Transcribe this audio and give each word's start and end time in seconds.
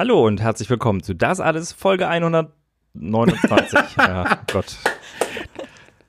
Hallo 0.00 0.26
und 0.26 0.40
herzlich 0.40 0.70
willkommen 0.70 1.02
zu 1.02 1.14
Das 1.14 1.40
alles 1.40 1.74
Folge 1.74 2.08
129. 2.08 3.78
ja, 3.98 4.38
Gott. 4.50 4.78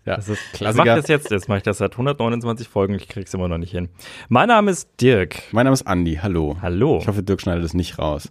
Ja, 0.05 0.15
das 0.15 0.29
ist 0.29 0.39
Klassiker. 0.53 0.69
Ich 0.69 0.75
mach 0.77 0.85
das 0.95 1.09
jetzt, 1.09 1.29
jetzt 1.29 1.49
mache 1.49 1.57
ich 1.57 1.63
das 1.63 1.79
seit 1.79 1.91
129 1.91 2.69
Folgen, 2.69 2.93
ich 2.93 3.09
krieg's 3.09 3.33
immer 3.33 3.49
noch 3.49 3.57
nicht 3.57 3.71
hin. 3.71 3.89
Mein 4.29 4.47
Name 4.47 4.71
ist 4.71 5.01
Dirk. 5.01 5.43
Mein 5.51 5.65
Name 5.65 5.73
ist 5.73 5.85
Andi, 5.87 6.17
hallo. 6.23 6.55
Hallo. 6.61 6.99
Ich 7.01 7.07
hoffe, 7.09 7.21
Dirk 7.21 7.41
schneidet 7.41 7.65
es 7.65 7.73
nicht 7.73 7.99
raus. 7.99 8.29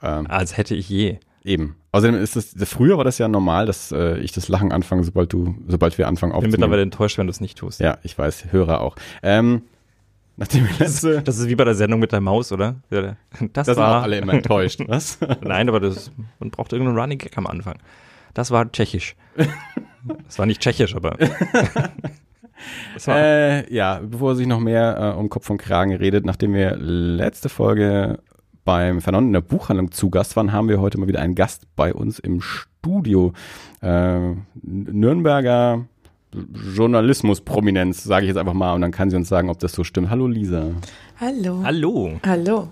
Ähm, 0.00 0.28
Als 0.28 0.56
hätte 0.56 0.74
ich 0.74 0.88
je. 0.88 1.18
Eben. 1.44 1.76
Außerdem 1.92 2.18
ist 2.18 2.34
das, 2.34 2.54
früher 2.66 2.96
war 2.96 3.04
das 3.04 3.18
ja 3.18 3.28
normal, 3.28 3.66
dass 3.66 3.92
äh, 3.92 4.16
ich 4.20 4.32
das 4.32 4.48
Lachen 4.48 4.72
anfange, 4.72 5.04
sobald 5.04 5.30
du, 5.30 5.56
sobald 5.68 5.98
wir 5.98 6.08
anfangen 6.08 6.32
aufzunehmen. 6.32 6.54
Ich 6.54 6.56
bin 6.56 6.60
mittlerweile 6.62 6.82
enttäuscht, 6.84 7.18
wenn 7.18 7.26
du 7.26 7.32
es 7.32 7.42
nicht 7.42 7.58
tust. 7.58 7.80
Ja, 7.80 7.98
ich 8.02 8.16
weiß, 8.16 8.50
Hörer 8.50 8.80
auch. 8.80 8.96
Ähm, 9.22 9.60
Nachdem 10.36 10.68
letzte 10.78 11.22
das 11.22 11.38
ist 11.38 11.48
wie 11.48 11.54
bei 11.54 11.64
der 11.64 11.74
Sendung 11.74 12.00
mit 12.00 12.12
der 12.12 12.20
Maus, 12.20 12.52
oder? 12.52 12.76
Das, 12.90 13.66
das 13.66 13.76
war, 13.76 14.02
alle 14.02 14.18
immer 14.18 14.34
enttäuscht, 14.34 14.80
was? 14.86 15.18
Nein, 15.40 15.68
aber 15.68 15.80
das, 15.80 16.10
man 16.38 16.50
braucht 16.50 16.72
irgendeinen 16.72 16.98
Running 16.98 17.18
Gag 17.18 17.36
am 17.38 17.46
Anfang. 17.46 17.78
Das 18.34 18.50
war 18.50 18.70
tschechisch. 18.70 19.16
Das 20.24 20.38
war 20.38 20.46
nicht 20.46 20.60
tschechisch, 20.60 20.94
aber. 20.94 21.16
äh, 23.08 23.74
ja, 23.74 24.00
bevor 24.04 24.36
sich 24.36 24.46
noch 24.46 24.60
mehr 24.60 25.14
äh, 25.16 25.18
um 25.18 25.28
Kopf 25.28 25.50
und 25.50 25.58
Kragen 25.58 25.92
redet, 25.96 26.24
nachdem 26.24 26.54
wir 26.54 26.76
letzte 26.76 27.48
Folge 27.48 28.20
beim 28.64 29.00
Fernand 29.00 29.26
in 29.26 29.32
der 29.32 29.40
Buchhandlung 29.40 29.90
zu 29.90 30.08
Gast 30.10 30.36
waren, 30.36 30.52
haben 30.52 30.68
wir 30.68 30.80
heute 30.80 30.98
mal 30.98 31.08
wieder 31.08 31.20
einen 31.20 31.34
Gast 31.34 31.66
bei 31.74 31.92
uns 31.92 32.20
im 32.20 32.40
Studio. 32.40 33.32
Äh, 33.82 34.34
Nürnberger 34.62 35.86
Journalismus-Prominenz, 36.74 38.04
sage 38.04 38.24
ich 38.24 38.28
jetzt 38.28 38.36
einfach 38.36 38.54
mal, 38.54 38.74
und 38.74 38.80
dann 38.80 38.90
kann 38.90 39.10
sie 39.10 39.16
uns 39.16 39.28
sagen, 39.28 39.50
ob 39.50 39.58
das 39.58 39.72
so 39.72 39.84
stimmt. 39.84 40.10
Hallo 40.10 40.26
Lisa. 40.26 40.72
Hallo. 41.18 41.62
Hallo. 41.64 42.20
Hallo. 42.24 42.68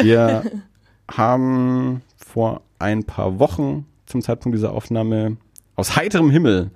Wir 0.00 0.44
haben 1.10 2.02
vor 2.16 2.62
ein 2.78 3.04
paar 3.04 3.38
Wochen 3.38 3.86
zum 4.06 4.22
Zeitpunkt 4.22 4.56
dieser 4.56 4.72
Aufnahme 4.72 5.36
aus 5.76 5.96
heiterem 5.96 6.30
Himmel 6.30 6.70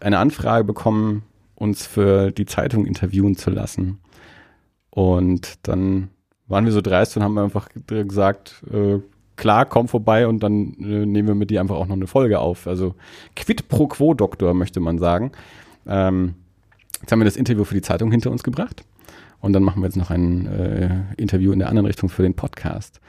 eine 0.00 0.18
Anfrage 0.18 0.64
bekommen, 0.64 1.22
uns 1.54 1.86
für 1.86 2.30
die 2.30 2.46
Zeitung 2.46 2.86
interviewen 2.86 3.36
zu 3.36 3.50
lassen. 3.50 3.98
Und 4.90 5.66
dann 5.66 6.10
waren 6.46 6.64
wir 6.64 6.72
so 6.72 6.80
dreist 6.80 7.16
und 7.16 7.22
haben 7.22 7.38
einfach 7.38 7.68
gesagt, 7.86 8.62
äh, 8.72 8.98
klar, 9.36 9.66
komm 9.66 9.88
vorbei 9.88 10.26
und 10.26 10.42
dann 10.42 10.74
äh, 10.80 11.06
nehmen 11.06 11.28
wir 11.28 11.34
mit 11.34 11.50
dir 11.50 11.60
einfach 11.60 11.76
auch 11.76 11.86
noch 11.86 11.96
eine 11.96 12.06
Folge 12.06 12.38
auf. 12.38 12.66
Also 12.66 12.94
quid 13.36 13.68
pro 13.68 13.86
quo 13.86 14.14
Doktor, 14.14 14.54
möchte 14.54 14.80
man 14.80 14.98
sagen. 14.98 15.32
Ähm, 15.86 16.34
jetzt 17.00 17.12
haben 17.12 17.20
wir 17.20 17.24
das 17.24 17.36
Interview 17.36 17.64
für 17.64 17.74
die 17.74 17.82
Zeitung 17.82 18.10
hinter 18.10 18.30
uns 18.30 18.42
gebracht. 18.42 18.84
Und 19.40 19.52
dann 19.52 19.62
machen 19.62 19.82
wir 19.82 19.86
jetzt 19.86 19.96
noch 19.96 20.10
ein 20.10 20.46
äh, 20.46 20.90
Interview 21.16 21.52
in 21.52 21.58
der 21.58 21.68
anderen 21.68 21.86
Richtung 21.86 22.08
für 22.08 22.22
den 22.22 22.34
Podcast. 22.34 23.00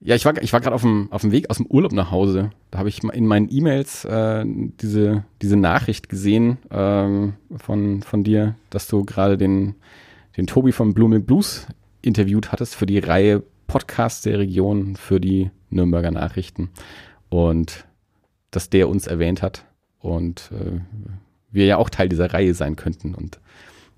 Ja, 0.00 0.14
ich 0.14 0.24
war, 0.24 0.40
ich 0.42 0.52
war 0.52 0.60
gerade 0.60 0.74
auf 0.74 0.82
dem, 0.82 1.08
auf 1.10 1.22
dem 1.22 1.32
Weg 1.32 1.48
aus 1.48 1.56
dem 1.56 1.66
Urlaub 1.66 1.92
nach 1.92 2.10
Hause. 2.10 2.50
Da 2.70 2.78
habe 2.78 2.90
ich 2.90 3.02
in 3.02 3.26
meinen 3.26 3.48
E-Mails 3.50 4.04
äh, 4.04 4.44
diese, 4.46 5.24
diese 5.40 5.56
Nachricht 5.56 6.10
gesehen 6.10 6.58
ähm, 6.70 7.34
von, 7.56 8.02
von 8.02 8.22
dir, 8.22 8.54
dass 8.68 8.86
du 8.86 9.04
gerade 9.04 9.38
den, 9.38 9.76
den 10.36 10.46
Tobi 10.46 10.72
von 10.72 10.92
Blooming 10.92 11.24
Blues 11.24 11.66
interviewt 12.02 12.52
hattest 12.52 12.74
für 12.74 12.84
die 12.86 12.98
Reihe 12.98 13.42
Podcast 13.66 14.26
der 14.26 14.38
Region 14.38 14.96
für 14.96 15.20
die 15.20 15.50
Nürnberger 15.70 16.10
Nachrichten. 16.10 16.70
Und 17.28 17.86
dass 18.50 18.70
der 18.70 18.88
uns 18.88 19.06
erwähnt 19.06 19.42
hat 19.42 19.64
und 19.98 20.50
äh, 20.52 20.80
wir 21.50 21.66
ja 21.66 21.76
auch 21.76 21.90
Teil 21.90 22.08
dieser 22.08 22.32
Reihe 22.32 22.54
sein 22.54 22.76
könnten. 22.76 23.14
Und 23.14 23.40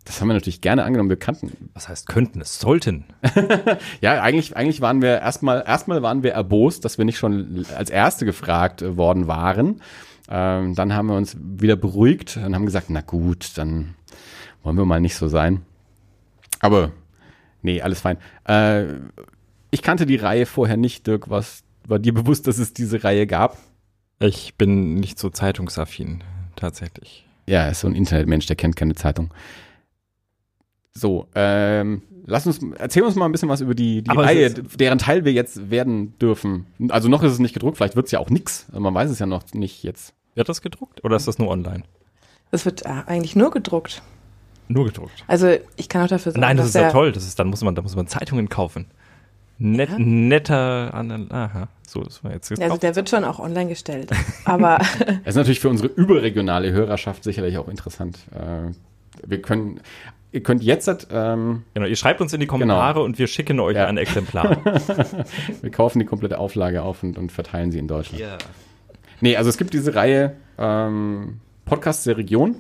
das 0.05 0.21
haben 0.21 0.29
wir 0.29 0.35
natürlich 0.35 0.61
gerne 0.61 0.85
angenommen. 0.85 1.11
Wir 1.11 1.19
kannten. 1.19 1.71
Was 1.75 1.89
heißt 1.89 2.07
könnten? 2.07 2.41
Es 2.41 2.61
sollten. 2.61 3.05
ja, 4.01 4.23
eigentlich, 4.23 4.57
eigentlich 4.57 4.81
waren 4.81 5.03
wir 5.03 5.21
erstmal, 5.21 5.65
erstmal 5.67 6.03
waren 6.03 6.23
wir 6.23 6.33
erbost, 6.33 6.85
dass 6.85 6.97
wir 6.97 7.05
nicht 7.05 7.19
schon 7.19 7.67
als 7.77 7.91
Erste 7.91 8.25
gefragt 8.25 8.97
worden 8.97 9.27
waren. 9.27 9.83
Ähm, 10.29 10.75
dann 10.75 10.95
haben 10.95 11.09
wir 11.09 11.17
uns 11.17 11.37
wieder 11.41 11.77
beruhigt 11.77 12.37
und 12.37 12.55
haben 12.55 12.67
gesagt, 12.67 12.87
na 12.89 13.01
gut, 13.01 13.59
dann 13.59 13.95
wollen 14.63 14.77
wir 14.77 14.85
mal 14.85 15.01
nicht 15.01 15.17
so 15.17 15.29
sein. 15.29 15.63
Aber 16.61 16.93
nee, 17.63 17.81
alles 17.83 18.01
fein. 18.01 18.19
Äh, 18.45 18.85
ich 19.71 19.83
kannte 19.83 20.07
die 20.07 20.17
Reihe 20.17 20.47
vorher 20.47 20.77
nicht, 20.77 21.07
Dirk. 21.07 21.31
Was 21.31 21.63
war 21.87 21.99
dir 21.99 22.15
bewusst, 22.15 22.47
dass 22.47 22.59
es 22.59 22.73
diese 22.73 23.05
Reihe 23.05 23.27
gab? 23.27 23.59
Ich 24.19 24.55
bin 24.57 24.95
nicht 24.95 25.19
so 25.19 25.31
zeitungsaffin, 25.31 26.25
tatsächlich. 26.57 27.27
Ja, 27.47 27.65
er 27.65 27.73
ist 27.73 27.81
so 27.81 27.89
ein 27.89 27.95
Internetmensch, 27.95 28.47
der 28.47 28.57
kennt 28.57 28.77
keine 28.77 28.95
Zeitung. 28.95 29.31
So, 30.93 31.29
ähm, 31.35 32.03
lass 32.25 32.47
uns, 32.47 32.61
erzähl 32.79 33.03
uns 33.03 33.15
mal 33.15 33.27
ein 33.27 33.33
bisschen 33.33 33.49
was 33.49 33.61
über 33.61 33.75
die, 33.75 34.03
die 34.03 34.11
Reihe, 34.11 34.51
deren 34.51 34.99
Teil 34.99 35.25
wir 35.25 35.33
jetzt 35.33 35.71
werden 35.71 36.19
dürfen. 36.19 36.67
Also 36.89 37.09
noch 37.09 37.23
ist 37.23 37.33
es 37.33 37.39
nicht 37.39 37.53
gedruckt, 37.53 37.77
vielleicht 37.77 37.97
wird 37.97 38.07
es 38.07 38.13
ja 38.13 38.19
auch 38.19 38.31
nix. 38.31 38.67
Also 38.69 38.81
man 38.81 38.95
weiß 38.95 39.11
es 39.11 39.19
ja 39.19 39.27
noch 39.27 39.43
nicht 39.53 39.83
jetzt. 39.83 40.15
Wird 40.35 40.49
das 40.49 40.63
gedruckt 40.63 41.05
oder 41.05 41.17
ist 41.17 41.29
das 41.29 41.39
nur 41.39 41.49
online? 41.49 41.83
Es 42.51 42.65
wird 42.65 42.85
äh, 42.87 43.03
eigentlich 43.07 43.37
nur 43.37 43.51
gedruckt. 43.51 44.03
Nur 44.69 44.87
gedruckt. 44.87 45.25
Also 45.27 45.55
ich 45.77 45.89
kann 45.89 46.03
auch 46.03 46.09
dafür 46.09 46.33
sagen. 46.33 46.41
Nein, 46.41 46.57
das 46.57 46.67
ist 46.67 46.75
ja 46.75 46.91
toll. 46.91 47.13
Das 47.13 47.25
ist, 47.25 47.39
dann 47.39 47.49
muss 47.49 47.63
man, 47.63 47.75
da 47.75 47.83
muss 47.83 47.95
man 47.95 48.07
Zeitungen 48.07 48.49
kaufen. 48.49 48.87
Net, 49.59 49.89
ja. 49.91 49.99
Netter, 49.99 50.93
aha, 51.31 51.69
so, 51.87 52.03
das 52.03 52.23
war 52.23 52.33
jetzt. 52.33 52.51
Also 52.61 52.77
der 52.77 52.95
wird 52.95 53.09
schon 53.09 53.25
auch 53.25 53.39
online 53.39 53.71
gestellt, 53.71 54.11
aber. 54.45 54.79
Es 55.25 55.31
ist 55.31 55.37
natürlich 55.37 55.61
für 55.61 55.71
unsere 55.71 55.89
überregionale 55.89 56.73
Hörerschaft 56.73 57.25
sicherlich 57.25 57.57
auch 57.57 57.69
interessant. 57.69 58.19
Äh, 58.35 58.73
wir 59.27 59.41
können, 59.41 59.81
ihr 60.33 60.43
könnt 60.43 60.63
jetzt, 60.63 61.09
ähm, 61.11 61.63
Genau, 61.73 61.87
ihr 61.87 61.97
schreibt 61.97 62.21
uns 62.21 62.35
in 62.35 62.41
die 62.41 62.47
Kommentare 62.47 62.95
genau. 62.95 63.05
und 63.05 63.19
wir 63.19 63.27
schicken 63.27 63.59
euch 63.61 63.77
ja. 63.77 63.87
ein 63.87 63.97
Exemplar. 63.97 64.59
wir 65.63 65.71
kaufen 65.71 66.01
die 66.01 66.05
komplette 66.05 66.39
Auflage 66.39 66.83
auf 66.83 67.03
und, 67.03 67.17
und 67.17 67.33
verteilen 67.33 67.73
sie 67.73 67.79
in 67.79 67.89
Deutschland. 67.89 68.21
Ja. 68.21 68.37
Nee, 69.23 69.37
also 69.37 69.49
es 69.49 69.57
gibt 69.57 69.73
diese 69.73 69.95
Reihe 69.95 70.37
ähm, 70.59 71.41
Podcasts 71.65 72.05
der 72.05 72.19
Region, 72.19 72.57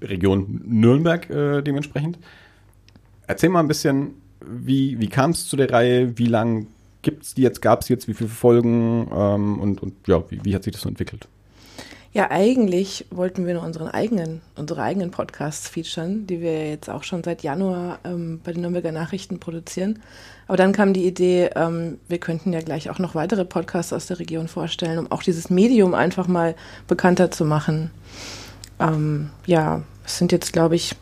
Region 0.00 0.62
Nürnberg 0.64 1.28
äh, 1.28 1.62
dementsprechend. 1.62 2.18
Erzähl 3.26 3.48
mal 3.48 3.60
ein 3.60 3.68
bisschen, 3.68 4.19
wie, 4.46 5.00
wie 5.00 5.08
kam 5.08 5.30
es 5.30 5.48
zu 5.48 5.56
der 5.56 5.70
Reihe? 5.70 6.18
Wie 6.18 6.26
lang 6.26 6.66
gibt 7.02 7.24
es 7.24 7.34
die 7.34 7.42
jetzt? 7.42 7.62
Gab 7.62 7.82
es 7.82 7.88
jetzt? 7.88 8.08
Wie 8.08 8.14
viele 8.14 8.30
Folgen? 8.30 9.08
Ähm, 9.12 9.58
und, 9.60 9.82
und 9.82 9.94
ja, 10.06 10.22
wie, 10.30 10.44
wie 10.44 10.54
hat 10.54 10.64
sich 10.64 10.72
das 10.72 10.82
so 10.82 10.88
entwickelt? 10.88 11.28
Ja, 12.12 12.28
eigentlich 12.32 13.06
wollten 13.10 13.46
wir 13.46 13.54
nur 13.54 13.62
unseren 13.62 13.86
eigenen, 13.86 14.40
unsere 14.56 14.82
eigenen 14.82 15.12
Podcasts 15.12 15.68
featuren, 15.68 16.26
die 16.26 16.40
wir 16.40 16.68
jetzt 16.68 16.90
auch 16.90 17.04
schon 17.04 17.22
seit 17.22 17.44
Januar 17.44 18.00
ähm, 18.02 18.40
bei 18.42 18.52
den 18.52 18.62
Nürnberger 18.62 18.90
Nachrichten 18.90 19.38
produzieren. 19.38 20.00
Aber 20.48 20.56
dann 20.56 20.72
kam 20.72 20.92
die 20.92 21.06
Idee, 21.06 21.50
ähm, 21.54 21.98
wir 22.08 22.18
könnten 22.18 22.52
ja 22.52 22.62
gleich 22.62 22.90
auch 22.90 22.98
noch 22.98 23.14
weitere 23.14 23.44
Podcasts 23.44 23.92
aus 23.92 24.06
der 24.06 24.18
Region 24.18 24.48
vorstellen, 24.48 24.98
um 24.98 25.12
auch 25.12 25.22
dieses 25.22 25.50
Medium 25.50 25.94
einfach 25.94 26.26
mal 26.26 26.56
bekannter 26.88 27.30
zu 27.30 27.44
machen. 27.44 27.92
Ähm, 28.80 29.30
ja, 29.46 29.82
es 30.04 30.18
sind 30.18 30.32
jetzt, 30.32 30.52
glaube 30.52 30.74
ich, 30.74 30.96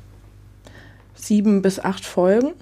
sieben 1.15 1.63
bis 1.63 1.81
acht 1.81 2.05
Folgen. 2.05 2.53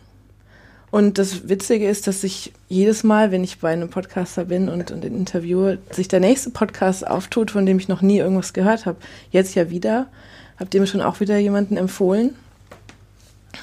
Und 0.91 1.19
das 1.19 1.49
Witzige 1.49 1.88
ist, 1.88 2.06
dass 2.06 2.21
sich 2.21 2.53
jedes 2.69 3.03
Mal, 3.03 3.33
wenn 3.33 3.43
ich 3.43 3.59
bei 3.59 3.73
einem 3.73 3.91
Podcaster 3.91 4.44
bin 4.44 4.69
und, 4.69 4.91
und 4.91 5.05
interviewe, 5.05 5.79
sich 5.91 6.09
der 6.09 6.21
nächste 6.21 6.50
Podcast 6.50 7.06
auftut, 7.06 7.50
von 7.50 7.67
dem 7.67 7.79
ich 7.79 7.88
noch 7.88 8.03
nie 8.03 8.19
irgendwas 8.19 8.53
gehört 8.53 8.87
habe. 8.87 8.99
Jetzt 9.31 9.55
ja 9.55 9.71
wieder. 9.71 10.06
Habt 10.59 10.75
ihr 10.75 10.81
mir 10.81 10.87
schon 10.87 11.03
auch 11.03 11.21
wieder 11.21 11.38
jemanden 11.38 11.77
empfohlen? 11.77 12.35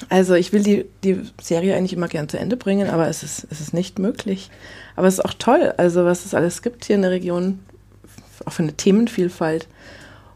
Also 0.08 0.34
ich 0.34 0.52
will 0.52 0.62
die, 0.62 0.84
die 1.02 1.22
Serie 1.40 1.76
eigentlich 1.76 1.94
immer 1.94 2.08
gern 2.08 2.28
zu 2.28 2.38
Ende 2.38 2.56
bringen, 2.56 2.90
aber 2.90 3.08
es 3.08 3.22
ist, 3.22 3.46
es 3.50 3.60
ist 3.60 3.72
nicht 3.72 3.98
möglich. 3.98 4.50
Aber 4.96 5.06
es 5.06 5.14
ist 5.14 5.24
auch 5.24 5.34
toll, 5.34 5.72
also 5.76 6.04
was 6.04 6.26
es 6.26 6.34
alles 6.34 6.62
gibt 6.62 6.84
hier 6.84 6.96
in 6.96 7.02
der 7.02 7.10
Region, 7.10 7.60
auch 8.44 8.52
für 8.52 8.62
eine 8.62 8.74
Themenvielfalt. 8.74 9.66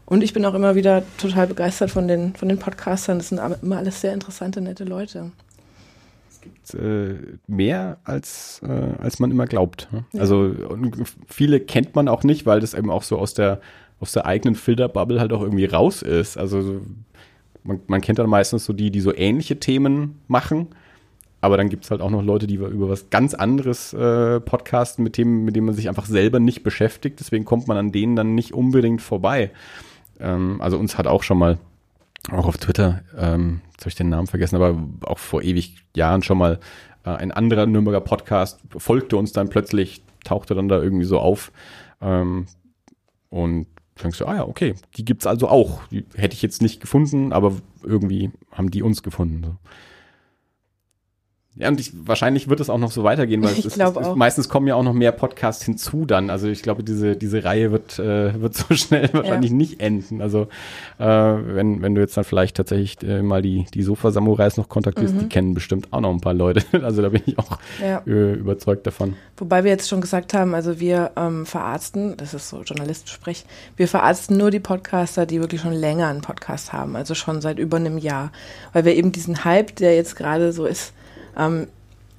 Und 0.05 0.23
ich 0.23 0.33
bin 0.33 0.45
auch 0.45 0.55
immer 0.55 0.75
wieder 0.75 1.03
total 1.17 1.45
begeistert 1.45 1.91
von 1.91 2.07
den, 2.07 2.35
von 2.35 2.49
den 2.49 2.57
Podcastern. 2.57 3.19
Das 3.19 3.29
sind 3.29 3.39
immer 3.61 3.77
alles 3.77 4.01
sehr 4.01 4.13
interessante, 4.13 4.59
nette 4.59 4.85
Leute 4.85 5.31
äh, 6.73 7.15
mehr, 7.47 7.97
als, 8.03 8.61
äh, 8.63 9.01
als 9.01 9.19
man 9.19 9.31
immer 9.31 9.45
glaubt. 9.45 9.87
Ne? 9.91 10.05
Ja. 10.13 10.21
Also 10.21 10.53
viele 11.27 11.59
kennt 11.59 11.95
man 11.95 12.07
auch 12.07 12.23
nicht, 12.23 12.45
weil 12.45 12.59
das 12.59 12.73
eben 12.73 12.89
auch 12.89 13.03
so 13.03 13.17
aus 13.17 13.33
der, 13.33 13.61
aus 13.99 14.11
der 14.11 14.25
eigenen 14.25 14.55
Filterbubble 14.55 15.19
halt 15.19 15.33
auch 15.33 15.41
irgendwie 15.41 15.65
raus 15.65 16.01
ist. 16.01 16.37
Also 16.37 16.81
man, 17.63 17.79
man 17.87 18.01
kennt 18.01 18.19
dann 18.19 18.29
meistens 18.29 18.65
so 18.65 18.73
die, 18.73 18.91
die 18.91 19.01
so 19.01 19.13
ähnliche 19.13 19.59
Themen 19.59 20.19
machen. 20.27 20.67
Aber 21.41 21.55
dann 21.55 21.69
gibt 21.69 21.85
es 21.85 21.91
halt 21.91 22.01
auch 22.01 22.09
noch 22.09 22.21
Leute, 22.21 22.47
die 22.47 22.55
über 22.55 22.89
was 22.89 23.09
ganz 23.09 23.33
anderes 23.33 23.93
äh, 23.93 24.41
podcasten, 24.41 25.03
mit 25.03 25.13
Themen, 25.13 25.45
mit 25.45 25.55
denen 25.55 25.67
man 25.67 25.75
sich 25.75 25.87
einfach 25.87 26.05
selber 26.05 26.39
nicht 26.39 26.63
beschäftigt. 26.63 27.19
Deswegen 27.19 27.45
kommt 27.45 27.67
man 27.67 27.77
an 27.77 27.91
denen 27.93 28.17
dann 28.17 28.35
nicht 28.35 28.53
unbedingt 28.53 29.01
vorbei. 29.01 29.51
Ähm, 30.19 30.59
also 30.59 30.77
uns 30.77 30.97
hat 30.97 31.07
auch 31.07 31.23
schon 31.23 31.37
mal 31.37 31.57
auch 32.31 32.45
auf 32.45 32.57
Twitter, 32.57 33.01
ähm, 33.17 33.61
jetzt 33.71 33.81
habe 33.81 33.89
ich 33.89 33.95
den 33.95 34.09
Namen 34.09 34.27
vergessen, 34.27 34.55
aber 34.55 34.77
auch 35.03 35.19
vor 35.19 35.41
ewig 35.41 35.77
Jahren 35.95 36.21
schon 36.21 36.37
mal 36.37 36.59
äh, 37.05 37.11
ein 37.11 37.31
anderer 37.31 37.65
Nürnberger 37.65 38.01
Podcast 38.01 38.59
folgte 38.77 39.17
uns 39.17 39.31
dann 39.31 39.49
plötzlich, 39.49 40.03
tauchte 40.23 40.55
dann 40.55 40.67
da 40.67 40.81
irgendwie 40.81 41.05
so 41.05 41.19
auf 41.19 41.51
ähm, 42.01 42.47
und 43.29 43.67
denkst 44.01 44.19
du, 44.19 44.25
ah 44.25 44.35
ja, 44.35 44.47
okay, 44.47 44.75
die 44.95 45.05
gibt's 45.05 45.27
also 45.27 45.47
auch. 45.47 45.81
Die 45.87 46.05
hätte 46.15 46.33
ich 46.33 46.41
jetzt 46.41 46.61
nicht 46.61 46.79
gefunden, 46.81 47.33
aber 47.33 47.53
irgendwie 47.83 48.31
haben 48.51 48.71
die 48.71 48.83
uns 48.83 49.03
gefunden. 49.03 49.43
So. 49.43 49.57
Ja, 51.59 51.67
und 51.67 51.79
ich, 51.79 51.91
wahrscheinlich 52.05 52.47
wird 52.49 52.59
es 52.61 52.69
auch 52.69 52.77
noch 52.77 52.89
so 52.91 53.03
weitergehen, 53.03 53.43
weil 53.43 53.51
es, 53.65 53.73
glaube 53.75 53.99
es, 54.01 54.15
meistens 54.15 54.47
kommen 54.49 54.65
ja 54.67 54.75
auch 54.75 54.83
noch 54.83 54.93
mehr 54.93 55.11
Podcasts 55.11 55.63
hinzu 55.63 56.05
dann. 56.05 56.29
Also 56.29 56.47
ich 56.47 56.63
glaube, 56.63 56.83
diese, 56.83 57.15
diese 57.17 57.43
Reihe 57.43 57.71
wird, 57.71 57.99
äh, 57.99 58.41
wird 58.41 58.55
so 58.55 58.73
schnell 58.75 59.09
wahrscheinlich 59.13 59.51
nicht 59.51 59.81
enden. 59.81 60.21
Also 60.21 60.47
äh, 60.97 61.05
wenn, 61.05 61.81
wenn 61.81 61.95
du 61.95 62.01
jetzt 62.01 62.15
dann 62.17 62.23
vielleicht 62.23 62.57
tatsächlich 62.57 62.97
äh, 63.03 63.21
mal 63.21 63.41
die, 63.41 63.65
die 63.73 63.83
Sofa-Samurais 63.83 64.57
noch 64.57 64.69
kontaktierst, 64.69 65.13
Mhm. 65.15 65.19
die 65.19 65.27
kennen 65.29 65.53
bestimmt 65.53 65.91
auch 65.91 66.01
noch 66.01 66.11
ein 66.11 66.21
paar 66.21 66.33
Leute. 66.33 66.63
Also 66.81 67.01
da 67.01 67.09
bin 67.09 67.21
ich 67.25 67.37
auch 67.37 67.59
Ja. 67.81 68.01
äh, 68.07 68.33
überzeugt 68.33 68.87
davon. 68.87 69.15
Wobei 69.37 69.63
wir 69.65 69.71
jetzt 69.71 69.89
schon 69.89 69.99
gesagt 70.01 70.33
haben, 70.33 70.55
also 70.55 70.79
wir 70.79 71.11
ähm, 71.17 71.45
verarzten, 71.45 72.15
das 72.17 72.33
ist 72.33 72.47
so 72.49 72.61
Journalistensprech, 72.61 73.45
wir 73.75 73.87
verarzten 73.89 74.37
nur 74.37 74.49
die 74.49 74.59
Podcaster, 74.61 75.25
die 75.25 75.39
wirklich 75.41 75.59
schon 75.61 75.73
länger 75.73 76.07
einen 76.07 76.21
Podcast 76.21 76.71
haben, 76.73 76.95
also 76.95 77.15
schon 77.15 77.41
seit 77.41 77.59
über 77.59 77.77
einem 77.77 77.97
Jahr. 77.97 78.31
Weil 78.71 78.85
wir 78.85 78.95
eben 78.95 79.11
diesen 79.11 79.43
Hype, 79.43 79.75
der 79.75 79.95
jetzt 79.95 80.15
gerade 80.15 80.53
so 80.53 80.65
ist, 80.65 80.93
ähm, 81.39 81.67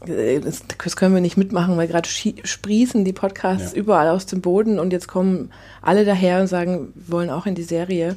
äh, 0.06 0.40
das, 0.40 0.62
können 0.96 1.14
wir 1.14 1.20
nicht 1.20 1.36
mitmachen, 1.36 1.76
weil 1.76 1.86
gerade 1.88 2.08
sprießen 2.08 3.04
die 3.04 3.12
Podcasts 3.12 3.72
Ja. 3.72 3.78
überall 3.78 4.08
aus 4.08 4.26
dem 4.26 4.40
Boden 4.40 4.78
und 4.78 4.92
jetzt 4.92 5.08
kommen 5.08 5.50
alle 5.82 6.04
daher 6.04 6.40
und 6.40 6.46
sagen, 6.46 6.92
wir 6.94 7.12
wollen 7.12 7.30
auch 7.30 7.46
in 7.46 7.54
die 7.54 7.62
Serie. 7.62 8.16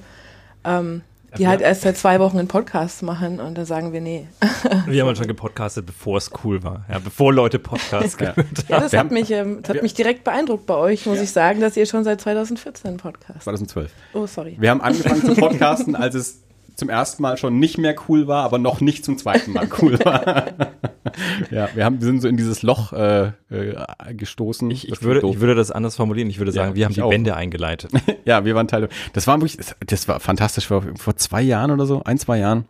Ähm, 0.63 1.01
die 1.38 1.41
Ja. 1.44 1.50
halt 1.50 1.61
erst 1.61 1.81
seit 1.81 1.97
zwei 1.97 2.19
Wochen 2.19 2.38
einen 2.38 2.47
Podcast 2.47 3.01
machen 3.01 3.39
und 3.39 3.57
dann 3.57 3.65
sagen 3.65 3.91
wir, 3.91 4.01
nee. 4.01 4.27
Wir 4.85 5.01
haben 5.01 5.07
halt 5.07 5.17
schon 5.17 5.25
gepodcastet, 5.27 5.83
bevor 5.85 6.17
es 6.17 6.29
cool 6.44 6.61
war. 6.63 6.85
Ja, 6.88 7.00
bevor 7.00 7.33
Leute 7.33 7.57
Podcasts 7.57 8.13
Ja. 8.19 8.33
gehört 8.33 8.38
haben. 8.38 8.65
Ja, 8.69 8.79
das 8.79 8.94
hat 8.94 9.09
mich, 9.11 9.31
ähm, 9.31 9.59
das 9.63 9.75
hat 9.75 9.81
mich 9.81 9.95
direkt 9.95 10.23
beeindruckt 10.23 10.67
bei 10.67 10.75
euch, 10.75 11.07
muss 11.07 11.19
ich 11.19 11.31
sagen, 11.31 11.59
dass 11.59 11.75
ihr 11.75 11.88
schon 11.88 12.03
seit 12.03 12.21
2014 12.21 12.88
einen 12.88 12.97
Podcast. 12.97 13.41
2012. 13.45 13.91
Oh, 14.13 14.27
sorry. 14.27 14.55
Wir 14.59 14.69
haben 14.69 14.81
angefangen 14.81 15.23
zu 15.25 15.33
podcasten, 15.33 15.95
als 15.95 16.13
es 16.13 16.44
zum 16.75 16.89
ersten 16.89 17.21
Mal 17.21 17.37
schon 17.37 17.59
nicht 17.59 17.77
mehr 17.77 17.95
cool 18.07 18.27
war, 18.27 18.43
aber 18.43 18.57
noch 18.57 18.81
nicht 18.81 19.05
zum 19.05 19.17
zweiten 19.17 19.53
Mal 19.53 19.67
cool 19.81 19.99
war. 19.99 20.47
ja, 21.51 21.69
wir, 21.73 21.85
haben, 21.85 21.99
wir 21.99 22.05
sind 22.05 22.21
so 22.21 22.27
in 22.27 22.37
dieses 22.37 22.63
Loch 22.63 22.93
äh, 22.93 23.31
äh, 23.49 23.75
gestoßen. 24.13 24.69
Ich, 24.71 24.87
ich, 24.89 25.01
würde, 25.01 25.27
ich 25.27 25.39
würde 25.39 25.55
das 25.55 25.71
anders 25.71 25.95
formulieren. 25.95 26.29
Ich 26.29 26.39
würde 26.39 26.51
Ja, 26.51 26.63
sagen, 26.63 26.75
wir 26.75 26.85
haben 26.85 26.93
die 26.93 27.01
auch. 27.01 27.11
Wände 27.11 27.35
eingeleitet. 27.35 27.91
Ja, 28.25 28.45
wir 28.45 28.55
waren 28.55 28.69
Teil. 28.69 28.87
Das 29.11 29.27
war 29.27 29.37
wirklich, 29.41 29.57
das 29.85 30.07
war 30.07 30.19
fantastisch. 30.21 30.67
Vor, 30.67 30.83
vor 30.97 31.17
zwei 31.17 31.41
Jahren 31.41 31.71
oder 31.71 31.85
so, 31.85 32.03
ein, 32.03 32.17
zwei 32.17 32.39
Jahren. 32.39 32.65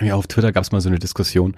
Ja, 0.00 0.14
auf 0.14 0.26
Twitter 0.26 0.50
gab 0.52 0.64
es 0.64 0.72
mal 0.72 0.80
so 0.80 0.88
eine 0.88 0.98
Diskussion, 0.98 1.54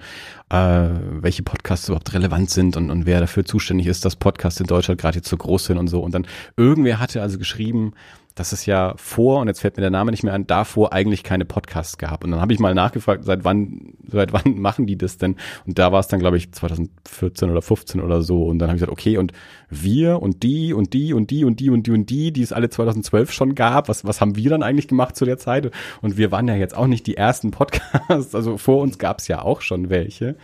äh, 0.49 0.89
welche 1.21 1.43
Podcasts 1.43 1.87
überhaupt 1.87 2.13
relevant 2.13 2.49
sind 2.49 2.75
und, 2.77 2.91
und 2.91 3.05
wer 3.05 3.19
dafür 3.19 3.45
zuständig 3.45 3.87
ist, 3.87 4.05
dass 4.05 4.15
Podcasts 4.15 4.59
in 4.59 4.67
Deutschland 4.67 4.99
gerade 4.99 5.17
jetzt 5.17 5.29
so 5.29 5.37
groß 5.37 5.65
sind 5.65 5.77
und 5.77 5.87
so. 5.87 6.01
Und 6.01 6.13
dann 6.13 6.27
irgendwer 6.57 6.99
hatte 6.99 7.21
also 7.21 7.37
geschrieben, 7.37 7.93
dass 8.35 8.51
es 8.51 8.65
ja 8.65 8.93
vor, 8.97 9.41
und 9.41 9.47
jetzt 9.47 9.61
fällt 9.61 9.77
mir 9.77 9.81
der 9.81 9.91
Name 9.91 10.11
nicht 10.11 10.23
mehr 10.23 10.33
an, 10.33 10.47
davor 10.47 10.91
eigentlich 10.91 11.23
keine 11.23 11.45
Podcasts 11.45 11.97
gab. 11.97 12.23
Und 12.23 12.31
dann 12.31 12.41
habe 12.41 12.51
ich 12.51 12.59
mal 12.59 12.73
nachgefragt, 12.73 13.25
seit 13.25 13.43
wann, 13.43 13.93
seit 14.07 14.33
wann 14.33 14.55
machen 14.59 14.87
die 14.87 14.97
das 14.97 15.17
denn? 15.17 15.35
Und 15.67 15.77
da 15.77 15.91
war 15.91 15.99
es 15.99 16.07
dann, 16.07 16.19
glaube 16.19 16.37
ich, 16.37 16.51
2014 16.51 17.51
oder 17.51 17.61
15 17.61 18.01
oder 18.01 18.21
so. 18.21 18.45
Und 18.45 18.59
dann 18.59 18.69
habe 18.69 18.77
ich 18.77 18.81
gesagt, 18.81 18.91
okay, 18.91 19.17
und 19.17 19.33
wir 19.69 20.21
und 20.21 20.41
die 20.41 20.73
und 20.73 20.93
die 20.93 21.13
und 21.13 21.29
die 21.29 21.45
und 21.45 21.59
die 21.59 21.69
und 21.69 21.85
die 21.85 21.91
und 21.91 22.09
die, 22.09 22.31
die 22.31 22.41
es 22.41 22.53
alle 22.53 22.69
2012 22.69 23.31
schon 23.31 23.53
gab, 23.53 23.87
was, 23.87 24.03
was 24.03 24.19
haben 24.19 24.35
wir 24.35 24.49
dann 24.49 24.63
eigentlich 24.63 24.87
gemacht 24.87 25.15
zu 25.15 25.25
der 25.25 25.37
Zeit? 25.37 25.71
Und 26.01 26.17
wir 26.17 26.31
waren 26.31 26.47
ja 26.47 26.55
jetzt 26.55 26.75
auch 26.75 26.87
nicht 26.87 27.05
die 27.05 27.17
ersten 27.17 27.51
Podcasts, 27.51 28.33
also 28.35 28.57
vor 28.57 28.81
uns 28.81 28.97
gab 28.97 29.19
es 29.19 29.27
ja 29.27 29.41
auch 29.41 29.61
schon 29.61 29.89
welche. 29.89 30.35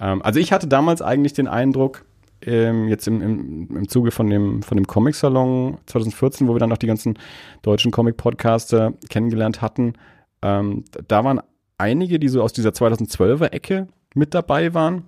Ähm, 0.00 0.22
also 0.22 0.40
ich 0.40 0.52
hatte 0.52 0.66
damals 0.66 1.02
eigentlich 1.02 1.32
den 1.34 1.46
Eindruck, 1.46 2.04
ähm, 2.42 2.88
jetzt 2.88 3.06
im, 3.06 3.20
im, 3.20 3.76
im 3.76 3.88
Zuge 3.88 4.10
von 4.10 4.28
dem, 4.28 4.62
von 4.62 4.76
dem 4.76 4.86
Comic-Salon 4.86 5.78
2014, 5.86 6.48
wo 6.48 6.54
wir 6.54 6.58
dann 6.58 6.72
auch 6.72 6.78
die 6.78 6.86
ganzen 6.86 7.18
deutschen 7.62 7.90
Comic-Podcaster 7.90 8.94
kennengelernt 9.08 9.60
hatten, 9.60 9.94
ähm, 10.42 10.84
da 11.06 11.24
waren 11.24 11.40
einige, 11.78 12.18
die 12.18 12.28
so 12.28 12.42
aus 12.42 12.52
dieser 12.52 12.70
2012er 12.70 13.52
Ecke 13.52 13.88
mit 14.14 14.34
dabei 14.34 14.74
waren. 14.74 15.04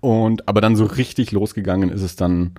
Und 0.00 0.48
aber 0.48 0.60
dann 0.60 0.76
so 0.76 0.84
richtig 0.84 1.32
losgegangen 1.32 1.90
ist 1.90 2.02
es 2.02 2.16
dann 2.16 2.54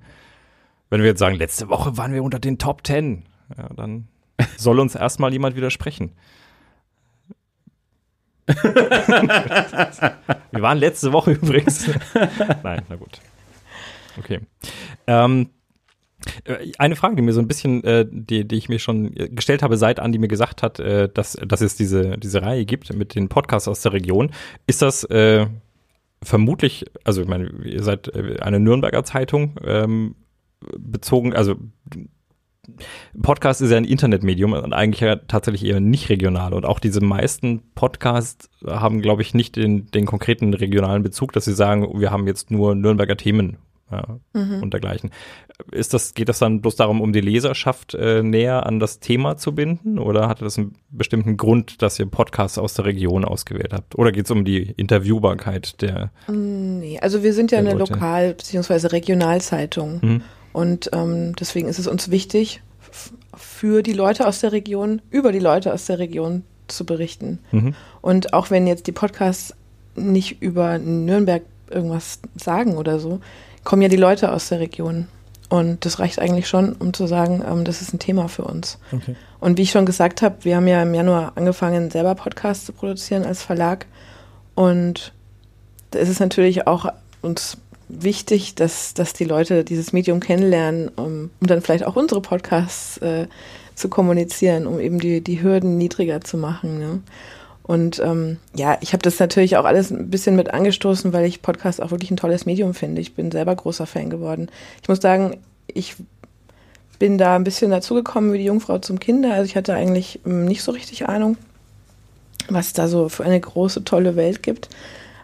Wenn 0.90 1.00
wir 1.00 1.08
jetzt 1.08 1.18
sagen, 1.18 1.36
letzte 1.36 1.68
Woche 1.68 1.96
waren 1.96 2.12
wir 2.12 2.22
unter 2.22 2.38
den 2.38 2.58
Top 2.58 2.86
10, 2.86 3.24
ja, 3.56 3.68
dann 3.74 4.08
soll 4.56 4.80
uns 4.80 4.94
erstmal 4.94 5.32
jemand 5.32 5.56
widersprechen. 5.56 6.12
wir 8.62 10.14
waren 10.52 10.78
letzte 10.78 11.12
Woche 11.12 11.32
übrigens. 11.32 11.90
Nein, 12.62 12.82
na 12.88 12.94
gut. 12.96 13.20
Okay. 14.18 14.40
Ähm, 15.08 15.42
äh, 15.42 15.55
eine 16.78 16.96
Frage, 16.96 17.16
die 17.16 17.22
mir 17.22 17.32
so 17.32 17.40
ein 17.40 17.48
bisschen, 17.48 17.84
äh, 17.84 18.06
die, 18.08 18.46
die 18.46 18.56
ich 18.56 18.68
mir 18.68 18.78
schon 18.78 19.14
gestellt 19.14 19.62
habe, 19.62 19.76
seit 19.76 20.00
Andi 20.00 20.18
mir 20.18 20.28
gesagt 20.28 20.62
hat, 20.62 20.80
äh, 20.80 21.08
dass, 21.12 21.32
dass 21.34 21.60
es 21.60 21.76
diese, 21.76 22.18
diese 22.18 22.42
Reihe 22.42 22.64
gibt 22.64 22.92
mit 22.94 23.14
den 23.14 23.28
Podcasts 23.28 23.68
aus 23.68 23.82
der 23.82 23.92
Region. 23.92 24.30
Ist 24.66 24.82
das 24.82 25.04
äh, 25.04 25.46
vermutlich, 26.22 26.86
also 27.04 27.22
ich 27.22 27.28
meine, 27.28 27.50
ihr 27.64 27.82
seid 27.82 28.08
äh, 28.14 28.38
eine 28.40 28.60
Nürnberger 28.60 29.04
Zeitung 29.04 29.58
ähm, 29.64 30.14
bezogen, 30.78 31.34
also 31.34 31.56
Podcast 33.22 33.60
ist 33.60 33.70
ja 33.70 33.76
ein 33.76 33.84
Internetmedium 33.84 34.52
und 34.52 34.72
eigentlich 34.72 35.00
ja 35.00 35.16
tatsächlich 35.16 35.64
eher 35.64 35.80
nicht 35.80 36.08
regional. 36.08 36.52
Und 36.52 36.66
auch 36.66 36.80
diese 36.80 37.00
meisten 37.00 37.62
Podcasts 37.74 38.50
haben, 38.66 39.02
glaube 39.02 39.22
ich, 39.22 39.34
nicht 39.34 39.54
den, 39.56 39.86
den 39.90 40.06
konkreten 40.06 40.52
regionalen 40.52 41.02
Bezug, 41.02 41.32
dass 41.32 41.44
sie 41.44 41.54
sagen, 41.54 42.00
wir 42.00 42.10
haben 42.10 42.26
jetzt 42.26 42.50
nur 42.50 42.74
Nürnberger 42.74 43.16
Themen 43.16 43.58
ja, 43.90 44.18
und 44.34 44.72
dergleichen. 44.72 45.10
Ist 45.70 45.94
das, 45.94 46.14
geht 46.14 46.28
das 46.28 46.40
dann 46.40 46.60
bloß 46.60 46.76
darum, 46.76 47.00
um 47.00 47.12
die 47.12 47.20
Leserschaft 47.20 47.94
äh, 47.94 48.22
näher 48.22 48.66
an 48.66 48.80
das 48.80 48.98
Thema 48.98 49.36
zu 49.36 49.54
binden? 49.54 49.98
Oder 49.98 50.28
hatte 50.28 50.44
das 50.44 50.58
einen 50.58 50.74
bestimmten 50.90 51.36
Grund, 51.36 51.82
dass 51.82 51.98
ihr 51.98 52.06
Podcasts 52.06 52.58
aus 52.58 52.74
der 52.74 52.84
Region 52.84 53.24
ausgewählt 53.24 53.72
habt? 53.72 53.96
Oder 53.96 54.10
geht 54.10 54.24
es 54.24 54.30
um 54.30 54.44
die 54.44 54.62
Interviewbarkeit 54.76 55.80
der 55.82 56.10
Nee, 56.28 56.98
also 57.00 57.22
wir 57.22 57.32
sind 57.32 57.52
ja 57.52 57.58
eine 57.58 57.74
Leute. 57.74 57.92
Lokal- 57.94 58.34
bzw. 58.34 58.88
Regionalzeitung. 58.88 60.00
Mhm. 60.02 60.22
Und 60.52 60.90
ähm, 60.92 61.36
deswegen 61.36 61.68
ist 61.68 61.78
es 61.78 61.86
uns 61.86 62.10
wichtig, 62.10 62.62
für 63.36 63.82
die 63.82 63.92
Leute 63.92 64.26
aus 64.26 64.40
der 64.40 64.52
Region, 64.52 65.02
über 65.10 65.30
die 65.30 65.38
Leute 65.38 65.72
aus 65.72 65.86
der 65.86 65.98
Region 65.98 66.44
zu 66.66 66.84
berichten. 66.84 67.38
Mhm. 67.52 67.74
Und 68.00 68.32
auch 68.32 68.50
wenn 68.50 68.66
jetzt 68.66 68.86
die 68.86 68.92
Podcasts 68.92 69.54
nicht 69.94 70.42
über 70.42 70.78
Nürnberg 70.78 71.42
irgendwas 71.70 72.20
sagen 72.36 72.76
oder 72.76 72.98
so, 72.98 73.20
kommen 73.66 73.82
ja 73.82 73.88
die 73.88 73.96
Leute 73.96 74.32
aus 74.32 74.48
der 74.48 74.60
Region. 74.60 75.08
Und 75.48 75.84
das 75.84 75.98
reicht 75.98 76.18
eigentlich 76.18 76.48
schon, 76.48 76.72
um 76.72 76.94
zu 76.94 77.06
sagen, 77.06 77.44
ähm, 77.46 77.64
das 77.64 77.82
ist 77.82 77.92
ein 77.92 77.98
Thema 77.98 78.28
für 78.28 78.44
uns. 78.44 78.78
Okay. 78.90 79.14
Und 79.38 79.58
wie 79.58 79.62
ich 79.62 79.70
schon 79.70 79.84
gesagt 79.84 80.22
habe, 80.22 80.36
wir 80.42 80.56
haben 80.56 80.66
ja 80.66 80.82
im 80.82 80.94
Januar 80.94 81.32
angefangen, 81.34 81.90
selber 81.90 82.14
Podcasts 82.14 82.64
zu 82.64 82.72
produzieren 82.72 83.24
als 83.24 83.42
Verlag. 83.42 83.86
Und 84.54 85.12
da 85.90 85.98
ist 85.98 86.08
es 86.08 86.18
natürlich 86.18 86.66
auch 86.66 86.86
uns 87.22 87.58
wichtig, 87.88 88.54
dass, 88.54 88.94
dass 88.94 89.12
die 89.12 89.24
Leute 89.24 89.62
dieses 89.62 89.92
Medium 89.92 90.18
kennenlernen, 90.18 90.88
um, 90.88 91.30
um 91.40 91.46
dann 91.46 91.60
vielleicht 91.60 91.84
auch 91.84 91.94
unsere 91.94 92.20
Podcasts 92.20 92.98
äh, 92.98 93.26
zu 93.74 93.88
kommunizieren, 93.88 94.66
um 94.66 94.80
eben 94.80 94.98
die, 94.98 95.20
die 95.20 95.42
Hürden 95.42 95.76
niedriger 95.76 96.20
zu 96.22 96.38
machen. 96.38 96.78
Ne? 96.78 97.00
Und 97.66 97.98
ähm, 97.98 98.38
ja, 98.54 98.78
ich 98.80 98.92
habe 98.92 99.02
das 99.02 99.18
natürlich 99.18 99.56
auch 99.56 99.64
alles 99.64 99.90
ein 99.90 100.08
bisschen 100.08 100.36
mit 100.36 100.54
angestoßen, 100.54 101.12
weil 101.12 101.24
ich 101.24 101.42
Podcast 101.42 101.82
auch 101.82 101.90
wirklich 101.90 102.12
ein 102.12 102.16
tolles 102.16 102.46
Medium 102.46 102.74
finde. 102.74 103.00
Ich 103.00 103.16
bin 103.16 103.32
selber 103.32 103.56
großer 103.56 103.86
Fan 103.86 104.08
geworden. 104.08 104.48
Ich 104.82 104.88
muss 104.88 105.00
sagen, 105.00 105.38
ich 105.66 105.96
bin 107.00 107.18
da 107.18 107.34
ein 107.34 107.42
bisschen 107.42 107.72
dazugekommen 107.72 108.32
wie 108.32 108.38
die 108.38 108.44
Jungfrau 108.44 108.78
zum 108.78 109.00
Kinder. 109.00 109.34
Also 109.34 109.46
ich 109.46 109.56
hatte 109.56 109.74
eigentlich 109.74 110.20
ähm, 110.24 110.44
nicht 110.44 110.62
so 110.62 110.70
richtig 110.70 111.08
Ahnung, 111.08 111.36
was 112.48 112.72
da 112.72 112.86
so 112.86 113.08
für 113.08 113.24
eine 113.24 113.40
große, 113.40 113.82
tolle 113.82 114.14
Welt 114.14 114.44
gibt. 114.44 114.68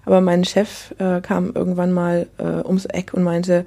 Aber 0.04 0.20
mein 0.20 0.44
Chef 0.44 0.92
äh, 0.98 1.20
kam 1.20 1.52
irgendwann 1.54 1.92
mal 1.92 2.26
äh, 2.38 2.66
ums 2.66 2.86
Eck 2.86 3.14
und 3.14 3.22
meinte, 3.22 3.64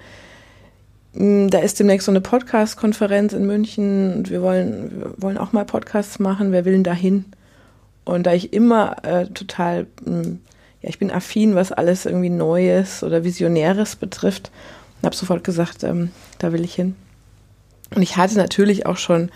hm, 1.13 1.49
da 1.49 1.59
ist 1.59 1.79
demnächst 1.79 2.07
so 2.07 2.11
eine 2.11 2.19
Podcast-Konferenz 2.19 3.31
in 3.31 3.45
München 3.45 4.15
und 4.15 4.29
wir 4.29 4.41
wollen, 4.41 4.99
wir 4.99 5.13
wollen 5.15 5.37
auch 5.37 5.53
mal 5.53 5.63
Podcasts 5.63 6.19
machen. 6.19 6.51
Wer 6.51 6.65
will 6.65 6.73
denn 6.73 6.83
da 6.83 6.93
hin? 6.93 7.23
Und 8.05 8.23
da 8.23 8.33
ich 8.33 8.53
immer 8.53 9.03
äh, 9.03 9.27
total, 9.27 9.87
mh, 10.05 10.23
hm, 10.23 10.39
ja, 10.81 10.89
ich 10.89 10.99
bin 10.99 11.11
affin, 11.11 11.55
was 11.55 11.71
alles 11.71 12.05
irgendwie 12.05 12.29
Neues 12.29 13.03
oder 13.03 13.23
Visionäres 13.23 13.95
betrifft, 13.95 14.51
habe 15.03 15.15
sofort 15.15 15.43
gesagt, 15.43 15.83
ähm, 15.83 16.11
da 16.39 16.51
will 16.53 16.63
ich 16.63 16.75
hin. 16.75 16.95
Und 17.95 18.01
ich 18.01 18.17
hatte 18.17 18.37
natürlich 18.37 18.85
auch 18.85 18.97
schon 18.97 19.29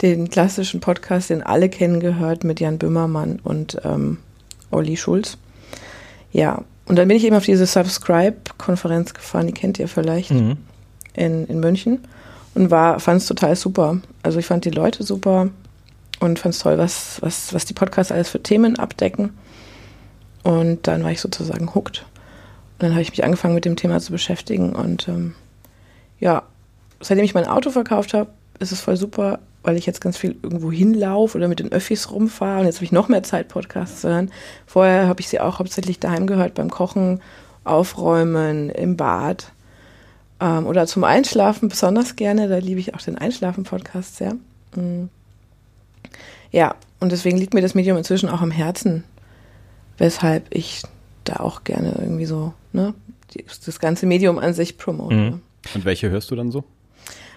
den 0.00 0.28
klassischen 0.30 0.80
Podcast, 0.80 1.30
den 1.30 1.42
alle 1.42 1.68
kennen, 1.68 2.00
gehört 2.00 2.44
mit 2.44 2.60
Jan 2.60 2.78
Böhmermann 2.78 3.38
und 3.42 3.78
ähm, 3.84 4.18
Olli 4.70 4.96
Schulz. 4.96 5.38
Ja, 6.32 6.64
und 6.86 6.96
dann 6.96 7.08
bin 7.08 7.16
ich 7.16 7.24
eben 7.24 7.36
auf 7.36 7.44
diese 7.44 7.66
Subscribe-Konferenz 7.66 9.14
gefahren, 9.14 9.46
die 9.46 9.52
kennt 9.52 9.78
ihr 9.78 9.88
vielleicht, 9.88 10.30
mhm. 10.30 10.56
in, 11.14 11.46
in 11.46 11.60
München. 11.60 12.00
Und 12.54 12.68
fand 12.68 13.22
es 13.22 13.26
total 13.26 13.56
super. 13.56 13.98
Also 14.22 14.38
ich 14.38 14.46
fand 14.46 14.64
die 14.64 14.70
Leute 14.70 15.04
super, 15.04 15.48
und 16.22 16.38
fand 16.38 16.54
es 16.54 16.60
toll, 16.60 16.78
was, 16.78 17.20
was, 17.20 17.52
was 17.52 17.64
die 17.64 17.74
Podcasts 17.74 18.12
alles 18.12 18.30
für 18.30 18.42
Themen 18.42 18.78
abdecken. 18.78 19.36
Und 20.42 20.86
dann 20.86 21.02
war 21.02 21.10
ich 21.10 21.20
sozusagen 21.20 21.74
hooked. 21.74 22.04
Und 22.74 22.82
dann 22.82 22.92
habe 22.92 23.02
ich 23.02 23.10
mich 23.10 23.24
angefangen 23.24 23.54
mit 23.54 23.64
dem 23.64 23.76
Thema 23.76 24.00
zu 24.00 24.12
beschäftigen. 24.12 24.74
Und 24.74 25.08
ähm, 25.08 25.34
ja, 26.20 26.44
seitdem 27.00 27.24
ich 27.24 27.34
mein 27.34 27.46
Auto 27.46 27.70
verkauft 27.70 28.14
habe, 28.14 28.30
ist 28.58 28.72
es 28.72 28.80
voll 28.80 28.96
super, 28.96 29.40
weil 29.62 29.76
ich 29.76 29.86
jetzt 29.86 30.00
ganz 30.00 30.16
viel 30.16 30.36
irgendwo 30.42 30.70
hinlaufe 30.70 31.36
oder 31.36 31.48
mit 31.48 31.58
den 31.58 31.72
Öffis 31.72 32.10
rumfahre. 32.10 32.60
Und 32.60 32.66
jetzt 32.66 32.76
habe 32.76 32.84
ich 32.84 32.92
noch 32.92 33.08
mehr 33.08 33.22
Zeit, 33.22 33.48
Podcasts 33.48 34.02
zu 34.02 34.08
hören. 34.08 34.30
Vorher 34.66 35.08
habe 35.08 35.20
ich 35.20 35.28
sie 35.28 35.40
auch 35.40 35.58
hauptsächlich 35.58 35.98
daheim 35.98 36.26
gehört, 36.26 36.54
beim 36.54 36.70
Kochen, 36.70 37.20
Aufräumen, 37.64 38.70
im 38.70 38.96
Bad. 38.96 39.52
Ähm, 40.40 40.66
oder 40.66 40.86
zum 40.86 41.02
Einschlafen 41.04 41.68
besonders 41.68 42.16
gerne. 42.16 42.48
Da 42.48 42.58
liebe 42.58 42.80
ich 42.80 42.94
auch 42.94 43.02
den 43.02 43.18
Einschlafen-Podcast 43.18 44.16
sehr. 44.16 44.34
Mhm. 44.76 45.08
Ja, 46.52 46.76
und 47.00 47.10
deswegen 47.10 47.38
liegt 47.38 47.54
mir 47.54 47.62
das 47.62 47.74
Medium 47.74 47.96
inzwischen 47.96 48.28
auch 48.28 48.42
am 48.42 48.50
Herzen, 48.50 49.04
weshalb 49.98 50.54
ich 50.54 50.82
da 51.24 51.36
auch 51.36 51.64
gerne 51.64 51.96
irgendwie 51.98 52.26
so, 52.26 52.52
ne, 52.72 52.94
das 53.64 53.80
ganze 53.80 54.06
Medium 54.06 54.38
an 54.38 54.54
sich 54.54 54.78
promote. 54.78 55.14
Mhm. 55.14 55.40
Und 55.74 55.84
welche 55.84 56.10
hörst 56.10 56.30
du 56.30 56.36
dann 56.36 56.50
so? 56.50 56.64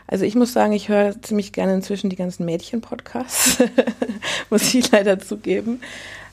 Also 0.08 0.26
ich 0.26 0.36
muss 0.36 0.54
sagen, 0.54 0.74
ich 0.74 0.90
höre 0.90 1.20
ziemlich 1.22 1.52
gerne 1.52 1.74
inzwischen 1.74 2.10
die 2.10 2.16
ganzen 2.16 2.46
Mädchen-Podcasts, 2.46 3.64
muss 4.50 4.74
ich 4.74 4.92
leider 4.92 5.18
zugeben. 5.20 5.80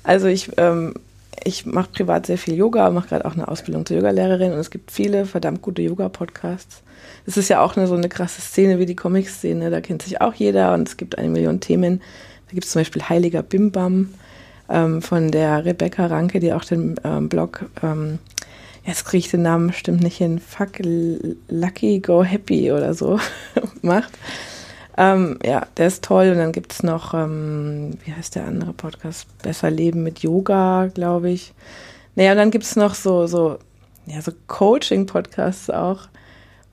Also 0.03 0.27
ich, 0.27 0.51
ähm, 0.59 0.95
ich 1.43 1.65
mache 1.65 1.91
privat 1.91 2.27
sehr 2.27 2.37
viel 2.37 2.55
Yoga, 2.55 2.91
mache 2.91 3.09
gerade 3.09 3.25
auch 3.25 3.33
eine 3.33 3.49
Ausbildung 3.49 3.87
zur 3.87 3.97
Yogalehrerin 3.97 4.53
und 4.53 4.59
es 4.59 4.71
gibt 4.71 4.91
viele 4.91 5.25
verdammt 5.25 5.62
gute 5.62 5.81
Yoga-Podcasts. 5.81 6.83
Es 7.25 7.37
ist 7.37 7.49
ja 7.49 7.62
auch 7.62 7.77
eine, 7.77 7.87
so 7.87 7.95
eine 7.95 8.09
krasse 8.09 8.43
Szene 8.43 8.79
wie 8.79 8.87
die 8.87 8.97
Comic-Szene, 8.97 9.71
da 9.71 9.81
kennt 9.81 10.03
sich 10.03 10.21
auch 10.21 10.35
jeder 10.35 10.75
und 10.75 10.89
es 10.89 10.97
gibt 10.97 11.17
eine 11.17 11.29
Million 11.29 11.61
Themen. 11.61 12.03
Da 12.52 12.54
gibt 12.56 12.66
es 12.66 12.73
zum 12.73 12.80
Beispiel 12.80 13.09
Heiliger 13.09 13.42
Bimbam 13.42 14.12
ähm, 14.68 15.00
von 15.00 15.30
der 15.30 15.64
Rebecca 15.64 16.04
Ranke, 16.04 16.38
die 16.38 16.52
auch 16.52 16.66
den 16.66 16.97
ähm, 17.02 17.30
Blog, 17.30 17.64
ähm, 17.82 18.18
jetzt 18.85 19.06
kriege 19.06 19.21
ich 19.21 19.30
den 19.30 19.40
Namen 19.40 19.68
bestimmt 19.68 20.02
nicht 20.02 20.18
hin, 20.18 20.38
Fuck 20.38 20.80
Lucky 21.49 22.00
Go 22.00 22.23
Happy 22.23 22.71
oder 22.71 22.92
so 22.92 23.18
macht. 23.80 24.12
Ähm, 24.99 25.38
ja, 25.42 25.66
der 25.78 25.87
ist 25.87 26.04
toll. 26.04 26.28
Und 26.32 26.37
dann 26.37 26.52
gibt 26.52 26.75
es 26.75 26.82
noch, 26.82 27.14
ähm, 27.14 27.97
wie 28.04 28.12
heißt 28.12 28.35
der 28.35 28.47
andere 28.47 28.75
Podcast? 28.75 29.26
Besser 29.38 29.71
Leben 29.71 30.02
mit 30.02 30.18
Yoga, 30.18 30.90
glaube 30.92 31.30
ich. 31.30 31.54
Naja, 32.16 32.32
und 32.32 32.37
dann 32.37 32.50
gibt 32.50 32.64
es 32.64 32.76
noch 32.76 32.94
so, 32.94 33.26
so, 33.26 33.56
ja, 34.04 34.21
so 34.21 34.32
Coaching-Podcasts 34.47 35.71
auch, 35.71 36.00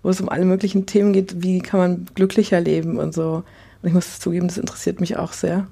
wo 0.03 0.09
es 0.09 0.19
um 0.19 0.27
alle 0.27 0.43
möglichen 0.43 0.88
Themen 0.88 1.13
geht, 1.13 1.41
wie 1.41 1.59
kann 1.59 1.79
man 1.79 2.05
glücklicher 2.15 2.59
leben 2.59 2.98
und 2.98 3.13
so. 3.13 3.43
Und 3.81 3.88
ich 3.88 3.93
muss 3.93 4.19
zugeben, 4.19 4.48
das 4.48 4.57
interessiert 4.57 5.00
mich 5.00 5.17
auch 5.17 5.33
sehr. 5.33 5.67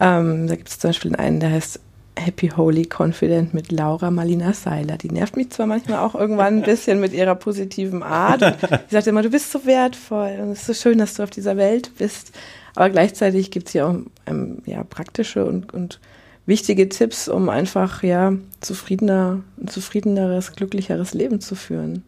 Ähm, 0.00 0.46
da 0.46 0.56
gibt 0.56 0.68
es 0.68 0.78
zum 0.78 0.90
Beispiel 0.90 1.16
einen, 1.16 1.40
der 1.40 1.50
heißt 1.50 1.80
Happy 2.16 2.48
Holy 2.48 2.86
Confident 2.86 3.54
mit 3.54 3.72
Laura 3.72 4.10
Malina 4.10 4.52
Seiler. 4.52 4.96
Die 4.96 5.10
nervt 5.10 5.36
mich 5.36 5.50
zwar 5.50 5.66
manchmal 5.66 5.98
auch 5.98 6.14
irgendwann 6.14 6.58
ein 6.58 6.62
bisschen 6.64 7.00
mit 7.00 7.12
ihrer 7.12 7.34
positiven 7.34 8.02
Art. 8.02 8.40
Die 8.42 8.94
sagt 8.94 9.06
immer, 9.06 9.22
du 9.22 9.30
bist 9.30 9.50
so 9.50 9.64
wertvoll 9.66 10.38
und 10.40 10.50
es 10.50 10.60
ist 10.60 10.66
so 10.66 10.74
schön, 10.74 10.98
dass 10.98 11.14
du 11.14 11.22
auf 11.22 11.30
dieser 11.30 11.56
Welt 11.56 11.92
bist. 11.98 12.32
Aber 12.74 12.90
gleichzeitig 12.90 13.50
gibt 13.50 13.66
es 13.66 13.72
hier 13.72 13.86
auch 13.86 13.96
ähm, 14.26 14.58
ja, 14.66 14.84
praktische 14.84 15.44
und, 15.44 15.72
und 15.72 16.00
wichtige 16.46 16.88
Tipps, 16.88 17.28
um 17.28 17.48
einfach 17.48 18.02
ja 18.02 18.34
zufriedener, 18.60 19.40
ein 19.60 19.68
zufriedeneres, 19.68 20.52
glücklicheres 20.52 21.14
Leben 21.14 21.40
zu 21.40 21.54
führen. 21.54 22.04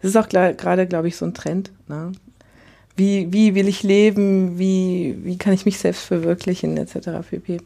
Das 0.00 0.10
ist 0.10 0.16
auch 0.16 0.28
gerade, 0.28 0.86
glaube 0.86 1.08
ich, 1.08 1.16
so 1.16 1.24
ein 1.24 1.34
Trend. 1.34 1.70
Ne? 1.88 2.12
Wie, 2.96 3.32
wie 3.32 3.54
will 3.54 3.68
ich 3.68 3.82
leben, 3.82 4.58
wie, 4.58 5.16
wie 5.22 5.38
kann 5.38 5.52
ich 5.52 5.64
mich 5.64 5.78
selbst 5.78 6.02
verwirklichen, 6.02 6.76
etc. 6.76 7.26
pp. 7.28 7.60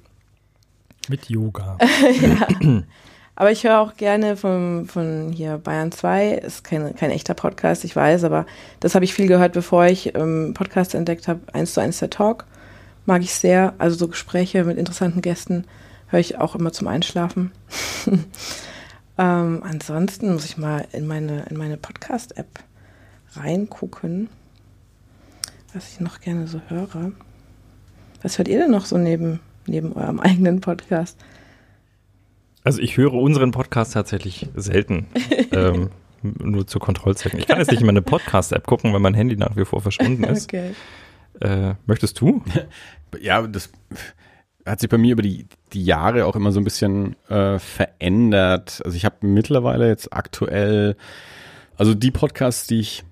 Mit 1.08 1.28
Yoga. 1.28 1.78
ja. 2.20 2.82
Aber 3.38 3.52
ich 3.52 3.64
höre 3.64 3.80
auch 3.80 3.96
gerne 3.96 4.36
von, 4.36 4.86
von 4.86 5.30
hier 5.30 5.58
Bayern 5.58 5.92
2, 5.92 6.30
ist 6.32 6.64
kein, 6.64 6.94
kein 6.96 7.10
echter 7.10 7.34
Podcast, 7.34 7.84
ich 7.84 7.94
weiß, 7.94 8.24
aber 8.24 8.46
das 8.80 8.94
habe 8.94 9.04
ich 9.04 9.12
viel 9.12 9.26
gehört, 9.26 9.52
bevor 9.52 9.84
ich 9.86 10.14
ähm, 10.14 10.54
Podcasts 10.54 10.94
entdeckt 10.94 11.28
habe. 11.28 11.40
Eins 11.52 11.74
zu 11.74 11.80
eins 11.80 11.98
der 11.98 12.08
Talk 12.08 12.46
mag 13.04 13.22
ich 13.22 13.34
sehr. 13.34 13.74
Also 13.76 13.96
so 13.96 14.08
Gespräche 14.08 14.64
mit 14.64 14.78
interessanten 14.78 15.20
Gästen 15.20 15.66
höre 16.08 16.20
ich 16.20 16.38
auch 16.38 16.54
immer 16.54 16.72
zum 16.72 16.88
Einschlafen. 16.88 17.52
ähm, 19.18 19.62
ansonsten 19.62 20.32
muss 20.32 20.46
ich 20.46 20.56
mal 20.56 20.86
in 20.92 21.06
meine, 21.06 21.44
in 21.50 21.58
meine 21.58 21.76
Podcast-App 21.76 22.60
reingucken 23.34 24.30
was 25.72 25.92
ich 25.92 26.00
noch 26.00 26.20
gerne 26.20 26.46
so 26.46 26.60
höre. 26.68 27.12
Was 28.22 28.38
hört 28.38 28.48
ihr 28.48 28.58
denn 28.58 28.70
noch 28.70 28.84
so 28.84 28.98
neben, 28.98 29.40
neben 29.66 29.92
eurem 29.92 30.20
eigenen 30.20 30.60
Podcast? 30.60 31.18
Also 32.64 32.80
ich 32.80 32.96
höre 32.96 33.14
unseren 33.14 33.52
Podcast 33.52 33.92
tatsächlich 33.92 34.48
selten. 34.56 35.06
ähm, 35.52 35.90
nur 36.22 36.66
zu 36.66 36.78
Kontrollzwecken. 36.78 37.38
Ich 37.38 37.46
kann 37.46 37.58
jetzt 37.58 37.70
nicht 37.70 37.80
in 37.80 37.86
meine 37.86 38.02
Podcast-App 38.02 38.66
gucken, 38.66 38.92
weil 38.92 39.00
mein 39.00 39.14
Handy 39.14 39.36
nach 39.36 39.56
wie 39.56 39.64
vor 39.64 39.80
verschwunden 39.80 40.24
ist. 40.24 40.46
okay. 40.46 40.74
Äh, 41.40 41.74
möchtest 41.86 42.20
du? 42.20 42.42
Ja, 43.20 43.46
das 43.46 43.70
hat 44.64 44.80
sich 44.80 44.90
bei 44.90 44.98
mir 44.98 45.12
über 45.12 45.22
die, 45.22 45.46
die 45.72 45.84
Jahre 45.84 46.26
auch 46.26 46.34
immer 46.34 46.50
so 46.50 46.60
ein 46.60 46.64
bisschen 46.64 47.14
äh, 47.28 47.58
verändert. 47.58 48.82
Also 48.84 48.96
ich 48.96 49.04
habe 49.04 49.26
mittlerweile 49.26 49.88
jetzt 49.88 50.12
aktuell, 50.12 50.96
also 51.76 51.94
die 51.94 52.10
Podcasts, 52.10 52.66
die 52.66 52.80
ich 52.80 53.04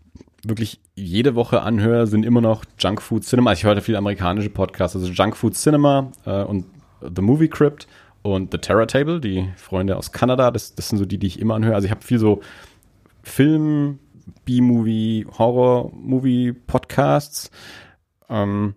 wirklich 0.48 0.80
jede 0.94 1.34
Woche 1.34 1.62
anhöre, 1.62 2.06
sind 2.06 2.24
immer 2.24 2.40
noch 2.40 2.64
Junk 2.78 3.02
Food 3.02 3.24
Cinema. 3.24 3.50
Also 3.50 3.60
ich 3.60 3.64
höre 3.64 3.80
viele 3.80 3.98
amerikanische 3.98 4.50
Podcasts, 4.50 4.96
also 4.96 5.10
Junk 5.10 5.36
Food 5.36 5.54
Cinema 5.54 6.10
äh, 6.24 6.42
und 6.42 6.66
The 7.00 7.22
Movie 7.22 7.48
Crypt 7.48 7.86
und 8.22 8.52
The 8.52 8.58
Terror 8.58 8.86
Table, 8.86 9.20
die 9.20 9.48
Freunde 9.56 9.96
aus 9.96 10.12
Kanada. 10.12 10.50
Das, 10.50 10.74
das 10.74 10.88
sind 10.88 10.98
so 10.98 11.04
die, 11.04 11.18
die 11.18 11.26
ich 11.26 11.40
immer 11.40 11.54
anhöre. 11.54 11.74
Also 11.74 11.86
ich 11.86 11.90
habe 11.90 12.02
viel 12.02 12.18
so 12.18 12.40
Film, 13.22 13.98
B-Movie, 14.44 15.26
Horror-Movie-Podcasts. 15.38 17.50
Ähm, 18.28 18.74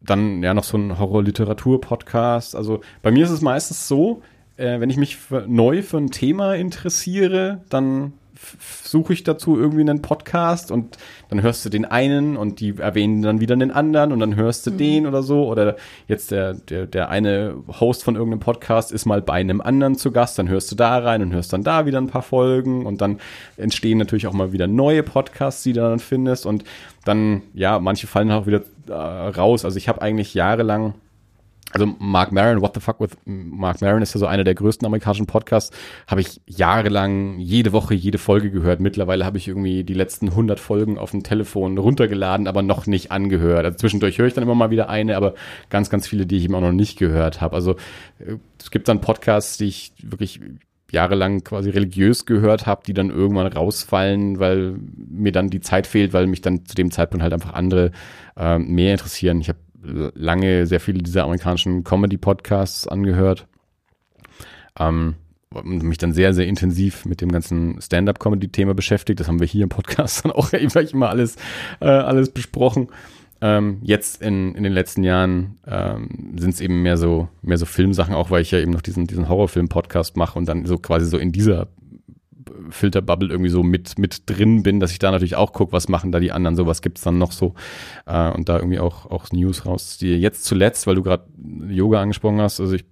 dann 0.00 0.42
ja 0.42 0.54
noch 0.54 0.64
so 0.64 0.76
ein 0.76 0.98
Horror-Literatur-Podcast. 0.98 2.56
Also 2.56 2.80
bei 3.02 3.10
mir 3.10 3.24
ist 3.24 3.30
es 3.30 3.40
meistens 3.40 3.88
so, 3.88 4.22
äh, 4.56 4.80
wenn 4.80 4.90
ich 4.90 4.96
mich 4.96 5.16
für, 5.16 5.46
neu 5.48 5.82
für 5.82 5.98
ein 5.98 6.10
Thema 6.10 6.54
interessiere, 6.54 7.62
dann 7.68 8.12
suche 8.82 9.12
ich 9.12 9.24
dazu 9.24 9.58
irgendwie 9.58 9.80
einen 9.80 10.02
Podcast 10.02 10.70
und 10.70 10.98
dann 11.28 11.42
hörst 11.42 11.64
du 11.64 11.68
den 11.68 11.84
einen 11.84 12.36
und 12.36 12.60
die 12.60 12.78
erwähnen 12.78 13.22
dann 13.22 13.40
wieder 13.40 13.56
den 13.56 13.70
anderen 13.70 14.12
und 14.12 14.20
dann 14.20 14.36
hörst 14.36 14.66
du 14.66 14.70
mhm. 14.70 14.78
den 14.78 15.06
oder 15.06 15.22
so. 15.22 15.48
Oder 15.48 15.76
jetzt 16.08 16.30
der, 16.30 16.54
der, 16.54 16.86
der 16.86 17.08
eine 17.08 17.54
Host 17.80 18.04
von 18.04 18.16
irgendeinem 18.16 18.40
Podcast 18.40 18.92
ist 18.92 19.06
mal 19.06 19.22
bei 19.22 19.34
einem 19.34 19.60
anderen 19.60 19.96
zu 19.96 20.12
Gast, 20.12 20.38
dann 20.38 20.48
hörst 20.48 20.70
du 20.70 20.76
da 20.76 20.98
rein 20.98 21.22
und 21.22 21.32
hörst 21.32 21.52
dann 21.52 21.62
da 21.62 21.86
wieder 21.86 21.98
ein 21.98 22.08
paar 22.08 22.22
Folgen 22.22 22.86
und 22.86 23.00
dann 23.00 23.18
entstehen 23.56 23.98
natürlich 23.98 24.26
auch 24.26 24.32
mal 24.32 24.52
wieder 24.52 24.66
neue 24.66 25.02
Podcasts, 25.02 25.62
die 25.62 25.72
du 25.72 25.80
dann 25.80 25.98
findest 25.98 26.46
und 26.46 26.64
dann, 27.04 27.42
ja, 27.54 27.78
manche 27.78 28.06
fallen 28.06 28.30
auch 28.30 28.46
wieder 28.46 28.62
äh, 28.88 28.92
raus. 28.92 29.64
Also 29.64 29.76
ich 29.76 29.88
habe 29.88 30.02
eigentlich 30.02 30.34
jahrelang 30.34 30.94
also 31.72 31.86
Mark 31.98 32.32
Maron, 32.32 32.60
What 32.60 32.74
the 32.74 32.80
Fuck 32.80 33.00
with 33.00 33.10
Mark 33.24 33.80
Maron 33.80 34.02
ist 34.02 34.14
ja 34.14 34.20
so 34.20 34.26
einer 34.26 34.44
der 34.44 34.54
größten 34.54 34.86
amerikanischen 34.86 35.26
Podcasts, 35.26 35.74
habe 36.06 36.20
ich 36.20 36.40
jahrelang 36.46 37.38
jede 37.38 37.72
Woche 37.72 37.94
jede 37.94 38.18
Folge 38.18 38.50
gehört. 38.50 38.80
Mittlerweile 38.80 39.24
habe 39.24 39.38
ich 39.38 39.48
irgendwie 39.48 39.84
die 39.84 39.94
letzten 39.94 40.28
100 40.28 40.60
Folgen 40.60 40.98
auf 40.98 41.12
dem 41.12 41.22
Telefon 41.22 41.78
runtergeladen, 41.78 42.46
aber 42.46 42.62
noch 42.62 42.86
nicht 42.86 43.10
angehört. 43.10 43.64
Also 43.64 43.78
zwischendurch 43.78 44.18
höre 44.18 44.26
ich 44.26 44.34
dann 44.34 44.44
immer 44.44 44.54
mal 44.54 44.70
wieder 44.70 44.88
eine, 44.88 45.16
aber 45.16 45.34
ganz, 45.70 45.88
ganz 45.88 46.06
viele, 46.06 46.26
die 46.26 46.36
ich 46.36 46.44
immer 46.44 46.60
noch 46.60 46.72
nicht 46.72 46.98
gehört 46.98 47.40
habe. 47.40 47.56
Also 47.56 47.72
äh, 48.18 48.36
es 48.58 48.70
gibt 48.70 48.88
dann 48.88 49.00
Podcasts, 49.00 49.56
die 49.56 49.66
ich 49.66 49.92
wirklich 50.02 50.40
jahrelang 50.90 51.42
quasi 51.42 51.70
religiös 51.70 52.26
gehört 52.26 52.66
habe, 52.66 52.82
die 52.86 52.92
dann 52.92 53.08
irgendwann 53.08 53.46
rausfallen, 53.46 54.38
weil 54.38 54.76
mir 54.94 55.32
dann 55.32 55.48
die 55.48 55.60
Zeit 55.60 55.86
fehlt, 55.86 56.12
weil 56.12 56.26
mich 56.26 56.42
dann 56.42 56.66
zu 56.66 56.74
dem 56.74 56.90
Zeitpunkt 56.90 57.22
halt 57.22 57.32
einfach 57.32 57.54
andere 57.54 57.92
äh, 58.36 58.58
mehr 58.58 58.92
interessieren. 58.92 59.40
Ich 59.40 59.48
habe 59.48 59.58
lange 59.82 60.66
sehr 60.66 60.80
viele 60.80 61.02
dieser 61.02 61.24
amerikanischen 61.24 61.84
Comedy-Podcasts 61.84 62.86
angehört. 62.86 63.46
Ähm, 64.78 65.16
und 65.50 65.82
mich 65.82 65.98
dann 65.98 66.12
sehr, 66.12 66.32
sehr 66.32 66.46
intensiv 66.46 67.04
mit 67.04 67.20
dem 67.20 67.30
ganzen 67.30 67.80
Stand-up-Comedy-Thema 67.80 68.74
beschäftigt. 68.74 69.20
Das 69.20 69.28
haben 69.28 69.40
wir 69.40 69.46
hier 69.46 69.64
im 69.64 69.68
Podcast 69.68 70.24
dann 70.24 70.32
auch 70.32 70.52
immer 70.52 71.08
alles, 71.08 71.36
äh, 71.80 71.88
alles 71.88 72.30
besprochen. 72.30 72.88
Ähm, 73.42 73.78
jetzt 73.82 74.22
in, 74.22 74.54
in 74.54 74.62
den 74.62 74.72
letzten 74.72 75.02
Jahren 75.02 75.58
ähm, 75.66 76.34
sind 76.38 76.54
es 76.54 76.60
eben 76.60 76.82
mehr 76.82 76.96
so, 76.96 77.28
mehr 77.42 77.58
so 77.58 77.66
Filmsachen, 77.66 78.14
auch 78.14 78.30
weil 78.30 78.42
ich 78.42 78.52
ja 78.52 78.60
eben 78.60 78.70
noch 78.70 78.82
diesen, 78.82 79.06
diesen 79.06 79.28
Horrorfilm-Podcast 79.28 80.16
mache 80.16 80.38
und 80.38 80.48
dann 80.48 80.64
so 80.64 80.78
quasi 80.78 81.06
so 81.06 81.18
in 81.18 81.32
dieser 81.32 81.66
Filterbubble 82.70 83.28
irgendwie 83.30 83.50
so 83.50 83.62
mit, 83.62 83.98
mit 83.98 84.28
drin 84.28 84.62
bin, 84.62 84.80
dass 84.80 84.92
ich 84.92 84.98
da 84.98 85.10
natürlich 85.10 85.36
auch 85.36 85.52
gucke, 85.52 85.72
was 85.72 85.88
machen 85.88 86.12
da 86.12 86.20
die 86.20 86.32
anderen, 86.32 86.56
so 86.56 86.66
was 86.66 86.82
gibt's 86.82 87.02
dann 87.02 87.18
noch 87.18 87.32
so 87.32 87.54
äh, 88.06 88.30
und 88.30 88.48
da 88.48 88.56
irgendwie 88.56 88.78
auch, 88.78 89.10
auch 89.10 89.30
News 89.32 89.66
rausziehe. 89.66 90.16
Jetzt 90.16 90.44
zuletzt, 90.44 90.86
weil 90.86 90.94
du 90.94 91.02
gerade 91.02 91.24
Yoga 91.68 92.00
angesprochen 92.00 92.40
hast, 92.40 92.60
also 92.60 92.74
ich 92.74 92.84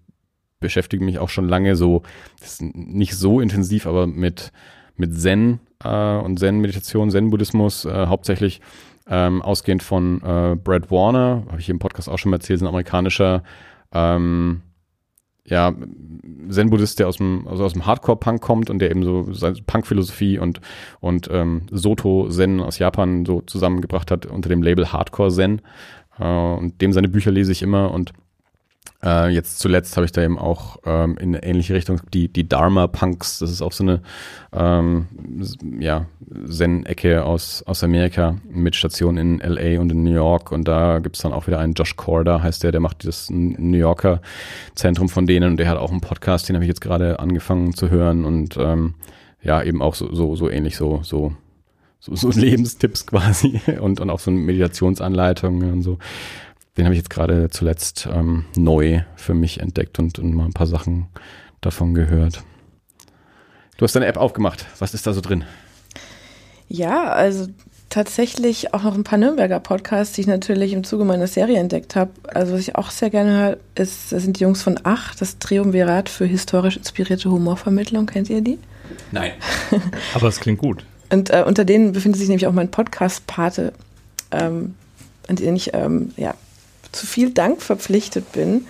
beschäftige 0.61 1.04
mich 1.04 1.19
auch 1.19 1.30
schon 1.30 1.49
lange 1.49 1.75
so, 1.75 2.02
nicht 2.61 3.16
so 3.16 3.40
intensiv, 3.40 3.87
aber 3.87 4.07
mit, 4.07 4.52
mit 4.97 5.19
Zen 5.19 5.61
äh, 5.83 6.16
und 6.16 6.38
Zen-Meditation, 6.38 7.11
Zen-Buddhismus, 7.11 7.87
äh, 7.87 8.07
hauptsächlich 8.07 8.61
ähm, 9.09 9.42
ausgehend 9.42 9.83
von 9.83 10.23
äh, 10.23 10.57
Brad 10.57 10.90
Warner, 10.90 11.45
habe 11.49 11.59
ich 11.59 11.66
hier 11.66 11.75
im 11.75 11.78
Podcast 11.78 12.09
auch 12.09 12.19
schon 12.19 12.30
mal 12.30 12.37
erzählt, 12.37 12.59
ist 12.59 12.62
ein 12.62 12.69
amerikanischer 12.69 13.42
ähm, 13.92 14.62
ja, 15.50 15.75
Zen-Buddhist, 16.49 16.99
der 16.99 17.09
aus 17.09 17.19
dem, 17.19 17.47
also 17.47 17.64
aus 17.64 17.73
dem 17.75 17.87
Hardcore-Punk 17.87 18.40
kommt 18.40 18.71
und 18.71 18.78
der 18.78 18.90
eben 18.90 19.02
so 19.02 19.33
seine 19.33 19.57
Punk-Philosophie 19.66 20.38
und, 20.38 20.61
und 21.00 21.28
ähm, 21.30 21.62
Soto-Zen 21.71 22.61
aus 22.61 22.78
Japan 22.78 23.25
so 23.26 23.42
zusammengebracht 23.42 24.11
hat 24.11 24.26
unter 24.26 24.49
dem 24.49 24.62
Label 24.62 24.92
Hardcore-Zen. 24.92 25.61
Äh, 26.19 26.25
und 26.25 26.80
dem 26.80 26.92
seine 26.92 27.09
Bücher 27.09 27.30
lese 27.30 27.52
ich 27.52 27.62
immer 27.62 27.90
und 27.92 28.12
äh, 29.02 29.28
jetzt 29.30 29.58
zuletzt 29.58 29.96
habe 29.96 30.04
ich 30.04 30.12
da 30.12 30.22
eben 30.22 30.38
auch 30.38 30.78
ähm, 30.84 31.16
in 31.18 31.34
eine 31.34 31.42
ähnliche 31.42 31.75
Richtung 31.75 32.00
die, 32.12 32.28
die 32.28 32.47
Dharma-Punks, 32.47 33.38
das 33.38 33.50
ist 33.50 33.62
auch 33.62 33.73
so 33.73 33.84
eine 33.84 34.02
ähm, 34.52 35.06
ja, 35.78 36.06
Zen-Ecke 36.47 37.25
aus, 37.25 37.62
aus 37.66 37.82
Amerika 37.82 38.36
mit 38.50 38.76
Station 38.76 39.16
in 39.16 39.38
LA 39.38 39.80
und 39.80 39.90
in 39.90 40.02
New 40.02 40.12
York. 40.12 40.52
Und 40.52 40.69
da 40.69 40.99
gibt's 40.99 41.21
dann 41.21 41.32
auch 41.32 41.47
wieder 41.47 41.58
einen 41.58 41.73
Josh 41.73 41.97
Corder, 41.97 42.43
heißt 42.43 42.62
der, 42.62 42.73
der 42.73 42.80
macht 42.80 43.06
das 43.06 43.30
New 43.30 43.78
Yorker 43.78 44.21
Zentrum 44.75 45.08
von 45.08 45.26
denen. 45.26 45.52
Und 45.52 45.56
der 45.56 45.69
hat 45.69 45.78
auch 45.78 45.90
einen 45.90 46.02
Podcast, 46.02 46.49
den 46.49 46.56
habe 46.56 46.64
ich 46.64 46.69
jetzt 46.69 46.82
gerade 46.82 47.21
angefangen 47.21 47.75
zu 47.75 47.88
hören. 47.88 48.26
Und 48.26 48.58
ähm, 48.58 48.95
ja, 49.43 49.62
eben 49.62 49.80
auch 49.80 49.95
so, 49.95 50.14
so, 50.14 50.36
so 50.36 50.50
ähnlich, 50.50 50.76
so, 50.76 51.00
so 51.02 51.34
so, 52.00 52.14
so 52.16 52.30
Lebenstipps 52.38 53.06
quasi. 53.06 53.60
Und, 53.80 54.00
und 54.00 54.10
auch 54.10 54.21
so 54.21 54.30
Meditationsanleitungen 54.30 55.73
und 55.73 55.82
so 55.82 55.99
den 56.76 56.85
habe 56.85 56.95
ich 56.95 57.00
jetzt 57.00 57.11
gerade 57.11 57.50
zuletzt 57.50 58.09
ähm, 58.13 58.45
neu 58.56 59.02
für 59.17 59.35
mich 59.35 59.61
entdeckt 59.61 59.99
und, 59.99 60.19
und 60.19 60.35
mal 60.35 60.47
ein 60.47 60.52
paar 60.52 60.67
Sachen 60.67 61.09
davon 61.61 61.95
gehört. 61.95 62.43
Du 63.76 63.85
hast 63.85 63.95
deine 63.95 64.06
App 64.06 64.17
aufgemacht. 64.17 64.67
Was 64.78 64.95
ist 64.95 65.06
da 65.06 65.13
so 65.13 65.21
drin? 65.21 65.45
Ja, 66.69 67.04
also 67.04 67.49
tatsächlich 67.89 68.73
auch 68.73 68.85
noch 68.85 68.95
ein 68.95 69.04
paar 69.04 69.19
Nürnberger 69.19 69.59
Podcasts, 69.59 70.15
die 70.15 70.23
ich 70.23 70.26
natürlich 70.26 70.73
im 70.73 70.85
Zuge 70.85 71.04
meiner 71.04 71.26
Serie 71.26 71.59
entdeckt 71.59 71.97
habe. 71.97 72.13
Also 72.33 72.52
was 72.52 72.61
ich 72.61 72.76
auch 72.76 72.91
sehr 72.91 73.11
gerne 73.11 73.33
höre, 73.33 73.56
ist, 73.75 74.13
das 74.13 74.23
sind 74.23 74.39
die 74.39 74.45
Jungs 74.45 74.63
von 74.63 74.78
Ach, 74.85 75.15
das 75.17 75.39
Triumvirat 75.39 76.09
für 76.09 76.25
historisch 76.25 76.76
inspirierte 76.76 77.30
Humorvermittlung. 77.30 78.06
Kennt 78.06 78.30
ihr 78.30 78.41
die? 78.41 78.59
Nein. 79.11 79.33
Aber 80.15 80.28
es 80.28 80.41
klingt 80.41 80.61
gut. 80.61 80.85
Und 81.11 81.30
äh, 81.30 81.45
unter 81.45 81.65
denen 81.65 81.93
befindet 81.93 82.21
sich 82.21 82.28
nämlich 82.28 82.47
auch 82.47 82.52
mein 82.52 82.71
Podcast-Pate, 82.71 83.73
ähm, 84.30 84.75
an 85.26 85.37
den 85.37 85.56
ich 85.56 85.75
ähm, 85.75 86.13
ja, 86.17 86.35
zu 86.93 87.07
viel 87.07 87.31
Dank 87.31 87.63
verpflichtet 87.63 88.33
bin. 88.33 88.67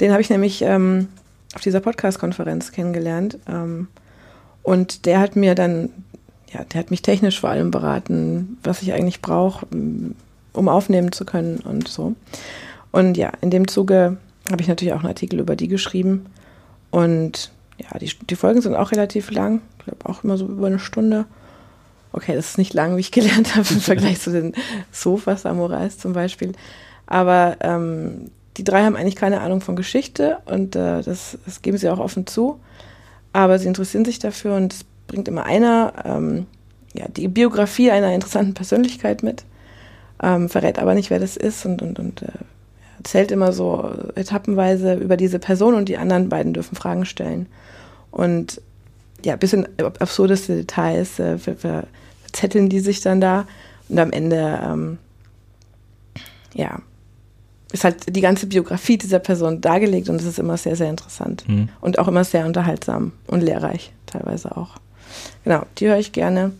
Den 0.00 0.12
habe 0.12 0.20
ich 0.20 0.30
nämlich 0.30 0.62
ähm, 0.62 1.08
auf 1.54 1.60
dieser 1.60 1.80
Podcast-Konferenz 1.80 2.72
kennengelernt. 2.72 3.38
Ähm, 3.48 3.88
und 4.62 5.06
der 5.06 5.20
hat 5.20 5.36
mir 5.36 5.54
dann, 5.54 5.90
ja, 6.52 6.64
der 6.64 6.80
hat 6.80 6.90
mich 6.90 7.02
technisch 7.02 7.40
vor 7.40 7.50
allem 7.50 7.70
beraten, 7.70 8.58
was 8.62 8.82
ich 8.82 8.92
eigentlich 8.92 9.22
brauche, 9.22 9.66
um 9.70 10.68
aufnehmen 10.68 11.12
zu 11.12 11.24
können 11.24 11.58
und 11.58 11.88
so. 11.88 12.14
Und 12.90 13.16
ja, 13.16 13.32
in 13.40 13.50
dem 13.50 13.68
Zuge 13.68 14.18
habe 14.50 14.62
ich 14.62 14.68
natürlich 14.68 14.94
auch 14.94 15.00
einen 15.00 15.08
Artikel 15.08 15.40
über 15.40 15.56
die 15.56 15.68
geschrieben. 15.68 16.26
Und 16.90 17.50
ja, 17.78 17.98
die, 17.98 18.10
die 18.28 18.36
Folgen 18.36 18.60
sind 18.60 18.74
auch 18.74 18.92
relativ 18.92 19.30
lang. 19.30 19.60
Ich 19.78 19.84
glaube 19.84 20.08
auch 20.08 20.24
immer 20.24 20.36
so 20.36 20.46
über 20.46 20.66
eine 20.66 20.78
Stunde. 20.78 21.26
Okay, 22.12 22.34
das 22.34 22.50
ist 22.50 22.58
nicht 22.58 22.74
lang, 22.74 22.96
wie 22.96 23.00
ich 23.00 23.12
gelernt 23.12 23.56
habe 23.56 23.68
im 23.70 23.80
Vergleich 23.80 24.20
zu 24.20 24.30
den 24.30 24.54
Sofa-Samurais 24.92 25.98
zum 25.98 26.12
Beispiel. 26.12 26.52
Aber 27.08 27.56
ähm, 27.60 28.30
die 28.58 28.64
drei 28.64 28.84
haben 28.84 28.96
eigentlich 28.96 29.16
keine 29.16 29.40
Ahnung 29.40 29.60
von 29.62 29.76
Geschichte 29.76 30.38
und 30.44 30.76
äh, 30.76 31.02
das, 31.02 31.38
das, 31.44 31.62
geben 31.62 31.78
sie 31.78 31.88
auch 31.88 31.98
offen 31.98 32.26
zu. 32.26 32.60
Aber 33.32 33.58
sie 33.58 33.66
interessieren 33.66 34.04
sich 34.04 34.18
dafür 34.18 34.56
und 34.56 34.74
es 34.74 34.84
bringt 35.06 35.26
immer 35.26 35.46
einer 35.46 35.94
ähm, 36.04 36.46
ja, 36.92 37.06
die 37.08 37.28
Biografie 37.28 37.90
einer 37.90 38.12
interessanten 38.12 38.54
Persönlichkeit 38.54 39.22
mit, 39.22 39.44
ähm, 40.22 40.48
verrät 40.48 40.78
aber 40.78 40.94
nicht, 40.94 41.10
wer 41.10 41.18
das 41.18 41.36
ist 41.36 41.64
und, 41.64 41.80
und, 41.80 41.98
und 41.98 42.22
äh, 42.22 42.28
erzählt 42.98 43.30
immer 43.30 43.52
so 43.52 43.90
etappenweise 44.16 44.94
über 44.94 45.16
diese 45.16 45.38
Person 45.38 45.74
und 45.74 45.88
die 45.88 45.96
anderen 45.96 46.28
beiden 46.28 46.52
dürfen 46.52 46.76
Fragen 46.76 47.06
stellen. 47.06 47.46
Und 48.10 48.60
ja, 49.24 49.34
ein 49.34 49.38
bisschen 49.38 49.66
absurdeste 49.78 50.56
Details 50.56 51.18
äh, 51.18 51.38
verzetteln 51.38 52.68
die 52.68 52.80
sich 52.80 53.00
dann 53.00 53.20
da 53.20 53.46
und 53.88 53.98
am 53.98 54.10
Ende, 54.10 54.60
ähm, 54.62 54.98
ja, 56.54 56.80
ist 57.72 57.84
halt 57.84 58.14
die 58.14 58.20
ganze 58.20 58.46
Biografie 58.46 58.96
dieser 58.96 59.18
Person 59.18 59.60
dargelegt 59.60 60.08
und 60.08 60.16
es 60.16 60.24
ist 60.24 60.38
immer 60.38 60.56
sehr, 60.56 60.76
sehr 60.76 60.88
interessant 60.88 61.44
mhm. 61.48 61.68
und 61.80 61.98
auch 61.98 62.08
immer 62.08 62.24
sehr 62.24 62.46
unterhaltsam 62.46 63.12
und 63.26 63.42
lehrreich 63.42 63.92
teilweise 64.06 64.56
auch. 64.56 64.76
Genau, 65.44 65.64
die 65.78 65.88
höre 65.88 65.98
ich 65.98 66.12
gerne. 66.12 66.52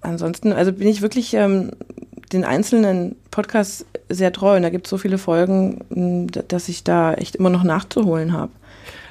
Ansonsten, 0.00 0.52
also 0.52 0.72
bin 0.72 0.88
ich 0.88 1.02
wirklich 1.02 1.34
ähm, 1.34 1.70
den 2.32 2.44
einzelnen 2.44 3.16
Podcasts 3.30 3.86
sehr 4.08 4.32
treu 4.32 4.56
und 4.56 4.62
da 4.62 4.70
gibt 4.70 4.86
es 4.86 4.90
so 4.90 4.98
viele 4.98 5.18
Folgen, 5.18 6.30
dass 6.48 6.68
ich 6.68 6.84
da 6.84 7.14
echt 7.14 7.36
immer 7.36 7.50
noch 7.50 7.64
nachzuholen 7.64 8.32
habe. 8.32 8.52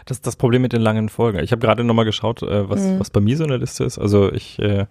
Das 0.05 0.17
ist 0.17 0.27
das 0.27 0.35
Problem 0.35 0.61
mit 0.61 0.73
den 0.73 0.81
langen 0.81 1.09
Folgen. 1.09 1.39
Ich 1.39 1.51
habe 1.51 1.61
gerade 1.61 1.83
nochmal 1.83 2.05
geschaut, 2.05 2.43
äh, 2.43 2.69
was, 2.69 2.81
mhm. 2.81 2.99
was 2.99 3.09
bei 3.09 3.21
mir 3.21 3.37
so 3.37 3.43
eine 3.43 3.57
Liste 3.57 3.83
ist. 3.83 3.97
Also 3.97 4.31
ich 4.31 4.59
äh, 4.59 4.85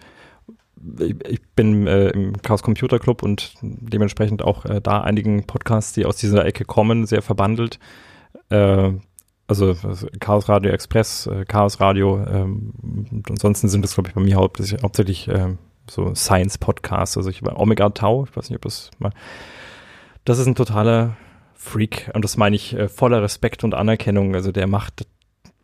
ich, 0.98 1.42
bin 1.56 1.86
äh, 1.86 2.08
im 2.10 2.40
Chaos 2.42 2.62
Computer 2.62 2.98
Club 2.98 3.22
und 3.22 3.54
dementsprechend 3.60 4.42
auch 4.42 4.64
äh, 4.64 4.80
da 4.80 5.00
einigen 5.00 5.44
Podcasts, 5.44 5.92
die 5.92 6.04
aus 6.04 6.16
dieser 6.16 6.44
Ecke 6.44 6.64
kommen, 6.64 7.06
sehr 7.06 7.22
verbandelt. 7.22 7.78
Äh, 8.50 8.92
also, 9.46 9.76
also 9.82 10.06
Chaos 10.20 10.48
Radio 10.48 10.72
Express, 10.72 11.26
äh, 11.26 11.44
Chaos 11.44 11.80
Radio 11.80 12.24
ähm, 12.24 13.22
ansonsten 13.28 13.68
sind 13.68 13.82
das, 13.82 13.94
glaube 13.94 14.08
ich, 14.08 14.14
bei 14.14 14.20
mir 14.20 14.36
hauptsächlich, 14.36 14.82
hauptsächlich 14.82 15.28
äh, 15.28 15.56
so 15.88 16.14
Science-Podcasts. 16.14 17.16
Also 17.16 17.30
ich 17.30 17.42
war 17.42 17.58
Omega 17.58 17.90
Tau, 17.90 18.24
ich 18.24 18.36
weiß 18.36 18.48
nicht, 18.48 18.56
ob 18.56 18.62
das 18.62 18.90
mal. 18.98 19.12
Das 20.24 20.38
ist 20.38 20.46
ein 20.46 20.54
totaler 20.54 21.16
Freak 21.54 22.10
und 22.14 22.24
das 22.24 22.36
meine 22.36 22.56
ich 22.56 22.74
äh, 22.74 22.88
voller 22.88 23.22
Respekt 23.22 23.64
und 23.64 23.74
Anerkennung. 23.74 24.34
Also 24.34 24.50
der 24.52 24.66
macht 24.66 25.06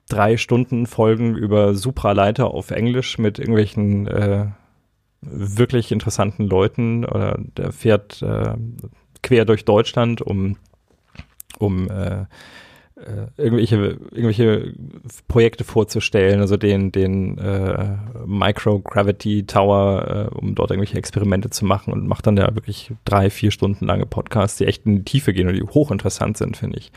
drei 0.09 0.37
Stunden 0.37 0.87
Folgen 0.87 1.37
über 1.37 1.75
Supraleiter 1.75 2.49
auf 2.49 2.71
Englisch 2.71 3.19
mit 3.19 3.39
irgendwelchen 3.39 4.07
äh, 4.09 4.47
wirklich 5.23 5.93
interessanten 5.93 6.47
Leuten 6.47 7.05
oder 7.05 7.39
der 7.57 7.73
fährt 7.73 8.23
äh, 8.23 8.55
quer 9.23 9.45
durch 9.45 9.65
Deutschland, 9.65 10.23
um, 10.23 10.57
um 11.59 11.91
äh, 11.91 12.25
äh, 13.01 13.29
irgendwelche, 13.37 13.99
irgendwelche 14.11 14.75
Projekte 15.27 15.65
vorzustellen, 15.65 16.41
also 16.41 16.57
den, 16.57 16.93
den 16.93 17.39
äh, 17.39 17.97
Microgravity 18.27 19.47
Tower, 19.47 20.31
äh, 20.33 20.35
um 20.35 20.55
dort 20.55 20.71
irgendwelche 20.71 20.99
Experimente 20.99 21.51
zu 21.51 21.65
machen 21.65 21.93
und 21.93 22.07
macht 22.07 22.27
dann 22.27 22.37
ja 22.37 22.55
wirklich 22.55 22.93
drei, 23.05 23.31
vier 23.31 23.51
Stunden 23.51 23.87
lange 23.87 24.07
Podcasts, 24.07 24.59
die 24.59 24.67
echt 24.67 24.85
in 24.87 24.97
die 24.97 25.05
Tiefe 25.05 25.33
gehen 25.33 25.49
und 25.49 25.55
die 25.55 25.63
hochinteressant 25.63 26.37
sind, 26.37 26.57
finde 26.57 26.79
ich. 26.79 26.93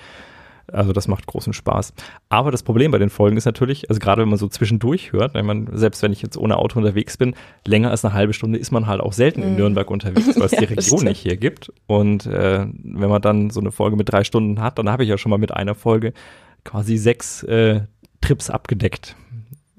Also 0.72 0.94
das 0.94 1.08
macht 1.08 1.28
großen 1.28 1.54
Spaß. 1.54 1.94
Aber 2.30 2.52
das 2.52 2.64
Problem 2.64 2.92
bei 2.92 2.98
den 2.98 3.10
Folgen 3.10 3.38
ist 3.38 3.46
natürlich, 3.46 3.90
also 3.90 4.00
gerade 4.00 4.22
wenn 4.22 4.30
man 4.30 4.38
so 4.38 4.48
zwischendurch 4.48 5.12
hört, 5.12 5.34
wenn 5.34 5.46
man, 5.46 5.70
selbst 5.74 6.02
wenn 6.02 6.14
ich 6.14 6.22
jetzt 6.22 6.38
ohne 6.38 6.58
Auto 6.58 6.80
unterwegs 6.80 7.18
bin, 7.18 7.36
länger 7.66 7.92
als 7.92 8.06
eine 8.06 8.14
halbe 8.14 8.34
Stunde 8.34 8.60
ist 8.60 8.72
man 8.72 8.88
halt 8.88 9.02
auch 9.02 9.14
selten 9.14 9.44
in 9.44 9.52
mhm. 9.52 9.58
Nürnberg 9.58 9.90
unterwegs, 9.92 10.36
weil 10.36 10.44
es 10.46 10.52
ja, 10.52 10.60
die 10.60 10.74
Region 10.74 11.04
nicht 11.04 11.20
hier 11.20 11.38
gibt. 11.38 11.72
Und 11.88 12.26
äh, 12.26 12.66
wenn 12.84 13.10
man 13.10 13.22
dann 13.22 13.50
so 13.50 13.60
eine 13.60 13.72
Folge 13.72 13.98
mit 13.98 14.12
drei 14.12 14.24
Stunden 14.24 14.62
hat, 14.62 14.80
dann 14.80 14.90
habe 14.90 15.04
ich 15.04 15.10
ja 15.10 15.18
schon 15.18 15.30
mal 15.30 15.38
mit 15.38 15.54
einer 15.54 15.76
Folge 15.76 16.14
quasi 16.64 16.98
sechs 16.98 17.44
äh, 17.44 17.82
Trips 18.22 18.50
abgedeckt. 18.50 19.16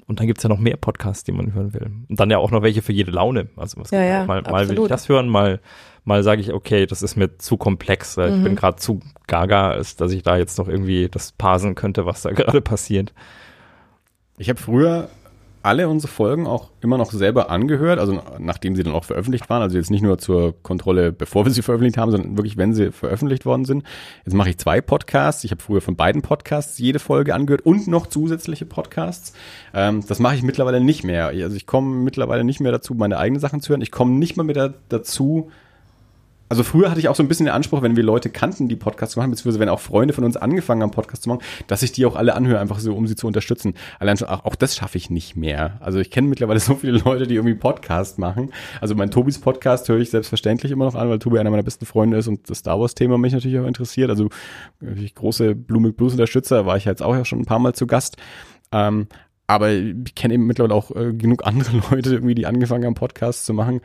Und 0.07 0.21
dann 0.21 0.27
gibt 0.27 0.39
es 0.39 0.43
ja 0.43 0.51
noch 0.51 0.59
mehr 0.59 0.77
Podcasts, 0.77 1.25
die 1.25 1.33
man 1.33 1.55
hören 1.55 1.73
will. 1.73 1.91
Und 2.09 2.21
dann 2.21 2.31
ja 2.31 2.39
auch 2.39 2.51
noch 2.51 2.63
welche 2.63 2.83
für 2.83 2.93
jede 2.93 3.11
Laune. 3.11 3.49
Also 3.57 3.81
was 3.81 3.91
ja, 3.91 4.03
ja, 4.03 4.27
mal, 4.27 4.43
mal 4.43 4.69
will 4.69 4.79
ich 4.79 4.89
das 4.89 5.09
hören, 5.09 5.29
mal 5.29 5.61
mal 6.05 6.23
sage 6.23 6.41
ich, 6.41 6.53
okay, 6.53 6.87
das 6.87 7.03
ist 7.03 7.17
mir 7.17 7.39
zu 7.39 7.57
komplex, 7.57 8.17
mhm. 8.17 8.25
ich 8.25 8.43
bin 8.43 8.53
mhm. 8.53 8.57
gerade 8.57 8.77
zu 8.77 9.01
gaga, 9.27 9.71
als 9.71 9.97
dass 9.97 10.13
ich 10.13 10.23
da 10.23 10.37
jetzt 10.37 10.59
noch 10.59 10.69
irgendwie 10.69 11.09
das 11.09 11.33
parsen 11.33 11.75
könnte, 11.75 12.07
was 12.07 12.23
da 12.23 12.31
gerade 12.33 12.61
passiert. 12.61 13.13
Ich 14.37 14.49
habe 14.49 14.61
früher 14.61 15.09
alle 15.65 15.89
unsere 15.89 16.13
Folgen 16.13 16.47
auch 16.47 16.69
immer 16.83 16.99
noch 16.99 17.11
selber 17.11 17.49
angehört, 17.49 17.99
also 17.99 18.21
nachdem 18.39 18.77
sie 18.77 18.83
dann 18.83 18.93
auch 18.93 19.05
veröffentlicht 19.05 19.49
waren, 19.49 19.63
also 19.63 19.79
jetzt 19.79 19.91
nicht 19.91 20.03
nur 20.03 20.19
zur 20.19 20.63
Kontrolle, 20.63 21.11
bevor 21.11 21.47
wir 21.47 21.53
sie 21.53 21.63
veröffentlicht 21.63 21.97
haben, 21.97 22.11
sondern 22.11 22.37
wirklich, 22.37 22.59
wenn 22.59 22.75
sie 22.75 22.93
veröffentlicht 22.93 23.47
worden 23.47 23.65
sind. 23.65 23.83
Jetzt 24.27 24.35
mache 24.35 24.51
ich 24.51 24.59
zwei 24.59 24.83
Podcasts. 24.83 25.43
Ich 25.43 25.53
habe 25.53 25.63
früher 25.63 25.81
von 25.81 25.97
beiden 25.97 26.21
Podcasts 26.21 26.77
jede 26.77 26.99
Folge 26.99 27.35
angehört 27.35 27.65
und 27.65 27.87
noch 27.87 28.09
zusätzliche 28.09 28.67
Podcasts. 28.67 29.33
Ähm, 29.73 30.05
das 30.07 30.19
mache 30.19 30.35
ich 30.35 30.43
mittlerweile 30.43 30.83
nicht 30.83 31.03
mehr. 31.03 31.29
Also 31.29 31.57
ich 31.57 31.67
komme 31.67 31.97
mittlerweile 31.97 32.45
nicht 32.45 32.61
mehr 32.61 32.73
dazu, 32.73 32.93
meine 32.93 33.17
eigenen 33.17 33.41
Sachen 33.41 33.63
zu 33.63 33.71
hören. 33.71 33.81
Ich 33.81 33.91
komme 33.91 34.13
nicht 34.13 34.37
mal 34.37 34.45
mehr 34.45 34.75
dazu, 34.91 35.51
also 36.55 36.63
früher 36.63 36.89
hatte 36.89 37.01
ich 37.01 37.09
auch 37.09 37.17
so 37.17 37.23
ein 37.25 37.27
bisschen 37.27 37.47
den 37.47 37.55
Anspruch, 37.55 37.83
wenn 37.83 37.97
wir 37.97 38.05
Leute 38.05 38.31
kannten, 38.31 38.69
die 38.69 38.77
Podcasts 38.77 39.17
machen, 39.17 39.31
beziehungsweise 39.33 39.59
wenn 39.59 39.69
auch 39.69 39.81
Freunde 39.81 40.15
von 40.15 40.23
uns 40.23 40.37
angefangen 40.37 40.83
haben, 40.83 40.93
Podcasts 40.93 41.25
zu 41.25 41.29
machen, 41.29 41.43
dass 41.67 41.83
ich 41.83 41.91
die 41.91 42.07
auch 42.07 42.15
alle 42.15 42.37
anhöre, 42.37 42.61
einfach 42.61 42.79
so, 42.79 42.95
um 42.95 43.09
sie 43.09 43.17
zu 43.17 43.27
unterstützen. 43.27 43.75
Allein 43.99 44.17
schon, 44.17 44.29
auch, 44.29 44.45
auch 44.45 44.55
das 44.55 44.77
schaffe 44.77 44.97
ich 44.97 45.11
nicht 45.11 45.35
mehr. 45.35 45.79
Also 45.81 45.99
ich 45.99 46.13
kenne 46.13 46.29
mittlerweile 46.29 46.61
so 46.61 46.77
viele 46.77 46.99
Leute, 46.99 47.27
die 47.27 47.35
irgendwie 47.35 47.57
Podcasts 47.57 48.19
machen. 48.19 48.53
Also 48.81 48.95
mein 48.95 49.11
Tobis 49.11 49.41
Podcast 49.41 49.89
höre 49.89 49.99
ich 49.99 50.11
selbstverständlich 50.11 50.71
immer 50.71 50.85
noch 50.85 50.95
an, 50.95 51.11
weil 51.11 51.19
Tobi 51.19 51.41
einer 51.41 51.51
meiner 51.51 51.65
besten 51.65 51.87
Freunde 51.87 52.19
ist 52.19 52.29
und 52.29 52.49
das 52.49 52.59
Star 52.59 52.79
Wars 52.79 52.95
Thema 52.95 53.19
mich 53.19 53.33
natürlich 53.33 53.59
auch 53.59 53.67
interessiert. 53.67 54.11
Also 54.11 54.29
ich 54.81 55.17
große 55.17 55.57
Blumig 55.57 55.97
Blues 55.97 56.13
Unterstützer, 56.13 56.67
war 56.67 56.77
ich 56.77 56.85
jetzt 56.85 57.03
auch 57.03 57.25
schon 57.25 57.41
ein 57.41 57.47
paar 57.47 57.59
Mal 57.59 57.75
zu 57.75 57.89
Gast. 57.89 58.17
Ähm, 58.71 59.09
aber 59.49 59.73
ich 59.73 60.15
kenne 60.15 60.35
eben 60.35 60.47
mittlerweile 60.47 60.75
auch 60.75 60.95
äh, 60.95 61.15
genug 61.15 61.45
andere 61.45 61.83
Leute, 61.91 62.11
irgendwie, 62.11 62.37
die 62.37 62.47
angefangen 62.47 62.85
haben, 62.85 62.95
Podcasts 62.95 63.45
zu 63.45 63.55
machen 63.55 63.81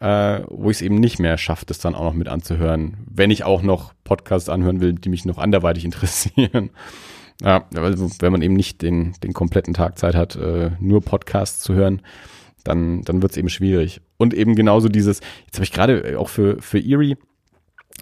äh, 0.00 0.40
wo 0.48 0.70
ich 0.70 0.78
es 0.78 0.82
eben 0.82 0.96
nicht 0.96 1.18
mehr 1.18 1.38
schaffe, 1.38 1.66
das 1.66 1.78
dann 1.78 1.94
auch 1.94 2.04
noch 2.04 2.14
mit 2.14 2.28
anzuhören, 2.28 2.98
wenn 3.10 3.30
ich 3.30 3.44
auch 3.44 3.62
noch 3.62 3.92
Podcasts 4.04 4.48
anhören 4.48 4.80
will, 4.80 4.92
die 4.94 5.08
mich 5.08 5.24
noch 5.24 5.38
anderweitig 5.38 5.84
interessieren. 5.86 6.70
Ja, 7.42 7.66
also 7.74 8.10
wenn 8.20 8.32
man 8.32 8.42
eben 8.42 8.54
nicht 8.54 8.80
den, 8.82 9.12
den 9.22 9.34
kompletten 9.34 9.74
Tag 9.74 9.98
Zeit 9.98 10.14
hat, 10.14 10.36
äh, 10.36 10.70
nur 10.80 11.02
Podcasts 11.02 11.60
zu 11.60 11.74
hören, 11.74 12.00
dann, 12.64 13.02
dann 13.02 13.22
wird 13.22 13.32
es 13.32 13.38
eben 13.38 13.50
schwierig. 13.50 14.00
Und 14.16 14.32
eben 14.32 14.54
genauso 14.54 14.88
dieses, 14.88 15.20
jetzt 15.44 15.56
habe 15.56 15.64
ich 15.64 15.72
gerade 15.72 16.18
auch 16.18 16.28
für, 16.28 16.60
für 16.62 16.78
Erie, 16.78 17.16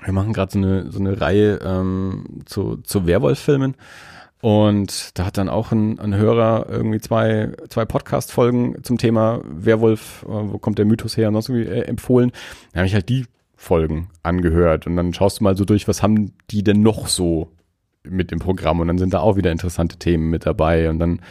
wir 0.03 0.13
machen 0.13 0.33
gerade 0.33 0.53
so 0.53 0.59
eine, 0.59 0.91
so 0.91 0.99
eine 0.99 1.21
Reihe 1.21 1.61
ähm, 1.65 2.43
zu, 2.47 2.77
zu 2.79 3.07
Werwolf-Filmen. 3.07 3.77
Und 4.45 5.19
da 5.19 5.25
hat 5.25 5.39
dann 5.39 5.49
auch 5.49 5.73
ein, 5.73 5.99
ein 5.99 6.15
Hörer 6.15 6.67
irgendwie 6.69 7.01
zwei, 7.01 7.53
zwei 7.71 7.87
Podcast-Folgen 7.87 8.85
zum 8.85 8.99
Thema 8.99 9.41
Werwolf, 9.43 10.23
äh, 10.25 10.29
wo 10.29 10.59
kommt 10.59 10.77
der 10.77 10.85
Mythos 10.85 11.17
her 11.17 11.29
und 11.29 11.33
sonst 11.33 11.49
irgendwie 11.49 11.71
äh, 11.71 11.85
empfohlen. 11.85 12.31
Da 12.75 12.81
habe 12.81 12.87
ich 12.87 12.93
halt 12.93 13.09
die 13.09 13.25
Folgen 13.57 14.11
angehört 14.23 14.87
und 14.87 14.97
dann 14.97 15.15
schaust 15.15 15.41
du 15.41 15.45
mal 15.45 15.57
so 15.57 15.65
durch, 15.65 15.89
was 15.89 16.03
haben 16.03 16.35
die 16.51 16.63
denn 16.63 16.83
noch 16.83 17.09
so 17.09 17.53
mit 18.03 18.33
dem 18.33 18.39
Programm 18.39 18.81
und 18.81 18.89
dann 18.89 18.99
sind 18.99 19.15
da 19.15 19.21
auch 19.21 19.39
wieder 19.39 19.51
interessante 19.51 19.97
Themen 19.97 20.29
mit 20.29 20.45
dabei 20.45 20.91
und 20.91 20.99
dann 20.99 21.23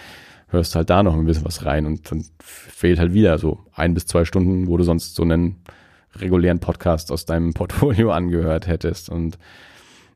hörst 0.47 0.73
du 0.73 0.78
halt 0.78 0.89
da 0.89 1.04
noch 1.04 1.13
ein 1.13 1.26
bisschen 1.26 1.45
was 1.45 1.65
rein 1.65 1.86
und 1.86 2.10
dann 2.10 2.26
fehlt 2.39 2.97
halt 2.97 3.13
wieder 3.13 3.38
so 3.38 3.60
ein 3.76 3.93
bis 3.93 4.08
zwei 4.08 4.26
Stunden, 4.26 4.65
wo 4.65 4.76
du 4.76 4.84
sonst 4.84 5.13
so 5.13 5.21
einen 5.21 5.58
regulären 6.15 6.58
Podcast 6.58 7.12
aus 7.12 7.26
deinem 7.26 7.54
Portfolio 7.54 8.10
angehört 8.10 8.65
hättest 8.65 9.12
und 9.12 9.38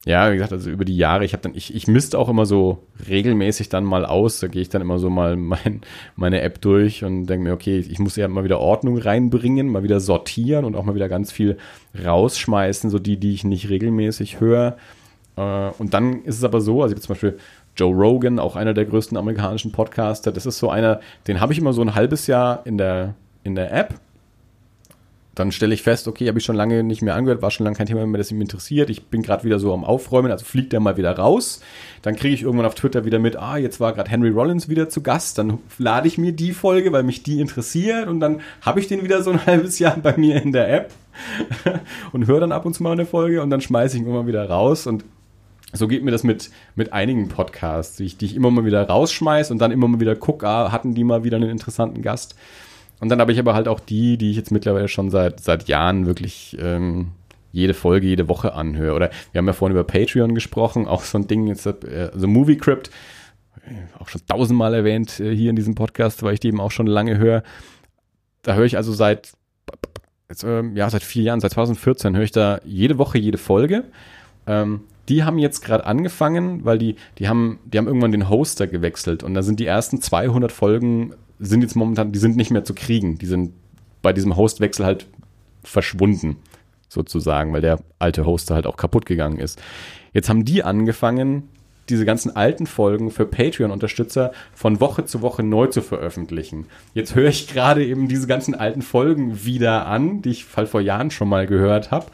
ja, 0.07 0.31
wie 0.31 0.35
gesagt, 0.35 0.53
also 0.53 0.69
über 0.69 0.85
die 0.85 0.95
Jahre, 0.95 1.25
ich 1.25 1.33
habe 1.33 1.43
dann, 1.43 1.53
ich, 1.53 1.75
ich 1.75 1.85
misste 1.87 2.17
auch 2.17 2.29
immer 2.29 2.45
so 2.45 2.83
regelmäßig 3.09 3.67
dann 3.67 3.83
mal 3.83 4.05
aus. 4.05 4.39
Da 4.39 4.47
gehe 4.47 4.61
ich 4.61 4.69
dann 4.69 4.81
immer 4.81 4.99
so 4.99 5.09
mal 5.09 5.35
mein, 5.35 5.81
meine 6.15 6.41
App 6.41 6.61
durch 6.61 7.03
und 7.03 7.25
denke 7.25 7.43
mir, 7.43 7.53
okay, 7.53 7.79
ich 7.79 7.99
muss 7.99 8.15
ja 8.15 8.27
mal 8.29 8.45
wieder 8.45 8.59
Ordnung 8.59 8.97
reinbringen, 8.97 9.67
mal 9.67 9.83
wieder 9.83 9.99
sortieren 9.99 10.63
und 10.63 10.75
auch 10.75 10.85
mal 10.85 10.95
wieder 10.95 11.09
ganz 11.09 11.33
viel 11.33 11.57
rausschmeißen, 12.05 12.89
so 12.89 12.99
die, 12.99 13.17
die 13.17 13.33
ich 13.33 13.43
nicht 13.43 13.69
regelmäßig 13.69 14.39
höre. 14.39 14.77
Äh, 15.35 15.69
und 15.77 15.93
dann 15.93 16.23
ist 16.23 16.37
es 16.37 16.43
aber 16.45 16.61
so, 16.61 16.83
also 16.83 16.95
zum 16.95 17.09
Beispiel 17.09 17.37
Joe 17.75 17.93
Rogan, 17.93 18.39
auch 18.39 18.55
einer 18.55 18.73
der 18.73 18.85
größten 18.85 19.17
amerikanischen 19.17 19.73
Podcaster, 19.73 20.31
das 20.31 20.45
ist 20.45 20.57
so 20.57 20.69
einer, 20.69 21.01
den 21.27 21.41
habe 21.41 21.51
ich 21.51 21.59
immer 21.59 21.73
so 21.73 21.81
ein 21.81 21.95
halbes 21.95 22.27
Jahr 22.27 22.65
in 22.65 22.77
der, 22.77 23.13
in 23.43 23.55
der 23.55 23.73
App 23.73 23.99
dann 25.37 25.51
stelle 25.51 25.75
ich 25.75 25.83
fest, 25.83 26.07
okay, 26.07 26.27
habe 26.27 26.39
ich 26.39 26.45
schon 26.45 26.55
lange 26.55 26.83
nicht 26.83 27.03
mehr 27.03 27.13
angehört, 27.13 27.43
war 27.43 27.51
schon 27.51 27.63
lange 27.63 27.77
kein 27.77 27.85
Thema 27.85 28.05
mehr, 28.07 28.17
das 28.17 28.31
mich 28.31 28.41
interessiert. 28.41 28.89
Ich 28.89 29.05
bin 29.05 29.21
gerade 29.21 29.43
wieder 29.43 29.59
so 29.59 29.71
am 29.71 29.83
Aufräumen, 29.83 30.31
also 30.31 30.43
fliegt 30.43 30.73
er 30.73 30.79
mal 30.79 30.97
wieder 30.97 31.15
raus. 31.15 31.61
Dann 32.01 32.15
kriege 32.15 32.33
ich 32.33 32.41
irgendwann 32.41 32.65
auf 32.65 32.73
Twitter 32.73 33.05
wieder 33.05 33.19
mit, 33.19 33.35
ah, 33.35 33.55
jetzt 33.55 33.79
war 33.79 33.93
gerade 33.93 34.09
Henry 34.09 34.29
Rollins 34.29 34.67
wieder 34.67 34.89
zu 34.89 35.03
Gast. 35.03 35.37
Dann 35.37 35.59
lade 35.77 36.07
ich 36.07 36.17
mir 36.17 36.31
die 36.31 36.53
Folge, 36.53 36.91
weil 36.91 37.03
mich 37.03 37.21
die 37.21 37.39
interessiert. 37.39 38.07
Und 38.07 38.19
dann 38.19 38.41
habe 38.61 38.79
ich 38.79 38.87
den 38.87 39.03
wieder 39.03 39.21
so 39.21 39.29
ein 39.29 39.43
halbes 39.45 39.77
Jahr 39.77 39.97
bei 39.97 40.17
mir 40.17 40.41
in 40.41 40.53
der 40.53 40.73
App 40.73 40.91
und 42.13 42.25
höre 42.25 42.39
dann 42.39 42.51
ab 42.51 42.65
und 42.65 42.73
zu 42.73 42.81
mal 42.81 42.93
eine 42.93 43.05
Folge 43.05 43.43
und 43.43 43.51
dann 43.51 43.61
schmeiße 43.61 43.95
ich 43.95 44.01
ihn 44.01 44.09
immer 44.09 44.25
wieder 44.25 44.49
raus. 44.49 44.87
Und 44.87 45.05
so 45.71 45.87
geht 45.87 46.03
mir 46.03 46.11
das 46.11 46.23
mit, 46.23 46.49
mit 46.73 46.93
einigen 46.93 47.29
Podcasts, 47.29 47.97
die 47.97 48.05
ich, 48.05 48.17
die 48.17 48.25
ich 48.25 48.35
immer 48.35 48.49
mal 48.49 48.65
wieder 48.65 48.87
rausschmeiße 48.87 49.53
und 49.53 49.59
dann 49.59 49.71
immer 49.71 49.87
mal 49.87 49.99
wieder 49.99 50.15
gucke, 50.15 50.47
ah, 50.47 50.71
hatten 50.71 50.95
die 50.95 51.03
mal 51.03 51.23
wieder 51.23 51.37
einen 51.37 51.51
interessanten 51.51 52.01
Gast. 52.01 52.35
Und 52.99 53.09
dann 53.09 53.19
habe 53.19 53.31
ich 53.31 53.39
aber 53.39 53.53
halt 53.53 53.67
auch 53.67 53.79
die, 53.79 54.17
die 54.17 54.31
ich 54.31 54.37
jetzt 54.37 54.51
mittlerweile 54.51 54.87
schon 54.87 55.09
seit, 55.09 55.39
seit 55.39 55.67
Jahren 55.67 56.05
wirklich 56.05 56.57
ähm, 56.59 57.11
jede 57.51 57.73
Folge, 57.73 58.07
jede 58.07 58.27
Woche 58.27 58.53
anhöre. 58.53 58.95
Oder 58.95 59.11
wir 59.31 59.39
haben 59.39 59.47
ja 59.47 59.53
vorhin 59.53 59.75
über 59.75 59.83
Patreon 59.83 60.35
gesprochen, 60.35 60.87
auch 60.87 61.03
so 61.03 61.17
ein 61.17 61.27
Ding, 61.27 61.47
jetzt, 61.47 61.65
äh, 61.65 62.09
also 62.13 62.27
Movie 62.27 62.57
Crypt, 62.57 62.89
äh, 63.65 63.99
auch 63.99 64.07
schon 64.07 64.21
tausendmal 64.27 64.73
erwähnt 64.73 65.19
äh, 65.19 65.35
hier 65.35 65.49
in 65.49 65.55
diesem 65.55 65.75
Podcast, 65.75 66.23
weil 66.23 66.33
ich 66.33 66.39
die 66.39 66.47
eben 66.47 66.61
auch 66.61 66.71
schon 66.71 66.87
lange 66.87 67.17
höre. 67.17 67.43
Da 68.41 68.55
höre 68.55 68.65
ich 68.65 68.77
also 68.77 68.91
seit, 68.93 69.33
jetzt, 70.29 70.43
ähm, 70.43 70.75
ja, 70.75 70.89
seit 70.89 71.03
vier 71.03 71.23
Jahren, 71.23 71.39
seit 71.39 71.51
2014 71.51 72.15
höre 72.15 72.23
ich 72.23 72.31
da 72.31 72.59
jede 72.63 72.97
Woche 72.97 73.17
jede 73.17 73.37
Folge. 73.37 73.83
Ähm, 74.47 74.81
die 75.09 75.23
haben 75.23 75.37
jetzt 75.37 75.63
gerade 75.63 75.85
angefangen, 75.85 76.65
weil 76.65 76.77
die, 76.77 76.95
die 77.17 77.27
haben, 77.27 77.59
die 77.65 77.77
haben 77.77 77.87
irgendwann 77.87 78.11
den 78.11 78.29
Hoster 78.29 78.67
gewechselt 78.67 79.23
und 79.23 79.33
da 79.33 79.41
sind 79.41 79.59
die 79.59 79.65
ersten 79.65 80.01
200 80.01 80.51
Folgen 80.51 81.13
sind 81.39 81.61
jetzt 81.61 81.75
momentan, 81.75 82.11
die 82.11 82.19
sind 82.19 82.35
nicht 82.35 82.51
mehr 82.51 82.63
zu 82.63 82.73
kriegen. 82.73 83.17
Die 83.17 83.25
sind 83.25 83.53
bei 84.01 84.13
diesem 84.13 84.35
Hostwechsel 84.35 84.85
halt 84.85 85.07
verschwunden, 85.63 86.37
sozusagen, 86.89 87.53
weil 87.53 87.61
der 87.61 87.79
alte 87.99 88.25
Hoster 88.25 88.55
halt 88.55 88.67
auch 88.67 88.77
kaputt 88.77 89.05
gegangen 89.05 89.39
ist. 89.39 89.61
Jetzt 90.13 90.29
haben 90.29 90.45
die 90.45 90.63
angefangen, 90.63 91.49
diese 91.89 92.05
ganzen 92.05 92.35
alten 92.35 92.67
Folgen 92.67 93.11
für 93.11 93.25
Patreon-Unterstützer 93.25 94.31
von 94.53 94.79
Woche 94.79 95.05
zu 95.05 95.21
Woche 95.21 95.43
neu 95.43 95.67
zu 95.67 95.81
veröffentlichen. 95.81 96.65
Jetzt 96.93 97.15
höre 97.15 97.29
ich 97.29 97.47
gerade 97.47 97.85
eben 97.85 98.07
diese 98.07 98.27
ganzen 98.27 98.55
alten 98.55 98.81
Folgen 98.81 99.45
wieder 99.45 99.85
an, 99.87 100.21
die 100.21 100.31
ich 100.31 100.45
halt 100.55 100.67
vor 100.67 100.81
Jahren 100.81 101.11
schon 101.11 101.29
mal 101.29 101.47
gehört 101.47 101.91
habe. 101.91 102.07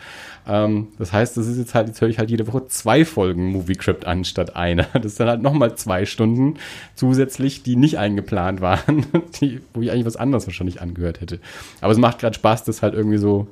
Ähm, 0.48 0.90
das 0.98 1.14
heißt, 1.14 1.38
das 1.38 1.48
ist 1.48 1.58
jetzt 1.58 1.74
halt, 1.74 1.88
jetzt 1.88 2.02
höre 2.02 2.10
ich 2.10 2.20
halt 2.20 2.30
jede 2.30 2.48
Woche 2.48 2.68
zwei 2.68 3.06
Folgen 3.06 3.52
Movie 3.52 3.76
Crypt 3.76 4.06
an 4.06 4.26
statt 4.26 4.56
einer. 4.56 4.88
Das 4.94 5.06
ist 5.14 5.20
dann 5.20 5.28
halt 5.28 5.42
nochmal 5.42 5.76
zwei 5.76 6.06
Stunden 6.06 6.56
zusätzlich, 6.96 7.64
die 7.64 7.76
nicht 7.76 7.98
eingeplant 7.98 8.62
waren, 8.62 9.06
die, 9.42 9.62
wo 9.74 9.82
ich 9.82 9.92
eigentlich 9.92 10.06
was 10.06 10.16
anderes 10.16 10.48
wahrscheinlich 10.48 10.82
angehört 10.82 11.22
hätte. 11.22 11.40
Aber 11.82 11.92
es 11.92 11.98
macht 11.98 12.20
gerade 12.20 12.36
Spaß, 12.36 12.64
das 12.64 12.82
halt 12.82 12.94
irgendwie 12.94 13.18
so 13.18 13.48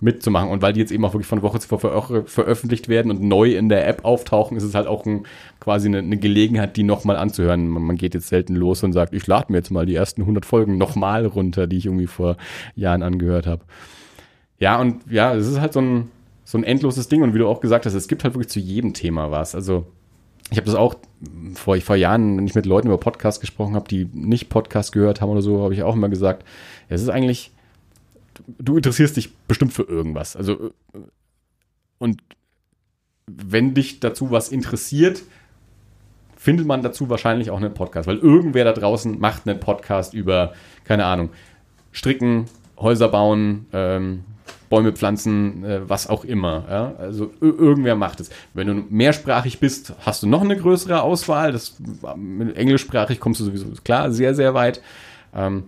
mitzumachen. 0.00 0.50
Und 0.50 0.62
weil 0.62 0.72
die 0.72 0.80
jetzt 0.80 0.92
eben 0.92 1.04
auch 1.04 1.12
wirklich 1.12 1.26
von 1.26 1.42
Woche 1.42 1.58
zu 1.58 1.70
Woche 1.70 2.24
veröffentlicht 2.24 2.88
werden 2.88 3.10
und 3.10 3.22
neu 3.22 3.56
in 3.56 3.68
der 3.68 3.88
App 3.88 4.04
auftauchen, 4.04 4.56
ist 4.56 4.62
es 4.62 4.74
halt 4.74 4.86
auch 4.86 5.04
ein, 5.06 5.24
quasi 5.60 5.88
eine, 5.88 5.98
eine 5.98 6.16
Gelegenheit, 6.16 6.76
die 6.76 6.84
nochmal 6.84 7.16
anzuhören. 7.16 7.68
Man, 7.68 7.82
man, 7.82 7.96
geht 7.96 8.14
jetzt 8.14 8.28
selten 8.28 8.54
los 8.54 8.82
und 8.84 8.92
sagt, 8.92 9.12
ich 9.12 9.26
lade 9.26 9.50
mir 9.50 9.58
jetzt 9.58 9.70
mal 9.70 9.86
die 9.86 9.96
ersten 9.96 10.22
100 10.22 10.46
Folgen 10.46 10.78
nochmal 10.78 11.26
runter, 11.26 11.66
die 11.66 11.76
ich 11.76 11.86
irgendwie 11.86 12.06
vor 12.06 12.36
Jahren 12.76 13.02
angehört 13.02 13.46
habe. 13.46 13.64
Ja, 14.60 14.80
und 14.80 15.10
ja, 15.10 15.34
es 15.34 15.46
ist 15.46 15.60
halt 15.60 15.72
so 15.72 15.80
ein, 15.80 16.10
so 16.48 16.56
ein 16.56 16.64
endloses 16.64 17.08
Ding. 17.08 17.22
Und 17.22 17.34
wie 17.34 17.38
du 17.38 17.46
auch 17.46 17.60
gesagt 17.60 17.84
hast, 17.84 17.92
es 17.92 18.08
gibt 18.08 18.24
halt 18.24 18.32
wirklich 18.32 18.48
zu 18.48 18.58
jedem 18.58 18.94
Thema 18.94 19.30
was. 19.30 19.54
Also 19.54 19.86
ich 20.50 20.56
habe 20.56 20.64
das 20.64 20.76
auch 20.76 20.94
vor, 21.52 21.78
vor 21.78 21.94
Jahren, 21.94 22.38
wenn 22.38 22.46
ich 22.46 22.54
mit 22.54 22.64
Leuten 22.64 22.86
über 22.86 22.96
Podcasts 22.96 23.38
gesprochen 23.38 23.74
habe, 23.74 23.86
die 23.86 24.06
nicht 24.14 24.48
Podcast 24.48 24.92
gehört 24.92 25.20
haben 25.20 25.28
oder 25.28 25.42
so, 25.42 25.62
habe 25.62 25.74
ich 25.74 25.82
auch 25.82 25.94
immer 25.94 26.08
gesagt, 26.08 26.46
es 26.88 27.02
ist 27.02 27.10
eigentlich, 27.10 27.52
du 28.58 28.78
interessierst 28.78 29.18
dich 29.18 29.36
bestimmt 29.46 29.74
für 29.74 29.82
irgendwas. 29.82 30.36
Also 30.36 30.72
und 31.98 32.22
wenn 33.26 33.74
dich 33.74 34.00
dazu 34.00 34.30
was 34.30 34.48
interessiert, 34.48 35.20
findet 36.34 36.66
man 36.66 36.80
dazu 36.80 37.10
wahrscheinlich 37.10 37.50
auch 37.50 37.58
einen 37.58 37.74
Podcast, 37.74 38.08
weil 38.08 38.16
irgendwer 38.16 38.64
da 38.64 38.72
draußen 38.72 39.20
macht 39.20 39.46
einen 39.46 39.60
Podcast 39.60 40.14
über, 40.14 40.54
keine 40.84 41.04
Ahnung, 41.04 41.28
Stricken, 41.92 42.46
Häuser 42.78 43.08
bauen, 43.08 43.66
ähm, 43.74 44.24
Bäume 44.68 44.92
pflanzen, 44.92 45.64
äh, 45.64 45.88
was 45.88 46.08
auch 46.08 46.24
immer. 46.24 46.64
Ja? 46.68 46.94
Also 46.98 47.32
irgendwer 47.40 47.94
macht 47.94 48.20
es. 48.20 48.30
Wenn 48.54 48.66
du 48.66 48.74
mehrsprachig 48.88 49.60
bist, 49.60 49.94
hast 50.00 50.22
du 50.22 50.26
noch 50.26 50.42
eine 50.42 50.56
größere 50.56 51.02
Auswahl. 51.02 51.52
Das, 51.52 51.76
mit 52.16 52.56
englischsprachig 52.56 53.20
kommst 53.20 53.40
du 53.40 53.44
sowieso 53.44 53.66
klar 53.82 54.10
sehr, 54.10 54.34
sehr 54.34 54.54
weit. 54.54 54.82
Ähm, 55.34 55.64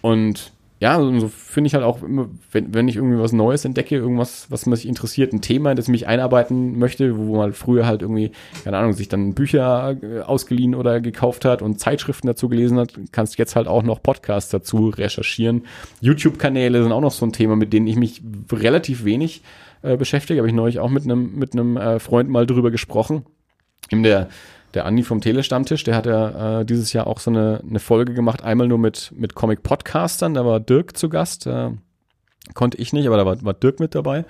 und 0.00 0.52
ja, 0.82 0.98
so 0.98 1.28
finde 1.28 1.68
ich 1.68 1.74
halt 1.74 1.84
auch 1.84 2.02
immer, 2.02 2.28
wenn, 2.50 2.74
wenn 2.74 2.88
ich 2.88 2.96
irgendwie 2.96 3.16
was 3.16 3.30
Neues 3.30 3.64
entdecke, 3.64 3.94
irgendwas, 3.94 4.50
was 4.50 4.66
mich 4.66 4.84
interessiert, 4.84 5.32
ein 5.32 5.40
Thema, 5.40 5.76
das 5.76 5.86
mich 5.86 6.08
einarbeiten 6.08 6.76
möchte, 6.76 7.16
wo 7.16 7.36
man 7.36 7.52
früher 7.52 7.86
halt 7.86 8.02
irgendwie, 8.02 8.32
keine 8.64 8.78
Ahnung, 8.78 8.92
sich 8.92 9.08
dann 9.08 9.32
Bücher 9.32 9.96
äh, 10.02 10.22
ausgeliehen 10.22 10.74
oder 10.74 11.00
gekauft 11.00 11.44
hat 11.44 11.62
und 11.62 11.78
Zeitschriften 11.78 12.26
dazu 12.26 12.48
gelesen 12.48 12.80
hat, 12.80 12.98
kannst 13.12 13.38
jetzt 13.38 13.54
halt 13.54 13.68
auch 13.68 13.84
noch 13.84 14.02
Podcasts 14.02 14.50
dazu 14.50 14.88
recherchieren. 14.88 15.66
YouTube-Kanäle 16.00 16.82
sind 16.82 16.90
auch 16.90 17.00
noch 17.00 17.12
so 17.12 17.24
ein 17.26 17.32
Thema, 17.32 17.54
mit 17.54 17.72
denen 17.72 17.86
ich 17.86 17.94
mich 17.94 18.20
relativ 18.50 19.04
wenig 19.04 19.42
äh, 19.82 19.96
beschäftige. 19.96 20.40
Habe 20.40 20.48
ich 20.48 20.54
neulich 20.54 20.80
auch 20.80 20.90
mit 20.90 21.04
einem 21.04 21.38
mit 21.38 21.52
einem 21.52 21.76
äh, 21.76 22.00
Freund 22.00 22.28
mal 22.28 22.44
drüber 22.44 22.72
gesprochen. 22.72 23.24
In 23.90 24.02
der 24.02 24.30
der 24.74 24.86
Andi 24.86 25.02
vom 25.02 25.20
Telestammtisch, 25.20 25.84
der 25.84 25.96
hat 25.96 26.06
ja 26.06 26.60
äh, 26.60 26.64
dieses 26.64 26.92
Jahr 26.92 27.06
auch 27.06 27.20
so 27.20 27.30
eine, 27.30 27.62
eine 27.68 27.78
Folge 27.78 28.14
gemacht, 28.14 28.42
einmal 28.42 28.68
nur 28.68 28.78
mit, 28.78 29.12
mit 29.16 29.34
Comic-Podcastern, 29.34 30.34
da 30.34 30.44
war 30.44 30.60
Dirk 30.60 30.96
zu 30.96 31.08
Gast, 31.08 31.46
äh, 31.46 31.70
konnte 32.54 32.78
ich 32.78 32.92
nicht, 32.92 33.06
aber 33.06 33.16
da 33.16 33.26
war, 33.26 33.42
war 33.42 33.54
Dirk 33.54 33.80
mit 33.80 33.94
dabei. 33.94 34.24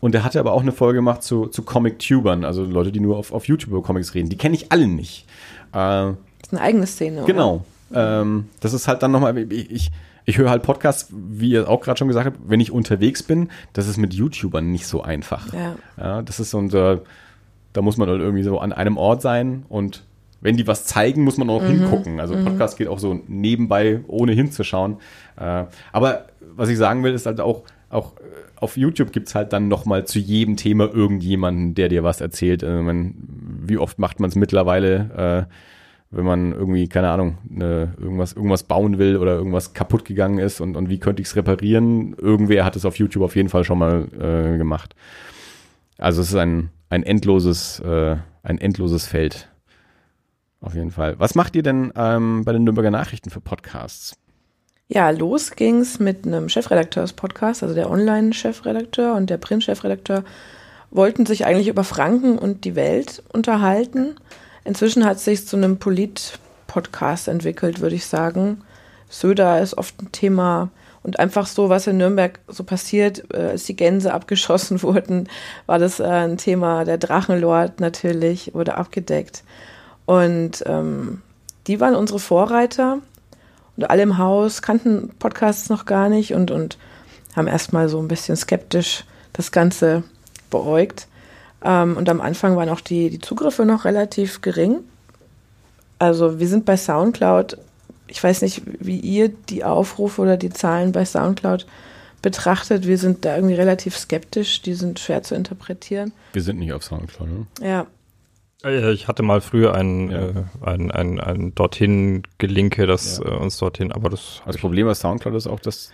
Und 0.00 0.12
der 0.12 0.22
hatte 0.22 0.38
aber 0.38 0.52
auch 0.52 0.62
eine 0.62 0.72
Folge 0.72 0.98
gemacht 0.98 1.22
zu, 1.22 1.46
zu 1.46 1.62
Comic-Tubern, 1.62 2.44
also 2.44 2.62
Leute, 2.64 2.92
die 2.92 3.00
nur 3.00 3.16
auf, 3.16 3.32
auf 3.32 3.46
YouTube 3.46 3.70
über 3.70 3.82
Comics 3.82 4.14
reden. 4.14 4.28
Die 4.28 4.36
kenne 4.36 4.54
ich 4.54 4.70
alle 4.70 4.86
nicht. 4.86 5.26
Äh, 5.72 5.74
das 5.74 6.16
ist 6.42 6.52
eine 6.52 6.60
eigene 6.60 6.86
Szene, 6.86 7.18
oder? 7.18 7.26
Genau. 7.26 7.64
Ähm, 7.92 8.48
das 8.60 8.74
ist 8.74 8.86
halt 8.86 9.02
dann 9.02 9.10
nochmal, 9.10 9.36
ich, 9.38 9.70
ich, 9.70 9.90
ich 10.24 10.38
höre 10.38 10.50
halt 10.50 10.62
Podcasts, 10.62 11.08
wie 11.10 11.50
ihr 11.50 11.68
auch 11.68 11.80
gerade 11.80 11.98
schon 11.98 12.08
gesagt 12.08 12.26
habt, 12.26 12.38
wenn 12.46 12.60
ich 12.60 12.70
unterwegs 12.70 13.22
bin, 13.22 13.48
das 13.72 13.88
ist 13.88 13.96
mit 13.96 14.14
YouTubern 14.14 14.70
nicht 14.70 14.86
so 14.86 15.02
einfach. 15.02 15.52
Ja. 15.52 15.74
ja 15.96 16.22
das 16.22 16.38
ist 16.38 16.50
so 16.50 16.58
unser 16.58 17.00
da 17.78 17.82
muss 17.82 17.96
man 17.96 18.08
halt 18.08 18.20
irgendwie 18.20 18.42
so 18.42 18.58
an 18.58 18.72
einem 18.72 18.96
Ort 18.96 19.22
sein 19.22 19.64
und 19.68 20.02
wenn 20.40 20.56
die 20.56 20.66
was 20.66 20.84
zeigen, 20.84 21.22
muss 21.22 21.36
man 21.36 21.48
auch 21.48 21.62
mhm. 21.62 21.68
hingucken. 21.68 22.18
Also 22.18 22.34
mhm. 22.34 22.44
Podcast 22.44 22.76
geht 22.76 22.88
auch 22.88 22.98
so 22.98 23.20
nebenbei, 23.28 24.00
ohne 24.08 24.32
hinzuschauen. 24.32 24.96
Äh, 25.36 25.66
aber 25.92 26.26
was 26.56 26.70
ich 26.70 26.76
sagen 26.76 27.04
will, 27.04 27.14
ist 27.14 27.26
halt 27.26 27.40
auch, 27.40 27.62
auch 27.88 28.16
äh, 28.16 28.22
auf 28.56 28.76
YouTube 28.76 29.12
gibt 29.12 29.28
es 29.28 29.36
halt 29.36 29.52
dann 29.52 29.68
nochmal 29.68 30.06
zu 30.06 30.18
jedem 30.18 30.56
Thema 30.56 30.92
irgendjemanden, 30.92 31.76
der 31.76 31.88
dir 31.88 32.02
was 32.02 32.20
erzählt. 32.20 32.64
Also 32.64 32.82
man, 32.82 33.14
wie 33.62 33.78
oft 33.78 34.00
macht 34.00 34.18
man 34.18 34.28
es 34.28 34.34
mittlerweile, 34.34 35.46
äh, 35.46 35.54
wenn 36.10 36.24
man 36.24 36.50
irgendwie, 36.50 36.88
keine 36.88 37.10
Ahnung, 37.10 37.38
ne, 37.48 37.94
irgendwas, 37.96 38.32
irgendwas 38.32 38.64
bauen 38.64 38.98
will 38.98 39.18
oder 39.18 39.36
irgendwas 39.36 39.72
kaputt 39.72 40.04
gegangen 40.04 40.40
ist 40.40 40.60
und, 40.60 40.76
und 40.76 40.88
wie 40.88 40.98
könnte 40.98 41.22
ich 41.22 41.28
es 41.28 41.36
reparieren? 41.36 42.14
Irgendwer 42.14 42.64
hat 42.64 42.74
es 42.74 42.84
auf 42.84 42.98
YouTube 42.98 43.22
auf 43.22 43.36
jeden 43.36 43.50
Fall 43.50 43.62
schon 43.62 43.78
mal 43.78 44.08
äh, 44.18 44.58
gemacht. 44.58 44.96
Also 45.96 46.22
es 46.22 46.30
ist 46.30 46.34
ein, 46.34 46.70
ein 46.90 47.02
endloses, 47.02 47.80
äh, 47.80 48.16
ein 48.42 48.58
endloses 48.58 49.06
Feld. 49.06 49.48
Auf 50.60 50.74
jeden 50.74 50.90
Fall. 50.90 51.18
Was 51.18 51.34
macht 51.34 51.54
ihr 51.54 51.62
denn 51.62 51.92
ähm, 51.94 52.44
bei 52.44 52.52
den 52.52 52.64
Nürnberger 52.64 52.90
Nachrichten 52.90 53.30
für 53.30 53.40
Podcasts? 53.40 54.16
Ja, 54.88 55.10
los 55.10 55.52
ging's 55.52 55.98
mit 55.98 56.26
einem 56.26 56.48
Chefredakteurs-Podcast, 56.48 57.62
also 57.62 57.74
der 57.74 57.90
Online-Chefredakteur 57.90 59.14
und 59.14 59.28
der 59.28 59.36
Print-Chefredakteur 59.36 60.24
wollten 60.90 61.26
sich 61.26 61.44
eigentlich 61.44 61.68
über 61.68 61.84
Franken 61.84 62.38
und 62.38 62.64
die 62.64 62.74
Welt 62.74 63.22
unterhalten. 63.32 64.16
Inzwischen 64.64 65.04
hat 65.04 65.18
es 65.18 65.26
sich 65.26 65.46
zu 65.46 65.56
einem 65.56 65.78
Polit-Podcast 65.78 67.28
entwickelt, 67.28 67.80
würde 67.80 67.96
ich 67.96 68.06
sagen. 68.06 68.62
Söder 69.10 69.60
ist 69.60 69.76
oft 69.76 70.00
ein 70.02 70.10
Thema, 70.10 70.70
und 71.02 71.18
einfach 71.18 71.46
so, 71.46 71.68
was 71.68 71.86
in 71.86 71.96
Nürnberg 71.96 72.40
so 72.48 72.64
passiert, 72.64 73.24
äh, 73.32 73.50
als 73.50 73.64
die 73.64 73.76
Gänse 73.76 74.12
abgeschossen 74.12 74.82
wurden, 74.82 75.28
war 75.66 75.78
das 75.78 76.00
äh, 76.00 76.04
ein 76.04 76.36
Thema. 76.36 76.84
Der 76.84 76.98
Drachenlord 76.98 77.80
natürlich 77.80 78.54
wurde 78.54 78.76
abgedeckt. 78.76 79.44
Und 80.06 80.64
ähm, 80.66 81.22
die 81.66 81.80
waren 81.80 81.94
unsere 81.94 82.18
Vorreiter. 82.18 82.98
Und 83.76 83.90
alle 83.90 84.02
im 84.02 84.18
Haus 84.18 84.62
kannten 84.62 85.10
Podcasts 85.18 85.68
noch 85.68 85.84
gar 85.84 86.08
nicht 86.08 86.34
und, 86.34 86.50
und 86.50 86.78
haben 87.36 87.46
erstmal 87.46 87.88
so 87.88 88.00
ein 88.00 88.08
bisschen 88.08 88.36
skeptisch 88.36 89.04
das 89.32 89.52
Ganze 89.52 90.02
beäugt. 90.50 91.06
Ähm, 91.64 91.96
und 91.96 92.08
am 92.08 92.20
Anfang 92.20 92.56
waren 92.56 92.68
auch 92.70 92.80
die, 92.80 93.10
die 93.10 93.20
Zugriffe 93.20 93.64
noch 93.64 93.84
relativ 93.84 94.40
gering. 94.40 94.78
Also 95.98 96.38
wir 96.38 96.48
sind 96.48 96.64
bei 96.64 96.76
SoundCloud 96.76 97.58
ich 98.08 98.22
weiß 98.22 98.42
nicht, 98.42 98.62
wie 98.80 98.98
ihr 98.98 99.28
die 99.28 99.64
Aufrufe 99.64 100.22
oder 100.22 100.36
die 100.36 100.50
Zahlen 100.50 100.92
bei 100.92 101.04
SoundCloud 101.04 101.66
betrachtet. 102.22 102.86
Wir 102.86 102.98
sind 102.98 103.24
da 103.24 103.36
irgendwie 103.36 103.54
relativ 103.54 103.96
skeptisch, 103.96 104.62
die 104.62 104.74
sind 104.74 104.98
schwer 104.98 105.22
zu 105.22 105.34
interpretieren. 105.34 106.12
Wir 106.32 106.42
sind 106.42 106.58
nicht 106.58 106.72
auf 106.72 106.82
SoundCloud, 106.82 107.28
ne? 107.28 107.46
Ja. 107.60 107.86
Äh, 108.64 108.92
ich 108.92 109.08
hatte 109.08 109.22
mal 109.22 109.40
früher 109.40 109.74
ein, 109.74 110.10
ja. 110.10 110.28
äh, 110.28 110.32
ein, 110.62 110.90
ein, 110.90 111.20
ein 111.20 111.54
dorthin 111.54 112.22
Gelinke, 112.38 112.86
das 112.86 113.18
ja. 113.18 113.26
äh, 113.30 113.36
uns 113.36 113.58
dorthin, 113.58 113.92
aber 113.92 114.10
das. 114.10 114.42
Das 114.46 114.58
Problem 114.58 114.86
bei 114.86 114.94
SoundCloud 114.94 115.34
ist 115.34 115.46
auch, 115.46 115.60
dass 115.60 115.92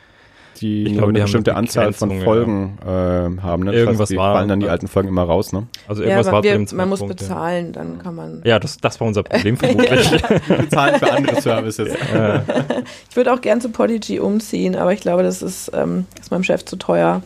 die, 0.60 0.84
ich 0.84 0.92
glaube, 0.94 1.10
eine 1.10 1.22
bestimmte 1.22 1.54
Anzahl 1.54 1.92
von 1.92 2.20
Folgen 2.22 2.78
ja. 2.84 3.26
äh, 3.26 3.38
haben. 3.40 3.64
Ne? 3.64 3.72
Irgendwas 3.72 3.92
das 3.92 4.00
heißt, 4.00 4.10
die 4.12 4.16
war, 4.16 4.34
fallen 4.34 4.48
dann 4.48 4.60
die 4.60 4.68
alten 4.68 4.88
Folgen 4.88 5.08
immer 5.08 5.24
raus. 5.24 5.52
Ne? 5.52 5.66
Also 5.88 6.02
irgendwas 6.02 6.26
ja, 6.26 6.32
war 6.32 6.42
wir, 6.42 6.66
Man 6.74 6.88
muss 6.88 7.00
Punkt, 7.00 7.16
bezahlen, 7.16 7.72
dann 7.72 7.98
kann 7.98 8.14
man. 8.14 8.42
Ja, 8.44 8.58
das, 8.58 8.78
das 8.78 9.00
war 9.00 9.06
unser 9.06 9.22
Problem 9.22 9.56
vermutlich. 9.58 10.22
bezahlen 10.48 10.98
für 10.98 11.12
andere 11.12 11.40
Services. 11.40 11.92
ich 13.10 13.16
würde 13.16 13.32
auch 13.32 13.40
gern 13.40 13.60
zu 13.60 13.70
Podigy 13.70 14.20
umziehen, 14.20 14.76
aber 14.76 14.92
ich 14.92 15.00
glaube, 15.00 15.22
das 15.22 15.42
ist, 15.42 15.70
ähm, 15.74 16.06
ist 16.20 16.30
meinem 16.30 16.44
Chef 16.44 16.64
zu 16.64 16.76
teuer, 16.76 17.22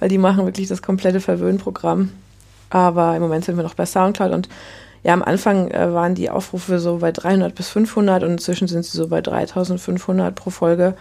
weil 0.00 0.08
die 0.08 0.18
machen 0.18 0.44
wirklich 0.44 0.68
das 0.68 0.82
komplette 0.82 1.20
Verwöhnprogramm. 1.20 2.10
Aber 2.70 3.14
im 3.14 3.22
Moment 3.22 3.44
sind 3.44 3.56
wir 3.56 3.62
noch 3.62 3.74
bei 3.74 3.86
Soundcloud 3.86 4.32
und 4.32 4.48
ja, 5.04 5.12
am 5.12 5.22
Anfang 5.22 5.70
äh, 5.70 5.92
waren 5.92 6.14
die 6.14 6.30
Aufrufe 6.30 6.78
so 6.78 6.96
bei 6.96 7.12
300 7.12 7.54
bis 7.54 7.68
500 7.68 8.22
und 8.24 8.30
inzwischen 8.30 8.68
sind 8.68 8.86
sie 8.86 8.96
so 8.96 9.06
bei 9.08 9.20
3500 9.20 10.34
pro 10.34 10.48
Folge. 10.48 10.94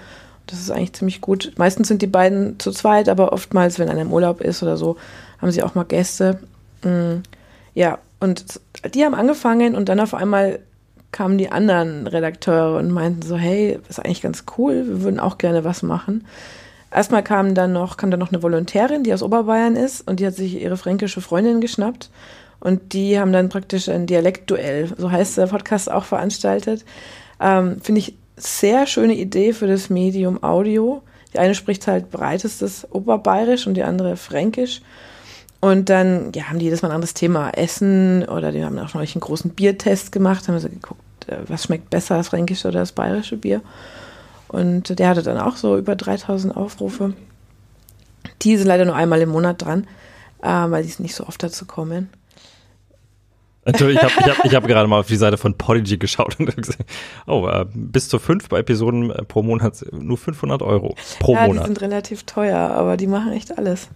Das 0.47 0.60
ist 0.60 0.71
eigentlich 0.71 0.93
ziemlich 0.93 1.21
gut. 1.21 1.53
Meistens 1.58 1.88
sind 1.88 2.01
die 2.01 2.08
beiden 2.08 2.60
zu 2.60 2.71
zweit, 2.71 3.10
aber 3.10 3.32
oftmals, 3.32 3.79
wenn 3.79 3.89
einer 3.89 4.01
im 4.01 4.12
Urlaub 4.12 4.41
ist 4.41 4.62
oder 4.62 4.77
so, 4.77 4.97
haben 5.39 5.51
sie 5.51 5.63
auch 5.63 5.75
mal 5.75 5.86
Gäste. 5.86 6.39
Mm, 6.84 7.21
ja, 7.73 7.99
und 8.19 8.60
die 8.93 9.06
haben 9.06 9.15
angefangen 9.15 9.75
und 9.75 9.89
dann 9.89 9.99
auf 9.99 10.13
einmal 10.13 10.60
kamen 11.12 11.38
die 11.38 11.51
anderen 11.51 12.08
Redakteure 12.08 12.77
und 12.77 12.91
meinten 12.91 13.21
so, 13.21 13.38
hey, 13.38 13.79
das 13.88 13.97
ist 13.97 14.06
eigentlich 14.06 14.21
ganz 14.21 14.45
cool, 14.58 14.88
wir 14.88 15.03
würden 15.03 15.19
auch 15.19 15.38
gerne 15.38 15.63
was 15.63 15.84
machen. 15.84 16.25
Erstmal 16.91 17.23
kam 17.23 17.56
dann 17.56 17.73
noch, 17.73 17.97
kam 17.97 18.12
dann 18.12 18.19
noch 18.19 18.32
eine 18.32 18.43
Volontärin, 18.43 19.03
die 19.03 19.13
aus 19.13 19.23
Oberbayern 19.23 19.75
ist 19.75 20.08
und 20.08 20.19
die 20.19 20.27
hat 20.27 20.36
sich 20.36 20.62
ihre 20.62 20.77
fränkische 20.77 21.21
Freundin 21.21 21.62
geschnappt 21.62 22.10
und 22.60 22.93
die 22.93 23.19
haben 23.19 23.34
dann 23.34 23.49
praktisch 23.49 23.89
ein 23.89 24.06
Dialektduell, 24.06 24.89
so 24.97 25.12
heißt 25.12 25.38
der 25.38 25.47
Podcast 25.47 25.91
auch 25.91 26.06
veranstaltet. 26.06 26.86
Ähm, 27.39 27.82
Finde 27.82 27.99
ich 27.99 28.15
sehr 28.36 28.88
schöne 28.88 29.13
Idee 29.13 29.54
für 29.54 29.67
das 29.67 29.89
Medium 29.89 30.43
Audio. 30.43 31.02
Die 31.34 31.39
eine 31.39 31.56
spricht 31.56 31.88
halt 31.88 32.12
breitestes 32.12 32.88
Oberbayerisch 32.91 33.67
und 33.67 33.76
die 33.76 33.84
andere 33.84 34.17
Fränkisch. 34.17 34.82
Und 35.60 35.89
dann 35.89 36.32
ja, 36.36 36.50
haben 36.50 36.60
die 36.60 36.65
jedes 36.65 36.82
Mal 36.82 36.89
ein 36.89 36.96
anderes 36.96 37.13
Thema. 37.13 37.50
Essen 37.52 38.26
oder 38.28 38.52
die 38.52 38.65
haben 38.65 38.78
auch 38.80 38.93
neulich 38.93 39.15
einen 39.15 39.22
großen 39.22 39.52
Biertest 39.52 40.12
gemacht, 40.12 40.48
haben 40.48 40.60
so 40.60 40.67
geguckt, 40.67 41.02
äh, 41.28 41.38
was 41.48 41.63
schmeckt 41.63 41.89
besser, 41.89 42.17
das 42.17 42.28
fränkische 42.28 42.67
oder 42.67 42.80
das 42.82 42.91
bayerische 42.91 43.38
Bier. 43.38 43.62
Und 44.50 45.00
der 45.00 45.08
hatte 45.08 45.24
dann 45.24 45.38
auch 45.38 45.56
so 45.56 45.78
über 45.78 45.96
3000 45.96 46.56
Aufrufe. 46.56 47.13
Die 48.41 48.58
sind 48.58 48.67
leider 48.67 48.86
nur 48.86 48.96
einmal 48.96 49.22
im 49.22 49.30
Monat 49.30 49.62
dran, 49.62 49.88
äh, 50.41 50.50
weil 50.50 50.84
die 50.84 51.02
nicht 51.02 51.15
so 51.15 51.26
oft 51.26 51.41
dazu 51.41 51.65
kommen. 51.65 52.10
Natürlich, 53.65 53.97
ich 53.97 54.04
habe 54.04 54.13
ich 54.17 54.38
hab, 54.38 54.45
ich 54.45 54.56
hab 54.56 54.67
gerade 54.67 54.88
mal 54.88 54.99
auf 54.99 55.08
die 55.08 55.15
Seite 55.15 55.38
von 55.38 55.58
Podigy 55.58 55.97
geschaut 55.97 56.39
und 56.39 56.56
gesehen, 56.56 56.86
oh, 57.28 57.47
äh, 57.47 57.65
bis 57.73 58.10
zu 58.10 58.19
fünf 58.19 58.52
Episoden 58.52 59.12
äh, 59.12 59.23
pro 59.23 59.41
Monat 59.41 59.86
nur 59.91 60.17
500 60.17 60.62
Euro 60.62 60.95
pro 61.19 61.36
ja, 61.36 61.47
Monat. 61.47 61.63
die 61.63 61.67
sind 61.67 61.82
relativ 61.82 62.23
teuer, 62.23 62.58
aber 62.58 62.97
die 62.97 63.08
machen 63.08 63.32
echt 63.32 63.58
alles. 63.58 63.89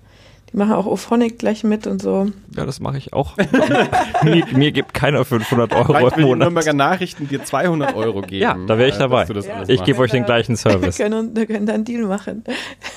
Die 0.54 0.58
machen 0.58 0.74
auch 0.74 0.86
Ophonic 0.86 1.40
gleich 1.40 1.66
mit 1.66 1.88
und 1.88 2.02
so. 2.02 2.32
Ja, 2.56 2.66
das 2.66 2.80
mache 2.80 2.98
ich 2.98 3.12
auch. 3.12 3.36
mir, 4.24 4.46
mir, 4.54 4.72
gibt 4.72 4.94
keiner 4.94 5.26
500 5.26 5.74
Euro 5.74 5.94
Vielleicht 5.94 6.18
im 6.18 6.24
Monat. 6.24 6.40
Nürnberger 6.46 6.72
Nachrichten 6.72 7.28
dir 7.28 7.44
200 7.44 7.96
Euro 7.96 8.22
geben. 8.22 8.44
Ja, 8.44 8.58
da 8.66 8.78
wäre 8.78 8.88
ich 8.88 8.96
dabei. 8.96 9.26
Ja. 9.26 9.64
Ich 9.68 9.84
gebe 9.84 10.00
euch 10.00 10.12
den 10.12 10.24
gleichen 10.24 10.56
Service. 10.56 10.98
Wir 10.98 11.10
können, 11.10 11.36
wir 11.36 11.46
können 11.48 11.66
da 11.66 11.74
einen 11.74 11.84
Deal 11.84 12.04
machen. 12.04 12.46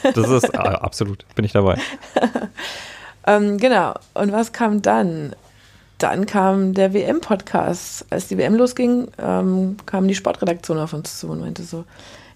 das 0.02 0.28
ist 0.28 0.54
äh, 0.54 0.58
absolut, 0.58 1.24
bin 1.34 1.44
ich 1.44 1.50
dabei. 1.50 1.76
ähm, 3.26 3.58
genau. 3.58 3.94
Und 4.14 4.30
was 4.30 4.52
kam 4.52 4.80
dann? 4.80 5.34
Dann 6.02 6.26
kam 6.26 6.74
der 6.74 6.92
WM-Podcast. 6.94 8.06
Als 8.10 8.28
die 8.28 8.38
WM 8.38 8.54
losging, 8.54 9.08
ähm, 9.18 9.76
kam 9.86 10.08
die 10.08 10.14
Sportredaktion 10.14 10.78
auf 10.78 10.92
uns 10.92 11.18
zu 11.18 11.28
und 11.28 11.40
meinte 11.40 11.62
so, 11.62 11.84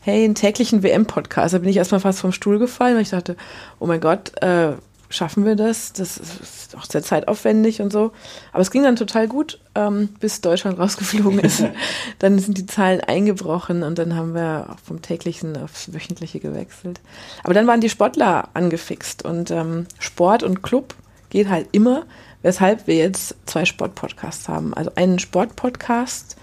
hey, 0.02 0.24
einen 0.24 0.34
täglichen 0.34 0.82
WM-Podcast. 0.82 1.54
Da 1.54 1.58
bin 1.58 1.70
ich 1.70 1.76
erstmal 1.76 2.00
fast 2.00 2.20
vom 2.20 2.32
Stuhl 2.32 2.58
gefallen, 2.58 2.94
weil 2.94 3.02
ich 3.02 3.10
dachte, 3.10 3.36
oh 3.80 3.86
mein 3.86 4.00
Gott, 4.00 4.40
äh, 4.42 4.72
schaffen 5.08 5.44
wir 5.44 5.56
das? 5.56 5.92
Das 5.92 6.18
ist 6.18 6.76
auch 6.76 6.84
sehr 6.84 7.02
zeitaufwendig 7.02 7.80
und 7.80 7.92
so. 7.92 8.12
Aber 8.52 8.60
es 8.60 8.70
ging 8.70 8.82
dann 8.82 8.96
total 8.96 9.28
gut, 9.28 9.60
ähm, 9.74 10.10
bis 10.20 10.40
Deutschland 10.40 10.78
rausgeflogen 10.78 11.38
ist. 11.38 11.64
dann 12.18 12.38
sind 12.38 12.58
die 12.58 12.66
Zahlen 12.66 13.00
eingebrochen 13.00 13.82
und 13.82 13.98
dann 13.98 14.14
haben 14.14 14.34
wir 14.34 14.76
vom 14.84 15.00
täglichen 15.00 15.56
aufs 15.56 15.92
wöchentliche 15.92 16.40
gewechselt. 16.40 17.00
Aber 17.42 17.54
dann 17.54 17.66
waren 17.66 17.80
die 17.80 17.90
Sportler 17.90 18.48
angefixt 18.54 19.24
und 19.24 19.50
ähm, 19.50 19.86
Sport 19.98 20.42
und 20.42 20.62
Club 20.62 20.94
geht 21.30 21.48
halt 21.48 21.68
immer, 21.72 22.04
weshalb 22.44 22.86
wir 22.86 22.96
jetzt 22.96 23.34
zwei 23.46 23.64
Sportpodcasts 23.64 24.48
haben. 24.48 24.74
Also 24.74 24.92
einen 24.94 25.18
Sportpodcast, 25.18 26.36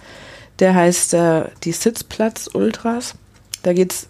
der 0.60 0.76
heißt 0.76 1.14
äh, 1.14 1.46
die 1.64 1.72
Sitzplatz 1.72 2.50
Ultras. 2.52 3.16
Da 3.62 3.72
geht 3.72 3.94
es 3.94 4.08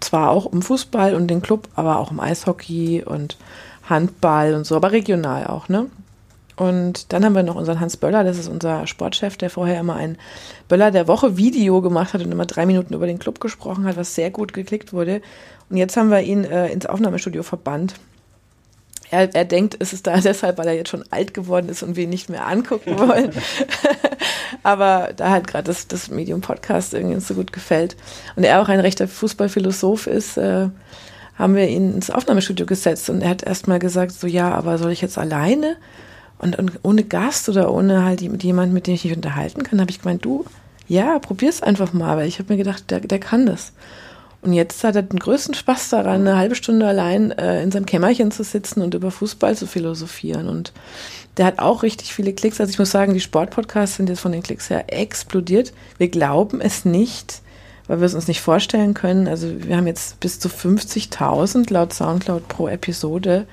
zwar 0.00 0.30
auch 0.30 0.46
um 0.46 0.62
Fußball 0.62 1.14
und 1.14 1.28
den 1.28 1.42
Club, 1.42 1.68
aber 1.74 1.98
auch 1.98 2.10
um 2.10 2.20
Eishockey 2.20 3.04
und 3.04 3.36
Handball 3.88 4.54
und 4.54 4.66
so, 4.66 4.76
aber 4.76 4.92
regional 4.92 5.46
auch, 5.46 5.68
ne? 5.68 5.86
Und 6.56 7.12
dann 7.12 7.22
haben 7.22 7.34
wir 7.34 7.42
noch 7.42 7.54
unseren 7.54 7.80
Hans 7.80 7.98
Böller, 7.98 8.24
das 8.24 8.38
ist 8.38 8.48
unser 8.48 8.86
Sportchef, 8.86 9.36
der 9.36 9.50
vorher 9.50 9.78
immer 9.78 9.96
ein 9.96 10.16
Böller 10.68 10.90
der 10.90 11.06
Woche 11.06 11.36
Video 11.36 11.82
gemacht 11.82 12.14
hat 12.14 12.22
und 12.22 12.32
immer 12.32 12.46
drei 12.46 12.64
Minuten 12.64 12.94
über 12.94 13.06
den 13.06 13.18
Club 13.18 13.40
gesprochen 13.40 13.84
hat, 13.84 13.98
was 13.98 14.14
sehr 14.14 14.30
gut 14.30 14.54
geklickt 14.54 14.94
wurde. 14.94 15.20
Und 15.68 15.76
jetzt 15.76 15.98
haben 15.98 16.10
wir 16.10 16.22
ihn 16.22 16.44
äh, 16.44 16.68
ins 16.68 16.86
Aufnahmestudio 16.86 17.42
verbannt. 17.42 17.96
Er, 19.10 19.34
er 19.34 19.44
denkt, 19.44 19.76
es 19.78 19.92
ist 19.92 20.06
da 20.06 20.16
deshalb, 20.20 20.58
weil 20.58 20.68
er 20.68 20.74
jetzt 20.74 20.90
schon 20.90 21.04
alt 21.10 21.34
geworden 21.34 21.68
ist 21.68 21.82
und 21.82 21.96
wir 21.96 22.04
ihn 22.04 22.10
nicht 22.10 22.28
mehr 22.28 22.46
angucken 22.46 22.98
wollen. 22.98 23.30
Aber 24.62 25.10
da 25.16 25.30
halt 25.30 25.46
gerade 25.46 25.64
das, 25.64 25.88
das 25.88 26.10
Medium 26.10 26.40
Podcast 26.40 26.94
irgendwie 26.94 27.20
so 27.20 27.34
gut 27.34 27.52
gefällt 27.52 27.96
und 28.36 28.44
er 28.44 28.60
auch 28.60 28.68
ein 28.68 28.80
rechter 28.80 29.08
Fußballphilosoph 29.08 30.06
ist, 30.06 30.36
äh, 30.36 30.68
haben 31.38 31.54
wir 31.54 31.68
ihn 31.68 31.94
ins 31.94 32.10
Aufnahmestudio 32.10 32.64
gesetzt 32.64 33.10
und 33.10 33.20
er 33.20 33.30
hat 33.30 33.42
erstmal 33.42 33.78
gesagt, 33.78 34.12
so 34.12 34.26
ja, 34.26 34.52
aber 34.52 34.78
soll 34.78 34.92
ich 34.92 35.02
jetzt 35.02 35.18
alleine 35.18 35.76
und, 36.38 36.58
und 36.58 36.72
ohne 36.82 37.04
Gast 37.04 37.48
oder 37.48 37.72
ohne 37.72 38.04
halt 38.04 38.22
mit 38.22 38.42
jemandem, 38.42 38.74
mit 38.74 38.86
dem 38.86 38.94
ich 38.94 39.04
mich 39.04 39.14
unterhalten 39.14 39.62
kann, 39.62 39.80
habe 39.80 39.90
ich 39.90 40.00
gemeint, 40.00 40.24
du, 40.24 40.44
ja, 40.88 41.18
probier's 41.18 41.62
einfach 41.62 41.92
mal, 41.92 42.16
weil 42.16 42.28
ich 42.28 42.38
habe 42.38 42.52
mir 42.52 42.58
gedacht, 42.58 42.90
der, 42.90 43.00
der 43.00 43.18
kann 43.18 43.46
das. 43.46 43.72
Und 44.46 44.52
jetzt 44.52 44.84
hat 44.84 44.94
er 44.94 45.02
den 45.02 45.18
größten 45.18 45.54
Spaß 45.54 45.88
daran, 45.88 46.20
eine 46.20 46.36
halbe 46.36 46.54
Stunde 46.54 46.86
allein 46.86 47.32
äh, 47.32 47.64
in 47.64 47.72
seinem 47.72 47.84
Kämmerchen 47.84 48.30
zu 48.30 48.44
sitzen 48.44 48.80
und 48.80 48.94
über 48.94 49.10
Fußball 49.10 49.56
zu 49.56 49.66
philosophieren. 49.66 50.48
Und 50.48 50.72
der 51.36 51.46
hat 51.46 51.58
auch 51.58 51.82
richtig 51.82 52.14
viele 52.14 52.32
Klicks. 52.32 52.60
Also 52.60 52.70
ich 52.70 52.78
muss 52.78 52.92
sagen, 52.92 53.12
die 53.12 53.20
Sportpodcasts 53.20 53.96
sind 53.96 54.08
jetzt 54.08 54.20
von 54.20 54.30
den 54.30 54.44
Klicks 54.44 54.70
her 54.70 54.84
explodiert. 54.86 55.72
Wir 55.98 56.08
glauben 56.08 56.60
es 56.60 56.84
nicht, 56.84 57.42
weil 57.88 57.98
wir 57.98 58.06
es 58.06 58.14
uns 58.14 58.28
nicht 58.28 58.40
vorstellen 58.40 58.94
können. 58.94 59.26
Also 59.26 59.48
wir 59.64 59.76
haben 59.76 59.88
jetzt 59.88 60.20
bis 60.20 60.38
zu 60.38 60.48
50.000 60.48 61.72
laut 61.72 61.92
Soundcloud 61.92 62.46
pro 62.46 62.68
Episode 62.68 63.48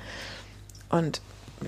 und 0.89 1.21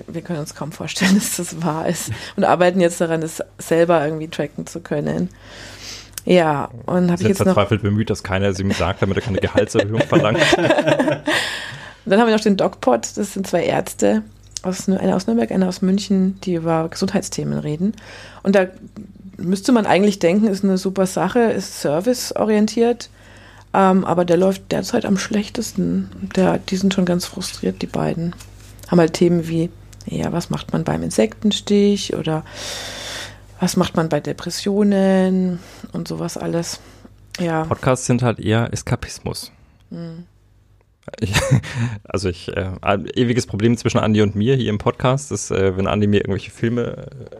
wir 0.06 0.22
können 0.22 0.40
uns 0.40 0.54
kaum 0.54 0.72
vorstellen, 0.72 1.16
dass 1.20 1.38
das 1.38 1.64
wahr 1.64 1.88
ist 1.88 2.12
und 2.36 2.44
arbeiten 2.44 2.80
jetzt 2.80 3.02
daran, 3.02 3.22
das 3.22 3.42
selber 3.58 4.06
irgendwie 4.06 4.28
tracken 4.28 4.68
zu 4.68 4.82
können. 4.82 5.30
Ja, 6.26 6.70
und 6.88 7.12
habe 7.12 7.22
ich 7.22 7.30
jetzt 7.30 7.38
verzweifelt 7.38 7.84
bemüht, 7.84 8.10
dass 8.10 8.24
keiner 8.24 8.48
es 8.48 8.60
ihm 8.60 8.72
sagt, 8.72 9.02
damit 9.02 9.18
er 9.18 9.24
keine 9.24 9.38
Gehaltserhöhung 9.38 10.02
verlangt. 10.08 10.40
dann 10.58 12.20
haben 12.20 12.28
wir 12.28 12.36
noch 12.36 12.42
den 12.42 12.58
DocPod, 12.58 13.08
das 13.16 13.34
sind 13.34 13.48
zwei 13.48 13.64
Ärzte, 13.64 14.24
aus, 14.64 14.90
einer 14.90 15.16
aus 15.16 15.28
Nürnberg, 15.28 15.52
einer 15.52 15.68
aus 15.68 15.84
München, 15.84 16.40
die 16.42 16.56
über 16.56 16.90
Gesundheitsthemen 16.90 17.60
reden. 17.60 17.94
Und 18.42 18.56
da 18.56 18.68
müsste 19.38 19.72
man 19.72 19.86
eigentlich 19.86 20.20
denken, 20.20 20.48
ist 20.48 20.64
eine 20.64 20.78
super 20.78 21.06
Sache, 21.06 21.40
ist 21.40 21.82
serviceorientiert, 21.82 23.10
ähm, 23.74 24.04
aber 24.04 24.26
der 24.26 24.38
läuft 24.38 24.72
derzeit 24.72 25.06
am 25.06 25.18
schlechtesten. 25.18 26.10
Der, 26.36 26.58
die 26.58 26.78
sind 26.78 26.94
schon 26.94 27.06
ganz 27.06 27.26
frustriert, 27.26 27.82
die 27.82 27.88
beiden. 27.88 28.36
Haben 28.88 29.00
halt 29.00 29.14
Themen 29.14 29.48
wie, 29.48 29.70
ja, 30.06 30.32
was 30.32 30.50
macht 30.50 30.74
man 30.74 30.84
beim 30.84 31.04
Insektenstich 31.04 32.16
oder 32.16 32.44
was 33.60 33.78
macht 33.78 33.96
man 33.96 34.10
bei 34.10 34.20
Depressionen 34.20 35.60
und 35.94 36.08
sowas 36.08 36.38
alles. 36.38 36.80
Ja. 37.40 37.66
Podcasts 37.66 38.06
sind 38.06 38.24
halt 38.24 38.40
eher 38.40 38.72
Eskapismus. 38.72 39.52
Mhm. 39.90 40.26
Ich, 41.20 41.34
also 42.04 42.30
ich, 42.30 42.56
äh, 42.56 42.72
ewiges 43.16 43.46
Problem 43.48 43.78
zwischen 43.78 44.00
Andi 44.00 44.22
und 44.22 44.36
mir 44.36 44.56
hier 44.56 44.70
im 44.70 44.78
Podcast 44.78 45.32
ist, 45.32 45.52
äh, 45.52 45.78
wenn 45.78 45.88
Andi 45.88 46.08
mir 46.08 46.18
irgendwelche 46.18 46.52
Filme 46.52 47.08
äh, 47.32 47.36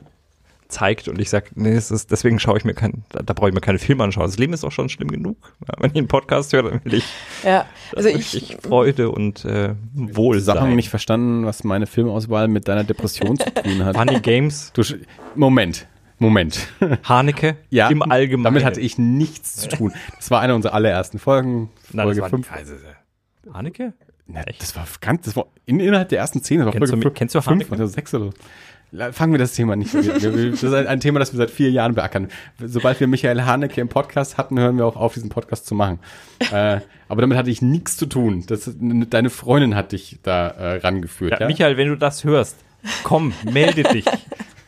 zeigt 0.68 1.08
und 1.08 1.20
ich 1.20 1.30
sage, 1.30 1.48
nee, 1.56 1.74
das 1.74 1.92
ist, 1.92 2.12
deswegen 2.12 2.40
schaue 2.40 2.58
ich 2.58 2.66
mir 2.66 2.74
kein, 2.74 3.04
da, 3.10 3.22
da 3.22 3.34
brauche 3.34 3.50
ich 3.50 3.56
mir 3.56 3.62
keine 3.62 3.80
Filme 3.80 4.04
anschauen. 4.04 4.26
Das 4.26 4.38
Leben 4.38 4.54
ist 4.54 4.64
auch 4.64 4.72
schon 4.72 4.90
schlimm 4.90 5.10
genug. 5.10 5.38
Ja, 5.68 5.74
wenn 5.80 5.92
ich 5.92 5.98
einen 5.98 6.08
Podcast 6.08 6.54
höre, 6.54 6.64
dann 6.64 6.82
will 6.84 6.96
ich, 6.96 7.06
ja, 7.44 7.66
also 7.96 8.10
ich, 8.10 8.36
ich 8.36 8.58
Freude 8.62 9.10
und 9.10 9.46
äh, 9.46 9.74
Wohlsein. 9.94 10.56
Sachen 10.56 10.76
nicht 10.76 10.90
verstanden, 10.90 11.46
was 11.46 11.64
meine 11.64 11.88
Filmauswahl 11.88 12.48
mit 12.48 12.68
deiner 12.68 12.84
Depression 12.84 13.38
zu 13.38 13.52
tun 13.52 13.84
hat. 13.84 13.96
Funny 13.96 14.20
Games. 14.20 14.72
Du, 14.74 14.84
Moment. 15.34 15.88
Moment. 16.18 16.68
Haneke 17.04 17.58
ja, 17.70 17.90
im 17.90 18.02
Allgemeinen. 18.02 18.44
Damit 18.44 18.64
hatte 18.64 18.80
ich 18.80 18.98
nichts 18.98 19.56
zu 19.56 19.70
tun. 19.70 19.94
Das 20.16 20.32
war 20.32 20.42
eine 20.42 20.56
unserer 20.56 20.74
allerersten 20.74 21.20
Folgen. 21.20 21.70
Folge 21.92 22.24
5. 22.24 22.50
Haneke? 23.54 23.94
Na, 24.28 24.42
das 24.44 24.76
war 24.76 24.88
ganz, 25.02 25.26
das 25.26 25.36
war 25.36 25.48
in, 25.66 25.80
innerhalb 25.80 26.10
der 26.10 26.20
ersten 26.20 26.40
Szene. 26.40 26.70
Kennst, 26.72 26.94
du, 26.94 27.12
kennst 27.12 27.36
du 27.36 27.46
Haneke? 27.46 27.72
Oder 27.72 27.88
sechs 27.88 28.14
oder 28.14 28.26
so. 28.26 28.34
Fangen 29.12 29.34
wir 29.34 29.40
das 29.40 29.54
Thema 29.54 29.76
nicht. 29.76 29.94
Das 29.94 30.06
ist 30.06 30.74
ein 30.74 31.00
Thema, 31.00 31.20
das 31.20 31.34
wir 31.34 31.38
seit 31.38 31.52
vier 31.52 31.70
Jahren 31.70 31.96
beackern. 31.96 32.30
Sobald 32.64 33.00
wir 33.00 33.08
Michael 33.08 33.42
Haneke 33.42 33.82
im 33.82 33.90
Podcast 33.90 34.38
hatten, 34.38 34.58
hören 34.58 34.78
wir 34.78 34.86
auch 34.86 34.96
auf, 34.96 35.16
diesen 35.16 35.30
Podcast 35.30 35.66
zu 35.66 35.76
machen. 35.76 36.00
äh, 36.52 36.80
aber 37.08 37.22
damit 37.22 37.38
hatte 37.38 37.50
ich 37.50 37.62
nichts 37.62 37.98
zu 37.98 38.06
tun. 38.06 38.46
Das, 38.48 38.72
deine 38.80 39.30
Freundin 39.30 39.76
hat 39.76 39.92
dich 39.92 40.20
da 40.24 40.48
äh, 40.48 40.78
rangeführt. 40.78 41.34
Ja, 41.34 41.42
ja? 41.42 41.48
Michael, 41.48 41.78
wenn 41.78 41.90
du 41.90 41.98
das 41.98 42.24
hörst, 42.24 42.58
komm, 43.04 43.34
melde 43.52 43.84
dich. 43.84 44.06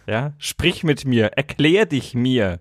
Ja, 0.07 0.33
sprich 0.37 0.85
mit 0.85 1.03
mir, 1.05 1.33
erklär 1.33 1.85
dich 1.85 2.13
mir. 2.13 2.59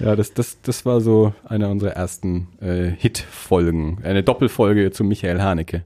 Ja, 0.00 0.16
das, 0.16 0.32
das, 0.32 0.60
das 0.62 0.86
war 0.86 1.02
so 1.02 1.34
eine 1.44 1.68
unserer 1.68 1.92
ersten 1.92 2.48
äh, 2.60 2.90
Hit-Folgen. 2.90 4.02
Eine 4.02 4.22
Doppelfolge 4.22 4.90
zu 4.90 5.04
Michael 5.04 5.42
Haneke. 5.42 5.84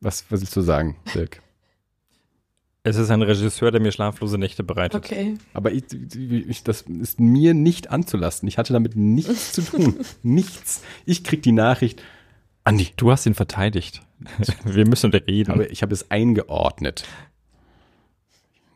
Was, 0.00 0.30
was 0.30 0.42
willst 0.42 0.54
du 0.54 0.60
sagen, 0.60 0.96
Dirk? 1.14 1.42
Es 2.84 2.96
ist 2.96 3.10
ein 3.10 3.22
Regisseur, 3.22 3.70
der 3.70 3.80
mir 3.80 3.92
schlaflose 3.92 4.38
Nächte 4.38 4.62
bereitet. 4.62 5.04
Okay. 5.04 5.34
Aber 5.52 5.72
ich, 5.72 5.84
ich, 6.14 6.62
das 6.62 6.82
ist 6.82 7.18
mir 7.18 7.52
nicht 7.52 7.90
anzulasten. 7.90 8.48
Ich 8.48 8.56
hatte 8.56 8.72
damit 8.72 8.94
nichts 8.94 9.52
zu 9.52 9.62
tun. 9.62 9.98
nichts. 10.22 10.82
Ich 11.04 11.24
krieg 11.24 11.42
die 11.42 11.52
Nachricht. 11.52 12.02
Andi. 12.64 12.88
Du 12.96 13.10
hast 13.10 13.26
ihn 13.26 13.34
verteidigt. 13.34 14.02
Wir 14.64 14.86
müssen 14.86 15.10
reden. 15.10 15.50
Aber 15.50 15.70
ich 15.70 15.82
habe 15.82 15.92
es 15.92 16.10
eingeordnet 16.10 17.04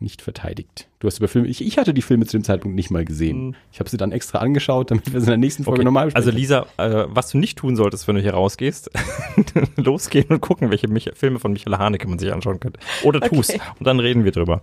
nicht 0.03 0.23
verteidigt. 0.23 0.89
Du 1.01 1.07
hast 1.07 1.19
über 1.19 1.29
Filme, 1.29 1.49
ich, 1.49 1.65
ich 1.65 1.79
hatte 1.79 1.95
die 1.95 2.03
Filme 2.03 2.27
zu 2.27 2.37
dem 2.37 2.45
Zeitpunkt 2.45 2.75
nicht 2.75 2.91
mal 2.91 3.05
gesehen. 3.05 3.47
Mhm. 3.47 3.55
Ich 3.73 3.81
habe 3.81 3.89
sie 3.89 3.97
dann 3.97 4.13
extra 4.13 4.39
angeschaut, 4.39 4.91
damit 4.91 5.13
wir 5.13 5.21
sie 5.21 5.27
in 5.27 5.31
der 5.31 5.37
nächsten 5.39 5.65
Folge 5.65 5.81
okay. 5.81 5.85
normal 5.85 6.07
besprechen. 6.07 6.29
Also 6.29 6.39
Lisa, 6.39 6.67
äh, 6.77 7.07
was 7.09 7.31
du 7.31 7.39
nicht 7.39 7.59
tun 7.59 7.77
solltest, 7.77 8.07
wenn 8.09 8.17
du 8.17 8.23
hier 8.23 8.35
rausgehst, 8.35 8.91
losgehen 9.77 10.29
und 10.29 10.41
gucken, 10.41 10.71
welche 10.71 10.89
Mich 10.89 11.11
Filme 11.15 11.39
von 11.39 11.53
Michael 11.53 11.79
Haneke 11.79 12.09
man 12.09 12.19
sich 12.19 12.33
anschauen 12.33 12.61
könnte. 12.61 12.81
Oder 13.03 13.21
tust. 13.21 13.51
Okay. 13.51 13.61
Und 13.79 13.87
dann 13.87 14.01
reden 14.01 14.25
wir 14.25 14.33
drüber. 14.33 14.63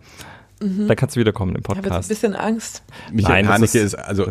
Mhm. 0.62 0.88
Dann 0.88 0.98
kannst 0.98 1.16
du 1.16 1.20
wiederkommen 1.20 1.56
im 1.56 1.64
Podcast. 1.64 1.86
Ich 1.86 1.92
habe 1.92 2.04
ein 2.04 2.08
bisschen 2.08 2.36
Angst. 2.36 2.84
Michael 3.12 3.44
Nein, 3.44 3.48
Haneke 3.48 3.80
ist, 3.80 3.94
ist, 3.94 3.96
also 3.96 4.30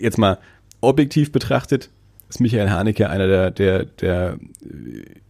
jetzt 0.00 0.18
mal 0.18 0.38
objektiv 0.80 1.32
betrachtet, 1.32 1.90
ist 2.28 2.40
Michael 2.40 2.70
Haneke 2.70 3.10
einer 3.10 3.26
der, 3.26 3.50
der, 3.50 3.84
der 3.84 4.38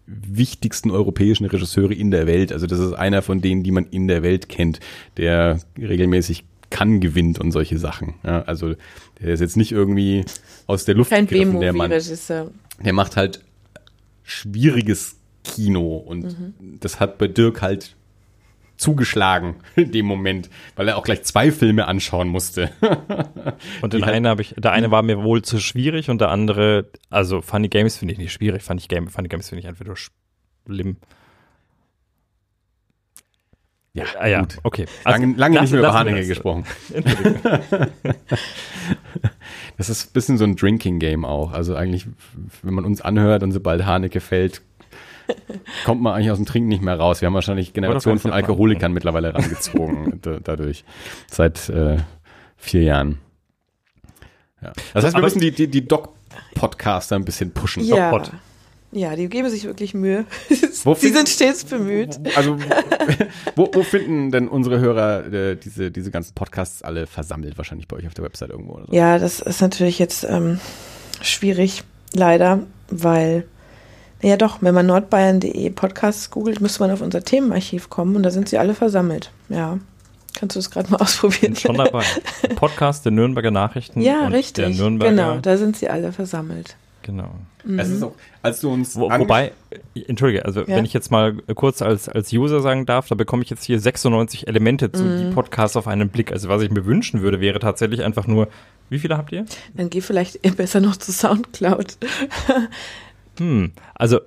wichtigsten 0.06 0.90
europäischen 0.90 1.46
Regisseure 1.46 1.94
in 1.94 2.10
der 2.10 2.26
Welt. 2.26 2.52
Also 2.52 2.66
das 2.66 2.78
ist 2.78 2.92
einer 2.92 3.22
von 3.22 3.40
denen, 3.40 3.62
die 3.62 3.70
man 3.70 3.86
in 3.86 4.08
der 4.08 4.22
Welt 4.22 4.48
kennt, 4.48 4.80
der 5.16 5.60
regelmäßig 5.78 6.44
kann 6.70 7.00
gewinnt 7.00 7.38
und 7.38 7.52
solche 7.52 7.78
Sachen. 7.78 8.14
Ja, 8.24 8.42
also 8.42 8.74
der 9.20 9.34
ist 9.34 9.40
jetzt 9.40 9.56
nicht 9.56 9.72
irgendwie 9.72 10.24
aus 10.66 10.84
der 10.84 10.94
Luft 10.94 11.10
Kein 11.10 11.26
gegriffen, 11.26 11.60
der 11.60 11.72
Mann. 11.72 11.90
Der 12.84 12.92
macht 12.92 13.16
halt 13.16 13.40
schwieriges 14.24 15.16
Kino 15.44 15.96
und 15.96 16.24
mhm. 16.24 16.54
das 16.80 16.98
hat 16.98 17.18
bei 17.18 17.28
Dirk 17.28 17.62
halt 17.62 17.94
zugeschlagen 18.76 19.56
in 19.76 19.92
dem 19.92 20.06
Moment, 20.06 20.50
weil 20.76 20.88
er 20.88 20.96
auch 20.96 21.04
gleich 21.04 21.22
zwei 21.24 21.50
Filme 21.50 21.86
anschauen 21.86 22.28
musste. 22.28 22.70
und 23.82 23.92
den 23.92 24.04
einen 24.04 24.26
habe 24.26 24.42
ich, 24.42 24.54
der 24.56 24.72
eine 24.72 24.90
war 24.90 25.02
mir 25.02 25.22
wohl 25.22 25.42
zu 25.42 25.58
schwierig 25.60 26.10
und 26.10 26.20
der 26.20 26.30
andere, 26.30 26.90
also 27.10 27.40
Funny 27.40 27.68
Games 27.68 27.96
finde 27.96 28.12
ich 28.12 28.18
nicht 28.18 28.32
schwierig, 28.32 28.62
fand 28.62 28.80
ich 28.80 28.88
Game, 28.88 29.08
Funny 29.08 29.28
Games 29.28 29.48
finde 29.48 29.60
ich 29.60 29.68
einfach 29.68 29.84
nur 29.84 29.96
schlimm. 29.96 30.96
Ja, 33.96 34.04
ah, 34.18 34.26
ja, 34.26 34.40
gut. 34.40 34.58
okay. 34.64 34.86
Also, 35.04 35.20
lange, 35.20 35.36
lange 35.36 35.60
nicht 35.60 35.70
mehr 35.70 35.78
über 35.78 35.94
Haneke 35.94 36.26
gesprochen. 36.26 36.64
das 39.76 39.88
ist 39.88 40.08
ein 40.08 40.12
bisschen 40.12 40.36
so 40.36 40.42
ein 40.42 40.56
Drinking-Game 40.56 41.24
auch. 41.24 41.52
Also 41.52 41.76
eigentlich, 41.76 42.08
wenn 42.62 42.74
man 42.74 42.84
uns 42.84 43.00
anhört 43.00 43.44
und 43.44 43.52
sobald 43.52 43.86
Haneke 43.86 44.18
fällt, 44.18 44.62
kommt 45.84 46.02
man 46.02 46.14
eigentlich 46.14 46.30
aus 46.30 46.38
dem 46.38 46.46
Trinken 46.46 46.68
nicht 46.68 46.82
mehr 46.82 46.98
raus. 46.98 47.20
Wir 47.20 47.26
haben 47.26 47.34
wahrscheinlich 47.34 47.72
Generationen 47.72 48.18
von 48.18 48.32
Alkoholikern 48.32 48.90
machen. 48.90 48.94
mittlerweile 48.94 49.34
rangezogen 49.34 50.20
dadurch. 50.44 50.84
Seit 51.30 51.68
äh, 51.68 51.98
vier 52.56 52.82
Jahren. 52.82 53.18
Ja. 54.62 54.72
Das 54.94 55.04
heißt, 55.04 55.14
wir 55.14 55.18
Aber 55.18 55.26
müssen 55.26 55.40
die, 55.40 55.52
die, 55.52 55.68
die 55.68 55.86
Doc-Podcaster 55.86 57.16
ein 57.16 57.24
bisschen 57.24 57.52
pushen. 57.52 57.84
Ja. 57.84 58.10
Ja, 58.94 59.16
die 59.16 59.28
geben 59.28 59.50
sich 59.50 59.64
wirklich 59.64 59.92
Mühe. 59.92 60.24
Sie 60.48 61.08
sind 61.08 61.28
stets 61.28 61.64
bemüht. 61.64 62.16
Also, 62.36 62.56
wo, 63.56 63.68
wo, 63.72 63.82
finden 63.82 64.30
denn 64.30 64.46
unsere 64.46 64.78
Hörer 64.78 65.32
äh, 65.32 65.56
diese, 65.56 65.90
diese 65.90 66.12
ganzen 66.12 66.34
Podcasts 66.34 66.80
alle 66.82 67.08
versammelt? 67.08 67.58
Wahrscheinlich 67.58 67.88
bei 67.88 67.96
euch 67.96 68.06
auf 68.06 68.14
der 68.14 68.24
Website 68.24 68.50
irgendwo 68.50 68.74
oder 68.74 68.86
so. 68.86 68.92
Ja, 68.92 69.18
das 69.18 69.40
ist 69.40 69.60
natürlich 69.60 69.98
jetzt 69.98 70.22
ähm, 70.22 70.60
schwierig, 71.20 71.82
leider, 72.12 72.60
weil, 72.88 73.48
ja 74.24 74.36
doch, 74.36 74.58
wenn 74.60 74.74
man 74.74 74.86
nordbayern.de 74.86 75.70
Podcasts 75.70 76.30
googelt, 76.30 76.60
müsste 76.60 76.80
man 76.80 76.90
auf 76.90 77.00
unser 77.00 77.22
Themenarchiv 77.22 77.90
kommen 77.90 78.16
und 78.16 78.22
da 78.22 78.30
sind 78.30 78.48
sie 78.48 78.58
alle 78.58 78.74
versammelt. 78.74 79.30
Ja. 79.48 79.78
Kannst 80.34 80.56
du 80.56 80.58
das 80.58 80.70
gerade 80.70 80.90
mal 80.90 80.96
ausprobieren? 81.00 81.52
Bin 81.52 81.56
schon 81.56 81.76
dabei. 81.76 82.04
Podcast 82.56 83.04
der 83.04 83.12
Nürnberger 83.12 83.50
Nachrichten. 83.50 84.00
Ja, 84.00 84.26
richtig. 84.28 84.76
Genau, 84.76 85.38
da 85.38 85.56
sind 85.56 85.76
sie 85.76 85.88
alle 85.88 86.12
versammelt. 86.12 86.76
Genau. 87.02 87.30
Mhm. 87.64 87.78
Es 87.78 87.90
ist 87.90 88.02
auch, 88.02 88.14
als 88.42 88.60
du 88.60 88.72
uns. 88.72 88.96
Wo, 88.96 89.10
wobei, 89.10 89.52
entschuldige, 90.08 90.44
also 90.44 90.60
ja. 90.60 90.68
wenn 90.68 90.84
ich 90.84 90.94
jetzt 90.94 91.10
mal 91.10 91.34
kurz 91.54 91.82
als, 91.82 92.08
als 92.08 92.32
User 92.32 92.60
sagen 92.60 92.86
darf, 92.86 93.08
da 93.08 93.14
bekomme 93.14 93.42
ich 93.42 93.50
jetzt 93.50 93.64
hier 93.64 93.78
96 93.78 94.48
Elemente 94.48 94.90
zu 94.90 95.04
mhm. 95.04 95.18
die 95.18 95.34
Podcasts 95.34 95.76
auf 95.76 95.86
einen 95.86 96.08
Blick. 96.08 96.32
Also 96.32 96.48
was 96.48 96.62
ich 96.62 96.70
mir 96.70 96.86
wünschen 96.86 97.20
würde, 97.20 97.40
wäre 97.40 97.58
tatsächlich 97.58 98.02
einfach 98.02 98.26
nur, 98.26 98.48
wie 98.88 98.98
viele 98.98 99.18
habt 99.18 99.32
ihr? 99.32 99.44
Dann 99.74 99.90
geh 99.90 100.00
vielleicht 100.00 100.40
besser 100.56 100.80
noch 100.80 100.96
zu 100.96 101.12
Soundcloud. 101.12 101.98
Hm, 103.38 103.72
also 103.94 104.20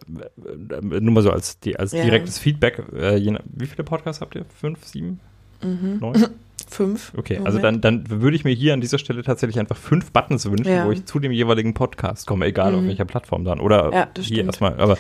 nur 0.82 1.14
mal 1.14 1.24
so 1.24 1.32
als, 1.32 1.58
als 1.78 1.92
ja. 1.92 2.04
direktes 2.04 2.40
Feedback. 2.40 2.84
Äh, 2.94 3.18
je, 3.18 3.38
wie 3.46 3.66
viele 3.66 3.84
Podcasts 3.84 4.22
habt 4.22 4.36
ihr? 4.36 4.46
Fünf, 4.60 4.84
sieben, 4.84 5.20
mhm. 5.64 6.00
neun? 6.00 6.26
Fünf. 6.70 7.14
Okay, 7.16 7.40
also 7.44 7.60
dann, 7.60 7.80
dann 7.80 8.10
würde 8.10 8.36
ich 8.36 8.44
mir 8.44 8.54
hier 8.54 8.74
an 8.74 8.82
dieser 8.82 8.98
Stelle 8.98 9.24
tatsächlich 9.24 9.60
einfach 9.60 9.78
fünf 9.78 10.12
Buttons 10.12 10.46
wünschen, 10.50 10.72
ja. 10.72 10.86
wo 10.86 10.92
ich 10.92 11.06
zu 11.06 11.20
dem 11.20 11.32
jeweiligen 11.32 11.74
Podcast 11.74 12.28
komme, 12.28 12.46
egal 12.46 12.74
mhm. 12.74 12.80
auf 12.80 12.86
welcher 12.86 13.06
Plattform 13.06 13.46
dann. 13.46 13.60
Oder 13.62 13.94
ja, 13.94 14.08
hier 14.20 14.44
erstmal. 14.44 14.78
Aber 14.80 14.98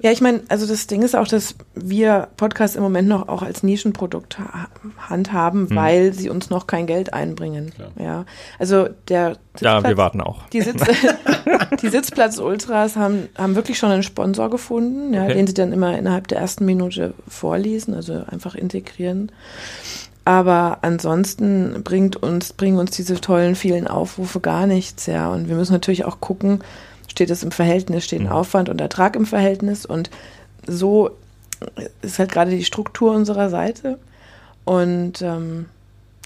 ja, 0.00 0.10
ich 0.10 0.20
meine, 0.20 0.42
also 0.48 0.66
das 0.66 0.86
Ding 0.86 1.02
ist 1.02 1.14
auch, 1.14 1.26
dass 1.28 1.54
wir 1.74 2.28
Podcasts 2.36 2.76
im 2.76 2.82
Moment 2.82 3.08
noch 3.08 3.28
auch 3.28 3.42
als 3.42 3.62
Nischenprodukt 3.62 4.38
ha 4.38 4.68
handhaben, 4.98 5.70
hm. 5.70 5.76
weil 5.76 6.12
sie 6.12 6.30
uns 6.30 6.50
noch 6.50 6.66
kein 6.66 6.86
Geld 6.86 7.12
einbringen. 7.14 7.72
Klar. 7.74 7.90
Ja, 7.98 8.24
also 8.58 8.88
der 9.08 9.36
Sitzplatz, 9.54 9.82
Ja, 9.82 9.88
wir 9.88 9.96
warten 9.96 10.20
auch. 10.20 10.46
Die, 10.48 10.62
Sitz 10.62 10.82
die 11.82 11.88
Sitzplatz 11.88 12.38
Ultras 12.38 12.96
haben, 12.96 13.28
haben 13.36 13.54
wirklich 13.54 13.78
schon 13.78 13.90
einen 13.90 14.02
Sponsor 14.02 14.50
gefunden, 14.50 15.14
ja, 15.14 15.24
okay. 15.24 15.34
den 15.34 15.46
sie 15.46 15.54
dann 15.54 15.72
immer 15.72 15.96
innerhalb 15.96 16.28
der 16.28 16.38
ersten 16.38 16.64
Minute 16.64 17.14
vorlesen, 17.28 17.94
also 17.94 18.24
einfach 18.30 18.54
integrieren. 18.54 19.30
Aber 20.24 20.78
ansonsten 20.82 21.82
bringt 21.84 22.16
uns, 22.16 22.54
bringen 22.54 22.78
uns 22.78 22.92
diese 22.92 23.20
tollen 23.20 23.54
vielen 23.54 23.86
Aufrufe 23.86 24.40
gar 24.40 24.66
nichts, 24.66 25.06
ja. 25.06 25.30
Und 25.30 25.48
wir 25.48 25.56
müssen 25.56 25.72
natürlich 25.72 26.04
auch 26.04 26.20
gucken, 26.20 26.60
steht 27.14 27.30
es 27.30 27.44
im 27.44 27.52
Verhältnis, 27.52 28.04
steht 28.04 28.20
ein 28.20 28.26
mhm. 28.26 28.32
Aufwand 28.32 28.68
und 28.68 28.80
Ertrag 28.80 29.14
im 29.14 29.24
Verhältnis. 29.24 29.86
Und 29.86 30.10
so 30.66 31.10
ist 32.02 32.18
halt 32.18 32.32
gerade 32.32 32.50
die 32.50 32.64
Struktur 32.64 33.14
unserer 33.14 33.50
Seite. 33.50 34.00
Und 34.64 35.22
ähm, 35.22 35.66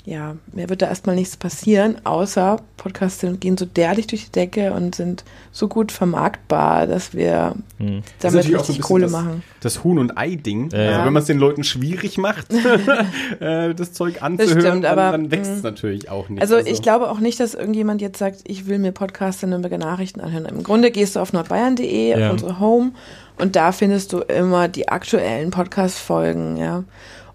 ja, 0.08 0.36
mir 0.52 0.70
wird 0.70 0.80
da 0.80 0.86
erstmal 0.86 1.16
nichts 1.16 1.36
passieren, 1.36 1.96
außer 2.04 2.62
Podcasts 2.78 3.26
gehen 3.40 3.58
so 3.58 3.66
derlich 3.66 4.06
durch 4.06 4.24
die 4.24 4.32
Decke 4.32 4.72
und 4.72 4.94
sind 4.94 5.22
so 5.52 5.68
gut 5.68 5.92
vermarktbar, 5.92 6.86
dass 6.86 7.12
wir 7.12 7.54
hm. 7.76 8.02
damit 8.20 8.48
richtig 8.48 8.76
so 8.76 8.82
Kohle 8.82 9.02
das, 9.02 9.12
machen. 9.12 9.42
Das 9.60 9.84
Huhn- 9.84 9.98
und 9.98 10.16
Ei-Ding. 10.16 10.70
Ja. 10.70 10.78
Also 10.78 11.04
wenn 11.04 11.12
man 11.12 11.20
es 11.20 11.26
den 11.26 11.38
Leuten 11.38 11.62
schwierig 11.62 12.16
macht, 12.16 12.46
äh, 13.40 13.74
das 13.74 13.92
Zeug 13.92 14.22
anzuhören, 14.22 14.54
das 14.54 14.64
stimmt, 14.64 14.86
aber, 14.86 15.12
dann, 15.12 15.24
dann 15.24 15.30
wächst 15.30 15.50
es 15.50 15.56
hm. 15.58 15.64
natürlich 15.64 16.10
auch 16.10 16.30
nicht. 16.30 16.40
Also, 16.40 16.56
also, 16.56 16.70
ich 16.70 16.80
glaube 16.80 17.10
auch 17.10 17.20
nicht, 17.20 17.38
dass 17.38 17.52
irgendjemand 17.52 18.00
jetzt 18.00 18.18
sagt, 18.18 18.40
ich 18.44 18.66
will 18.66 18.78
mir 18.78 18.92
Podcasts 18.92 19.42
in 19.42 19.50
Nürnberger 19.50 19.78
Nachrichten 19.78 20.22
anhören. 20.22 20.46
Im 20.46 20.62
Grunde 20.62 20.90
gehst 20.90 21.16
du 21.16 21.20
auf 21.20 21.34
nordbayern.de, 21.34 22.18
ja. 22.18 22.26
auf 22.28 22.32
unsere 22.32 22.60
Home 22.60 22.92
und 23.36 23.56
da 23.56 23.72
findest 23.72 24.14
du 24.14 24.20
immer 24.20 24.68
die 24.68 24.88
aktuellen 24.88 25.50
Podcast-Folgen, 25.50 26.56
ja 26.56 26.84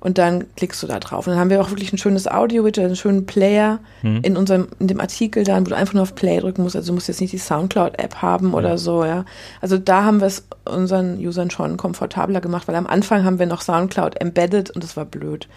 und 0.04 0.18
dann 0.18 0.54
klickst 0.58 0.84
du 0.84 0.88
da 0.88 1.00
drauf. 1.00 1.28
Und 1.28 1.32
dann 1.32 1.40
haben 1.40 1.50
wir 1.50 1.62
auch 1.62 1.70
wirklich 1.70 1.94
ein 1.94 1.98
schönes 1.98 2.28
Audio-Widget, 2.28 2.84
einen 2.84 2.96
schönen 2.98 3.26
Player 3.26 3.80
mhm. 4.02 4.20
in 4.22 4.36
unserem, 4.36 4.68
in 4.80 4.90
dem 4.90 5.00
Artikel 5.00 5.46
dann, 5.46 5.66
wo 5.66 5.70
du 5.70 5.78
einfach 5.78 5.94
nur 5.94 6.04
auf 6.04 6.14
Play 6.14 6.42
drücken 6.42 6.62
musst. 6.62 6.76
Also 6.76 6.88
du 6.88 6.96
musst 6.96 7.08
jetzt 7.08 7.22
nicht 7.22 7.32
die 7.32 7.38
Soundcloud-App 7.38 8.16
haben 8.16 8.52
ja. 8.52 8.58
oder 8.58 8.78
so, 8.78 9.06
ja. 9.06 9.24
Also 9.62 9.78
da 9.78 10.04
haben 10.04 10.20
wir 10.20 10.28
es 10.28 10.46
unseren 10.66 11.18
Usern 11.18 11.50
schon 11.52 11.78
komfortabler 11.78 12.42
gemacht, 12.42 12.68
weil 12.68 12.76
am 12.76 12.86
Anfang 12.86 13.24
haben 13.24 13.40
wir 13.40 13.46
noch 13.46 13.62
Soundcloud 13.62 14.20
embedded 14.20 14.72
und 14.72 14.84
das 14.84 14.98
war 14.98 15.06
blöd. 15.06 15.48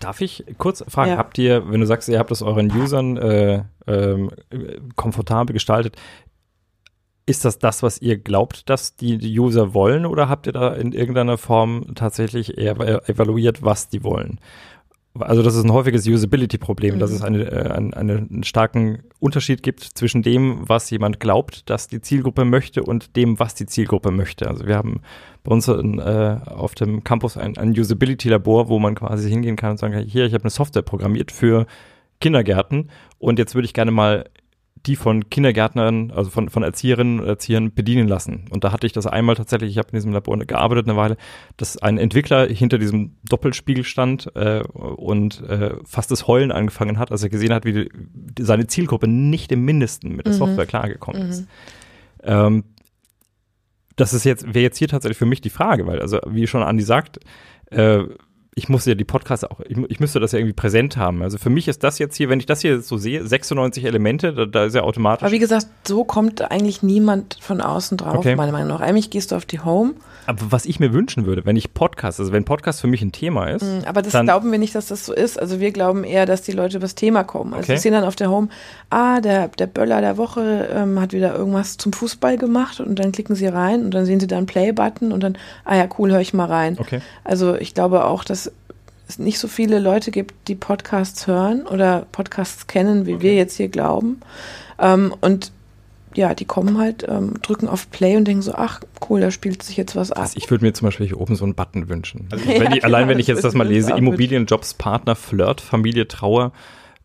Darf 0.00 0.20
ich 0.20 0.44
kurz 0.58 0.84
fragen, 0.86 1.12
ja. 1.12 1.16
habt 1.16 1.38
ihr, 1.38 1.70
wenn 1.70 1.80
du 1.80 1.86
sagst, 1.86 2.10
ihr 2.10 2.18
habt 2.18 2.30
es 2.30 2.42
euren 2.42 2.70
Usern 2.70 3.16
äh, 3.16 3.62
ähm, 3.86 4.30
komfortabel 4.96 5.54
gestaltet, 5.54 5.96
ist 7.28 7.44
das 7.44 7.58
das, 7.58 7.82
was 7.82 8.00
ihr 8.00 8.16
glaubt, 8.16 8.68
dass 8.70 8.96
die, 8.96 9.18
User 9.38 9.74
wollen 9.74 10.06
oder 10.06 10.28
habt 10.28 10.46
ihr 10.46 10.52
da 10.52 10.72
in 10.74 10.92
irgendeiner 10.92 11.36
Form 11.36 11.94
tatsächlich 11.94 12.56
eher 12.56 13.08
evaluiert, 13.08 13.62
was 13.62 13.88
die 13.88 14.02
wollen? 14.02 14.40
Also 15.18 15.42
das 15.42 15.54
ist 15.56 15.64
ein 15.64 15.72
häufiges 15.72 16.06
Usability-Problem, 16.06 16.94
mhm. 16.94 16.98
dass 17.00 17.10
es 17.10 17.22
eine, 17.22 17.44
äh, 17.50 17.70
eine, 17.70 17.96
einen 17.96 18.44
starken 18.44 19.02
Unterschied 19.18 19.62
gibt 19.62 19.82
zwischen 19.82 20.22
dem, 20.22 20.68
was 20.68 20.88
jemand 20.90 21.20
glaubt, 21.20 21.68
dass 21.68 21.88
die 21.88 22.00
Zielgruppe 22.00 22.44
möchte 22.44 22.82
und 22.82 23.16
dem, 23.16 23.38
was 23.38 23.54
die 23.54 23.66
Zielgruppe 23.66 24.10
möchte. 24.10 24.48
Also 24.48 24.66
wir 24.66 24.76
haben 24.76 25.00
bei 25.44 25.52
uns 25.52 25.68
in, 25.68 25.98
äh, 25.98 26.38
auf 26.46 26.74
dem 26.74 27.04
Campus 27.04 27.36
ein, 27.36 27.58
ein 27.58 27.78
Usability-Labor, 27.78 28.68
wo 28.68 28.78
man 28.78 28.94
quasi 28.94 29.28
hingehen 29.28 29.56
kann 29.56 29.72
und 29.72 29.78
sagen 29.78 29.92
kann, 29.92 30.04
hier, 30.04 30.24
ich 30.24 30.34
habe 30.34 30.44
eine 30.44 30.50
Software 30.50 30.82
programmiert 30.82 31.32
für 31.32 31.66
Kindergärten 32.20 32.90
und 33.18 33.38
jetzt 33.38 33.54
würde 33.54 33.66
ich 33.66 33.74
gerne 33.74 33.90
mal 33.90 34.24
die 34.86 34.96
von 34.96 35.28
Kindergärtnern, 35.28 36.10
also 36.10 36.30
von, 36.30 36.48
von 36.48 36.62
Erzieherinnen 36.62 37.20
und 37.20 37.26
Erziehern 37.26 37.72
bedienen 37.72 38.08
lassen. 38.08 38.44
Und 38.50 38.64
da 38.64 38.72
hatte 38.72 38.86
ich 38.86 38.92
das 38.92 39.06
einmal 39.06 39.34
tatsächlich, 39.34 39.70
ich 39.70 39.78
habe 39.78 39.88
in 39.88 39.96
diesem 39.96 40.12
Labor 40.12 40.38
gearbeitet 40.38 40.88
eine 40.88 40.96
Weile, 40.96 41.16
dass 41.56 41.78
ein 41.78 41.98
Entwickler 41.98 42.46
hinter 42.46 42.78
diesem 42.78 43.16
Doppelspiegel 43.28 43.84
stand 43.84 44.34
äh, 44.36 44.62
und 44.62 45.42
äh, 45.42 45.74
fast 45.84 46.10
das 46.10 46.26
Heulen 46.26 46.52
angefangen 46.52 46.98
hat, 46.98 47.10
als 47.10 47.22
er 47.22 47.28
gesehen 47.28 47.52
hat, 47.52 47.64
wie 47.64 47.72
die, 47.72 47.90
die, 47.94 48.42
seine 48.42 48.66
Zielgruppe 48.66 49.08
nicht 49.08 49.50
im 49.52 49.64
Mindesten 49.64 50.14
mit 50.14 50.26
der 50.26 50.34
mhm. 50.34 50.38
Software 50.38 50.66
klargekommen 50.66 51.24
mhm. 51.24 51.30
ist. 51.30 51.46
Ähm, 52.22 52.64
das 53.96 54.14
ist 54.14 54.24
jetzt, 54.24 54.46
wäre 54.46 54.62
jetzt 54.62 54.78
hier 54.78 54.88
tatsächlich 54.88 55.18
für 55.18 55.26
mich 55.26 55.40
die 55.40 55.50
Frage, 55.50 55.86
weil, 55.86 56.00
also 56.00 56.20
wie 56.26 56.46
schon 56.46 56.62
Andi 56.62 56.84
sagt, 56.84 57.18
äh, 57.70 58.04
ich 58.58 58.68
muss 58.68 58.84
ja 58.86 58.94
die 58.94 59.04
Podcasts 59.04 59.44
auch, 59.44 59.60
ich, 59.60 59.78
ich, 59.88 60.00
müsste 60.00 60.18
das 60.18 60.32
ja 60.32 60.38
irgendwie 60.38 60.52
präsent 60.52 60.96
haben. 60.96 61.22
Also 61.22 61.38
für 61.38 61.48
mich 61.48 61.68
ist 61.68 61.84
das 61.84 61.98
jetzt 61.98 62.16
hier, 62.16 62.28
wenn 62.28 62.40
ich 62.40 62.46
das 62.46 62.60
hier 62.60 62.80
so 62.80 62.96
sehe, 62.96 63.24
96 63.24 63.84
Elemente, 63.84 64.32
da, 64.32 64.46
da 64.46 64.64
ist 64.64 64.74
ja 64.74 64.82
automatisch. 64.82 65.22
Aber 65.22 65.32
wie 65.32 65.38
gesagt, 65.38 65.68
so 65.86 66.04
kommt 66.04 66.42
eigentlich 66.50 66.82
niemand 66.82 67.38
von 67.40 67.60
außen 67.60 67.96
drauf, 67.96 68.16
okay. 68.16 68.34
meiner 68.34 68.52
Meinung 68.52 68.68
nach. 68.68 68.80
Eigentlich 68.80 69.10
gehst 69.10 69.30
du 69.30 69.36
auf 69.36 69.46
die 69.46 69.60
Home 69.60 69.94
aber 70.28 70.52
was 70.52 70.66
ich 70.66 70.78
mir 70.78 70.92
wünschen 70.92 71.24
würde, 71.24 71.46
wenn 71.46 71.56
ich 71.56 71.72
Podcast, 71.72 72.20
also 72.20 72.32
wenn 72.32 72.44
Podcast 72.44 72.82
für 72.82 72.86
mich 72.86 73.00
ein 73.00 73.12
Thema 73.12 73.46
ist. 73.46 73.62
Mm, 73.62 73.86
aber 73.86 74.02
das 74.02 74.12
glauben 74.12 74.52
wir 74.52 74.58
nicht, 74.58 74.74
dass 74.74 74.88
das 74.88 75.06
so 75.06 75.14
ist. 75.14 75.40
Also 75.40 75.58
wir 75.58 75.72
glauben 75.72 76.04
eher, 76.04 76.26
dass 76.26 76.42
die 76.42 76.52
Leute 76.52 76.76
über 76.76 76.84
das 76.84 76.94
Thema 76.94 77.24
kommen. 77.24 77.54
Also 77.54 77.64
okay. 77.64 77.72
wir 77.72 77.78
sehen 77.78 77.92
dann 77.92 78.04
auf 78.04 78.14
der 78.14 78.30
Home, 78.30 78.48
ah, 78.90 79.22
der, 79.22 79.48
der 79.48 79.66
Böller 79.66 80.02
der 80.02 80.18
Woche 80.18 80.68
ähm, 80.70 81.00
hat 81.00 81.14
wieder 81.14 81.34
irgendwas 81.34 81.78
zum 81.78 81.94
Fußball 81.94 82.36
gemacht 82.36 82.78
und 82.78 82.98
dann 82.98 83.10
klicken 83.10 83.36
sie 83.36 83.46
rein 83.46 83.82
und 83.82 83.94
dann 83.94 84.04
sehen 84.04 84.20
sie 84.20 84.26
da 84.26 84.36
einen 84.36 84.44
Play-Button 84.44 85.12
und 85.12 85.22
dann, 85.22 85.38
ah 85.64 85.76
ja, 85.76 85.88
cool, 85.98 86.10
höre 86.10 86.20
ich 86.20 86.34
mal 86.34 86.44
rein. 86.44 86.76
Okay. 86.78 87.00
Also 87.24 87.54
ich 87.54 87.72
glaube 87.72 88.04
auch, 88.04 88.22
dass 88.22 88.52
es 89.08 89.18
nicht 89.18 89.38
so 89.38 89.48
viele 89.48 89.78
Leute 89.78 90.10
gibt, 90.10 90.34
die 90.46 90.56
Podcasts 90.56 91.26
hören 91.26 91.66
oder 91.66 92.06
Podcasts 92.12 92.66
kennen, 92.66 93.06
wie 93.06 93.14
okay. 93.14 93.22
wir 93.22 93.34
jetzt 93.34 93.56
hier 93.56 93.68
glauben. 93.68 94.20
Ähm, 94.78 95.14
und 95.22 95.52
ja, 96.18 96.34
die 96.34 96.44
kommen 96.44 96.78
halt, 96.78 97.06
ähm, 97.08 97.34
drücken 97.42 97.68
auf 97.68 97.90
Play 97.92 98.16
und 98.16 98.26
denken 98.26 98.42
so, 98.42 98.52
ach 98.52 98.80
cool, 99.08 99.20
da 99.20 99.30
spielt 99.30 99.62
sich 99.62 99.76
jetzt 99.76 99.94
was 99.94 100.10
ab. 100.10 100.22
Also 100.22 100.34
ich 100.36 100.50
würde 100.50 100.64
mir 100.64 100.72
zum 100.72 100.88
Beispiel 100.88 101.06
hier 101.06 101.20
oben 101.20 101.36
so 101.36 101.44
einen 101.44 101.54
Button 101.54 101.88
wünschen. 101.88 102.26
Also 102.32 102.44
wenn 102.44 102.62
ja, 102.62 102.76
ich, 102.76 102.84
allein 102.84 103.02
genau, 103.02 103.10
wenn 103.12 103.18
ich 103.20 103.28
jetzt 103.28 103.44
das 103.44 103.54
mal 103.54 103.66
lese, 103.66 103.92
Immobilien, 103.92 104.46
Jobs, 104.46 104.74
Partner, 104.74 105.14
Flirt, 105.14 105.60
Familie, 105.60 106.08
Trauer, 106.08 106.52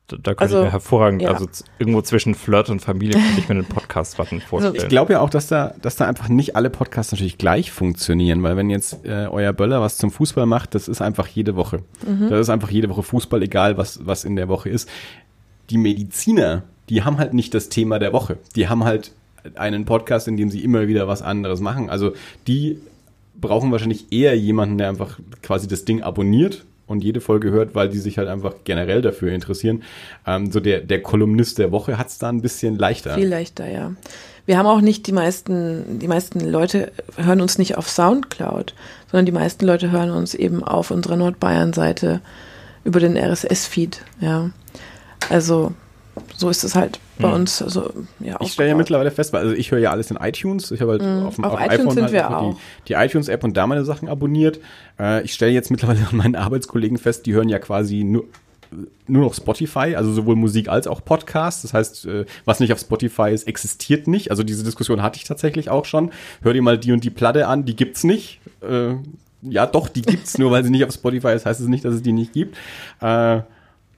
da, 0.07 0.17
da 0.17 0.31
könnte 0.31 0.41
also, 0.41 0.57
ich 0.57 0.63
mir 0.65 0.71
hervorragend, 0.71 1.21
ja. 1.21 1.31
also 1.31 1.47
irgendwo 1.77 2.01
zwischen 2.01 2.33
Flirt 2.33 2.71
und 2.71 2.79
Familie 2.79 3.21
könnte 3.21 3.39
ich 3.39 3.47
mir 3.47 3.55
einen 3.55 3.65
Podcast-Button 3.65 4.39
also 4.39 4.47
vorstellen. 4.47 4.73
Also 4.73 4.83
ich 4.83 4.89
glaube 4.89 5.13
ja 5.13 5.19
auch, 5.19 5.29
dass 5.29 5.45
da, 5.45 5.75
dass 5.79 5.95
da 5.95 6.07
einfach 6.07 6.27
nicht 6.27 6.55
alle 6.55 6.71
Podcasts 6.71 7.11
natürlich 7.11 7.37
gleich 7.37 7.71
funktionieren, 7.71 8.41
weil 8.41 8.57
wenn 8.57 8.71
jetzt 8.71 9.05
äh, 9.05 9.27
euer 9.29 9.53
Böller 9.53 9.79
was 9.79 9.97
zum 9.97 10.09
Fußball 10.09 10.47
macht, 10.47 10.73
das 10.73 10.87
ist 10.87 11.03
einfach 11.03 11.27
jede 11.27 11.55
Woche. 11.55 11.83
Mhm. 12.07 12.29
Das 12.29 12.39
ist 12.39 12.49
einfach 12.49 12.71
jede 12.71 12.89
Woche 12.89 13.03
Fußball, 13.03 13.43
egal 13.43 13.77
was, 13.77 14.07
was 14.07 14.23
in 14.25 14.35
der 14.35 14.47
Woche 14.47 14.69
ist. 14.69 14.89
Die 15.69 15.77
Mediziner, 15.77 16.63
die 16.89 17.03
haben 17.03 17.17
halt 17.17 17.33
nicht 17.33 17.53
das 17.53 17.69
Thema 17.69 17.99
der 17.99 18.13
Woche. 18.13 18.37
Die 18.55 18.67
haben 18.67 18.83
halt 18.83 19.11
einen 19.55 19.85
Podcast, 19.85 20.27
in 20.27 20.37
dem 20.37 20.49
sie 20.49 20.63
immer 20.63 20.87
wieder 20.87 21.07
was 21.07 21.21
anderes 21.21 21.59
machen. 21.59 21.89
Also 21.89 22.13
die 22.47 22.79
brauchen 23.39 23.71
wahrscheinlich 23.71 24.11
eher 24.11 24.37
jemanden, 24.37 24.77
der 24.77 24.89
einfach 24.89 25.19
quasi 25.41 25.67
das 25.67 25.85
Ding 25.85 26.01
abonniert 26.01 26.65
und 26.87 27.03
jede 27.03 27.21
Folge 27.21 27.51
hört, 27.51 27.75
weil 27.75 27.89
die 27.89 27.99
sich 27.99 28.17
halt 28.17 28.27
einfach 28.27 28.55
generell 28.63 29.01
dafür 29.01 29.31
interessieren. 29.31 29.83
Ähm, 30.25 30.51
so 30.51 30.59
der, 30.59 30.81
der 30.81 31.01
Kolumnist 31.01 31.57
der 31.57 31.71
Woche 31.71 31.97
hat 31.97 32.07
es 32.07 32.17
da 32.17 32.29
ein 32.29 32.41
bisschen 32.41 32.77
leichter. 32.77 33.15
Viel 33.15 33.27
leichter, 33.27 33.69
ja. 33.69 33.93
Wir 34.45 34.57
haben 34.57 34.67
auch 34.67 34.81
nicht 34.81 35.07
die 35.07 35.13
meisten, 35.13 35.99
die 35.99 36.07
meisten 36.07 36.41
Leute 36.41 36.91
hören 37.15 37.39
uns 37.39 37.57
nicht 37.57 37.77
auf 37.77 37.89
Soundcloud, 37.89 38.73
sondern 39.09 39.25
die 39.25 39.31
meisten 39.31 39.65
Leute 39.65 39.91
hören 39.91 40.11
uns 40.11 40.33
eben 40.33 40.63
auf 40.63 40.91
unserer 40.91 41.15
Nordbayern-Seite 41.15 42.21
über 42.83 42.99
den 42.99 43.17
RSS-Feed, 43.17 44.01
ja. 44.19 44.49
Also 45.29 45.73
so 46.35 46.49
ist 46.49 46.63
es 46.63 46.75
halt 46.75 46.99
bei 47.17 47.27
hm. 47.27 47.35
uns 47.35 47.57
so 47.57 47.91
ja 48.19 48.37
Ich 48.41 48.53
stelle 48.53 48.69
ja 48.69 48.75
mittlerweile 48.75 49.11
fest, 49.11 49.33
weil 49.33 49.41
also 49.41 49.55
ich 49.55 49.71
höre 49.71 49.79
ja 49.79 49.91
alles 49.91 50.11
in 50.11 50.17
iTunes. 50.17 50.71
Ich 50.71 50.81
habe 50.81 50.91
halt 50.91 51.01
hm. 51.01 51.25
auf, 51.25 51.35
dem, 51.35 51.45
auf, 51.45 51.53
auf 51.53 51.59
iTunes 51.59 51.79
iPhone 51.79 51.91
sind 51.91 52.03
halt 52.03 52.13
wir 52.13 52.37
auch. 52.37 52.53
die, 52.53 52.59
die 52.89 52.93
iTunes-App 52.93 53.43
und 53.43 53.57
da 53.57 53.67
meine 53.67 53.85
Sachen 53.85 54.07
abonniert. 54.07 54.59
Äh, 54.99 55.23
ich 55.23 55.33
stelle 55.33 55.51
jetzt 55.51 55.71
mittlerweile 55.71 56.07
an 56.11 56.17
meinen 56.17 56.35
Arbeitskollegen 56.35 56.97
fest, 56.97 57.25
die 57.25 57.33
hören 57.33 57.49
ja 57.49 57.59
quasi 57.59 58.03
nur 58.03 58.25
nur 59.07 59.23
noch 59.23 59.35
Spotify, 59.35 59.95
also 59.95 60.11
sowohl 60.11 60.35
Musik 60.35 60.67
als 60.67 60.87
auch 60.87 61.05
Podcast. 61.05 61.63
Das 61.63 61.75
heißt, 61.75 62.05
äh, 62.05 62.25
was 62.45 62.59
nicht 62.59 62.73
auf 62.73 62.79
Spotify 62.79 63.31
ist, 63.31 63.47
existiert 63.47 64.07
nicht. 64.07 64.31
Also 64.31 64.41
diese 64.41 64.63
Diskussion 64.63 65.03
hatte 65.03 65.17
ich 65.17 65.25
tatsächlich 65.25 65.69
auch 65.69 65.85
schon. 65.85 66.11
Hör 66.41 66.53
dir 66.53 66.61
mal 66.63 66.79
die 66.79 66.91
und 66.91 67.03
die 67.03 67.11
Platte 67.11 67.47
an, 67.47 67.65
die 67.65 67.75
gibt's 67.75 68.03
nicht. 68.03 68.39
Äh, 68.67 68.95
ja, 69.43 69.65
doch, 69.67 69.89
die 69.89 70.01
gibt's 70.01 70.37
nur, 70.37 70.51
weil 70.51 70.63
sie 70.63 70.71
nicht 70.71 70.85
auf 70.85 70.93
Spotify 70.93 71.33
ist, 71.33 71.45
heißt 71.45 71.59
es 71.59 71.67
nicht, 71.67 71.85
dass 71.85 71.95
es 71.95 72.01
die 72.01 72.13
nicht 72.13 72.33
gibt. 72.33 72.57
Äh, 73.01 73.41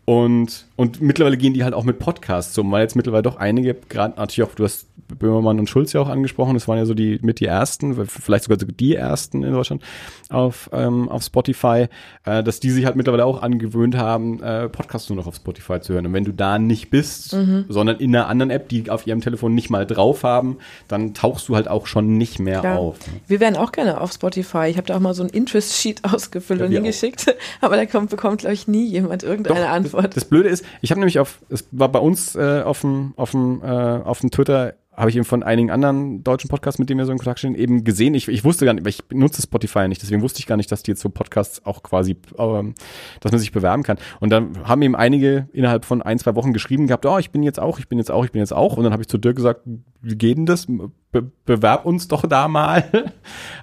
und, 0.06 0.68
und 0.76 1.02
mittlerweile 1.02 1.36
gehen 1.36 1.54
die 1.54 1.64
halt 1.64 1.74
auch 1.74 1.84
mit 1.84 1.98
Podcasts 1.98 2.56
um, 2.60 2.72
weil 2.72 2.82
jetzt 2.82 2.96
mittlerweile 2.96 3.24
doch 3.24 3.38
einige, 3.38 3.74
gerade 3.74 4.16
natürlich 4.18 4.48
auch, 4.50 4.56
du 4.56 4.64
hast 4.64 4.88
Böhmermann 5.08 5.60
und 5.60 5.70
Schulz 5.70 5.94
ja 5.94 6.02
auch 6.02 6.10
angesprochen, 6.10 6.54
das 6.56 6.68
waren 6.68 6.78
ja 6.78 6.86
so 6.86 6.94
die 6.94 7.20
mit 7.22 7.40
die 7.40 7.46
ersten, 7.46 8.06
vielleicht 8.08 8.46
sogar 8.46 8.58
die 8.58 8.96
ersten 8.96 9.44
in 9.44 9.52
Deutschland 9.52 9.84
auf, 10.30 10.70
ähm, 10.74 11.10
auf 11.10 11.24
Spotify, 11.24 11.88
äh, 12.26 12.44
dass 12.44 12.60
die 12.60 12.72
sich 12.72 12.86
halt 12.86 12.96
mittlerweile 12.96 13.26
auch 13.26 13.42
angewöhnt 13.42 13.96
haben, 13.96 14.42
äh, 14.42 14.68
Podcasts 14.70 15.10
nur 15.10 15.18
noch 15.18 15.28
auf 15.28 15.36
Spotify 15.36 15.80
zu 15.80 15.94
hören. 15.94 16.08
Und 16.08 16.14
wenn 16.14 16.24
du 16.24 16.32
da 16.32 16.58
nicht 16.58 16.90
bist, 16.90 17.34
mhm. 17.34 17.66
sondern 17.70 17.98
in 17.98 18.16
einer 18.16 18.28
anderen 18.28 18.50
App, 18.50 18.68
die 18.70 18.90
auf 18.90 19.06
ihrem 19.06 19.22
Telefon 19.22 19.54
nicht 19.54 19.70
mal 19.70 19.86
drauf 19.86 20.24
haben, 20.24 20.58
dann 20.88 21.14
tauchst 21.14 21.50
du 21.50 21.56
halt 21.56 21.68
auch 21.68 21.86
schon 21.86 22.18
nicht 22.18 22.40
mehr 22.40 22.62
Klar. 22.62 22.80
auf. 22.80 22.98
Wir 23.28 23.40
wären 23.40 23.56
auch 23.56 23.72
gerne 23.72 24.02
auf 24.02 24.12
Spotify. 24.12 24.68
Ich 24.70 24.78
habe 24.78 24.88
da 24.88 24.96
auch 24.96 25.02
mal 25.02 25.14
so 25.14 25.24
ein 25.24 25.30
Interest-Sheet 25.30 26.04
ausgefüllt 26.14 26.60
ja, 26.60 26.66
und 26.66 26.72
hingeschickt, 26.72 27.36
aber 27.62 27.76
da 27.76 27.86
kommt, 27.86 28.10
bekommt, 28.10 28.40
glaube 28.40 28.56
ich, 28.56 28.68
nie 28.68 28.88
jemand 28.88 29.24
irgendeine 29.24 29.62
Doch, 29.62 29.70
Antwort. 29.70 29.95
Das, 30.02 30.16
das, 30.16 30.26
Blöde 30.26 30.50
ist, 30.50 30.66
ich 30.82 30.92
habe 30.92 31.00
nämlich 31.00 31.20
auf, 31.20 31.40
es 31.50 31.68
war 31.72 31.90
bei 31.90 32.00
uns 32.00 32.36
äh, 32.36 32.62
auf 32.64 32.82
dem 32.82 33.14
auf 33.16 33.32
dem 33.32 33.62
äh, 33.64 33.68
auf 33.68 34.20
dem 34.20 34.32
Twitter 34.32 34.76
habe 34.96 35.10
ich 35.10 35.16
eben 35.16 35.26
von 35.26 35.44
einigen 35.44 35.72
anderen 35.72 36.24
deutschen 36.24 36.50
Podcasts, 36.50 36.80
mit 36.80 36.90
denen 36.90 37.00
wir 37.00 37.06
so 37.06 37.12
in 37.12 37.18
Kontakt 37.18 37.40
stehen, 37.40 37.56
eben 37.56 37.84
gesehen. 37.84 38.14
Ich, 38.14 38.28
ich 38.28 38.44
wusste 38.44 38.66
gar 38.66 38.74
nicht, 38.74 38.88
ich 38.88 39.04
nutze 39.12 39.42
Spotify 39.42 39.88
nicht, 39.88 40.02
deswegen 40.02 40.22
wusste 40.22 40.40
ich 40.40 40.48
gar 40.48 40.58
nicht, 40.58 40.72
dass 40.72 40.84
die 40.84 40.92
jetzt 40.92 41.02
so 41.02 41.10
Podcasts 41.10 41.66
auch 41.66 41.84
quasi, 41.84 42.18
ähm, 42.38 42.76
dass 43.20 43.32
man 43.32 43.40
sich 43.40 43.52
bewerben 43.52 43.84
kann. 43.84 43.98
Und 44.20 44.30
dann 44.30 44.68
haben 44.68 44.82
eben 44.82 44.96
einige 44.96 45.50
innerhalb 45.54 45.86
von 45.86 46.02
ein, 46.02 46.20
zwei 46.20 46.36
Wochen 46.36 46.54
geschrieben 46.54 46.88
gehabt, 46.88 47.06
oh, 47.06 47.18
ich 47.18 47.32
bin 47.32 47.44
jetzt 47.44 47.60
auch, 47.60 47.80
ich 47.80 47.88
bin 47.88 47.98
jetzt 47.98 48.12
auch, 48.12 48.26
ich 48.26 48.32
bin 48.32 48.40
jetzt 48.40 48.54
auch. 48.54 48.78
Und 48.78 48.84
dann 48.84 48.94
habe 48.94 49.04
ich 49.04 49.10
zu 49.10 49.18
Dirk 49.18 49.36
gesagt, 49.36 49.62
wie 50.06 50.16
geht 50.16 50.38
denn 50.38 50.46
das? 50.46 50.68
Be 51.12 51.32
bewerb 51.46 51.86
uns 51.86 52.08
doch 52.08 52.26
da 52.28 52.48
mal. 52.48 52.84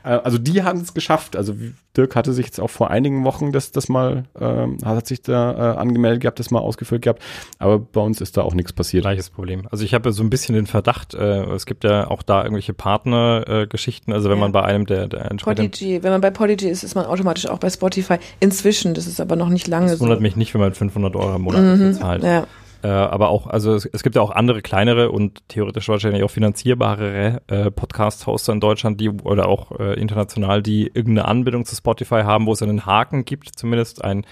Äh, 0.04 0.18
also 0.24 0.36
die 0.36 0.64
haben 0.64 0.80
es 0.80 0.94
geschafft. 0.94 1.36
Also 1.36 1.54
Dirk 1.96 2.16
hatte 2.16 2.32
sich 2.32 2.46
jetzt 2.46 2.60
auch 2.60 2.70
vor 2.70 2.90
einigen 2.90 3.22
Wochen 3.22 3.52
das, 3.52 3.70
das 3.70 3.88
mal, 3.88 4.24
ähm, 4.40 4.78
hat 4.84 5.06
sich 5.06 5.22
da 5.22 5.52
äh, 5.52 5.76
angemeldet 5.76 6.22
gehabt, 6.22 6.40
das 6.40 6.50
mal 6.50 6.58
ausgefüllt 6.58 7.02
gehabt. 7.02 7.22
Aber 7.60 7.78
bei 7.78 8.00
uns 8.00 8.20
ist 8.20 8.36
da 8.36 8.42
auch 8.42 8.54
nichts 8.54 8.72
passiert. 8.72 9.02
Gleiches 9.02 9.30
Problem. 9.30 9.68
Also 9.70 9.84
ich 9.84 9.94
habe 9.94 10.12
so 10.12 10.24
ein 10.24 10.30
bisschen 10.30 10.56
den 10.56 10.66
Verdacht, 10.66 11.14
äh, 11.22 11.54
es 11.54 11.66
gibt 11.66 11.84
ja 11.84 12.10
auch 12.10 12.22
da 12.22 12.42
irgendwelche 12.42 12.74
Partnergeschichten. 12.74 14.12
Äh, 14.12 14.16
also 14.16 14.28
wenn 14.28 14.38
ja. 14.38 14.40
man 14.40 14.52
bei 14.52 14.62
einem 14.62 14.86
der, 14.86 15.06
der 15.06 15.30
Podigy, 15.40 16.02
wenn 16.02 16.10
man 16.10 16.20
bei 16.20 16.30
Podigy 16.30 16.68
ist, 16.68 16.82
ist 16.82 16.94
man 16.94 17.06
automatisch 17.06 17.46
auch 17.46 17.58
bei 17.58 17.70
Spotify. 17.70 18.16
Inzwischen, 18.40 18.94
das 18.94 19.06
ist 19.06 19.20
aber 19.20 19.36
noch 19.36 19.48
nicht 19.48 19.68
lange. 19.68 19.90
Das 19.90 20.00
wundert 20.00 20.18
so. 20.18 20.22
mich 20.22 20.36
nicht, 20.36 20.52
wenn 20.54 20.60
man 20.60 20.74
500 20.74 21.14
Euro 21.16 21.36
im 21.36 21.42
Monat 21.42 21.62
mhm, 21.62 21.78
bezahlt. 21.78 22.24
Ja. 22.24 22.46
Äh, 22.82 22.88
aber 22.88 23.28
auch, 23.28 23.46
also 23.46 23.74
es, 23.74 23.86
es, 23.86 24.02
gibt 24.02 24.16
ja 24.16 24.22
auch 24.22 24.32
andere 24.32 24.60
kleinere 24.60 25.12
und 25.12 25.46
theoretisch 25.46 25.88
wahrscheinlich 25.88 26.24
auch 26.24 26.30
finanzierbare 26.30 27.40
äh, 27.46 27.70
Podcast-Hoster 27.70 28.52
in 28.52 28.58
Deutschland, 28.58 29.00
die 29.00 29.08
oder 29.08 29.46
auch 29.48 29.78
äh, 29.78 29.94
international, 30.00 30.62
die 30.62 30.88
irgendeine 30.88 31.28
Anbindung 31.28 31.64
zu 31.64 31.76
Spotify 31.76 32.22
haben, 32.22 32.46
wo 32.46 32.52
es 32.52 32.62
einen 32.62 32.84
Haken 32.84 33.24
gibt, 33.24 33.50
zumindest 33.56 34.02
ein 34.02 34.26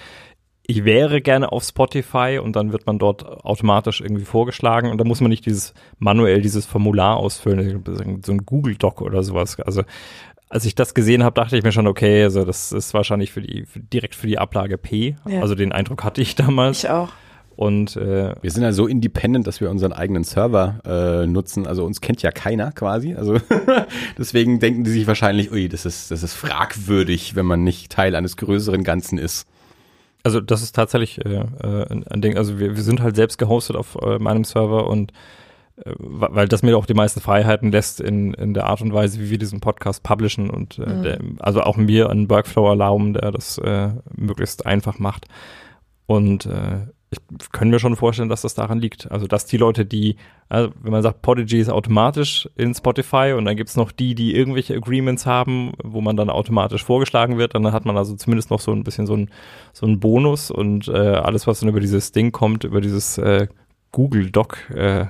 ich 0.71 0.85
wäre 0.85 1.21
gerne 1.21 1.51
auf 1.51 1.65
Spotify 1.65 2.41
und 2.43 2.55
dann 2.55 2.73
wird 2.73 2.87
man 2.87 2.99
dort 2.99 3.25
automatisch 3.45 4.01
irgendwie 4.01 4.25
vorgeschlagen 4.25 4.91
und 4.91 4.99
da 4.99 5.05
muss 5.05 5.21
man 5.21 5.31
nicht 5.31 5.45
dieses 5.45 5.75
manuell 5.99 6.41
dieses 6.41 6.65
Formular 6.65 7.17
ausfüllen, 7.17 7.83
so 8.25 8.33
ein 8.33 8.47
Google 8.47 8.77
Doc 8.77 9.03
oder 9.03 9.25
sowas. 9.25 9.59
Also 9.59 9.83
als 10.49 10.65
ich 10.65 10.77
das 10.77 10.95
gesehen 10.95 11.25
habe, 11.25 11.35
dachte 11.35 11.57
ich 11.57 11.65
mir 11.65 11.73
schon, 11.73 11.89
okay, 11.89 12.23
also 12.23 12.45
das 12.45 12.71
ist 12.71 12.95
wahrscheinlich 12.95 13.33
für 13.33 13.41
die 13.41 13.67
für, 13.67 13.81
direkt 13.81 14.15
für 14.15 14.29
die 14.29 14.39
Ablage 14.39 14.79
P. 14.79 15.17
Ja. 15.29 15.41
Also 15.41 15.57
den 15.57 15.73
Eindruck 15.73 16.05
hatte 16.05 16.21
ich 16.21 16.37
damals. 16.37 16.85
Ich 16.85 16.91
auch. 16.91 17.09
Und 17.57 17.97
äh, 17.97 18.35
wir 18.41 18.51
sind 18.51 18.63
ja 18.63 18.73
so 18.73 18.87
independent, 18.87 19.47
dass 19.47 19.61
wir 19.61 19.71
unseren 19.71 19.93
eigenen 19.93 20.25
Server 20.25 20.81
äh, 20.85 21.27
nutzen. 21.27 21.67
Also 21.67 21.85
uns 21.85 22.01
kennt 22.01 22.23
ja 22.23 22.31
keiner 22.31 22.71
quasi. 22.73 23.15
Also 23.15 23.39
deswegen 24.19 24.61
denken 24.61 24.85
die 24.85 24.91
sich 24.91 25.07
wahrscheinlich, 25.07 25.51
ui, 25.53 25.69
das 25.69 25.85
ist, 25.85 26.11
das 26.11 26.23
ist 26.23 26.35
fragwürdig, 26.35 27.35
wenn 27.35 27.47
man 27.47 27.65
nicht 27.65 27.91
Teil 27.91 28.15
eines 28.15 28.37
größeren 28.37 28.85
Ganzen 28.85 29.19
ist. 29.19 29.47
Also 30.23 30.41
das 30.41 30.63
ist 30.63 30.75
tatsächlich 30.75 31.25
äh, 31.25 31.45
äh 31.63 31.87
ein 32.11 32.23
Ding. 32.23 32.37
Also 32.37 32.59
wir, 32.59 32.77
wir 32.77 32.83
sind 32.83 33.01
halt 33.01 33.17
selbst 33.17 33.39
gehostet 33.39 33.77
auf 33.77 33.97
äh, 34.03 34.19
meinem 34.19 34.45
Server 34.45 34.87
und 34.87 35.13
äh, 35.85 35.93
weil 35.99 36.49
das 36.49 36.63
mir 36.63 36.77
auch 36.77 36.87
die 36.87 36.95
meisten 36.95 37.21
Freiheiten 37.21 37.73
lässt 37.73 38.01
in, 38.01 38.35
in 38.35 38.55
der 38.55 38.67
Art 38.67 38.83
und 38.83 38.93
Weise, 38.93 39.21
wie 39.21 39.31
wir 39.31 39.39
diesen 39.39 39.61
Podcast 39.61 40.03
publishen 40.03 40.51
und 40.51 40.79
äh, 40.79 40.87
mhm. 40.87 41.03
der, 41.03 41.19
also 41.39 41.63
auch 41.63 41.77
mir 41.77 42.11
einen 42.11 42.29
Workflow 42.29 42.69
erlauben, 42.69 43.15
der 43.15 43.31
das 43.31 43.59
äh, 43.59 43.91
möglichst 44.15 44.67
einfach 44.67 44.99
macht. 44.99 45.27
Und 46.07 46.47
äh, 46.47 46.87
ich 47.11 47.51
können 47.51 47.73
mir 47.73 47.81
schon 47.81 47.97
vorstellen, 47.97 48.29
dass 48.29 48.43
das 48.43 48.55
daran 48.55 48.79
liegt. 48.79 49.11
Also, 49.11 49.27
dass 49.27 49.45
die 49.45 49.57
Leute, 49.57 49.85
die, 49.85 50.17
also 50.49 50.71
wenn 50.81 50.93
man 50.93 51.03
sagt, 51.03 51.23
Podigy 51.23 51.59
ist 51.59 51.69
automatisch 51.69 52.49
in 52.55 52.73
Spotify 52.73 53.35
und 53.37 53.47
dann 53.47 53.57
gibt's 53.57 53.77
noch 53.77 53.91
die, 53.91 54.15
die 54.15 54.35
irgendwelche 54.35 54.77
Agreements 54.77 55.27
haben, 55.27 55.73
wo 55.83 56.01
man 56.01 56.17
dann 56.17 56.31
automatisch 56.31 56.85
vorgeschlagen 56.85 57.37
wird, 57.37 57.55
dann 57.55 57.73
hat 57.73 57.85
man 57.85 57.97
also 57.97 58.15
zumindest 58.15 58.51
noch 58.51 58.61
so 58.61 58.73
ein 58.73 58.85
bisschen 58.85 59.07
so 59.07 59.17
ein, 59.17 59.31
so 59.73 59.87
ein 59.87 59.99
Bonus 59.99 60.53
und 60.53 60.87
äh, 60.87 60.93
alles, 60.93 61.49
was 61.49 61.61
dann 61.61 61.69
über 61.69 61.81
dieses 61.81 62.13
Ding 62.13 62.31
kommt, 62.31 62.63
über 62.63 62.81
dieses 62.81 63.19
äh, 63.19 63.49
Google 63.91 64.31
Doc, 64.31 64.71
äh, 64.71 65.07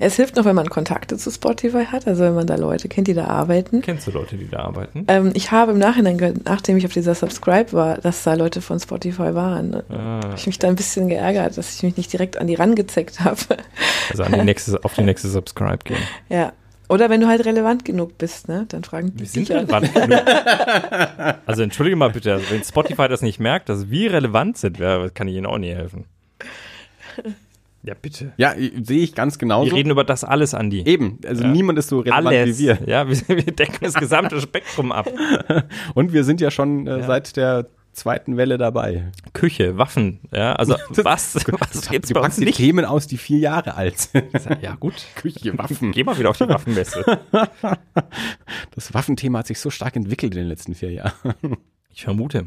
es 0.00 0.16
hilft 0.16 0.36
noch, 0.36 0.46
wenn 0.46 0.56
man 0.56 0.70
Kontakte 0.70 1.18
zu 1.18 1.30
Spotify 1.30 1.84
hat, 1.84 2.06
also 2.06 2.24
wenn 2.24 2.34
man 2.34 2.46
da 2.46 2.56
Leute 2.56 2.88
kennt, 2.88 3.06
die 3.06 3.14
da 3.14 3.26
arbeiten. 3.26 3.82
Kennst 3.82 4.06
du 4.06 4.10
Leute, 4.10 4.36
die 4.36 4.48
da 4.48 4.60
arbeiten? 4.60 5.04
Ähm, 5.08 5.30
ich 5.34 5.50
habe 5.50 5.72
im 5.72 5.78
Nachhinein 5.78 6.16
gehört, 6.16 6.46
nachdem 6.46 6.78
ich 6.78 6.86
auf 6.86 6.92
dieser 6.92 7.14
Subscribe 7.14 7.72
war, 7.74 7.98
dass 7.98 8.24
da 8.24 8.32
Leute 8.32 8.62
von 8.62 8.80
Spotify 8.80 9.34
waren. 9.34 9.82
Ah. 9.90 10.20
Habe 10.24 10.34
ich 10.36 10.46
mich 10.46 10.58
da 10.58 10.68
ein 10.68 10.76
bisschen 10.76 11.08
geärgert, 11.08 11.58
dass 11.58 11.76
ich 11.76 11.82
mich 11.82 11.98
nicht 11.98 12.10
direkt 12.12 12.38
an 12.38 12.46
die 12.46 12.54
rangezeckt 12.54 13.20
habe. 13.20 13.36
Also 14.08 14.22
an 14.22 14.32
die 14.32 14.42
nächste, 14.42 14.82
auf 14.84 14.94
die 14.94 15.02
nächste 15.02 15.28
Subscribe 15.28 15.84
gehen. 15.84 16.02
Ja. 16.30 16.52
Oder 16.88 17.08
wenn 17.08 17.20
du 17.20 17.28
halt 17.28 17.44
relevant 17.44 17.84
genug 17.84 18.18
bist, 18.18 18.48
ne? 18.48 18.64
Dann 18.68 18.82
fragen 18.82 19.14
die 19.14 19.24
dich. 19.24 19.50
relevant 19.50 19.94
genug. 19.94 20.22
Also 21.46 21.62
entschuldige 21.62 21.94
mal 21.94 22.10
bitte, 22.10 22.32
also 22.32 22.50
wenn 22.50 22.64
Spotify 22.64 23.06
das 23.06 23.22
nicht 23.22 23.38
merkt, 23.38 23.68
dass 23.68 23.90
wir 23.90 24.12
relevant 24.12 24.58
sind, 24.58 24.78
kann 25.14 25.28
ich 25.28 25.36
ihnen 25.36 25.46
auch 25.46 25.58
nie 25.58 25.72
helfen. 25.72 26.06
Ja, 27.82 27.94
bitte. 27.94 28.32
Ja, 28.36 28.54
sehe 28.82 29.02
ich 29.02 29.14
ganz 29.14 29.38
genauso. 29.38 29.70
Wir 29.70 29.78
reden 29.78 29.90
über 29.90 30.04
das 30.04 30.22
alles, 30.22 30.54
Andi. 30.54 30.82
Eben, 30.84 31.18
also 31.26 31.44
ja. 31.44 31.50
niemand 31.50 31.78
ist 31.78 31.88
so 31.88 32.00
relevant 32.00 32.26
alles. 32.26 32.58
wie 32.58 32.64
wir. 32.64 32.78
Ja, 32.86 33.08
wir, 33.08 33.16
wir 33.28 33.52
decken 33.52 33.78
das 33.80 33.94
gesamte 33.94 34.40
Spektrum 34.40 34.92
ab. 34.92 35.10
Und 35.94 36.12
wir 36.12 36.24
sind 36.24 36.40
ja 36.40 36.50
schon 36.50 36.86
äh, 36.86 36.98
ja. 36.98 37.06
seit 37.06 37.36
der 37.36 37.66
zweiten 37.92 38.36
Welle 38.36 38.58
dabei. 38.58 39.10
Küche, 39.32 39.78
Waffen, 39.78 40.20
ja, 40.32 40.54
also 40.54 40.74
was, 40.90 41.34
was 41.34 41.88
gibt's 41.88 42.08
du 42.08 42.14
bei 42.14 42.20
uns 42.20 42.38
nicht? 42.38 42.56
Themen 42.56 42.84
aus, 42.84 43.06
die 43.06 43.16
vier 43.16 43.38
Jahre 43.38 43.74
alt 43.74 43.98
sind. 43.98 44.26
Ja 44.62 44.76
gut, 44.76 45.06
Küche, 45.16 45.56
Waffen. 45.58 45.90
Geh 45.92 46.04
mal 46.04 46.18
wieder 46.18 46.30
auf 46.30 46.38
die 46.38 46.48
Waffenmesse. 46.48 47.04
Das 48.74 48.94
Waffenthema 48.94 49.40
hat 49.40 49.48
sich 49.48 49.58
so 49.58 49.70
stark 49.70 49.96
entwickelt 49.96 50.34
in 50.34 50.40
den 50.40 50.48
letzten 50.48 50.74
vier 50.74 50.92
Jahren. 50.92 51.12
Ich 51.92 52.04
vermute. 52.04 52.46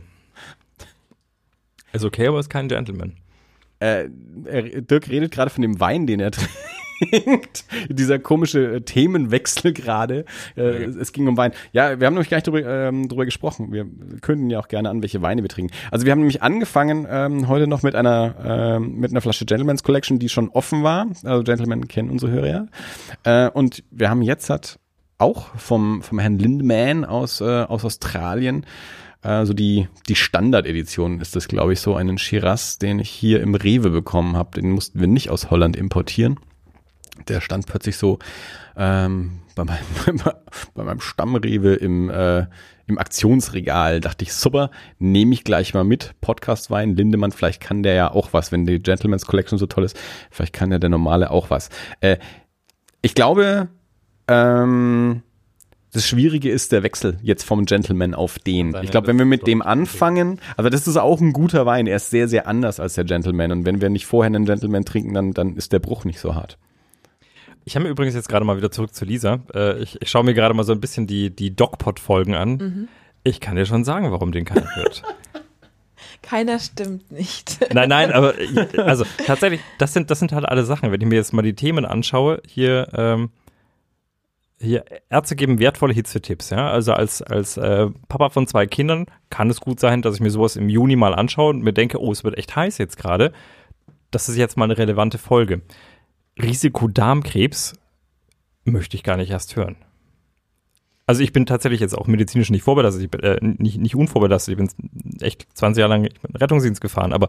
Ist 1.92 2.06
okay, 2.06 2.28
aber 2.28 2.40
ist 2.40 2.50
kein 2.50 2.70
Gentleman. 2.70 3.18
Äh, 3.84 4.82
Dirk 4.82 5.10
redet 5.10 5.32
gerade 5.32 5.50
von 5.50 5.62
dem 5.62 5.80
Wein, 5.80 6.08
den 6.08 6.20
er 6.20 6.32
trinkt. 7.12 7.66
Dieser 7.90 8.20
komische 8.20 8.76
äh, 8.76 8.82
Themenwechsel 8.82 9.74
gerade. 9.74 10.26
Äh, 10.56 10.86
es 10.86 11.12
ging 11.12 11.28
um 11.28 11.38
Wein. 11.38 11.52
Ja, 11.72 12.00
wir 12.00 12.08
haben 12.08 12.14
nämlich 12.14 12.30
gleich 12.30 12.44
drüber, 12.44 12.64
ähm, 12.66 13.08
drüber 13.08 13.26
gesprochen. 13.26 13.72
Wir 13.72 13.86
könnten 14.22 14.50
ja 14.50 14.60
auch 14.60 14.68
gerne 14.68 14.90
an, 14.90 15.02
welche 15.02 15.22
Weine 15.22 15.42
wir 15.42 15.50
trinken. 15.50 15.74
Also 15.92 16.06
wir 16.06 16.12
haben 16.12 16.20
nämlich 16.20 16.42
angefangen 16.42 17.06
ähm, 17.10 17.48
heute 17.48 17.68
noch 17.68 17.84
mit 17.84 17.96
einer 17.96 18.36
ähm, 18.78 19.00
mit 19.00 19.12
einer 19.12 19.22
Flasche 19.22 19.46
Gentleman's 19.46 19.84
Collection, 19.84 20.20
die 20.20 20.30
schon 20.30 20.50
offen 20.50 20.84
war. 20.84 21.08
Also 21.24 21.44
Gentlemen 21.44 21.88
kennen 21.88 22.10
unsere 22.10 22.32
Hörer 22.32 22.48
ja. 23.24 23.48
Äh, 23.48 23.52
und 23.52 23.84
wir 23.92 24.10
haben 24.10 24.22
jetzt 24.22 24.50
hat 24.50 24.80
auch 25.18 25.56
vom 25.56 26.02
vom 26.02 26.20
Herrn 26.20 26.40
Lindemann 26.40 27.06
aus 27.06 27.42
äh, 27.42 27.64
aus 27.64 27.86
Australien 27.86 28.66
also 29.24 29.54
die, 29.54 29.88
die 30.10 30.16
Standard-Edition 30.16 31.22
ist 31.22 31.36
das, 31.36 31.48
glaube 31.48 31.74
ich, 31.74 31.80
so 31.80 31.96
einen 31.96 32.18
Shiraz, 32.18 32.78
den 32.78 33.00
ich 33.00 33.10
hier 33.10 33.42
im 33.42 33.56
Rewe 33.56 33.90
bekommen 33.90 34.36
habe. 34.36 34.62
Den 34.62 34.72
mussten 34.72 35.00
wir 35.00 35.08
nicht 35.08 35.30
aus 35.30 35.50
Holland 35.50 35.78
importieren. 35.78 36.40
Der 37.28 37.42
stand 37.42 37.66
plötzlich 37.66 37.96
so 37.96 38.20
ähm, 38.76 39.40
bei, 39.56 39.64
meinem, 39.64 40.22
bei 40.74 40.84
meinem 40.84 41.00
Stammrewe 41.00 41.76
im, 41.76 42.10
äh, 42.10 42.48
im 42.86 42.98
Aktionsregal. 42.98 44.02
Dachte 44.02 44.24
ich, 44.24 44.34
super, 44.34 44.72
nehme 45.00 45.34
ich 45.34 45.46
gleich 45.46 45.74
mal 45.74 45.86
mit. 45.86 46.16
Podcastwein, 46.20 46.96
Lindemann, 46.96 47.32
vielleicht 47.32 47.62
kann 47.62 47.82
der 47.82 47.94
ja 47.94 48.12
auch 48.12 48.34
was, 48.34 48.52
wenn 48.52 48.66
die 48.66 48.80
Gentleman's 48.80 49.26
Collection 49.26 49.58
so 49.58 49.68
toll 49.68 49.86
ist. 49.86 49.98
Vielleicht 50.32 50.54
kann 50.54 50.72
ja 50.72 50.80
der 50.80 50.90
normale 50.90 51.32
auch 51.32 51.50
was. 51.50 51.70
Äh, 52.02 52.18
ich 53.02 53.16
glaube, 53.16 53.70
ähm, 54.28 55.22
das 55.94 56.08
Schwierige 56.08 56.50
ist 56.50 56.72
der 56.72 56.84
Wechsel 56.84 57.18
jetzt 57.22 57.44
vom 57.44 57.66
Gentleman 57.66 58.14
auf 58.16 58.40
den. 58.40 58.76
Ich 58.82 58.92
glaube, 58.92 59.08
wenn 59.08 59.18
wir 59.18 59.26
mit 59.26 59.46
dem 59.46 59.62
anfangen, 59.62 60.40
also 60.58 60.70
das 60.70 60.88
ist 60.88 60.98
auch 60.98 61.22
ein 61.22 61.34
guter 61.34 61.66
Wein, 61.66 61.86
er 61.86 61.98
ist 61.98 62.10
sehr, 62.10 62.28
sehr 62.28 62.48
anders 62.48 62.80
als 62.80 62.96
der 62.96 63.04
Gentleman. 63.04 63.52
Und 63.52 63.66
wenn 63.66 63.80
wir 63.80 63.90
nicht 63.90 64.08
vorher 64.08 64.28
einen 64.28 64.46
Gentleman 64.46 64.86
trinken, 64.86 65.14
dann, 65.14 65.34
dann 65.34 65.56
ist 65.56 65.72
der 65.72 65.80
Bruch 65.80 66.04
nicht 66.04 66.20
so 66.20 66.34
hart. 66.34 66.58
Ich 67.66 67.76
habe 67.76 67.86
mir 67.86 67.92
übrigens 67.92 68.16
jetzt 68.16 68.28
gerade 68.28 68.44
mal 68.44 68.58
wieder 68.58 68.72
zurück 68.72 68.94
zu 68.94 69.06
Lisa. 69.06 69.40
Äh, 69.54 69.80
ich, 69.82 70.02
ich 70.02 70.10
schaue 70.10 70.24
mir 70.24 70.34
gerade 70.34 70.54
mal 70.54 70.64
so 70.64 70.74
ein 70.74 70.82
bisschen 70.82 71.08
die, 71.08 71.30
die 71.30 71.56
Dogpot-Folgen 71.56 72.34
an. 72.34 72.50
Mhm. 72.58 72.88
Ich 73.24 73.40
kann 73.40 73.56
dir 73.56 73.66
schon 73.66 73.84
sagen, 73.86 74.12
warum 74.12 74.32
den 74.32 74.46
keiner 74.46 74.76
hört. 74.76 75.04
Keiner 76.22 76.60
stimmt 76.60 77.12
nicht. 77.12 77.60
Nein, 77.74 77.90
nein, 77.90 78.12
aber 78.12 78.34
also 78.78 79.06
tatsächlich, 79.26 79.60
das 79.78 79.94
sind, 79.94 80.10
das 80.10 80.20
sind 80.20 80.32
halt 80.32 80.46
alle 80.46 80.64
Sachen. 80.64 80.92
Wenn 80.92 81.02
ich 81.02 81.08
mir 81.08 81.16
jetzt 81.16 81.34
mal 81.34 81.42
die 81.42 81.54
Themen 81.54 81.86
anschaue, 81.86 82.42
hier, 82.48 82.88
ähm, 82.94 83.30
hier, 84.64 84.86
Ärzte 85.10 85.36
geben 85.36 85.60
wertvolle 85.60 85.94
Hitzetipps, 85.94 86.50
ja. 86.50 86.72
Also 86.72 86.94
als, 86.94 87.22
als 87.22 87.58
äh, 87.58 87.88
Papa 88.08 88.30
von 88.30 88.48
zwei 88.48 88.66
Kindern 88.66 89.06
kann 89.30 89.50
es 89.50 89.60
gut 89.60 89.80
sein, 89.80 90.02
dass 90.02 90.16
ich 90.16 90.22
mir 90.22 90.32
sowas 90.32 90.56
im 90.56 90.70
Juni 90.70 90.96
mal 90.96 91.14
anschaue 91.14 91.50
und 91.52 91.64
mir 91.64 91.74
denke, 91.74 92.02
oh, 92.02 92.12
es 92.12 92.24
wird 92.24 92.38
echt 92.38 92.56
heiß 92.56 92.78
jetzt 92.78 92.98
gerade. 92.98 93.34
Das 94.12 94.30
ist 94.30 94.38
jetzt 94.38 94.58
mal 94.58 94.66
eine 94.66 94.78
relevante 94.78 95.18
Folge. 95.18 95.62
Risiko 96.42 96.88
Darmkrebs 96.88 97.74
möchte 98.64 98.98
ich 98.98 99.04
gar 99.04 99.18
nicht 99.18 99.32
erst 99.32 99.56
hören. 99.56 99.76
Also 101.06 101.22
ich 101.22 101.34
bin 101.34 101.46
tatsächlich 101.46 101.82
jetzt 101.82 101.98
auch 101.98 102.08
medizinisch 102.08 102.50
nicht 102.50 102.64
vorbelastet, 102.64 103.04
ich 103.04 103.12
bin, 103.12 103.22
äh, 103.22 103.38
nicht, 103.42 103.78
nicht 103.78 103.96
unvorbelastet, 103.96 104.54
ich 104.54 104.58
bin 104.58 104.70
echt 105.22 105.48
20 105.54 105.82
Jahre 105.82 105.94
lang 105.94 106.10
Rettungsdienst 106.34 106.80
gefahren, 106.80 107.12
aber 107.12 107.28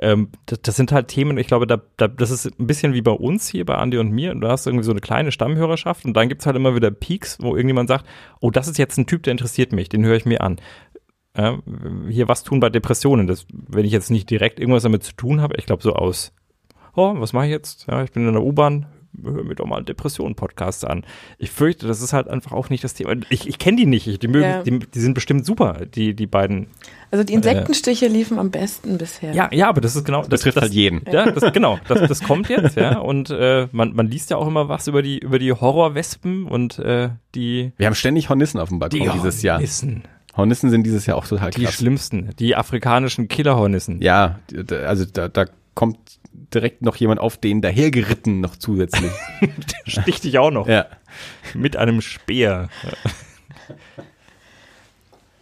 ähm, 0.00 0.30
das, 0.46 0.62
das, 0.62 0.76
sind 0.76 0.90
halt 0.90 1.08
Themen, 1.08 1.38
ich 1.38 1.46
glaube, 1.46 1.68
da, 1.68 1.80
da, 1.96 2.08
das 2.08 2.32
ist 2.32 2.46
ein 2.58 2.66
bisschen 2.66 2.92
wie 2.92 3.02
bei 3.02 3.12
uns 3.12 3.48
hier, 3.48 3.64
bei 3.64 3.76
Andi 3.76 3.98
und 3.98 4.10
mir, 4.10 4.34
du 4.34 4.48
hast 4.48 4.66
irgendwie 4.66 4.84
so 4.84 4.90
eine 4.90 5.00
kleine 5.00 5.30
Stammhörerschaft 5.30 6.04
und 6.04 6.14
dann 6.14 6.28
gibt's 6.28 6.46
halt 6.46 6.56
immer 6.56 6.74
wieder 6.74 6.90
Peaks, 6.90 7.38
wo 7.40 7.54
irgendjemand 7.54 7.88
sagt, 7.88 8.04
oh, 8.40 8.50
das 8.50 8.66
ist 8.66 8.78
jetzt 8.78 8.98
ein 8.98 9.06
Typ, 9.06 9.22
der 9.22 9.30
interessiert 9.30 9.72
mich, 9.72 9.88
den 9.88 10.04
höre 10.04 10.16
ich 10.16 10.26
mir 10.26 10.40
an. 10.40 10.60
Äh, 11.34 11.52
hier 12.10 12.26
was 12.26 12.42
tun 12.42 12.58
bei 12.58 12.70
Depressionen, 12.70 13.28
das, 13.28 13.46
wenn 13.52 13.84
ich 13.84 13.92
jetzt 13.92 14.10
nicht 14.10 14.28
direkt 14.28 14.58
irgendwas 14.58 14.82
damit 14.82 15.04
zu 15.04 15.12
tun 15.12 15.40
habe, 15.40 15.54
ich 15.56 15.66
glaube 15.66 15.82
so 15.82 15.94
aus 15.94 16.32
oh, 16.96 17.14
was 17.18 17.32
mache 17.32 17.46
ich 17.46 17.50
jetzt? 17.50 17.86
Ja, 17.88 18.02
ich 18.02 18.12
bin 18.12 18.26
in 18.26 18.32
der 18.32 18.42
U-Bahn, 18.42 18.86
hör 19.22 19.44
mir 19.44 19.54
doch 19.54 19.66
mal 19.66 19.76
einen 19.76 19.86
Depressionen-Podcast 19.86 20.86
an. 20.86 21.04
Ich 21.38 21.50
fürchte, 21.50 21.86
das 21.86 22.02
ist 22.02 22.12
halt 22.12 22.28
einfach 22.28 22.52
auch 22.52 22.70
nicht 22.70 22.84
das 22.84 22.94
Thema. 22.94 23.14
Ich, 23.30 23.48
ich 23.48 23.58
kenne 23.58 23.76
die 23.76 23.86
nicht. 23.86 24.22
Die, 24.22 24.28
mögen, 24.28 24.44
ja. 24.44 24.62
die, 24.62 24.78
die, 24.78 25.00
sind 25.00 25.14
bestimmt 25.14 25.46
super, 25.46 25.86
die, 25.86 26.14
die 26.14 26.26
beiden. 26.26 26.68
Also 27.10 27.24
die 27.24 27.34
Insektenstiche 27.34 28.06
äh, 28.06 28.08
liefen 28.08 28.38
am 28.38 28.50
besten 28.50 28.98
bisher. 28.98 29.34
Ja, 29.34 29.48
ja, 29.52 29.68
aber 29.68 29.80
das 29.80 29.96
ist 29.96 30.04
genau. 30.04 30.20
Das, 30.20 30.28
das 30.28 30.40
trifft 30.42 30.60
halt 30.60 30.72
jeden. 30.72 31.02
Ja, 31.10 31.30
das, 31.30 31.52
genau. 31.52 31.78
Das, 31.88 32.08
das 32.08 32.22
kommt 32.22 32.48
jetzt, 32.48 32.76
ja. 32.76 32.98
Und 32.98 33.30
äh, 33.30 33.68
man, 33.72 33.94
man 33.94 34.08
liest 34.08 34.30
ja 34.30 34.36
auch 34.36 34.46
immer 34.46 34.68
was 34.68 34.88
über 34.88 35.02
die, 35.02 35.18
über 35.18 35.38
die 35.38 35.52
Horrorwespen 35.52 36.46
und 36.46 36.78
äh, 36.78 37.10
die. 37.34 37.72
Wir 37.76 37.86
haben 37.86 37.94
ständig 37.94 38.28
Hornissen 38.28 38.60
auf 38.60 38.68
dem 38.68 38.78
Balkon 38.78 39.00
die 39.00 39.08
dieses 39.10 39.42
Jahr. 39.42 39.58
Hornissen. 39.58 40.02
Hornissen 40.36 40.70
sind 40.70 40.84
dieses 40.84 41.06
Jahr 41.06 41.16
auch 41.16 41.26
total 41.26 41.50
krass. 41.50 41.60
Die 41.60 41.66
schlimmsten, 41.66 42.30
die 42.38 42.56
afrikanischen 42.56 43.28
Killerhornissen. 43.28 44.02
Ja, 44.02 44.40
also 44.84 45.04
da, 45.04 45.28
da 45.28 45.46
kommt 45.74 45.98
direkt 46.54 46.82
noch 46.82 46.96
jemand 46.96 47.20
auf 47.20 47.36
den 47.36 47.60
dahergeritten 47.60 48.40
noch 48.40 48.56
zusätzlich. 48.56 49.12
Der 49.40 49.90
sticht 49.90 50.24
dich 50.24 50.38
auch 50.38 50.50
noch. 50.50 50.68
Ja. 50.68 50.86
Mit 51.54 51.76
einem 51.76 52.00
Speer. 52.00 52.68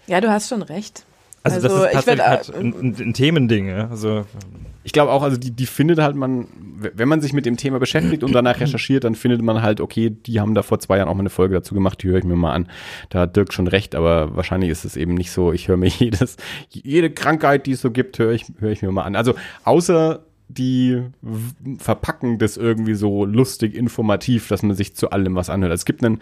Ja, 0.07 0.21
du 0.21 0.31
hast 0.31 0.49
schon 0.49 0.63
recht. 0.63 1.05
Also, 1.45 1.57
also 1.57 1.69
das 1.69 1.87
ist 1.87 1.93
tatsächlich 1.93 2.27
halt 2.27 2.55
ein, 2.55 2.97
ein, 2.99 3.15
Themending. 3.15 3.69
Ja? 3.69 3.89
Also 3.89 4.25
ich 4.85 4.93
glaube 4.93 5.13
auch, 5.13 5.23
also 5.23 5.37
die, 5.37 5.51
die 5.51 5.67
findet 5.67 5.99
halt 5.99 6.17
man, 6.17 6.47
wenn 6.79 7.09
man 7.09 7.21
sich 7.21 7.33
mit 7.33 7.47
dem 7.47 7.57
Thema 7.57 7.79
beschäftigt 7.79 8.25
und 8.25 8.33
danach 8.33 8.61
recherchiert, 8.61 9.05
dann 9.05 9.15
findet 9.15 9.43
man 9.43 9.63
halt, 9.63 9.81
okay, 9.81 10.11
die 10.11 10.41
haben 10.41 10.55
da 10.55 10.63
vor 10.63 10.79
zwei 10.79 10.99
Jahren 10.99 11.09
auch 11.09 11.15
mal 11.15 11.21
eine 11.21 11.31
Folge 11.31 11.55
dazu 11.55 11.75
gemacht, 11.75 12.03
die 12.03 12.09
höre 12.09 12.19
ich 12.19 12.25
mir 12.25 12.37
mal 12.37 12.53
an. 12.53 12.69
Da 13.11 13.21
hat 13.21 13.37
Dirk 13.37 13.53
schon 13.53 13.69
recht, 13.69 13.95
aber 13.95 14.37
wahrscheinlich 14.37 14.71
ist 14.71 14.85
es 14.85 14.97
eben 14.97 15.15
nicht 15.15 15.31
so, 15.31 15.53
ich 15.53 15.69
höre 15.69 15.77
mir 15.77 15.89
jedes, 15.99 16.37
jede 16.69 17.11
Krankheit, 17.11 17.67
die 17.67 17.73
es 17.73 17.81
so 17.81 17.91
gibt, 17.91 18.19
höre 18.19 18.33
ich, 18.33 18.47
höre 18.59 18.71
ich 18.71 18.83
mir 18.83 18.91
mal 18.91 19.03
an. 19.03 19.17
Also 19.17 19.35
außer 19.65 20.21
die 20.53 21.03
verpacken 21.79 22.39
das 22.39 22.57
irgendwie 22.57 22.95
so 22.95 23.25
lustig, 23.25 23.75
informativ, 23.75 24.49
dass 24.49 24.63
man 24.63 24.77
sich 24.77 24.95
zu 24.95 25.11
allem 25.11 25.35
was 25.35 25.51
anhört. 25.51 25.73
Es 25.73 25.85
gibt 25.85 26.05
einen, 26.05 26.21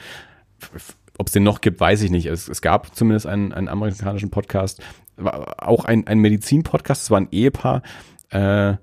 ob 1.18 1.26
es 1.26 1.32
den 1.32 1.42
noch 1.42 1.60
gibt, 1.60 1.80
weiß 1.80 2.02
ich 2.02 2.10
nicht. 2.10 2.26
Es, 2.26 2.48
es 2.48 2.62
gab 2.62 2.94
zumindest 2.94 3.26
einen, 3.26 3.52
einen 3.52 3.68
amerikanischen 3.68 4.30
Podcast, 4.30 4.82
auch 5.16 5.84
ein, 5.84 6.06
ein 6.06 6.18
Medizin-Podcast, 6.18 7.02
es 7.02 7.10
war 7.10 7.20
ein 7.20 7.28
Ehepaar, 7.30 7.82
äh, 8.30 8.74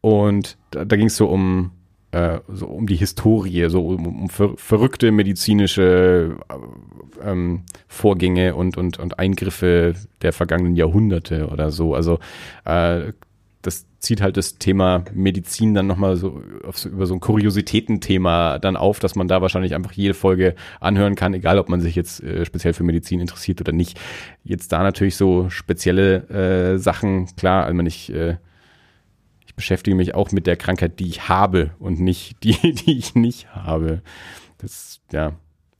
und 0.00 0.58
da, 0.70 0.84
da 0.84 0.96
ging 0.96 1.06
es 1.06 1.16
so 1.16 1.28
um 1.28 1.70
äh, 2.14 2.40
so 2.48 2.66
um 2.66 2.86
die 2.86 2.94
Historie, 2.94 3.68
so 3.68 3.88
um, 3.88 4.06
um 4.06 4.28
ver 4.28 4.56
verrückte 4.56 5.10
medizinische 5.10 6.36
äh, 6.48 7.30
ähm, 7.30 7.64
Vorgänge 7.88 8.54
und, 8.54 8.76
und, 8.76 8.98
und 8.98 9.18
Eingriffe 9.18 9.94
der 10.22 10.32
vergangenen 10.32 10.76
Jahrhunderte 10.76 11.48
oder 11.48 11.70
so. 11.70 11.94
Also 11.94 12.20
äh, 12.64 13.12
zieht 14.04 14.20
halt 14.20 14.36
das 14.36 14.58
Thema 14.58 15.04
Medizin 15.12 15.74
dann 15.74 15.86
nochmal 15.86 16.16
so, 16.16 16.42
so 16.74 16.88
über 16.88 17.06
so 17.06 17.14
ein 17.14 17.20
Kuriositätenthema 17.20 18.58
dann 18.58 18.76
auf, 18.76 19.00
dass 19.00 19.16
man 19.16 19.26
da 19.26 19.42
wahrscheinlich 19.42 19.74
einfach 19.74 19.92
jede 19.92 20.14
Folge 20.14 20.54
anhören 20.80 21.14
kann, 21.14 21.34
egal 21.34 21.58
ob 21.58 21.68
man 21.68 21.80
sich 21.80 21.96
jetzt 21.96 22.22
äh, 22.22 22.44
speziell 22.44 22.74
für 22.74 22.84
Medizin 22.84 23.20
interessiert 23.20 23.60
oder 23.60 23.72
nicht. 23.72 23.98
Jetzt 24.44 24.72
da 24.72 24.82
natürlich 24.82 25.16
so 25.16 25.50
spezielle 25.50 26.28
äh, 26.74 26.78
Sachen, 26.78 27.26
klar, 27.36 27.64
also 27.64 27.82
ich, 27.82 28.12
äh, 28.12 28.36
ich 29.46 29.54
beschäftige 29.54 29.96
mich 29.96 30.14
auch 30.14 30.30
mit 30.30 30.46
der 30.46 30.56
Krankheit, 30.56 31.00
die 31.00 31.08
ich 31.08 31.28
habe 31.28 31.70
und 31.78 32.00
nicht 32.00 32.42
die, 32.44 32.54
die 32.74 32.98
ich 32.98 33.14
nicht 33.14 33.48
habe. 33.54 34.02
Das, 34.58 35.00
ja, 35.12 35.32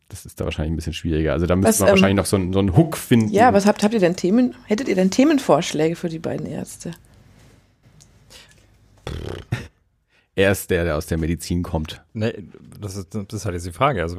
das 0.09 0.27
ist 0.27 0.41
da 0.41 0.45
wahrscheinlich 0.45 0.73
ein 0.73 0.77
bisschen 0.77 0.93
schwieriger. 0.93 1.33
Also 1.33 1.47
da 1.47 1.57
müsste 1.57 1.83
man 1.83 1.89
ähm, 1.89 1.93
wahrscheinlich 1.93 2.17
noch 2.17 2.27
so, 2.27 2.37
einen, 2.37 2.53
so 2.53 2.59
einen 2.59 2.77
Hook 2.77 2.97
finden. 2.97 3.31
Ja, 3.31 3.53
was 3.53 3.67
habt, 3.67 3.83
habt 3.83 3.95
ihr 3.95 4.01
denn 4.01 4.17
Themen, 4.17 4.55
hättet 4.67 4.89
ihr 4.89 4.95
denn 4.95 5.11
Themenvorschläge 5.11 5.97
für 5.97 6.09
die 6.09 6.19
beiden 6.19 6.47
Ärzte? 6.47 6.93
Er 10.37 10.51
ist 10.51 10.71
der, 10.71 10.85
der 10.85 10.97
aus 10.97 11.07
der 11.07 11.19
Medizin 11.19 11.63
kommt. 11.63 12.03
Nee, 12.13 12.33
das 12.81 12.97
ist, 12.97 13.15
das 13.15 13.25
ist 13.33 13.45
halt 13.45 13.55
jetzt 13.55 13.67
die 13.67 13.73
Frage. 13.73 14.03
Also, 14.03 14.19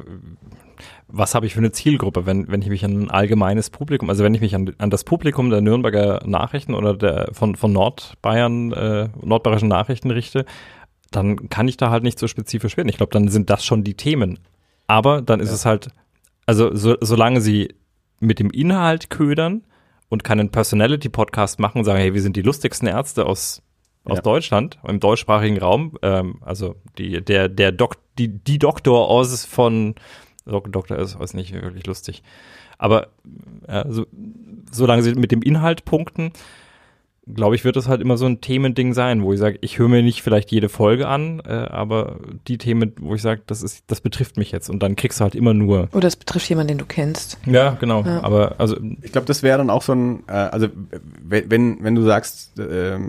was 1.07 1.35
habe 1.35 1.45
ich 1.45 1.53
für 1.53 1.59
eine 1.59 1.73
Zielgruppe, 1.73 2.25
wenn, 2.25 2.47
wenn 2.47 2.61
ich 2.61 2.69
mich 2.69 2.85
an 2.85 3.03
ein 3.03 3.11
allgemeines 3.11 3.69
Publikum, 3.69 4.09
also 4.09 4.23
wenn 4.23 4.33
ich 4.33 4.39
mich 4.39 4.55
an, 4.55 4.73
an 4.77 4.89
das 4.89 5.03
Publikum 5.03 5.49
der 5.49 5.59
Nürnberger 5.59 6.21
Nachrichten 6.25 6.73
oder 6.73 6.95
der, 6.95 7.29
von, 7.33 7.55
von 7.55 7.73
Nordbayern, 7.73 8.71
äh, 8.71 9.09
nordbayerischen 9.21 9.67
Nachrichten 9.67 10.09
richte, 10.09 10.45
dann 11.11 11.49
kann 11.49 11.67
ich 11.67 11.75
da 11.75 11.89
halt 11.89 12.03
nicht 12.03 12.17
so 12.17 12.27
spezifisch 12.27 12.77
werden. 12.77 12.89
Ich 12.89 12.97
glaube, 12.97 13.11
dann 13.11 13.27
sind 13.27 13.49
das 13.49 13.65
schon 13.65 13.83
die 13.83 13.95
Themen. 13.95 14.39
Aber 14.87 15.21
dann 15.21 15.41
ist 15.41 15.49
ja. 15.49 15.55
es 15.55 15.65
halt, 15.65 15.89
also 16.45 16.73
so, 16.73 16.95
solange 17.01 17.41
sie 17.41 17.75
mit 18.21 18.39
dem 18.39 18.51
Inhalt 18.51 19.09
ködern 19.09 19.63
und 20.07 20.23
keinen 20.23 20.49
Personality-Podcast 20.49 21.59
machen 21.59 21.79
und 21.79 21.85
sagen, 21.85 21.99
hey, 21.99 22.13
wir 22.13 22.21
sind 22.21 22.37
die 22.37 22.41
lustigsten 22.41 22.87
Ärzte 22.87 23.25
aus 23.25 23.61
aus 24.05 24.17
ja. 24.17 24.21
Deutschland, 24.21 24.77
im 24.87 24.99
deutschsprachigen 24.99 25.57
Raum. 25.57 25.97
Ähm, 26.01 26.37
also 26.41 26.75
die, 26.97 27.21
der, 27.21 27.49
der 27.49 27.71
Dok, 27.71 27.97
die, 28.17 28.27
die 28.29 28.59
Doktor 28.59 29.09
aus 29.09 29.45
von 29.45 29.95
Doktor 30.45 30.97
ist, 30.97 31.19
ist 31.19 31.33
nicht 31.33 31.53
wirklich 31.53 31.85
lustig. 31.87 32.23
Aber 32.77 33.07
äh, 33.67 33.85
so, 33.89 34.05
solange 34.71 35.01
sie 35.01 35.15
mit 35.15 35.31
dem 35.31 35.41
Inhalt 35.41 35.85
punkten, 35.85 36.31
glaube 37.33 37.55
ich, 37.55 37.63
wird 37.63 37.75
das 37.75 37.87
halt 37.87 38.01
immer 38.01 38.17
so 38.17 38.25
ein 38.27 38.41
Themending 38.41 38.93
sein, 38.93 39.23
wo 39.23 39.33
ich 39.33 39.39
sage, 39.39 39.57
ich 39.61 39.79
höre 39.79 39.89
mir 39.89 40.03
nicht 40.03 40.21
vielleicht 40.21 40.51
jede 40.51 40.69
Folge 40.69 41.07
an, 41.07 41.41
äh, 41.45 41.53
aber 41.53 42.19
die 42.47 42.57
Themen, 42.57 42.93
wo 42.99 43.15
ich 43.15 43.21
sage, 43.21 43.41
das 43.47 43.63
ist, 43.63 43.85
das 43.87 44.01
betrifft 44.01 44.37
mich 44.37 44.51
jetzt 44.51 44.69
und 44.69 44.83
dann 44.83 44.95
kriegst 44.95 45.19
du 45.19 45.23
halt 45.23 45.33
immer 45.33 45.53
nur. 45.53 45.89
Oder 45.91 46.01
das 46.01 46.15
betrifft 46.15 46.47
jemanden, 46.49 46.69
den 46.69 46.77
du 46.77 46.85
kennst. 46.85 47.39
Ja, 47.45 47.71
genau. 47.71 48.03
Ja. 48.03 48.23
Aber 48.23 48.55
also 48.59 48.77
ich 49.01 49.11
glaube, 49.11 49.25
das 49.25 49.41
wäre 49.41 49.57
dann 49.57 49.71
auch 49.71 49.81
so 49.81 49.93
ein, 49.93 50.23
äh, 50.27 50.33
also 50.33 50.67
wenn 51.23 51.83
wenn 51.83 51.95
du 51.95 52.03
sagst, 52.03 52.59
äh, 52.59 52.99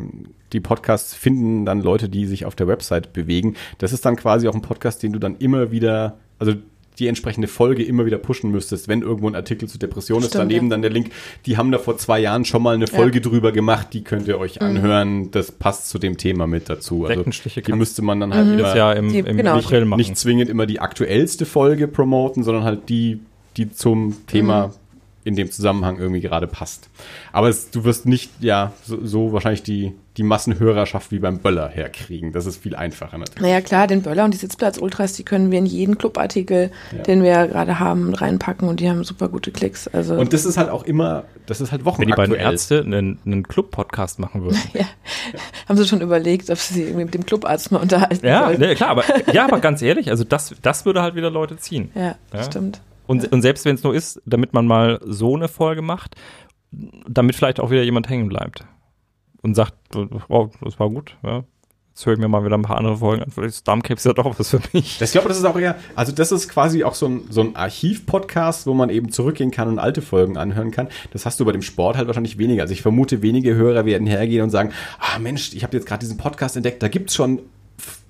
die 0.52 0.60
Podcasts 0.60 1.14
finden 1.14 1.64
dann 1.64 1.80
Leute, 1.80 2.08
die 2.08 2.26
sich 2.26 2.44
auf 2.44 2.54
der 2.54 2.68
Website 2.68 3.12
bewegen, 3.12 3.56
das 3.78 3.92
ist 3.92 4.04
dann 4.04 4.16
quasi 4.16 4.48
auch 4.48 4.54
ein 4.54 4.62
Podcast, 4.62 5.02
den 5.02 5.12
du 5.12 5.18
dann 5.18 5.36
immer 5.36 5.70
wieder, 5.70 6.18
also 6.38 6.54
die 6.98 7.08
entsprechende 7.08 7.46
Folge 7.46 7.84
immer 7.84 8.06
wieder 8.06 8.18
pushen 8.18 8.50
müsstest, 8.50 8.88
wenn 8.88 9.02
irgendwo 9.02 9.28
ein 9.28 9.34
Artikel 9.34 9.68
zu 9.68 9.78
Depression 9.78 10.20
Stimmt, 10.20 10.34
ist, 10.34 10.38
daneben 10.38 10.66
ja. 10.66 10.70
dann 10.70 10.82
der 10.82 10.90
Link, 10.90 11.10
die 11.44 11.56
haben 11.56 11.70
da 11.70 11.78
vor 11.78 11.98
zwei 11.98 12.18
Jahren 12.20 12.44
schon 12.44 12.62
mal 12.62 12.74
eine 12.74 12.86
Folge 12.86 13.18
ja. 13.18 13.22
drüber 13.22 13.52
gemacht, 13.52 13.88
die 13.92 14.02
könnt 14.02 14.26
ihr 14.28 14.38
euch 14.38 14.60
mhm. 14.60 14.66
anhören, 14.66 15.30
das 15.30 15.52
passt 15.52 15.88
zu 15.88 15.98
dem 15.98 16.16
Thema 16.16 16.46
mit 16.46 16.68
dazu. 16.68 17.04
Also 17.04 17.22
die 17.22 17.72
müsste 17.72 18.02
man 18.02 18.20
dann 18.20 18.34
halt 18.34 18.46
mhm. 18.46 18.58
immer 18.58 18.76
Jahr 18.76 18.96
im, 18.96 19.12
im 19.12 19.36
genau. 19.36 19.58
April 19.58 19.84
machen. 19.84 19.98
Nicht 19.98 20.16
zwingend 20.16 20.48
immer 20.48 20.66
die 20.66 20.80
aktuellste 20.80 21.44
Folge 21.44 21.86
promoten, 21.86 22.42
sondern 22.42 22.64
halt 22.64 22.88
die, 22.88 23.20
die 23.56 23.70
zum 23.70 24.26
Thema 24.26 24.68
mhm 24.68 24.72
in 25.26 25.34
dem 25.34 25.50
Zusammenhang 25.50 25.98
irgendwie 25.98 26.20
gerade 26.20 26.46
passt. 26.46 26.88
Aber 27.32 27.48
es, 27.48 27.72
du 27.72 27.82
wirst 27.82 28.06
nicht, 28.06 28.30
ja, 28.38 28.72
so, 28.84 29.04
so, 29.04 29.32
wahrscheinlich 29.32 29.64
die, 29.64 29.92
die 30.16 30.22
Massenhörerschaft 30.22 31.10
wie 31.10 31.18
beim 31.18 31.38
Böller 31.38 31.68
herkriegen. 31.68 32.30
Das 32.30 32.46
ist 32.46 32.62
viel 32.62 32.76
einfacher 32.76 33.18
natürlich. 33.18 33.42
Naja, 33.42 33.60
klar, 33.60 33.88
den 33.88 34.02
Böller 34.02 34.24
und 34.24 34.32
die 34.32 34.38
Sitzplatz-Ultras, 34.38 35.14
die 35.14 35.24
können 35.24 35.50
wir 35.50 35.58
in 35.58 35.66
jeden 35.66 35.98
Clubartikel, 35.98 36.70
ja. 36.96 37.02
den 37.02 37.24
wir 37.24 37.30
ja 37.30 37.46
gerade 37.46 37.80
haben, 37.80 38.14
reinpacken 38.14 38.68
und 38.68 38.78
die 38.78 38.88
haben 38.88 39.02
super 39.02 39.28
gute 39.28 39.50
Klicks. 39.50 39.88
Also 39.88 40.14
und 40.14 40.32
das 40.32 40.44
ist 40.44 40.56
halt 40.58 40.70
auch 40.70 40.84
immer, 40.84 41.24
das 41.46 41.60
ist 41.60 41.72
halt 41.72 41.84
wochenaktuell. 41.84 42.28
Wenn 42.28 42.34
die 42.34 42.36
beiden 42.38 42.52
Ärzte 42.52 42.80
einen, 42.82 43.18
einen 43.26 43.48
Club-Podcast 43.48 44.20
machen 44.20 44.44
würden. 44.44 44.60
ja. 44.74 44.84
Haben 45.68 45.76
sie 45.76 45.88
schon 45.88 46.02
überlegt, 46.02 46.50
ob 46.50 46.58
sie 46.58 46.74
sich 46.74 46.82
irgendwie 46.84 47.06
mit 47.06 47.14
dem 47.14 47.26
Clubarzt 47.26 47.72
mal 47.72 47.82
unterhalten 47.82 48.24
Ja, 48.24 48.50
ne, 48.56 48.76
klar, 48.76 48.90
aber, 48.90 49.02
ja, 49.32 49.42
aber 49.42 49.58
ganz 49.60 49.82
ehrlich, 49.82 50.08
also 50.08 50.22
das, 50.22 50.54
das 50.62 50.86
würde 50.86 51.02
halt 51.02 51.16
wieder 51.16 51.30
Leute 51.30 51.56
ziehen. 51.56 51.90
Ja, 51.96 52.14
ja? 52.32 52.44
stimmt. 52.44 52.80
Und, 53.06 53.32
und 53.32 53.42
selbst 53.42 53.64
wenn 53.64 53.76
es 53.76 53.82
nur 53.82 53.94
ist, 53.94 54.20
damit 54.26 54.52
man 54.52 54.66
mal 54.66 55.00
so 55.04 55.36
eine 55.36 55.48
Folge 55.48 55.82
macht, 55.82 56.16
damit 56.70 57.36
vielleicht 57.36 57.60
auch 57.60 57.70
wieder 57.70 57.82
jemand 57.82 58.08
hängen 58.08 58.28
bleibt 58.28 58.64
und 59.42 59.54
sagt, 59.54 59.74
wow, 60.28 60.50
das 60.60 60.78
war 60.78 60.90
gut, 60.90 61.16
ja, 61.22 61.44
Jetzt 61.96 62.04
höre 62.04 62.12
ich 62.12 62.18
mir 62.18 62.28
mal 62.28 62.44
wieder 62.44 62.58
ein 62.58 62.62
paar 62.62 62.76
andere 62.76 62.98
Folgen 62.98 63.22
an. 63.22 63.30
Vielleicht 63.30 63.54
ist 63.54 63.66
Darmkrebs 63.66 64.04
ja 64.04 64.12
doch 64.12 64.38
was 64.38 64.50
für 64.50 64.60
mich. 64.74 65.00
Ich 65.00 65.12
glaube, 65.12 65.28
das 65.28 65.38
ist 65.38 65.46
auch 65.46 65.58
eher, 65.58 65.76
also 65.94 66.12
das 66.12 66.30
ist 66.30 66.46
quasi 66.46 66.84
auch 66.84 66.94
so 66.94 67.06
ein, 67.06 67.22
so 67.30 67.40
ein 67.40 67.56
Archiv-Podcast, 67.56 68.66
wo 68.66 68.74
man 68.74 68.90
eben 68.90 69.10
zurückgehen 69.10 69.50
kann 69.50 69.66
und 69.66 69.78
alte 69.78 70.02
Folgen 70.02 70.36
anhören 70.36 70.72
kann. 70.72 70.88
Das 71.14 71.24
hast 71.24 71.40
du 71.40 71.46
bei 71.46 71.52
dem 71.52 71.62
Sport 71.62 71.96
halt 71.96 72.06
wahrscheinlich 72.06 72.36
weniger. 72.36 72.60
Also 72.60 72.74
ich 72.74 72.82
vermute, 72.82 73.22
wenige 73.22 73.54
Hörer 73.54 73.86
werden 73.86 74.06
hergehen 74.06 74.42
und 74.42 74.50
sagen, 74.50 74.72
ah 74.98 75.18
Mensch, 75.18 75.54
ich 75.54 75.62
habe 75.62 75.74
jetzt 75.74 75.86
gerade 75.86 76.00
diesen 76.00 76.18
Podcast 76.18 76.54
entdeckt, 76.54 76.82
da 76.82 76.88
gibt's 76.88 77.14
schon 77.14 77.40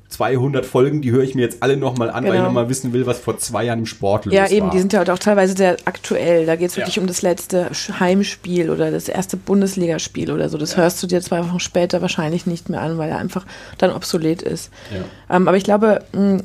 200 0.08 0.64
Folgen, 0.64 1.02
die 1.02 1.10
höre 1.10 1.22
ich 1.22 1.34
mir 1.34 1.42
jetzt 1.42 1.62
alle 1.62 1.76
nochmal 1.76 2.10
an, 2.10 2.22
genau. 2.22 2.28
weil 2.28 2.34
ich 2.34 2.38
genau. 2.38 2.48
nochmal 2.48 2.68
wissen 2.68 2.92
will, 2.92 3.06
was 3.06 3.18
vor 3.18 3.38
zwei 3.38 3.64
Jahren 3.64 3.80
im 3.80 3.86
Sport 3.86 4.26
los 4.26 4.34
war. 4.34 4.48
Ja, 4.48 4.50
eben, 4.50 4.70
die 4.70 4.78
sind 4.78 4.92
ja 4.92 5.02
auch 5.02 5.18
teilweise 5.18 5.56
sehr 5.56 5.76
aktuell. 5.84 6.46
Da 6.46 6.56
geht 6.56 6.70
es 6.70 6.76
wirklich 6.76 6.96
ja. 6.96 7.02
um 7.02 7.08
das 7.08 7.22
letzte 7.22 7.70
Heimspiel 7.98 8.70
oder 8.70 8.90
das 8.90 9.08
erste 9.08 9.36
Bundesligaspiel 9.36 10.30
oder 10.30 10.48
so. 10.48 10.58
Das 10.58 10.72
ja. 10.72 10.78
hörst 10.78 11.02
du 11.02 11.06
dir 11.06 11.20
zwei 11.20 11.40
Wochen 11.40 11.60
später 11.60 12.02
wahrscheinlich 12.02 12.46
nicht 12.46 12.68
mehr 12.68 12.80
an, 12.80 12.98
weil 12.98 13.10
er 13.10 13.18
einfach 13.18 13.44
dann 13.78 13.90
obsolet 13.90 14.42
ist. 14.42 14.70
Ja. 14.92 15.36
Ähm, 15.36 15.48
aber 15.48 15.56
ich 15.56 15.64
glaube, 15.64 16.04
hm, 16.12 16.40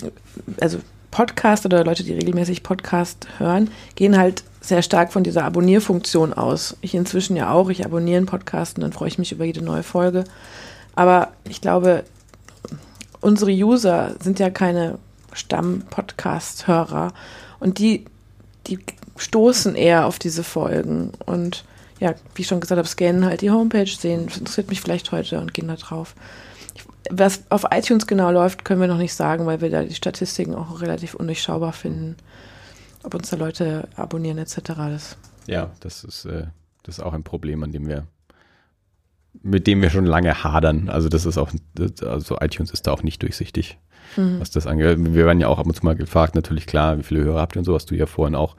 also 0.59 0.79
Podcast 1.11 1.65
oder 1.65 1.83
Leute, 1.83 2.03
die 2.03 2.13
regelmäßig 2.13 2.63
Podcast 2.63 3.27
hören, 3.37 3.69
gehen 3.95 4.17
halt 4.17 4.43
sehr 4.61 4.81
stark 4.81 5.11
von 5.11 5.23
dieser 5.23 5.43
Abonnierfunktion 5.43 6.33
aus. 6.33 6.77
Ich 6.81 6.95
inzwischen 6.95 7.35
ja 7.35 7.51
auch. 7.51 7.69
Ich 7.69 7.85
abonniere 7.85 8.17
einen 8.17 8.25
Podcast 8.25 8.77
und 8.77 8.81
dann 8.81 8.93
freue 8.93 9.09
ich 9.09 9.19
mich 9.19 9.31
über 9.31 9.43
jede 9.43 9.61
neue 9.61 9.83
Folge. 9.83 10.23
Aber 10.95 11.29
ich 11.49 11.61
glaube, 11.61 12.03
unsere 13.21 13.51
User 13.51 14.15
sind 14.19 14.39
ja 14.39 14.49
keine 14.49 14.97
Stamm-Podcast-Hörer 15.33 17.13
und 17.59 17.79
die, 17.79 18.05
die 18.67 18.79
stoßen 19.17 19.75
eher 19.75 20.05
auf 20.05 20.19
diese 20.19 20.43
Folgen 20.43 21.11
und 21.25 21.63
ja, 21.99 22.15
wie 22.33 22.41
ich 22.41 22.47
schon 22.47 22.59
gesagt 22.59 22.79
habe, 22.79 22.87
scannen 22.87 23.25
halt 23.25 23.41
die 23.41 23.51
Homepage, 23.51 23.85
sehen, 23.85 24.25
das 24.25 24.37
interessiert 24.37 24.69
mich 24.69 24.81
vielleicht 24.81 25.11
heute 25.11 25.39
und 25.39 25.53
gehen 25.53 25.67
da 25.67 25.75
drauf. 25.75 26.15
Was 27.11 27.43
auf 27.49 27.65
iTunes 27.71 28.07
genau 28.07 28.31
läuft, 28.31 28.65
können 28.65 28.81
wir 28.81 28.87
noch 28.87 28.97
nicht 28.97 29.13
sagen, 29.13 29.45
weil 29.45 29.61
wir 29.61 29.69
da 29.69 29.83
die 29.83 29.93
Statistiken 29.93 30.55
auch 30.55 30.81
relativ 30.81 31.13
undurchschaubar 31.13 31.73
finden. 31.73 32.15
Ob 33.03 33.13
uns 33.13 33.29
da 33.29 33.37
Leute 33.37 33.87
abonnieren 33.95 34.37
etc. 34.39 34.57
Das 34.65 35.17
ja, 35.47 35.71
das 35.79 36.03
ist, 36.03 36.25
äh, 36.25 36.47
das 36.83 36.97
ist 36.97 37.03
auch 37.03 37.13
ein 37.13 37.23
Problem, 37.23 37.63
an 37.63 37.71
dem 37.71 37.87
wir 37.87 38.07
mit 39.43 39.67
dem 39.67 39.81
wir 39.81 39.89
schon 39.89 40.05
lange 40.05 40.43
hadern. 40.43 40.89
Also 40.89 41.09
das 41.09 41.25
ist 41.25 41.37
auch, 41.37 41.51
also 42.05 42.37
iTunes 42.39 42.71
ist 42.71 42.87
da 42.87 42.91
auch 42.91 43.03
nicht 43.03 43.21
durchsichtig, 43.21 43.77
mhm. 44.17 44.39
was 44.39 44.51
das 44.51 44.67
angeht. 44.67 44.97
Wir 44.99 45.25
werden 45.25 45.39
ja 45.39 45.47
auch 45.47 45.59
ab 45.59 45.65
und 45.65 45.75
zu 45.75 45.85
mal 45.85 45.95
gefragt, 45.95 46.35
natürlich 46.35 46.67
klar, 46.67 46.97
wie 46.97 47.03
viele 47.03 47.23
Hörer 47.23 47.41
habt 47.41 47.55
ihr 47.55 47.59
und 47.59 47.65
so, 47.65 47.73
hast 47.73 47.89
du 47.91 47.95
ja 47.95 48.05
vorhin 48.05 48.35
auch. 48.35 48.55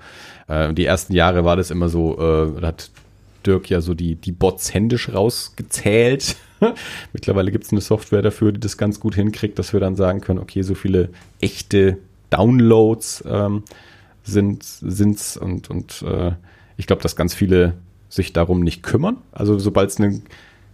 Äh, 0.49 0.73
die 0.75 0.85
ersten 0.85 1.13
Jahre 1.13 1.45
war 1.45 1.57
das 1.57 1.71
immer 1.71 1.89
so, 1.89 2.15
äh, 2.15 2.61
da 2.61 2.69
hat 2.69 2.91
Dirk 3.47 3.69
ja 3.71 3.81
so 3.81 3.95
die, 3.95 4.15
die 4.15 4.33
Bots 4.33 4.73
händisch 4.73 5.13
rausgezählt. 5.13 6.37
Mittlerweile 7.13 7.51
gibt 7.51 7.65
es 7.65 7.73
eine 7.73 7.81
Software 7.81 8.23
dafür, 8.23 8.53
die 8.53 8.61
das 8.61 8.77
ganz 8.77 9.01
gut 9.01 9.15
hinkriegt, 9.15 9.59
dass 9.59 9.73
wir 9.73 9.81
dann 9.81 9.97
sagen 9.97 10.21
können, 10.21 10.39
okay, 10.39 10.63
so 10.63 10.75
viele 10.75 11.11
echte 11.41 11.99
Downloads 12.31 13.25
ähm, 13.27 13.65
sind 14.23 14.63
sind's 14.63 15.37
und, 15.37 15.69
und 15.71 16.03
äh, 16.03 16.33
ich 16.77 16.87
glaube, 16.87 17.03
dass 17.03 17.17
ganz 17.17 17.35
viele 17.35 17.75
sich 18.09 18.33
darum 18.33 18.61
nicht 18.61 18.83
kümmern. 18.83 19.17
Also 19.33 19.59
sobald 19.59 19.91
es 19.91 19.99
eine 19.99 20.21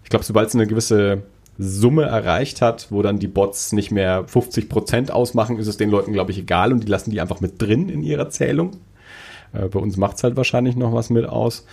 ich 0.08 0.10
glaube, 0.10 0.24
sobald 0.24 0.48
es 0.48 0.54
eine 0.54 0.66
gewisse 0.66 1.20
Summe 1.58 2.04
erreicht 2.04 2.62
hat, 2.62 2.86
wo 2.88 3.02
dann 3.02 3.18
die 3.18 3.28
Bots 3.28 3.72
nicht 3.72 3.90
mehr 3.90 4.26
50 4.26 4.70
Prozent 4.70 5.10
ausmachen, 5.10 5.58
ist 5.58 5.66
es 5.66 5.76
den 5.76 5.90
Leuten, 5.90 6.14
glaube 6.14 6.30
ich, 6.30 6.38
egal 6.38 6.72
und 6.72 6.82
die 6.82 6.88
lassen 6.88 7.10
die 7.10 7.20
einfach 7.20 7.42
mit 7.42 7.60
drin 7.60 7.90
in 7.90 8.02
ihrer 8.02 8.30
Zählung. 8.30 8.78
Äh, 9.52 9.68
bei 9.68 9.78
uns 9.78 9.98
macht 9.98 10.16
es 10.16 10.24
halt 10.24 10.34
wahrscheinlich 10.34 10.76
noch 10.76 10.94
was 10.94 11.10
mit 11.10 11.26
aus. 11.26 11.66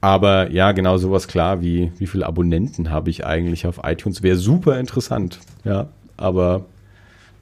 Aber 0.00 0.50
ja, 0.50 0.72
genau 0.72 0.96
sowas 0.96 1.28
klar, 1.28 1.60
wie 1.60 1.92
wie 1.98 2.06
viele 2.06 2.24
Abonnenten 2.24 2.90
habe 2.90 3.10
ich 3.10 3.26
eigentlich 3.26 3.66
auf 3.66 3.80
iTunes, 3.84 4.22
wäre 4.22 4.36
super 4.36 4.80
interessant. 4.80 5.38
Ja, 5.62 5.88
aber 6.16 6.64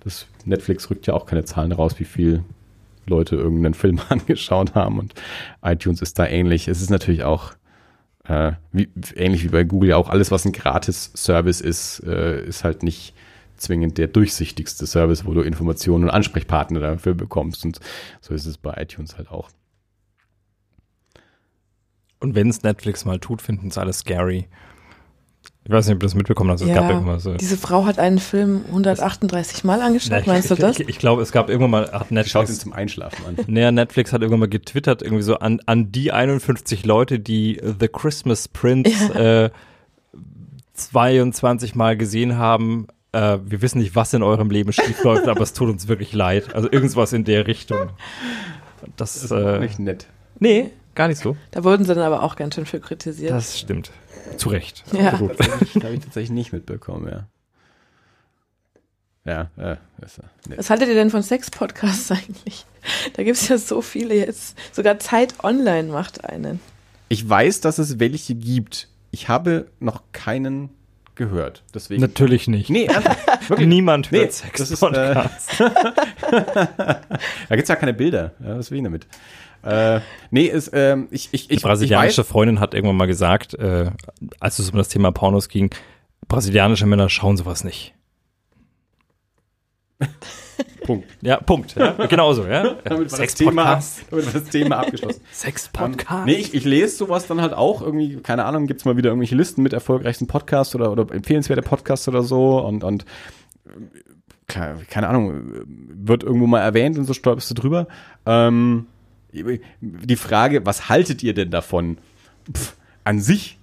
das 0.03 0.26
Netflix 0.44 0.90
rückt 0.90 1.07
ja 1.07 1.14
auch 1.14 1.26
keine 1.26 1.44
Zahlen 1.44 1.70
raus, 1.70 1.94
wie 1.98 2.05
viel 2.05 2.42
Leute 3.07 3.36
irgendeinen 3.36 3.74
Film 3.74 4.01
angeschaut 4.09 4.74
haben 4.74 4.98
und 4.98 5.14
iTunes 5.62 6.03
ist 6.03 6.18
da 6.18 6.26
ähnlich. 6.26 6.66
Es 6.66 6.82
ist 6.82 6.90
natürlich 6.90 7.22
auch 7.22 7.53
äh, 8.30 8.52
wie, 8.70 8.88
ähnlich 9.16 9.42
wie 9.42 9.48
bei 9.48 9.64
Google 9.64 9.90
ja 9.90 9.96
auch, 9.96 10.08
alles, 10.08 10.30
was 10.30 10.44
ein 10.44 10.52
Gratis-Service 10.52 11.60
ist, 11.60 12.00
äh, 12.06 12.44
ist 12.46 12.62
halt 12.62 12.84
nicht 12.84 13.12
zwingend 13.56 13.98
der 13.98 14.06
durchsichtigste 14.06 14.86
Service, 14.86 15.26
wo 15.26 15.34
du 15.34 15.42
Informationen 15.42 16.04
und 16.04 16.10
Ansprechpartner 16.10 16.78
dafür 16.78 17.14
bekommst. 17.14 17.64
Und 17.64 17.80
so 18.20 18.32
ist 18.32 18.46
es 18.46 18.56
bei 18.56 18.72
iTunes 18.80 19.16
halt 19.16 19.30
auch. 19.30 19.50
Und 22.20 22.36
wenn 22.36 22.48
es 22.48 22.62
Netflix 22.62 23.04
mal 23.04 23.18
tut, 23.18 23.42
finden 23.42 23.68
es 23.68 23.78
alle 23.78 23.92
scary. 23.92 24.48
Ich 25.70 25.74
weiß 25.76 25.86
nicht, 25.86 25.94
ob 25.94 26.00
du 26.00 26.06
das 26.06 26.16
mitbekommen 26.16 26.50
hast. 26.50 26.62
Es 26.62 26.68
ja, 26.68 26.74
gab 26.74 26.90
irgendwas. 26.90 27.22
So. 27.22 27.34
Diese 27.34 27.56
Frau 27.56 27.86
hat 27.86 28.00
einen 28.00 28.18
Film 28.18 28.62
138 28.70 29.62
Mal 29.62 29.80
angeschaut, 29.82 30.26
meinst 30.26 30.50
du 30.50 30.56
das? 30.56 30.80
Ich, 30.80 30.88
ich, 30.88 30.98
glaube, 30.98 31.22
es 31.22 31.30
gab 31.30 31.48
irgendwann 31.48 31.70
mal, 31.70 31.92
hat 31.92 32.10
Netflix. 32.10 32.30
Schaut 32.32 32.48
ihn 32.48 32.56
zum 32.56 32.72
Einschlafen 32.72 33.24
an. 33.24 33.36
Naja, 33.46 33.70
Netflix 33.70 34.12
hat 34.12 34.20
irgendwann 34.20 34.40
mal 34.40 34.48
getwittert, 34.48 35.00
irgendwie 35.00 35.22
so 35.22 35.36
an, 35.36 35.60
an 35.66 35.92
die 35.92 36.10
51 36.10 36.84
Leute, 36.84 37.20
die 37.20 37.60
The 37.62 37.86
Christmas 37.86 38.48
Prince 38.48 38.90
ja. 39.14 39.44
äh, 39.44 39.50
22 40.74 41.76
Mal 41.76 41.96
gesehen 41.96 42.36
haben. 42.36 42.88
Äh, 43.12 43.38
wir 43.44 43.62
wissen 43.62 43.78
nicht, 43.78 43.94
was 43.94 44.12
in 44.12 44.24
eurem 44.24 44.50
Leben 44.50 44.72
schiefläuft, 44.72 45.28
aber 45.28 45.42
es 45.42 45.52
tut 45.52 45.68
uns 45.68 45.86
wirklich 45.86 46.12
leid. 46.12 46.52
Also 46.52 46.68
irgendwas 46.68 47.12
in 47.12 47.22
der 47.22 47.46
Richtung. 47.46 47.90
Das, 48.96 49.22
das 49.22 49.24
ist 49.24 49.30
äh, 49.30 49.60
nicht 49.60 49.78
nett. 49.78 50.08
Nee, 50.40 50.72
gar 50.96 51.06
nicht 51.06 51.20
so. 51.20 51.36
Da 51.52 51.62
wurden 51.62 51.84
sie 51.84 51.94
dann 51.94 52.02
aber 52.02 52.24
auch 52.24 52.34
ganz 52.34 52.56
schön 52.56 52.66
für 52.66 52.80
kritisiert. 52.80 53.30
Das 53.30 53.56
stimmt. 53.56 53.92
Zu 54.36 54.48
Recht. 54.48 54.84
Ja. 54.92 55.16
Gut. 55.16 55.38
Das 55.38 55.48
habe 55.48 55.94
ich 55.94 56.00
tatsächlich 56.00 56.30
nicht 56.30 56.52
mitbekommen, 56.52 57.08
ja. 57.08 57.26
Ja, 59.24 59.50
äh, 59.56 59.76
ist, 60.04 60.20
nee. 60.48 60.56
Was 60.56 60.70
haltet 60.70 60.88
ihr 60.88 60.94
denn 60.94 61.10
von 61.10 61.22
Sex-Podcasts 61.22 62.10
eigentlich? 62.10 62.64
Da 63.12 63.22
gibt 63.22 63.36
es 63.36 63.48
ja 63.48 63.58
so 63.58 63.82
viele 63.82 64.14
jetzt. 64.14 64.56
Sogar 64.72 64.98
Zeit 64.98 65.44
Online 65.44 65.92
macht 65.92 66.24
einen. 66.24 66.60
Ich 67.10 67.28
weiß, 67.28 67.60
dass 67.60 67.78
es 67.78 67.98
welche 67.98 68.34
gibt. 68.34 68.88
Ich 69.10 69.28
habe 69.28 69.70
noch 69.78 70.02
keinen 70.12 70.70
gehört. 71.20 71.62
Deswegen. 71.74 72.00
Natürlich 72.00 72.48
nicht. 72.48 72.70
Nee, 72.70 72.88
wirklich. 73.48 73.68
Niemand 73.68 74.10
hört 74.10 74.22
nee, 74.22 74.30
Sex-Podcasts. 74.30 75.60
Äh, 75.60 75.70
da 76.30 77.00
gibt 77.50 77.62
es 77.62 77.68
ja 77.68 77.76
keine 77.76 77.92
Bilder. 77.94 78.32
Ja, 78.40 78.58
was 78.58 78.70
will 78.70 78.78
ich 78.78 78.84
damit? 78.84 79.06
Äh, 79.62 80.00
nee, 80.30 80.46
ist, 80.46 80.70
ähm, 80.72 81.08
ich, 81.10 81.28
ich, 81.32 81.50
ich. 81.50 81.58
Die 81.58 81.62
brasilianische 81.62 82.22
ich 82.22 82.26
Freundin 82.26 82.58
hat 82.58 82.72
irgendwann 82.74 82.96
mal 82.96 83.06
gesagt, 83.06 83.54
äh, 83.54 83.90
als 84.40 84.58
es 84.58 84.70
um 84.70 84.78
das 84.78 84.88
Thema 84.88 85.12
Pornos 85.12 85.48
ging, 85.48 85.70
brasilianische 86.26 86.86
Männer 86.86 87.10
schauen 87.10 87.36
sowas 87.36 87.62
nicht. 87.62 87.94
Punkt. 90.84 91.08
Ja, 91.22 91.36
Punkt. 91.38 91.74
Ja, 91.76 91.92
genauso, 92.06 92.46
ja. 92.46 92.74
damit, 92.84 93.12
war 93.12 93.18
das 93.18 93.34
Thema, 93.34 93.80
damit 94.11 94.26
war 94.26 94.40
das 94.40 94.50
Thema 94.50 94.78
abgeschlossen. 94.78 95.20
Sex-Podcast. 95.32 96.20
Um, 96.20 96.24
nee, 96.24 96.34
ich, 96.34 96.54
ich 96.54 96.64
lese 96.64 96.96
sowas 96.96 97.26
dann 97.26 97.40
halt 97.40 97.52
auch 97.52 97.82
irgendwie, 97.82 98.16
keine 98.16 98.44
Ahnung, 98.44 98.66
gibt's 98.66 98.84
mal 98.84 98.96
wieder 98.96 99.11
irgendwelche 99.11 99.36
Listen 99.36 99.62
mit 99.62 99.72
erfolgreichsten 99.72 100.26
Podcasts 100.26 100.74
oder, 100.74 100.90
oder 100.90 101.12
empfehlenswerte 101.12 101.62
Podcasts 101.62 102.08
oder 102.08 102.22
so 102.22 102.61
und, 102.61 102.84
und 102.84 103.04
keine 104.46 105.08
Ahnung, 105.08 105.44
wird 105.66 106.24
irgendwo 106.24 106.48
mal 106.48 106.61
erwähnt 106.61 106.98
und 106.98 107.04
so 107.04 107.14
stolperst 107.14 107.50
du 107.50 107.54
drüber. 107.54 107.86
Ähm, 108.26 108.86
die 109.32 110.16
Frage, 110.16 110.66
was 110.66 110.88
haltet 110.88 111.22
ihr 111.22 111.34
denn 111.34 111.52
davon? 111.52 111.98
Pff, 112.52 112.74
an 113.04 113.20
sich 113.20 113.59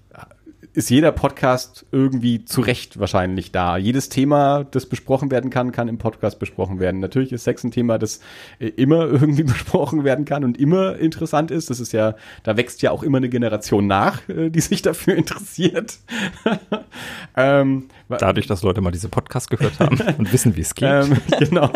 ist 0.77 0.91
jeder 0.91 1.11
Podcast 1.11 1.87
irgendwie 1.91 2.45
zu 2.45 2.61
Recht 2.61 2.99
wahrscheinlich 2.99 3.51
da. 3.51 3.77
Jedes 3.77 4.09
Thema, 4.09 4.63
das 4.63 4.85
besprochen 4.85 5.31
werden 5.31 5.49
kann, 5.49 5.71
kann 5.71 5.87
im 5.87 5.97
Podcast 5.97 6.37
besprochen 6.37 6.79
werden. 6.79 6.99
Natürlich 6.99 7.31
ist 7.31 7.45
Sex 7.45 7.63
ein 7.63 7.71
Thema, 7.71 7.97
das 7.97 8.19
äh, 8.59 8.67
immer 8.67 9.07
irgendwie 9.11 9.41
besprochen 9.41 10.03
werden 10.03 10.23
kann 10.25 10.43
und 10.43 10.59
immer 10.59 10.95
interessant 10.97 11.49
ist. 11.49 11.71
Das 11.71 11.79
ist 11.79 11.93
ja, 11.93 12.13
da 12.43 12.57
wächst 12.57 12.83
ja 12.83 12.91
auch 12.91 13.01
immer 13.01 13.17
eine 13.17 13.27
Generation 13.27 13.87
nach, 13.87 14.29
äh, 14.29 14.51
die 14.51 14.61
sich 14.61 14.83
dafür 14.83 15.15
interessiert. 15.17 15.97
ähm, 17.35 17.87
Dadurch, 18.07 18.45
dass 18.45 18.61
Leute 18.61 18.81
mal 18.81 18.91
diese 18.91 19.09
Podcast 19.09 19.49
gehört 19.49 19.79
haben 19.79 19.99
und 20.19 20.31
wissen, 20.31 20.55
wie 20.57 20.61
es 20.61 20.75
geht. 20.75 20.87
Ähm, 20.87 21.17
genau. 21.39 21.71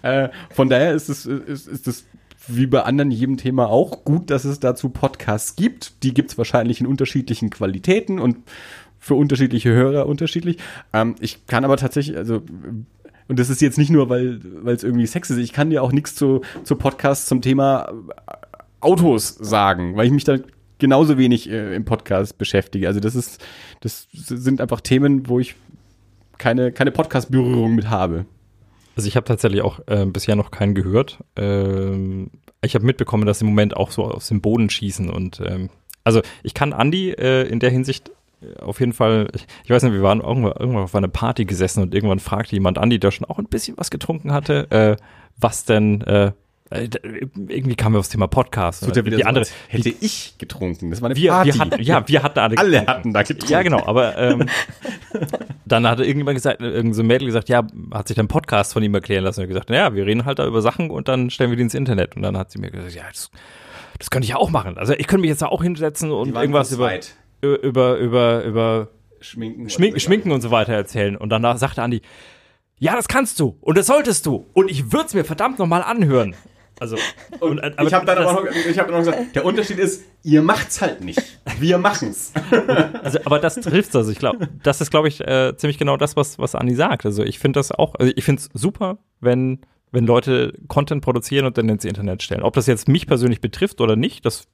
äh, 0.00 0.30
von 0.48 0.70
daher 0.70 0.94
ist 0.94 1.10
es, 1.10 1.26
ist, 1.26 1.68
ist 1.68 1.86
es 1.86 2.06
wie 2.48 2.66
bei 2.66 2.82
anderen 2.82 3.10
jedem 3.10 3.36
Thema 3.36 3.68
auch 3.68 4.04
gut, 4.04 4.30
dass 4.30 4.44
es 4.44 4.60
dazu 4.60 4.88
Podcasts 4.88 5.56
gibt. 5.56 6.02
Die 6.02 6.14
gibt 6.14 6.30
es 6.30 6.38
wahrscheinlich 6.38 6.80
in 6.80 6.86
unterschiedlichen 6.86 7.50
Qualitäten 7.50 8.18
und 8.18 8.38
für 8.98 9.14
unterschiedliche 9.14 9.70
Hörer 9.70 10.06
unterschiedlich. 10.06 10.58
Ähm, 10.92 11.16
ich 11.20 11.46
kann 11.46 11.64
aber 11.64 11.76
tatsächlich, 11.76 12.16
also 12.16 12.42
und 13.28 13.38
das 13.38 13.48
ist 13.48 13.60
jetzt 13.60 13.78
nicht 13.78 13.90
nur, 13.90 14.08
weil 14.10 14.40
es 14.66 14.82
irgendwie 14.82 15.06
Sex 15.06 15.30
ist. 15.30 15.38
Ich 15.38 15.52
kann 15.52 15.70
dir 15.70 15.82
auch 15.82 15.92
nichts 15.92 16.14
zu, 16.16 16.40
zu 16.64 16.76
Podcasts 16.76 17.26
zum 17.26 17.42
Thema 17.42 17.88
äh, 17.88 18.32
Autos 18.80 19.28
sagen, 19.28 19.96
weil 19.96 20.06
ich 20.06 20.12
mich 20.12 20.24
da 20.24 20.38
genauso 20.78 21.16
wenig 21.16 21.48
äh, 21.48 21.74
im 21.74 21.84
Podcast 21.84 22.38
beschäftige. 22.38 22.88
Also 22.88 23.00
das 23.00 23.14
ist, 23.14 23.40
das 23.80 24.08
sind 24.10 24.60
einfach 24.60 24.80
Themen, 24.80 25.28
wo 25.28 25.38
ich 25.38 25.54
keine, 26.38 26.72
keine 26.72 26.90
Podcast-Berührung 26.90 27.74
mit 27.74 27.88
habe. 27.88 28.24
Also 28.96 29.08
ich 29.08 29.16
habe 29.16 29.24
tatsächlich 29.24 29.62
auch 29.62 29.80
äh, 29.86 30.04
bisher 30.06 30.36
noch 30.36 30.50
keinen 30.50 30.74
gehört. 30.74 31.18
Ähm, 31.36 32.30
ich 32.62 32.74
habe 32.74 32.84
mitbekommen, 32.84 33.26
dass 33.26 33.40
im 33.40 33.48
Moment 33.48 33.76
auch 33.76 33.90
so 33.90 34.04
aus 34.04 34.28
dem 34.28 34.40
Boden 34.40 34.68
schießen 34.68 35.08
und 35.10 35.40
ähm, 35.44 35.70
also 36.04 36.22
ich 36.42 36.54
kann 36.54 36.72
Andi 36.72 37.10
äh, 37.10 37.46
in 37.48 37.60
der 37.60 37.70
Hinsicht 37.70 38.10
äh, 38.42 38.60
auf 38.60 38.80
jeden 38.80 38.92
Fall, 38.92 39.28
ich, 39.64 39.70
weiß 39.70 39.82
nicht, 39.82 39.92
wir 39.92 40.02
waren 40.02 40.20
irgendwann, 40.20 40.52
irgendwann 40.52 40.84
auf 40.84 40.94
einer 40.94 41.08
Party 41.08 41.44
gesessen 41.44 41.82
und 41.82 41.94
irgendwann 41.94 42.20
fragte 42.20 42.56
jemand 42.56 42.78
Andi, 42.78 42.98
der 42.98 43.10
schon 43.10 43.26
auch 43.26 43.38
ein 43.38 43.46
bisschen 43.46 43.76
was 43.76 43.90
getrunken 43.90 44.32
hatte, 44.32 44.70
äh, 44.70 44.96
was 45.38 45.64
denn 45.64 46.02
äh, 46.02 46.32
irgendwie 46.70 47.74
kamen 47.74 47.96
wir 47.96 47.98
aufs 47.98 48.10
Thema 48.10 48.28
Podcast. 48.28 48.80
So, 48.80 48.92
die 48.92 49.10
so 49.16 49.24
andere 49.24 49.44
hätte 49.68 49.88
ich 49.88 50.36
getrunken. 50.38 50.90
Das 50.90 51.02
war 51.02 51.10
eine 51.10 51.16
wir, 51.16 51.30
Party. 51.30 51.52
Wir 51.52 51.60
hatten, 51.60 51.82
ja, 51.82 52.08
wir 52.08 52.22
hatten 52.22 52.38
alle. 52.38 52.58
alle 52.58 52.86
hatten 52.86 53.12
da 53.12 53.22
getrunken. 53.22 53.52
Ja, 53.52 53.62
genau. 53.62 53.84
Aber 53.86 54.16
ähm, 54.16 54.48
dann 55.64 55.86
hatte 55.88 56.04
irgendjemand 56.04 56.36
gesagt, 56.36 56.60
irgendein 56.60 56.94
so 56.94 57.02
Mädel 57.02 57.26
gesagt, 57.26 57.48
ja, 57.48 57.66
hat 57.92 58.06
sich 58.06 58.16
dann 58.16 58.28
Podcast 58.28 58.72
von 58.72 58.82
ihm 58.84 58.94
erklären 58.94 59.24
lassen 59.24 59.40
und 59.40 59.48
gesagt, 59.48 59.68
ja, 59.70 59.94
wir 59.94 60.06
reden 60.06 60.24
halt 60.24 60.38
da 60.38 60.46
über 60.46 60.62
Sachen 60.62 60.90
und 60.90 61.08
dann 61.08 61.30
stellen 61.30 61.50
wir 61.50 61.56
die 61.56 61.62
ins 61.62 61.74
Internet. 61.74 62.14
Und 62.14 62.22
dann 62.22 62.36
hat 62.36 62.52
sie 62.52 62.60
mir 62.60 62.70
gesagt, 62.70 62.94
ja, 62.94 63.02
das, 63.08 63.32
das 63.98 64.10
könnte 64.10 64.24
ich 64.24 64.30
ja 64.30 64.36
auch 64.36 64.50
machen. 64.50 64.78
Also 64.78 64.92
ich 64.92 65.08
könnte 65.08 65.22
mich 65.22 65.30
jetzt 65.30 65.42
da 65.42 65.46
auch 65.46 65.64
hinsetzen 65.64 66.12
und 66.12 66.36
irgendwas 66.36 66.70
über, 66.70 66.92
über, 67.42 67.96
über, 67.96 68.44
über 68.44 68.88
Schminken, 69.20 69.68
Schmink, 69.68 70.00
Schminken 70.00 70.30
und 70.30 70.40
so 70.40 70.52
weiter 70.52 70.72
erzählen. 70.72 71.16
Und 71.16 71.30
danach 71.30 71.56
sagte 71.58 71.82
Andi, 71.82 72.00
ja, 72.78 72.96
das 72.96 73.08
kannst 73.08 73.38
du 73.40 73.58
und 73.60 73.76
das 73.76 73.86
solltest 73.86 74.24
du 74.24 74.46
und 74.54 74.70
ich 74.70 74.92
würde 74.92 75.06
es 75.06 75.14
mir 75.14 75.24
verdammt 75.24 75.58
nochmal 75.58 75.82
anhören. 75.82 76.34
Also, 76.80 76.96
und, 77.40 77.62
und 77.62 77.86
ich 77.86 77.92
habe 77.92 78.06
dann 78.06 78.18
aber 78.18 78.32
noch, 78.32 78.46
ich 78.46 78.78
hab 78.78 78.90
noch 78.90 78.98
gesagt, 78.98 79.36
der 79.36 79.44
Unterschied 79.44 79.78
ist, 79.78 80.02
ihr 80.22 80.40
macht's 80.40 80.80
halt 80.80 81.04
nicht. 81.04 81.22
Wir 81.58 81.76
machen's. 81.76 82.32
also, 83.02 83.18
aber 83.26 83.38
das 83.38 83.56
trifft's. 83.56 83.94
Also 83.94 84.10
ich 84.10 84.18
glaube, 84.18 84.48
das 84.62 84.80
ist, 84.80 84.90
glaube 84.90 85.08
ich, 85.08 85.20
äh, 85.20 85.54
ziemlich 85.58 85.76
genau 85.76 85.98
das, 85.98 86.16
was, 86.16 86.38
was 86.38 86.54
Anni 86.54 86.74
sagt. 86.74 87.04
Also 87.04 87.22
ich 87.22 87.38
finde 87.38 87.58
das 87.60 87.70
auch, 87.70 87.96
also 87.96 88.10
ich 88.16 88.24
finde 88.24 88.40
es 88.40 88.48
super, 88.58 88.96
wenn, 89.20 89.60
wenn 89.92 90.06
Leute 90.06 90.54
Content 90.68 91.04
produzieren 91.04 91.44
und 91.44 91.58
dann 91.58 91.68
ins 91.68 91.84
Internet 91.84 92.22
stellen. 92.22 92.42
Ob 92.42 92.54
das 92.54 92.66
jetzt 92.66 92.88
mich 92.88 93.06
persönlich 93.06 93.42
betrifft 93.42 93.82
oder 93.82 93.94
nicht, 93.94 94.24
das 94.24 94.48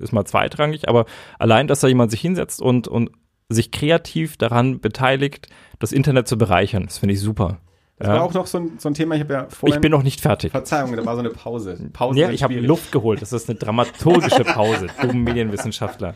ist 0.00 0.12
mal 0.12 0.24
zweitrangig, 0.24 0.88
aber 0.88 1.06
allein, 1.40 1.66
dass 1.66 1.80
da 1.80 1.88
jemand 1.88 2.12
sich 2.12 2.20
hinsetzt 2.20 2.62
und, 2.62 2.86
und 2.86 3.10
sich 3.48 3.72
kreativ 3.72 4.36
daran 4.36 4.80
beteiligt, 4.80 5.48
das 5.80 5.90
Internet 5.90 6.28
zu 6.28 6.38
bereichern, 6.38 6.84
das 6.84 6.98
finde 6.98 7.14
ich 7.14 7.20
super. 7.20 7.58
Das 8.02 8.08
ja. 8.08 8.14
war 8.16 8.24
auch 8.24 8.34
noch 8.34 8.48
so 8.48 8.58
ein, 8.58 8.72
so 8.78 8.88
ein 8.88 8.94
Thema, 8.94 9.14
ich 9.14 9.20
habe 9.20 9.32
ja 9.32 9.46
vorhin. 9.48 9.76
Ich 9.76 9.80
bin 9.80 9.92
noch 9.92 10.02
nicht 10.02 10.20
fertig. 10.20 10.50
Verzeihung, 10.50 10.96
da 10.96 11.06
war 11.06 11.14
so 11.14 11.20
eine 11.20 11.30
Pause. 11.30 11.78
Pause 11.92 12.18
ja, 12.18 12.30
ich 12.30 12.42
habe 12.42 12.58
Luft 12.58 12.90
geholt. 12.90 13.22
Das 13.22 13.32
ist 13.32 13.48
eine 13.48 13.56
dramaturgische 13.56 14.42
Pause. 14.42 14.88
Dumm 15.00 15.22
Medienwissenschaftler. 15.22 16.14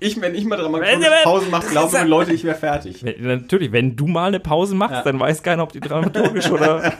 Ich, 0.00 0.20
wenn 0.20 0.34
ich 0.34 0.44
mal 0.44 0.56
dramaturgische 0.56 1.08
Pause 1.22 1.48
mache, 1.48 1.68
glauben 1.68 1.96
die 2.02 2.08
Leute, 2.08 2.32
ich 2.32 2.42
wäre 2.42 2.56
fertig. 2.56 3.04
Natürlich, 3.20 3.70
wenn 3.70 3.94
du 3.94 4.08
mal 4.08 4.26
eine 4.26 4.40
Pause 4.40 4.74
machst, 4.74 4.96
ja. 4.96 5.02
dann 5.02 5.20
weiß 5.20 5.44
keiner, 5.44 5.62
ob 5.62 5.70
die 5.70 5.78
dramaturgisch 5.78 6.50
oder. 6.50 6.92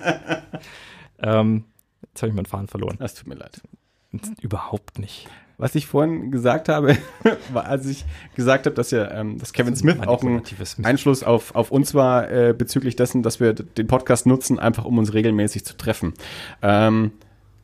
ähm, 1.21 1.65
jetzt 2.03 2.23
habe 2.23 2.29
ich 2.29 2.37
meinen 2.37 2.47
Faden 2.47 2.69
verloren. 2.69 2.99
Das 3.01 3.15
tut 3.15 3.27
mir 3.27 3.35
leid. 3.35 3.61
Überhaupt 4.41 5.01
nicht 5.01 5.27
was 5.61 5.75
ich 5.75 5.87
vorhin 5.87 6.31
gesagt 6.31 6.69
habe, 6.69 6.97
war, 7.53 7.67
als 7.67 7.87
ich 7.87 8.05
gesagt 8.35 8.67
habe, 8.67 8.75
dass 8.75 8.91
ja, 8.91 9.11
ähm, 9.11 9.39
dass 9.39 9.53
Kevin 9.53 9.77
Smith 9.77 9.99
auch 10.07 10.23
ein 10.23 10.43
Einfluss 10.83 11.23
auf, 11.23 11.55
auf 11.55 11.71
uns 11.71 11.95
war 11.95 12.31
äh, 12.31 12.55
bezüglich 12.57 12.97
dessen, 12.97 13.23
dass 13.23 13.41
wir 13.41 13.53
den 13.53 13.87
Podcast 13.87 14.27
nutzen, 14.27 14.59
einfach 14.59 14.85
um 14.87 14.99
uns 14.99 15.13
regelmäßig 15.13 15.65
zu 15.65 15.77
treffen. 15.77 16.15
Ähm, 16.63 17.13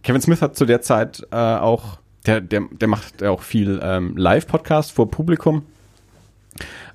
Kevin 0.02 0.20
Smith 0.20 0.42
hat 0.42 0.56
zu 0.56 0.66
der 0.66 0.82
Zeit 0.82 1.26
äh, 1.30 1.36
auch, 1.36 1.98
der, 2.26 2.40
der, 2.40 2.64
der 2.70 2.88
macht 2.88 3.22
auch 3.24 3.42
viel 3.42 3.80
ähm, 3.82 4.16
Live-Podcast 4.16 4.92
vor 4.92 5.10
Publikum. 5.10 5.62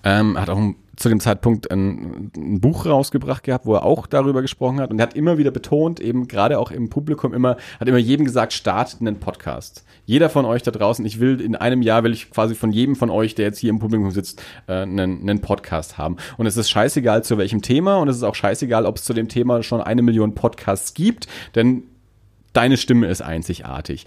Ähm, 0.04 0.40
hat 0.40 0.50
auch 0.50 0.58
ein 0.58 0.76
zu 0.98 1.10
dem 1.10 1.20
Zeitpunkt 1.20 1.72
ein, 1.72 2.32
ein, 2.36 2.62
Buch 2.62 2.86
rausgebracht 2.86 3.44
gehabt, 3.44 3.66
wo 3.66 3.76
er 3.76 3.84
auch 3.84 4.08
darüber 4.08 4.42
gesprochen 4.42 4.80
hat. 4.80 4.92
Und 4.92 5.00
er 5.00 5.04
hat 5.04 5.14
immer 5.16 5.38
wieder 5.38 5.52
betont, 5.52 6.00
eben 6.00 6.28
gerade 6.28 6.60
auch 6.60 6.72
im 6.72 6.90
Publikum 6.90 7.34
immer, 7.34 7.58
hat 7.80 7.88
immer 7.88 7.98
jedem 7.98 8.26
gesagt, 8.26 8.54
startet 8.54 9.02
einen 9.02 9.20
Podcast. 9.20 9.86
Jeder 10.06 10.30
von 10.30 10.46
euch 10.46 10.64
da 10.64 10.72
draußen, 10.72 11.06
ich 11.06 11.20
will 11.20 11.40
in 11.40 11.56
einem 11.56 11.82
Jahr, 11.82 12.04
will 12.04 12.14
ich 12.14 12.30
quasi 12.32 12.56
von 12.56 12.72
jedem 12.72 12.96
von 12.96 13.10
euch, 13.10 13.36
der 13.36 13.46
jetzt 13.46 13.60
hier 13.60 13.70
im 13.70 13.80
Publikum 13.80 14.12
sitzt, 14.12 14.42
äh, 14.68 14.82
einen, 14.82 15.22
einen 15.22 15.42
Podcast 15.42 15.98
haben. 15.98 16.18
Und 16.38 16.46
es 16.46 16.58
ist 16.58 16.70
scheißegal 16.70 17.24
zu 17.24 17.38
welchem 17.38 17.62
Thema 17.62 17.98
und 17.98 18.10
es 18.10 18.18
ist 18.18 18.24
auch 18.24 18.36
scheißegal, 18.36 18.86
ob 18.86 18.98
es 18.98 19.04
zu 19.04 19.14
dem 19.14 19.30
Thema 19.30 19.64
schon 19.64 19.82
eine 19.82 20.02
Million 20.02 20.36
Podcasts 20.36 20.94
gibt, 20.94 21.28
denn 21.56 21.84
deine 22.54 22.78
Stimme 22.78 23.08
ist 23.08 23.22
einzigartig. 23.22 24.06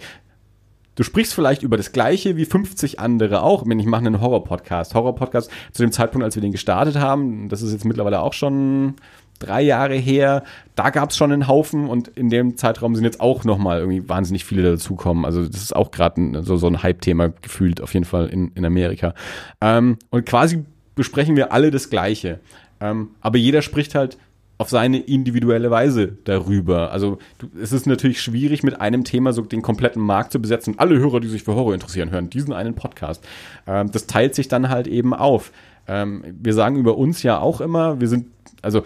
Du 0.95 1.03
sprichst 1.03 1.33
vielleicht 1.33 1.61
über 1.61 1.77
das 1.77 1.91
Gleiche 1.91 2.37
wie 2.37 2.45
50 2.45 2.99
andere 2.99 3.43
auch. 3.43 3.61
Ich, 3.61 3.67
meine, 3.67 3.81
ich 3.81 3.87
mache 3.87 4.05
einen 4.05 4.21
Horror-Podcast. 4.21 4.95
Horror-Podcast 4.95 5.51
zu 5.73 5.83
dem 5.83 5.91
Zeitpunkt, 5.91 6.23
als 6.23 6.35
wir 6.35 6.41
den 6.41 6.53
gestartet 6.53 6.97
haben, 6.97 7.49
das 7.49 7.61
ist 7.61 7.73
jetzt 7.73 7.85
mittlerweile 7.85 8.21
auch 8.21 8.33
schon 8.33 8.95
drei 9.39 9.61
Jahre 9.61 9.95
her, 9.95 10.43
da 10.75 10.89
gab 10.89 11.09
es 11.09 11.17
schon 11.17 11.31
einen 11.31 11.47
Haufen 11.47 11.87
und 11.89 12.07
in 12.09 12.29
dem 12.29 12.55
Zeitraum 12.57 12.95
sind 12.95 13.03
jetzt 13.03 13.19
auch 13.19 13.43
nochmal 13.43 13.79
irgendwie 13.79 14.07
wahnsinnig 14.07 14.45
viele 14.45 14.63
dazukommen. 14.63 15.25
Also 15.25 15.45
das 15.45 15.61
ist 15.61 15.75
auch 15.75 15.91
gerade 15.91 16.43
so, 16.43 16.57
so 16.57 16.67
ein 16.67 16.81
Hype-Thema 16.81 17.33
gefühlt, 17.41 17.81
auf 17.81 17.93
jeden 17.93 18.05
Fall 18.05 18.27
in, 18.27 18.51
in 18.55 18.65
Amerika. 18.65 19.13
Ähm, 19.61 19.97
und 20.09 20.25
quasi 20.25 20.63
besprechen 20.95 21.35
wir 21.35 21.51
alle 21.51 21.71
das 21.71 21.89
Gleiche. 21.89 22.39
Ähm, 22.79 23.09
aber 23.21 23.37
jeder 23.37 23.61
spricht 23.61 23.95
halt 23.95 24.17
auf 24.57 24.69
seine 24.69 24.99
individuelle 24.99 25.69
Weise 25.69 26.17
darüber. 26.23 26.91
Also 26.91 27.17
du, 27.39 27.47
es 27.61 27.73
ist 27.73 27.87
natürlich 27.87 28.21
schwierig, 28.21 28.63
mit 28.63 28.79
einem 28.79 29.03
Thema 29.03 29.33
so 29.33 29.41
den 29.41 29.61
kompletten 29.61 30.01
Markt 30.01 30.31
zu 30.31 30.41
besetzen. 30.41 30.75
Alle 30.77 30.97
Hörer, 30.97 31.19
die 31.19 31.27
sich 31.27 31.43
für 31.43 31.55
Horror 31.55 31.73
interessieren, 31.73 32.11
hören 32.11 32.29
diesen 32.29 32.53
einen 32.53 32.73
Podcast. 32.73 33.23
Ähm, 33.67 33.91
das 33.91 34.07
teilt 34.07 34.35
sich 34.35 34.47
dann 34.47 34.69
halt 34.69 34.87
eben 34.87 35.13
auf. 35.13 35.51
Ähm, 35.87 36.23
wir 36.41 36.53
sagen 36.53 36.77
über 36.77 36.97
uns 36.97 37.21
ja 37.23 37.39
auch 37.39 37.59
immer, 37.59 37.99
wir 37.99 38.07
sind, 38.07 38.27
also 38.61 38.83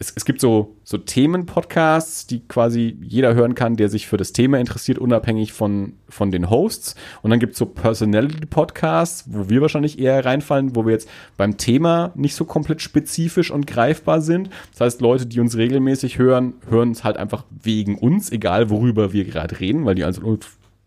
es, 0.00 0.12
es 0.14 0.24
gibt 0.24 0.40
so, 0.40 0.76
so 0.84 0.96
Themen-Podcasts, 0.96 2.26
die 2.26 2.46
quasi 2.46 2.96
jeder 3.00 3.34
hören 3.34 3.56
kann, 3.56 3.76
der 3.76 3.88
sich 3.88 4.06
für 4.06 4.16
das 4.16 4.32
Thema 4.32 4.58
interessiert, 4.58 4.98
unabhängig 4.98 5.52
von, 5.52 5.94
von 6.08 6.30
den 6.30 6.50
Hosts. 6.50 6.94
Und 7.22 7.30
dann 7.30 7.40
gibt 7.40 7.54
es 7.54 7.58
so 7.58 7.66
Personality-Podcasts, 7.66 9.24
wo 9.26 9.48
wir 9.48 9.60
wahrscheinlich 9.60 9.98
eher 9.98 10.24
reinfallen, 10.24 10.76
wo 10.76 10.86
wir 10.86 10.92
jetzt 10.92 11.08
beim 11.36 11.56
Thema 11.56 12.12
nicht 12.14 12.36
so 12.36 12.44
komplett 12.44 12.80
spezifisch 12.80 13.50
und 13.50 13.66
greifbar 13.66 14.20
sind. 14.20 14.50
Das 14.70 14.82
heißt, 14.82 15.00
Leute, 15.00 15.26
die 15.26 15.40
uns 15.40 15.56
regelmäßig 15.56 16.18
hören, 16.18 16.54
hören 16.68 16.92
es 16.92 17.02
halt 17.02 17.16
einfach 17.16 17.44
wegen 17.50 17.98
uns, 17.98 18.30
egal 18.30 18.70
worüber 18.70 19.12
wir 19.12 19.24
gerade 19.24 19.58
reden, 19.58 19.84
weil 19.84 19.96
die 19.96 20.04
also 20.04 20.38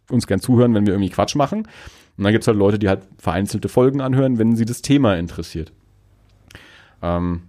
uns 0.09 0.28
gern 0.28 0.39
zuhören, 0.39 0.74
wenn 0.74 0.86
wir 0.86 0.93
irgendwie 0.93 1.12
Quatsch 1.12 1.36
machen. 1.36 1.68
Und 2.18 2.24
dann 2.24 2.32
gibt 2.32 2.43
es 2.43 2.47
halt 2.47 2.57
Leute, 2.57 2.80
die 2.80 2.88
halt 2.88 3.01
vereinzelte 3.18 3.68
Folgen 3.68 3.99
anhören, 3.99 4.38
wenn 4.38 4.55
sie 4.55 4.66
das 4.66 4.82
Thema 4.82 5.18
interessiert. 5.18 5.74
Ähm, 7.01 7.41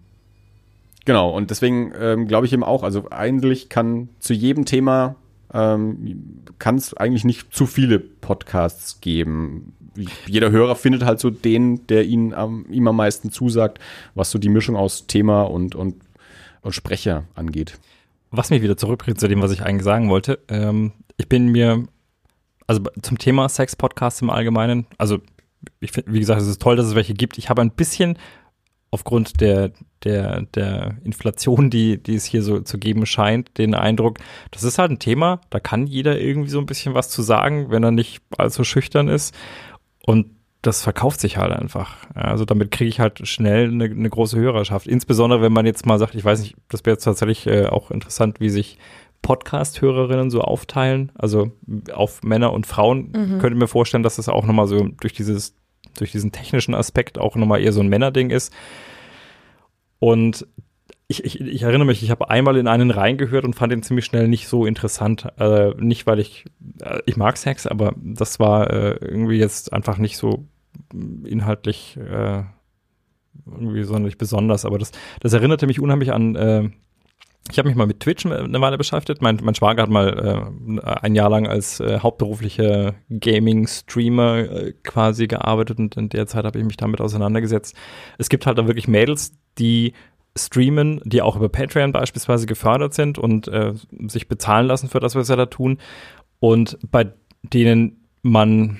Genau, 1.04 1.30
und 1.30 1.50
deswegen 1.50 1.92
ähm, 1.98 2.28
glaube 2.28 2.46
ich 2.46 2.52
eben 2.52 2.64
auch, 2.64 2.82
also 2.82 3.10
eigentlich 3.10 3.68
kann 3.68 4.08
zu 4.20 4.34
jedem 4.34 4.64
Thema 4.64 5.16
ähm, 5.52 6.44
kann 6.58 6.76
es 6.76 6.94
eigentlich 6.94 7.24
nicht 7.24 7.52
zu 7.52 7.66
viele 7.66 7.98
Podcasts 7.98 9.00
geben. 9.00 9.74
Jeder 10.26 10.50
Hörer 10.50 10.76
findet 10.76 11.04
halt 11.04 11.20
so 11.20 11.28
den, 11.28 11.86
der 11.88 12.04
ihn 12.04 12.34
ähm, 12.36 12.64
ihm 12.70 12.88
am 12.88 12.96
meisten 12.96 13.30
zusagt, 13.30 13.78
was 14.14 14.30
so 14.30 14.38
die 14.38 14.48
Mischung 14.48 14.76
aus 14.76 15.06
Thema 15.06 15.42
und, 15.42 15.74
und, 15.74 15.96
und 16.62 16.74
Sprecher 16.74 17.24
angeht. 17.34 17.78
Was 18.30 18.48
mich 18.48 18.62
wieder 18.62 18.78
zurückbringt 18.78 19.20
zu 19.20 19.28
dem, 19.28 19.42
was 19.42 19.52
ich 19.52 19.62
eigentlich 19.62 19.84
sagen 19.84 20.08
wollte. 20.08 20.38
Ähm, 20.48 20.92
ich 21.18 21.28
bin 21.28 21.48
mir, 21.48 21.84
also 22.66 22.82
zum 23.02 23.18
Thema 23.18 23.48
Sex-Podcasts 23.50 24.22
im 24.22 24.30
Allgemeinen, 24.30 24.86
also 24.96 25.18
ich 25.80 25.92
finde, 25.92 26.12
wie 26.12 26.20
gesagt, 26.20 26.40
es 26.40 26.48
ist 26.48 26.62
toll, 26.62 26.76
dass 26.76 26.86
es 26.86 26.94
welche 26.94 27.14
gibt. 27.14 27.36
Ich 27.36 27.50
habe 27.50 27.60
ein 27.60 27.70
bisschen 27.70 28.16
aufgrund 28.92 29.40
der, 29.40 29.72
der, 30.04 30.42
der 30.42 30.98
Inflation, 31.02 31.70
die, 31.70 32.00
die 32.00 32.14
es 32.14 32.26
hier 32.26 32.42
so 32.42 32.60
zu 32.60 32.78
geben 32.78 33.06
scheint, 33.06 33.56
den 33.56 33.74
Eindruck, 33.74 34.18
das 34.50 34.64
ist 34.64 34.78
halt 34.78 34.90
ein 34.92 34.98
Thema, 34.98 35.40
da 35.48 35.60
kann 35.60 35.86
jeder 35.86 36.20
irgendwie 36.20 36.50
so 36.50 36.58
ein 36.58 36.66
bisschen 36.66 36.94
was 36.94 37.08
zu 37.08 37.22
sagen, 37.22 37.70
wenn 37.70 37.82
er 37.82 37.90
nicht 37.90 38.22
allzu 38.36 38.64
schüchtern 38.64 39.08
ist. 39.08 39.34
Und 40.06 40.26
das 40.60 40.82
verkauft 40.82 41.20
sich 41.20 41.38
halt 41.38 41.52
einfach. 41.52 41.96
Also 42.14 42.44
damit 42.44 42.70
kriege 42.70 42.88
ich 42.88 43.00
halt 43.00 43.26
schnell 43.26 43.68
eine, 43.68 43.84
eine, 43.84 44.10
große 44.10 44.38
Hörerschaft. 44.38 44.86
Insbesondere, 44.86 45.40
wenn 45.40 45.52
man 45.52 45.66
jetzt 45.66 45.86
mal 45.86 45.98
sagt, 45.98 46.14
ich 46.14 46.24
weiß 46.24 46.40
nicht, 46.40 46.54
das 46.68 46.84
wäre 46.84 46.94
jetzt 46.94 47.04
tatsächlich 47.04 47.46
äh, 47.46 47.66
auch 47.66 47.90
interessant, 47.90 48.40
wie 48.40 48.50
sich 48.50 48.78
Podcast-Hörerinnen 49.22 50.30
so 50.30 50.42
aufteilen. 50.42 51.10
Also 51.14 51.50
auf 51.92 52.22
Männer 52.22 52.52
und 52.52 52.66
Frauen 52.66 53.10
mhm. 53.12 53.38
könnte 53.38 53.58
mir 53.58 53.68
vorstellen, 53.68 54.02
dass 54.02 54.16
das 54.16 54.28
auch 54.28 54.44
nochmal 54.44 54.66
so 54.66 54.86
durch 55.00 55.14
dieses 55.14 55.56
durch 55.96 56.12
diesen 56.12 56.32
technischen 56.32 56.74
Aspekt 56.74 57.18
auch 57.18 57.36
nochmal 57.36 57.60
eher 57.60 57.72
so 57.72 57.80
ein 57.80 57.88
Männerding 57.88 58.30
ist. 58.30 58.52
Und 59.98 60.46
ich, 61.08 61.24
ich, 61.24 61.40
ich 61.40 61.62
erinnere 61.62 61.86
mich, 61.86 62.02
ich 62.02 62.10
habe 62.10 62.30
einmal 62.30 62.56
in 62.56 62.66
einen 62.66 62.90
reingehört 62.90 63.44
und 63.44 63.54
fand 63.54 63.72
ihn 63.72 63.82
ziemlich 63.82 64.04
schnell 64.04 64.28
nicht 64.28 64.48
so 64.48 64.64
interessant. 64.66 65.28
Äh, 65.38 65.74
nicht, 65.78 66.06
weil 66.06 66.18
ich, 66.18 66.46
äh, 66.80 67.00
ich 67.06 67.16
mag 67.16 67.36
Sex, 67.36 67.66
aber 67.66 67.94
das 67.96 68.40
war 68.40 68.70
äh, 68.70 68.96
irgendwie 69.00 69.36
jetzt 69.36 69.72
einfach 69.72 69.98
nicht 69.98 70.16
so 70.16 70.46
inhaltlich 71.24 71.98
äh, 71.98 72.44
irgendwie 73.46 73.84
sonderlich 73.84 74.18
besonders. 74.18 74.64
Aber 74.64 74.78
das, 74.78 74.92
das 75.20 75.32
erinnerte 75.32 75.66
mich 75.66 75.80
unheimlich 75.80 76.12
an 76.12 76.34
äh, 76.34 76.70
ich 77.50 77.58
habe 77.58 77.68
mich 77.68 77.76
mal 77.76 77.86
mit 77.86 78.00
Twitch 78.00 78.24
eine 78.24 78.60
Weile 78.60 78.78
beschäftigt. 78.78 79.20
Mein, 79.20 79.38
mein 79.42 79.54
Schwager 79.54 79.82
hat 79.82 79.90
mal 79.90 80.52
äh, 80.76 80.80
ein 80.80 81.14
Jahr 81.14 81.28
lang 81.28 81.46
als 81.46 81.80
äh, 81.80 81.98
hauptberuflicher 81.98 82.94
Gaming-Streamer 83.10 84.38
äh, 84.38 84.72
quasi 84.84 85.26
gearbeitet 85.26 85.78
und 85.78 85.96
in 85.96 86.08
der 86.08 86.26
Zeit 86.26 86.44
habe 86.44 86.58
ich 86.58 86.64
mich 86.64 86.76
damit 86.76 87.00
auseinandergesetzt. 87.00 87.76
Es 88.18 88.28
gibt 88.28 88.46
halt 88.46 88.58
da 88.58 88.66
wirklich 88.66 88.86
Mädels, 88.86 89.32
die 89.58 89.92
streamen, 90.36 91.00
die 91.04 91.20
auch 91.20 91.36
über 91.36 91.48
Patreon 91.48 91.92
beispielsweise 91.92 92.46
gefördert 92.46 92.94
sind 92.94 93.18
und 93.18 93.48
äh, 93.48 93.74
sich 94.06 94.28
bezahlen 94.28 94.66
lassen 94.66 94.88
für 94.88 95.00
das, 95.00 95.14
was 95.14 95.26
sie 95.26 95.36
da 95.36 95.46
tun. 95.46 95.78
Und 96.38 96.78
bei 96.90 97.12
denen 97.42 98.08
man, 98.22 98.78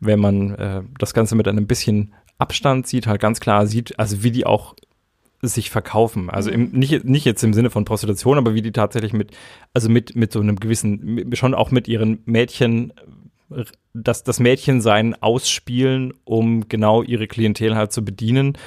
wenn 0.00 0.18
man 0.18 0.54
äh, 0.54 0.82
das 0.98 1.14
Ganze 1.14 1.36
mit 1.36 1.46
einem 1.46 1.66
bisschen 1.66 2.14
Abstand 2.38 2.86
sieht, 2.86 3.06
halt 3.06 3.20
ganz 3.20 3.38
klar 3.38 3.66
sieht, 3.66 3.98
also 3.98 4.22
wie 4.22 4.30
die 4.30 4.46
auch 4.46 4.74
sich 5.40 5.70
verkaufen. 5.70 6.30
Also 6.30 6.50
im, 6.50 6.70
nicht, 6.70 7.04
nicht 7.04 7.24
jetzt 7.24 7.42
im 7.44 7.52
Sinne 7.52 7.70
von 7.70 7.84
Prostitution, 7.84 8.38
aber 8.38 8.54
wie 8.54 8.62
die 8.62 8.72
tatsächlich 8.72 9.12
mit, 9.12 9.30
also 9.72 9.88
mit, 9.88 10.16
mit 10.16 10.32
so 10.32 10.40
einem 10.40 10.56
gewissen, 10.56 11.30
schon 11.34 11.54
auch 11.54 11.70
mit 11.70 11.86
ihren 11.86 12.22
Mädchen, 12.24 12.92
das, 13.94 14.24
das 14.24 14.40
Mädchensein 14.40 15.14
ausspielen, 15.22 16.12
um 16.24 16.68
genau 16.68 17.02
ihre 17.02 17.28
Klientel 17.28 17.76
halt 17.76 17.92
zu 17.92 18.04
bedienen 18.04 18.58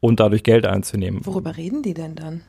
und 0.00 0.20
dadurch 0.20 0.42
Geld 0.42 0.66
einzunehmen. 0.66 1.24
Worüber 1.24 1.56
reden 1.56 1.82
die 1.82 1.94
denn 1.94 2.14
dann? 2.14 2.42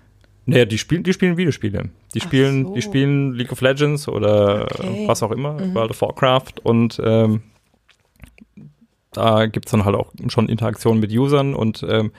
Naja, 0.45 0.65
die 0.65 0.77
spielen, 0.77 1.03
die 1.03 1.13
spielen 1.13 1.37
Videospiele. 1.37 1.89
Die 2.13 2.21
spielen, 2.21 2.65
so. 2.65 2.73
die 2.75 2.81
spielen 2.81 3.33
League 3.33 3.51
of 3.51 3.61
Legends 3.61 4.07
oder 4.07 4.65
okay. 4.65 5.03
was 5.07 5.23
auch 5.23 5.31
immer, 5.31 5.53
mhm. 5.53 5.73
World 5.73 5.91
of 5.91 6.01
Warcraft 6.01 6.59
und 6.63 7.01
ähm, 7.03 7.41
da 9.11 9.45
gibt 9.47 9.67
es 9.67 9.71
dann 9.71 9.85
halt 9.85 9.95
auch 9.95 10.11
schon 10.27 10.49
Interaktionen 10.49 10.99
mit 10.99 11.11
Usern 11.11 11.55
und 11.55 11.85
ähm, 11.87 12.11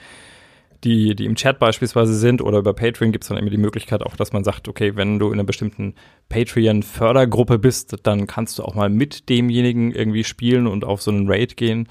die, 0.83 1.15
die 1.15 1.25
im 1.25 1.35
Chat 1.35 1.59
beispielsweise 1.59 2.13
sind 2.13 2.41
oder 2.41 2.59
über 2.59 2.73
Patreon 2.73 3.11
gibt 3.11 3.23
es 3.23 3.29
dann 3.29 3.37
immer 3.37 3.49
die 3.49 3.57
Möglichkeit 3.57 4.03
auch, 4.03 4.15
dass 4.15 4.33
man 4.33 4.43
sagt, 4.43 4.67
okay, 4.67 4.95
wenn 4.95 5.19
du 5.19 5.27
in 5.27 5.33
einer 5.33 5.43
bestimmten 5.43 5.95
Patreon-Fördergruppe 6.29 7.59
bist, 7.59 7.95
dann 8.03 8.27
kannst 8.27 8.59
du 8.59 8.63
auch 8.63 8.75
mal 8.75 8.89
mit 8.89 9.29
demjenigen 9.29 9.91
irgendwie 9.91 10.23
spielen 10.23 10.67
und 10.67 10.85
auf 10.85 11.01
so 11.01 11.11
einen 11.11 11.29
Raid 11.29 11.57
gehen. 11.57 11.87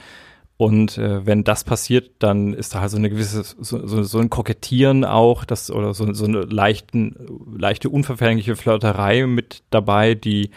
Und 0.58 0.96
äh, 0.96 1.26
wenn 1.26 1.44
das 1.44 1.64
passiert, 1.64 2.12
dann 2.20 2.54
ist 2.54 2.74
da 2.74 2.80
halt 2.80 2.90
so 2.90 2.96
eine 2.96 3.10
gewisse, 3.10 3.42
so, 3.42 3.86
so, 3.86 4.02
so 4.02 4.18
ein 4.18 4.30
Kokettieren 4.30 5.04
auch, 5.04 5.44
das, 5.44 5.70
oder 5.70 5.92
so, 5.92 6.10
so 6.14 6.24
eine 6.24 6.40
leichten, 6.40 7.14
leichte, 7.58 7.90
unverfängliche 7.90 8.56
Flirterei 8.56 9.26
mit 9.26 9.62
dabei, 9.68 10.14
die 10.14 10.50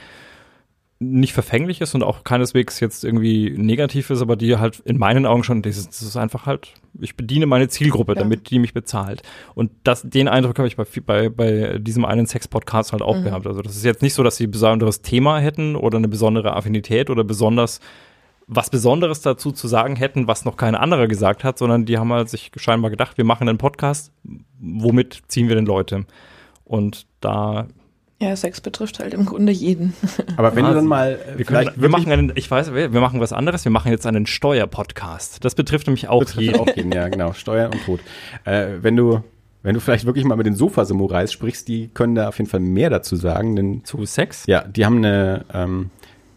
nicht 1.02 1.32
verfänglich 1.32 1.80
ist 1.80 1.95
und 1.95 2.04
auch 2.04 2.26
keineswegs 2.26 2.82
jetzt 2.82 3.06
irgendwie 3.06 3.52
negativ 3.52 4.10
ist, 4.10 4.22
aber 4.22 4.36
die 4.36 4.58
halt 4.58 4.80
in 4.80 4.97
meinen 4.97 5.26
Augen 5.26 5.45
schon, 5.45 5.62
das 5.62 5.78
ist, 5.78 5.88
das 5.88 6.02
ist 6.02 6.18
einfach 6.18 6.45
halt, 6.45 6.74
ich 7.00 7.16
bediene 7.16 7.45
meine 7.45 7.70
Zielgruppe, 7.70 8.14
ja. 8.14 8.20
damit 8.20 8.50
die 8.50 8.60
mich 8.60 8.74
bezahlt. 8.74 9.24
Und 9.56 9.72
das, 9.84 10.02
den 10.04 10.28
Eindruck 10.28 10.58
habe 10.58 10.68
ich 10.68 10.76
bei, 10.76 10.86
bei, 11.06 11.30
bei 11.30 11.78
diesem 11.80 12.04
einen 12.04 12.26
Sex-Podcast 12.26 12.91
halt 12.91 13.02
auch 13.02 13.16
mhm. 13.16 13.24
gehabt. 13.24 13.47
Also 13.47 13.62
das 13.62 13.78
ist 13.78 13.86
jetzt 13.86 14.02
nicht 14.02 14.14
so, 14.14 14.24
dass 14.24 14.36
sie 14.36 14.47
ein 14.47 14.52
besonderes 14.52 15.02
Thema 15.02 15.39
hätten 15.39 15.78
oder 15.78 15.97
eine 15.97 16.10
besondere 16.10 16.54
Affinität 16.54 17.10
oder 17.10 17.24
besonders 17.24 17.80
was 18.52 18.72
Besonderes 18.72 19.22
dazu 19.22 19.52
zu 19.52 19.68
sagen 19.68 19.95
hätten, 19.95 20.28
was 20.28 20.43
noch 20.43 20.58
kein 20.58 20.74
anderer 20.74 21.08
gesagt 21.08 21.43
hat, 21.43 21.60
sondern 21.60 21.86
die 21.86 22.00
haben 22.00 22.12
halt 22.12 22.30
sich 22.30 22.52
scheinbar 22.56 22.89
gedacht, 22.89 23.18
wir 23.18 23.24
machen 23.24 23.47
einen 23.47 23.60
Podcast, 23.60 24.12
womit 24.60 25.22
ziehen 25.28 25.47
wir 25.47 25.56
denn 25.56 25.68
Leute? 25.68 26.08
Und 26.66 27.06
da 27.22 27.68
ja, 28.22 28.36
Sex 28.36 28.59
betrifft 28.59 28.99
halt 28.99 29.13
im 29.13 29.26
Grunde 29.26 29.51
jeden. 29.51 29.93
Aber 30.38 30.55
wenn 30.55 30.65
du 30.65 30.74
dann 30.74 30.88
mal 30.88 31.20
äh, 31.26 31.38
wir, 31.38 31.45
können, 31.45 31.72
wir 31.76 31.89
machen 31.89 32.11
einen, 32.11 32.34
ich 32.36 32.51
weiß, 32.51 32.74
wir 32.74 32.89
machen 32.89 33.22
was 33.22 33.32
anderes, 33.32 33.63
wir 33.63 33.72
machen 33.72 33.91
jetzt 33.91 34.05
einen 34.05 34.26
Steuerpodcast. 34.26 35.43
Das 35.45 35.55
betrifft 35.55 35.88
nämlich 35.88 36.09
auch 36.09 36.20
betrifft 36.20 36.41
jeden. 36.41 36.59
Auch 36.59 36.67
jeden. 36.76 36.91
Ja, 36.91 37.07
genau, 37.07 37.34
Steuern 37.34 37.72
und 37.72 37.86
Tod. 37.86 38.01
Äh, 38.43 38.67
wenn 38.82 38.95
du 38.95 39.24
wenn 39.61 39.74
du 39.74 39.82
vielleicht 39.82 40.05
wirklich 40.05 40.24
mal 40.24 40.36
mit 40.36 40.45
den 40.45 40.55
Sofa-Samurais 40.55 41.34
sprichst, 41.34 41.67
die 41.67 41.89
können 41.89 42.15
da 42.15 42.30
auf 42.30 42.38
jeden 42.38 42.49
Fall 42.49 42.61
mehr 42.61 42.89
dazu 42.89 43.15
sagen. 43.15 43.55
Denn, 43.55 43.84
Zu 43.84 44.05
Sex? 44.05 44.45
Ja, 44.47 44.63
die 44.63 44.86
haben 44.86 44.97
eine, 44.97 45.45
ähm, 45.53 45.89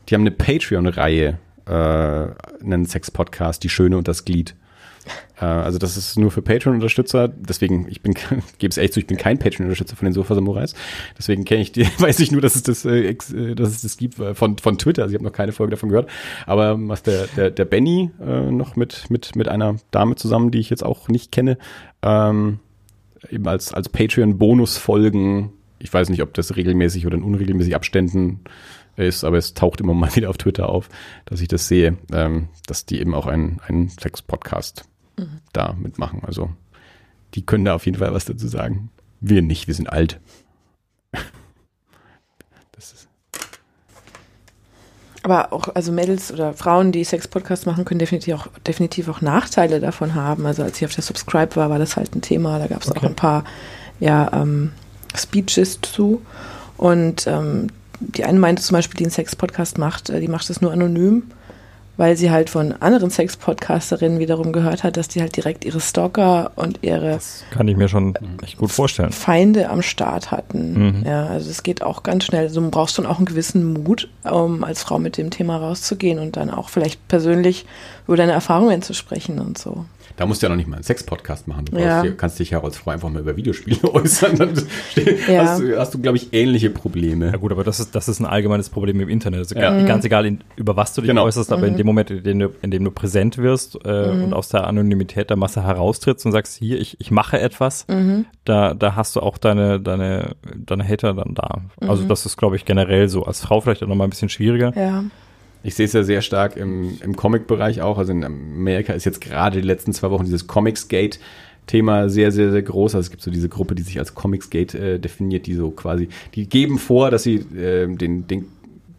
die 0.09 0.14
haben 0.14 0.22
eine 0.22 0.33
Patreon-Reihe, 0.33 1.39
äh, 1.66 1.72
einen 1.72 2.87
Sex-Podcast, 2.87 3.62
Die 3.62 3.68
Schöne 3.68 3.97
und 3.97 4.09
das 4.09 4.24
Glied. 4.24 4.57
Äh, 5.41 5.45
also 5.45 5.79
das 5.79 5.97
ist 5.97 6.19
nur 6.19 6.31
für 6.31 6.43
Patreon-Unterstützer. 6.43 7.29
Deswegen, 7.29 7.87
ich 7.89 8.03
bin, 8.03 8.15
gebe 8.59 8.71
es 8.71 8.79
echt 8.79 8.95
zu, 8.95 9.01
ich 9.01 9.07
bin 9.07 9.17
kein 9.17 9.39
Patreon-Unterstützer 9.39 9.97
von 9.97 10.07
den 10.07 10.13
Sofa 10.13 10.35
Samurais. 10.35 10.75
Deswegen 11.19 11.45
kenne 11.45 11.63
ich 11.63 11.73
die, 11.73 11.87
weiß 11.99 12.21
ich 12.21 12.31
nur, 12.31 12.41
dass 12.41 12.55
es 12.55 12.63
das, 12.63 12.85
äh, 12.85 13.11
äh, 13.11 13.55
dass 13.55 13.71
es 13.71 13.83
das 13.83 13.97
gibt 13.97 14.19
äh, 14.19 14.35
von, 14.35 14.59
von 14.59 14.79
Twitter. 14.79 15.03
Also 15.03 15.13
ich 15.13 15.19
habe 15.19 15.25
noch 15.25 15.33
keine 15.37 15.53
Folge 15.53 15.73
davon 15.73 15.89
gehört. 15.89 16.09
Aber 16.47 16.77
was 16.89 17.03
der, 17.03 17.27
der, 17.37 17.51
der 17.51 17.65
Benny 17.65 18.11
äh, 18.21 18.51
noch 18.51 18.77
mit, 18.77 19.11
mit, 19.11 19.37
mit 19.37 19.49
einer 19.49 19.77
Dame 19.91 20.17
zusammen, 20.17 20.51
die 20.51 20.59
ich 20.59 20.71
jetzt 20.71 20.85
auch 20.85 21.09
nicht 21.09 21.33
kenne, 21.33 21.59
ähm, 22.03 22.61
eben 23.31 23.47
als, 23.47 23.73
als 23.73 23.89
Patreon-Bonus-Folgen, 23.89 25.53
ich 25.79 25.93
weiß 25.93 26.09
nicht, 26.11 26.23
ob 26.23 26.35
das 26.35 26.57
regelmäßig 26.57 27.07
oder 27.07 27.17
in 27.17 27.23
unregelmäßig 27.23 27.75
Abständen 27.75 28.41
ist, 28.97 29.25
aber 29.25 29.39
es 29.39 29.55
taucht 29.55 29.81
immer 29.81 29.95
mal 29.95 30.15
wieder 30.15 30.31
auf 30.31 30.39
Twitter 30.39 30.69
auf, 30.69 30.89
dass 31.25 31.41
ich 31.41 31.49
das 31.49 31.69
sehe, 31.69 31.97
ähm, 32.13 32.49
dass 32.67 32.87
die 32.87 33.01
eben 33.01 33.15
auch 33.15 33.27
einen, 33.27 33.61
einen 33.67 33.89
Sex-Podcast 33.89 34.85
mhm. 35.19 35.41
da 35.53 35.73
mitmachen. 35.75 36.23
Also 36.25 36.51
die 37.35 37.45
können 37.45 37.65
da 37.65 37.75
auf 37.75 37.87
jeden 37.87 37.99
Fall 37.99 38.13
was 38.13 38.25
dazu 38.25 38.49
sagen. 38.49 38.91
Wir 39.21 39.43
nicht, 39.43 39.67
wir 39.67 39.75
sind 39.75 39.93
alt. 39.93 40.21
das 42.73 42.93
ist 42.93 43.09
aber 45.23 45.53
auch, 45.53 45.69
also 45.75 45.93
Mädels 45.93 46.33
oder 46.33 46.53
Frauen, 46.53 46.91
die 46.91 47.05
Sex-Podcasts 47.05 47.65
machen, 47.65 47.85
können 47.85 48.01
definitiv 48.01 48.35
auch, 48.35 48.49
definitiv 48.67 49.09
auch 49.09 49.21
Nachteile 49.21 49.79
davon 49.79 50.15
haben. 50.15 50.47
Also 50.47 50.65
als 50.65 50.79
ich 50.79 50.85
auf 50.85 50.95
der 50.95 51.05
Subscribe 51.05 51.55
war, 51.55 51.71
war 51.71 51.79
das 51.79 51.97
halt 51.97 52.15
ein 52.15 52.23
Thema. 52.23 52.59
Da 52.59 52.67
gab 52.67 52.83
es 52.83 52.91
okay. 52.91 52.99
auch 52.99 53.05
ein 53.05 53.15
paar 53.15 53.45
ja, 54.01 54.33
ähm, 54.33 54.73
Speeches 55.15 55.81
zu. 55.81 56.23
Und 56.77 57.29
ähm, 57.29 57.69
die 58.01 58.25
eine 58.25 58.41
meinte 58.41 58.63
zum 58.63 58.75
Beispiel, 58.75 58.99
die 58.99 59.05
einen 59.05 59.13
Sex-Podcast 59.13 59.79
macht, 59.79 60.11
äh, 60.11 60.21
die 60.21 60.27
macht 60.27 60.51
das 60.51 60.61
nur 60.61 60.73
anonym 60.73 61.31
weil 62.03 62.17
sie 62.17 62.33
halt 62.33 62.51
von 62.51 62.73
anderen 62.81 63.11
Sex-Podcasterinnen 63.11 64.19
wiederum 64.19 64.53
gehört 64.53 64.83
hat, 64.83 64.97
dass 64.97 65.07
die 65.07 65.21
halt 65.21 65.37
direkt 65.37 65.65
ihre 65.65 65.81
Stalker 65.81 66.51
und 66.57 66.81
ihre 66.83 67.13
das 67.13 67.45
kann 67.53 67.69
ich 67.69 67.77
mir 67.77 67.87
schon 67.87 68.15
echt 68.43 68.59
gut 68.59 68.73
vorstellen. 68.73 69.13
Feinde 69.13 69.71
am 69.71 69.83
Start 69.83 70.33
hatten. 70.33 70.99
Mhm. 70.99 71.07
Ja, 71.07 71.27
also 71.27 71.49
es 71.49 71.63
geht 71.63 71.81
auch 71.81 72.03
ganz 72.03 72.25
schnell. 72.25 72.43
Also 72.43 72.61
du 72.61 72.71
brauchst 72.71 72.97
schon 72.97 73.07
auch 73.07 73.19
einen 73.19 73.27
gewissen 73.27 73.73
Mut, 73.73 74.09
um 74.29 74.65
als 74.65 74.83
Frau 74.83 74.99
mit 74.99 75.17
dem 75.17 75.31
Thema 75.31 75.59
rauszugehen 75.59 76.19
und 76.19 76.37
dann 76.37 76.51
auch 76.51 76.71
vielleicht 76.71 77.07
persönlich 77.07 77.67
über 78.09 78.17
deine 78.17 78.33
Erfahrungen 78.33 78.83
zu 78.83 78.95
sprechen 78.95 79.39
und 79.39 79.57
so. 79.57 79.85
Da 80.17 80.27
musst 80.27 80.43
du 80.43 80.47
ja 80.47 80.51
noch 80.51 80.57
nicht 80.57 80.69
mal 80.69 80.77
einen 80.77 80.85
Sex-Podcast 80.85 81.49
machen. 81.49 81.67
Du 81.67 81.79
ja. 81.79 82.05
kannst 82.17 82.39
dich 82.39 82.51
ja 82.51 82.63
als 82.63 82.77
Frau 82.77 82.91
einfach 82.91 83.09
mal 83.09 83.21
über 83.21 83.37
Videospiele 83.37 83.83
äußern. 83.95 84.37
Dann 84.37 84.55
ja. 85.29 85.43
hast 85.43 85.61
du, 85.61 85.79
hast 85.79 85.95
du 85.95 86.01
glaube 86.01 86.17
ich, 86.17 86.33
ähnliche 86.33 86.71
Probleme. 86.71 87.27
Ja 87.27 87.37
gut, 87.37 87.53
aber 87.53 87.65
das 87.65 87.81
ist, 87.81 87.95
das 87.95 88.09
ist 88.09 88.21
ein 88.21 88.27
allgemeines 88.27 88.69
Problem 88.69 89.01
im 89.01 89.09
Internet. 89.09 89.41
Also 89.41 89.55
ja. 89.55 89.83
Ganz 89.85 90.05
egal, 90.05 90.27
in, 90.27 90.41
über 90.57 90.77
was 90.77 90.95
du 90.95 91.01
dich 91.01 91.09
genau. 91.09 91.25
äußerst, 91.25 91.53
aber 91.53 91.63
mhm. 91.63 91.69
in 91.69 91.77
dem 91.77 91.87
Moment, 91.87 92.11
in 92.11 92.23
dem 92.23 92.39
du, 92.39 92.51
in 92.63 92.71
dem 92.71 92.85
du 92.85 92.91
präsent 92.91 93.39
wirst 93.39 93.79
äh, 93.85 94.13
mhm. 94.13 94.25
und 94.25 94.35
aus 94.35 94.49
der 94.49 94.67
Anonymität 94.67 95.31
der 95.31 95.37
Masse 95.37 95.63
heraustrittst 95.63 96.27
und 96.27 96.33
sagst, 96.33 96.57
hier, 96.59 96.81
ich, 96.81 97.01
ich 97.01 97.11
mache 97.11 97.41
etwas, 97.41 97.87
mhm. 97.89 98.27
da, 98.45 98.75
da 98.75 98.97
hast 98.97 99.17
du 99.17 99.21
auch 99.21 99.39
deine, 99.39 99.81
deine, 99.81 100.37
deine 100.57 100.87
Hater 100.87 101.15
dann 101.15 101.35
da. 101.35 101.63
Also 101.81 102.05
mhm. 102.05 102.09
das 102.09 102.27
ist, 102.27 102.37
glaube 102.37 102.57
ich, 102.57 102.65
generell 102.65 103.09
so. 103.09 103.25
Als 103.25 103.41
Frau 103.41 103.61
vielleicht 103.61 103.83
auch 103.83 103.89
noch 103.89 103.95
mal 103.95 104.05
ein 104.05 104.11
bisschen 104.11 104.29
schwieriger. 104.29 104.73
Ja. 104.77 105.05
Ich 105.63 105.75
sehe 105.75 105.87
es 105.87 105.93
ja 105.93 106.03
sehr 106.03 106.23
stark 106.23 106.57
im, 106.57 106.99
im 107.03 107.17
Comic-Bereich 107.17 107.83
auch. 107.83 107.99
Also 107.99 108.13
in 108.13 108.25
Amerika 108.25 108.93
ist 108.93 109.05
jetzt 109.05 109.21
gerade 109.21 109.61
die 109.61 109.67
letzten 109.67 109.93
zwei 109.93 110.11
Wochen 110.11 110.25
dieses 110.25 110.47
Comics-Gate 110.47 111.19
Thema 111.69 112.09
sehr, 112.09 112.33
sehr, 112.33 112.51
sehr 112.51 112.63
groß. 112.63 112.97
Also 112.97 113.07
es 113.07 113.11
gibt 113.11 113.23
so 113.23 113.31
diese 113.31 113.49
Gruppe, 113.49 113.77
die 113.77 113.83
sich 113.83 113.99
als 113.99 114.15
Comics-Gate 114.15 114.75
äh, 114.75 114.99
definiert, 114.99 115.47
die 115.47 115.55
so 115.55 115.71
quasi, 115.71 116.09
die 116.35 116.49
geben 116.49 116.79
vor, 116.79 117.11
dass 117.11 117.23
sie 117.23 117.37
äh, 117.37 117.87
den, 117.87 118.27
den 118.27 118.47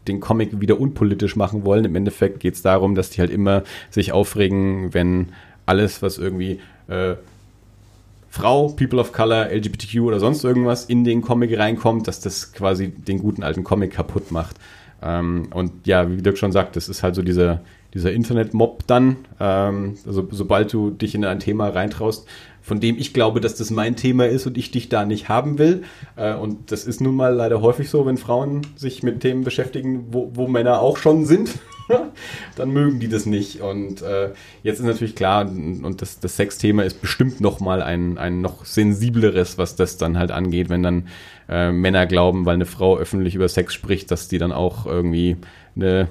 den 0.07 0.19
Comic 0.19 0.59
wieder 0.59 0.79
unpolitisch 0.79 1.35
machen 1.35 1.63
wollen. 1.63 1.85
Im 1.85 1.95
Endeffekt 1.95 2.39
geht 2.39 2.55
es 2.55 2.61
darum, 2.61 2.95
dass 2.95 3.09
die 3.09 3.21
halt 3.21 3.31
immer 3.31 3.63
sich 3.89 4.11
aufregen, 4.11 4.93
wenn 4.93 5.29
alles, 5.65 6.01
was 6.01 6.17
irgendwie 6.17 6.59
äh, 6.87 7.15
Frau, 8.29 8.69
People 8.69 8.99
of 8.99 9.11
Color, 9.11 9.49
LGBTQ 9.51 9.99
oder 10.01 10.19
sonst 10.19 10.43
irgendwas 10.43 10.85
in 10.85 11.03
den 11.03 11.21
Comic 11.21 11.57
reinkommt, 11.57 12.07
dass 12.07 12.19
das 12.19 12.51
quasi 12.51 12.89
den 12.89 13.19
guten 13.19 13.43
alten 13.43 13.63
Comic 13.63 13.91
kaputt 13.91 14.31
macht. 14.31 14.57
Ähm, 15.03 15.49
und 15.53 15.85
ja, 15.85 16.09
wie 16.09 16.21
Dirk 16.21 16.37
schon 16.37 16.51
sagt, 16.51 16.75
das 16.75 16.89
ist 16.89 17.03
halt 17.03 17.15
so 17.15 17.21
dieser, 17.21 17.61
dieser 17.93 18.11
Internet-Mob 18.11 18.87
dann. 18.87 19.17
Ähm, 19.39 19.95
also 20.05 20.27
sobald 20.31 20.71
du 20.73 20.91
dich 20.91 21.13
in 21.15 21.25
ein 21.25 21.39
Thema 21.39 21.69
reintraust, 21.69 22.27
von 22.63 22.79
dem 22.79 22.97
ich 22.97 23.13
glaube, 23.13 23.41
dass 23.41 23.55
das 23.55 23.69
mein 23.69 23.95
Thema 23.95 24.25
ist 24.25 24.47
und 24.47 24.57
ich 24.57 24.71
dich 24.71 24.89
da 24.89 25.05
nicht 25.05 25.29
haben 25.29 25.59
will. 25.59 25.83
Äh, 26.15 26.33
und 26.33 26.71
das 26.71 26.85
ist 26.85 27.01
nun 27.01 27.15
mal 27.15 27.33
leider 27.33 27.61
häufig 27.61 27.89
so, 27.89 28.05
wenn 28.05 28.17
Frauen 28.17 28.65
sich 28.75 29.03
mit 29.03 29.19
Themen 29.19 29.43
beschäftigen, 29.43 30.05
wo, 30.11 30.31
wo 30.33 30.47
Männer 30.47 30.79
auch 30.79 30.97
schon 30.97 31.25
sind. 31.25 31.51
dann 32.55 32.71
mögen 32.71 33.01
die 33.01 33.09
das 33.09 33.25
nicht. 33.25 33.61
Und 33.61 34.01
äh, 34.01 34.31
jetzt 34.63 34.79
ist 34.79 34.85
natürlich 34.85 35.15
klar, 35.15 35.45
und 35.45 36.01
das, 36.01 36.21
das 36.21 36.37
Sexthema 36.37 36.83
ist 36.83 37.01
bestimmt 37.01 37.41
noch 37.41 37.59
mal 37.59 37.81
ein, 37.81 38.17
ein 38.17 38.41
noch 38.41 38.65
sensibleres, 38.65 39.57
was 39.57 39.75
das 39.75 39.97
dann 39.97 40.17
halt 40.17 40.31
angeht, 40.31 40.69
wenn 40.69 40.83
dann 40.83 41.07
äh, 41.49 41.71
Männer 41.71 42.05
glauben, 42.05 42.45
weil 42.45 42.55
eine 42.55 42.65
Frau 42.65 42.97
öffentlich 42.97 43.35
über 43.35 43.49
Sex 43.49 43.73
spricht, 43.73 44.09
dass 44.09 44.29
die 44.29 44.37
dann 44.37 44.53
auch 44.53 44.85
irgendwie 44.85 45.35
eine, 45.75 46.07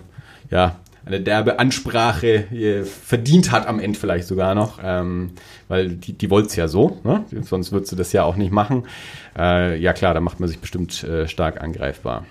ja, 0.51 0.77
eine 1.05 1.21
derbe 1.21 1.59
Ansprache 1.59 2.47
äh, 2.53 2.85
verdient 2.85 3.51
hat 3.51 3.67
am 3.67 3.81
Ende 3.81 3.99
vielleicht 3.99 4.27
sogar 4.27 4.55
noch, 4.55 4.79
ähm, 4.83 5.33
weil 5.69 5.91
die, 5.91 6.13
die 6.13 6.31
es 6.33 6.57
ja 6.57 6.69
so, 6.69 6.99
ne? 7.05 7.25
sonst 7.43 7.73
würdest 7.73 7.93
du 7.93 7.97
das 7.97 8.13
ja 8.13 8.25
auch 8.25 8.37
nicht 8.37 8.53
machen. 8.53 8.85
Äh, 9.37 9.79
ja 9.79 9.93
klar, 9.93 10.15
da 10.15 10.21
macht 10.21 10.41
man 10.41 10.49
sich 10.49 10.59
bestimmt 10.59 11.03
äh, 11.05 11.29
stark 11.29 11.61
angreifbar. 11.61 12.25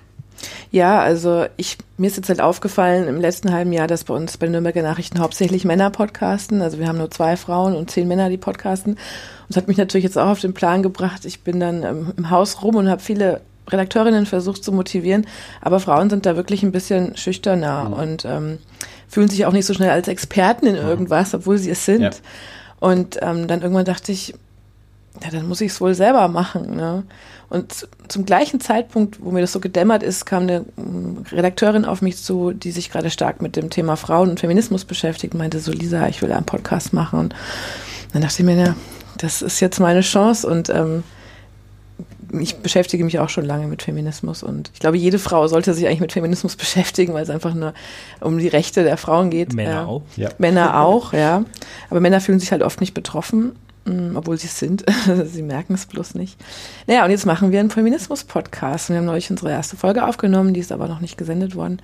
Ja, 0.72 1.00
also 1.00 1.46
ich, 1.58 1.78
mir 1.98 2.08
ist 2.08 2.18
jetzt 2.18 2.30
halt 2.30 2.42
aufgefallen 2.42 3.08
im 3.08 3.20
letzten 3.20 3.52
halben 3.52 3.74
Jahr, 3.74 3.88
dass 3.88 4.04
bei 4.04 4.14
uns 4.14 4.38
bei 4.38 4.48
den 4.48 4.54
Nürnberger 4.54 4.82
Nachrichten 4.82 5.20
hauptsächlich 5.20 5.66
Männer 5.66 5.90
podcasten. 5.90 6.62
Also 6.62 6.80
wir 6.80 6.88
haben 6.88 6.98
nur 6.98 7.12
zwei 7.12 7.38
Frauen 7.38 7.76
und 7.76 7.92
zehn 7.92 8.08
Männer, 8.08 8.30
die 8.30 8.38
podcasten. 8.38 8.94
Und 8.94 9.00
das 9.50 9.58
hat 9.58 9.68
mich 9.68 9.78
natürlich 9.78 10.04
jetzt 10.04 10.18
auch 10.18 10.30
auf 10.30 10.40
den 10.40 10.54
Plan 10.54 10.82
gebracht. 10.82 11.26
Ich 11.26 11.42
bin 11.42 11.60
dann 11.60 11.84
ähm, 11.84 12.14
im 12.18 12.30
Haus 12.30 12.64
rum 12.64 12.76
und 12.76 12.90
habe 12.90 13.02
viele 13.02 13.42
Redakteurinnen 13.70 14.26
versucht 14.26 14.64
zu 14.64 14.72
motivieren, 14.72 15.28
aber 15.62 15.80
Frauen 15.80 16.10
sind 16.10 16.26
da 16.26 16.36
wirklich 16.36 16.64
ein 16.64 16.72
bisschen 16.72 17.16
schüchterner 17.16 17.86
mhm. 17.86 17.94
und 17.94 18.26
ähm, 18.26 18.58
fühlen 19.08 19.30
sich 19.30 19.46
auch 19.46 19.54
nicht 19.54 19.66
so 19.66 19.74
schnell 19.74 19.92
als 19.92 20.08
Experten 20.08 20.66
in 20.66 20.76
mhm. 20.76 20.88
irgendwas, 20.88 21.34
obwohl 21.34 21.58
sie 21.58 21.70
es 21.70 21.86
sind. 21.86 22.02
Ja. 22.02 22.12
Und 22.80 23.20
ähm, 23.22 23.48
dann 23.48 23.62
irgendwann 23.62 23.86
dachte 23.86 24.12
ich, 24.12 24.34
ja, 25.24 25.30
dann 25.30 25.48
muss 25.48 25.62
ich 25.62 25.72
es 25.72 25.82
wohl 25.82 25.94
selber 25.94 26.28
machen. 26.28 26.76
Ne? 26.76 27.04
Und 27.50 27.88
zum 28.08 28.26
gleichen 28.26 28.62
Zeitpunkt, 28.62 29.22
wo 29.22 29.32
mir 29.32 29.42
das 29.42 29.52
so 29.52 29.60
gedämmert 29.60 30.04
ist, 30.04 30.26
kam 30.26 30.44
eine 30.44 30.62
mm, 30.62 31.26
Redakteurin 31.32 31.86
auf 31.86 32.02
mich 32.02 32.18
zu, 32.18 32.52
die 32.52 32.72
sich 32.72 32.90
gerade 32.90 33.10
stark 33.10 33.42
mit 33.42 33.58
dem 33.58 33.70
Thema 33.70 33.98
Frauen 33.98 34.30
und 34.30 34.40
Feminismus 34.40 34.86
beschäftigt, 34.86 35.34
und 35.34 35.40
meinte 35.40 35.60
so, 35.60 35.72
Lisa, 35.72 36.08
ich 36.08 36.22
will 36.22 36.32
einen 36.32 36.46
Podcast 36.46 36.94
machen. 36.94 37.20
Und 37.20 37.36
dann 38.14 38.22
dachte 38.22 38.36
ich 38.40 38.46
mir, 38.46 38.56
ja, 38.56 38.76
das 39.18 39.42
ist 39.42 39.60
jetzt 39.60 39.80
meine 39.80 40.02
Chance 40.02 40.48
und 40.48 40.70
ähm, 40.70 41.04
ich 42.40 42.58
beschäftige 42.58 43.04
mich 43.04 43.20
auch 43.20 43.30
schon 43.30 43.46
lange 43.46 43.68
mit 43.68 43.82
Feminismus 43.82 44.44
und 44.44 44.72
ich 44.74 44.80
glaube, 44.80 44.98
jede 44.98 45.20
Frau 45.20 45.48
sollte 45.48 45.74
sich 45.74 45.86
eigentlich 45.88 46.00
mit 46.00 46.14
Feminismus 46.14 46.56
beschäftigen, 46.58 47.14
weil 47.14 47.24
es 47.24 47.30
einfach 47.30 47.54
nur 47.54 47.74
um 48.20 48.38
die 48.38 48.48
Rechte 48.48 48.84
der 48.84 48.98
Frauen 48.98 49.30
geht. 49.30 49.54
Männer 49.54 49.82
äh, 49.82 49.86
auch. 49.86 50.02
Ja. 50.16 50.30
Männer 50.38 50.80
auch, 50.82 51.14
ja. 51.14 51.44
Aber 51.90 52.00
Männer 52.00 52.22
fühlen 52.22 52.40
sich 52.40 52.52
halt 52.52 52.64
oft 52.64 52.80
nicht 52.80 52.94
betroffen, 52.94 53.54
mh, 53.86 53.94
mm, 53.94 54.16
obwohl 54.18 54.38
sie 54.38 54.48
es 54.48 54.60
sind. 54.60 54.86
sie 55.26 55.44
merken 55.44 55.74
es 55.74 55.86
bloß 55.86 56.16
nicht. 56.16 56.38
Naja, 56.88 57.04
und 57.04 57.12
jetzt 57.12 57.26
machen 57.26 57.52
wir 57.52 57.60
einen 57.60 57.70
Feminismus-Podcast. 57.70 58.90
Wir 58.90 58.98
haben 58.98 59.06
neulich 59.06 59.30
unsere 59.30 59.52
erste 59.52 59.76
Folge 59.76 60.06
aufgenommen, 60.06 60.54
die 60.54 60.60
ist 60.60 60.72
aber 60.72 60.88
noch 60.88 61.02
nicht 61.02 61.18
gesendet 61.18 61.56
worden. 61.56 61.82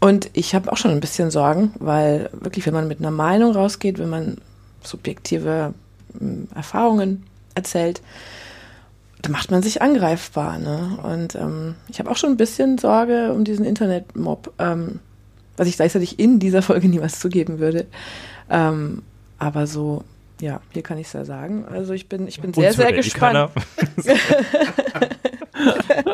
Und 0.00 0.30
ich 0.32 0.54
habe 0.54 0.72
auch 0.72 0.76
schon 0.76 0.90
ein 0.90 1.00
bisschen 1.00 1.30
Sorgen, 1.30 1.72
weil 1.78 2.28
wirklich, 2.32 2.66
wenn 2.66 2.74
man 2.74 2.88
mit 2.88 2.98
einer 2.98 3.12
Meinung 3.12 3.52
rausgeht, 3.52 3.98
wenn 3.98 4.10
man 4.10 4.38
subjektive 4.82 5.74
mh, 6.18 6.26
mm, 6.26 6.48
Erfahrungen 6.54 7.22
erzählt, 7.54 8.02
da 9.22 9.30
macht 9.30 9.50
man 9.50 9.62
sich 9.62 9.80
angreifbar. 9.80 10.58
Ne? 10.58 10.98
Und 11.02 11.36
ähm, 11.36 11.76
ich 11.88 12.00
habe 12.00 12.10
auch 12.10 12.16
schon 12.16 12.30
ein 12.30 12.36
bisschen 12.36 12.78
Sorge 12.78 13.32
um 13.32 13.44
diesen 13.44 13.64
Internetmob, 13.64 14.52
ähm, 14.58 14.98
was 15.56 15.68
ich 15.68 15.76
gleichzeitig 15.76 16.18
in 16.18 16.40
dieser 16.40 16.62
Folge 16.62 16.88
niemals 16.88 17.20
zugeben 17.20 17.60
würde. 17.60 17.86
Ähm, 18.50 19.02
aber 19.38 19.66
so, 19.66 20.04
ja, 20.40 20.60
hier 20.72 20.82
kann 20.82 20.98
ich 20.98 21.06
es 21.06 21.12
ja 21.12 21.24
sagen. 21.24 21.64
Also 21.70 21.92
ich 21.92 22.08
bin, 22.08 22.26
ich 22.26 22.40
bin 22.40 22.52
sehr, 22.52 22.72
sehr 22.72 22.92
gespannt. 22.92 23.50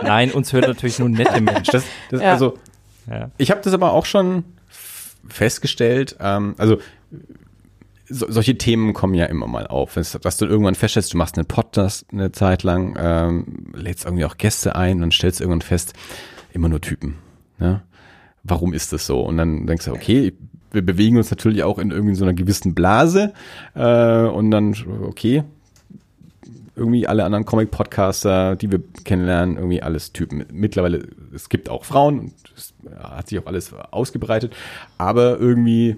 Nein, 0.02 0.30
uns 0.30 0.52
hört 0.52 0.68
natürlich 0.68 0.98
nur 0.98 1.08
nette 1.08 1.40
Menschen. 1.40 1.72
Das, 1.72 1.84
das, 2.10 2.20
ja. 2.20 2.32
Also, 2.32 2.58
ja. 3.10 3.30
ich 3.38 3.50
habe 3.50 3.62
das 3.62 3.72
aber 3.72 3.92
auch 3.92 4.04
schon 4.04 4.44
festgestellt. 5.26 6.16
Ähm, 6.20 6.54
also 6.58 6.78
so, 8.08 8.26
solche 8.30 8.56
Themen 8.56 8.94
kommen 8.94 9.14
ja 9.14 9.26
immer 9.26 9.46
mal 9.46 9.66
auf. 9.66 9.94
Dass 9.94 10.36
du 10.36 10.46
irgendwann 10.46 10.74
feststellst, 10.74 11.12
du 11.12 11.18
machst 11.18 11.36
einen 11.36 11.46
Podcast 11.46 12.06
eine 12.12 12.32
Zeit 12.32 12.62
lang, 12.62 12.96
ähm, 12.98 13.66
lädst 13.74 14.04
irgendwie 14.04 14.24
auch 14.24 14.36
Gäste 14.36 14.76
ein 14.76 15.02
und 15.02 15.14
stellst 15.14 15.40
irgendwann 15.40 15.62
fest, 15.62 15.94
immer 16.52 16.68
nur 16.68 16.80
Typen. 16.80 17.16
Ja? 17.60 17.82
Warum 18.42 18.72
ist 18.72 18.92
das 18.92 19.06
so? 19.06 19.20
Und 19.20 19.36
dann 19.36 19.66
denkst 19.66 19.86
du, 19.86 19.92
okay, 19.92 20.32
wir 20.70 20.84
bewegen 20.84 21.16
uns 21.16 21.30
natürlich 21.30 21.62
auch 21.62 21.78
in 21.78 21.90
irgendwie 21.90 22.14
so 22.14 22.24
einer 22.24 22.34
gewissen 22.34 22.74
Blase 22.74 23.32
äh, 23.74 24.22
und 24.22 24.50
dann, 24.50 24.74
okay, 25.02 25.44
irgendwie 26.76 27.08
alle 27.08 27.24
anderen 27.24 27.44
Comic-Podcaster, 27.44 28.54
die 28.54 28.70
wir 28.70 28.80
kennenlernen, 29.04 29.56
irgendwie 29.56 29.82
alles 29.82 30.12
Typen. 30.12 30.44
Mittlerweile, 30.52 31.08
es 31.34 31.48
gibt 31.48 31.68
auch 31.68 31.84
Frauen 31.84 32.20
und 32.20 32.34
es 32.56 32.72
hat 33.02 33.28
sich 33.28 33.38
auch 33.38 33.46
alles 33.46 33.72
ausgebreitet, 33.90 34.54
aber 34.96 35.38
irgendwie 35.40 35.96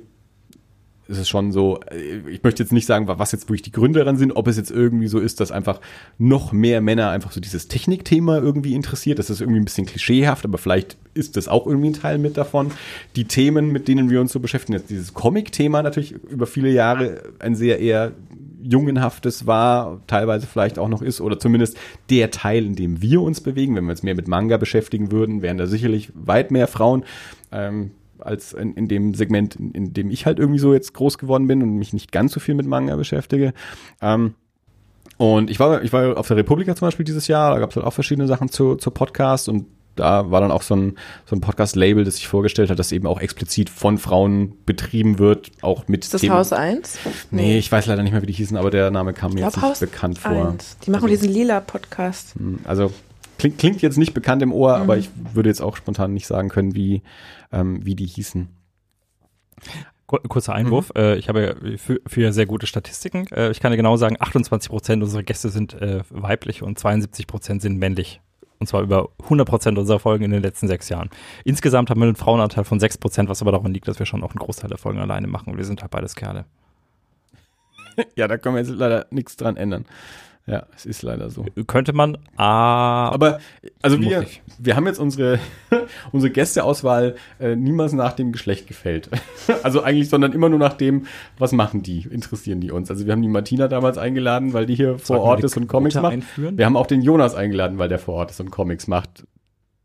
ist 1.10 1.18
es 1.18 1.28
schon 1.28 1.52
so, 1.52 1.80
äh, 1.90 2.30
ich 2.30 2.42
möchte 2.42 2.62
jetzt 2.62 2.72
nicht 2.72 2.86
sagen, 2.86 3.08
was 3.08 3.32
jetzt 3.32 3.48
wirklich 3.48 3.62
die 3.62 3.72
Gründe 3.72 3.98
daran 3.98 4.16
sind, 4.16 4.32
ob 4.32 4.46
es 4.46 4.56
jetzt 4.56 4.70
irgendwie 4.70 5.08
so 5.08 5.18
ist, 5.18 5.40
dass 5.40 5.50
einfach 5.50 5.80
noch 6.18 6.52
mehr 6.52 6.80
Männer 6.80 7.10
einfach 7.10 7.32
so 7.32 7.40
dieses 7.40 7.68
Technikthema 7.68 8.38
irgendwie 8.38 8.74
interessiert. 8.74 9.18
Das 9.18 9.28
ist 9.28 9.40
irgendwie 9.40 9.60
ein 9.60 9.64
bisschen 9.64 9.86
klischeehaft, 9.86 10.44
aber 10.44 10.58
vielleicht 10.58 10.96
ist 11.14 11.36
das 11.36 11.48
auch 11.48 11.66
irgendwie 11.66 11.90
ein 11.90 11.94
Teil 11.94 12.18
mit 12.18 12.36
davon. 12.36 12.70
Die 13.16 13.24
Themen, 13.24 13.72
mit 13.72 13.88
denen 13.88 14.08
wir 14.08 14.20
uns 14.20 14.32
so 14.32 14.40
beschäftigen, 14.40 14.78
jetzt 14.78 14.90
dieses 14.90 15.12
Comic-Thema 15.12 15.82
natürlich 15.82 16.12
über 16.12 16.46
viele 16.46 16.70
Jahre 16.70 17.22
ein 17.40 17.54
sehr 17.54 17.80
eher 17.80 18.12
jungenhaftes 18.62 19.46
war, 19.46 20.00
teilweise 20.06 20.46
vielleicht 20.46 20.78
auch 20.78 20.88
noch 20.88 21.02
ist, 21.02 21.20
oder 21.20 21.38
zumindest 21.38 21.78
der 22.10 22.30
Teil, 22.30 22.66
in 22.66 22.76
dem 22.76 23.02
wir 23.02 23.22
uns 23.22 23.40
bewegen. 23.40 23.74
Wenn 23.74 23.84
wir 23.84 23.92
uns 23.92 24.02
mehr 24.02 24.14
mit 24.14 24.28
Manga 24.28 24.58
beschäftigen 24.58 25.10
würden, 25.10 25.42
wären 25.42 25.58
da 25.58 25.66
sicherlich 25.66 26.10
weit 26.14 26.50
mehr 26.50 26.66
Frauen. 26.66 27.04
Ähm, 27.52 27.92
als 28.22 28.52
in, 28.52 28.74
in 28.74 28.88
dem 28.88 29.14
Segment, 29.14 29.56
in, 29.56 29.72
in, 29.72 29.92
dem 29.92 30.10
ich 30.10 30.26
halt 30.26 30.38
irgendwie 30.38 30.58
so 30.58 30.72
jetzt 30.74 30.94
groß 30.94 31.18
geworden 31.18 31.46
bin 31.46 31.62
und 31.62 31.76
mich 31.76 31.92
nicht 31.92 32.12
ganz 32.12 32.32
so 32.32 32.40
viel 32.40 32.54
mit 32.54 32.66
Manga 32.66 32.96
beschäftige. 32.96 33.52
Ähm, 34.00 34.34
und 35.16 35.50
ich 35.50 35.60
war, 35.60 35.82
ich 35.82 35.92
war 35.92 36.16
auf 36.16 36.28
der 36.28 36.38
Republika 36.38 36.74
zum 36.74 36.86
Beispiel 36.86 37.04
dieses 37.04 37.28
Jahr, 37.28 37.52
da 37.52 37.60
gab 37.60 37.70
es 37.70 37.76
halt 37.76 37.84
auch 37.84 37.92
verschiedene 37.92 38.26
Sachen 38.26 38.48
zu, 38.48 38.76
zu 38.76 38.90
Podcast 38.90 39.48
und 39.48 39.66
da 39.96 40.30
war 40.30 40.40
dann 40.40 40.50
auch 40.50 40.62
so 40.62 40.74
ein, 40.74 40.96
so 41.26 41.36
ein 41.36 41.40
Podcast-Label, 41.40 42.04
das 42.04 42.16
sich 42.16 42.28
vorgestellt 42.28 42.70
hat, 42.70 42.78
das 42.78 42.92
eben 42.92 43.06
auch 43.06 43.20
explizit 43.20 43.68
von 43.68 43.98
Frauen 43.98 44.54
betrieben 44.64 45.18
wird, 45.18 45.50
auch 45.60 45.88
mit 45.88 46.04
Ist 46.04 46.14
das 46.14 46.20
Themen. 46.22 46.34
Haus 46.34 46.52
1? 46.52 46.98
Nee, 47.30 47.58
ich 47.58 47.70
weiß 47.70 47.86
leider 47.86 48.02
nicht 48.02 48.12
mehr, 48.12 48.22
wie 48.22 48.26
die 48.26 48.32
hießen, 48.32 48.56
aber 48.56 48.70
der 48.70 48.90
Name 48.90 49.12
kam 49.12 49.32
mir 49.32 49.40
jetzt 49.40 49.56
nicht 49.56 49.62
Haus 49.62 49.80
bekannt 49.80 50.18
vor. 50.18 50.52
1. 50.52 50.78
Die 50.86 50.90
machen 50.90 51.04
also, 51.04 51.14
diesen 51.14 51.28
lila 51.28 51.60
Podcast. 51.60 52.34
Hm, 52.36 52.60
also 52.64 52.92
klingt, 53.40 53.58
klingt 53.58 53.82
jetzt 53.82 53.98
nicht 53.98 54.14
bekannt 54.14 54.42
im 54.42 54.52
Ohr, 54.52 54.76
mhm. 54.76 54.82
aber 54.82 54.96
ich 54.96 55.10
würde 55.32 55.48
jetzt 55.48 55.60
auch 55.60 55.76
spontan 55.76 56.12
nicht 56.12 56.26
sagen 56.26 56.48
können, 56.48 56.74
wie, 56.74 57.02
ähm, 57.52 57.84
wie 57.84 57.94
die 57.94 58.06
hießen. 58.06 58.48
Kurzer 60.06 60.54
Einwurf. 60.54 60.90
Mhm. 60.94 61.00
Äh, 61.00 61.16
ich 61.16 61.28
habe 61.28 61.56
für, 61.76 62.00
für 62.06 62.32
sehr 62.32 62.46
gute 62.46 62.66
Statistiken. 62.66 63.26
Äh, 63.28 63.50
ich 63.50 63.60
kann 63.60 63.70
dir 63.70 63.76
genau 63.76 63.96
sagen, 63.96 64.16
28 64.18 64.70
Prozent 64.70 65.02
unserer 65.02 65.22
Gäste 65.22 65.50
sind 65.50 65.74
äh, 65.74 66.02
weiblich 66.10 66.62
und 66.62 66.78
72 66.78 67.26
Prozent 67.26 67.62
sind 67.62 67.78
männlich. 67.78 68.20
Und 68.58 68.66
zwar 68.66 68.82
über 68.82 69.08
100 69.22 69.48
Prozent 69.48 69.78
unserer 69.78 70.00
Folgen 70.00 70.24
in 70.24 70.32
den 70.32 70.42
letzten 70.42 70.68
sechs 70.68 70.88
Jahren. 70.90 71.08
Insgesamt 71.44 71.88
haben 71.88 72.00
wir 72.00 72.06
einen 72.06 72.16
Frauenanteil 72.16 72.64
von 72.64 72.78
6 72.78 72.98
Prozent, 72.98 73.28
was 73.30 73.40
aber 73.40 73.52
daran 73.52 73.72
liegt, 73.72 73.88
dass 73.88 73.98
wir 73.98 74.04
schon 74.04 74.22
auch 74.22 74.32
einen 74.32 74.38
Großteil 74.38 74.68
der 74.68 74.76
Folgen 74.76 74.98
alleine 74.98 75.28
machen. 75.28 75.50
Und 75.50 75.56
wir 75.56 75.64
sind 75.64 75.80
halt 75.80 75.90
beides 75.90 76.14
Kerle. 76.14 76.44
ja, 78.16 78.28
da 78.28 78.36
können 78.36 78.56
wir 78.56 78.62
jetzt 78.62 78.70
leider 78.70 79.06
nichts 79.10 79.36
dran 79.36 79.56
ändern. 79.56 79.86
Ja, 80.46 80.66
es 80.74 80.86
ist 80.86 81.02
leider 81.02 81.30
so. 81.30 81.44
Könnte 81.66 81.92
man, 81.92 82.18
ah, 82.36 83.10
aber 83.10 83.38
also 83.82 84.00
wir, 84.00 84.26
wir 84.58 84.74
haben 84.74 84.86
jetzt 84.86 84.98
unsere, 84.98 85.38
unsere 86.12 86.32
Gästeauswahl 86.32 87.14
äh, 87.38 87.54
niemals 87.54 87.92
nach 87.92 88.14
dem 88.14 88.32
Geschlecht 88.32 88.66
gefällt. 88.66 89.10
also 89.62 89.82
eigentlich, 89.82 90.08
sondern 90.08 90.32
immer 90.32 90.48
nur 90.48 90.58
nach 90.58 90.72
dem, 90.72 91.06
was 91.38 91.52
machen 91.52 91.82
die, 91.82 92.00
interessieren 92.10 92.60
die 92.60 92.70
uns. 92.70 92.90
Also 92.90 93.06
wir 93.06 93.12
haben 93.12 93.22
die 93.22 93.28
Martina 93.28 93.68
damals 93.68 93.98
eingeladen, 93.98 94.52
weil 94.52 94.66
die 94.66 94.74
hier 94.74 94.98
Sollten 94.98 95.04
vor 95.04 95.20
Ort 95.20 95.44
ist 95.44 95.56
und 95.56 95.68
Comics 95.68 95.94
macht. 95.94 96.14
Einführen? 96.14 96.58
Wir 96.58 96.66
haben 96.66 96.76
auch 96.76 96.86
den 96.86 97.02
Jonas 97.02 97.34
eingeladen, 97.34 97.78
weil 97.78 97.88
der 97.88 97.98
vor 97.98 98.14
Ort 98.14 98.30
ist 98.30 98.40
und 98.40 98.50
Comics 98.50 98.86
macht. 98.88 99.26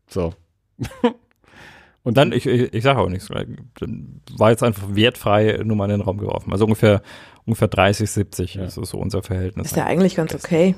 So. 0.08 0.34
Und 2.02 2.16
dann, 2.16 2.30
ich, 2.30 2.46
ich, 2.46 2.72
ich 2.72 2.84
sage 2.84 3.00
auch 3.00 3.08
nichts, 3.08 3.30
war 3.30 4.50
jetzt 4.50 4.62
einfach 4.62 4.94
wertfrei 4.94 5.60
nur 5.64 5.76
mal 5.76 5.86
in 5.86 5.98
den 5.98 6.02
Raum 6.02 6.18
geworfen. 6.18 6.52
Also 6.52 6.64
ungefähr 6.64 7.02
ungefähr 7.46 7.68
30, 7.68 8.10
70 8.10 8.54
ja. 8.54 8.64
ist 8.64 8.74
so 8.74 8.98
unser 8.98 9.22
Verhältnis. 9.22 9.68
Ist 9.68 9.76
ja 9.76 9.86
eigentlich 9.86 10.16
ganz 10.16 10.34
okay. 10.34 10.74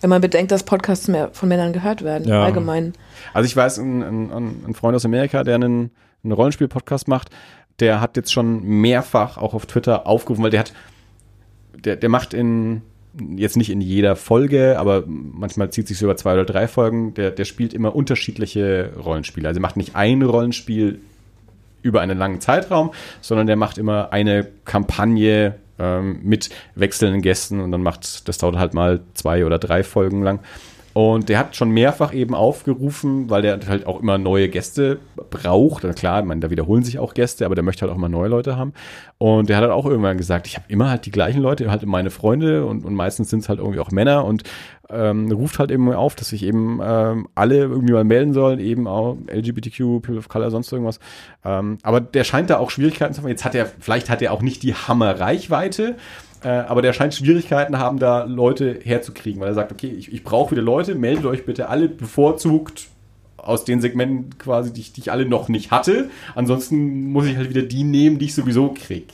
Wenn 0.00 0.10
man 0.10 0.20
bedenkt, 0.20 0.52
dass 0.52 0.64
Podcasts 0.64 1.08
mehr 1.08 1.30
von 1.32 1.48
Männern 1.48 1.72
gehört 1.72 2.02
werden, 2.02 2.28
ja. 2.28 2.42
allgemein. 2.42 2.92
Also 3.32 3.46
ich 3.46 3.56
weiß, 3.56 3.78
ein, 3.78 4.02
ein, 4.02 4.64
ein 4.66 4.74
Freund 4.74 4.96
aus 4.96 5.04
Amerika, 5.04 5.44
der 5.44 5.54
einen, 5.54 5.90
einen 6.22 6.32
Rollenspiel-Podcast 6.32 7.08
macht, 7.08 7.30
der 7.80 8.00
hat 8.00 8.16
jetzt 8.16 8.32
schon 8.32 8.62
mehrfach 8.64 9.38
auch 9.38 9.54
auf 9.54 9.66
Twitter 9.66 10.06
aufgerufen, 10.06 10.42
weil 10.44 10.50
der 10.50 10.60
hat, 10.60 10.72
der, 11.74 11.96
der 11.96 12.08
macht 12.08 12.34
in, 12.34 12.82
jetzt 13.36 13.56
nicht 13.56 13.70
in 13.70 13.80
jeder 13.80 14.16
Folge, 14.16 14.78
aber 14.78 15.04
manchmal 15.06 15.70
zieht 15.70 15.88
sich 15.88 15.98
so 15.98 16.06
über 16.06 16.16
zwei 16.16 16.34
oder 16.34 16.44
drei 16.44 16.68
Folgen, 16.68 17.14
der, 17.14 17.30
der 17.30 17.44
spielt 17.44 17.72
immer 17.74 17.94
unterschiedliche 17.94 18.92
Rollenspiele. 19.02 19.48
Also 19.48 19.60
macht 19.60 19.76
nicht 19.76 19.96
ein 19.96 20.22
Rollenspiel 20.22 21.00
über 21.84 22.00
einen 22.00 22.18
langen 22.18 22.40
Zeitraum, 22.40 22.90
sondern 23.20 23.46
der 23.46 23.56
macht 23.56 23.78
immer 23.78 24.12
eine 24.12 24.48
Kampagne 24.64 25.56
ähm, 25.78 26.20
mit 26.22 26.50
wechselnden 26.74 27.20
Gästen 27.22 27.60
und 27.60 27.70
dann 27.70 27.82
macht, 27.82 28.26
das 28.26 28.38
dauert 28.38 28.56
halt 28.56 28.74
mal 28.74 29.00
zwei 29.14 29.44
oder 29.44 29.58
drei 29.58 29.84
Folgen 29.84 30.22
lang. 30.22 30.40
Und 30.94 31.28
der 31.28 31.40
hat 31.40 31.56
schon 31.56 31.70
mehrfach 31.70 32.14
eben 32.14 32.36
aufgerufen, 32.36 33.28
weil 33.28 33.42
der 33.42 33.58
halt 33.66 33.84
auch 33.84 34.00
immer 34.00 34.16
neue 34.16 34.48
Gäste 34.48 35.00
braucht. 35.28 35.84
Und 35.84 35.96
klar, 35.96 36.22
meine, 36.22 36.40
da 36.40 36.50
wiederholen 36.50 36.84
sich 36.84 37.00
auch 37.00 37.14
Gäste, 37.14 37.44
aber 37.44 37.56
der 37.56 37.64
möchte 37.64 37.82
halt 37.82 37.90
auch 37.90 37.96
immer 37.96 38.08
neue 38.08 38.28
Leute 38.28 38.56
haben. 38.56 38.72
Und 39.18 39.48
der 39.48 39.56
hat 39.56 39.62
halt 39.62 39.72
auch 39.72 39.86
irgendwann 39.86 40.18
gesagt, 40.18 40.46
ich 40.46 40.54
habe 40.54 40.66
immer 40.68 40.88
halt 40.88 41.04
die 41.04 41.10
gleichen 41.10 41.42
Leute, 41.42 41.68
halt 41.68 41.84
meine 41.84 42.10
Freunde 42.10 42.64
und, 42.64 42.84
und 42.84 42.94
meistens 42.94 43.28
sind 43.28 43.40
es 43.40 43.48
halt 43.48 43.58
irgendwie 43.58 43.80
auch 43.80 43.90
Männer 43.90 44.24
und 44.24 44.44
ähm, 44.88 45.32
ruft 45.32 45.58
halt 45.58 45.72
eben 45.72 45.92
auf, 45.92 46.14
dass 46.14 46.28
sich 46.28 46.44
eben 46.44 46.80
ähm, 46.84 47.28
alle 47.34 47.56
irgendwie 47.56 47.92
mal 47.92 48.04
melden 48.04 48.32
sollen, 48.32 48.60
eben 48.60 48.86
auch 48.86 49.16
LGBTQ, 49.26 50.00
People 50.00 50.18
of 50.18 50.28
Color, 50.28 50.50
sonst 50.50 50.70
irgendwas. 50.70 51.00
Ähm, 51.44 51.78
aber 51.82 52.00
der 52.00 52.22
scheint 52.22 52.50
da 52.50 52.58
auch 52.58 52.70
Schwierigkeiten 52.70 53.14
zu 53.14 53.22
haben. 53.22 53.28
Jetzt 53.28 53.44
hat 53.44 53.56
er, 53.56 53.66
vielleicht 53.66 54.10
hat 54.10 54.22
er 54.22 54.32
auch 54.32 54.42
nicht 54.42 54.62
die 54.62 54.74
Hammer-Reichweite, 54.74 55.96
äh, 56.44 56.48
aber 56.48 56.82
der 56.82 56.92
scheint 56.92 57.14
Schwierigkeiten 57.14 57.78
haben, 57.78 57.98
da 57.98 58.24
Leute 58.24 58.78
herzukriegen, 58.82 59.40
weil 59.40 59.48
er 59.48 59.54
sagt, 59.54 59.72
okay, 59.72 59.88
ich, 59.88 60.12
ich 60.12 60.22
brauche 60.22 60.52
wieder 60.52 60.62
Leute, 60.62 60.94
meldet 60.94 61.24
euch 61.24 61.46
bitte 61.46 61.68
alle 61.68 61.88
bevorzugt 61.88 62.88
aus 63.36 63.64
den 63.64 63.80
Segmenten 63.80 64.38
quasi, 64.38 64.72
die 64.72 64.80
ich, 64.80 64.92
die 64.92 65.00
ich 65.00 65.12
alle 65.12 65.26
noch 65.26 65.48
nicht 65.48 65.70
hatte. 65.70 66.10
Ansonsten 66.34 67.10
muss 67.10 67.26
ich 67.26 67.36
halt 67.36 67.50
wieder 67.50 67.62
die 67.62 67.84
nehmen, 67.84 68.18
die 68.18 68.26
ich 68.26 68.34
sowieso 68.34 68.74
krieg. 68.74 69.08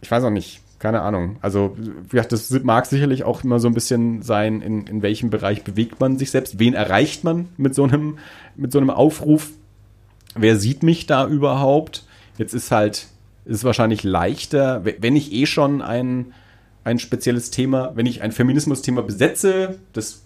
Ich 0.00 0.10
weiß 0.10 0.24
auch 0.24 0.30
nicht. 0.30 0.60
keine 0.82 1.02
Ahnung. 1.02 1.36
Also, 1.42 1.76
ja, 2.12 2.24
das 2.24 2.50
mag 2.64 2.86
sicherlich 2.86 3.22
auch 3.22 3.44
immer 3.44 3.60
so 3.60 3.68
ein 3.68 3.74
bisschen 3.74 4.22
sein, 4.22 4.60
in, 4.60 4.86
in 4.88 5.00
welchem 5.00 5.30
Bereich 5.30 5.62
bewegt 5.62 6.00
man 6.00 6.18
sich 6.18 6.32
selbst, 6.32 6.58
wen 6.58 6.74
erreicht 6.74 7.22
man 7.22 7.48
mit 7.56 7.74
so 7.76 7.84
einem, 7.84 8.18
mit 8.56 8.72
so 8.72 8.78
einem 8.78 8.90
Aufruf, 8.90 9.50
wer 10.34 10.56
sieht 10.56 10.82
mich 10.82 11.06
da 11.06 11.26
überhaupt? 11.28 12.04
Jetzt 12.36 12.52
ist 12.52 12.72
halt, 12.72 13.06
ist 13.44 13.64
wahrscheinlich 13.64 14.04
leichter, 14.04 14.84
wenn 14.84 15.16
ich 15.16 15.32
eh 15.32 15.46
schon 15.46 15.82
ein, 15.82 16.32
ein 16.84 16.98
spezielles 16.98 17.50
Thema, 17.50 17.92
wenn 17.94 18.06
ich 18.06 18.22
ein 18.22 18.32
Feminismus-Thema 18.32 19.02
besetze, 19.02 19.78
das 19.92 20.22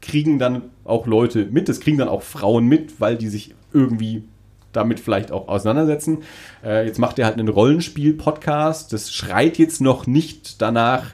kriegen 0.00 0.38
dann 0.38 0.62
auch 0.84 1.06
Leute 1.06 1.46
mit, 1.46 1.68
das 1.68 1.80
kriegen 1.80 1.98
dann 1.98 2.08
auch 2.08 2.22
Frauen 2.22 2.66
mit, 2.66 3.00
weil 3.00 3.16
die 3.16 3.28
sich 3.28 3.54
irgendwie 3.72 4.24
damit 4.72 5.00
vielleicht 5.00 5.32
auch 5.32 5.48
auseinandersetzen. 5.48 6.18
Äh, 6.64 6.86
jetzt 6.86 6.98
macht 6.98 7.18
er 7.18 7.24
halt 7.26 7.38
einen 7.38 7.48
Rollenspiel-Podcast. 7.48 8.92
Das 8.92 9.12
schreit 9.12 9.58
jetzt 9.58 9.80
noch 9.80 10.06
nicht 10.06 10.60
danach, 10.60 11.06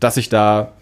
dass 0.00 0.14
sich 0.14 0.30
da 0.30 0.72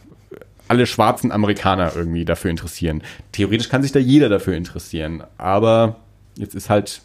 alle 0.69 0.87
schwarzen 0.87 1.33
Amerikaner 1.33 1.93
irgendwie 1.97 2.25
dafür 2.25 2.51
interessieren. 2.51 3.03
Theoretisch 3.33 3.69
kann 3.69 3.83
sich 3.83 3.93
da 3.93 3.99
jeder 3.99 4.29
dafür 4.29 4.55
interessieren, 4.55 5.25
aber 5.39 5.97
jetzt 6.37 6.55
ist 6.55 6.71
halt 6.71 7.01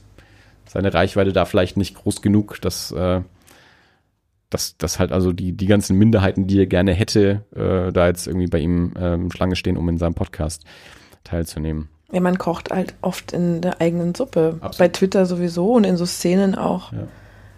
seine 0.68 0.94
Reichweite 0.94 1.34
da 1.34 1.45
vielleicht 1.45 1.77
nicht 1.77 1.95
groß 1.95 2.22
genug, 2.22 2.61
dass, 2.61 2.91
äh, 2.91 3.22
dass, 4.49 4.77
dass 4.77 4.99
halt 4.99 5.11
also 5.11 5.34
die, 5.34 5.53
die 5.53 5.65
ganzen 5.65 5.98
Minderheiten, 5.98 6.48
die 6.48 6.60
er 6.60 6.68
gerne 6.68 6.94
hätte, 6.94 7.44
äh, 7.56 7.91
da 7.91 8.07
jetzt 8.07 8.27
irgendwie 8.27 8.48
bei 8.48 8.60
ihm 8.60 8.94
ähm, 8.98 9.31
Schlange 9.31 9.56
stehen, 9.56 9.77
um 9.77 9.88
in 9.90 9.98
seinem 9.98 10.15
Podcast 10.15 10.64
teilzunehmen. 11.23 11.90
Ja, 12.11 12.22
man 12.22 12.38
kocht 12.38 12.72
halt 12.72 12.94
oft 13.02 13.31
in 13.31 13.61
der 13.61 13.81
eigenen 13.81 14.14
Suppe. 14.14 14.57
Absolut. 14.61 14.77
Bei 14.77 14.88
Twitter 14.90 15.26
sowieso 15.26 15.73
und 15.73 15.84
in 15.84 15.98
so 15.98 16.06
Szenen 16.06 16.56
auch. 16.56 16.91
Ja. 16.91 17.07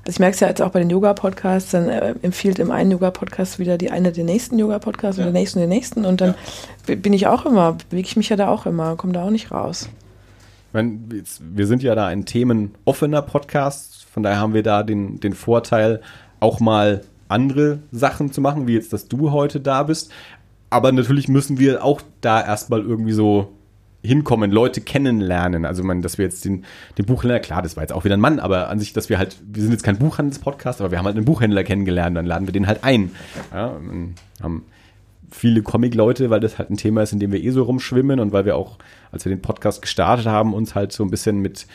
Also 0.06 0.18
ich 0.18 0.20
merke 0.20 0.36
es 0.36 0.40
ja 0.40 0.48
jetzt 0.48 0.62
auch 0.62 0.70
bei 0.70 0.80
den 0.80 0.90
Yoga-Podcasts, 0.90 1.72
dann 1.72 1.90
äh, 1.90 2.14
empfiehlt 2.22 2.60
im 2.60 2.72
einen 2.72 2.92
Yoga-Podcast 2.92 3.60
wieder 3.60 3.78
die 3.78 3.90
eine 3.90 4.12
den 4.12 4.28
nächsten 4.28 4.60
Yoga-Podcast 4.60 5.18
ja. 5.18 5.26
und 5.26 5.34
den 5.34 5.40
nächsten 5.40 5.60
den 5.60 5.70
nächsten 5.70 6.06
und 6.06 6.22
dann 6.22 6.36
ja. 6.88 6.96
bin 6.96 7.12
ich 7.12 7.28
auch 7.28 7.46
immer, 7.46 7.78
bewege 7.90 8.08
ich 8.08 8.16
mich 8.16 8.30
ja 8.30 8.36
da 8.36 8.48
auch 8.48 8.66
immer, 8.66 8.96
komme 8.98 9.14
da 9.14 9.26
auch 9.26 9.32
nicht 9.32 9.52
raus. 9.52 9.90
Meine, 10.76 11.00
wir 11.40 11.68
sind 11.68 11.84
ja 11.84 11.96
da 11.96 12.08
ein 12.08 12.26
themenoffener 12.26 13.22
Podcast, 13.22 14.04
von 14.12 14.24
daher 14.24 14.40
haben 14.40 14.54
wir 14.54 14.62
da 14.62 14.84
den, 14.84 15.22
den 15.22 15.32
Vorteil, 15.32 16.02
auch 16.42 16.60
mal 16.60 17.02
andere 17.30 17.80
Sachen 17.94 18.34
zu 18.34 18.42
machen, 18.42 18.68
wie 18.68 18.74
jetzt, 18.74 18.92
dass 18.92 19.08
du 19.08 19.32
heute 19.32 19.62
da 19.62 19.84
bist. 19.84 20.12
Aber 20.70 20.92
natürlich 20.92 21.30
müssen 21.30 21.60
wir 21.60 21.82
auch 21.82 22.02
da 22.20 22.46
erstmal 22.46 22.82
irgendwie 22.82 23.14
so 23.14 23.54
hinkommen, 24.04 24.52
Leute 24.52 24.82
kennenlernen. 24.82 25.64
Also 25.64 25.82
man, 25.82 26.02
dass 26.02 26.18
wir 26.18 26.26
jetzt 26.26 26.44
den, 26.44 26.66
den 26.98 27.06
Buchhändler, 27.06 27.40
klar, 27.40 27.62
das 27.62 27.78
war 27.78 27.84
jetzt 27.84 27.94
auch 27.94 28.04
wieder 28.04 28.18
ein 28.18 28.20
Mann, 28.20 28.42
aber 28.42 28.68
an 28.68 28.78
sich, 28.78 28.92
dass 28.92 29.08
wir 29.08 29.18
halt, 29.18 29.38
wir 29.48 29.64
sind 29.64 29.72
jetzt 29.72 29.84
kein 29.84 29.98
Buchhandelspodcast, 29.98 30.82
aber 30.82 30.92
wir 30.92 30.98
haben 30.98 31.06
halt 31.06 31.16
einen 31.16 31.24
Buchhändler 31.24 31.64
kennengelernt, 31.64 32.18
dann 32.18 32.26
laden 32.26 32.50
wir 32.50 32.54
den 32.54 32.68
halt 32.68 32.84
ein. 32.84 33.12
Ja, 33.54 33.80
haben 34.44 34.66
viele 35.32 35.62
Comic-Leute, 35.62 36.30
weil 36.30 36.40
das 36.40 36.58
halt 36.58 36.70
ein 36.70 36.78
Thema 36.78 37.02
ist, 37.04 37.14
in 37.14 37.20
dem 37.20 37.32
wir 37.32 37.44
eh 37.44 37.50
so 37.52 37.64
rumschwimmen 37.64 38.20
und 38.20 38.32
weil 38.32 38.46
wir 38.46 38.56
auch, 38.56 38.78
als 39.12 39.26
wir 39.26 39.30
den 39.30 39.42
Podcast 39.42 39.82
gestartet 39.82 40.26
haben, 40.26 40.54
uns 40.54 40.76
halt 40.76 40.92
so 40.92 41.04
ein 41.04 41.10
bisschen 41.10 41.40
mit, 41.40 41.68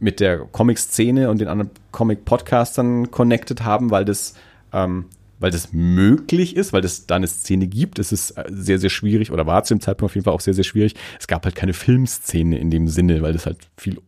mit 0.00 0.20
der 0.20 0.38
Comic-Szene 0.38 1.30
und 1.30 1.40
den 1.40 1.48
anderen 1.48 1.70
Comic-Podcastern 1.92 3.10
connected 3.10 3.64
haben, 3.64 3.90
weil 3.90 4.04
das 4.04 4.34
ähm, 4.72 5.06
weil 5.40 5.50
das 5.50 5.72
möglich 5.72 6.56
ist, 6.56 6.72
weil 6.72 6.84
es 6.84 7.06
da 7.06 7.16
eine 7.16 7.28
Szene 7.28 7.66
gibt. 7.66 7.98
Es 7.98 8.12
ist 8.12 8.32
äh, 8.32 8.44
sehr, 8.50 8.78
sehr 8.78 8.90
schwierig 8.90 9.30
oder 9.30 9.46
war 9.46 9.62
zu 9.64 9.74
dem 9.74 9.80
Zeitpunkt 9.80 10.10
auf 10.10 10.14
jeden 10.14 10.24
Fall 10.24 10.34
auch 10.34 10.40
sehr, 10.40 10.54
sehr 10.54 10.64
schwierig. 10.64 10.94
Es 11.20 11.26
gab 11.26 11.44
halt 11.44 11.54
keine 11.54 11.72
Filmszene 11.72 12.58
in 12.58 12.70
dem 12.70 12.88
Sinne, 12.88 13.22
weil 13.22 13.32
das 13.32 13.46
halt 13.46 13.58
viel 13.76 14.00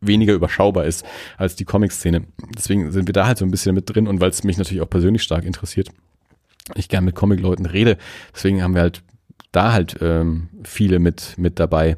weniger 0.00 0.34
überschaubar 0.34 0.84
ist 0.84 1.04
als 1.38 1.56
die 1.56 1.64
Comic-Szene. 1.64 2.24
Deswegen 2.56 2.92
sind 2.92 3.08
wir 3.08 3.14
da 3.14 3.26
halt 3.26 3.38
so 3.38 3.44
ein 3.44 3.50
bisschen 3.50 3.74
mit 3.74 3.88
drin 3.88 4.06
und 4.06 4.20
weil 4.20 4.30
es 4.30 4.44
mich 4.44 4.58
natürlich 4.58 4.82
auch 4.82 4.90
persönlich 4.90 5.22
stark 5.22 5.44
interessiert, 5.44 5.90
ich 6.74 6.88
gerne 6.88 7.06
mit 7.06 7.14
Comic-Leuten 7.14 7.66
rede. 7.66 7.98
Deswegen 8.34 8.62
haben 8.62 8.74
wir 8.74 8.82
halt 8.82 9.02
da 9.52 9.72
halt 9.72 9.96
ähm, 10.00 10.48
viele 10.64 10.98
mit, 10.98 11.34
mit 11.36 11.60
dabei. 11.60 11.96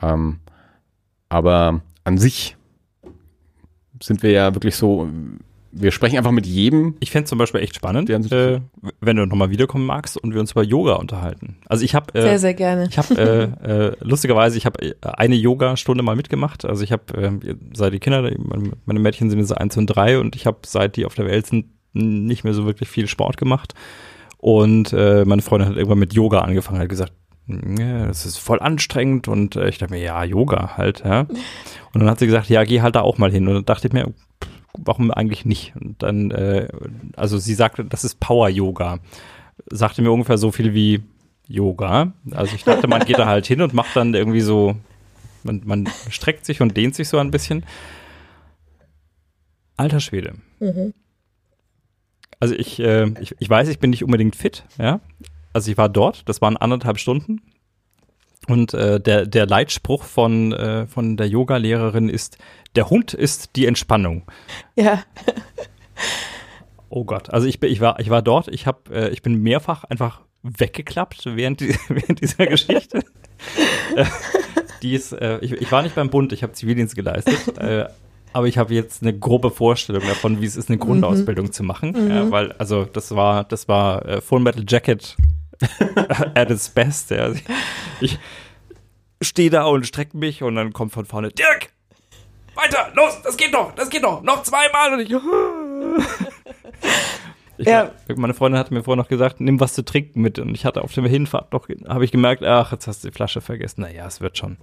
Ähm, 0.00 0.40
aber 1.28 1.80
an 2.04 2.18
sich 2.18 2.56
sind 4.02 4.22
wir 4.22 4.30
ja 4.30 4.54
wirklich 4.54 4.76
so 4.76 5.08
wir 5.72 5.90
sprechen 5.90 6.18
einfach 6.18 6.32
mit 6.32 6.46
jedem. 6.46 6.96
Ich 7.00 7.10
fände 7.10 7.26
zum 7.26 7.38
Beispiel 7.38 7.62
echt 7.62 7.74
spannend, 7.74 8.10
äh, 8.10 8.60
wenn 9.00 9.16
du 9.16 9.26
nochmal 9.26 9.50
wiederkommen 9.50 9.86
magst 9.86 10.18
und 10.18 10.34
wir 10.34 10.40
uns 10.40 10.52
über 10.52 10.62
Yoga 10.62 10.94
unterhalten. 10.94 11.56
Also 11.66 11.84
ich 11.84 11.94
habe 11.94 12.14
äh, 12.14 12.22
sehr 12.22 12.38
sehr 12.38 12.54
gerne. 12.54 12.86
Ich 12.90 12.98
habe 12.98 13.56
äh, 13.64 13.86
äh, 13.88 13.96
lustigerweise, 14.00 14.58
ich 14.58 14.66
habe 14.66 14.82
äh, 14.82 14.94
eine 15.02 15.34
Yoga-Stunde 15.34 16.02
mal 16.02 16.14
mitgemacht. 16.14 16.66
Also 16.66 16.84
ich 16.84 16.92
habe 16.92 17.14
äh, 17.14 17.56
seit 17.72 17.94
die 17.94 18.00
Kinder, 18.00 18.30
meine 18.84 19.00
Mädchen 19.00 19.30
sind 19.30 19.38
jetzt 19.38 19.56
eins 19.56 19.76
und 19.78 19.86
drei 19.86 20.18
und 20.18 20.36
ich 20.36 20.46
habe 20.46 20.58
seit 20.66 20.96
die 20.96 21.06
auf 21.06 21.14
der 21.14 21.26
Welt 21.26 21.46
sind 21.46 21.66
nicht 21.92 22.44
mehr 22.44 22.54
so 22.54 22.64
wirklich 22.66 22.88
viel 22.88 23.06
Sport 23.06 23.36
gemacht. 23.36 23.74
Und 24.38 24.92
äh, 24.92 25.24
meine 25.24 25.42
Freundin 25.42 25.68
hat 25.68 25.76
irgendwann 25.76 25.98
mit 25.98 26.14
Yoga 26.14 26.40
angefangen, 26.40 26.80
hat 26.80 26.88
gesagt, 26.88 27.12
das 27.46 28.24
ist 28.26 28.38
voll 28.38 28.60
anstrengend 28.60 29.28
und 29.28 29.56
äh, 29.56 29.68
ich 29.68 29.78
dachte 29.78 29.92
mir, 29.92 30.00
ja, 30.00 30.22
Yoga 30.24 30.76
halt, 30.76 31.02
ja. 31.04 31.20
Und 31.92 32.00
dann 32.00 32.08
hat 32.08 32.18
sie 32.18 32.26
gesagt, 32.26 32.48
ja, 32.48 32.64
geh 32.64 32.80
halt 32.80 32.96
da 32.96 33.00
auch 33.00 33.18
mal 33.18 33.30
hin. 33.30 33.46
Und 33.48 33.54
dann 33.54 33.64
dachte 33.64 33.88
ich 33.88 33.92
mir, 33.92 34.12
warum 34.78 35.10
eigentlich 35.10 35.44
nicht? 35.44 35.74
Und 35.76 36.02
dann, 36.02 36.30
äh, 36.30 36.68
also 37.16 37.38
sie 37.38 37.54
sagte, 37.54 37.84
das 37.84 38.04
ist 38.04 38.20
Power 38.20 38.48
Yoga. 38.48 39.00
Sagte 39.66 40.02
mir 40.02 40.10
ungefähr 40.10 40.38
so 40.38 40.50
viel 40.50 40.74
wie 40.74 41.02
Yoga. 41.46 42.12
Also 42.30 42.54
ich 42.54 42.64
dachte, 42.64 42.88
man 42.88 43.04
geht 43.04 43.18
da 43.18 43.26
halt 43.26 43.46
hin 43.46 43.60
und 43.60 43.74
macht 43.74 43.94
dann 43.94 44.14
irgendwie 44.14 44.40
so, 44.40 44.76
man, 45.42 45.62
man 45.64 45.88
streckt 46.08 46.46
sich 46.46 46.60
und 46.62 46.76
dehnt 46.76 46.94
sich 46.94 47.08
so 47.08 47.18
ein 47.18 47.30
bisschen. 47.30 47.64
Alter 49.76 50.00
Schwede. 50.00 50.34
Mhm. 50.60 50.94
Also 52.42 52.56
ich, 52.56 52.80
äh, 52.80 53.06
ich, 53.20 53.36
ich 53.38 53.48
weiß, 53.48 53.68
ich 53.68 53.78
bin 53.78 53.90
nicht 53.90 54.02
unbedingt 54.02 54.34
fit, 54.34 54.64
ja. 54.76 54.98
Also 55.52 55.70
ich 55.70 55.78
war 55.78 55.88
dort, 55.88 56.28
das 56.28 56.42
waren 56.42 56.56
anderthalb 56.56 56.98
Stunden. 56.98 57.40
Und 58.48 58.74
äh, 58.74 58.98
der, 58.98 59.26
der 59.26 59.46
Leitspruch 59.46 60.02
von, 60.02 60.50
äh, 60.50 60.88
von 60.88 61.16
der 61.16 61.28
Yoga-Lehrerin 61.28 62.08
ist, 62.08 62.38
der 62.74 62.90
Hund 62.90 63.14
ist 63.14 63.54
die 63.54 63.64
Entspannung. 63.66 64.24
Ja. 64.74 65.04
Oh 66.88 67.04
Gott, 67.04 67.30
also 67.30 67.46
ich, 67.46 67.60
bin, 67.60 67.70
ich, 67.70 67.80
war, 67.80 68.00
ich 68.00 68.10
war 68.10 68.22
dort, 68.22 68.48
ich, 68.48 68.66
hab, 68.66 68.90
äh, 68.90 69.10
ich 69.10 69.22
bin 69.22 69.40
mehrfach 69.40 69.84
einfach 69.84 70.22
weggeklappt 70.42 71.24
während, 71.36 71.60
die, 71.60 71.68
während 71.88 72.20
dieser 72.20 72.48
Geschichte. 72.48 73.04
äh, 73.94 74.04
die 74.82 74.94
ist, 74.94 75.12
äh, 75.12 75.38
ich, 75.42 75.52
ich 75.52 75.70
war 75.70 75.84
nicht 75.84 75.94
beim 75.94 76.10
Bund, 76.10 76.32
ich 76.32 76.42
habe 76.42 76.54
Zivildienst 76.54 76.96
geleistet, 76.96 77.56
äh, 77.58 77.86
aber 78.32 78.46
ich 78.46 78.58
habe 78.58 78.74
jetzt 78.74 79.02
eine 79.02 79.16
grobe 79.16 79.50
Vorstellung 79.50 80.02
davon, 80.06 80.40
wie 80.40 80.46
es 80.46 80.56
ist, 80.56 80.68
eine 80.68 80.78
Grundausbildung 80.78 81.46
mhm. 81.46 81.52
zu 81.52 81.62
machen. 81.62 81.92
Mhm. 81.92 82.10
Ja, 82.10 82.30
weil, 82.30 82.52
also 82.52 82.84
das 82.84 83.14
war, 83.14 83.44
das 83.44 83.68
war 83.68 84.06
äh, 84.06 84.20
Full 84.20 84.40
Metal 84.40 84.64
Jacket 84.66 85.16
at 86.34 86.50
its 86.50 86.68
best. 86.68 87.10
Ja. 87.10 87.32
Ich 88.00 88.18
stehe 89.20 89.50
da 89.50 89.64
und 89.64 89.86
strecke 89.86 90.16
mich 90.16 90.42
und 90.42 90.56
dann 90.56 90.72
kommt 90.72 90.92
von 90.92 91.04
vorne, 91.04 91.28
Dirk, 91.30 91.70
weiter, 92.54 92.92
los, 92.94 93.20
das 93.22 93.36
geht 93.36 93.52
noch, 93.52 93.74
das 93.74 93.90
geht 93.90 94.02
noch, 94.02 94.22
noch 94.22 94.42
zweimal 94.42 94.94
und 94.94 95.00
ich. 95.00 95.10
ich 97.58 97.66
ja. 97.66 97.92
Meine 98.14 98.34
Freundin 98.34 98.58
hatte 98.58 98.74
mir 98.74 98.82
vorher 98.82 99.02
noch 99.02 99.08
gesagt, 99.08 99.40
nimm 99.40 99.60
was 99.60 99.74
zu 99.74 99.84
trinken 99.84 100.20
mit 100.20 100.38
und 100.38 100.54
ich 100.54 100.64
hatte 100.64 100.82
auf 100.82 100.92
der 100.92 101.04
Hinfahrt 101.04 101.52
noch, 101.52 101.68
habe 101.88 102.04
ich 102.04 102.12
gemerkt, 102.12 102.42
ach, 102.42 102.72
jetzt 102.72 102.86
hast 102.86 103.04
du 103.04 103.08
die 103.08 103.14
Flasche 103.14 103.40
vergessen. 103.40 103.82
Naja, 103.82 104.06
es 104.06 104.20
wird 104.20 104.36
schon. 104.38 104.58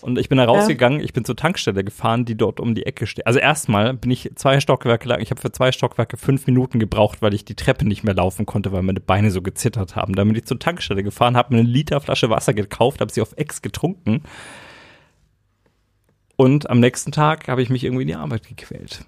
Und 0.00 0.18
ich 0.18 0.28
bin 0.28 0.38
da 0.38 0.44
rausgegangen, 0.44 0.98
ja. 0.98 1.04
ich 1.04 1.12
bin 1.12 1.24
zur 1.24 1.36
Tankstelle 1.36 1.84
gefahren, 1.84 2.24
die 2.24 2.36
dort 2.36 2.60
um 2.60 2.74
die 2.74 2.84
Ecke 2.84 3.06
steht. 3.06 3.26
Also 3.26 3.38
erstmal 3.38 3.94
bin 3.94 4.10
ich 4.10 4.30
zwei 4.34 4.60
Stockwerke 4.60 5.08
lang, 5.08 5.20
ich 5.20 5.30
habe 5.30 5.40
für 5.40 5.52
zwei 5.52 5.72
Stockwerke 5.72 6.16
fünf 6.16 6.46
Minuten 6.46 6.78
gebraucht, 6.78 7.22
weil 7.22 7.32
ich 7.32 7.44
die 7.44 7.54
Treppe 7.54 7.86
nicht 7.86 8.02
mehr 8.04 8.14
laufen 8.14 8.44
konnte, 8.44 8.72
weil 8.72 8.82
meine 8.82 9.00
Beine 9.00 9.30
so 9.30 9.40
gezittert 9.40 9.96
haben. 9.96 10.14
Dann 10.14 10.28
bin 10.28 10.36
ich 10.36 10.44
zur 10.44 10.58
Tankstelle 10.58 11.02
gefahren, 11.02 11.36
habe 11.36 11.54
mir 11.54 11.60
eine 11.60 11.68
Liter 11.68 12.00
Flasche 12.00 12.28
Wasser 12.28 12.54
gekauft, 12.54 13.00
habe 13.00 13.12
sie 13.12 13.22
auf 13.22 13.34
Ex 13.36 13.62
getrunken 13.62 14.22
und 16.36 16.68
am 16.68 16.80
nächsten 16.80 17.12
Tag 17.12 17.48
habe 17.48 17.62
ich 17.62 17.70
mich 17.70 17.84
irgendwie 17.84 18.02
in 18.02 18.08
die 18.08 18.16
Arbeit 18.16 18.46
gequält. 18.48 19.04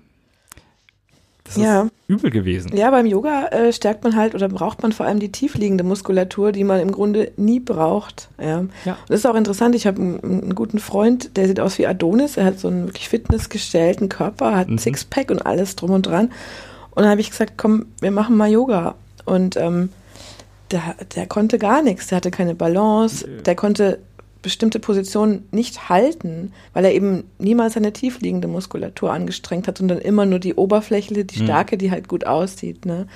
Das 1.46 1.56
ja. 1.56 1.82
ist 1.82 1.92
übel 2.08 2.30
gewesen. 2.30 2.76
Ja, 2.76 2.90
beim 2.90 3.06
Yoga 3.06 3.46
äh, 3.48 3.72
stärkt 3.72 4.04
man 4.04 4.16
halt 4.16 4.34
oder 4.34 4.48
braucht 4.48 4.82
man 4.82 4.92
vor 4.92 5.06
allem 5.06 5.20
die 5.20 5.30
tiefliegende 5.30 5.84
Muskulatur, 5.84 6.52
die 6.52 6.64
man 6.64 6.80
im 6.80 6.92
Grunde 6.92 7.32
nie 7.36 7.60
braucht. 7.60 8.28
Ja. 8.40 8.64
ja. 8.84 8.92
Und 8.92 9.08
das 9.08 9.20
ist 9.20 9.26
auch 9.26 9.34
interessant. 9.34 9.74
Ich 9.74 9.86
habe 9.86 10.00
einen, 10.00 10.20
einen, 10.22 10.54
guten 10.54 10.78
Freund, 10.78 11.36
der 11.36 11.46
sieht 11.46 11.60
aus 11.60 11.78
wie 11.78 11.86
Adonis. 11.86 12.36
Er 12.36 12.46
hat 12.46 12.58
so 12.58 12.68
einen 12.68 12.86
wirklich 12.86 13.08
fitnessgestellten 13.08 14.08
Körper, 14.08 14.56
hat 14.56 14.68
mhm. 14.68 14.78
Sixpack 14.78 15.30
und 15.30 15.46
alles 15.46 15.76
drum 15.76 15.90
und 15.90 16.06
dran. 16.06 16.26
Und 16.90 17.02
dann 17.02 17.10
habe 17.10 17.20
ich 17.20 17.30
gesagt, 17.30 17.54
komm, 17.56 17.86
wir 18.00 18.10
machen 18.10 18.36
mal 18.36 18.50
Yoga. 18.50 18.94
Und 19.24 19.56
ähm, 19.56 19.90
der, 20.70 20.96
der 21.14 21.26
konnte 21.26 21.58
gar 21.58 21.82
nichts. 21.82 22.08
Der 22.08 22.16
hatte 22.16 22.30
keine 22.30 22.54
Balance. 22.54 23.26
Der 23.44 23.54
konnte 23.54 23.98
bestimmte 24.46 24.78
Positionen 24.78 25.48
nicht 25.50 25.88
halten, 25.88 26.52
weil 26.72 26.84
er 26.84 26.94
eben 26.94 27.24
niemals 27.40 27.74
seine 27.74 27.92
tiefliegende 27.92 28.46
Muskulatur 28.46 29.12
angestrengt 29.12 29.66
hat, 29.66 29.78
sondern 29.78 29.98
immer 29.98 30.24
nur 30.24 30.38
die 30.38 30.54
Oberfläche, 30.54 31.24
die 31.24 31.40
mhm. 31.40 31.44
starke, 31.44 31.76
die 31.76 31.90
halt 31.90 32.06
gut 32.06 32.28
aussieht. 32.28 32.86
Ne? 32.86 33.08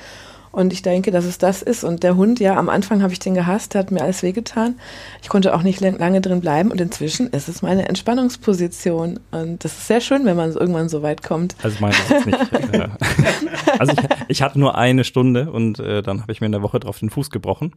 Und 0.51 0.73
ich 0.73 0.83
denke, 0.83 1.13
dass 1.13 1.25
es 1.25 1.39
das 1.39 1.63
ist. 1.63 1.85
Und 1.85 2.03
der 2.03 2.17
Hund, 2.17 2.41
ja, 2.41 2.57
am 2.57 2.69
Anfang 2.69 3.01
habe 3.01 3.13
ich 3.13 3.21
den 3.21 3.35
gehasst, 3.35 3.75
der 3.75 3.83
hat 3.83 3.93
mir 3.93 4.03
alles 4.03 4.25
wehgetan. 4.25 4.75
Ich 5.23 5.29
konnte 5.29 5.55
auch 5.55 5.63
nicht 5.63 5.81
lange 5.81 6.21
drin 6.21 6.41
bleiben. 6.41 6.73
Und 6.73 6.81
inzwischen 6.81 7.29
ist 7.29 7.49
es 7.49 7.63
meine 7.63 7.89
Entspannungsposition. 7.89 9.21
Und 9.31 9.65
das 9.65 9.79
ist 9.79 9.87
sehr 9.87 10.01
schön, 10.01 10.25
wenn 10.25 10.37
man 10.37 10.51
irgendwann 10.51 10.89
so 10.89 11.03
weit 11.03 11.23
kommt. 11.23 11.55
Also 11.63 11.77
ich 11.77 11.81
meine 11.81 11.95
jetzt 12.09 12.27
nicht. 12.27 12.75
Äh, 12.75 12.89
also 13.79 13.93
ich, 13.93 13.99
ich, 14.27 14.43
hatte 14.43 14.59
nur 14.59 14.77
eine 14.77 15.05
Stunde 15.05 15.53
und 15.53 15.79
äh, 15.79 16.03
dann 16.03 16.23
habe 16.23 16.33
ich 16.33 16.41
mir 16.41 16.47
in 16.47 16.53
der 16.53 16.63
Woche 16.63 16.81
drauf 16.81 16.99
den 16.99 17.11
Fuß 17.11 17.31
gebrochen. 17.31 17.73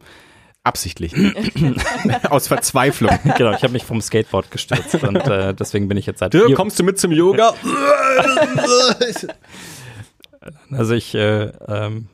Absichtlich. 0.64 1.14
Aus 2.30 2.48
Verzweiflung. 2.48 3.16
Genau, 3.36 3.52
ich 3.52 3.62
habe 3.62 3.74
mich 3.74 3.84
vom 3.84 4.00
Skateboard 4.00 4.50
gestürzt 4.50 4.94
und 4.94 5.16
äh, 5.16 5.52
deswegen 5.54 5.88
bin 5.88 5.98
ich 5.98 6.06
jetzt 6.06 6.20
seit. 6.20 6.32
Dirk, 6.32 6.54
kommst 6.54 6.78
du 6.78 6.84
mit 6.84 6.98
zum 6.98 7.12
Yoga? 7.12 7.54
also 10.70 10.94
ich 10.94 11.14
äh, 11.14 11.52
ähm, 11.68 12.08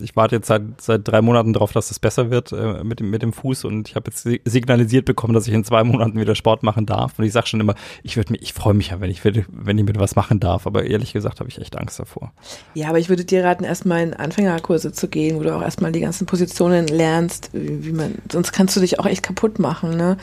ich 0.00 0.16
warte 0.16 0.36
jetzt 0.36 0.46
seit, 0.46 0.80
seit 0.80 1.06
drei 1.06 1.20
Monaten 1.20 1.52
darauf, 1.52 1.72
dass 1.72 1.90
es 1.90 1.98
besser 1.98 2.30
wird 2.30 2.52
äh, 2.52 2.82
mit, 2.84 3.00
dem, 3.00 3.10
mit 3.10 3.22
dem 3.22 3.32
Fuß 3.32 3.64
und 3.64 3.88
ich 3.88 3.96
habe 3.96 4.10
jetzt 4.10 4.26
signalisiert 4.44 5.04
bekommen, 5.04 5.34
dass 5.34 5.46
ich 5.46 5.54
in 5.54 5.64
zwei 5.64 5.84
Monaten 5.84 6.18
wieder 6.18 6.34
Sport 6.34 6.62
machen 6.62 6.86
darf. 6.86 7.18
Und 7.18 7.24
ich 7.24 7.32
sage 7.32 7.46
schon 7.46 7.60
immer, 7.60 7.74
ich 8.02 8.16
ich 8.16 8.52
freue 8.52 8.74
mich 8.74 8.88
ja, 8.88 9.00
wenn 9.00 9.10
ich, 9.10 9.22
wenn 9.24 9.78
ich 9.78 9.84
mit 9.84 9.98
was 9.98 10.16
machen 10.16 10.40
darf. 10.40 10.66
Aber 10.66 10.84
ehrlich 10.84 11.12
gesagt 11.12 11.40
habe 11.40 11.48
ich 11.48 11.60
echt 11.60 11.76
Angst 11.76 11.98
davor. 11.98 12.32
Ja, 12.74 12.88
aber 12.88 12.98
ich 12.98 13.08
würde 13.08 13.24
dir 13.24 13.44
raten, 13.44 13.64
erstmal 13.64 14.02
in 14.02 14.14
Anfängerkurse 14.14 14.92
zu 14.92 15.08
gehen, 15.08 15.36
wo 15.36 15.42
du 15.42 15.54
auch 15.54 15.62
erstmal 15.62 15.92
die 15.92 16.00
ganzen 16.00 16.26
Positionen 16.26 16.86
lernst, 16.86 17.50
wie, 17.52 17.84
wie 17.84 17.92
man, 17.92 18.14
sonst 18.30 18.52
kannst 18.52 18.76
du 18.76 18.80
dich 18.80 18.98
auch 18.98 19.06
echt 19.06 19.22
kaputt 19.22 19.58
machen. 19.58 19.96
Ne? 19.96 20.16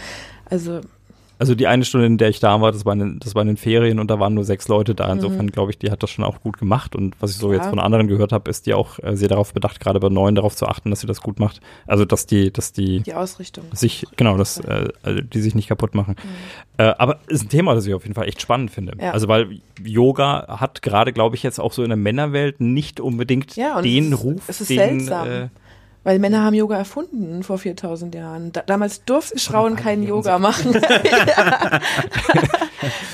Also 0.50 0.82
also 1.38 1.56
die 1.56 1.68
eine 1.68 1.84
Stunde, 1.86 2.08
in 2.08 2.18
der 2.18 2.30
ich 2.30 2.40
da 2.40 2.62
war, 2.62 2.72
das 2.72 2.86
war 2.86 2.94
in, 2.94 3.00
den, 3.00 3.20
das 3.20 3.36
war 3.36 3.42
in 3.42 3.50
den 3.50 3.58
Ferien 3.58 4.00
und 4.00 4.10
da 4.10 4.20
waren 4.20 4.34
nur 4.34 4.44
sechs 4.44 4.68
Leute 4.68 4.96
da. 4.96 5.12
Insofern 5.12 5.48
mhm. 5.48 5.52
glaube 5.52 5.72
ich, 5.72 5.78
die 5.78 5.92
hat 5.92 6.02
das 6.02 6.10
schon 6.10 6.24
auch 6.24 6.42
gut 6.42 6.58
gemacht. 6.58 6.96
Und 6.96 7.16
was 7.20 7.32
ich 7.32 7.38
so 7.38 7.52
ja. 7.52 7.58
jetzt 7.58 7.70
von 7.70 7.80
anderen 7.80 8.08
gehört 8.08 8.32
habe, 8.32 8.50
ist 8.50 8.66
die 8.66 8.74
auch 8.74 9.00
äh, 9.00 9.16
sehr 9.16 9.28
darauf 9.28 9.54
bedacht, 9.54 9.80
gerade 9.80 10.00
bei 10.00 10.10
neuen 10.10 10.36
darauf 10.36 10.56
zu 10.56 10.68
achten, 10.68 10.90
dass 10.90 11.02
sie 11.02 11.08
das 11.08 11.22
gut 11.22 11.40
macht. 11.40 11.60
Also 11.88 12.06
dass 12.06 12.26
die, 12.26 12.52
dass 12.52 12.72
die 12.72 13.02
die 13.02 13.14
Ausrichtung 13.14 13.66
sich 13.74 14.06
genau, 14.16 14.38
dass 14.38 14.60
äh, 14.60 14.88
also 15.04 15.22
die 15.22 15.42
sich 15.42 15.56
nicht 15.56 15.68
kaputt 15.68 15.94
machen. 15.96 16.16
Mhm. 16.22 16.84
Äh, 16.84 16.94
aber 16.98 17.20
ist 17.28 17.44
ein 17.44 17.50
Thema, 17.50 17.76
das 17.76 17.86
ich 17.86 17.94
auf 17.94 18.04
jeden 18.04 18.16
Fall 18.16 18.28
echt 18.28 18.42
spannend 18.42 18.72
finde. 18.72 18.94
Ja. 19.00 19.12
Also 19.12 19.28
weil 19.28 19.60
Yoga 19.84 20.60
hat 20.60 20.82
gerade, 20.82 21.14
glaube 21.14 21.36
ich, 21.36 21.44
jetzt 21.44 21.60
auch 21.60 21.74
so 21.74 21.84
in 21.84 21.90
der 21.90 21.98
Männerwelt 21.98 22.62
nicht 22.62 23.00
unbedingt 23.00 23.56
ja, 23.56 23.82
den 23.82 24.14
es 24.14 24.24
Ruf, 24.24 24.44
es 24.48 24.62
ist 24.62 24.70
den 24.70 25.00
seltsam. 25.00 25.50
Weil 26.06 26.20
Männer 26.20 26.44
haben 26.44 26.54
Yoga 26.54 26.78
erfunden 26.78 27.42
vor 27.42 27.58
4000 27.58 28.14
Jahren. 28.14 28.52
Da, 28.52 28.62
damals 28.62 29.04
durften 29.06 29.40
Frauen 29.40 29.76
keinen 29.76 30.04
Yoga 30.04 30.38
machen. 30.38 30.74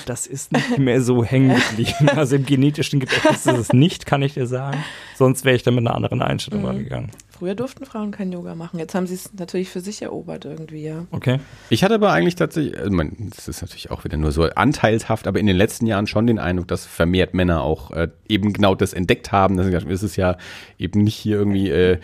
das 0.06 0.28
ist 0.28 0.52
nicht 0.52 0.78
mehr 0.78 1.02
so 1.02 1.24
hängen 1.24 1.56
geblieben. 1.56 2.10
Also 2.10 2.36
im 2.36 2.46
genetischen 2.46 3.00
Gedächtnis 3.00 3.46
ist 3.46 3.58
es 3.58 3.72
nicht, 3.72 4.06
kann 4.06 4.22
ich 4.22 4.34
dir 4.34 4.46
sagen. 4.46 4.84
Sonst 5.16 5.46
wäre 5.46 5.56
ich 5.56 5.64
da 5.64 5.72
mit 5.72 5.88
einer 5.88 5.96
anderen 5.96 6.22
Einstellung 6.22 6.64
mhm. 6.64 6.80
gegangen. 6.80 7.12
Früher 7.42 7.56
durften 7.56 7.86
Frauen 7.86 8.12
kein 8.12 8.32
Yoga 8.32 8.54
machen. 8.54 8.78
Jetzt 8.78 8.94
haben 8.94 9.08
sie 9.08 9.16
es 9.16 9.34
natürlich 9.34 9.70
für 9.70 9.80
sich 9.80 10.04
erobert 10.04 10.46
irgendwie, 10.46 10.86
ja. 10.86 11.08
Okay. 11.10 11.40
Ich 11.72 11.84
hatte 11.84 11.96
aber 11.96 12.12
eigentlich 12.12 12.36
tatsächlich, 12.36 12.78
also 12.78 12.92
man, 12.92 13.32
das 13.36 13.48
ist 13.48 13.64
natürlich 13.64 13.90
auch 13.90 14.04
wieder 14.04 14.16
nur 14.16 14.32
so 14.32 14.44
anteilshaft, 14.44 15.26
aber 15.26 15.40
in 15.40 15.48
den 15.48 15.56
letzten 15.56 15.88
Jahren 15.88 16.06
schon 16.06 16.28
den 16.28 16.38
Eindruck, 16.38 16.68
dass 16.68 16.86
vermehrt 16.86 17.34
Männer 17.34 17.64
auch 17.64 17.90
äh, 17.94 18.10
eben 18.28 18.54
genau 18.54 18.76
das 18.76 18.94
entdeckt 18.94 19.32
haben. 19.32 19.58
Das 19.58 19.66
ist 19.66 20.04
es 20.04 20.18
ja 20.18 20.38
eben 20.78 21.02
nicht 21.02 21.16
hier 21.16 21.38
irgendwie, 21.38 21.72
äh, 21.72 21.98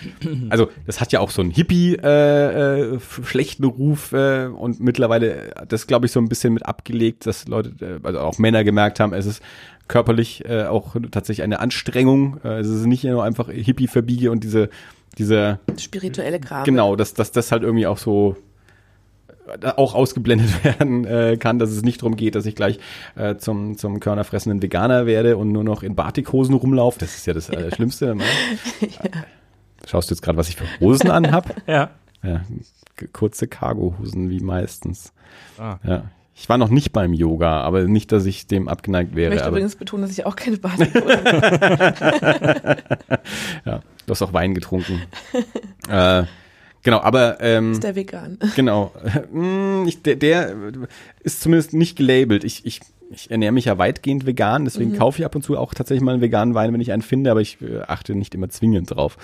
also 0.50 0.70
das 0.88 1.02
hat 1.02 1.12
ja 1.12 1.20
auch 1.20 1.30
so 1.30 1.44
einen 1.44 1.52
Hippie 1.52 1.94
äh, 2.02 2.96
äh, 2.96 3.00
schlechten 3.00 3.66
Ruf 3.66 4.14
äh, 4.14 4.48
und 4.48 4.80
mittlerweile 4.80 5.54
das 5.68 5.86
glaube 5.86 6.08
ich 6.08 6.12
so 6.12 6.20
ein 6.20 6.30
bisschen 6.30 6.56
mit 6.56 6.66
abgelegt, 6.66 7.28
dass 7.28 7.48
Leute, 7.48 8.00
also 8.02 8.22
auch 8.22 8.40
Männer 8.40 8.64
gemerkt 8.64 9.00
haben, 9.00 9.14
es 9.14 9.28
ist 9.28 9.44
körperlich 9.88 10.46
äh, 10.46 10.66
auch 10.66 10.96
tatsächlich 11.12 11.44
eine 11.44 11.60
Anstrengung. 11.60 12.40
Äh, 12.44 12.60
es 12.60 12.68
ist 12.68 12.86
nicht 12.86 13.04
nur 13.04 13.24
einfach 13.24 13.50
Hippie 13.50 13.88
verbiege 13.88 14.32
und 14.32 14.44
diese 14.44 14.70
diese 15.18 15.60
spirituelle 15.78 16.40
Kram. 16.40 16.64
Genau, 16.64 16.96
dass, 16.96 17.14
dass 17.14 17.32
das 17.32 17.52
halt 17.52 17.64
irgendwie 17.64 17.88
auch 17.88 17.98
so 17.98 18.36
auch 19.76 19.96
ausgeblendet 19.96 20.64
werden 20.64 21.06
äh, 21.06 21.38
kann, 21.38 21.60
dass 21.60 21.70
es 21.70 21.82
nicht 21.82 22.02
darum 22.02 22.16
geht, 22.16 22.36
dass 22.36 22.46
ich 22.46 22.56
gleich 22.56 22.80
äh, 23.16 23.38
zum, 23.38 23.78
zum 23.78 24.00
körnerfressenden 24.00 24.62
Veganer 24.62 25.06
werde 25.06 25.38
und 25.38 25.52
nur 25.52 25.64
noch 25.64 25.84
in 25.84 25.96
Batikhosen 25.96 26.56
rumlaufe. 26.56 27.00
Das 27.00 27.16
ist 27.16 27.26
ja 27.28 27.34
das 27.34 27.50
äh, 27.50 27.74
Schlimmste. 27.74 28.16
Ne? 28.16 28.24
ja. 28.82 29.10
Schaust 29.86 30.10
du 30.10 30.16
jetzt 30.16 30.22
gerade, 30.22 30.38
was 30.38 30.50
ich 30.50 30.58
für 30.58 30.66
Hosen 30.82 31.10
anhab? 31.12 31.56
ja. 31.68 31.92
ja. 32.24 32.42
Kurze 33.14 33.48
Cargohosen 33.48 34.30
wie 34.30 34.40
meistens. 34.40 35.14
Ah. 35.58 35.78
Ja. 35.84 36.04
Ich 36.40 36.48
war 36.50 36.60
noch 36.60 36.70
nicht 36.70 36.94
beim 36.94 37.14
Yoga, 37.14 37.62
aber 37.62 37.86
nicht, 37.86 38.12
dass 38.12 38.26
ich 38.26 38.46
dem 38.46 38.68
abgeneigt 38.68 39.16
wäre. 39.16 39.34
Ich 39.34 39.40
möchte 39.40 39.50
übrigens 39.50 39.76
betonen, 39.76 40.04
dass 40.04 40.12
ich 40.12 40.24
auch 40.26 40.36
keine 40.36 40.60
habe. 40.62 40.86
ja. 43.66 43.80
Du 44.06 44.12
hast 44.12 44.22
auch 44.22 44.34
Wein 44.34 44.54
getrunken. 44.54 45.02
äh, 45.90 46.24
genau, 46.84 47.02
aber 47.02 47.42
ähm, 47.42 47.72
ist 47.72 47.84
der 47.84 47.96
vegan? 47.96 48.38
Genau, 48.56 48.94
hm, 49.32 49.86
ich, 49.88 50.04
der, 50.04 50.16
der 50.16 50.56
ist 51.22 51.42
zumindest 51.42 51.74
nicht 51.74 51.98
gelabelt. 51.98 52.44
Ich, 52.44 52.66
ich 52.68 52.82
ich 53.10 53.32
ernähre 53.32 53.52
mich 53.52 53.66
ja 53.66 53.78
weitgehend 53.78 54.26
vegan, 54.26 54.66
deswegen 54.66 54.92
mhm. 54.92 54.98
kaufe 54.98 55.20
ich 55.20 55.26
ab 55.26 55.36
und 55.36 55.42
zu 55.42 55.58
auch 55.58 55.74
tatsächlich 55.74 56.04
mal 56.04 56.14
einen 56.14 56.22
veganen 56.22 56.56
Wein, 56.56 56.74
wenn 56.74 56.82
ich 56.82 56.92
einen 56.92 57.02
finde, 57.02 57.32
aber 57.32 57.42
ich 57.42 57.62
äh, 57.62 57.80
achte 57.88 58.16
nicht 58.16 58.36
immer 58.36 58.50
zwingend 58.50 58.92
drauf. 58.92 59.18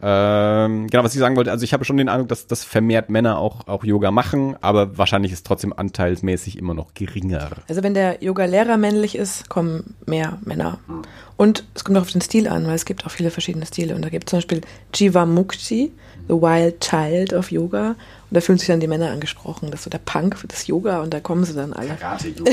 Ähm, 0.00 0.88
genau, 0.88 1.04
was 1.04 1.14
ich 1.14 1.20
sagen 1.20 1.36
wollte, 1.36 1.50
also 1.50 1.64
ich 1.64 1.72
habe 1.72 1.84
schon 1.84 1.96
den 1.96 2.08
Eindruck, 2.08 2.28
dass, 2.28 2.46
dass 2.46 2.64
vermehrt 2.64 3.10
Männer 3.10 3.38
auch, 3.38 3.66
auch 3.68 3.84
Yoga 3.84 4.10
machen, 4.10 4.56
aber 4.60 4.98
wahrscheinlich 4.98 5.32
ist 5.32 5.46
trotzdem 5.46 5.72
anteilsmäßig 5.72 6.58
immer 6.58 6.74
noch 6.74 6.94
geringer. 6.94 7.50
Also 7.68 7.82
wenn 7.82 7.94
der 7.94 8.22
Yoga-Lehrer 8.22 8.76
männlich 8.76 9.16
ist, 9.16 9.48
kommen 9.48 9.94
mehr 10.06 10.38
Männer. 10.44 10.78
Mhm. 10.86 11.02
Und 11.36 11.64
es 11.74 11.84
kommt 11.84 11.98
auch 11.98 12.02
auf 12.02 12.12
den 12.12 12.20
Stil 12.20 12.48
an, 12.48 12.66
weil 12.66 12.74
es 12.74 12.84
gibt 12.84 13.04
auch 13.06 13.10
viele 13.10 13.30
verschiedene 13.30 13.66
Stile. 13.66 13.94
Und 13.94 14.02
da 14.02 14.08
gibt 14.08 14.28
es 14.28 14.30
zum 14.30 14.38
Beispiel 14.38 14.60
Jiva 14.94 15.26
Mukti, 15.26 15.92
The 16.28 16.34
Wild 16.34 16.80
Child 16.80 17.32
of 17.32 17.50
Yoga. 17.50 17.88
Und 17.88 17.96
da 18.30 18.40
fühlen 18.40 18.58
sich 18.58 18.68
dann 18.68 18.80
die 18.80 18.86
Männer 18.86 19.10
angesprochen. 19.10 19.70
Das 19.70 19.80
ist 19.80 19.84
so 19.84 19.90
der 19.90 19.98
Punk 19.98 20.38
für 20.38 20.46
das 20.46 20.66
Yoga 20.66 21.02
und 21.02 21.12
da 21.12 21.20
kommen 21.20 21.44
sie 21.44 21.54
dann 21.54 21.72
alle. 21.72 21.94
Karate-Yoga. 21.96 22.52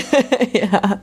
ja. 0.54 1.02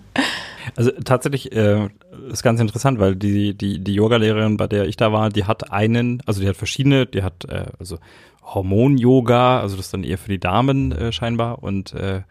Also 0.77 0.91
tatsächlich 1.05 1.53
äh, 1.53 1.89
ist 2.29 2.43
ganz 2.43 2.61
interessant, 2.61 2.99
weil 2.99 3.17
die, 3.17 3.55
die, 3.55 3.83
die 3.83 3.95
Yoga-Lehrerin, 3.95 4.57
bei 4.57 4.67
der 4.67 4.87
ich 4.87 4.97
da 4.97 5.13
war, 5.13 5.31
die 5.31 5.45
hat 5.45 5.73
einen, 5.73 6.23
also 6.27 6.41
die 6.41 6.49
hat 6.49 6.57
verschiedene, 6.57 7.07
die 7.07 7.23
hat 7.23 7.45
äh, 7.47 7.67
also 7.79 7.99
Hormon-Yoga, 8.43 9.61
also 9.61 9.77
das 9.77 9.87
ist 9.87 9.95
dann 9.95 10.05
eher 10.05 10.19
für 10.19 10.31
die 10.31 10.41
Damen 10.41 10.93
äh, 10.93 11.13
scheinbar 11.13 11.63
und 11.63 11.93
äh, 11.95 12.23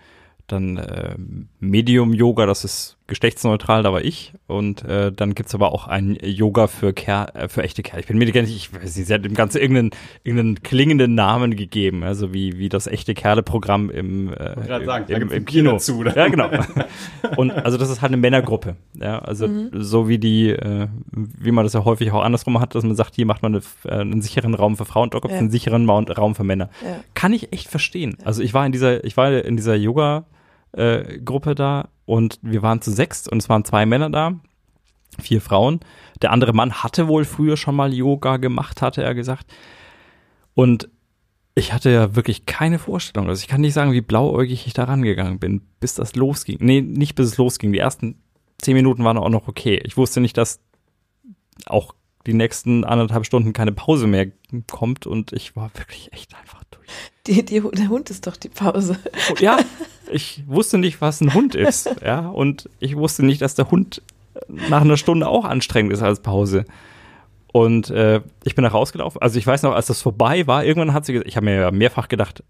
dann 0.48 0.78
äh, 0.78 1.16
Medium-Yoga, 1.60 2.46
das 2.46 2.64
ist 2.64 2.97
geschlechtsneutral, 3.08 3.84
da 3.84 3.92
war 3.94 4.04
ich. 4.04 4.34
Und 4.48 4.84
äh, 4.84 5.12
dann 5.12 5.34
gibt's 5.34 5.56
aber 5.56 5.72
auch 5.72 5.88
ein 5.88 6.18
Yoga 6.22 6.68
für, 6.68 6.94
Ker 6.94 7.34
äh, 7.34 7.48
für 7.48 7.64
echte 7.64 7.82
Kerle. 7.84 8.02
Ich 8.02 8.08
bin 8.08 8.18
mir 8.18 8.32
gar 8.32 8.42
nicht, 8.42 8.56
ich 8.56 8.74
weiß 8.74 8.96
nicht, 8.96 9.08
sie 9.08 9.14
hat 9.14 9.26
dem 9.26 9.34
Ganze 9.34 9.60
irgendeinen, 9.60 9.92
irgendeinen 10.24 10.62
klingenden 10.62 11.16
Namen 11.16 11.56
gegeben, 11.56 12.04
also 12.04 12.34
wie, 12.34 12.58
wie 12.58 12.70
das 12.70 12.88
echte 12.88 13.14
Kerle-Programm 13.14 13.90
im, 13.90 14.34
äh, 14.34 14.86
sagen, 14.86 15.06
im, 15.12 15.22
im, 15.24 15.32
im 15.32 15.46
Kino. 15.46 15.72
Dazu, 15.72 16.00
oder? 16.00 16.16
Ja, 16.16 16.28
genau. 16.28 16.50
Und 17.38 17.52
also 17.52 17.78
das 17.78 17.90
ist 17.90 18.02
halt 18.02 18.12
eine 18.12 18.18
Männergruppe. 18.18 18.76
Ja, 18.94 19.20
also 19.20 19.48
mhm. 19.48 19.70
so 19.74 20.08
wie 20.08 20.18
die, 20.18 20.50
äh, 20.50 20.88
wie 21.12 21.52
man 21.52 21.66
das 21.66 21.74
ja 21.74 21.86
häufig 21.86 22.12
auch 22.12 22.24
andersrum 22.24 22.60
hat, 22.60 22.76
dass 22.76 22.84
man 22.84 22.96
sagt, 22.96 23.16
hier 23.16 23.26
macht 23.26 23.42
man 23.42 23.56
eine, 23.56 23.64
äh, 23.86 24.02
einen 24.02 24.22
sicheren 24.22 24.54
Raum 24.54 24.76
für 24.78 24.86
Frauen, 24.86 25.10
dort 25.10 25.24
gibt 25.24 25.32
es 25.32 25.38
ja. 25.38 25.42
einen 25.42 25.52
sicheren 25.52 25.90
Raum 25.90 26.36
für 26.36 26.44
Männer. 26.44 26.70
Ja. 26.84 26.98
Kann 27.14 27.34
ich 27.34 27.54
echt 27.54 27.70
verstehen. 27.70 28.18
Also 28.24 28.44
ich 28.44 28.54
war 28.54 28.66
in 28.66 28.72
dieser, 28.72 29.04
ich 29.04 29.18
war 29.18 29.32
in 29.32 29.56
dieser 29.56 29.76
Yoga- 29.76 30.26
äh, 30.74 31.20
Gruppe 31.20 31.56
da 31.56 31.88
und 32.08 32.40
wir 32.42 32.64
waren 32.64 32.82
zu 32.82 32.90
sechs 32.90 33.28
und 33.28 33.38
es 33.38 33.50
waren 33.50 33.66
zwei 33.66 33.86
Männer 33.86 34.10
da, 34.10 34.40
vier 35.20 35.42
Frauen. 35.42 35.82
Der 36.22 36.32
andere 36.32 36.54
Mann 36.54 36.82
hatte 36.82 37.08
wohl 37.08 37.26
früher 37.26 37.58
schon 37.58 37.76
mal 37.76 37.94
Yoga 37.94 38.38
gemacht, 38.38 38.82
hatte 38.82 39.04
er 39.04 39.14
gesagt. 39.14 39.46
Und 40.56 40.90
ich 41.54 41.74
hatte 41.74 41.90
ja 41.90 42.16
wirklich 42.16 42.46
keine 42.46 42.80
Vorstellung. 42.80 43.28
Also 43.28 43.42
ich 43.42 43.50
kann 43.50 43.62
nicht 43.62 43.74
sagen, 43.74 43.92
wie 43.92 44.02
blauäugig 44.02 44.66
ich 44.66 44.74
da 44.74 44.86
rangegangen 44.86 45.38
bin, 45.38 45.62
bis 45.80 45.96
das 45.96 46.16
losging. 46.16 46.58
Nee, 46.62 46.82
nicht 46.82 47.16
bis 47.16 47.28
es 47.28 47.38
losging. 47.38 47.74
Die 47.74 47.80
ersten 47.80 48.22
zehn 48.58 48.76
Minuten 48.76 49.04
waren 49.04 49.18
auch 49.18 49.30
noch 49.30 49.50
okay. 49.50 49.82
Ich 49.84 49.98
wusste 49.98 50.22
nicht, 50.22 50.38
dass 50.38 50.62
auch 51.66 51.94
die 52.26 52.34
nächsten 52.34 52.86
anderthalb 52.86 53.26
Stunden 53.26 53.52
keine 53.52 53.74
Pause 53.74 54.08
mehr 54.08 54.32
kommt 54.68 55.08
und 55.08 55.34
ich 55.34 55.56
war 55.58 55.72
wirklich 55.74 56.14
echt 56.14 56.36
einfach 56.36 56.64
durch. 56.72 56.88
Die, 57.26 57.44
die, 57.44 57.62
der 57.62 57.90
Hund 57.90 58.10
ist 58.10 58.28
doch 58.28 58.38
die 58.38 58.50
Pause. 58.50 58.98
Ja, 59.40 59.58
ich 60.12 60.44
wusste 60.48 60.78
nicht, 60.78 61.02
was 61.02 61.22
ein 61.22 61.34
Hund 61.34 61.56
ist. 61.56 61.90
Ja, 62.06 62.28
und 62.28 62.70
ich 62.80 62.96
wusste 62.96 63.26
nicht, 63.26 63.42
dass 63.42 63.56
der 63.56 63.70
Hund 63.72 64.02
nach 64.70 64.82
einer 64.82 64.98
Stunde 64.98 65.28
auch 65.28 65.46
anstrengend 65.46 65.92
ist 65.94 66.02
als 66.02 66.22
Pause. 66.22 66.66
Und 67.52 67.90
äh, 67.90 68.22
ich 68.44 68.56
bin 68.56 68.64
da 68.64 68.70
rausgelaufen. 68.70 69.22
Also 69.22 69.40
ich 69.40 69.48
weiß 69.48 69.64
noch, 69.64 69.74
als 69.74 69.88
das 69.88 70.02
vorbei 70.02 70.46
war, 70.48 70.64
irgendwann 70.64 70.94
hat 70.94 71.06
sie 71.06 71.14
gesagt, 71.14 71.28
ich 71.28 71.36
habe 71.38 71.46
mir 71.46 71.56
ja 71.56 71.72
mehrfach 71.72 72.08
gedacht, 72.08 72.44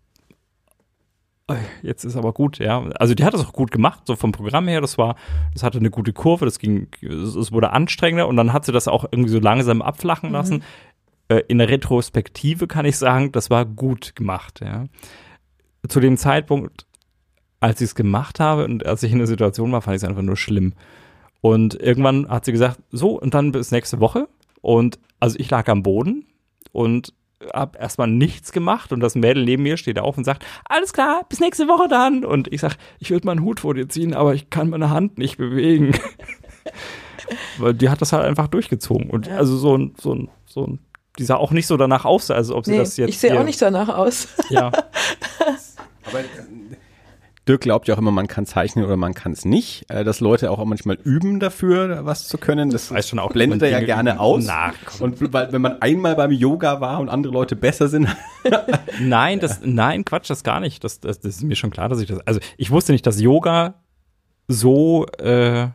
jetzt 1.81 2.03
ist 2.03 2.17
aber 2.17 2.33
gut, 2.33 2.59
ja. 2.59 2.83
Also 2.99 3.13
die 3.13 3.23
hat 3.23 3.33
das 3.33 3.45
auch 3.45 3.53
gut 3.53 3.71
gemacht, 3.71 4.01
so 4.05 4.15
vom 4.15 4.31
Programm 4.31 4.67
her. 4.67 4.81
Das 4.81 4.97
war, 4.97 5.15
das 5.53 5.63
hatte 5.63 5.77
eine 5.77 5.89
gute 5.89 6.13
Kurve, 6.13 6.45
das 6.45 6.59
ging, 6.59 6.87
es 7.01 7.51
wurde 7.51 7.71
anstrengender 7.71 8.27
und 8.27 8.35
dann 8.35 8.53
hat 8.53 8.65
sie 8.65 8.71
das 8.71 8.87
auch 8.87 9.05
irgendwie 9.05 9.29
so 9.29 9.39
langsam 9.39 9.81
abflachen 9.81 10.31
lassen. 10.31 10.55
Mhm. 10.55 10.63
Äh, 11.29 11.43
in 11.47 11.57
der 11.57 11.69
Retrospektive 11.69 12.67
kann 12.67 12.85
ich 12.85 12.97
sagen, 12.97 13.31
das 13.31 13.49
war 13.49 13.65
gut 13.65 14.15
gemacht, 14.15 14.61
ja. 14.61 14.85
Zu 15.87 15.99
dem 15.99 16.17
Zeitpunkt, 16.17 16.85
als 17.59 17.81
ich 17.81 17.89
es 17.89 17.95
gemacht 17.95 18.39
habe 18.39 18.65
und 18.65 18.85
als 18.85 19.03
ich 19.03 19.11
in 19.11 19.17
der 19.17 19.27
Situation 19.27 19.71
war, 19.71 19.81
fand 19.81 19.95
ich 19.95 20.03
es 20.03 20.09
einfach 20.09 20.21
nur 20.21 20.37
schlimm. 20.37 20.73
Und 21.41 21.75
irgendwann 21.75 22.27
hat 22.29 22.45
sie 22.45 22.51
gesagt, 22.51 22.79
so, 22.91 23.19
und 23.19 23.33
dann 23.33 23.51
bis 23.51 23.71
nächste 23.71 23.99
Woche. 23.99 24.27
Und 24.61 24.99
also 25.19 25.37
ich 25.39 25.49
lag 25.49 25.67
am 25.69 25.83
Boden 25.83 26.25
und 26.71 27.13
habe 27.53 27.77
erstmal 27.77 28.07
nichts 28.07 28.51
gemacht 28.51 28.91
und 28.91 28.99
das 28.99 29.15
Mädel 29.15 29.45
neben 29.45 29.63
mir 29.63 29.77
steht 29.77 29.99
auf 29.99 30.17
und 30.17 30.23
sagt, 30.23 30.45
alles 30.65 30.93
klar, 30.93 31.21
bis 31.29 31.39
nächste 31.39 31.67
Woche 31.67 31.87
dann. 31.87 32.25
Und 32.25 32.51
ich 32.51 32.61
sag, 32.61 32.77
ich 32.99 33.11
würde 33.11 33.27
meinen 33.27 33.43
Hut 33.43 33.59
vor 33.59 33.73
dir 33.73 33.87
ziehen, 33.87 34.13
aber 34.13 34.33
ich 34.33 34.49
kann 34.49 34.69
meine 34.69 34.89
Hand 34.89 35.17
nicht 35.17 35.37
bewegen. 35.37 35.97
Weil 37.57 37.73
die 37.73 37.89
hat 37.89 38.01
das 38.01 38.13
halt 38.13 38.25
einfach 38.25 38.47
durchgezogen. 38.47 39.09
Und 39.09 39.27
ja. 39.27 39.37
also 39.37 39.57
so 39.57 39.77
ein, 39.77 39.93
so 39.99 40.13
ein, 40.13 40.29
so 40.45 40.65
ein, 40.65 40.79
die 41.19 41.25
sah 41.25 41.35
auch 41.35 41.51
nicht 41.51 41.67
so 41.67 41.77
danach 41.77 42.05
aus, 42.05 42.31
also 42.31 42.55
ob 42.55 42.65
sie 42.65 42.71
nee, 42.71 42.77
das 42.77 42.97
jetzt. 42.97 43.09
Ich 43.09 43.19
sehe 43.19 43.39
auch 43.39 43.43
nicht 43.43 43.61
danach 43.61 43.89
aus. 43.89 44.29
Ja. 44.49 44.67
aber 46.05 46.23
Dirk 47.47 47.61
glaubt 47.61 47.87
ja 47.87 47.95
auch 47.95 47.99
immer, 47.99 48.11
man 48.11 48.27
kann 48.27 48.45
zeichnen 48.45 48.85
oder 48.85 48.97
man 48.97 49.13
kann 49.13 49.31
es 49.31 49.45
nicht. 49.45 49.85
Äh, 49.89 50.03
dass 50.03 50.19
Leute 50.19 50.51
auch 50.51 50.63
manchmal 50.65 50.97
üben 51.03 51.39
dafür, 51.39 52.05
was 52.05 52.27
zu 52.27 52.37
können. 52.37 52.69
Das 52.69 52.91
weiß 52.91 53.09
schon 53.09 53.19
auch, 53.19 53.31
blendet 53.31 53.61
er 53.61 53.69
ja 53.69 53.79
gerne 53.79 54.19
aus. 54.19 54.45
Nach. 54.45 54.73
Und 54.99 55.33
weil, 55.33 55.51
wenn 55.51 55.61
man 55.61 55.81
einmal 55.81 56.15
beim 56.15 56.31
Yoga 56.31 56.81
war 56.81 56.99
und 56.99 57.09
andere 57.09 57.33
Leute 57.33 57.55
besser 57.55 57.87
sind. 57.87 58.07
nein, 59.01 59.39
das, 59.39 59.61
nein, 59.63 60.05
Quatsch, 60.05 60.29
das 60.29 60.43
gar 60.43 60.59
nicht. 60.59 60.83
Das, 60.83 60.99
das, 60.99 61.19
das 61.19 61.37
ist 61.37 61.43
mir 61.43 61.55
schon 61.55 61.71
klar, 61.71 61.89
dass 61.89 61.99
ich 61.99 62.07
das. 62.07 62.19
Also 62.27 62.39
ich 62.57 62.71
wusste 62.71 62.91
nicht, 62.91 63.05
dass 63.05 63.19
Yoga 63.19 63.75
so 64.47 65.05
äh, 65.17 65.67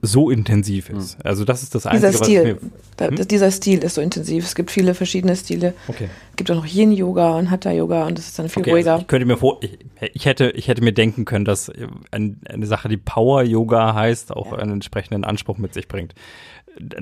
so 0.00 0.30
intensiv 0.30 0.90
ist. 0.90 1.14
Hm. 1.14 1.20
Also 1.24 1.44
das 1.44 1.64
ist 1.64 1.74
das 1.74 1.86
Einzige, 1.86 2.12
dieser 2.12 2.24
Stil, 2.24 2.58
was 2.96 3.10
mir, 3.10 3.18
hm? 3.18 3.28
Dieser 3.28 3.50
Stil 3.50 3.78
ist 3.82 3.94
so 3.94 4.00
intensiv. 4.00 4.44
Es 4.44 4.54
gibt 4.54 4.70
viele 4.70 4.94
verschiedene 4.94 5.34
Stile. 5.34 5.74
Okay. 5.88 6.08
Es 6.30 6.36
gibt 6.36 6.50
auch 6.52 6.54
noch 6.54 6.66
Yin-Yoga 6.66 7.36
und 7.36 7.50
Hatha-Yoga 7.50 8.06
und 8.06 8.16
das 8.16 8.28
ist 8.28 8.38
dann 8.38 8.48
viel 8.48 8.62
okay, 8.62 8.70
ruhiger. 8.70 8.92
Also 8.92 9.02
ich 9.02 9.08
könnte 9.08 9.26
mir 9.26 9.36
vor, 9.36 9.58
ich, 9.60 9.78
ich, 10.14 10.26
hätte, 10.26 10.50
ich 10.50 10.68
hätte 10.68 10.84
mir 10.84 10.92
denken 10.92 11.24
können, 11.24 11.44
dass 11.44 11.70
ein, 12.12 12.40
eine 12.48 12.66
Sache, 12.66 12.88
die 12.88 12.96
Power-Yoga 12.96 13.94
heißt, 13.94 14.32
auch 14.32 14.52
ja. 14.52 14.58
einen 14.58 14.74
entsprechenden 14.74 15.24
Anspruch 15.24 15.58
mit 15.58 15.74
sich 15.74 15.88
bringt. 15.88 16.14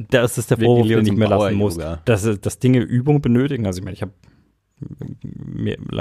Das 0.08 0.38
ist 0.38 0.50
der 0.50 0.58
Vorwurf, 0.58 0.88
den 0.88 1.06
ich 1.06 1.12
mir 1.12 1.28
lassen 1.28 1.54
muss. 1.54 1.78
Dass, 2.06 2.40
dass 2.40 2.58
Dinge 2.58 2.80
Übung 2.80 3.20
benötigen. 3.20 3.66
Also 3.66 3.80
ich 3.80 3.84
meine, 3.84 3.94
ich 3.94 4.02
habe 4.02 4.12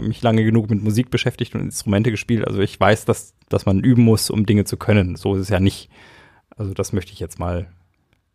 mich 0.02 0.22
lange 0.22 0.46
genug 0.46 0.70
mit 0.70 0.82
Musik 0.82 1.12
beschäftigt 1.12 1.56
und 1.56 1.62
Instrumente 1.62 2.10
gespielt. 2.10 2.48
Also 2.48 2.62
ich 2.62 2.80
weiß, 2.80 3.04
dass, 3.04 3.34
dass 3.50 3.66
man 3.66 3.82
üben 3.82 4.04
muss, 4.04 4.30
um 4.30 4.46
Dinge 4.46 4.64
zu 4.64 4.78
können. 4.78 5.18
So 5.18 5.36
ist 5.36 5.42
es 5.42 5.50
ja 5.50 5.60
nicht. 5.60 5.90
Also 6.60 6.74
das 6.74 6.92
möchte 6.92 7.14
ich 7.14 7.20
jetzt 7.22 7.40
mal, 7.40 7.68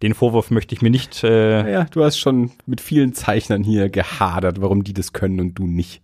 den 0.03 0.15
Vorwurf 0.15 0.51
möchte 0.51 0.75
ich 0.75 0.81
mir 0.81 0.89
nicht. 0.89 1.23
Äh 1.23 1.71
ja, 1.71 1.85
du 1.85 2.03
hast 2.03 2.19
schon 2.19 2.53
mit 2.65 2.81
vielen 2.81 3.13
Zeichnern 3.13 3.63
hier 3.63 3.91
gehadert, 3.91 4.63
warum 4.63 4.83
die 4.83 4.95
das 4.95 5.13
können 5.13 5.39
und 5.41 5.55
du 5.55 5.67
nicht. 5.67 6.03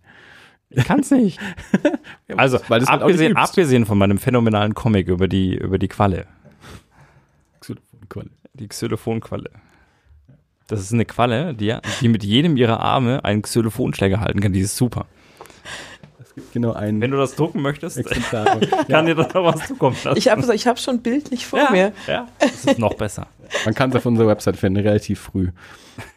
Ich 0.69 0.85
kann 0.85 0.99
es 0.99 1.09
nicht. 1.09 1.39
also, 2.37 2.59
halt 2.69 2.87
abgesehen, 2.87 3.35
abgesehen 3.35 3.85
von 3.87 3.97
meinem 3.97 4.19
phänomenalen 4.19 4.75
Comic 4.75 5.07
über 5.07 5.27
die, 5.27 5.55
über 5.55 5.79
die 5.79 5.87
Qualle. 5.87 6.27
Xylophonqualle. 7.59 8.29
Die 8.53 8.67
Xylophonqualle. 8.67 9.49
Das 10.67 10.79
ist 10.79 10.93
eine 10.93 11.05
Qualle, 11.05 11.55
die, 11.55 11.75
die 12.01 12.07
mit 12.07 12.23
jedem 12.23 12.55
ihrer 12.55 12.79
Arme 12.81 13.25
einen 13.25 13.41
Xylophonschläger 13.41 14.21
halten 14.21 14.39
kann. 14.41 14.53
Die 14.53 14.61
ist 14.61 14.77
super. 14.77 15.07
Es 16.31 16.35
gibt 16.35 16.53
genau 16.53 16.71
einen. 16.71 17.01
Wenn 17.01 17.11
du 17.11 17.17
das 17.17 17.35
drucken 17.35 17.61
möchtest, 17.61 18.01
kann 18.31 18.53
ja. 18.87 19.01
dir 19.01 19.15
da 19.15 19.43
was 19.43 19.67
zukommen 19.67 19.97
lassen. 20.01 20.17
Ich 20.17 20.29
habe 20.29 20.55
ich 20.55 20.65
hab 20.65 20.79
schon 20.79 21.01
bildlich 21.01 21.45
vor 21.45 21.59
ja, 21.59 21.71
mir. 21.71 21.93
Ja, 22.07 22.27
das 22.39 22.65
ist 22.65 22.79
noch 22.79 22.93
besser. 22.93 23.27
Man 23.65 23.73
kann 23.73 23.89
es 23.89 23.97
auf 23.97 24.05
unserer 24.05 24.27
Website 24.27 24.55
finden, 24.55 24.79
relativ 24.79 25.19
früh. 25.19 25.49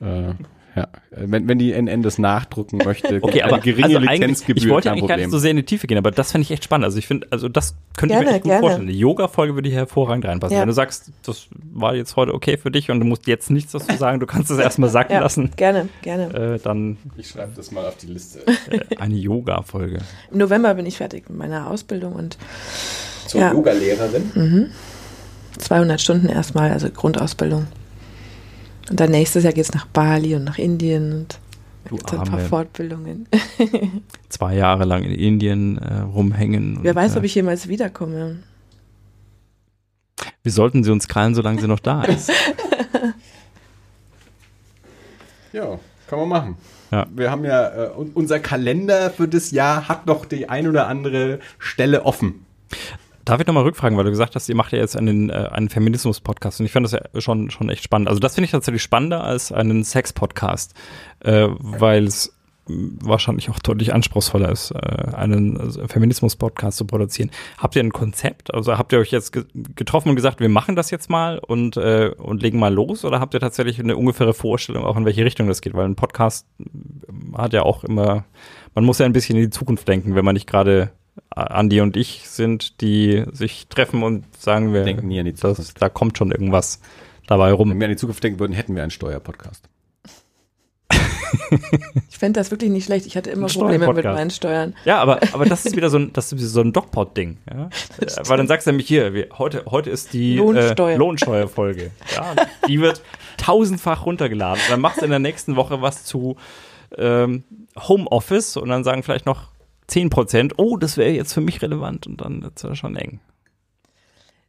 Äh, 0.00 0.34
ja, 0.76 0.88
wenn, 1.10 1.46
wenn 1.46 1.58
die 1.58 1.72
NN 1.72 2.02
das 2.02 2.18
nachdrucken 2.18 2.78
möchte, 2.78 3.18
okay, 3.22 3.42
aber 3.42 3.60
geringe 3.60 3.96
also 3.96 3.98
Lizenzgebühr. 3.98 4.64
Ich 4.64 4.68
wollte 4.68 4.90
eigentlich 4.90 5.06
gar 5.06 5.16
nicht 5.16 5.30
so 5.30 5.38
sehr 5.38 5.52
in 5.52 5.58
die 5.58 5.62
Tiefe 5.64 5.86
gehen, 5.86 5.98
aber 5.98 6.10
das 6.10 6.32
fände 6.32 6.42
ich 6.42 6.50
echt 6.50 6.64
spannend. 6.64 6.84
Also 6.84 6.98
ich 6.98 7.06
finde, 7.06 7.28
also 7.30 7.48
das 7.48 7.76
könnte 7.96 8.14
gerne, 8.14 8.24
ich 8.24 8.30
mir 8.30 8.34
echt 8.34 8.42
gut 8.42 8.50
gerne. 8.50 8.60
vorstellen. 8.60 8.88
Eine 8.88 8.96
Yoga-Folge 8.96 9.54
würde 9.54 9.68
hier 9.68 9.78
hervorragend 9.78 10.24
reinpassen. 10.24 10.54
Ja. 10.54 10.62
Wenn 10.62 10.68
du 10.68 10.74
sagst, 10.74 11.12
das 11.24 11.46
war 11.72 11.94
jetzt 11.94 12.16
heute 12.16 12.34
okay 12.34 12.56
für 12.56 12.72
dich 12.72 12.90
und 12.90 12.98
du 12.98 13.06
musst 13.06 13.28
jetzt 13.28 13.50
nichts 13.50 13.72
dazu 13.72 13.94
sagen, 13.96 14.18
du 14.18 14.26
kannst 14.26 14.50
es 14.50 14.58
erstmal 14.58 14.90
sacken 14.90 15.12
ja, 15.12 15.20
lassen. 15.20 15.52
Gerne, 15.56 15.88
gerne. 16.02 16.54
Äh, 16.54 16.58
dann. 16.58 16.96
Ich 17.16 17.28
schreibe 17.28 17.52
das 17.54 17.70
mal 17.70 17.86
auf 17.86 17.96
die 17.96 18.06
Liste. 18.06 18.40
Äh, 18.70 18.96
eine 18.98 19.14
Yoga-Folge. 19.14 19.98
Im 20.32 20.38
November 20.38 20.74
bin 20.74 20.86
ich 20.86 20.96
fertig 20.96 21.28
mit 21.28 21.38
meiner 21.38 21.70
Ausbildung 21.70 22.14
und 22.14 22.36
zur 23.26 23.40
ja. 23.40 23.52
Yoga-Lehrerin. 23.52 24.32
Mhm. 24.34 24.66
200 25.58 26.00
Stunden 26.00 26.28
erstmal, 26.28 26.72
also 26.72 26.88
Grundausbildung. 26.90 27.68
Und 28.90 29.00
dann 29.00 29.10
nächstes 29.10 29.44
Jahr 29.44 29.52
geht 29.52 29.64
es 29.64 29.72
nach 29.72 29.86
Bali 29.86 30.34
und 30.34 30.44
nach 30.44 30.58
Indien 30.58 31.12
und 31.12 31.38
du 31.88 31.96
ein 32.16 32.24
paar 32.24 32.40
Fortbildungen. 32.40 33.28
Zwei 34.28 34.56
Jahre 34.56 34.84
lang 34.84 35.02
in 35.04 35.12
Indien 35.12 35.78
äh, 35.78 36.00
rumhängen. 36.00 36.78
Wer 36.82 36.92
und, 36.92 36.96
weiß, 36.96 37.14
äh, 37.14 37.18
ob 37.18 37.24
ich 37.24 37.34
jemals 37.34 37.68
wiederkomme. 37.68 38.38
Wir 40.42 40.52
sollten 40.52 40.84
sie 40.84 40.90
uns 40.90 41.08
krallen, 41.08 41.34
solange 41.34 41.60
sie 41.60 41.68
noch 41.68 41.80
da 41.80 42.02
ist. 42.04 42.30
ja, 45.52 45.78
kann 46.06 46.18
man 46.18 46.28
machen. 46.28 46.56
Ja. 46.90 47.06
Wir 47.14 47.30
haben 47.30 47.44
ja, 47.44 47.68
äh, 47.68 47.88
unser 48.14 48.38
Kalender 48.38 49.10
für 49.10 49.26
das 49.26 49.50
Jahr 49.50 49.88
hat 49.88 50.06
noch 50.06 50.26
die 50.26 50.48
ein 50.48 50.68
oder 50.68 50.86
andere 50.86 51.40
Stelle 51.58 52.04
offen. 52.04 52.44
Darf 53.24 53.40
ich 53.40 53.46
nochmal 53.46 53.62
rückfragen, 53.62 53.96
weil 53.96 54.04
du 54.04 54.10
gesagt 54.10 54.34
hast, 54.34 54.48
ihr 54.48 54.54
macht 54.54 54.72
ja 54.72 54.78
jetzt 54.78 54.96
einen, 54.96 55.30
äh, 55.30 55.48
einen 55.50 55.70
Feminismus-Podcast 55.70 56.60
und 56.60 56.66
ich 56.66 56.72
fand 56.72 56.84
das 56.84 56.92
ja 56.92 57.00
schon, 57.20 57.50
schon 57.50 57.70
echt 57.70 57.84
spannend. 57.84 58.08
Also 58.08 58.20
das 58.20 58.34
finde 58.34 58.46
ich 58.46 58.50
tatsächlich 58.50 58.82
spannender 58.82 59.24
als 59.24 59.50
einen 59.50 59.82
Sex-Podcast, 59.82 60.74
äh, 61.20 61.48
weil 61.58 62.04
es 62.04 62.34
wahrscheinlich 62.66 63.50
auch 63.50 63.58
deutlich 63.58 63.92
anspruchsvoller 63.92 64.50
ist, 64.50 64.70
äh, 64.70 65.14
einen 65.14 65.60
also 65.60 65.86
Feminismus-Podcast 65.86 66.78
zu 66.78 66.86
produzieren. 66.86 67.30
Habt 67.58 67.76
ihr 67.76 67.82
ein 67.82 67.92
Konzept? 67.92 68.52
Also 68.54 68.78
habt 68.78 68.92
ihr 68.92 68.98
euch 68.98 69.10
jetzt 69.10 69.32
ge 69.32 69.44
getroffen 69.54 70.10
und 70.10 70.16
gesagt, 70.16 70.40
wir 70.40 70.48
machen 70.48 70.76
das 70.76 70.90
jetzt 70.90 71.10
mal 71.10 71.38
und, 71.38 71.76
äh, 71.76 72.10
und 72.16 72.42
legen 72.42 72.58
mal 72.58 72.72
los? 72.72 73.04
Oder 73.04 73.20
habt 73.20 73.34
ihr 73.34 73.40
tatsächlich 73.40 73.80
eine 73.80 73.96
ungefähre 73.96 74.34
Vorstellung, 74.34 74.84
auch 74.84 74.96
in 74.96 75.04
welche 75.04 75.24
Richtung 75.24 75.46
das 75.46 75.60
geht? 75.60 75.74
Weil 75.74 75.86
ein 75.86 75.96
Podcast 75.96 76.46
hat 77.36 77.52
ja 77.52 77.62
auch 77.62 77.84
immer, 77.84 78.24
man 78.74 78.84
muss 78.84 78.98
ja 78.98 79.06
ein 79.06 79.12
bisschen 79.12 79.36
in 79.36 79.44
die 79.44 79.50
Zukunft 79.50 79.86
denken, 79.86 80.14
wenn 80.14 80.24
man 80.24 80.34
nicht 80.34 80.46
gerade 80.46 80.90
Andi 81.30 81.80
und 81.80 81.96
ich 81.96 82.28
sind, 82.28 82.80
die 82.80 83.24
sich 83.32 83.68
treffen 83.68 84.02
und 84.02 84.24
sagen 84.36 84.72
wir, 84.72 84.84
denken 84.84 85.08
nie 85.08 85.18
an 85.18 85.26
die 85.26 85.34
Zukunft. 85.34 85.60
Das, 85.60 85.74
da 85.74 85.88
kommt 85.88 86.18
schon 86.18 86.30
irgendwas 86.30 86.80
dabei 87.26 87.52
rum. 87.52 87.70
Wenn 87.70 87.80
wir 87.80 87.86
an 87.86 87.92
die 87.92 87.96
Zukunft 87.96 88.22
denken 88.22 88.38
würden, 88.40 88.52
hätten 88.52 88.74
wir 88.74 88.82
einen 88.82 88.90
Steuerpodcast. 88.90 89.68
ich 92.10 92.18
fände 92.18 92.38
das 92.38 92.50
wirklich 92.50 92.70
nicht 92.70 92.84
schlecht. 92.84 93.06
Ich 93.06 93.16
hatte 93.16 93.30
immer 93.30 93.48
Probleme 93.48 93.92
mit 93.92 94.04
meinen 94.04 94.30
Steuern. 94.30 94.74
Ja, 94.84 94.98
aber, 94.98 95.20
aber 95.32 95.44
das 95.44 95.66
ist 95.66 95.76
wieder 95.76 95.90
so 95.90 95.98
ein, 95.98 96.12
das 96.12 96.32
ist 96.32 96.52
so 96.52 96.60
ein 96.60 96.72
Dogpot-Ding. 96.72 97.38
Ja? 97.52 97.68
Weil 98.24 98.36
dann 98.36 98.46
sagst 98.46 98.66
du 98.66 98.70
nämlich 98.70 98.86
hier, 98.86 99.14
wir, 99.14 99.28
heute, 99.38 99.64
heute 99.66 99.90
ist 99.90 100.12
die 100.12 100.36
Lohnsteuer. 100.36 100.94
Äh, 100.94 100.96
Lohnsteuerfolge. 100.96 101.90
Ja, 102.14 102.34
die 102.68 102.80
wird 102.80 103.02
tausendfach 103.36 104.06
runtergeladen. 104.06 104.62
Dann 104.68 104.80
machst 104.80 105.00
du 105.00 105.04
in 105.04 105.10
der 105.10 105.18
nächsten 105.18 105.56
Woche 105.56 105.82
was 105.82 106.04
zu 106.04 106.36
ähm, 106.96 107.44
Homeoffice 107.76 108.56
und 108.56 108.68
dann 108.68 108.84
sagen 108.84 109.02
vielleicht 109.02 109.26
noch 109.26 109.53
10 109.88 110.10
Prozent, 110.10 110.54
oh, 110.58 110.76
das 110.76 110.96
wäre 110.96 111.10
jetzt 111.10 111.32
für 111.32 111.40
mich 111.40 111.62
relevant 111.62 112.06
und 112.06 112.20
dann 112.20 112.42
wird 112.42 112.62
es 112.62 112.78
schon 112.78 112.96
eng. 112.96 113.20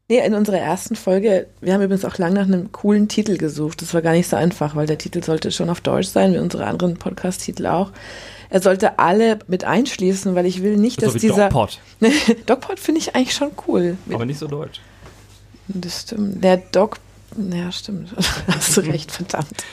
Nee, 0.07 0.23
in 0.23 0.35
unserer 0.35 0.59
ersten 0.59 0.95
Folge, 0.95 1.47
wir 1.61 1.73
haben 1.73 1.81
übrigens 1.81 2.05
auch 2.05 2.19
lange 2.19 2.35
nach 2.35 2.45
einem 2.45 2.71
coolen 2.71 3.07
Titel 3.07 3.37
gesucht. 3.37 3.81
Das 3.81 3.93
war 3.95 4.03
gar 4.03 4.11
nicht 4.11 4.29
so 4.29 4.35
einfach, 4.35 4.75
weil 4.75 4.85
der 4.85 4.99
Titel 4.99 5.23
sollte 5.23 5.51
schon 5.51 5.67
auf 5.69 5.81
Deutsch 5.81 6.09
sein, 6.09 6.33
wie 6.33 6.37
unsere 6.37 6.65
anderen 6.67 6.95
Podcast-Titel 6.95 7.65
auch. 7.65 7.91
Er 8.51 8.61
sollte 8.61 8.99
alle 8.99 9.39
mit 9.47 9.63
einschließen, 9.63 10.35
weil 10.35 10.45
ich 10.45 10.61
will 10.61 10.77
nicht, 10.77 11.01
das 11.01 11.13
dass 11.13 11.21
dieser. 11.21 11.49
Dogpot. 11.49 11.79
Dogpot 12.45 12.79
finde 12.79 13.01
ich 13.01 13.15
eigentlich 13.15 13.33
schon 13.33 13.51
cool. 13.67 13.97
Aber 14.11 14.25
nicht 14.25 14.37
so 14.37 14.47
deutsch. 14.47 14.79
Das 15.67 16.03
stimmt. 16.03 16.43
Der 16.43 16.57
Dog 16.57 16.99
ja, 17.37 17.71
stimmt. 17.71 18.13
Hast 18.47 18.77
du 18.77 18.81
recht, 18.81 19.11
verdammt. 19.11 19.63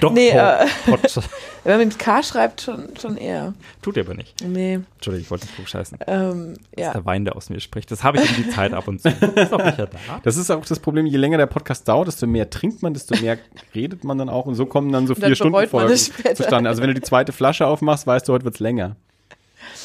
Doch, 0.00 0.12
nee, 0.12 0.30
äh, 0.30 0.66
wenn 1.64 1.78
man 1.78 1.88
mit 1.88 1.98
K 1.98 2.22
schreibt, 2.22 2.62
schon, 2.62 2.96
schon 3.00 3.16
eher. 3.16 3.54
Tut 3.82 3.96
er 3.96 4.04
aber 4.04 4.14
nicht. 4.14 4.44
Nee. 4.44 4.80
Entschuldigung, 4.94 5.24
ich 5.24 5.30
wollte 5.30 5.46
nicht 5.46 5.54
klugscheißen. 5.56 5.98
Ähm, 6.06 6.54
das 6.72 6.80
ja. 6.80 6.86
ist 6.88 6.94
der 6.94 7.04
Wein, 7.04 7.24
der 7.24 7.36
aus 7.36 7.50
mir 7.50 7.60
spricht. 7.60 7.90
Das 7.90 8.04
habe 8.04 8.18
ich 8.18 8.38
in 8.38 8.44
die 8.44 8.50
Zeit 8.50 8.72
ab 8.72 8.88
und 8.88 9.02
zu. 9.02 9.08
ist 9.08 9.52
auch 9.52 9.64
nicht 9.64 9.78
da. 9.78 9.88
Das 10.22 10.36
ist 10.36 10.50
auch 10.50 10.64
das 10.64 10.78
Problem, 10.78 11.06
je 11.06 11.16
länger 11.16 11.38
der 11.38 11.46
Podcast 11.46 11.88
dauert, 11.88 12.08
desto 12.08 12.26
mehr 12.26 12.48
trinkt 12.50 12.82
man, 12.82 12.94
desto 12.94 13.16
mehr 13.20 13.38
redet 13.74 14.04
man 14.04 14.18
dann 14.18 14.28
auch 14.28 14.46
und 14.46 14.54
so 14.54 14.66
kommen 14.66 14.92
dann 14.92 15.06
so 15.06 15.14
vier 15.14 15.34
Stunden 15.34 15.66
Folgen 15.68 15.96
zustande. 16.34 16.68
Also 16.68 16.82
wenn 16.82 16.88
du 16.88 16.94
die 16.94 17.02
zweite 17.02 17.32
Flasche 17.32 17.66
aufmachst, 17.66 18.06
weißt 18.06 18.28
du, 18.28 18.32
heute 18.32 18.44
wird 18.44 18.54
es 18.54 18.60
länger. 18.60 18.96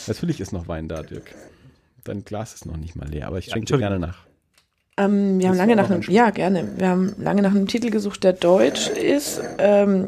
Natürlich 0.08 0.40
ist 0.40 0.52
noch 0.52 0.68
Wein 0.68 0.88
da, 0.88 1.02
Dirk. 1.02 1.34
Dein 2.04 2.26
Glas 2.26 2.54
ist 2.54 2.66
noch 2.66 2.78
nicht 2.78 2.96
mal 2.96 3.08
leer, 3.08 3.28
aber 3.28 3.40
ich 3.40 3.46
schenke 3.46 3.72
ja, 3.72 3.78
dir 3.78 3.82
gerne 3.82 4.00
nach. 4.00 4.26
Ähm, 4.98 5.40
wir 5.40 5.50
haben 5.50 5.58
lange 5.58 5.76
nach 5.76 5.90
einem, 5.90 6.02
ja 6.04 6.30
gerne, 6.30 6.68
wir 6.78 6.88
haben 6.88 7.16
lange 7.18 7.42
nach 7.42 7.52
einem 7.52 7.68
Titel 7.68 7.90
gesucht, 7.90 8.24
der 8.24 8.34
deutsch 8.34 8.90
ist, 8.90 9.42
ähm, 9.58 10.08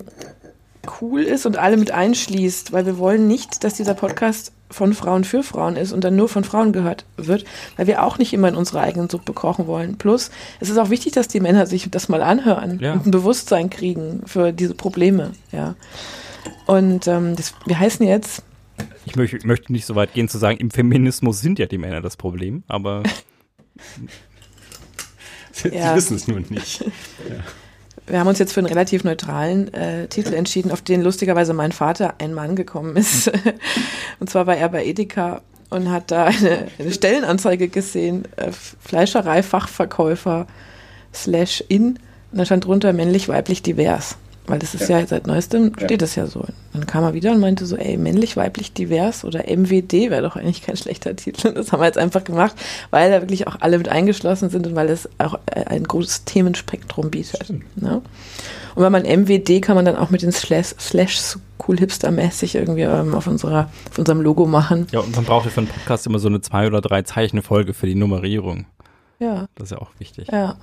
cool 1.01 1.21
ist 1.23 1.47
und 1.47 1.57
alle 1.57 1.77
mit 1.77 1.91
einschließt, 1.91 2.71
weil 2.71 2.85
wir 2.85 2.99
wollen 2.99 3.27
nicht, 3.27 3.63
dass 3.63 3.73
dieser 3.73 3.95
Podcast 3.95 4.51
von 4.69 4.93
Frauen 4.93 5.23
für 5.23 5.41
Frauen 5.41 5.75
ist 5.75 5.91
und 5.91 6.03
dann 6.03 6.15
nur 6.15 6.29
von 6.29 6.43
Frauen 6.43 6.71
gehört 6.71 7.05
wird, 7.17 7.45
weil 7.77 7.87
wir 7.87 8.03
auch 8.03 8.17
nicht 8.19 8.33
immer 8.33 8.47
in 8.47 8.55
unserer 8.55 8.81
eigenen 8.81 9.09
Suppe 9.09 9.33
kochen 9.33 9.65
wollen. 9.67 9.97
Plus, 9.97 10.29
es 10.59 10.69
ist 10.69 10.77
auch 10.77 10.89
wichtig, 10.89 11.13
dass 11.13 11.27
die 11.27 11.39
Männer 11.39 11.65
sich 11.65 11.89
das 11.89 12.09
mal 12.09 12.21
anhören 12.21 12.79
ja. 12.79 12.93
und 12.93 13.07
ein 13.07 13.11
Bewusstsein 13.11 13.69
kriegen 13.69 14.21
für 14.25 14.51
diese 14.51 14.75
Probleme, 14.75 15.31
ja. 15.51 15.75
Und 16.67 17.07
ähm, 17.07 17.35
das, 17.35 17.55
wir 17.65 17.79
heißen 17.79 18.05
jetzt. 18.05 18.43
Ich 19.05 19.15
möchte, 19.15 19.45
möchte 19.47 19.71
nicht 19.71 19.85
so 19.85 19.95
weit 19.95 20.13
gehen 20.13 20.27
zu 20.27 20.37
sagen, 20.37 20.57
im 20.57 20.69
Feminismus 20.69 21.41
sind 21.41 21.57
ja 21.57 21.65
die 21.65 21.77
Männer 21.77 22.01
das 22.01 22.17
Problem, 22.17 22.63
aber 22.67 23.03
Sie 25.55 25.69
ja. 25.69 25.95
wissen 25.95 26.15
es 26.15 26.27
nur 26.27 26.39
nicht. 26.39 26.83
Ja. 27.27 28.11
wir 28.11 28.19
haben 28.19 28.27
uns 28.27 28.37
jetzt 28.37 28.53
für 28.53 28.59
einen 28.59 28.67
relativ 28.67 29.03
neutralen 29.03 29.73
äh, 29.73 30.07
Titel 30.07 30.33
entschieden, 30.33 30.71
auf 30.71 30.83
den 30.83 31.01
lustigerweise 31.01 31.53
mein 31.53 31.71
Vater, 31.71 32.15
ein 32.19 32.33
Mann, 32.35 32.55
gekommen 32.55 32.95
ist. 32.97 33.31
und 34.19 34.29
zwar 34.29 34.45
war 34.45 34.55
er 34.55 34.69
bei 34.69 34.85
Edeka 34.85 35.41
und 35.71 35.89
hat 35.89 36.11
da 36.11 36.25
eine, 36.25 36.67
eine 36.77 36.91
Stellenanzeige 36.91 37.69
gesehen, 37.69 38.25
äh, 38.35 38.51
Fleischerei-Fachverkäufer 38.51 40.45
slash 41.13 41.63
in. 41.67 41.99
Und 42.31 42.37
da 42.37 42.45
stand 42.45 42.65
drunter 42.65 42.93
männlich, 42.93 43.27
weiblich, 43.27 43.63
divers. 43.63 44.17
Weil 44.47 44.59
das 44.59 44.75
ist 44.75 44.89
ja, 44.89 44.99
ja 44.99 45.07
seit 45.07 45.27
neuestem 45.27 45.73
steht 45.77 46.01
es 46.01 46.15
ja. 46.15 46.27
so. 46.27 46.45
Dann 46.73 46.85
kam 46.85 47.03
er 47.03 47.13
wieder 47.13 47.31
und 47.31 47.39
meinte 47.39 47.65
so, 47.65 47.75
ey, 47.75 47.97
männlich, 47.97 48.37
weiblich, 48.37 48.73
divers 48.73 49.23
oder 49.25 49.45
MWD 49.47 50.11
wäre 50.11 50.21
doch 50.21 50.35
eigentlich 50.35 50.61
kein 50.61 50.77
schlechter 50.77 51.15
Titel. 51.15 51.53
Das 51.55 51.71
haben 51.71 51.79
wir 51.79 51.85
jetzt 51.85 51.97
einfach 51.97 52.23
gemacht, 52.23 52.55
weil 52.91 53.09
da 53.11 53.21
wirklich 53.21 53.47
auch 53.47 53.57
alle 53.59 53.77
mit 53.77 53.89
eingeschlossen 53.89 54.49
sind 54.49 54.67
und 54.67 54.75
weil 54.75 54.89
es 54.89 55.09
auch 55.17 55.39
äh, 55.45 55.65
ein 55.65 55.83
großes 55.83 56.25
Themenspektrum 56.25 57.09
bietet. 57.09 57.49
Ne? 57.75 58.01
Und 58.75 58.83
wenn 58.83 58.91
man 58.91 59.03
MWD 59.03 59.61
kann 59.61 59.75
man 59.75 59.85
dann 59.85 59.95
auch 59.95 60.09
mit 60.09 60.21
den 60.21 60.31
Slash, 60.31 60.75
Slash 60.79 61.37
cool 61.65 61.77
hipster-mäßig 61.77 62.55
irgendwie 62.55 62.81
ähm, 62.81 63.15
auf, 63.15 63.27
unserer, 63.27 63.69
auf 63.89 63.97
unserem 63.97 64.21
Logo 64.21 64.45
machen. 64.45 64.87
Ja, 64.91 64.99
und 64.99 65.15
man 65.15 65.25
braucht 65.25 65.45
ja 65.45 65.51
für 65.51 65.61
einen 65.61 65.69
Podcast 65.69 66.05
immer 66.05 66.19
so 66.19 66.27
eine 66.27 66.41
zwei 66.41 66.67
oder 66.67 66.81
drei 66.81 67.01
Zeichen 67.03 67.41
Folge 67.41 67.73
für 67.73 67.87
die 67.87 67.95
Nummerierung. 67.95 68.65
Ja. 69.19 69.47
Das 69.55 69.67
ist 69.67 69.71
ja 69.71 69.77
auch 69.77 69.91
wichtig. 69.97 70.27
Ja. 70.31 70.57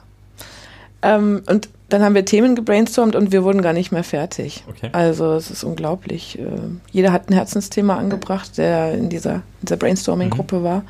Ähm, 1.02 1.42
und 1.48 1.68
dann 1.88 2.02
haben 2.02 2.14
wir 2.14 2.24
Themen 2.24 2.54
gebrainstormt 2.54 3.14
und 3.14 3.32
wir 3.32 3.44
wurden 3.44 3.60
gar 3.60 3.74
nicht 3.74 3.92
mehr 3.92 4.04
fertig. 4.04 4.64
Okay. 4.68 4.88
Also 4.92 5.34
es 5.34 5.50
ist 5.50 5.62
unglaublich. 5.62 6.38
Äh, 6.38 6.44
jeder 6.90 7.12
hat 7.12 7.28
ein 7.28 7.34
Herzensthema 7.34 7.96
angebracht, 7.96 8.56
der 8.56 8.94
in 8.94 9.10
dieser, 9.10 9.42
dieser 9.60 9.76
Brainstorming-Gruppe 9.76 10.60
mhm. 10.60 10.64
war. 10.64 10.82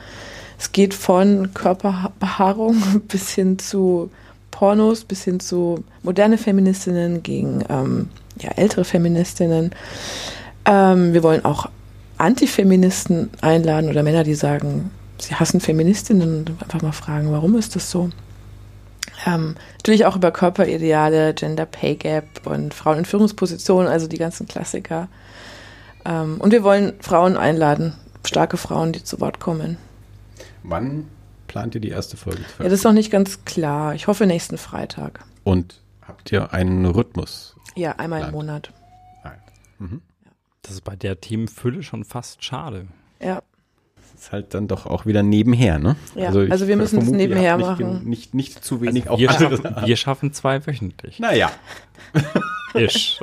Es 0.59 0.71
geht 0.71 0.95
von 0.95 1.53
Körperbehaarung 1.55 3.03
bis 3.09 3.31
hin 3.31 3.59
zu 3.59 4.11
Pornos, 4.53 5.05
bis 5.05 5.25
hin 5.25 5.41
zu 5.41 5.83
moderne 6.05 6.39
Feministinnen 6.39 7.23
gegen 7.25 7.65
ähm, 7.69 8.09
ja, 8.39 8.51
ältere 8.53 8.85
Feministinnen. 8.85 9.73
Ähm, 10.67 11.15
wir 11.15 11.25
wollen 11.25 11.45
auch 11.45 11.69
Antifeministen 12.19 13.31
einladen 13.41 13.91
oder 13.91 14.05
Männer, 14.05 14.23
die 14.23 14.35
sagen, 14.35 14.93
sie 15.19 15.35
hassen 15.35 15.59
Feministinnen 15.59 16.39
und 16.39 16.63
einfach 16.63 16.83
mal 16.83 16.93
fragen, 16.93 17.33
warum 17.33 17.57
ist 17.57 17.75
das 17.75 17.91
so? 17.91 18.11
Ähm, 19.27 19.57
natürlich 19.79 20.05
auch 20.07 20.17
über 20.17 20.31
Körperideale, 20.31 21.35
Gender 21.35 21.67
Pay 21.67 21.97
Gap 21.97 22.47
und 22.47 22.75
Frauen 22.75 22.99
in 22.99 23.05
Führungspositionen, 23.05 23.91
also 23.91 24.09
die 24.09 24.19
ganzen 24.19 24.47
Klassiker. 24.47 25.09
Ähm, 26.05 26.41
und 26.41 26.53
wir 26.53 26.63
wollen 26.63 26.95
Frauen 27.01 27.37
einladen, 27.37 27.95
starke 28.25 28.57
Frauen, 28.57 28.93
die 28.93 29.05
zu 29.05 29.21
Wort 29.21 29.41
kommen. 29.41 29.77
Wann 30.63 31.09
plant 31.47 31.75
ihr 31.75 31.81
die 31.81 31.91
erste 31.91 32.17
Folge? 32.17 32.43
Ja, 32.59 32.65
das 32.65 32.75
ist 32.75 32.85
noch 32.85 32.93
nicht 32.93 33.11
ganz 33.11 33.45
klar. 33.45 33.95
Ich 33.95 34.07
hoffe 34.07 34.27
nächsten 34.27 34.59
Freitag. 34.59 35.25
Und 35.45 35.81
habt 36.07 36.33
ihr 36.33 36.53
einen 36.53 36.87
Rhythmus? 36.87 37.57
Ja, 37.75 37.93
einmal 37.93 38.21
plant? 38.21 38.33
im 38.33 38.39
Monat. 38.39 38.73
Nein. 39.25 39.39
Mhm. 39.79 40.03
Das 40.63 40.73
ist 40.73 40.85
bei 40.85 40.97
der 40.97 41.21
Themenfülle 41.21 41.83
schon 41.83 42.05
fast 42.05 42.45
schade. 42.45 42.87
Ja 43.21 43.43
ist 44.23 44.33
halt 44.33 44.55
dann 44.55 44.69
doch 44.69 44.87
auch 44.87 45.05
wieder 45.05 45.25
nebenher, 45.25 45.81
ne? 45.81 45.97
Ja, 46.15 46.29
also, 46.29 46.41
also 46.41 46.69
wir 46.69 46.77
müssen 46.77 47.01
es 47.01 47.11
nebenher 47.11 47.57
nicht, 47.57 47.67
machen. 47.67 48.03
Nicht, 48.05 48.35
nicht 48.35 48.65
zu 48.65 48.81
wenig 48.81 49.11
also 49.11 49.19
wir, 49.19 49.31
schaffen, 49.31 49.77
wir 49.85 49.97
schaffen 49.97 50.33
zwei 50.33 50.65
wöchentlich. 50.65 51.19
Naja. 51.19 51.51
Isch. 52.75 53.21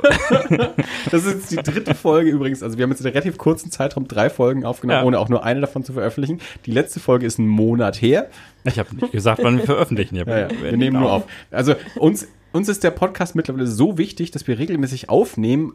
das 1.10 1.24
ist 1.24 1.50
die 1.50 1.56
dritte 1.56 1.94
Folge 1.94 2.30
übrigens. 2.30 2.62
Also 2.62 2.76
wir 2.76 2.82
haben 2.82 2.90
jetzt 2.90 3.00
in 3.00 3.06
einem 3.06 3.14
relativ 3.14 3.38
kurzen 3.38 3.70
Zeitraum 3.70 4.08
drei 4.08 4.28
Folgen 4.28 4.66
aufgenommen, 4.66 5.00
ja. 5.00 5.06
ohne 5.06 5.18
auch 5.18 5.30
nur 5.30 5.42
eine 5.42 5.62
davon 5.62 5.84
zu 5.84 5.94
veröffentlichen. 5.94 6.40
Die 6.66 6.70
letzte 6.70 7.00
Folge 7.00 7.24
ist 7.24 7.38
ein 7.38 7.48
Monat 7.48 8.00
her. 8.02 8.28
Ich 8.64 8.78
habe 8.78 8.94
nicht 8.94 9.10
gesagt, 9.10 9.42
wann 9.42 9.56
wir 9.56 9.64
veröffentlichen. 9.64 10.16
Ja, 10.16 10.24
ja, 10.28 10.50
wir, 10.50 10.62
wir 10.62 10.76
nehmen 10.76 11.00
nur 11.00 11.10
auf. 11.10 11.24
Also 11.50 11.76
uns, 11.96 12.28
uns 12.52 12.68
ist 12.68 12.84
der 12.84 12.90
Podcast 12.90 13.34
mittlerweile 13.34 13.66
so 13.66 13.96
wichtig, 13.96 14.32
dass 14.32 14.46
wir 14.46 14.58
regelmäßig 14.58 15.08
aufnehmen, 15.08 15.72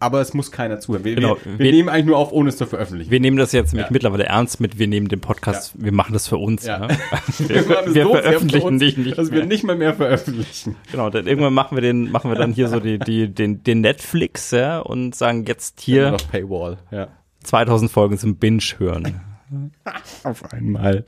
aber 0.00 0.20
es 0.20 0.34
muss 0.34 0.50
keiner 0.50 0.80
zuhören. 0.80 1.04
Wir, 1.04 1.14
genau. 1.14 1.36
wir, 1.44 1.52
wir, 1.52 1.58
wir, 1.58 1.72
nehmen 1.72 1.88
eigentlich 1.88 2.06
nur 2.06 2.16
auf, 2.16 2.32
ohne 2.32 2.48
es 2.48 2.56
zu 2.56 2.66
veröffentlichen. 2.66 3.10
Wir 3.10 3.20
nehmen 3.20 3.36
das 3.36 3.52
jetzt 3.52 3.72
nämlich 3.72 3.88
ja. 3.88 3.92
mittlerweile 3.92 4.24
ernst 4.24 4.60
mit, 4.60 4.78
wir 4.78 4.88
nehmen 4.88 5.08
den 5.08 5.20
Podcast, 5.20 5.74
ja. 5.76 5.84
wir 5.84 5.92
machen 5.92 6.14
das 6.14 6.26
für 6.26 6.38
uns. 6.38 6.66
Ja. 6.66 6.78
Ne? 6.78 6.88
wir, 7.38 7.68
wir 7.94 8.08
veröffentlichen 8.08 8.66
uns, 8.66 8.80
dich 8.80 8.96
nicht. 8.96 9.18
Dass 9.18 9.30
wir 9.30 9.44
nicht 9.44 9.62
mal 9.62 9.76
mehr 9.76 9.94
veröffentlichen. 9.94 10.76
Genau, 10.90 11.10
dann 11.10 11.26
irgendwann 11.26 11.52
machen 11.52 11.76
wir 11.76 11.82
den, 11.82 12.10
machen 12.10 12.30
wir 12.30 12.36
dann 12.36 12.52
hier 12.52 12.68
so 12.68 12.80
die, 12.80 12.98
die, 12.98 13.28
den, 13.28 13.62
den 13.62 13.82
Netflix, 13.82 14.50
ja, 14.50 14.80
und 14.80 15.14
sagen 15.14 15.44
jetzt 15.44 15.80
hier. 15.80 16.10
Noch 16.10 16.30
Paywall, 16.30 16.78
ja. 16.90 17.08
2000 17.44 17.90
Folgen 17.90 18.18
zum 18.18 18.36
Binge 18.36 18.62
hören. 18.78 19.20
auf 20.24 20.52
einmal. 20.52 21.04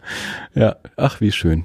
Ja, 0.54 0.76
ach, 0.96 1.20
wie 1.20 1.32
schön. 1.32 1.64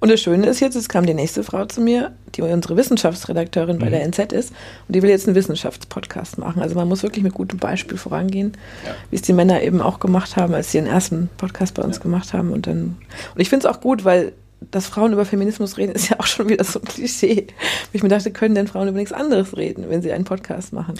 Und 0.00 0.10
das 0.10 0.20
Schöne 0.20 0.46
ist 0.46 0.60
jetzt, 0.60 0.76
es 0.76 0.88
kam 0.88 1.04
die 1.04 1.12
nächste 1.12 1.44
Frau 1.44 1.66
zu 1.66 1.82
mir, 1.82 2.12
die 2.34 2.42
unsere 2.42 2.76
Wissenschaftsredakteurin 2.76 3.78
bei 3.78 3.86
mhm. 3.86 3.90
der 3.90 4.02
NZ 4.04 4.32
ist, 4.32 4.52
und 4.88 4.96
die 4.96 5.02
will 5.02 5.10
jetzt 5.10 5.26
einen 5.26 5.36
Wissenschaftspodcast 5.36 6.38
machen. 6.38 6.62
Also 6.62 6.74
man 6.74 6.88
muss 6.88 7.02
wirklich 7.02 7.22
mit 7.22 7.34
gutem 7.34 7.58
Beispiel 7.58 7.98
vorangehen, 7.98 8.56
ja. 8.86 8.94
wie 9.10 9.16
es 9.16 9.22
die 9.22 9.34
Männer 9.34 9.62
eben 9.62 9.82
auch 9.82 10.00
gemacht 10.00 10.36
haben, 10.36 10.54
als 10.54 10.72
sie 10.72 10.78
ihren 10.78 10.86
ersten 10.86 11.28
Podcast 11.36 11.74
bei 11.74 11.82
uns 11.82 11.96
ja. 11.96 12.02
gemacht 12.02 12.32
haben. 12.32 12.50
Und 12.50 12.66
dann, 12.66 12.96
und 13.34 13.40
ich 13.40 13.50
finde 13.50 13.68
es 13.68 13.74
auch 13.74 13.80
gut, 13.80 14.04
weil 14.04 14.32
dass 14.70 14.86
Frauen 14.86 15.12
über 15.12 15.24
Feminismus 15.24 15.78
reden, 15.78 15.92
ist 15.92 16.10
ja 16.10 16.20
auch 16.20 16.26
schon 16.26 16.48
wieder 16.48 16.64
so 16.64 16.80
ein 16.80 16.84
Klischee. 16.84 17.46
Ich 17.92 18.02
mir 18.02 18.10
dachte, 18.10 18.30
können 18.30 18.54
denn 18.54 18.68
Frauen 18.68 18.88
über 18.88 18.98
nichts 18.98 19.12
anderes 19.12 19.56
reden, 19.56 19.86
wenn 19.88 20.02
sie 20.02 20.12
einen 20.12 20.24
Podcast 20.24 20.74
machen? 20.74 20.94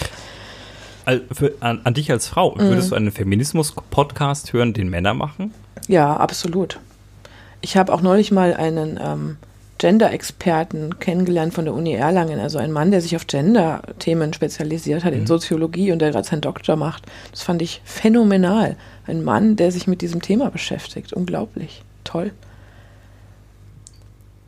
Für, 1.33 1.53
an, 1.61 1.81
an, 1.85 1.95
dich 1.95 2.11
als 2.11 2.27
Frau, 2.27 2.57
würdest 2.57 2.89
mhm. 2.89 2.91
du 2.91 2.97
einen 2.97 3.13
Feminismus-Podcast 3.13 4.53
hören, 4.53 4.73
den 4.73 4.89
Männer 4.89 5.13
machen? 5.13 5.53
Ja, 5.89 6.17
absolut. 6.17 6.79
Ich 7.61 7.77
habe 7.77 7.93
auch 7.93 8.01
neulich 8.01 8.31
mal 8.31 8.55
einen 8.55 8.99
ähm, 9.03 9.37
Gender-Experten 9.81 10.99
kennengelernt 10.99 11.55
von 11.55 11.65
der 11.65 11.73
Uni 11.73 11.95
Erlangen, 11.95 12.39
also 12.39 12.59
ein 12.59 12.71
Mann, 12.71 12.91
der 12.91 13.01
sich 13.01 13.17
auf 13.17 13.27
Gender-Themen 13.27 14.35
spezialisiert 14.35 15.05
hat, 15.05 15.15
mhm. 15.15 15.21
in 15.21 15.27
Soziologie 15.27 15.91
und 15.91 16.01
der 16.01 16.11
gerade 16.11 16.29
seinen 16.29 16.43
Doktor 16.43 16.77
macht. 16.77 17.05
Das 17.31 17.43
fand 17.43 17.63
ich 17.63 17.81
phänomenal. 17.85 18.77
Ein 19.07 19.25
Mann, 19.25 19.57
der 19.57 19.73
sich 19.73 19.87
mit 19.87 20.03
diesem 20.03 20.21
Thema 20.21 20.51
beschäftigt. 20.51 21.15
Unglaublich. 21.15 21.83
Toll. 22.05 22.33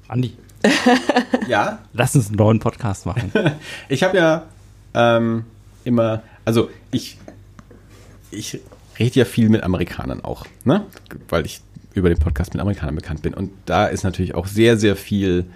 Andi. 0.09 0.37
ja? 1.49 1.79
Lass 1.95 2.15
uns 2.15 2.29
einen 2.29 2.37
neuen 2.37 2.59
Podcast 2.59 3.07
machen. 3.07 3.33
ich 3.89 4.03
habe 4.03 4.19
ja 4.19 4.43
ähm, 4.93 5.45
immer, 5.85 6.23
also 6.45 6.69
ich, 6.91 7.17
ich 8.31 8.61
rede 8.99 9.21
ja 9.21 9.25
viel 9.25 9.49
mit 9.49 9.63
Amerikanern 9.63 10.23
auch, 10.23 10.45
ne? 10.65 10.85
Weil 11.31 11.47
ich 11.47 11.63
über 11.95 12.09
den 12.09 12.19
Podcast 12.19 12.55
mit 12.55 12.61
Amerikanern 12.61 12.95
bekannt 12.95 13.23
bin. 13.23 13.35
Und 13.35 13.51
da 13.67 13.87
ist 13.87 14.05
natürlich 14.05 14.35
auch 14.35 14.47
sehr, 14.47 14.77
sehr 14.77 14.97
viel 14.97 15.47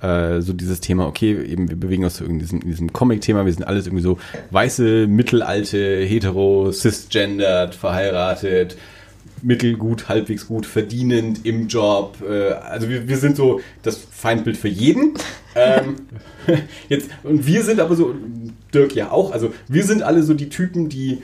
äh, 0.00 0.40
so 0.40 0.52
dieses 0.52 0.80
Thema, 0.80 1.06
okay, 1.06 1.42
eben 1.42 1.68
wir 1.68 1.76
bewegen 1.76 2.04
uns 2.04 2.18
so 2.18 2.24
in 2.24 2.38
diesem, 2.38 2.60
diesem 2.60 2.92
Comic-Thema, 2.92 3.44
wir 3.44 3.52
sind 3.52 3.64
alles 3.64 3.86
irgendwie 3.86 4.02
so 4.02 4.18
weiße, 4.50 5.06
mittelalte, 5.08 6.04
hetero, 6.04 6.70
cisgendered, 6.70 7.74
verheiratet, 7.74 8.76
mittelgut, 9.42 10.08
halbwegs 10.08 10.46
gut 10.46 10.66
verdienend 10.66 11.44
im 11.44 11.68
Job. 11.68 12.18
Äh, 12.28 12.52
also 12.52 12.88
wir, 12.88 13.08
wir 13.08 13.16
sind 13.16 13.36
so 13.36 13.60
das 13.82 13.96
Feindbild 13.96 14.56
für 14.56 14.68
jeden. 14.68 15.14
ähm, 15.54 15.96
jetzt, 16.88 17.10
und 17.24 17.46
wir 17.46 17.62
sind 17.64 17.80
aber 17.80 17.96
so, 17.96 18.14
Dirk 18.72 18.94
ja 18.94 19.10
auch, 19.10 19.32
also 19.32 19.52
wir 19.66 19.84
sind 19.84 20.02
alle 20.02 20.22
so 20.22 20.34
die 20.34 20.48
Typen, 20.48 20.88
die 20.88 21.22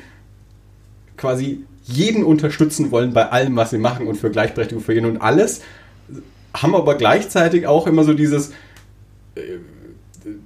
quasi 1.16 1.64
jeden 1.84 2.24
unterstützen 2.24 2.90
wollen 2.90 3.12
bei 3.12 3.30
allem, 3.30 3.56
was 3.56 3.70
sie 3.70 3.78
machen 3.78 4.06
und 4.06 4.16
für 4.16 4.30
Gleichberechtigung 4.30 4.82
für 4.82 4.94
jeden 4.94 5.06
und 5.06 5.18
alles, 5.18 5.60
haben 6.54 6.74
aber 6.74 6.96
gleichzeitig 6.96 7.66
auch 7.66 7.86
immer 7.86 8.04
so 8.04 8.14
dieses, 8.14 8.50
äh, 9.34 9.40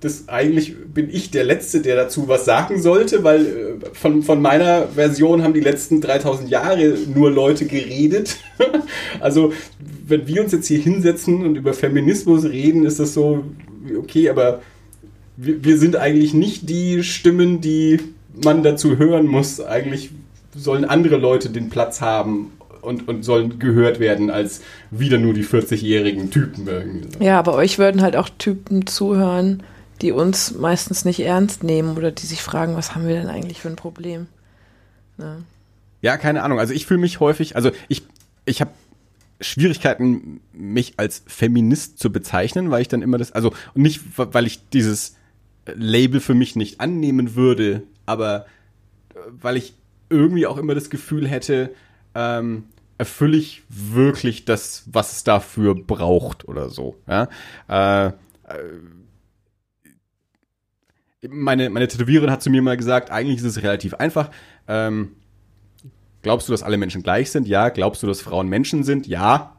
das 0.01 0.29
eigentlich 0.29 0.75
bin 0.93 1.09
ich 1.09 1.31
der 1.31 1.45
Letzte, 1.45 1.81
der 1.81 1.95
dazu 1.95 2.27
was 2.27 2.45
sagen 2.45 2.83
sollte, 2.83 3.23
weil 3.23 3.47
äh, 3.47 3.95
von, 3.95 4.23
von 4.23 4.43
meiner 4.43 4.89
Version 4.89 5.43
haben 5.43 5.55
die 5.55 5.61
letzten 5.61 6.01
3000 6.01 6.51
Jahre 6.51 6.95
nur 7.15 7.31
Leute 7.31 7.67
geredet. 7.67 8.39
also 9.21 9.53
wenn 10.07 10.27
wir 10.27 10.43
uns 10.43 10.53
jetzt 10.53 10.67
hier 10.67 10.81
hinsetzen 10.81 11.45
und 11.45 11.57
über 11.57 11.75
Feminismus 11.75 12.45
reden, 12.45 12.85
ist 12.85 12.99
das 12.99 13.15
so, 13.15 13.45
okay, 13.97 14.31
aber 14.31 14.63
wir, 15.37 15.63
wir 15.63 15.79
sind 15.79 15.95
eigentlich 15.95 16.35
nicht 16.35 16.69
die 16.69 17.05
Stimmen, 17.05 17.61
die 17.61 18.01
man 18.43 18.63
dazu 18.63 18.99
hören 18.99 19.27
muss. 19.27 19.61
Eigentlich 19.61 20.11
sollen 20.59 20.85
andere 20.85 21.17
Leute 21.17 21.51
den 21.51 21.71
Platz 21.71 22.01
haben 22.01 22.53
und, 22.81 23.09
und 23.09 23.23
sollen 23.23 23.59
gehört 23.59 24.01
werden 24.01 24.31
als 24.31 24.61
wieder 24.91 25.19
nur 25.19 25.35
die 25.35 25.45
40-jährigen 25.45 26.31
Typen 26.31 26.67
irgendwie. 26.67 27.25
Ja, 27.25 27.39
aber 27.39 27.55
euch 27.55 27.79
würden 27.79 28.03
halt 28.03 28.17
auch 28.17 28.29
Typen 28.29 28.87
zuhören, 28.87 29.63
die 30.01 30.13
uns 30.13 30.55
meistens 30.55 31.05
nicht 31.05 31.21
ernst 31.21 31.63
nehmen 31.63 31.97
oder 31.97 32.11
die 32.11 32.27
sich 32.27 32.43
fragen, 32.43 32.77
was 32.77 32.95
haben 32.95 33.07
wir 33.07 33.17
denn 33.17 33.29
eigentlich 33.29 33.61
für 33.61 33.69
ein 33.69 33.77
Problem? 33.77 34.27
Ne? 35.17 35.43
Ja, 36.03 36.17
keine 36.17 36.43
Ahnung. 36.43 36.59
Also 36.59 36.73
ich 36.73 36.87
fühle 36.87 37.01
mich 37.01 37.21
häufig, 37.21 37.57
also 37.57 37.73
ich, 37.89 38.03
ich 38.45 38.61
habe 38.61 38.71
Schwierigkeiten, 39.41 40.41
mich 40.53 40.95
als 40.97 41.23
Feminist 41.27 41.99
zu 41.99 42.11
bezeichnen, 42.11 42.71
weil 42.71 42.83
ich 42.83 42.89
dann 42.89 43.03
immer 43.03 43.19
das, 43.19 43.33
also 43.33 43.53
nicht, 43.75 44.01
weil 44.17 44.47
ich 44.47 44.69
dieses 44.71 45.17
Label 45.75 46.21
für 46.21 46.35
mich 46.35 46.57
nicht 46.57 46.81
annehmen 46.81 47.35
würde, 47.35 47.83
aber 48.07 48.47
weil 49.31 49.57
ich 49.57 49.75
irgendwie 50.11 50.47
auch 50.47 50.59
immer 50.59 50.75
das 50.75 50.91
Gefühl 50.91 51.29
hätte, 51.29 51.75
ähm, 52.15 52.65
erfülle 52.99 53.37
ich 53.37 53.63
wirklich 53.69 54.45
das, 54.45 54.85
was 54.91 55.13
es 55.13 55.25
dafür 55.25 55.75
braucht 55.75 56.49
oder 56.49 56.69
so. 56.69 56.97
Ja? 57.07 57.29
Äh, 57.69 58.07
äh, 58.09 58.13
meine, 61.29 61.71
meine 61.71 61.89
Tätowiererin 61.89 62.31
hat 62.31 62.43
zu 62.43 62.51
mir 62.51 62.63
mal 62.63 62.77
gesagt, 62.77 63.11
eigentlich 63.11 63.39
ist 63.39 63.45
es 63.45 63.63
relativ 63.63 63.95
einfach. 63.95 64.31
Ähm, 64.67 65.17
glaubst 66.23 66.49
du, 66.49 66.53
dass 66.53 66.63
alle 66.63 66.77
Menschen 66.77 67.03
gleich 67.03 67.31
sind? 67.31 67.49
Ja. 67.49 67.69
Glaubst 67.71 68.03
du, 68.03 68.07
dass 68.07 68.21
Frauen 68.21 68.49
Menschen 68.49 68.85
sind? 68.85 69.07
Ja. 69.07 69.58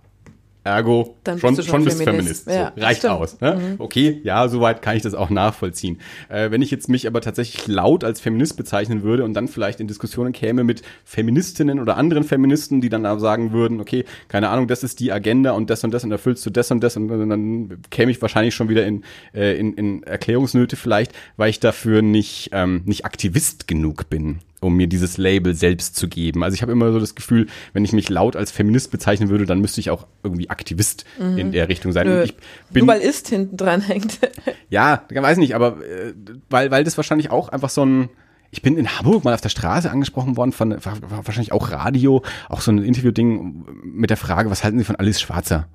Ergo, 0.64 1.16
Dann 1.24 1.40
schon, 1.40 1.56
bist 1.56 1.70
schon, 1.70 1.78
schon 1.78 1.86
bist 1.86 2.04
Feminist. 2.04 2.44
Feminist. 2.44 2.76
So, 2.76 2.82
reicht 2.84 3.06
aus. 3.06 3.40
Ne? 3.40 3.56
Mhm. 3.56 3.76
Okay, 3.80 4.20
ja, 4.24 4.48
soweit 4.50 4.82
kann 4.82 4.98
ich 4.98 5.04
das 5.04 5.14
auch 5.14 5.30
nachvollziehen. 5.30 6.00
Äh, 6.28 6.52
wenn 6.52 6.62
ich 6.62 6.70
jetzt 6.70 6.90
mich 6.90 7.08
aber 7.08 7.22
tatsächlich 7.22 7.68
laut 7.68 8.04
als 8.04 8.20
Feminist 8.20 8.58
bezeichnen 8.58 9.02
würde 9.04 9.24
und 9.24 9.34
dann 9.34 9.48
vielleicht 9.48 9.80
in 9.80 9.88
Diskussionen 9.88 10.34
käme 10.34 10.66
mit 10.66 10.82
Feministinnen 11.06 11.80
oder 11.80 11.96
anderen 11.96 12.26
Feministen, 12.26 12.82
die 12.82 12.90
dann 12.90 13.06
aber 13.06 13.22
sagen 13.22 13.54
würden, 13.54 13.80
okay, 13.80 14.04
keine 14.28 14.50
Ahnung, 14.50 14.68
das 14.68 14.84
ist 14.84 15.00
die 15.00 15.14
Agenda 15.14 15.52
und 15.52 15.70
das 15.70 15.84
und 15.84 15.92
das 15.92 16.04
und 16.04 16.12
erfüllst 16.12 16.46
du 16.46 16.50
das 16.50 16.70
und 16.72 16.82
das 16.82 16.98
und 16.98 17.08
dann 17.08 17.82
käme 17.90 18.12
ich 18.12 18.22
wahrscheinlich 18.22 18.54
schon 18.54 18.68
wieder 18.68 18.86
in, 18.86 19.04
äh, 19.34 19.58
in, 19.58 19.74
in 19.76 20.04
Erklärungsnöte 20.04 20.76
vielleicht, 20.76 21.14
weil 21.38 21.50
ich 21.50 21.62
dafür 21.62 22.02
nicht, 22.02 22.50
ähm, 22.52 22.82
nicht 22.86 23.06
Aktivist 23.06 23.68
genug 23.68 24.10
bin 24.10 24.40
um 24.62 24.76
mir 24.76 24.88
dieses 24.88 25.18
Label 25.18 25.54
selbst 25.56 25.96
zu 25.96 26.08
geben. 26.08 26.44
Also 26.44 26.56
ich 26.56 26.62
habe 26.62 26.72
immer 26.72 26.92
so 26.92 27.00
das 27.00 27.16
Gefühl, 27.16 27.48
wenn 27.74 27.86
ich 27.86 27.94
mich 27.94 28.10
laut 28.10 28.36
als 28.36 28.52
Feminist 28.52 28.92
bezeichnen 28.92 29.30
würde, 29.30 29.46
dann 29.46 29.60
müsste 29.62 29.80
ich 29.80 29.90
auch 29.90 30.08
irgendwie 30.24 30.50
Aktivist 30.50 31.06
mhm. 31.20 31.38
in 31.38 31.52
der 31.52 31.70
Richtung 31.70 31.92
sein. 31.92 32.08
Nö. 32.08 32.24
Ich 32.24 32.36
bin, 32.72 32.86
Nur 32.86 32.96
weil 32.96 33.02
ist 33.02 33.30
hinten 33.30 33.58
dran 33.58 33.82
hängt. 33.82 34.20
ja, 34.70 35.04
weiß 35.10 35.38
nicht, 35.38 35.56
aber 35.56 35.78
äh, 35.84 36.14
weil, 36.50 36.72
weil 36.72 36.84
das 36.84 36.98
wahrscheinlich 36.98 37.32
auch 37.32 37.50
einfach 37.50 37.70
so 37.70 37.86
ein 37.86 38.10
ich 38.52 38.64
bin 38.64 38.78
in 38.78 38.98
Hamburg 38.98 39.24
mal 39.24 39.36
auf 39.36 39.42
der 39.42 39.50
Straße 39.50 39.92
angesprochen 39.92 40.36
worden 40.36 40.52
von 40.52 40.76
wahrscheinlich 40.82 41.52
auch 41.52 41.70
Radio, 41.70 42.24
auch 42.48 42.62
so 42.62 42.72
ein 42.72 42.80
Interview-Ding 42.80 43.66
mit 43.84 44.10
der 44.10 44.18
Frage, 44.18 44.50
was 44.50 44.64
halten 44.64 44.80
Sie 44.80 44.86
von 44.86 44.96
Alice 44.96 45.22
Schwarzer? 45.22 45.68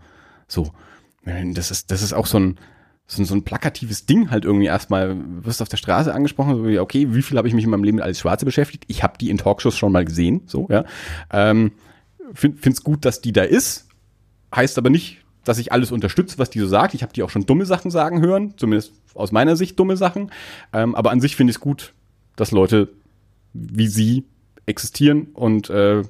So, 0.48 0.72
das 1.24 1.70
ist 1.70 1.92
das 1.92 2.02
ist 2.02 2.12
auch 2.12 2.26
so 2.26 2.38
ein 2.40 2.58
so, 3.06 3.22
so 3.24 3.34
ein 3.34 3.44
plakatives 3.44 4.06
Ding 4.06 4.30
halt 4.30 4.44
irgendwie 4.44 4.66
erstmal, 4.66 5.16
wirst 5.44 5.60
auf 5.60 5.68
der 5.68 5.76
Straße 5.76 6.12
angesprochen, 6.12 6.56
so 6.56 6.66
wie, 6.66 6.78
okay, 6.78 7.08
wie 7.10 7.22
viel 7.22 7.36
habe 7.36 7.48
ich 7.48 7.54
mich 7.54 7.64
in 7.64 7.70
meinem 7.70 7.84
Leben 7.84 8.00
als 8.00 8.20
Schwarze 8.20 8.44
beschäftigt? 8.44 8.84
Ich 8.88 9.02
habe 9.02 9.18
die 9.18 9.30
in 9.30 9.38
Talkshows 9.38 9.76
schon 9.76 9.92
mal 9.92 10.04
gesehen, 10.04 10.42
so, 10.46 10.66
ja. 10.70 10.84
Ähm, 11.30 11.72
find, 12.32 12.60
find's 12.60 12.82
gut, 12.82 13.04
dass 13.04 13.20
die 13.20 13.32
da 13.32 13.42
ist, 13.42 13.88
heißt 14.54 14.78
aber 14.78 14.90
nicht, 14.90 15.18
dass 15.44 15.58
ich 15.58 15.72
alles 15.72 15.92
unterstütze, 15.92 16.38
was 16.38 16.48
die 16.48 16.58
so 16.58 16.66
sagt. 16.66 16.94
Ich 16.94 17.02
habe 17.02 17.12
die 17.12 17.22
auch 17.22 17.30
schon 17.30 17.44
dumme 17.44 17.66
Sachen 17.66 17.90
sagen 17.90 18.22
hören, 18.22 18.54
zumindest 18.56 18.92
aus 19.14 19.30
meiner 19.30 19.56
Sicht 19.56 19.78
dumme 19.78 19.96
Sachen. 19.96 20.30
Ähm, 20.72 20.94
aber 20.94 21.10
an 21.10 21.20
sich 21.20 21.36
finde 21.36 21.50
ich 21.50 21.56
es 21.56 21.60
gut, 21.60 21.92
dass 22.36 22.50
Leute 22.50 22.88
wie 23.52 23.86
sie 23.86 24.24
existieren 24.66 25.28
und 25.34 25.70
äh, 25.70 26.02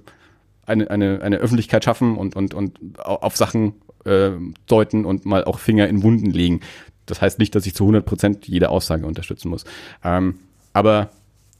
eine, 0.67 0.91
eine, 0.91 1.21
eine 1.21 1.37
Öffentlichkeit 1.39 1.85
schaffen 1.85 2.17
und, 2.17 2.37
und, 2.37 2.55
und 2.55 2.79
auf 3.01 3.37
Sachen 3.37 3.75
äh, 4.05 4.31
deuten 4.67 5.05
und 5.05 5.25
mal 5.25 5.45
auch 5.45 5.59
Finger 5.59 5.89
in 5.89 6.03
Wunden 6.03 6.31
legen. 6.31 6.61
Das 7.07 7.21
heißt 7.21 7.39
nicht, 7.39 7.55
dass 7.55 7.67
ich 7.67 7.75
zu 7.75 7.85
100 7.85 8.05
Prozent 8.05 8.49
jede 8.49 8.71
Aussage 8.71 9.07
unterstützen 9.07 9.49
muss. 9.49 9.65
Ähm, 10.03 10.39
aber 10.73 11.11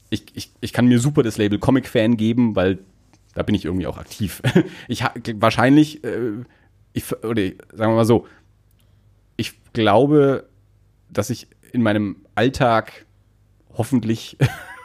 ich, 0.09 0.25
ich, 0.33 0.51
ich 0.61 0.73
kann 0.73 0.87
mir 0.87 0.99
super 0.99 1.23
das 1.23 1.37
Label 1.37 1.59
Comic-Fan 1.59 2.17
geben, 2.17 2.55
weil 2.55 2.79
da 3.33 3.43
bin 3.43 3.55
ich 3.55 3.65
irgendwie 3.65 3.87
auch 3.87 3.97
aktiv. 3.97 4.41
ich 4.87 5.03
wahrscheinlich, 5.35 6.03
äh, 6.03 6.31
ich, 6.93 7.11
oder 7.23 7.43
sagen 7.73 7.91
wir 7.91 7.95
mal 7.95 8.05
so, 8.05 8.25
ich 9.37 9.53
glaube, 9.73 10.47
dass 11.11 11.29
ich 11.29 11.47
in 11.71 11.81
meinem 11.81 12.17
Alltag 12.35 13.05
hoffentlich 13.73 14.37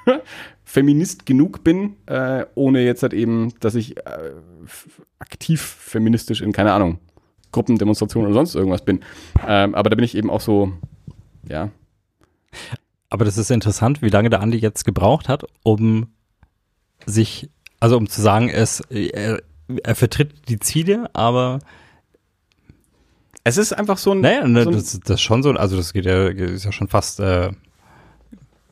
Feminist 0.65 1.27
genug 1.27 1.65
bin, 1.65 1.97
äh, 2.07 2.45
ohne 2.55 2.85
jetzt 2.85 3.03
halt 3.03 3.15
eben, 3.15 3.53
dass 3.61 3.75
ich 3.75 3.97
äh, 3.99 4.33
aktiv 5.19 5.61
feministisch 5.61 6.41
in, 6.43 6.53
keine 6.53 6.73
Ahnung, 6.73 6.99
Gruppendemonstrationen 7.53 8.31
oder 8.31 8.35
sonst 8.35 8.55
irgendwas 8.55 8.85
bin. 8.85 9.01
Ähm, 9.47 9.75
aber 9.75 9.91
da 9.91 9.97
bin 9.97 10.05
ich 10.05 10.17
eben 10.17 10.31
auch 10.31 10.41
so, 10.41 10.73
ja. 11.49 11.71
Aber 13.09 13.25
das 13.25 13.39
ist 13.39 13.51
interessant, 13.51 14.03
wie 14.03 14.09
lange 14.09 14.31
der 14.31 14.41
Andi 14.41 14.59
jetzt 14.59 14.85
gebraucht 14.85 15.29
hat, 15.29 15.45
um 15.63 16.09
sich, 17.07 17.51
also 17.81 17.97
um 17.97 18.09
zu 18.09 18.21
sagen, 18.21 18.49
es, 18.49 18.81
er, 18.81 19.43
er 19.83 19.95
vertritt 19.95 20.49
die 20.49 20.59
Ziele, 20.59 21.11
aber 21.13 21.59
es 23.43 23.57
ist 23.57 23.73
einfach 23.73 23.99
so 23.99 24.13
ein. 24.13 24.21
Naja, 24.21 24.47
ne, 24.47 24.65
so 24.65 24.71
ein 24.71 24.77
das, 24.77 25.01
das 25.01 25.15
ist 25.17 25.23
schon 25.23 25.43
so, 25.43 25.51
also 25.51 25.77
das 25.77 25.93
geht 25.93 26.05
ja, 26.05 26.29
ist 26.29 26.65
ja 26.65 26.73
schon 26.73 26.89
fast 26.89 27.21
äh, 27.21 27.51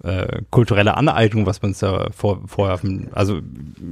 äh, 0.03 0.43
kulturelle 0.51 0.97
Aneignung, 0.97 1.47
was 1.47 1.63
man 1.63 1.73
es 1.73 1.79
da 1.79 2.11
vor, 2.13 2.47
vorwerfen, 2.47 3.09
also 3.13 3.41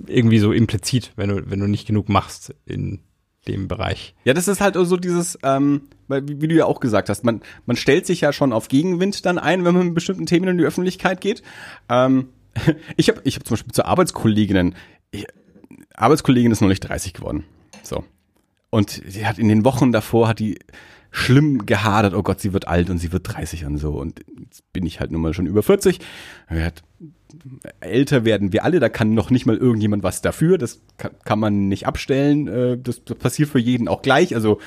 irgendwie 0.07 0.39
so 0.39 0.53
implizit, 0.53 1.13
wenn 1.17 1.31
du, 1.31 1.51
wenn 1.51 1.61
du 1.61 1.67
nicht 1.67 1.87
genug 1.87 2.09
machst 2.09 2.55
in 2.67 3.01
dem 3.49 3.69
Bereich. 3.69 4.15
Ja, 4.25 4.35
das 4.35 4.49
ist 4.49 4.61
halt 4.61 4.75
so 4.75 4.97
dieses, 4.97 5.39
ähm, 5.43 5.83
wie, 6.09 6.41
wie 6.41 6.49
du 6.49 6.55
ja 6.55 6.67
auch 6.67 6.81
gesagt 6.81 7.09
hast, 7.09 7.25
man, 7.25 7.43
man 7.65 7.77
stellt 7.77 8.07
sich 8.07 8.21
ja 8.21 8.33
schon 8.33 8.53
auf 8.53 8.69
Gegenwind 8.69 9.25
dann 9.25 9.39
ein, 9.39 9.65
wenn 9.65 9.75
man 9.75 9.87
mit 9.87 9.95
bestimmten 9.95 10.27
Themen 10.27 10.49
in 10.49 10.59
die 10.59 10.65
Öffentlichkeit 10.65 11.21
geht. 11.21 11.43
Ähm, 11.89 12.29
ich 12.97 13.09
habe 13.09 13.21
ich 13.25 13.37
hab 13.37 13.47
zum 13.47 13.55
Beispiel 13.55 13.73
zu 13.73 13.85
Arbeitskolleginnen, 13.85 14.75
ich, 15.11 15.27
Arbeitskollegin 15.95 16.53
ist 16.53 16.61
noch 16.61 16.69
nicht 16.69 16.81
30 16.81 17.15
geworden. 17.15 17.45
So. 17.83 18.05
Und 18.71 19.03
sie 19.07 19.27
hat 19.27 19.39
in 19.39 19.49
den 19.49 19.65
Wochen 19.65 19.93
davor, 19.93 20.29
hat 20.29 20.39
die 20.39 20.59
schlimm 21.11 21.65
gehadert, 21.65 22.15
oh 22.15 22.23
Gott, 22.23 22.41
sie 22.41 22.53
wird 22.53 22.69
alt 22.69 22.91
und 22.91 22.99
sie 22.99 23.13
wird 23.13 23.27
30 23.27 23.65
und 23.65 23.79
so. 23.79 23.93
Und 23.93 24.21
jetzt 24.39 24.71
bin 24.73 24.85
ich 24.85 25.01
halt 25.01 25.13
nun 25.13 25.23
mal 25.23 25.33
schon 25.33 25.47
über 25.47 25.63
40. 25.63 25.99
Hat, 26.49 26.83
älter 27.81 28.25
werden 28.25 28.53
wir 28.53 28.65
alle, 28.65 28.81
da 28.81 28.89
kann 28.89 29.15
noch 29.15 29.31
nicht 29.31 29.47
mal 29.47 29.57
irgendjemand 29.57 30.03
was 30.03 30.23
dafür. 30.23 30.59
Das 30.59 30.81
kann, 30.97 31.39
man 31.39 31.69
nicht 31.69 31.87
abstellen. 31.87 32.49
Äh, 32.49 32.79
das, 32.79 33.05
das 33.05 33.17
passiert 33.17 33.49
für 33.49 33.59
jeden 33.59 33.89
auch 33.89 34.03
gleich. 34.03 34.35
Also 34.35 34.61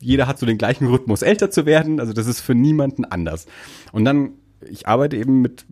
jeder 0.00 0.26
hat 0.26 0.38
so 0.38 0.46
den 0.46 0.58
gleichen 0.58 0.86
Rhythmus, 0.88 1.22
älter 1.22 1.50
zu 1.50 1.66
werden. 1.66 2.00
Also 2.00 2.12
das 2.12 2.26
ist 2.26 2.40
für 2.40 2.54
niemanden 2.54 3.04
anders. 3.04 3.46
Und 3.92 4.04
dann, 4.04 4.32
ich 4.68 4.88
arbeite 4.88 5.16
eben 5.16 5.42
mit, 5.42 5.64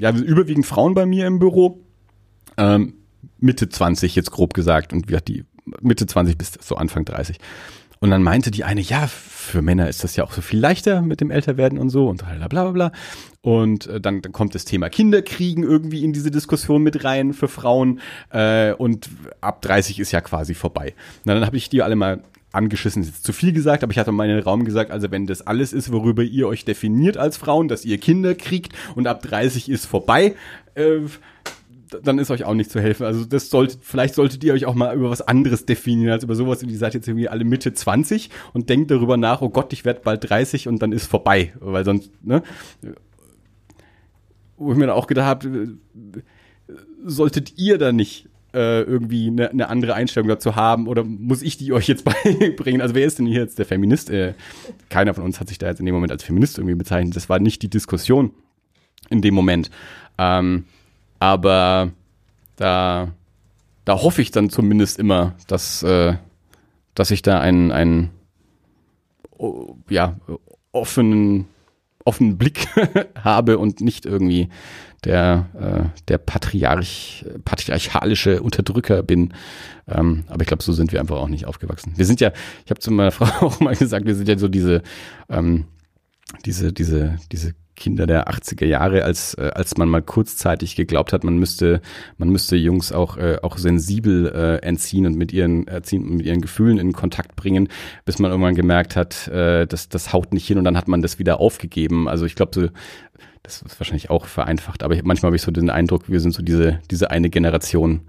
ja, 0.00 0.10
überwiegend 0.12 0.66
Frauen 0.66 0.94
bei 0.94 1.06
mir 1.06 1.26
im 1.26 1.38
Büro. 1.38 1.80
Ähm, 2.56 2.94
Mitte 3.38 3.68
20 3.68 4.14
jetzt 4.14 4.30
grob 4.30 4.54
gesagt 4.54 4.92
und 4.92 5.08
wir 5.08 5.20
die 5.20 5.44
Mitte 5.80 6.06
20 6.06 6.38
bis 6.38 6.52
so 6.60 6.76
Anfang 6.76 7.04
30. 7.04 7.38
Und 8.00 8.10
dann 8.10 8.22
meinte 8.22 8.50
die 8.50 8.64
eine, 8.64 8.80
ja, 8.80 9.06
für 9.08 9.60
Männer 9.60 9.88
ist 9.88 10.04
das 10.04 10.14
ja 10.16 10.24
auch 10.24 10.32
so 10.32 10.40
viel 10.40 10.60
leichter 10.60 11.02
mit 11.02 11.20
dem 11.20 11.30
Älterwerden 11.30 11.78
und 11.78 11.90
so 11.90 12.08
und 12.08 12.24
bla 12.24 12.48
bla 12.48 12.70
bla. 12.70 12.92
Und 13.48 13.86
äh, 13.86 13.98
dann, 13.98 14.20
dann 14.20 14.32
kommt 14.32 14.54
das 14.54 14.66
Thema 14.66 14.90
Kinderkriegen 14.90 15.64
irgendwie 15.64 16.04
in 16.04 16.12
diese 16.12 16.30
Diskussion 16.30 16.82
mit 16.82 17.02
rein 17.02 17.32
für 17.32 17.48
Frauen. 17.48 18.00
Äh, 18.28 18.74
und 18.74 19.08
ab 19.40 19.62
30 19.62 20.00
ist 20.00 20.12
ja 20.12 20.20
quasi 20.20 20.52
vorbei. 20.52 20.92
Na, 21.24 21.32
dann 21.32 21.46
habe 21.46 21.56
ich 21.56 21.70
die 21.70 21.80
alle 21.80 21.96
mal 21.96 22.22
angeschissen 22.52 23.00
ist 23.00 23.08
jetzt 23.08 23.24
zu 23.24 23.32
viel 23.32 23.54
gesagt, 23.54 23.82
aber 23.82 23.90
ich 23.90 23.98
hatte 23.98 24.12
mal 24.12 24.28
in 24.28 24.36
den 24.36 24.44
Raum 24.44 24.66
gesagt, 24.66 24.90
also 24.90 25.10
wenn 25.10 25.26
das 25.26 25.46
alles 25.46 25.72
ist, 25.72 25.90
worüber 25.90 26.22
ihr 26.22 26.46
euch 26.46 26.66
definiert 26.66 27.16
als 27.16 27.38
Frauen, 27.38 27.68
dass 27.68 27.86
ihr 27.86 27.96
Kinder 27.96 28.34
kriegt 28.34 28.74
und 28.96 29.06
ab 29.06 29.22
30 29.22 29.70
ist 29.70 29.86
vorbei, 29.86 30.34
äh, 30.74 31.00
dann 32.02 32.18
ist 32.18 32.30
euch 32.30 32.44
auch 32.44 32.52
nicht 32.52 32.70
zu 32.70 32.82
helfen. 32.82 33.06
Also 33.06 33.24
das 33.24 33.48
sollte, 33.48 33.78
vielleicht 33.80 34.14
solltet 34.14 34.44
ihr 34.44 34.52
euch 34.52 34.66
auch 34.66 34.74
mal 34.74 34.94
über 34.94 35.08
was 35.08 35.22
anderes 35.22 35.64
definieren 35.64 36.12
als 36.12 36.22
über 36.22 36.34
sowas. 36.34 36.62
Und 36.62 36.68
ihr 36.68 36.76
seid 36.76 36.92
jetzt 36.92 37.08
irgendwie 37.08 37.30
alle 37.30 37.44
Mitte 37.44 37.72
20 37.72 38.28
und 38.52 38.68
denkt 38.68 38.90
darüber 38.90 39.16
nach, 39.16 39.40
oh 39.40 39.48
Gott, 39.48 39.72
ich 39.72 39.86
werde 39.86 40.00
bald 40.04 40.28
30 40.28 40.68
und 40.68 40.82
dann 40.82 40.92
ist 40.92 41.06
vorbei. 41.06 41.54
Weil 41.60 41.86
sonst, 41.86 42.10
ne? 42.22 42.42
Wo 44.58 44.72
ich 44.72 44.78
mir 44.78 44.86
dann 44.86 44.96
auch 44.96 45.06
gedacht 45.06 45.26
habe, 45.26 45.76
solltet 47.04 47.56
ihr 47.56 47.78
da 47.78 47.92
nicht 47.92 48.28
äh, 48.54 48.82
irgendwie 48.82 49.28
eine, 49.28 49.50
eine 49.50 49.68
andere 49.68 49.94
Einstellung 49.94 50.28
dazu 50.28 50.56
haben 50.56 50.88
oder 50.88 51.04
muss 51.04 51.42
ich 51.42 51.56
die 51.58 51.72
euch 51.72 51.88
jetzt 51.88 52.04
beibringen? 52.24 52.80
Also 52.80 52.94
wer 52.94 53.06
ist 53.06 53.18
denn 53.18 53.26
hier 53.26 53.40
jetzt 53.40 53.58
der 53.58 53.66
Feminist? 53.66 54.10
Äh, 54.10 54.34
keiner 54.88 55.14
von 55.14 55.24
uns 55.24 55.40
hat 55.40 55.48
sich 55.48 55.58
da 55.58 55.68
jetzt 55.68 55.80
in 55.80 55.86
dem 55.86 55.94
Moment 55.94 56.12
als 56.12 56.24
Feminist 56.24 56.58
irgendwie 56.58 56.74
bezeichnet. 56.74 57.16
Das 57.16 57.28
war 57.28 57.38
nicht 57.38 57.62
die 57.62 57.70
Diskussion 57.70 58.32
in 59.10 59.22
dem 59.22 59.34
Moment. 59.34 59.70
Ähm, 60.18 60.64
aber 61.18 61.92
da, 62.56 63.12
da 63.84 64.02
hoffe 64.02 64.22
ich 64.22 64.30
dann 64.30 64.50
zumindest 64.50 64.98
immer, 64.98 65.34
dass, 65.46 65.82
äh, 65.82 66.14
dass 66.94 67.10
ich 67.10 67.22
da 67.22 67.40
einen, 67.40 67.70
einen 67.70 68.10
oh, 69.36 69.76
ja, 69.88 70.16
offenen, 70.72 71.46
offenen 72.08 72.38
Blick 72.38 72.66
habe 73.22 73.58
und 73.58 73.80
nicht 73.80 74.06
irgendwie 74.06 74.48
der, 75.04 75.46
äh, 75.94 76.00
der 76.08 76.18
Patriarch, 76.18 77.24
patriarchalische 77.44 78.42
Unterdrücker 78.42 79.02
bin. 79.02 79.32
Ähm, 79.86 80.24
aber 80.26 80.42
ich 80.42 80.48
glaube, 80.48 80.62
so 80.62 80.72
sind 80.72 80.92
wir 80.92 81.00
einfach 81.00 81.18
auch 81.18 81.28
nicht 81.28 81.46
aufgewachsen. 81.46 81.92
Wir 81.96 82.06
sind 82.06 82.20
ja, 82.20 82.32
ich 82.64 82.70
habe 82.70 82.80
zu 82.80 82.90
meiner 82.90 83.10
Frau 83.12 83.46
auch 83.46 83.60
mal 83.60 83.76
gesagt, 83.76 84.06
wir 84.06 84.14
sind 84.14 84.28
ja 84.28 84.38
so 84.38 84.48
diese, 84.48 84.82
ähm, 85.28 85.66
diese, 86.44 86.72
diese, 86.72 87.18
diese 87.30 87.54
Kinder 87.78 88.06
der 88.06 88.28
80er 88.28 88.66
Jahre, 88.66 89.04
als, 89.04 89.34
äh, 89.34 89.50
als 89.54 89.76
man 89.76 89.88
mal 89.88 90.02
kurzzeitig 90.02 90.76
geglaubt 90.76 91.12
hat, 91.12 91.24
man 91.24 91.38
müsste, 91.38 91.80
man 92.18 92.28
müsste 92.28 92.56
Jungs 92.56 92.92
auch, 92.92 93.16
äh, 93.16 93.38
auch 93.42 93.56
sensibel 93.56 94.26
äh, 94.26 94.66
entziehen 94.66 95.06
und 95.06 95.16
mit 95.16 95.32
ihren, 95.32 95.66
erziehen, 95.68 96.16
mit 96.16 96.26
ihren 96.26 96.40
Gefühlen 96.40 96.78
in 96.78 96.92
Kontakt 96.92 97.36
bringen, 97.36 97.68
bis 98.04 98.18
man 98.18 98.30
irgendwann 98.30 98.54
gemerkt 98.54 98.96
hat, 98.96 99.28
äh, 99.28 99.66
das, 99.66 99.88
das 99.88 100.12
haut 100.12 100.32
nicht 100.32 100.46
hin 100.46 100.58
und 100.58 100.64
dann 100.64 100.76
hat 100.76 100.88
man 100.88 101.00
das 101.00 101.18
wieder 101.18 101.40
aufgegeben. 101.40 102.08
Also 102.08 102.26
ich 102.26 102.34
glaube, 102.34 102.52
so, 102.54 102.68
das 103.42 103.62
ist 103.62 103.80
wahrscheinlich 103.80 104.10
auch 104.10 104.26
vereinfacht, 104.26 104.82
aber 104.82 104.94
ich, 104.94 105.04
manchmal 105.04 105.28
habe 105.28 105.36
ich 105.36 105.42
so 105.42 105.50
den 105.50 105.70
Eindruck, 105.70 106.10
wir 106.10 106.20
sind 106.20 106.34
so 106.34 106.42
diese, 106.42 106.80
diese 106.90 107.10
eine 107.10 107.30
Generation, 107.30 108.02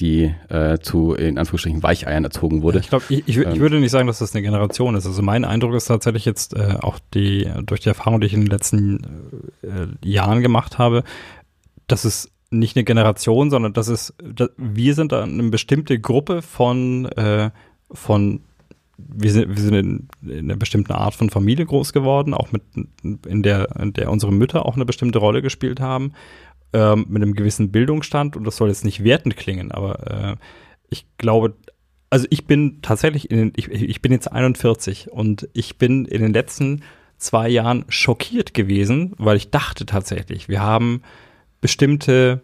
die 0.00 0.34
äh, 0.48 0.78
zu 0.78 1.14
in 1.14 1.38
Anführungsstrichen 1.38 1.82
Weicheiern 1.82 2.24
erzogen 2.24 2.62
wurde. 2.62 2.80
Ich 2.80 2.88
glaube, 2.88 3.04
ich, 3.08 3.28
ich, 3.28 3.38
ich, 3.38 3.46
ähm. 3.46 3.60
würde 3.60 3.78
nicht 3.78 3.92
sagen, 3.92 4.08
dass 4.08 4.18
das 4.18 4.34
eine 4.34 4.42
Generation 4.42 4.96
ist. 4.96 5.06
Also 5.06 5.22
mein 5.22 5.44
Eindruck 5.44 5.74
ist 5.74 5.86
tatsächlich 5.86 6.24
jetzt 6.24 6.54
äh, 6.54 6.76
auch 6.80 6.98
die 7.14 7.48
durch 7.64 7.80
die 7.80 7.88
Erfahrung, 7.88 8.20
die 8.20 8.26
ich 8.26 8.34
in 8.34 8.40
den 8.40 8.50
letzten 8.50 9.52
äh, 9.62 9.86
Jahren 10.06 10.42
gemacht 10.42 10.78
habe, 10.78 11.04
dass 11.86 12.04
es 12.04 12.30
nicht 12.50 12.76
eine 12.76 12.84
Generation, 12.84 13.50
sondern 13.50 13.72
das 13.72 13.88
ist, 13.88 14.14
dass 14.22 14.50
wir 14.56 14.94
sind 14.94 15.12
eine 15.12 15.50
bestimmte 15.50 15.98
Gruppe 15.98 16.42
von 16.42 17.06
äh, 17.06 17.50
von 17.92 18.40
wir 18.96 19.32
sind, 19.32 19.48
wir 19.48 19.62
sind 19.62 19.74
in, 19.74 20.08
in, 20.22 20.38
einer 20.50 20.56
bestimmten 20.56 20.92
Art 20.92 21.14
von 21.14 21.28
Familie 21.28 21.66
groß 21.66 21.92
geworden, 21.92 22.32
auch 22.32 22.52
mit, 22.52 22.62
in 23.02 23.42
der, 23.42 23.74
in 23.80 23.92
der 23.92 24.08
unsere 24.10 24.32
Mütter 24.32 24.66
auch 24.66 24.76
eine 24.76 24.84
bestimmte 24.84 25.18
Rolle 25.18 25.42
gespielt 25.42 25.80
haben 25.80 26.12
ähm, 26.74 27.06
mit 27.08 27.22
einem 27.22 27.34
gewissen 27.34 27.70
Bildungsstand 27.70 28.36
und 28.36 28.44
das 28.44 28.56
soll 28.56 28.68
jetzt 28.68 28.84
nicht 28.84 29.02
wertend 29.02 29.36
klingen, 29.36 29.72
aber 29.72 30.34
äh, 30.34 30.36
ich 30.90 31.06
glaube, 31.16 31.54
also 32.10 32.26
ich 32.30 32.46
bin 32.46 32.82
tatsächlich, 32.82 33.30
in 33.30 33.38
den, 33.38 33.52
ich, 33.56 33.68
ich 33.70 34.02
bin 34.02 34.12
jetzt 34.12 34.30
41 34.30 35.10
und 35.10 35.48
ich 35.52 35.78
bin 35.78 36.04
in 36.04 36.20
den 36.20 36.32
letzten 36.32 36.82
zwei 37.16 37.48
Jahren 37.48 37.84
schockiert 37.88 38.54
gewesen, 38.54 39.14
weil 39.16 39.36
ich 39.36 39.50
dachte 39.50 39.86
tatsächlich, 39.86 40.48
wir 40.48 40.60
haben 40.60 41.02
bestimmte, 41.60 42.42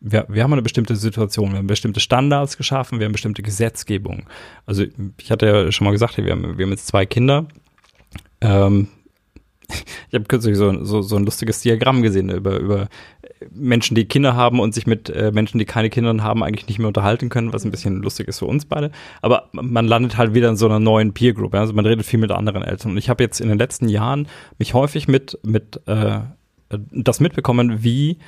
wir, 0.00 0.26
wir 0.28 0.42
haben 0.42 0.52
eine 0.52 0.62
bestimmte 0.62 0.96
Situation, 0.96 1.52
wir 1.52 1.58
haben 1.58 1.66
bestimmte 1.66 2.00
Standards 2.00 2.56
geschaffen, 2.56 2.98
wir 2.98 3.06
haben 3.06 3.12
bestimmte 3.12 3.42
Gesetzgebung. 3.42 4.26
Also 4.66 4.84
ich 5.18 5.30
hatte 5.30 5.46
ja 5.46 5.72
schon 5.72 5.86
mal 5.86 5.92
gesagt, 5.92 6.16
wir 6.16 6.30
haben, 6.30 6.58
wir 6.58 6.64
haben 6.66 6.72
jetzt 6.72 6.86
zwei 6.86 7.06
Kinder. 7.06 7.46
Ähm, 8.40 8.88
ich 10.08 10.14
habe 10.14 10.24
kürzlich 10.24 10.56
so, 10.56 10.84
so, 10.84 11.02
so 11.02 11.16
ein 11.16 11.24
lustiges 11.24 11.60
Diagramm 11.60 12.02
gesehen 12.02 12.30
über, 12.30 12.58
über 12.58 12.88
Menschen, 13.52 13.94
die 13.94 14.06
Kinder 14.06 14.34
haben 14.34 14.60
und 14.60 14.74
sich 14.74 14.86
mit 14.86 15.10
äh, 15.10 15.32
Menschen, 15.32 15.58
die 15.58 15.64
keine 15.64 15.90
Kinder 15.90 16.22
haben, 16.22 16.42
eigentlich 16.42 16.68
nicht 16.68 16.78
mehr 16.78 16.88
unterhalten 16.88 17.28
können, 17.28 17.52
was 17.52 17.64
ein 17.64 17.70
bisschen 17.70 18.02
lustig 18.02 18.28
ist 18.28 18.38
für 18.38 18.46
uns 18.46 18.64
beide. 18.64 18.90
Aber 19.22 19.48
man 19.52 19.86
landet 19.86 20.16
halt 20.16 20.34
wieder 20.34 20.48
in 20.48 20.56
so 20.56 20.66
einer 20.66 20.80
neuen 20.80 21.14
Peer 21.14 21.32
Group. 21.34 21.54
Ja? 21.54 21.60
Also 21.60 21.72
man 21.72 21.86
redet 21.86 22.06
viel 22.06 22.20
mit 22.20 22.30
anderen 22.30 22.62
Eltern. 22.62 22.92
Und 22.92 22.98
ich 22.98 23.08
habe 23.08 23.22
jetzt 23.22 23.40
in 23.40 23.48
den 23.48 23.58
letzten 23.58 23.88
Jahren 23.88 24.28
mich 24.58 24.74
häufig 24.74 25.08
mit, 25.08 25.38
mit 25.42 25.80
äh, 25.86 26.20
das 26.68 27.20
mitbekommen, 27.20 27.82
wie 27.82 28.18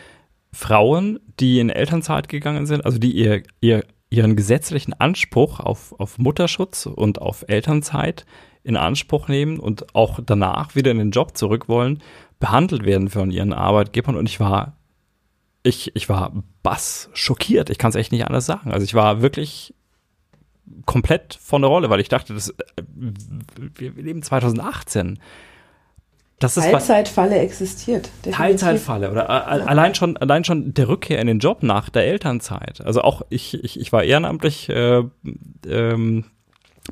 Frauen, 0.52 1.20
die 1.38 1.60
in 1.60 1.70
Elternzeit 1.70 2.28
gegangen 2.28 2.66
sind, 2.66 2.84
also 2.84 2.98
die 2.98 3.12
ihr, 3.12 3.42
ihr, 3.60 3.84
ihren 4.10 4.36
gesetzlichen 4.36 4.94
Anspruch 4.94 5.60
auf, 5.60 5.94
auf 5.98 6.18
Mutterschutz 6.18 6.86
und 6.86 7.20
auf 7.20 7.44
Elternzeit 7.48 8.24
in 8.62 8.76
Anspruch 8.76 9.28
nehmen 9.28 9.58
und 9.58 9.94
auch 9.94 10.18
danach 10.24 10.74
wieder 10.74 10.90
in 10.90 10.98
den 10.98 11.10
Job 11.10 11.36
zurück 11.36 11.68
wollen, 11.68 12.02
behandelt 12.40 12.84
werden 12.84 13.08
von 13.08 13.30
ihren 13.30 13.52
Arbeitgebern. 13.52 14.16
Und 14.16 14.28
ich 14.28 14.40
war 14.40 14.76
ich, 15.66 15.94
ich 15.94 16.08
war 16.08 16.32
bass 16.62 17.10
schockiert. 17.12 17.70
Ich 17.70 17.78
kann 17.78 17.90
es 17.90 17.96
echt 17.96 18.12
nicht 18.12 18.26
anders 18.26 18.46
sagen. 18.46 18.72
Also 18.72 18.84
ich 18.84 18.94
war 18.94 19.20
wirklich 19.20 19.74
komplett 20.84 21.38
von 21.40 21.62
der 21.62 21.70
Rolle, 21.70 21.90
weil 21.90 22.00
ich 22.00 22.08
dachte, 22.08 22.34
das, 22.34 22.50
äh, 22.50 22.54
wir 23.74 23.90
leben 23.92 24.22
2018. 24.22 25.18
Das 26.38 26.56
ist 26.56 26.64
Teilzeitfalle 26.64 27.38
existiert. 27.38 28.10
Definitiv. 28.18 28.36
Teilzeitfalle 28.36 29.10
oder 29.10 29.24
äh, 29.24 29.62
allein 29.62 29.94
schon 29.94 30.18
allein 30.18 30.44
schon 30.44 30.74
der 30.74 30.86
Rückkehr 30.86 31.18
in 31.18 31.26
den 31.26 31.38
Job 31.38 31.62
nach 31.62 31.88
der 31.88 32.06
Elternzeit. 32.06 32.82
Also 32.82 33.00
auch 33.00 33.22
ich 33.30 33.54
ich, 33.64 33.80
ich 33.80 33.92
war 33.92 34.04
ehrenamtlich 34.04 34.68
äh, 34.68 35.02
ähm, 35.66 36.24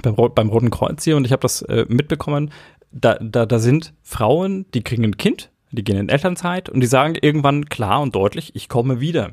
beim, 0.03 0.15
beim 0.35 0.49
Roten 0.49 0.71
Kreuz 0.71 1.05
hier 1.05 1.17
und 1.17 1.27
ich 1.27 1.33
habe 1.33 1.43
das 1.43 1.61
äh, 1.63 1.85
mitbekommen. 1.89 2.53
Da, 2.91 3.19
da, 3.21 3.45
da 3.45 3.59
sind 3.59 3.93
Frauen, 4.03 4.67
die 4.73 4.83
kriegen 4.83 5.05
ein 5.05 5.19
Kind 5.19 5.51
die 5.75 5.85
gehen 5.85 5.99
in 5.99 6.09
Elternzeit 6.09 6.69
und 6.69 6.81
die 6.81 6.87
sagen 6.87 7.17
irgendwann 7.21 7.67
klar 7.67 8.01
und 8.01 8.15
deutlich, 8.15 8.55
ich 8.55 8.69
komme 8.69 9.01
wieder 9.01 9.33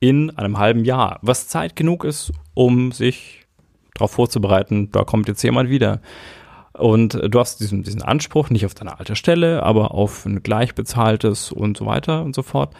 in 0.00 0.30
einem 0.36 0.58
halben 0.58 0.84
Jahr, 0.84 1.18
was 1.22 1.48
Zeit 1.48 1.76
genug 1.76 2.04
ist, 2.04 2.32
um 2.54 2.90
sich 2.92 3.46
darauf 3.94 4.12
vorzubereiten, 4.12 4.90
da 4.90 5.04
kommt 5.04 5.28
jetzt 5.28 5.42
jemand 5.42 5.68
wieder. 5.68 6.00
Und 6.72 7.20
du 7.22 7.38
hast 7.38 7.60
diesen, 7.60 7.82
diesen 7.82 8.02
Anspruch 8.02 8.48
nicht 8.48 8.64
auf 8.64 8.74
deine 8.74 8.98
alte 8.98 9.14
Stelle, 9.14 9.62
aber 9.62 9.92
auf 9.92 10.24
ein 10.24 10.42
gleichbezahltes 10.42 11.52
und 11.52 11.76
so 11.76 11.84
weiter 11.84 12.22
und 12.22 12.34
so 12.34 12.42
fort. 12.42 12.74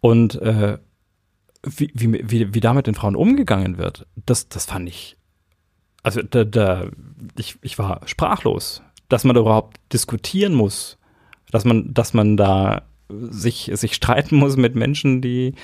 Und 0.00 0.40
äh, 0.42 0.78
wie, 1.64 1.90
wie, 1.94 2.30
wie, 2.30 2.54
wie 2.54 2.60
damit 2.60 2.86
den 2.86 2.94
Frauen 2.94 3.16
umgegangen 3.16 3.78
wird, 3.78 4.06
das, 4.26 4.48
das 4.48 4.66
fand 4.66 4.88
ich, 4.88 5.16
also 6.02 6.22
da, 6.22 6.44
da, 6.44 6.86
ich, 7.36 7.58
ich 7.62 7.78
war 7.78 8.00
sprachlos, 8.06 8.82
dass 9.08 9.24
man 9.24 9.34
da 9.34 9.40
überhaupt 9.40 9.78
diskutieren 9.92 10.54
muss, 10.54 10.98
dass 11.52 11.64
man, 11.64 11.94
dass 11.94 12.14
man 12.14 12.36
da 12.36 12.82
sich, 13.08 13.70
sich 13.74 13.94
streiten 13.94 14.36
muss 14.36 14.56
mit 14.56 14.74
Menschen, 14.74 15.20
die, 15.20 15.54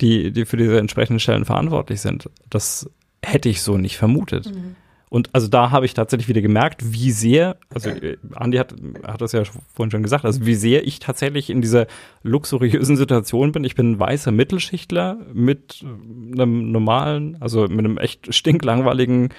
die, 0.00 0.30
die 0.30 0.46
für 0.46 0.56
diese 0.56 0.78
entsprechenden 0.78 1.20
Stellen 1.20 1.44
verantwortlich 1.44 2.00
sind. 2.00 2.30
Das 2.48 2.88
hätte 3.22 3.50
ich 3.50 3.60
so 3.60 3.76
nicht 3.76 3.98
vermutet. 3.98 4.46
Mhm. 4.46 4.76
Und 5.10 5.28
also 5.34 5.46
da 5.46 5.70
habe 5.70 5.84
ich 5.84 5.92
tatsächlich 5.92 6.28
wieder 6.28 6.40
gemerkt, 6.40 6.94
wie 6.94 7.10
sehr, 7.10 7.58
also 7.74 7.90
Andi 8.34 8.56
hat, 8.56 8.74
hat 9.06 9.20
das 9.20 9.32
ja 9.32 9.42
vorhin 9.74 9.90
schon 9.90 10.02
gesagt, 10.02 10.24
also 10.24 10.46
wie 10.46 10.54
sehr 10.54 10.86
ich 10.86 11.00
tatsächlich 11.00 11.50
in 11.50 11.60
dieser 11.60 11.86
luxuriösen 12.22 12.96
Situation 12.96 13.52
bin. 13.52 13.64
Ich 13.64 13.74
bin 13.74 13.90
ein 13.90 14.00
weißer 14.00 14.32
Mittelschichtler 14.32 15.18
mit 15.34 15.84
einem 16.32 16.72
normalen, 16.72 17.36
also 17.40 17.68
mit 17.68 17.80
einem 17.80 17.98
echt 17.98 18.34
stinklangweiligen 18.34 19.34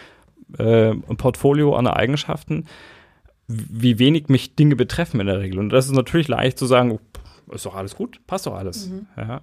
äh, 0.59 0.93
Portfolio 0.93 1.75
an 1.75 1.88
Eigenschaften 1.88 2.65
wie 3.47 3.99
wenig 3.99 4.29
mich 4.29 4.55
Dinge 4.55 4.75
betreffen 4.75 5.19
in 5.19 5.27
der 5.27 5.39
Regel. 5.39 5.59
Und 5.59 5.69
das 5.69 5.85
ist 5.85 5.91
natürlich 5.93 6.27
leicht 6.27 6.57
zu 6.57 6.65
sagen, 6.65 6.99
ist 7.51 7.65
doch 7.65 7.75
alles 7.75 7.95
gut, 7.95 8.19
passt 8.27 8.45
doch 8.45 8.55
alles. 8.55 8.89
Mhm. 8.89 9.07
Ja. 9.17 9.41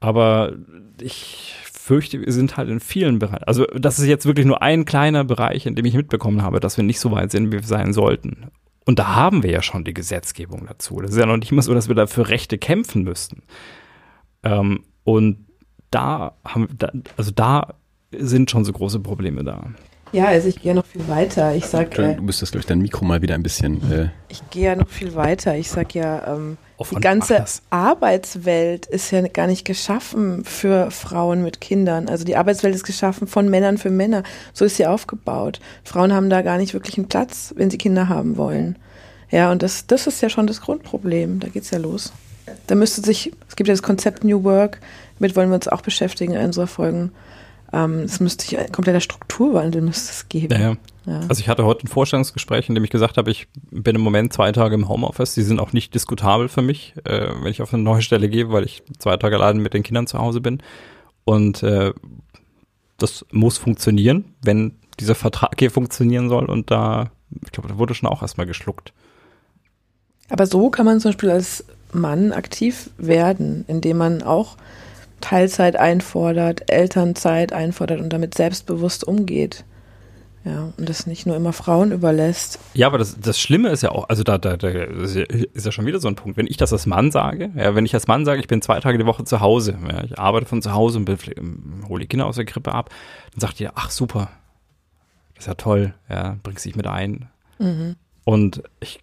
Aber 0.00 0.52
ich 1.00 1.54
fürchte, 1.72 2.20
wir 2.20 2.32
sind 2.32 2.56
halt 2.56 2.68
in 2.68 2.80
vielen 2.80 3.18
Bereichen. 3.18 3.44
Also, 3.44 3.64
das 3.66 3.98
ist 3.98 4.06
jetzt 4.06 4.26
wirklich 4.26 4.46
nur 4.46 4.62
ein 4.62 4.84
kleiner 4.84 5.24
Bereich, 5.24 5.66
in 5.66 5.74
dem 5.74 5.84
ich 5.84 5.94
mitbekommen 5.94 6.42
habe, 6.42 6.60
dass 6.60 6.76
wir 6.76 6.84
nicht 6.84 7.00
so 7.00 7.10
weit 7.12 7.30
sind, 7.30 7.48
wie 7.48 7.52
wir 7.52 7.62
sein 7.62 7.92
sollten. 7.92 8.48
Und 8.84 8.98
da 8.98 9.16
haben 9.16 9.42
wir 9.42 9.50
ja 9.50 9.62
schon 9.62 9.84
die 9.84 9.94
Gesetzgebung 9.94 10.66
dazu. 10.66 11.00
Das 11.00 11.12
ist 11.12 11.18
ja 11.18 11.26
noch 11.26 11.36
nicht 11.36 11.50
mal 11.52 11.62
so, 11.62 11.74
dass 11.74 11.88
wir 11.88 11.94
dafür 11.94 12.28
Rechte 12.28 12.58
kämpfen 12.58 13.02
müssten. 13.02 13.42
Ähm, 14.42 14.84
und 15.02 15.46
da 15.90 16.36
haben, 16.44 16.68
da, 16.76 16.92
also 17.16 17.30
da 17.30 17.74
sind 18.12 18.50
schon 18.50 18.64
so 18.64 18.72
große 18.72 19.00
Probleme 19.00 19.42
da. 19.42 19.70
Ja, 20.12 20.26
also 20.26 20.48
ich 20.48 20.60
gehe 20.62 20.74
noch 20.74 20.86
viel 20.86 21.06
weiter. 21.08 21.54
Ich 21.54 21.66
sag, 21.66 21.98
äh, 21.98 22.14
du 22.14 22.22
müsstest, 22.22 22.52
glaube 22.52 22.60
ich, 22.60 22.66
dein 22.66 22.78
Mikro 22.78 23.04
mal 23.04 23.22
wieder 23.22 23.34
ein 23.34 23.42
bisschen. 23.42 23.80
Äh 23.92 24.08
ich 24.28 24.48
gehe 24.50 24.66
ja 24.66 24.76
noch 24.76 24.88
viel 24.88 25.14
weiter. 25.14 25.56
Ich 25.56 25.68
sag 25.68 25.94
ja, 25.94 26.34
ähm, 26.34 26.56
die 26.90 27.00
ganze 27.00 27.44
Arbeitswelt 27.70 28.86
ist 28.86 29.10
ja 29.10 29.26
gar 29.28 29.46
nicht 29.46 29.64
geschaffen 29.64 30.44
für 30.44 30.90
Frauen 30.90 31.42
mit 31.42 31.60
Kindern. 31.60 32.08
Also 32.08 32.24
die 32.24 32.36
Arbeitswelt 32.36 32.74
ist 32.74 32.84
geschaffen 32.84 33.26
von 33.26 33.48
Männern 33.48 33.78
für 33.78 33.90
Männer. 33.90 34.22
So 34.52 34.64
ist 34.64 34.76
sie 34.76 34.86
aufgebaut. 34.86 35.60
Frauen 35.84 36.12
haben 36.12 36.30
da 36.30 36.42
gar 36.42 36.58
nicht 36.58 36.74
wirklich 36.74 36.98
einen 36.98 37.08
Platz, 37.08 37.52
wenn 37.56 37.70
sie 37.70 37.78
Kinder 37.78 38.08
haben 38.08 38.36
wollen. 38.36 38.78
Ja, 39.30 39.50
und 39.50 39.62
das, 39.62 39.86
das 39.86 40.06
ist 40.06 40.22
ja 40.22 40.28
schon 40.28 40.46
das 40.46 40.60
Grundproblem. 40.60 41.40
Da 41.40 41.48
geht's 41.48 41.70
ja 41.70 41.78
los. 41.78 42.12
Da 42.66 42.74
müsste 42.74 43.00
sich, 43.00 43.32
es 43.48 43.56
gibt 43.56 43.68
ja 43.68 43.74
das 43.74 43.82
Konzept 43.82 44.22
New 44.22 44.44
Work, 44.44 44.80
damit 45.18 45.34
wollen 45.34 45.48
wir 45.48 45.56
uns 45.56 45.68
auch 45.68 45.80
beschäftigen 45.80 46.34
in 46.34 46.44
unserer 46.44 46.68
Folgen. 46.68 47.10
Ähm, 47.76 48.00
es 48.00 48.20
müsste 48.20 48.46
sich 48.46 48.58
ein 48.58 48.72
kompletter 48.72 49.00
Strukturwandel 49.00 49.82
müsste 49.82 50.10
es 50.10 50.28
geben. 50.30 50.54
Ja, 50.54 50.70
ja. 50.70 50.76
Ja. 51.04 51.20
Also 51.28 51.40
ich 51.40 51.48
hatte 51.48 51.64
heute 51.64 51.84
ein 51.84 51.88
Vorstellungsgespräch, 51.88 52.68
in 52.68 52.74
dem 52.74 52.82
ich 52.82 52.90
gesagt 52.90 53.16
habe, 53.16 53.30
ich 53.30 53.46
bin 53.70 53.94
im 53.94 54.00
Moment 54.00 54.32
zwei 54.32 54.50
Tage 54.50 54.74
im 54.74 54.88
Homeoffice. 54.88 55.34
Die 55.34 55.42
sind 55.42 55.60
auch 55.60 55.72
nicht 55.72 55.94
diskutabel 55.94 56.48
für 56.48 56.62
mich, 56.62 56.94
äh, 57.04 57.28
wenn 57.42 57.50
ich 57.50 57.62
auf 57.62 57.72
eine 57.72 57.82
neue 57.82 58.02
Stelle 58.02 58.28
gehe, 58.28 58.50
weil 58.50 58.64
ich 58.64 58.82
zwei 58.98 59.16
Tage 59.16 59.36
allein 59.36 59.58
mit 59.58 59.72
den 59.74 59.84
Kindern 59.84 60.06
zu 60.06 60.18
Hause 60.18 60.40
bin. 60.40 60.62
Und 61.24 61.62
äh, 61.62 61.92
das 62.96 63.26
muss 63.30 63.58
funktionieren, 63.58 64.24
wenn 64.42 64.72
dieser 64.98 65.14
Vertrag 65.14 65.54
hier 65.58 65.70
funktionieren 65.70 66.28
soll. 66.28 66.46
Und 66.46 66.70
da, 66.70 67.10
ich 67.44 67.52
glaube, 67.52 67.68
da 67.68 67.78
wurde 67.78 67.94
schon 67.94 68.08
auch 68.08 68.22
erstmal 68.22 68.46
geschluckt. 68.46 68.92
Aber 70.28 70.46
so 70.46 70.70
kann 70.70 70.86
man 70.86 70.98
zum 70.98 71.10
Beispiel 71.10 71.30
als 71.30 71.66
Mann 71.92 72.32
aktiv 72.32 72.90
werden, 72.98 73.64
indem 73.68 73.98
man 73.98 74.22
auch 74.22 74.56
Teilzeit 75.20 75.76
einfordert, 75.76 76.70
Elternzeit 76.70 77.52
einfordert 77.52 78.00
und 78.00 78.12
damit 78.12 78.34
selbstbewusst 78.34 79.04
umgeht. 79.04 79.64
Ja, 80.44 80.72
und 80.76 80.88
das 80.88 81.08
nicht 81.08 81.26
nur 81.26 81.34
immer 81.34 81.52
Frauen 81.52 81.90
überlässt. 81.90 82.60
Ja, 82.72 82.86
aber 82.86 82.98
das, 82.98 83.18
das 83.18 83.40
Schlimme 83.40 83.70
ist 83.70 83.82
ja 83.82 83.90
auch, 83.90 84.08
also 84.08 84.22
da, 84.22 84.38
da, 84.38 84.56
da 84.56 84.68
ist 84.68 85.66
ja 85.66 85.72
schon 85.72 85.86
wieder 85.86 85.98
so 85.98 86.06
ein 86.06 86.14
Punkt. 86.14 86.36
Wenn 86.36 86.46
ich 86.46 86.56
das 86.56 86.72
als 86.72 86.86
Mann 86.86 87.10
sage, 87.10 87.50
ja, 87.56 87.74
wenn 87.74 87.84
ich 87.84 87.92
als 87.94 88.06
Mann 88.06 88.24
sage, 88.24 88.38
ich 88.38 88.46
bin 88.46 88.62
zwei 88.62 88.78
Tage 88.78 88.96
die 88.96 89.06
Woche 89.06 89.24
zu 89.24 89.40
Hause, 89.40 89.76
ja, 89.90 90.04
ich 90.04 90.20
arbeite 90.20 90.46
von 90.46 90.62
zu 90.62 90.72
Hause 90.72 90.98
und 90.98 91.08
hole 91.88 92.00
die 92.00 92.06
Kinder 92.06 92.26
aus 92.26 92.36
der 92.36 92.44
Krippe 92.44 92.72
ab, 92.72 92.90
dann 93.32 93.40
sagt 93.40 93.60
ihr, 93.60 93.72
ach 93.74 93.90
super, 93.90 94.30
das 95.34 95.44
ist 95.44 95.48
ja 95.48 95.54
toll, 95.54 95.94
ja, 96.08 96.36
bringst 96.44 96.64
dich 96.64 96.76
mit 96.76 96.86
ein. 96.86 97.28
Mhm. 97.58 97.96
Und 98.28 98.60
ich, 98.80 98.98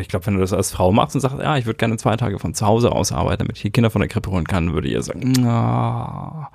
ich 0.00 0.08
glaube, 0.08 0.24
wenn 0.24 0.34
du 0.34 0.40
das 0.40 0.54
als 0.54 0.72
Frau 0.72 0.92
machst 0.92 1.14
und 1.14 1.20
sagst, 1.20 1.36
ja, 1.38 1.58
ich 1.58 1.66
würde 1.66 1.76
gerne 1.76 1.98
zwei 1.98 2.16
Tage 2.16 2.38
von 2.38 2.54
zu 2.54 2.64
Hause 2.66 2.90
aus 2.90 3.12
arbeiten, 3.12 3.40
damit 3.40 3.58
ich 3.58 3.62
die 3.62 3.70
Kinder 3.70 3.90
von 3.90 4.00
der 4.00 4.08
Krippe 4.08 4.30
holen 4.30 4.46
kann, 4.46 4.72
würde 4.72 4.88
ihr 4.88 5.02
sagen, 5.02 5.34
na. 5.38 6.48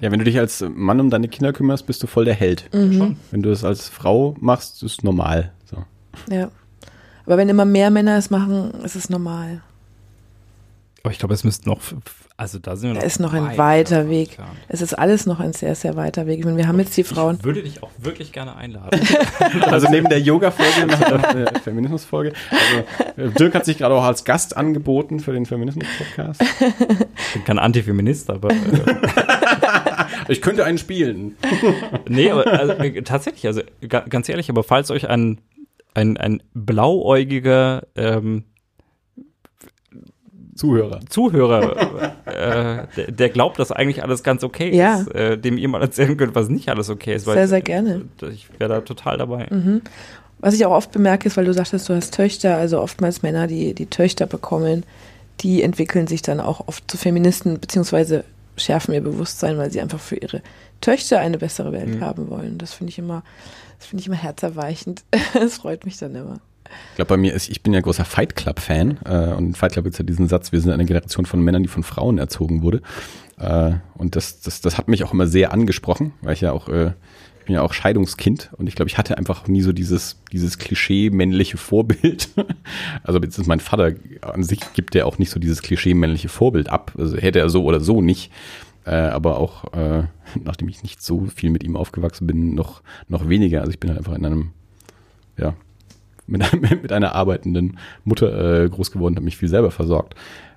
Ja, 0.00 0.10
wenn 0.10 0.18
du 0.18 0.24
dich 0.24 0.38
als 0.38 0.64
Mann 0.74 1.00
um 1.00 1.10
deine 1.10 1.28
Kinder 1.28 1.52
kümmerst, 1.52 1.86
bist 1.86 2.02
du 2.02 2.06
voll 2.06 2.24
der 2.24 2.32
Held. 2.32 2.70
Mhm. 2.72 3.16
Wenn 3.30 3.42
du 3.42 3.50
es 3.50 3.62
als 3.62 3.90
Frau 3.90 4.34
machst, 4.40 4.82
ist 4.82 5.04
normal. 5.04 5.52
So. 5.66 5.84
Ja. 6.30 6.50
Aber 7.26 7.36
wenn 7.36 7.50
immer 7.50 7.66
mehr 7.66 7.90
Männer 7.90 8.16
es 8.16 8.30
machen, 8.30 8.70
ist 8.84 8.96
es 8.96 9.10
normal. 9.10 9.60
Aber 11.02 11.12
ich 11.12 11.18
glaube, 11.18 11.34
es 11.34 11.44
müsste 11.44 11.68
noch, 11.68 11.82
also 12.42 12.58
da 12.58 12.74
sind 12.74 12.90
wir 12.90 12.94
noch. 12.94 13.00
Da 13.02 13.06
ist 13.06 13.20
noch 13.20 13.32
ein 13.34 13.56
weiter 13.56 14.10
Weg. 14.10 14.30
Entfernt. 14.30 14.58
Es 14.66 14.82
ist 14.82 14.94
alles 14.94 15.26
noch 15.26 15.38
ein 15.38 15.52
sehr, 15.52 15.76
sehr 15.76 15.94
weiter 15.94 16.26
Weg. 16.26 16.40
Ich 16.40 16.44
meine, 16.44 16.56
wir 16.56 16.66
haben 16.66 16.80
jetzt 16.80 16.96
die 16.96 17.04
Frauen. 17.04 17.36
Ich 17.38 17.44
würde 17.44 17.62
dich 17.62 17.84
auch 17.84 17.90
wirklich 17.98 18.32
gerne 18.32 18.56
einladen. 18.56 19.00
also 19.70 19.88
neben 19.88 20.08
der 20.08 20.18
Yoga-Folge 20.18 20.88
noch 20.88 21.22
eine 21.22 21.46
Feminismus-Folge. 21.62 22.32
Also 22.50 23.22
äh, 23.22 23.30
Dirk 23.38 23.54
hat 23.54 23.64
sich 23.64 23.78
gerade 23.78 23.94
auch 23.94 24.02
als 24.02 24.24
Gast 24.24 24.56
angeboten 24.56 25.20
für 25.20 25.32
den 25.32 25.46
Feminismus-Podcast. 25.46 26.42
Ich 27.28 27.34
bin 27.34 27.44
kein 27.44 27.58
Antifeminist, 27.58 28.28
aber. 28.28 28.50
Äh, 28.50 28.56
ich 30.28 30.42
könnte 30.42 30.64
einen 30.64 30.76
spielen. 30.76 31.36
nee, 32.06 32.30
aber 32.30 32.46
also, 32.46 32.72
äh, 32.74 33.02
tatsächlich, 33.02 33.46
also 33.46 33.62
ganz 33.88 34.28
ehrlich, 34.28 34.50
aber 34.50 34.62
falls 34.62 34.90
euch 34.90 35.08
ein, 35.08 35.40
ein, 35.94 36.18
ein 36.18 36.42
blauäugiger 36.52 37.86
ähm, 37.96 38.44
Zuhörer. 40.54 41.00
Zuhörer, 41.08 42.16
äh, 42.26 42.86
der, 42.96 43.10
der, 43.10 43.28
glaubt, 43.30 43.58
dass 43.58 43.72
eigentlich 43.72 44.02
alles 44.02 44.22
ganz 44.22 44.44
okay 44.44 44.74
ja. 44.74 45.00
ist, 45.00 45.14
äh, 45.14 45.38
dem 45.38 45.56
ihr 45.56 45.68
mal 45.68 45.80
erzählen 45.80 46.16
könnt, 46.16 46.34
was 46.34 46.48
nicht 46.48 46.68
alles 46.68 46.90
okay 46.90 47.14
ist. 47.14 47.24
Sehr, 47.24 47.48
sehr 47.48 47.62
gerne. 47.62 48.02
Ich 48.32 48.48
wäre 48.58 48.68
da 48.68 48.80
total 48.82 49.16
dabei. 49.16 49.46
Mhm. 49.50 49.80
Was 50.40 50.54
ich 50.54 50.66
auch 50.66 50.72
oft 50.72 50.92
bemerke, 50.92 51.28
ist, 51.28 51.36
weil 51.36 51.46
du 51.46 51.54
sagtest, 51.54 51.88
du 51.88 51.94
hast 51.94 52.12
Töchter, 52.12 52.56
also 52.56 52.80
oftmals 52.80 53.22
Männer, 53.22 53.46
die 53.46 53.74
die 53.74 53.86
Töchter 53.86 54.26
bekommen, 54.26 54.84
die 55.40 55.62
entwickeln 55.62 56.06
sich 56.06 56.20
dann 56.20 56.40
auch 56.40 56.68
oft 56.68 56.90
zu 56.90 56.98
Feministen, 56.98 57.58
beziehungsweise 57.58 58.24
schärfen 58.56 58.92
ihr 58.92 59.00
Bewusstsein, 59.00 59.56
weil 59.56 59.70
sie 59.70 59.80
einfach 59.80 60.00
für 60.00 60.16
ihre 60.16 60.42
Töchter 60.80 61.20
eine 61.20 61.38
bessere 61.38 61.72
Welt 61.72 61.96
mhm. 61.96 62.00
haben 62.00 62.28
wollen. 62.28 62.58
Das 62.58 62.74
finde 62.74 62.90
ich 62.90 62.98
immer, 62.98 63.22
das 63.78 63.86
finde 63.86 64.02
ich 64.02 64.06
immer 64.06 64.16
herzerweichend. 64.16 65.04
Das 65.32 65.54
freut 65.54 65.86
mich 65.86 65.96
dann 65.96 66.14
immer. 66.14 66.40
Ich 66.90 66.96
glaube, 66.96 67.08
bei 67.08 67.16
mir 67.16 67.34
ist, 67.34 67.48
ich 67.48 67.62
bin 67.62 67.72
ja 67.72 67.80
großer 67.80 68.04
Fight 68.04 68.36
Club-Fan 68.36 68.98
äh, 69.04 69.34
und 69.34 69.56
Fight 69.56 69.72
Club 69.72 69.84
gibt 69.84 69.98
ja 69.98 70.04
diesen 70.04 70.28
Satz, 70.28 70.52
wir 70.52 70.60
sind 70.60 70.72
eine 70.72 70.84
Generation 70.84 71.26
von 71.26 71.40
Männern, 71.42 71.62
die 71.62 71.68
von 71.68 71.82
Frauen 71.82 72.18
erzogen 72.18 72.62
wurde. 72.62 72.82
Äh, 73.38 73.72
und 73.94 74.16
das, 74.16 74.40
das, 74.40 74.60
das 74.60 74.78
hat 74.78 74.88
mich 74.88 75.04
auch 75.04 75.12
immer 75.12 75.26
sehr 75.26 75.52
angesprochen, 75.52 76.12
weil 76.22 76.34
ich 76.34 76.40
ja 76.40 76.52
auch, 76.52 76.68
äh, 76.68 76.92
ich 77.40 77.46
bin 77.46 77.54
ja 77.54 77.62
auch 77.62 77.72
Scheidungskind 77.72 78.50
und 78.56 78.68
ich 78.68 78.76
glaube, 78.76 78.88
ich 78.88 78.98
hatte 78.98 79.18
einfach 79.18 79.48
nie 79.48 79.62
so 79.62 79.72
dieses, 79.72 80.20
dieses 80.30 80.58
Klischee 80.58 81.10
männliche 81.10 81.56
Vorbild. 81.56 82.28
also 83.02 83.20
jetzt 83.20 83.36
ist 83.36 83.48
mein 83.48 83.58
Vater 83.58 83.94
an 84.20 84.44
sich 84.44 84.60
gibt 84.74 84.94
ja 84.94 85.06
auch 85.06 85.18
nicht 85.18 85.30
so 85.30 85.40
dieses 85.40 85.60
Klischee 85.62 85.94
männliche 85.94 86.28
Vorbild 86.28 86.68
ab. 86.68 86.92
Also 86.96 87.16
hätte 87.16 87.40
er 87.40 87.48
so 87.48 87.64
oder 87.64 87.80
so 87.80 88.00
nicht. 88.00 88.30
Äh, 88.84 88.94
aber 88.94 89.38
auch, 89.38 89.72
äh, 89.74 90.04
nachdem 90.42 90.68
ich 90.68 90.82
nicht 90.82 91.02
so 91.02 91.26
viel 91.34 91.50
mit 91.50 91.62
ihm 91.62 91.76
aufgewachsen 91.76 92.26
bin, 92.26 92.54
noch, 92.54 92.82
noch 93.08 93.28
weniger. 93.28 93.60
Also 93.60 93.72
ich 93.72 93.80
bin 93.80 93.90
halt 93.90 93.98
einfach 93.98 94.14
in 94.14 94.26
einem, 94.26 94.50
ja, 95.36 95.54
mit, 96.32 96.60
mit 96.82 96.92
einer 96.92 97.14
arbeitenden 97.14 97.78
Mutter 98.04 98.64
äh, 98.64 98.68
groß 98.68 98.90
geworden, 98.90 99.14
habe 99.16 99.24
mich 99.24 99.36
viel 99.36 99.48
selber 99.48 99.70
versorgt. 99.70 100.14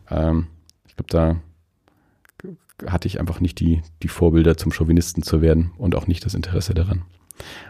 Ähm, 0.10 0.48
ich 0.88 0.96
glaube, 0.96 1.10
da 1.10 2.92
hatte 2.92 3.08
ich 3.08 3.20
einfach 3.20 3.40
nicht 3.40 3.60
die, 3.60 3.82
die 4.04 4.08
Vorbilder 4.08 4.58
zum 4.58 4.72
Chauvinisten 4.72 5.24
zu 5.24 5.42
werden 5.42 5.72
und 5.78 5.96
auch 5.96 6.08
nicht 6.08 6.26
das 6.26 6.34
Interesse 6.34 6.74
daran. 6.74 7.04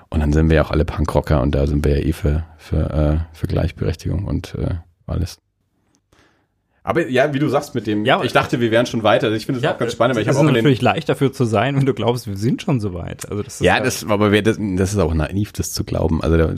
Und 0.10 0.19
dann 0.19 0.34
sind 0.34 0.49
wir 0.49 0.57
ja 0.57 0.64
auch 0.64 0.72
alle 0.72 0.86
Punkrocker 0.86 1.41
und 1.41 1.53
da 1.53 1.68
sind 1.68 1.84
wir 1.86 1.99
ja 1.99 2.06
eh 2.06 2.14
für, 2.14 2.45
für, 2.57 2.90
äh, 2.91 3.36
für 3.36 3.48
Gleichberechtigung 3.48 4.26
und 4.26 4.56
äh, 4.56 4.76
alles. 5.06 5.40
Aber 6.88 7.10
ja, 7.10 7.34
wie 7.34 7.40
du 7.40 7.49
sagst 7.49 7.74
mit 7.74 7.88
dem, 7.88 8.06
ja, 8.06 8.24
ich 8.24 8.32
dachte, 8.32 8.60
wir 8.60 8.70
wären 8.70 8.86
schon 8.86 9.02
weiter. 9.02 9.32
Ich 9.32 9.48
finde 9.48 9.57
es 9.57 9.64
ja, 9.64 9.74
auch 9.74 9.78
ganz 9.80 9.94
spannend. 9.94 10.18
Weil 10.18 10.22
ich 10.22 10.28
es 10.28 10.36
ist 10.36 10.44
natürlich 10.44 10.84
leicht 10.84 11.10
dafür 11.10 11.34
zu 11.34 11.44
sein, 11.44 11.76
wenn 11.76 11.88
du 11.88 11.95
glaubst, 11.95 12.28
wir 12.28 12.38
sind 12.38 12.62
schon 12.62 12.80
so 12.80 12.94
weit. 12.94 13.28
Also 13.28 13.41
das 13.41 13.56
ist 13.56 13.62
ja, 13.62 13.80
das, 13.80 14.06
aber 14.07 14.32
wer, 14.32 14.44
das, 14.44 14.60
das 14.60 14.94
ist 14.94 14.99
auch 14.99 15.16
naiv, 15.16 15.52
das 15.52 15.72
zu 15.72 15.84
glauben. 15.84 16.22
Also 16.22 16.38
da, 16.38 16.53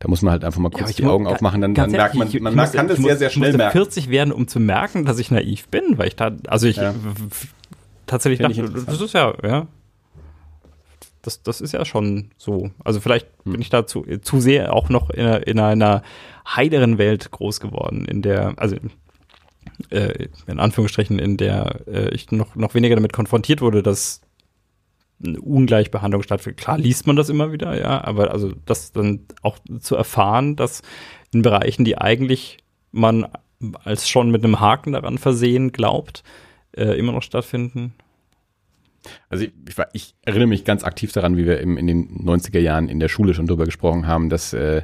da 0.00 0.08
muss 0.08 0.20
man 0.20 0.32
halt 0.32 0.44
einfach 0.44 0.60
mal 0.60 0.68
kurz 0.68 0.90
ja, 0.90 0.96
die 0.96 1.04
Augen 1.06 1.26
aufmachen, 1.26 1.62
dann, 1.62 1.72
dann 1.72 1.90
merkt 1.92 2.14
man, 2.14 2.28
man 2.42 2.54
muss, 2.54 2.72
kann 2.72 2.88
das 2.88 2.98
sehr, 2.98 3.16
sehr 3.16 3.30
schnell 3.30 3.54
merken. 3.54 3.72
40 3.72 4.10
werden, 4.10 4.34
um 4.34 4.48
zu 4.48 4.60
merken, 4.60 5.06
dass 5.06 5.18
ich 5.18 5.30
naiv 5.30 5.66
bin, 5.68 5.96
weil 5.96 6.08
ich 6.08 6.16
da, 6.16 6.32
also 6.46 6.66
ich 6.66 6.78
tatsächlich 8.04 8.40
dachte, 8.40 8.70
das 8.86 9.00
ist 9.00 9.14
ja, 9.14 9.32
ja, 9.42 9.66
das, 11.22 11.42
das 11.42 11.62
ist 11.62 11.72
ja 11.72 11.86
schon 11.86 12.28
so. 12.36 12.70
Also 12.84 13.00
vielleicht 13.00 13.28
hm. 13.44 13.52
bin 13.52 13.62
ich 13.62 13.70
da 13.70 13.86
zu, 13.86 14.04
zu 14.20 14.40
sehr 14.40 14.74
auch 14.74 14.90
noch 14.90 15.08
in 15.08 15.24
einer, 15.24 15.46
in 15.46 15.58
einer 15.58 16.02
heiteren 16.46 16.98
Welt 16.98 17.30
groß 17.30 17.60
geworden, 17.60 18.04
in 18.04 18.20
der, 18.20 18.52
also 18.56 18.76
äh, 19.90 20.28
in 20.46 20.58
Anführungsstrichen, 20.58 21.18
in 21.18 21.36
der 21.36 21.80
äh, 21.86 22.14
ich 22.14 22.30
noch, 22.30 22.54
noch 22.56 22.74
weniger 22.74 22.94
damit 22.94 23.12
konfrontiert 23.12 23.60
wurde, 23.60 23.82
dass 23.82 24.20
eine 25.24 25.40
Ungleichbehandlung 25.40 26.22
stattfindet. 26.22 26.60
Klar 26.60 26.78
liest 26.78 27.06
man 27.06 27.16
das 27.16 27.28
immer 27.28 27.52
wieder, 27.52 27.78
ja, 27.78 28.02
aber 28.04 28.32
also 28.32 28.52
das 28.66 28.92
dann 28.92 29.20
auch 29.42 29.58
zu 29.80 29.96
erfahren, 29.96 30.56
dass 30.56 30.82
in 31.32 31.42
Bereichen, 31.42 31.84
die 31.84 31.98
eigentlich 31.98 32.58
man 32.92 33.26
als 33.84 34.08
schon 34.08 34.30
mit 34.30 34.44
einem 34.44 34.60
Haken 34.60 34.92
daran 34.92 35.18
versehen 35.18 35.72
glaubt, 35.72 36.22
äh, 36.76 36.98
immer 36.98 37.12
noch 37.12 37.22
stattfinden. 37.22 37.94
Also 39.28 39.44
ich, 39.44 39.52
ich, 39.68 39.76
ich, 39.92 40.14
erinnere 40.22 40.48
mich 40.48 40.64
ganz 40.64 40.84
aktiv 40.84 41.12
daran, 41.12 41.36
wie 41.36 41.46
wir 41.46 41.60
im, 41.60 41.76
in 41.76 41.86
den 41.86 42.26
90er 42.26 42.58
Jahren 42.58 42.88
in 42.88 43.00
der 43.00 43.08
Schule 43.08 43.34
schon 43.34 43.46
drüber 43.46 43.64
gesprochen 43.64 44.06
haben, 44.06 44.28
dass 44.30 44.52
äh, 44.52 44.82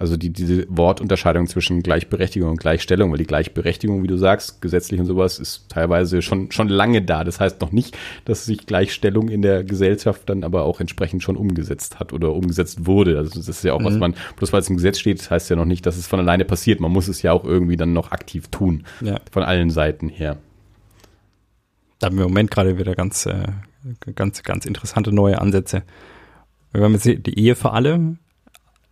also 0.00 0.16
die, 0.16 0.30
diese 0.30 0.64
Wortunterscheidung 0.70 1.46
zwischen 1.46 1.82
Gleichberechtigung 1.82 2.52
und 2.52 2.56
Gleichstellung, 2.58 3.10
weil 3.10 3.18
die 3.18 3.26
Gleichberechtigung, 3.26 4.02
wie 4.02 4.06
du 4.06 4.16
sagst, 4.16 4.62
gesetzlich 4.62 4.98
und 4.98 5.04
sowas, 5.04 5.38
ist 5.38 5.68
teilweise 5.68 6.22
schon, 6.22 6.50
schon 6.52 6.70
lange 6.70 7.02
da. 7.02 7.22
Das 7.22 7.38
heißt 7.38 7.60
noch 7.60 7.70
nicht, 7.70 7.98
dass 8.24 8.46
sich 8.46 8.64
Gleichstellung 8.64 9.28
in 9.28 9.42
der 9.42 9.62
Gesellschaft 9.62 10.22
dann 10.30 10.42
aber 10.42 10.62
auch 10.62 10.80
entsprechend 10.80 11.22
schon 11.22 11.36
umgesetzt 11.36 12.00
hat 12.00 12.14
oder 12.14 12.32
umgesetzt 12.32 12.86
wurde. 12.86 13.18
Also 13.18 13.38
das 13.38 13.46
ist 13.46 13.62
ja 13.62 13.74
auch, 13.74 13.80
mhm. 13.80 13.84
was 13.84 13.98
man, 13.98 14.14
bloß 14.36 14.54
weil 14.54 14.60
es 14.60 14.70
im 14.70 14.76
Gesetz 14.76 14.98
steht, 14.98 15.30
heißt 15.30 15.50
ja 15.50 15.56
noch 15.56 15.66
nicht, 15.66 15.84
dass 15.84 15.98
es 15.98 16.06
von 16.06 16.18
alleine 16.18 16.46
passiert. 16.46 16.80
Man 16.80 16.92
muss 16.92 17.06
es 17.06 17.20
ja 17.20 17.32
auch 17.32 17.44
irgendwie 17.44 17.76
dann 17.76 17.92
noch 17.92 18.10
aktiv 18.10 18.48
tun. 18.48 18.84
Ja. 19.02 19.20
Von 19.30 19.42
allen 19.42 19.68
Seiten 19.68 20.08
her. 20.08 20.38
Da 21.98 22.06
haben 22.06 22.16
wir 22.16 22.24
im 22.24 22.30
Moment 22.30 22.50
gerade 22.50 22.78
wieder 22.78 22.94
ganz, 22.94 23.26
äh, 23.26 23.48
ganz, 24.14 24.42
ganz 24.44 24.64
interessante 24.64 25.12
neue 25.12 25.38
Ansätze. 25.42 25.82
Wir 26.72 26.84
haben 26.84 26.94
jetzt 26.94 27.04
die 27.04 27.38
Ehe 27.38 27.54
für 27.54 27.72
alle, 27.72 28.16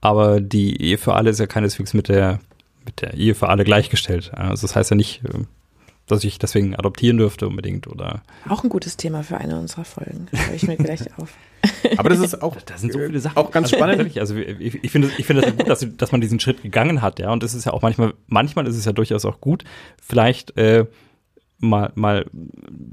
aber 0.00 0.40
die 0.40 0.80
Ehe 0.80 0.98
für 0.98 1.14
alle 1.14 1.30
ist 1.30 1.40
ja 1.40 1.46
keineswegs 1.46 1.94
mit 1.94 2.08
der, 2.08 2.40
mit 2.84 3.00
der 3.00 3.14
Ehe 3.14 3.34
für 3.34 3.48
alle 3.48 3.64
gleichgestellt. 3.64 4.32
Also 4.34 4.66
das 4.66 4.76
heißt 4.76 4.90
ja 4.90 4.96
nicht, 4.96 5.22
äh, 5.24 5.44
dass 6.06 6.24
ich 6.24 6.38
deswegen 6.38 6.74
adoptieren 6.74 7.18
dürfte 7.18 7.46
unbedingt 7.46 7.86
oder. 7.86 8.22
Auch 8.48 8.64
ein 8.64 8.70
gutes 8.70 8.96
Thema 8.96 9.22
für 9.22 9.38
eine 9.38 9.58
unserer 9.58 9.84
Folgen. 9.84 10.26
Schreibe 10.32 10.56
ich 10.56 10.66
mir 10.66 10.76
gleich 10.76 11.00
auf. 11.18 11.34
Aber 11.96 12.08
das 12.08 12.20
ist 12.20 12.42
auch, 12.42 12.56
da 12.62 12.78
sind 12.78 12.92
so 12.92 12.98
viele 12.98 13.20
Sachen. 13.20 13.36
Auch 13.36 13.50
ganz 13.50 13.70
spannend. 13.70 14.16
Also 14.18 14.36
ich, 14.36 14.82
ich 14.82 14.90
finde, 14.90 15.10
ich 15.18 15.26
finde 15.26 15.42
das 15.42 15.56
gut, 15.56 15.68
dass, 15.68 15.86
dass 15.96 16.12
man 16.12 16.20
diesen 16.20 16.40
Schritt 16.40 16.62
gegangen 16.62 17.02
hat, 17.02 17.18
ja. 17.18 17.30
Und 17.32 17.42
es 17.42 17.54
ist 17.54 17.66
ja 17.66 17.72
auch 17.72 17.82
manchmal, 17.82 18.14
manchmal 18.26 18.66
ist 18.66 18.76
es 18.76 18.84
ja 18.84 18.92
durchaus 18.92 19.24
auch 19.24 19.40
gut, 19.40 19.64
vielleicht 20.00 20.56
äh, 20.56 20.86
mal, 21.58 21.92
mal 21.94 22.26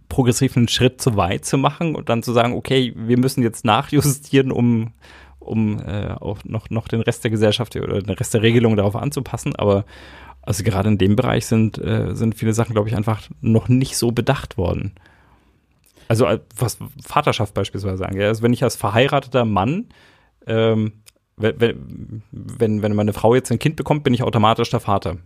progressiv 0.10 0.57
einen 0.57 0.68
Schritt 0.68 1.02
zu 1.02 1.15
weit 1.15 1.45
zu 1.45 1.57
machen 1.57 1.95
und 1.95 2.10
dann 2.10 2.23
zu 2.23 2.34
sagen, 2.34 2.53
okay, 2.53 2.94
wir 2.95 3.18
müssen 3.18 3.44
jetzt 3.44 3.65
nachjustieren, 3.65 4.52
um 4.52 4.91
um 5.40 5.80
äh, 5.80 6.14
auch 6.20 6.40
noch, 6.44 6.70
noch 6.70 6.88
den 6.88 7.02
Rest 7.02 7.24
der 7.24 7.32
Gesellschaft 7.32 7.76
oder 7.76 8.02
den 8.02 8.16
Rest 8.16 8.34
der 8.34 8.41
Regelung 8.41 8.76
darauf 8.76 8.95
anzupassen. 8.95 9.56
Aber 9.56 9.86
also 10.41 10.64
gerade 10.64 10.90
in 10.90 10.98
dem 10.98 11.16
Bereich 11.16 11.45
sind, 11.45 11.78
äh, 11.78 12.16
sind 12.16 12.36
viele 12.36 12.53
Sachen, 12.53 12.74
glaube 12.74 12.90
ich, 12.90 12.95
einfach 12.95 13.22
noch 13.41 13.68
nicht 13.68 13.98
so 13.98 14.12
bedacht 14.12 14.57
worden. 14.57 14.94
Also 16.07 16.26
äh, 16.26 16.40
was 16.56 16.78
Vaterschaft 17.03 17.53
beispielsweise 17.53 18.07
angeht. 18.07 18.24
Also 18.24 18.44
wenn 18.44 18.53
ich 18.53 18.64
als 18.64 18.76
verheirateter 18.76 19.45
Mann, 19.45 19.86
ähm, 20.48 20.94
wenn, 21.38 22.22
wenn, 22.32 22.82
wenn 22.82 22.95
meine 22.95 23.14
Frau 23.14 23.36
jetzt 23.36 23.52
ein 23.52 23.60
Kind 23.60 23.76
bekommt, 23.76 24.03
bin 24.03 24.14
ich 24.14 24.24
automatisch 24.24 24.70
der 24.70 24.80
Vater 24.80 25.18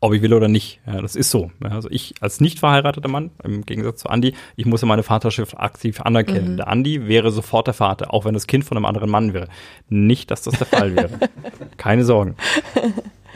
ob 0.00 0.12
ich 0.12 0.22
will 0.22 0.32
oder 0.32 0.48
nicht. 0.48 0.80
Ja, 0.86 1.00
das 1.00 1.16
ist 1.16 1.30
so. 1.30 1.50
Ja, 1.62 1.70
also 1.70 1.88
ich 1.90 2.14
als 2.20 2.40
nicht 2.40 2.60
verheirateter 2.60 3.08
Mann, 3.08 3.30
im 3.42 3.66
Gegensatz 3.66 4.00
zu 4.02 4.08
Andi, 4.08 4.34
ich 4.56 4.64
muss 4.64 4.82
meine 4.82 5.02
Vaterschaft 5.02 5.58
aktiv 5.58 6.00
anerkennen. 6.00 6.52
Mhm. 6.52 6.56
Der 6.58 6.68
Andi 6.68 7.08
wäre 7.08 7.30
sofort 7.30 7.66
der 7.66 7.74
Vater, 7.74 8.14
auch 8.14 8.24
wenn 8.24 8.34
das 8.34 8.46
Kind 8.46 8.64
von 8.64 8.76
einem 8.76 8.86
anderen 8.86 9.10
Mann 9.10 9.34
wäre. 9.34 9.48
Nicht, 9.88 10.30
dass 10.30 10.42
das 10.42 10.58
der 10.58 10.66
Fall 10.66 10.94
wäre. 10.94 11.18
Keine 11.76 12.04
Sorgen. 12.04 12.36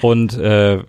Und 0.03 0.39
äh, 0.39 0.85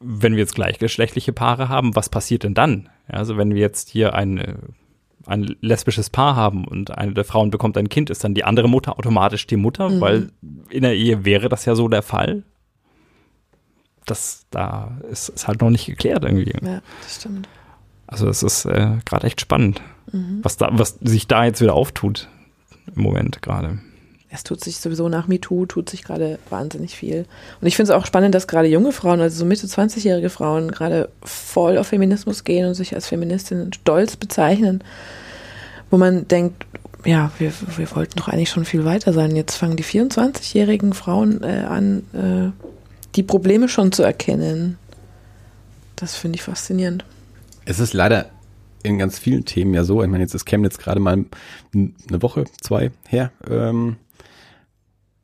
wenn 0.00 0.32
wir 0.32 0.40
jetzt 0.40 0.54
gleichgeschlechtliche 0.54 1.32
Paare 1.32 1.68
haben, 1.68 1.94
was 1.94 2.08
passiert 2.08 2.42
denn 2.42 2.54
dann? 2.54 2.88
Ja, 3.08 3.18
also 3.18 3.36
wenn 3.36 3.54
wir 3.54 3.60
jetzt 3.60 3.90
hier 3.90 4.14
ein, 4.14 4.38
äh, 4.38 4.54
ein 5.26 5.54
lesbisches 5.60 6.10
Paar 6.10 6.34
haben 6.34 6.64
und 6.66 6.96
eine 6.96 7.14
der 7.14 7.24
Frauen 7.24 7.50
bekommt 7.50 7.78
ein 7.78 7.88
Kind, 7.88 8.10
ist 8.10 8.24
dann 8.24 8.34
die 8.34 8.44
andere 8.44 8.68
Mutter 8.68 8.98
automatisch 8.98 9.46
die 9.46 9.56
Mutter, 9.56 9.88
mhm. 9.88 10.00
weil 10.00 10.30
in 10.70 10.82
der 10.82 10.96
Ehe 10.96 11.24
wäre 11.24 11.48
das 11.48 11.64
ja 11.64 11.76
so 11.76 11.86
der 11.86 12.02
Fall 12.02 12.42
das 14.10 14.46
da 14.50 14.98
ist, 15.10 15.28
ist 15.28 15.48
halt 15.48 15.60
noch 15.60 15.70
nicht 15.70 15.86
geklärt 15.86 16.24
irgendwie. 16.24 16.52
Ja, 16.62 16.80
das 17.02 17.16
stimmt. 17.16 17.48
Also 18.06 18.28
es 18.28 18.42
ist 18.42 18.64
äh, 18.64 18.98
gerade 19.04 19.26
echt 19.26 19.40
spannend, 19.40 19.80
mhm. 20.12 20.40
was 20.42 20.56
da, 20.56 20.70
was 20.72 20.98
sich 21.00 21.28
da 21.28 21.44
jetzt 21.44 21.60
wieder 21.60 21.74
auftut 21.74 22.28
im 22.94 23.02
Moment 23.02 23.40
gerade. 23.40 23.78
Es 24.32 24.44
tut 24.44 24.62
sich 24.62 24.78
sowieso 24.78 25.08
nach 25.08 25.26
MeToo, 25.26 25.66
tut 25.66 25.90
sich 25.90 26.04
gerade 26.04 26.38
wahnsinnig 26.50 26.94
viel. 26.94 27.26
Und 27.60 27.66
ich 27.66 27.74
finde 27.74 27.92
es 27.92 27.98
auch 27.98 28.06
spannend, 28.06 28.34
dass 28.34 28.46
gerade 28.46 28.68
junge 28.68 28.92
Frauen, 28.92 29.20
also 29.20 29.38
so 29.38 29.44
Mitte 29.44 29.66
20-jährige 29.66 30.30
Frauen, 30.30 30.70
gerade 30.70 31.08
voll 31.22 31.78
auf 31.78 31.88
Feminismus 31.88 32.44
gehen 32.44 32.66
und 32.66 32.74
sich 32.74 32.94
als 32.94 33.08
Feministin 33.08 33.72
stolz 33.72 34.16
bezeichnen, 34.16 34.84
wo 35.90 35.98
man 35.98 36.28
denkt, 36.28 36.64
ja, 37.04 37.32
wir, 37.38 37.52
wir 37.76 37.96
wollten 37.96 38.16
doch 38.16 38.28
eigentlich 38.28 38.50
schon 38.50 38.64
viel 38.64 38.84
weiter 38.84 39.12
sein. 39.12 39.34
Jetzt 39.34 39.56
fangen 39.56 39.76
die 39.76 39.84
24-jährigen 39.84 40.92
Frauen 40.92 41.42
äh, 41.42 41.64
an, 41.68 42.02
äh, 42.12 42.79
die 43.16 43.22
Probleme 43.22 43.68
schon 43.68 43.92
zu 43.92 44.02
erkennen. 44.02 44.78
das 45.96 46.16
finde 46.16 46.36
ich 46.36 46.42
faszinierend. 46.42 47.04
Es 47.64 47.78
ist 47.78 47.92
leider 47.92 48.30
in 48.82 48.98
ganz 48.98 49.18
vielen 49.18 49.44
Themen 49.44 49.74
ja 49.74 49.84
so. 49.84 50.02
Ich 50.02 50.08
meine, 50.08 50.22
jetzt 50.22 50.34
ist 50.34 50.46
Chemnitz 50.46 50.78
gerade 50.78 51.00
mal 51.00 51.24
eine 51.74 52.22
Woche, 52.22 52.44
zwei 52.60 52.90
her. 53.08 53.30
Ähm, 53.48 53.96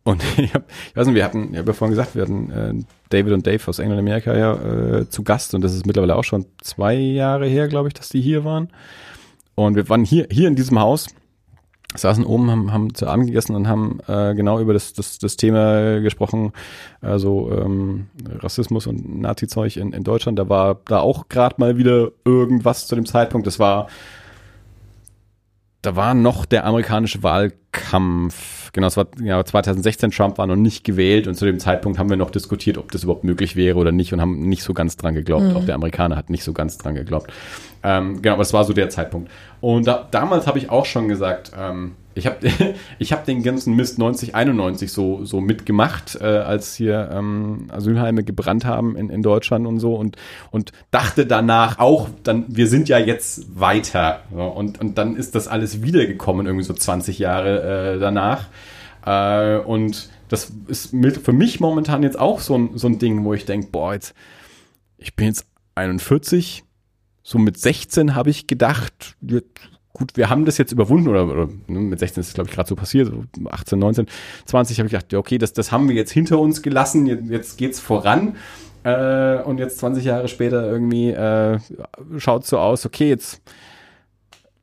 und 0.04 0.22
ich, 0.36 0.54
hab, 0.54 0.64
ich 0.90 0.96
weiß 0.96 1.06
nicht, 1.06 1.16
wir 1.16 1.24
hatten, 1.24 1.52
ich 1.52 1.58
habe 1.58 1.70
ja 1.70 1.72
vorhin 1.72 1.96
gesagt, 1.96 2.14
wir 2.14 2.22
hatten 2.22 2.50
äh, 2.50 2.74
David 3.08 3.32
und 3.32 3.46
Dave 3.46 3.62
aus 3.66 3.78
England 3.78 4.00
Amerika 4.00 4.36
ja 4.36 4.54
äh, 5.00 5.08
zu 5.08 5.22
Gast 5.22 5.54
und 5.54 5.62
das 5.62 5.74
ist 5.74 5.86
mittlerweile 5.86 6.16
auch 6.16 6.24
schon 6.24 6.46
zwei 6.60 6.94
Jahre 6.94 7.46
her, 7.46 7.68
glaube 7.68 7.88
ich, 7.88 7.94
dass 7.94 8.08
die 8.08 8.20
hier 8.20 8.44
waren. 8.44 8.68
Und 9.54 9.74
wir 9.74 9.88
waren 9.88 10.04
hier, 10.04 10.26
hier 10.30 10.48
in 10.48 10.54
diesem 10.54 10.78
Haus 10.78 11.06
saßen 11.94 12.24
oben, 12.24 12.50
haben, 12.50 12.72
haben 12.72 12.94
zu 12.94 13.06
Abend 13.06 13.26
gegessen 13.26 13.54
und 13.54 13.68
haben 13.68 14.00
äh, 14.06 14.34
genau 14.34 14.60
über 14.60 14.72
das, 14.72 14.92
das, 14.92 15.18
das 15.18 15.36
Thema 15.36 16.00
gesprochen, 16.00 16.52
also 17.00 17.50
ähm, 17.52 18.06
Rassismus 18.40 18.86
und 18.86 19.20
Nazi-Zeug 19.20 19.76
in, 19.76 19.92
in 19.92 20.04
Deutschland. 20.04 20.38
Da 20.38 20.48
war 20.48 20.80
da 20.86 21.00
auch 21.00 21.28
gerade 21.28 21.56
mal 21.58 21.76
wieder 21.76 22.10
irgendwas 22.24 22.86
zu 22.86 22.94
dem 22.94 23.06
Zeitpunkt. 23.06 23.46
Das 23.46 23.58
war, 23.58 23.88
da 25.82 25.94
war 25.96 26.14
noch 26.14 26.44
der 26.44 26.66
amerikanische 26.66 27.22
Wahlkampf. 27.22 28.72
Genau, 28.72 28.88
es 28.88 28.96
war 28.96 29.06
ja, 29.22 29.42
2016, 29.42 30.10
Trump 30.10 30.38
war 30.38 30.46
noch 30.46 30.56
nicht 30.56 30.84
gewählt 30.84 31.28
und 31.28 31.36
zu 31.36 31.46
dem 31.46 31.60
Zeitpunkt 31.60 31.98
haben 31.98 32.10
wir 32.10 32.16
noch 32.16 32.30
diskutiert, 32.30 32.76
ob 32.76 32.90
das 32.90 33.04
überhaupt 33.04 33.24
möglich 33.24 33.56
wäre 33.56 33.78
oder 33.78 33.92
nicht 33.92 34.12
und 34.12 34.20
haben 34.20 34.48
nicht 34.48 34.64
so 34.64 34.74
ganz 34.74 34.96
dran 34.96 35.14
geglaubt. 35.14 35.44
Mhm. 35.44 35.56
Auch 35.56 35.64
der 35.64 35.76
Amerikaner 35.76 36.16
hat 36.16 36.28
nicht 36.28 36.44
so 36.44 36.52
ganz 36.52 36.76
dran 36.76 36.94
geglaubt. 36.94 37.32
Ähm, 37.86 38.20
genau, 38.20 38.34
aber 38.34 38.42
es 38.42 38.52
war 38.52 38.64
so 38.64 38.72
der 38.72 38.90
Zeitpunkt. 38.90 39.30
Und 39.60 39.86
da, 39.86 40.08
damals 40.10 40.48
habe 40.48 40.58
ich 40.58 40.70
auch 40.70 40.86
schon 40.86 41.06
gesagt, 41.06 41.52
ähm, 41.56 41.92
ich 42.16 42.26
habe 42.26 42.38
ich 42.98 43.12
hab 43.12 43.24
den 43.24 43.44
ganzen 43.44 43.76
Mist 43.76 44.00
90, 44.00 44.34
91 44.34 44.90
so, 44.90 45.24
so 45.24 45.40
mitgemacht, 45.40 46.18
äh, 46.20 46.24
als 46.24 46.74
hier 46.74 47.08
ähm, 47.12 47.68
Asylheime 47.70 48.24
gebrannt 48.24 48.64
haben 48.64 48.96
in, 48.96 49.08
in 49.08 49.22
Deutschland 49.22 49.68
und 49.68 49.78
so 49.78 49.94
und, 49.94 50.16
und 50.50 50.72
dachte 50.90 51.26
danach 51.26 51.78
auch, 51.78 52.08
dann, 52.24 52.46
wir 52.48 52.66
sind 52.66 52.88
ja 52.88 52.98
jetzt 52.98 53.56
weiter. 53.56 54.22
So, 54.34 54.42
und, 54.42 54.80
und 54.80 54.98
dann 54.98 55.14
ist 55.14 55.36
das 55.36 55.46
alles 55.46 55.84
wiedergekommen, 55.84 56.46
irgendwie 56.46 56.64
so 56.64 56.74
20 56.74 57.20
Jahre 57.20 57.94
äh, 57.94 57.98
danach. 58.00 58.46
Äh, 59.06 59.58
und 59.58 60.10
das 60.28 60.50
ist 60.66 60.92
mit, 60.92 61.18
für 61.18 61.32
mich 61.32 61.60
momentan 61.60 62.02
jetzt 62.02 62.18
auch 62.18 62.40
so 62.40 62.58
ein, 62.58 62.70
so 62.74 62.88
ein 62.88 62.98
Ding, 62.98 63.22
wo 63.22 63.32
ich 63.32 63.44
denke, 63.44 63.68
boah, 63.70 63.94
jetzt, 63.94 64.12
ich 64.98 65.14
bin 65.14 65.26
jetzt 65.26 65.46
41, 65.76 66.64
so 67.26 67.38
mit 67.38 67.58
16 67.58 68.14
habe 68.14 68.30
ich 68.30 68.46
gedacht, 68.46 69.16
gut, 69.92 70.16
wir 70.16 70.30
haben 70.30 70.44
das 70.44 70.58
jetzt 70.58 70.70
überwunden 70.70 71.08
oder, 71.08 71.26
oder 71.26 71.48
ne, 71.66 71.80
mit 71.80 71.98
16 71.98 72.20
ist 72.20 72.28
es, 72.28 72.34
glaube 72.34 72.48
ich, 72.48 72.54
gerade 72.54 72.68
so 72.68 72.76
passiert, 72.76 73.08
so 73.08 73.24
18, 73.50 73.80
19, 73.80 74.06
20 74.44 74.78
habe 74.78 74.86
ich 74.86 74.92
gedacht, 74.92 75.12
ja, 75.12 75.18
okay, 75.18 75.36
das, 75.36 75.52
das 75.52 75.72
haben 75.72 75.88
wir 75.88 75.96
jetzt 75.96 76.12
hinter 76.12 76.38
uns 76.38 76.62
gelassen, 76.62 77.04
jetzt, 77.06 77.28
jetzt 77.28 77.58
geht's 77.58 77.80
voran. 77.80 78.36
Äh, 78.84 79.42
und 79.42 79.58
jetzt 79.58 79.78
20 79.78 80.04
Jahre 80.04 80.28
später 80.28 80.70
irgendwie 80.70 81.10
äh, 81.10 81.58
schaut 82.18 82.46
so 82.46 82.60
aus, 82.60 82.86
okay, 82.86 83.08
jetzt 83.08 83.42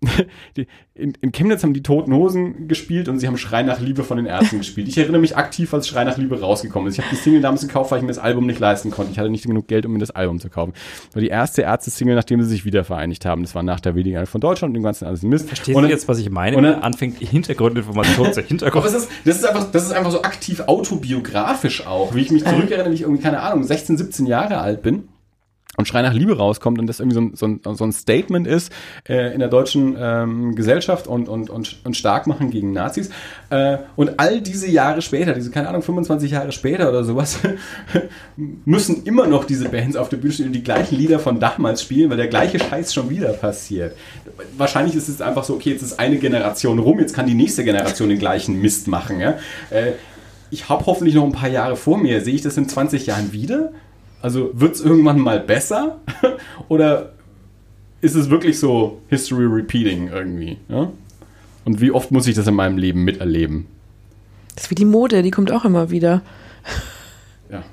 die, 0.55 0.67
in, 0.95 1.13
in 1.21 1.31
Chemnitz 1.31 1.63
haben 1.63 1.73
die 1.73 1.81
Toten 1.81 2.13
Hosen 2.13 2.67
gespielt 2.67 3.09
und 3.09 3.17
sie 3.17 3.25
haben 3.25 3.37
Schrei 3.37 3.63
nach 3.63 3.79
Liebe 3.79 4.03
von 4.03 4.17
den 4.17 4.27
Ärzten 4.27 4.59
gespielt. 4.59 4.87
Ich 4.87 4.97
erinnere 4.97 5.21
mich 5.21 5.35
aktiv, 5.35 5.73
als 5.73 5.87
Schrei 5.87 6.03
nach 6.03 6.17
Liebe 6.17 6.39
rausgekommen 6.39 6.87
ist. 6.87 6.99
Ich 6.99 7.03
habe 7.03 7.15
die 7.15 7.19
Single 7.19 7.41
damals 7.41 7.61
gekauft, 7.61 7.89
weil 7.89 7.97
ich 7.97 8.03
mir 8.03 8.09
das 8.09 8.19
Album 8.19 8.45
nicht 8.45 8.59
leisten 8.59 8.91
konnte. 8.91 9.11
Ich 9.11 9.17
hatte 9.17 9.31
nicht 9.31 9.45
genug 9.45 9.67
Geld, 9.67 9.87
um 9.87 9.93
mir 9.93 9.99
das 9.99 10.11
Album 10.11 10.39
zu 10.39 10.51
kaufen. 10.51 10.73
Das 11.07 11.15
war 11.15 11.21
die 11.21 11.29
erste 11.29 11.63
Ärzte-Single, 11.63 12.13
nachdem 12.13 12.43
sie 12.43 12.47
sich 12.47 12.63
wieder 12.63 12.83
vereinigt 12.83 13.25
haben. 13.25 13.41
Das 13.41 13.55
war 13.55 13.63
nach 13.63 13.79
der 13.79 13.95
Weniger 13.95 14.23
von 14.27 14.39
Deutschland 14.39 14.69
und 14.69 14.75
dem 14.75 14.83
ganzen 14.83 15.05
alles 15.05 15.23
Mist. 15.23 15.47
Verstehst 15.47 15.75
und 15.75 15.83
du 15.83 15.89
jetzt, 15.89 16.07
was 16.07 16.19
ich 16.19 16.29
meine? 16.29 16.57
Und 16.57 16.63
dann 16.63 16.81
anfängt 16.81 17.17
Hintergrundinformation 17.17 18.31
zu 18.31 18.41
Hintergrund. 18.41 18.85
Aber 18.85 18.95
es 18.95 19.03
ist, 19.03 19.11
das, 19.25 19.37
ist 19.37 19.45
einfach, 19.45 19.71
das 19.71 19.85
ist 19.85 19.93
einfach 19.93 20.11
so 20.11 20.21
aktiv 20.21 20.59
autobiografisch 20.59 21.87
auch, 21.87 22.13
wie 22.13 22.21
ich 22.21 22.29
mich 22.29 22.45
zurückerinnere, 22.45 22.91
wie 22.91 22.95
ich 22.95 23.01
irgendwie, 23.01 23.21
keine 23.21 23.39
Ahnung, 23.39 23.63
16, 23.63 23.97
17 23.97 24.27
Jahre 24.27 24.59
alt 24.59 24.83
bin 24.83 25.07
und 25.75 25.87
Schrei 25.87 26.03
nach 26.03 26.13
Liebe 26.13 26.37
rauskommt 26.37 26.77
und 26.77 26.85
das 26.85 26.99
irgendwie 26.99 27.35
so 27.35 27.47
ein, 27.47 27.61
so 27.63 27.83
ein, 27.83 27.91
Statement 27.91 28.45
ist 28.45 28.71
äh, 29.09 29.33
in 29.33 29.39
der 29.39 29.49
deutschen 29.49 29.95
ähm, 29.99 30.55
Gesellschaft 30.55 31.07
und, 31.07 31.27
und, 31.27 31.49
und, 31.49 31.77
und 31.83 31.97
stark 31.97 32.27
machen 32.27 32.51
gegen 32.51 32.73
Nazis. 32.73 33.09
Äh, 33.49 33.77
und 33.95 34.19
all 34.19 34.41
diese 34.41 34.67
Jahre 34.67 35.01
später, 35.01 35.33
diese, 35.33 35.49
keine 35.49 35.69
Ahnung, 35.69 35.81
25 35.81 36.29
Jahre 36.29 36.51
später 36.51 36.89
oder 36.89 37.03
sowas, 37.03 37.39
müssen 38.65 39.03
immer 39.03 39.25
noch 39.25 39.45
diese 39.45 39.67
Bands 39.67 39.95
auf 39.95 40.09
der 40.09 40.17
Bühne 40.17 40.33
stehen 40.33 40.47
und 40.47 40.53
die 40.53 40.63
gleichen 40.63 40.95
Lieder 40.95 41.17
von 41.17 41.39
damals 41.39 41.81
spielen, 41.81 42.11
weil 42.11 42.17
der 42.17 42.27
gleiche 42.27 42.59
Scheiß 42.59 42.93
schon 42.93 43.09
wieder 43.09 43.33
passiert. 43.33 43.95
Wahrscheinlich 44.55 44.95
ist 44.95 45.07
es 45.07 45.21
einfach 45.21 45.43
so, 45.43 45.55
okay, 45.55 45.71
jetzt 45.71 45.81
ist 45.81 45.99
eine 45.99 46.17
Generation 46.17 46.77
rum, 46.77 46.99
jetzt 46.99 47.15
kann 47.15 47.25
die 47.25 47.33
nächste 47.33 47.63
Generation 47.63 48.09
den 48.09 48.19
gleichen 48.19 48.61
Mist 48.61 48.87
machen. 48.87 49.19
Ja? 49.19 49.39
Äh, 49.71 49.93
ich 50.51 50.69
habe 50.69 50.85
hoffentlich 50.85 51.15
noch 51.15 51.23
ein 51.23 51.31
paar 51.31 51.49
Jahre 51.49 51.75
vor 51.75 51.97
mir. 51.97 52.21
Sehe 52.21 52.35
ich 52.35 52.43
das 52.43 52.57
in 52.57 52.69
20 52.69 53.07
Jahren 53.07 53.33
wieder? 53.33 53.71
Also 54.23 54.51
wird 54.53 54.75
es 54.75 54.79
irgendwann 54.79 55.19
mal 55.19 55.41
besser? 55.41 55.99
Oder 56.69 57.11
ist 57.99 58.15
es 58.15 58.29
wirklich 58.29 58.57
so 58.57 59.01
History 59.09 59.43
Repeating 59.43 60.07
irgendwie? 60.07 60.57
Ja? 60.69 60.89
Und 61.65 61.81
wie 61.81 61.91
oft 61.91 62.09
muss 62.09 62.25
ich 62.25 62.33
das 62.33 62.47
in 62.47 62.55
meinem 62.55 62.77
Leben 62.77 63.03
miterleben? 63.03 63.67
Das 64.55 64.63
ist 64.63 64.71
wie 64.71 64.75
die 64.75 64.85
Mode, 64.85 65.23
die 65.23 65.31
kommt 65.31 65.51
auch 65.51 65.65
immer 65.65 65.89
wieder. 65.89 66.21
Ja. 67.51 67.65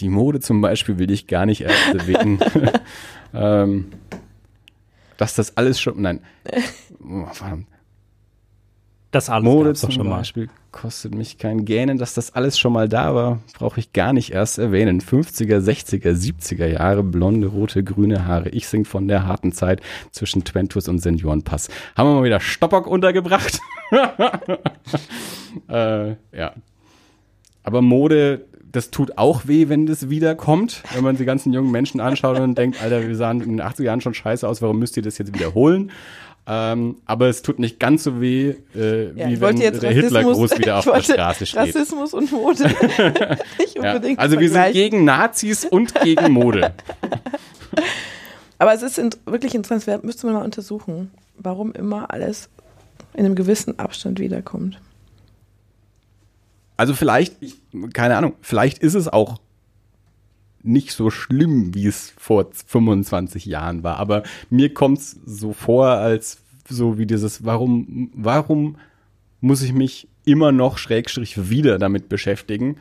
Die 0.00 0.08
Mode 0.08 0.40
zum 0.40 0.62
Beispiel 0.62 0.98
will 0.98 1.10
ich 1.10 1.26
gar 1.26 1.44
nicht 1.44 1.60
erst 1.60 1.86
erwähnen. 1.92 2.40
ähm, 3.34 3.92
dass 5.18 5.34
das 5.34 5.54
alles 5.58 5.78
schon. 5.78 6.00
Nein. 6.00 6.20
Oh, 7.08 7.26
verdammt. 7.30 7.66
Das 9.12 9.28
alles 9.28 9.44
Mode 9.44 9.74
zum 9.74 9.90
schon 9.92 10.08
Beispiel 10.08 10.48
kostet 10.76 11.14
mich 11.14 11.38
kein 11.38 11.64
Gähnen, 11.64 11.96
dass 11.96 12.12
das 12.12 12.34
alles 12.34 12.58
schon 12.58 12.74
mal 12.74 12.86
da 12.86 13.14
war, 13.14 13.38
brauche 13.54 13.80
ich 13.80 13.94
gar 13.94 14.12
nicht 14.12 14.32
erst 14.32 14.58
erwähnen. 14.58 15.00
50er, 15.00 15.58
60er, 15.58 16.12
70er 16.12 16.66
Jahre, 16.66 17.02
blonde, 17.02 17.46
rote, 17.46 17.82
grüne 17.82 18.26
Haare. 18.26 18.50
Ich 18.50 18.68
sing 18.68 18.84
von 18.84 19.08
der 19.08 19.26
harten 19.26 19.52
Zeit 19.52 19.80
zwischen 20.10 20.44
Twentus 20.44 20.86
und 20.88 20.98
Seniorenpass. 20.98 21.68
Haben 21.96 22.10
wir 22.10 22.14
mal 22.16 22.24
wieder 22.24 22.40
Stoppock 22.40 22.86
untergebracht? 22.86 23.58
äh, 25.70 26.10
ja. 26.36 26.52
Aber 27.62 27.80
Mode, 27.80 28.44
das 28.70 28.90
tut 28.90 29.16
auch 29.16 29.48
weh, 29.48 29.70
wenn 29.70 29.86
das 29.86 30.10
wiederkommt, 30.10 30.82
wenn 30.92 31.02
man 31.02 31.16
die 31.16 31.24
ganzen 31.24 31.54
jungen 31.54 31.70
Menschen 31.70 32.00
anschaut 32.00 32.38
und 32.38 32.58
denkt, 32.58 32.82
Alter, 32.82 33.08
wir 33.08 33.16
sahen 33.16 33.40
in 33.40 33.56
den 33.56 33.62
80er 33.62 33.84
Jahren 33.84 34.02
schon 34.02 34.12
scheiße 34.12 34.46
aus, 34.46 34.60
warum 34.60 34.78
müsst 34.78 34.98
ihr 34.98 35.02
das 35.02 35.16
jetzt 35.16 35.32
wiederholen? 35.32 35.90
Ähm, 36.48 36.98
aber 37.06 37.28
es 37.28 37.42
tut 37.42 37.58
nicht 37.58 37.80
ganz 37.80 38.04
so 38.04 38.20
weh, 38.20 38.54
äh, 38.74 39.12
ja, 39.18 39.28
wie 39.28 39.40
wenn 39.40 39.58
der 39.58 39.72
Hitler 39.72 40.22
groß 40.22 40.56
wieder 40.58 40.78
auf 40.78 40.84
der 40.84 41.02
Straße 41.02 41.44
steht. 41.44 41.60
Rassismus 41.60 42.14
und 42.14 42.30
Mode. 42.30 42.64
nicht 43.58 43.76
unbedingt 43.76 44.18
ja, 44.18 44.22
also 44.22 44.38
wir 44.38 44.48
sind 44.48 44.72
gegen 44.72 45.04
Nazis 45.04 45.64
und 45.64 45.92
gegen 45.96 46.32
Mode. 46.32 46.72
aber 48.58 48.72
es 48.74 48.82
ist 48.82 48.96
in, 48.96 49.10
wirklich 49.24 49.56
interessant, 49.56 50.04
müsste 50.04 50.26
man 50.26 50.36
mal 50.36 50.44
untersuchen, 50.44 51.10
warum 51.36 51.72
immer 51.72 52.12
alles 52.12 52.48
in 53.14 53.24
einem 53.24 53.34
gewissen 53.34 53.80
Abstand 53.80 54.20
wiederkommt. 54.20 54.78
Also 56.76 56.94
vielleicht, 56.94 57.42
ich, 57.42 57.56
keine 57.92 58.16
Ahnung, 58.16 58.34
vielleicht 58.40 58.78
ist 58.78 58.94
es 58.94 59.08
auch 59.08 59.38
nicht 60.62 60.92
so 60.92 61.10
schlimm, 61.10 61.74
wie 61.74 61.86
es 61.86 62.12
vor 62.16 62.48
25 62.52 63.46
Jahren 63.46 63.82
war. 63.82 63.98
Aber 63.98 64.22
mir 64.50 64.74
kommt 64.74 64.98
es 64.98 65.16
so 65.24 65.52
vor, 65.52 65.88
als 65.88 66.38
so 66.68 66.98
wie 66.98 67.06
dieses, 67.06 67.44
warum, 67.44 68.10
warum 68.14 68.76
muss 69.40 69.62
ich 69.62 69.72
mich 69.72 70.08
immer 70.24 70.52
noch 70.52 70.78
schrägstrich 70.78 71.50
wieder 71.50 71.78
damit 71.78 72.08
beschäftigen? 72.08 72.76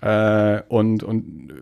Äh, 0.00 0.62
und, 0.68 1.02
und 1.02 1.52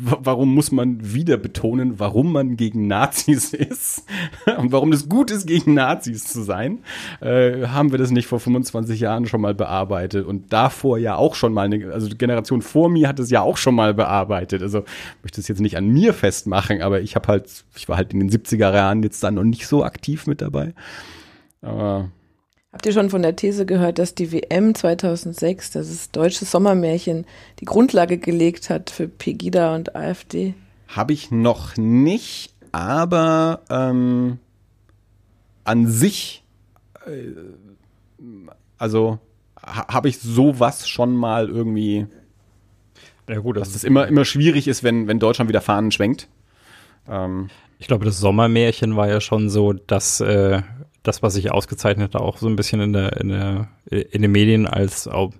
warum 0.00 0.54
muss 0.54 0.72
man 0.72 1.12
wieder 1.14 1.36
betonen, 1.36 1.98
warum 1.98 2.32
man 2.32 2.56
gegen 2.56 2.86
Nazis 2.86 3.52
ist 3.52 4.04
und 4.58 4.72
warum 4.72 4.92
es 4.92 5.08
gut 5.08 5.30
ist, 5.30 5.46
gegen 5.46 5.74
Nazis 5.74 6.24
zu 6.24 6.42
sein? 6.42 6.78
Äh, 7.20 7.66
haben 7.66 7.90
wir 7.90 7.98
das 7.98 8.10
nicht 8.10 8.26
vor 8.26 8.40
25 8.40 9.00
Jahren 9.00 9.26
schon 9.26 9.40
mal 9.40 9.54
bearbeitet 9.54 10.26
und 10.26 10.52
davor 10.52 10.98
ja 10.98 11.16
auch 11.16 11.34
schon 11.34 11.52
mal, 11.52 11.62
eine, 11.62 11.92
also 11.92 12.08
die 12.08 12.18
Generation 12.18 12.62
vor 12.62 12.88
mir 12.88 13.08
hat 13.08 13.18
es 13.18 13.30
ja 13.30 13.42
auch 13.42 13.56
schon 13.56 13.74
mal 13.74 13.94
bearbeitet. 13.94 14.62
Also 14.62 14.80
ich 14.80 15.22
möchte 15.22 15.40
es 15.40 15.48
jetzt 15.48 15.60
nicht 15.60 15.76
an 15.76 15.88
mir 15.88 16.14
festmachen, 16.14 16.82
aber 16.82 17.00
ich 17.00 17.16
habe 17.16 17.28
halt, 17.28 17.64
ich 17.76 17.88
war 17.88 17.96
halt 17.96 18.12
in 18.12 18.20
den 18.20 18.30
70er 18.30 18.74
Jahren 18.74 19.02
jetzt 19.02 19.22
dann 19.22 19.34
noch 19.34 19.44
nicht 19.44 19.66
so 19.66 19.84
aktiv 19.84 20.26
mit 20.26 20.40
dabei. 20.40 20.74
Aber 21.62 22.10
Habt 22.76 22.84
ihr 22.84 22.92
schon 22.92 23.08
von 23.08 23.22
der 23.22 23.34
These 23.34 23.64
gehört, 23.64 23.98
dass 23.98 24.14
die 24.14 24.32
WM 24.32 24.74
2006, 24.74 25.70
das 25.70 25.88
ist 25.88 26.14
deutsches 26.14 26.50
Sommermärchen, 26.50 27.24
die 27.58 27.64
Grundlage 27.64 28.18
gelegt 28.18 28.68
hat 28.68 28.90
für 28.90 29.08
Pegida 29.08 29.74
und 29.74 29.96
AfD? 29.96 30.52
Habe 30.86 31.14
ich 31.14 31.30
noch 31.30 31.78
nicht, 31.78 32.52
aber 32.72 33.62
ähm, 33.70 34.40
an 35.64 35.86
sich, 35.86 36.44
äh, 37.06 37.30
also 38.76 39.20
ha, 39.56 39.88
habe 39.88 40.10
ich 40.10 40.18
sowas 40.18 40.86
schon 40.86 41.16
mal 41.16 41.48
irgendwie. 41.48 42.06
Ja 43.26 43.38
gut, 43.38 43.56
dass 43.56 43.74
es 43.74 43.84
immer 43.84 44.06
immer 44.06 44.26
schwierig 44.26 44.68
ist, 44.68 44.84
wenn 44.84 45.08
wenn 45.08 45.18
Deutschland 45.18 45.48
wieder 45.48 45.62
Fahnen 45.62 45.92
schwenkt. 45.92 46.28
Ähm, 47.08 47.48
ich 47.78 47.86
glaube, 47.86 48.04
das 48.04 48.18
Sommermärchen 48.18 48.96
war 48.96 49.08
ja 49.08 49.22
schon 49.22 49.48
so, 49.48 49.72
dass 49.72 50.20
äh, 50.20 50.60
das, 51.06 51.22
was 51.22 51.34
sich 51.34 51.50
ausgezeichnet 51.50 52.14
hat, 52.14 52.20
auch 52.20 52.38
so 52.38 52.48
ein 52.48 52.56
bisschen 52.56 52.80
in 52.80 52.92
der, 52.92 53.20
in 53.20 53.28
der, 53.28 53.68
in 53.90 54.22
den 54.22 54.32
Medien 54.32 54.66
als 54.66 55.08
auch, 55.08 55.32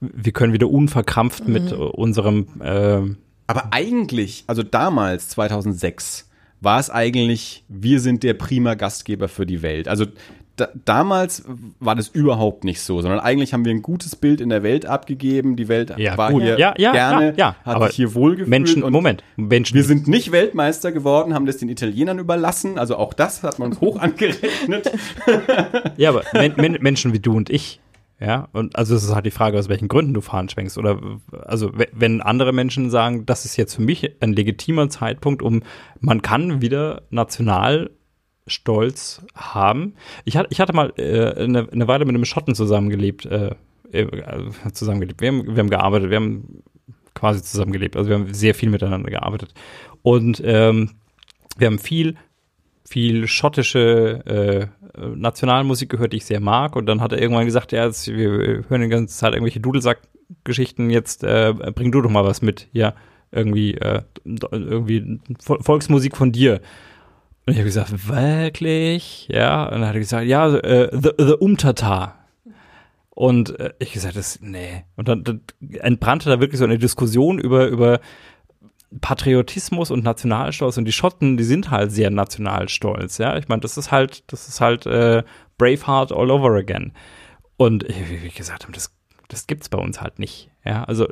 wir 0.00 0.32
können 0.32 0.52
wieder 0.52 0.68
unverkrampft 0.68 1.46
mhm. 1.46 1.52
mit 1.52 1.72
unserem 1.72 2.46
äh, 2.60 3.00
Aber 3.46 3.72
eigentlich, 3.72 4.44
also 4.46 4.62
damals, 4.62 5.28
2006, 5.30 6.30
war 6.60 6.80
es 6.80 6.90
eigentlich, 6.90 7.64
wir 7.68 8.00
sind 8.00 8.22
der 8.22 8.34
prima 8.34 8.74
Gastgeber 8.74 9.28
für 9.28 9.46
die 9.46 9.62
Welt. 9.62 9.86
Also 9.86 10.06
da, 10.56 10.68
damals 10.84 11.44
war 11.80 11.96
das 11.96 12.08
überhaupt 12.08 12.64
nicht 12.64 12.80
so, 12.80 13.00
sondern 13.00 13.20
eigentlich 13.20 13.52
haben 13.52 13.64
wir 13.64 13.72
ein 13.72 13.82
gutes 13.82 14.14
Bild 14.14 14.40
in 14.40 14.50
der 14.50 14.62
Welt 14.62 14.86
abgegeben. 14.86 15.56
Die 15.56 15.68
Welt 15.68 15.94
ja, 15.98 16.16
war 16.16 16.30
gut. 16.30 16.42
hier 16.42 16.58
ja, 16.58 16.74
ja, 16.76 16.92
gerne, 16.92 17.34
ja, 17.36 17.56
hat 17.64 17.82
sich 17.86 17.96
hier 17.96 18.14
wohlgefühlt. 18.14 18.48
Menschen, 18.48 18.80
Moment, 18.82 19.24
Menschen. 19.36 19.74
Wir 19.74 19.82
sind 19.82 20.06
nicht 20.06 20.30
Weltmeister 20.30 20.92
geworden, 20.92 21.34
haben 21.34 21.46
das 21.46 21.56
den 21.56 21.68
Italienern 21.68 22.18
überlassen. 22.18 22.78
Also 22.78 22.96
auch 22.96 23.14
das 23.14 23.42
hat 23.42 23.58
man 23.58 23.70
uns 23.70 23.80
hoch 23.80 23.98
angerechnet. 23.98 24.92
ja, 25.96 26.10
aber 26.10 26.22
men, 26.32 26.54
men, 26.56 26.78
Menschen 26.80 27.12
wie 27.12 27.20
du 27.20 27.36
und 27.36 27.50
ich, 27.50 27.80
ja, 28.20 28.48
und 28.52 28.76
also 28.76 28.94
es 28.94 29.02
ist 29.02 29.14
halt 29.14 29.26
die 29.26 29.32
Frage, 29.32 29.58
aus 29.58 29.68
welchen 29.68 29.88
Gründen 29.88 30.14
du 30.14 30.20
fahren 30.20 30.48
schwenkst. 30.48 30.78
Oder 30.78 31.00
also 31.42 31.72
wenn 31.92 32.20
andere 32.20 32.52
Menschen 32.52 32.90
sagen, 32.90 33.26
das 33.26 33.44
ist 33.44 33.56
jetzt 33.56 33.74
für 33.74 33.82
mich 33.82 34.12
ein 34.20 34.32
legitimer 34.32 34.88
Zeitpunkt, 34.88 35.42
um 35.42 35.62
man 36.00 36.22
kann 36.22 36.62
wieder 36.62 37.02
national 37.10 37.90
Stolz 38.46 39.24
haben. 39.34 39.94
Ich, 40.24 40.36
hatte, 40.36 40.48
ich 40.50 40.60
hatte 40.60 40.74
mal 40.74 40.92
äh, 40.96 41.42
eine, 41.42 41.68
eine, 41.70 41.88
Weile 41.88 42.04
mit 42.04 42.14
einem 42.14 42.24
Schotten 42.24 42.54
zusammengelebt, 42.54 43.26
äh, 43.26 43.54
äh, 43.92 44.06
zusammengelebt. 44.72 45.20
Wir 45.20 45.28
haben, 45.28 45.46
wir 45.46 45.56
haben 45.56 45.70
gearbeitet, 45.70 46.10
wir 46.10 46.16
haben 46.16 46.62
quasi 47.14 47.42
zusammengelebt. 47.42 47.96
Also 47.96 48.10
wir 48.10 48.18
haben 48.18 48.34
sehr 48.34 48.54
viel 48.54 48.68
miteinander 48.68 49.10
gearbeitet. 49.10 49.54
Und 50.02 50.42
ähm, 50.44 50.90
wir 51.56 51.68
haben 51.68 51.78
viel, 51.78 52.16
viel 52.86 53.26
schottische 53.26 54.70
äh, 54.94 55.06
Nationalmusik 55.16 55.88
gehört, 55.88 56.12
die 56.12 56.18
ich 56.18 56.26
sehr 56.26 56.40
mag. 56.40 56.76
Und 56.76 56.86
dann 56.86 57.00
hat 57.00 57.12
er 57.12 57.20
irgendwann 57.20 57.46
gesagt, 57.46 57.72
ja, 57.72 57.86
jetzt, 57.86 58.08
wir 58.08 58.64
hören 58.68 58.82
die 58.82 58.88
ganze 58.88 59.16
Zeit 59.16 59.32
irgendwelche 59.32 59.60
Dudelsack-Geschichten, 59.60 60.90
jetzt 60.90 61.24
äh, 61.24 61.54
bring 61.74 61.92
du 61.92 62.02
doch 62.02 62.10
mal 62.10 62.24
was 62.24 62.42
mit. 62.42 62.68
Ja, 62.72 62.94
irgendwie, 63.32 63.74
äh, 63.74 64.02
irgendwie 64.24 65.20
Volksmusik 65.40 66.16
von 66.16 66.30
dir. 66.30 66.60
Und 67.46 67.52
ich 67.52 67.58
habe 67.58 67.66
gesagt, 67.66 68.08
wirklich? 68.08 69.28
Ja. 69.30 69.64
Und 69.64 69.72
dann 69.72 69.86
hat 69.86 69.94
er 69.94 70.00
gesagt, 70.00 70.26
ja, 70.26 70.54
äh, 70.54 70.88
the, 70.92 71.10
the 71.18 71.34
Umtata. 71.34 72.14
Und 73.10 73.58
äh, 73.60 73.72
ich 73.78 73.92
gesagt, 73.92 74.16
das, 74.16 74.40
nee. 74.40 74.84
Und 74.96 75.08
dann, 75.08 75.24
dann 75.24 75.42
entbrannte 75.80 76.30
da 76.30 76.40
wirklich 76.40 76.58
so 76.58 76.64
eine 76.64 76.78
Diskussion 76.78 77.38
über, 77.38 77.66
über 77.66 78.00
Patriotismus 79.00 79.90
und 79.90 80.04
Nationalstolz. 80.04 80.78
Und 80.78 80.84
die 80.86 80.92
Schotten, 80.92 81.36
die 81.36 81.44
sind 81.44 81.70
halt 81.70 81.92
sehr 81.92 82.10
nationalstolz, 82.10 83.18
ja. 83.18 83.36
Ich 83.36 83.48
meine, 83.48 83.60
das 83.60 83.76
ist 83.76 83.92
halt, 83.92 84.24
das 84.32 84.48
ist 84.48 84.60
halt 84.60 84.86
äh, 84.86 85.22
Braveheart 85.58 86.12
all 86.12 86.30
over 86.30 86.56
again. 86.56 86.92
Und 87.56 87.84
wie 87.84 88.26
ich 88.26 88.34
gesagt 88.34 88.64
habe, 88.64 88.72
das, 88.72 88.94
das 89.28 89.46
gibt's 89.46 89.68
bei 89.68 89.78
uns 89.78 90.00
halt 90.00 90.18
nicht. 90.18 90.50
Ja, 90.64 90.84
also 90.84 91.06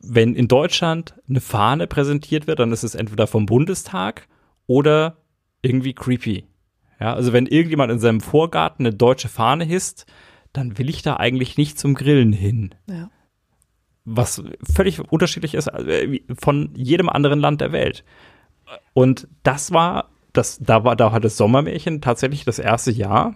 wenn 0.00 0.34
in 0.34 0.48
Deutschland 0.48 1.14
eine 1.28 1.40
Fahne 1.40 1.86
präsentiert 1.86 2.46
wird, 2.46 2.58
dann 2.58 2.72
ist 2.72 2.82
es 2.82 2.94
entweder 2.94 3.26
vom 3.26 3.46
Bundestag 3.46 4.26
oder 4.66 5.18
irgendwie 5.62 5.94
creepy. 5.94 6.44
Ja, 7.00 7.14
also 7.14 7.32
wenn 7.32 7.46
irgendjemand 7.46 7.90
in 7.90 7.98
seinem 7.98 8.20
Vorgarten 8.20 8.86
eine 8.86 8.94
deutsche 8.94 9.28
Fahne 9.28 9.64
hisst, 9.64 10.06
dann 10.52 10.78
will 10.78 10.88
ich 10.88 11.02
da 11.02 11.16
eigentlich 11.16 11.56
nicht 11.56 11.78
zum 11.78 11.94
Grillen 11.94 12.32
hin. 12.32 12.74
Ja. 12.88 13.10
Was 14.04 14.42
völlig 14.62 15.00
unterschiedlich 15.00 15.54
ist 15.54 15.68
äh, 15.68 16.20
von 16.38 16.70
jedem 16.74 17.08
anderen 17.08 17.40
Land 17.40 17.60
der 17.60 17.72
Welt. 17.72 18.04
Und 18.92 19.28
das 19.42 19.72
war, 19.72 20.10
das, 20.32 20.58
da 20.58 20.84
war, 20.84 20.96
da 20.96 21.12
hat 21.12 21.24
das 21.24 21.36
Sommermärchen 21.36 22.00
tatsächlich 22.00 22.44
das 22.44 22.58
erste 22.58 22.90
Jahr. 22.90 23.34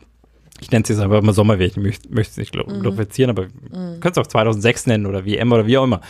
Ich 0.60 0.70
nenne 0.70 0.82
es 0.82 0.88
jetzt 0.88 1.00
einfach 1.00 1.22
mal 1.22 1.32
Sommermärchen, 1.32 1.82
möchte, 1.82 2.08
es 2.08 2.36
nicht 2.36 2.54
mhm. 2.54 2.80
glorifizieren, 2.80 3.30
aber 3.30 3.44
mhm. 3.44 4.00
könnt 4.00 4.16
es 4.16 4.18
auch 4.18 4.26
2006 4.26 4.86
nennen 4.86 5.06
oder 5.06 5.24
WM 5.24 5.52
oder 5.52 5.66
wie 5.66 5.78
auch 5.78 5.84
immer. 5.84 6.00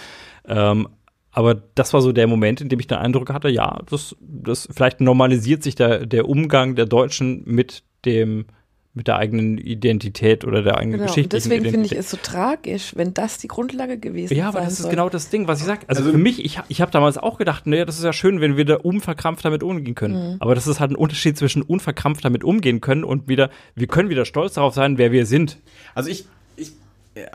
Ähm, 0.47 0.89
aber 1.37 1.55
das 1.75 1.93
war 1.93 2.01
so 2.01 2.13
der 2.13 2.27
Moment, 2.27 2.63
in 2.63 2.71
dem 2.71 2.81
ich 2.81 2.87
den 2.87 2.97
Eindruck 2.97 3.31
hatte, 3.31 3.51
ja, 3.51 3.79
das, 3.91 4.17
das 4.21 4.67
vielleicht 4.75 5.03
normalisiert 5.03 5.63
sich 5.63 5.75
der, 5.75 6.07
der 6.07 6.31
Umgang 6.31 6.77
der 6.77 6.87
Deutschen 6.87 7.43
mit 7.45 7.83
dem 8.07 8.47
mit 8.95 9.09
der 9.09 9.17
eigenen 9.17 9.59
Identität 9.59 10.47
oder 10.47 10.63
der 10.63 10.79
eigenen 10.79 11.01
genau. 11.01 11.09
Geschichte. 11.09 11.37
Deswegen 11.37 11.67
finde 11.67 11.85
ich 11.85 11.93
es 11.93 12.09
so 12.09 12.17
tragisch, 12.17 12.97
wenn 12.97 13.13
das 13.13 13.37
die 13.37 13.49
Grundlage 13.49 13.99
gewesen 13.99 14.33
ist. 14.33 14.39
Ja, 14.39 14.49
aber 14.49 14.61
das 14.61 14.79
soll. 14.79 14.87
ist 14.87 14.91
genau 14.91 15.11
das 15.11 15.29
Ding, 15.29 15.47
was 15.47 15.61
ich 15.61 15.67
sage. 15.67 15.83
Also, 15.89 16.01
also, 16.01 16.13
für 16.13 16.19
mich, 16.19 16.43
ich, 16.43 16.59
ich 16.69 16.81
habe 16.81 16.91
damals 16.91 17.19
auch 17.19 17.37
gedacht, 17.37 17.67
naja, 17.67 17.85
das 17.85 17.99
ist 17.99 18.05
ja 18.05 18.15
schön, 18.15 18.41
wenn 18.41 18.57
wir 18.57 18.65
da 18.65 18.77
unverkrampft 18.77 19.45
damit 19.45 19.63
umgehen 19.63 19.95
können. 19.95 20.33
Mhm. 20.33 20.37
Aber 20.39 20.55
das 20.55 20.67
ist 20.67 20.81
halt 20.81 20.93
ein 20.93 20.97
Unterschied 20.97 21.37
zwischen 21.37 21.61
unverkrampft 21.61 22.25
damit 22.25 22.45
umgehen 22.45 22.81
können 22.81 23.05
und 23.05 23.29
wieder, 23.29 23.51
wir 23.75 23.89
können 23.89 24.09
wieder 24.09 24.25
stolz 24.25 24.55
darauf 24.55 24.73
sein, 24.73 24.97
wer 24.97 25.13
wir 25.13 25.27
sind. 25.27 25.59
Also 25.95 26.09
ich, 26.09 26.25
ich 26.57 26.73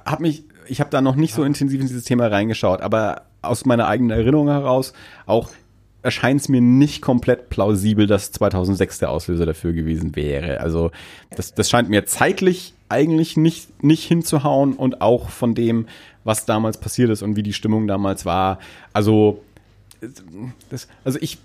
habe 0.04 0.24
mich, 0.24 0.46
ich 0.66 0.80
habe 0.80 0.90
da 0.90 1.02
noch 1.02 1.16
nicht 1.16 1.36
so 1.36 1.44
intensiv 1.44 1.80
in 1.80 1.88
dieses 1.88 2.06
Thema 2.06 2.26
reingeschaut, 2.26 2.82
aber 2.82 3.28
aus 3.42 3.66
meiner 3.66 3.88
eigenen 3.88 4.18
Erinnerung 4.18 4.48
heraus 4.48 4.94
auch 5.26 5.50
erscheint 6.04 6.42
es 6.42 6.50
mir 6.50 6.62
nicht 6.62 7.02
komplett 7.02 7.50
plausibel, 7.50 8.08
dass 8.08 8.32
2006 8.32 9.00
der 9.00 9.12
Auslöser 9.12 9.46
dafür 9.46 9.74
gewesen 9.74 10.16
wäre. 10.16 10.60
Also 10.60 10.92
das, 11.36 11.54
das 11.54 11.70
scheint 11.70 11.90
mir 11.90 12.06
zeitlich 12.06 12.74
eigentlich 12.90 13.38
nicht, 13.38 13.84
nicht 13.84 14.04
hinzuhauen 14.04 14.74
und 14.74 15.02
auch 15.02 15.30
von 15.30 15.56
dem, 15.56 15.88
was 16.24 16.46
damals 16.46 16.78
passiert 16.78 17.10
ist 17.10 17.22
und 17.22 17.36
wie 17.36 17.44
die 17.44 17.54
Stimmung 17.54 17.88
damals 17.88 18.26
war. 18.26 18.60
Also, 18.94 19.42
das, 20.70 20.88
also 21.04 21.20
ich, 21.22 21.38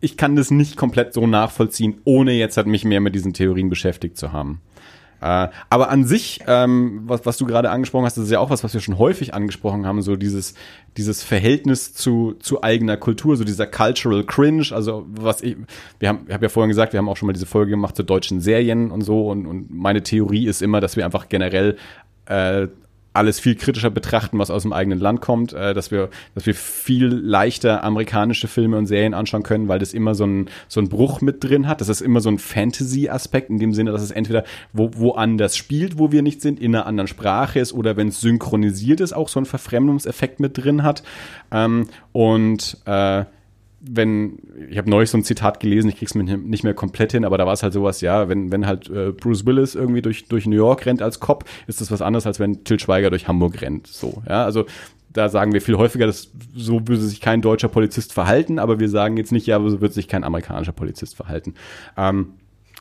ich 0.00 0.16
kann 0.16 0.36
das 0.36 0.50
nicht 0.50 0.76
komplett 0.76 1.14
so 1.14 1.26
nachvollziehen, 1.26 1.98
ohne 2.04 2.32
jetzt 2.32 2.56
halt 2.56 2.66
mich 2.66 2.84
mehr 2.84 3.00
mit 3.00 3.14
diesen 3.14 3.32
Theorien 3.32 3.70
beschäftigt 3.70 4.18
zu 4.18 4.32
haben. 4.32 4.60
Äh, 5.20 5.48
aber 5.68 5.90
an 5.90 6.04
sich, 6.04 6.40
ähm, 6.46 7.02
was, 7.04 7.26
was 7.26 7.36
du 7.36 7.46
gerade 7.46 7.70
angesprochen 7.70 8.04
hast, 8.06 8.16
das 8.16 8.24
ist 8.24 8.30
ja 8.30 8.38
auch 8.38 8.50
was, 8.50 8.64
was 8.64 8.72
wir 8.72 8.80
schon 8.80 8.98
häufig 8.98 9.34
angesprochen 9.34 9.86
haben, 9.86 10.00
so 10.02 10.16
dieses, 10.16 10.54
dieses 10.96 11.22
Verhältnis 11.22 11.92
zu, 11.92 12.34
zu 12.40 12.62
eigener 12.62 12.96
Kultur, 12.96 13.36
so 13.36 13.44
dieser 13.44 13.66
Cultural 13.66 14.24
Cringe, 14.24 14.68
also 14.70 15.06
was 15.08 15.42
ich, 15.42 15.56
wir 15.98 16.08
haben, 16.08 16.20
ich 16.26 16.32
habe 16.32 16.46
ja 16.46 16.48
vorhin 16.48 16.68
gesagt, 16.68 16.92
wir 16.92 16.98
haben 16.98 17.08
auch 17.08 17.16
schon 17.16 17.26
mal 17.26 17.32
diese 17.32 17.46
Folge 17.46 17.70
gemacht 17.70 17.96
zu 17.96 18.02
deutschen 18.02 18.40
Serien 18.40 18.90
und 18.90 19.02
so 19.02 19.28
und, 19.30 19.46
und 19.46 19.70
meine 19.70 20.02
Theorie 20.02 20.46
ist 20.46 20.62
immer, 20.62 20.80
dass 20.80 20.96
wir 20.96 21.04
einfach 21.04 21.28
generell 21.28 21.76
äh, 22.26 22.68
alles 23.12 23.40
viel 23.40 23.56
kritischer 23.56 23.90
betrachten, 23.90 24.38
was 24.38 24.50
aus 24.50 24.62
dem 24.62 24.72
eigenen 24.72 25.00
Land 25.00 25.20
kommt, 25.20 25.52
äh, 25.52 25.74
dass 25.74 25.90
wir, 25.90 26.10
dass 26.34 26.46
wir 26.46 26.54
viel 26.54 27.06
leichter 27.06 27.82
amerikanische 27.82 28.46
Filme 28.46 28.76
und 28.76 28.86
Serien 28.86 29.14
anschauen 29.14 29.42
können, 29.42 29.68
weil 29.68 29.78
das 29.78 29.92
immer 29.92 30.14
so 30.14 30.24
ein 30.24 30.48
so 30.68 30.80
ein 30.80 30.88
Bruch 30.88 31.20
mit 31.20 31.42
drin 31.42 31.66
hat. 31.66 31.80
Das 31.80 31.88
ist 31.88 32.00
immer 32.00 32.20
so 32.20 32.30
ein 32.30 32.38
Fantasy-Aspekt 32.38 33.50
in 33.50 33.58
dem 33.58 33.74
Sinne, 33.74 33.92
dass 33.92 34.02
es 34.02 34.10
entweder 34.10 34.44
wo, 34.72 34.90
woanders 34.94 35.56
spielt, 35.56 35.98
wo 35.98 36.12
wir 36.12 36.22
nicht 36.22 36.40
sind, 36.40 36.60
in 36.60 36.74
einer 36.74 36.86
anderen 36.86 37.08
Sprache 37.08 37.58
ist 37.58 37.72
oder 37.72 37.96
wenn 37.96 38.08
es 38.08 38.20
synchronisiert 38.20 39.00
ist, 39.00 39.12
auch 39.12 39.28
so 39.28 39.40
ein 39.40 39.46
Verfremdungseffekt 39.46 40.38
mit 40.38 40.56
drin 40.56 40.82
hat. 40.82 41.02
Ähm, 41.50 41.88
und 42.12 42.78
äh, 42.86 43.24
wenn, 43.80 44.38
ich 44.68 44.76
habe 44.76 44.90
neulich 44.90 45.10
so 45.10 45.16
ein 45.16 45.24
Zitat 45.24 45.58
gelesen, 45.58 45.88
ich 45.88 45.96
krieg's 45.96 46.14
mir 46.14 46.24
nicht 46.24 46.64
mehr 46.64 46.74
komplett 46.74 47.12
hin, 47.12 47.24
aber 47.24 47.38
da 47.38 47.46
war 47.46 47.54
es 47.54 47.62
halt 47.62 47.72
sowas, 47.72 48.00
ja, 48.02 48.28
wenn, 48.28 48.52
wenn 48.52 48.66
halt 48.66 48.90
äh, 48.90 49.12
Bruce 49.12 49.46
Willis 49.46 49.74
irgendwie 49.74 50.02
durch, 50.02 50.26
durch 50.26 50.46
New 50.46 50.56
York 50.56 50.84
rennt 50.84 51.00
als 51.00 51.18
Cop, 51.18 51.44
ist 51.66 51.80
das 51.80 51.90
was 51.90 52.02
anderes, 52.02 52.26
als 52.26 52.38
wenn 52.38 52.62
Till 52.64 52.78
Schweiger 52.78 53.08
durch 53.10 53.26
Hamburg 53.26 53.62
rennt. 53.62 53.86
So, 53.86 54.22
ja, 54.28 54.44
also 54.44 54.66
da 55.12 55.28
sagen 55.28 55.52
wir 55.52 55.62
viel 55.62 55.76
häufiger, 55.76 56.06
dass 56.06 56.30
so 56.54 56.86
würde 56.86 57.02
sich 57.02 57.20
kein 57.20 57.40
deutscher 57.42 57.68
Polizist 57.68 58.12
verhalten, 58.12 58.58
aber 58.58 58.78
wir 58.78 58.88
sagen 58.88 59.16
jetzt 59.16 59.32
nicht, 59.32 59.46
ja, 59.46 59.58
so 59.60 59.80
wird 59.80 59.94
sich 59.94 60.08
kein 60.08 60.24
amerikanischer 60.24 60.72
Polizist 60.72 61.16
verhalten. 61.16 61.54
Ähm, 61.96 62.34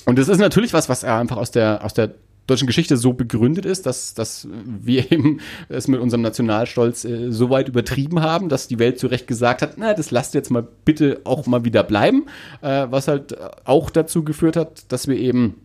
und 0.05 0.19
das 0.19 0.27
ist 0.27 0.39
natürlich 0.39 0.73
was, 0.73 0.89
was 0.89 1.03
einfach 1.03 1.37
aus 1.37 1.51
der, 1.51 1.83
aus 1.83 1.93
der 1.93 2.13
deutschen 2.49 2.67
Geschichte 2.67 2.97
so 2.97 3.13
begründet 3.13 3.65
ist, 3.65 3.85
dass, 3.85 4.13
dass 4.13 4.47
wir 4.51 5.11
eben 5.11 5.39
es 5.69 5.87
mit 5.87 5.99
unserem 5.99 6.21
Nationalstolz 6.21 7.05
äh, 7.05 7.31
so 7.31 7.49
weit 7.49 7.67
übertrieben 7.67 8.21
haben, 8.21 8.49
dass 8.49 8.67
die 8.67 8.79
Welt 8.79 8.99
zu 8.99 9.07
Recht 9.07 9.27
gesagt 9.27 9.61
hat, 9.61 9.73
na, 9.77 9.93
das 9.93 10.11
lasst 10.11 10.33
jetzt 10.33 10.49
mal 10.49 10.67
bitte 10.85 11.21
auch 11.23 11.45
mal 11.47 11.65
wieder 11.65 11.83
bleiben, 11.83 12.25
äh, 12.61 12.87
was 12.89 13.07
halt 13.07 13.37
auch 13.65 13.89
dazu 13.89 14.23
geführt 14.23 14.55
hat, 14.55 14.91
dass 14.91 15.07
wir 15.07 15.17
eben 15.17 15.55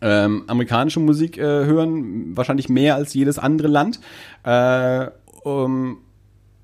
ähm, 0.00 0.44
amerikanische 0.46 1.00
Musik 1.00 1.38
äh, 1.38 1.42
hören, 1.42 2.36
wahrscheinlich 2.36 2.68
mehr 2.68 2.94
als 2.96 3.14
jedes 3.14 3.38
andere 3.38 3.68
Land. 3.68 4.00
Äh, 4.42 5.08
um, 5.42 5.98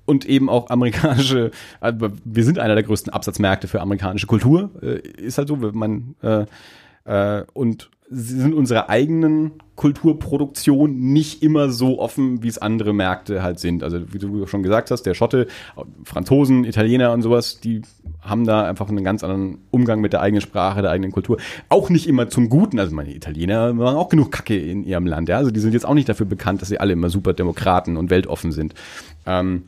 und 0.05 0.25
eben 0.25 0.49
auch 0.49 0.69
amerikanische, 0.69 1.51
wir 1.79 2.43
sind 2.43 2.59
einer 2.59 2.75
der 2.75 2.83
größten 2.83 3.13
Absatzmärkte 3.13 3.69
für 3.69 3.79
amerikanische 3.79 4.27
Kultur, 4.27 4.69
äh, 4.81 4.99
ist 4.99 5.37
halt 5.37 5.47
so, 5.47 5.55
man 5.55 6.15
äh, 6.21 7.43
und 7.53 7.89
sind 8.09 8.53
unserer 8.53 8.89
eigenen 8.89 9.51
Kulturproduktion 9.75 10.95
nicht 11.13 11.41
immer 11.41 11.69
so 11.69 11.99
offen, 11.99 12.43
wie 12.43 12.47
es 12.47 12.59
andere 12.59 12.93
Märkte 12.93 13.41
halt 13.41 13.59
sind. 13.59 13.83
Also 13.83 14.13
wie 14.13 14.19
du 14.19 14.45
schon 14.45 14.61
gesagt 14.61 14.91
hast, 14.91 15.03
der 15.03 15.15
Schotte, 15.15 15.47
Franzosen, 16.03 16.63
Italiener 16.63 17.11
und 17.11 17.23
sowas, 17.23 17.59
die 17.59 17.81
haben 18.21 18.45
da 18.45 18.65
einfach 18.65 18.87
einen 18.89 19.03
ganz 19.03 19.23
anderen 19.23 19.59
Umgang 19.71 19.99
mit 19.99 20.13
der 20.13 20.21
eigenen 20.21 20.41
Sprache, 20.41 20.81
der 20.81 20.91
eigenen 20.91 21.11
Kultur. 21.11 21.37
Auch 21.69 21.89
nicht 21.89 22.07
immer 22.07 22.29
zum 22.29 22.49
Guten. 22.49 22.79
Also 22.79 22.95
meine 22.95 23.15
Italiener 23.15 23.73
machen 23.73 23.97
auch 23.97 24.09
genug 24.09 24.31
Kacke 24.31 24.57
in 24.57 24.83
ihrem 24.83 25.07
Land. 25.07 25.29
Ja? 25.29 25.37
Also 25.37 25.49
die 25.49 25.59
sind 25.59 25.73
jetzt 25.73 25.85
auch 25.85 25.95
nicht 25.95 26.07
dafür 26.07 26.27
bekannt, 26.27 26.61
dass 26.61 26.69
sie 26.69 26.79
alle 26.79 26.93
immer 26.93 27.09
super 27.09 27.33
Demokraten 27.33 27.97
und 27.97 28.09
weltoffen 28.09 28.51
sind. 28.51 28.75
Ähm, 29.25 29.63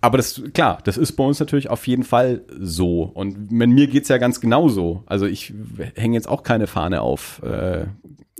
aber 0.00 0.16
das, 0.16 0.42
klar, 0.54 0.78
das 0.84 0.96
ist 0.96 1.12
bei 1.12 1.24
uns 1.24 1.40
natürlich 1.40 1.68
auf 1.68 1.86
jeden 1.86 2.04
Fall 2.04 2.42
so. 2.58 3.02
Und 3.02 3.50
mit 3.50 3.68
mir 3.68 3.86
geht's 3.86 4.08
ja 4.08 4.18
ganz 4.18 4.40
genauso. 4.40 5.02
Also 5.06 5.26
ich 5.26 5.52
hänge 5.94 6.14
jetzt 6.14 6.28
auch 6.28 6.42
keine 6.42 6.66
Fahne 6.66 7.02
auf 7.02 7.42
äh, 7.42 7.86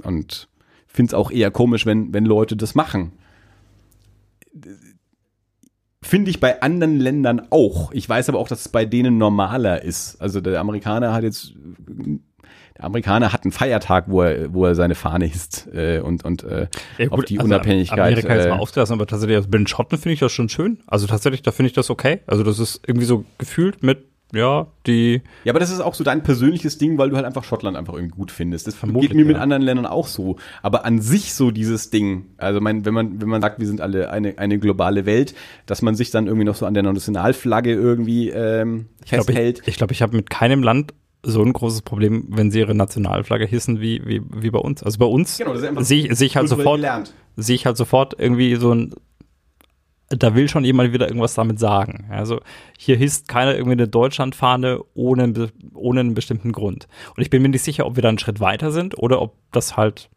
und 0.02 0.48
finde 0.86 1.10
es 1.10 1.14
auch 1.14 1.30
eher 1.30 1.50
komisch, 1.50 1.84
wenn, 1.86 2.14
wenn 2.14 2.24
Leute 2.24 2.56
das 2.56 2.74
machen. 2.74 3.12
Finde 6.02 6.30
ich 6.30 6.40
bei 6.40 6.62
anderen 6.62 6.98
Ländern 6.98 7.46
auch. 7.50 7.92
Ich 7.92 8.08
weiß 8.08 8.30
aber 8.30 8.38
auch, 8.38 8.48
dass 8.48 8.60
es 8.60 8.68
bei 8.68 8.86
denen 8.86 9.18
normaler 9.18 9.82
ist. 9.82 10.20
Also 10.20 10.40
der 10.40 10.60
Amerikaner 10.60 11.12
hat 11.12 11.24
jetzt, 11.24 11.52
der 12.80 12.86
Amerikaner 12.86 13.32
hat 13.32 13.44
einen 13.44 13.52
Feiertag, 13.52 14.04
wo 14.08 14.22
er, 14.22 14.52
wo 14.52 14.64
er 14.64 14.74
seine 14.74 14.94
Fahne 14.94 15.26
hisst 15.26 15.68
äh, 15.72 16.00
und, 16.00 16.24
und 16.24 16.42
äh, 16.44 16.66
ja, 16.98 17.06
gut, 17.06 17.20
auf 17.20 17.24
die 17.26 17.38
also 17.38 17.46
Unabhängigkeit. 17.46 17.98
Amerika 17.98 18.34
jetzt 18.34 18.48
mal 18.48 18.56
äh, 18.56 18.58
ausgelassen, 18.58 18.94
aber 18.94 19.06
tatsächlich 19.06 19.36
also 19.36 19.48
bei 19.48 19.58
den 19.58 19.66
Schotten 19.66 19.98
finde 19.98 20.14
ich 20.14 20.20
das 20.20 20.32
schon 20.32 20.48
schön. 20.48 20.78
Also 20.86 21.06
tatsächlich, 21.06 21.42
da 21.42 21.52
finde 21.52 21.68
ich 21.68 21.74
das 21.74 21.90
okay. 21.90 22.20
Also 22.26 22.42
das 22.42 22.58
ist 22.58 22.80
irgendwie 22.86 23.06
so 23.06 23.24
gefühlt 23.38 23.82
mit 23.82 24.06
ja, 24.32 24.68
die. 24.86 25.22
Ja, 25.42 25.52
aber 25.52 25.58
das 25.58 25.70
ist 25.70 25.80
auch 25.80 25.94
so 25.94 26.04
dein 26.04 26.22
persönliches 26.22 26.78
Ding, 26.78 26.98
weil 26.98 27.10
du 27.10 27.16
halt 27.16 27.26
einfach 27.26 27.42
Schottland 27.42 27.76
einfach 27.76 27.94
irgendwie 27.94 28.16
gut 28.16 28.30
findest. 28.30 28.68
Das 28.68 28.80
geht 28.80 29.12
mir 29.12 29.22
ja. 29.22 29.26
mit 29.26 29.36
anderen 29.36 29.62
Ländern 29.62 29.86
auch 29.86 30.06
so. 30.06 30.36
Aber 30.62 30.84
an 30.84 31.00
sich 31.00 31.34
so 31.34 31.50
dieses 31.50 31.90
Ding, 31.90 32.26
also 32.36 32.60
mein, 32.60 32.84
wenn 32.84 32.94
man, 32.94 33.20
wenn 33.20 33.28
man 33.28 33.42
sagt, 33.42 33.58
wir 33.58 33.66
sind 33.66 33.80
alle 33.80 34.10
eine, 34.10 34.38
eine 34.38 34.60
globale 34.60 35.04
Welt, 35.04 35.34
dass 35.66 35.82
man 35.82 35.96
sich 35.96 36.12
dann 36.12 36.28
irgendwie 36.28 36.44
noch 36.44 36.54
so 36.54 36.64
an 36.64 36.74
der 36.74 36.84
Nationalflagge 36.84 37.72
irgendwie 37.72 38.30
ähm, 38.30 38.86
festhält. 39.04 39.18
Ich 39.18 39.24
glaube, 39.26 39.62
ich, 39.62 39.68
ich, 39.68 39.76
glaub, 39.78 39.90
ich 39.90 40.02
habe 40.02 40.16
mit 40.16 40.30
keinem 40.30 40.62
Land 40.62 40.94
so 41.22 41.42
ein 41.42 41.52
großes 41.52 41.82
Problem, 41.82 42.26
wenn 42.28 42.50
sie 42.50 42.60
ihre 42.60 42.74
Nationalflagge 42.74 43.46
hissen 43.46 43.80
wie, 43.80 44.02
wie, 44.06 44.22
wie 44.30 44.50
bei 44.50 44.58
uns. 44.58 44.82
Also 44.82 44.98
bei 44.98 45.06
uns 45.06 45.38
genau, 45.38 45.54
sehe 45.54 46.14
seh 46.14 46.26
ich 46.26 46.36
halt 46.36 46.48
sofort, 46.48 46.80
sehe 47.36 47.54
ich 47.54 47.66
halt 47.66 47.76
sofort 47.76 48.14
irgendwie 48.18 48.56
so 48.56 48.72
ein 48.72 48.94
da 50.10 50.34
will 50.34 50.48
schon 50.48 50.64
jemand 50.64 50.92
wieder 50.92 51.06
irgendwas 51.06 51.34
damit 51.34 51.60
sagen. 51.60 52.06
Also 52.10 52.40
hier 52.76 52.96
hisst 52.96 53.28
keiner 53.28 53.52
irgendwie 53.54 53.72
eine 53.72 53.86
Deutschlandfahne 53.86 54.80
ohne, 54.94 55.52
ohne 55.72 56.00
einen 56.00 56.14
bestimmten 56.14 56.50
Grund. 56.50 56.88
Und 57.16 57.22
ich 57.22 57.30
bin 57.30 57.42
mir 57.42 57.48
nicht 57.48 57.62
sicher, 57.62 57.86
ob 57.86 57.94
wir 57.94 58.02
da 58.02 58.08
einen 58.08 58.18
Schritt 58.18 58.40
weiter 58.40 58.72
sind 58.72 58.98
oder 58.98 59.22
ob 59.22 59.36
das 59.52 59.76
halt 59.76 60.10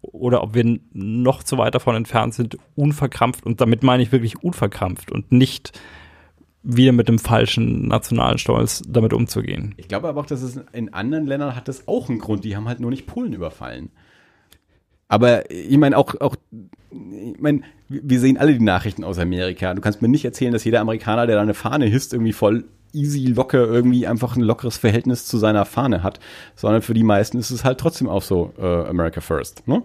oder 0.00 0.42
ob 0.42 0.54
wir 0.54 0.78
noch 0.92 1.42
zu 1.42 1.58
weit 1.58 1.74
davon 1.74 1.96
entfernt 1.96 2.32
sind, 2.32 2.56
unverkrampft, 2.76 3.44
und 3.44 3.60
damit 3.60 3.82
meine 3.82 4.02
ich 4.02 4.12
wirklich 4.12 4.42
unverkrampft 4.42 5.12
und 5.12 5.32
nicht 5.32 5.78
wieder 6.62 6.92
mit 6.92 7.08
dem 7.08 7.18
falschen 7.18 7.88
nationalen 7.88 8.38
Stolz 8.38 8.82
damit 8.86 9.12
umzugehen. 9.12 9.74
Ich 9.76 9.88
glaube 9.88 10.08
aber 10.08 10.20
auch, 10.20 10.26
dass 10.26 10.42
es 10.42 10.60
in 10.72 10.94
anderen 10.94 11.26
Ländern 11.26 11.56
hat 11.56 11.68
das 11.68 11.88
auch 11.88 12.08
einen 12.08 12.18
Grund. 12.18 12.44
Die 12.44 12.56
haben 12.56 12.68
halt 12.68 12.80
nur 12.80 12.90
nicht 12.90 13.06
Polen 13.06 13.32
überfallen. 13.32 13.90
Aber 15.08 15.50
ich 15.50 15.76
meine 15.76 15.98
auch, 15.98 16.18
auch, 16.20 16.36
ich 16.90 17.40
meine, 17.40 17.62
wir 17.88 18.20
sehen 18.20 18.38
alle 18.38 18.54
die 18.54 18.64
Nachrichten 18.64 19.04
aus 19.04 19.18
Amerika. 19.18 19.74
Du 19.74 19.82
kannst 19.82 20.00
mir 20.00 20.08
nicht 20.08 20.24
erzählen, 20.24 20.52
dass 20.52 20.64
jeder 20.64 20.80
Amerikaner, 20.80 21.26
der 21.26 21.36
da 21.36 21.42
eine 21.42 21.52
Fahne 21.54 21.86
hisst, 21.86 22.14
irgendwie 22.14 22.32
voll 22.32 22.64
easy, 22.92 23.26
locker, 23.26 23.66
irgendwie 23.66 24.06
einfach 24.06 24.36
ein 24.36 24.42
lockeres 24.42 24.78
Verhältnis 24.78 25.26
zu 25.26 25.38
seiner 25.38 25.64
Fahne 25.64 26.02
hat. 26.02 26.20
Sondern 26.54 26.80
für 26.80 26.94
die 26.94 27.02
meisten 27.02 27.38
ist 27.38 27.50
es 27.50 27.64
halt 27.64 27.78
trotzdem 27.78 28.08
auch 28.08 28.22
so 28.22 28.54
äh, 28.58 28.86
America 28.86 29.20
First, 29.20 29.66
ne? 29.68 29.82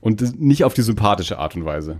Und 0.00 0.40
nicht 0.40 0.64
auf 0.64 0.72
die 0.72 0.80
sympathische 0.80 1.38
Art 1.38 1.56
und 1.56 1.66
Weise. 1.66 1.98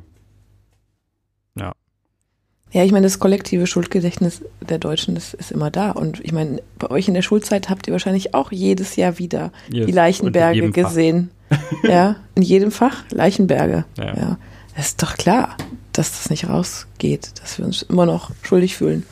Ja. 2.72 2.84
Ich 2.84 2.92
meine, 2.92 3.06
das 3.06 3.18
kollektive 3.18 3.66
Schuldgedächtnis 3.66 4.42
der 4.60 4.78
Deutschen 4.78 5.14
das 5.14 5.34
ist 5.34 5.50
immer 5.50 5.70
da. 5.70 5.90
Und 5.90 6.24
ich 6.24 6.32
meine, 6.32 6.62
bei 6.78 6.90
euch 6.90 7.08
in 7.08 7.14
der 7.14 7.22
Schulzeit 7.22 7.68
habt 7.68 7.86
ihr 7.86 7.92
wahrscheinlich 7.92 8.34
auch 8.34 8.52
jedes 8.52 8.96
Jahr 8.96 9.18
wieder 9.18 9.52
yes. 9.70 9.86
die 9.86 9.92
Leichenberge 9.92 10.70
gesehen. 10.70 11.30
Ja, 11.82 12.14
in 12.36 12.42
jedem 12.42 12.70
Fach 12.70 13.02
Leichenberge. 13.10 13.84
Ja. 13.98 14.16
ja. 14.16 14.38
Das 14.76 14.86
ist 14.86 15.02
doch 15.02 15.16
klar, 15.16 15.56
dass 15.92 16.12
das 16.12 16.30
nicht 16.30 16.48
rausgeht, 16.48 17.32
dass 17.42 17.58
wir 17.58 17.64
uns 17.64 17.82
immer 17.82 18.06
noch 18.06 18.30
schuldig 18.42 18.76
fühlen. 18.76 19.04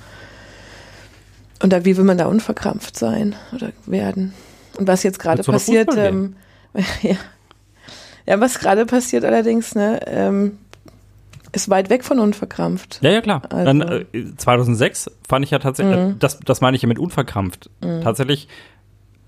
Und 1.60 1.72
da, 1.72 1.84
wie 1.84 1.96
will 1.96 2.04
man 2.04 2.18
da 2.18 2.26
unverkrampft 2.26 2.96
sein 2.96 3.34
oder 3.52 3.72
werden? 3.86 4.34
Und 4.78 4.86
was 4.86 5.02
jetzt 5.02 5.18
gerade 5.18 5.42
passiert, 5.42 5.90
ähm, 5.96 6.36
ja. 7.02 7.16
ja, 8.26 8.40
was 8.40 8.60
gerade 8.60 8.86
passiert 8.86 9.24
allerdings, 9.24 9.74
ne, 9.74 10.00
ähm, 10.06 10.58
ist 11.52 11.68
weit 11.70 11.90
weg 11.90 12.04
von 12.04 12.18
unverkrampft. 12.18 13.00
Ja, 13.02 13.10
ja, 13.10 13.20
klar. 13.20 13.42
Also, 13.50 13.64
Dann, 13.64 13.80
äh, 14.12 14.34
2006 14.36 15.10
fand 15.26 15.44
ich 15.44 15.50
ja 15.50 15.58
tatsächlich, 15.58 15.96
mhm. 15.96 16.18
das, 16.18 16.40
das 16.40 16.60
meine 16.60 16.76
ich 16.76 16.82
ja 16.82 16.88
mit 16.88 16.98
unverkrampft. 16.98 17.70
Mhm. 17.80 18.02
Tatsächlich 18.02 18.48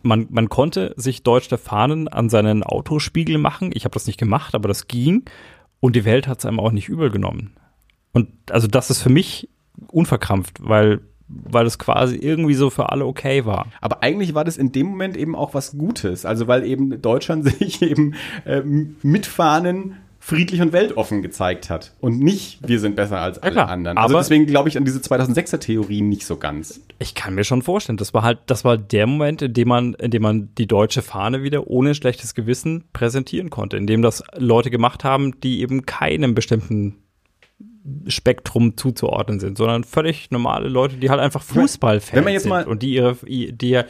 man, 0.03 0.27
man 0.31 0.49
konnte 0.49 0.95
sich 0.97 1.23
deutsche 1.23 1.59
Fahnen 1.59 2.09
an 2.09 2.29
seinen 2.29 2.63
Autospiegel 2.63 3.39
machen. 3.39 3.71
Ich 3.75 3.85
habe 3.85 3.93
das 3.93 4.07
nicht 4.07 4.19
gemacht, 4.19 4.55
aber 4.55 4.69
das 4.69 4.89
ging. 4.89 5.25
Und 5.81 5.97
die 5.97 6.05
Welt 6.05 6.27
hat 6.27 6.39
es 6.39 6.47
einem 6.47 6.61
auch 6.61 6.73
nicht 6.73 6.89
übel 6.89 7.11
genommen. 7.11 7.53
Und 8.13 8.29
also 8.51 8.67
das 8.67 8.91
ist 8.91 9.03
für 9.03 9.11
mich 9.11 9.49
unverkrampft, 9.89 10.59
weil 10.61 11.01
weil 11.33 11.65
es 11.65 11.79
quasi 11.79 12.17
irgendwie 12.17 12.55
so 12.55 12.71
für 12.71 12.91
alle 12.91 13.07
okay 13.07 13.45
war. 13.45 13.67
Aber 13.81 14.03
eigentlich 14.03 14.35
war 14.35 14.43
das 14.43 14.57
in 14.57 14.73
dem 14.73 14.89
Moment 14.89 15.17
eben 15.17 15.37
auch 15.37 15.55
was 15.55 15.79
Gutes. 15.79 16.27
Also 16.27 16.49
weil 16.49 16.65
eben 16.65 17.01
Deutschland 17.01 17.45
sich 17.59 17.83
eben 17.83 18.15
äh, 18.45 18.63
mit 18.63 19.27
Fahnen 19.27 19.99
friedlich 20.23 20.61
und 20.61 20.73
weltoffen 20.73 21.23
gezeigt 21.23 21.71
hat 21.71 21.95
und 21.99 22.21
nicht, 22.21 22.69
wir 22.69 22.79
sind 22.79 22.95
besser 22.95 23.19
als 23.19 23.39
alle 23.39 23.57
ja, 23.57 23.65
anderen. 23.65 23.97
Also 23.97 24.19
deswegen 24.19 24.47
glaube 24.47 24.69
ich 24.69 24.77
an 24.77 24.85
diese 24.85 24.99
2006er 24.99 25.59
Theorie 25.59 26.03
nicht 26.03 26.27
so 26.27 26.37
ganz. 26.37 26.83
Ich 26.99 27.15
kann 27.15 27.35
mir 27.35 27.43
schon 27.43 27.63
vorstellen, 27.63 27.97
das 27.97 28.13
war 28.13 28.23
halt, 28.23 28.39
das 28.47 28.63
war 28.63 28.77
der 28.77 29.07
Moment, 29.07 29.41
in 29.41 29.55
dem 29.55 29.69
man, 29.69 29.95
in 29.95 30.11
dem 30.11 30.23
man 30.23 30.55
die 30.57 30.67
deutsche 30.67 31.01
Fahne 31.01 31.43
wieder 31.43 31.67
ohne 31.69 31.95
schlechtes 31.95 32.35
Gewissen 32.35 32.85
präsentieren 32.93 33.49
konnte, 33.49 33.79
in 33.79 33.87
dem 33.87 34.03
das 34.03 34.23
Leute 34.37 34.71
gemacht 34.71 35.05
haben, 35.05 35.41
die 35.41 35.63
eben 35.63 35.87
keinem 35.87 36.35
bestimmten 36.35 36.97
Spektrum 38.07 38.77
zuzuordnen 38.77 39.41
sind, 39.41 39.57
sondern 39.57 39.85
völlig 39.85 40.31
normale 40.31 40.69
Leute, 40.69 40.97
die 40.97 41.09
halt 41.09 41.21
einfach 41.21 41.43
Fußballfans 41.43 42.43
sind 42.43 42.67
und 42.67 42.83
die 42.83 42.93
ihre, 42.93 43.17
die 43.25 43.81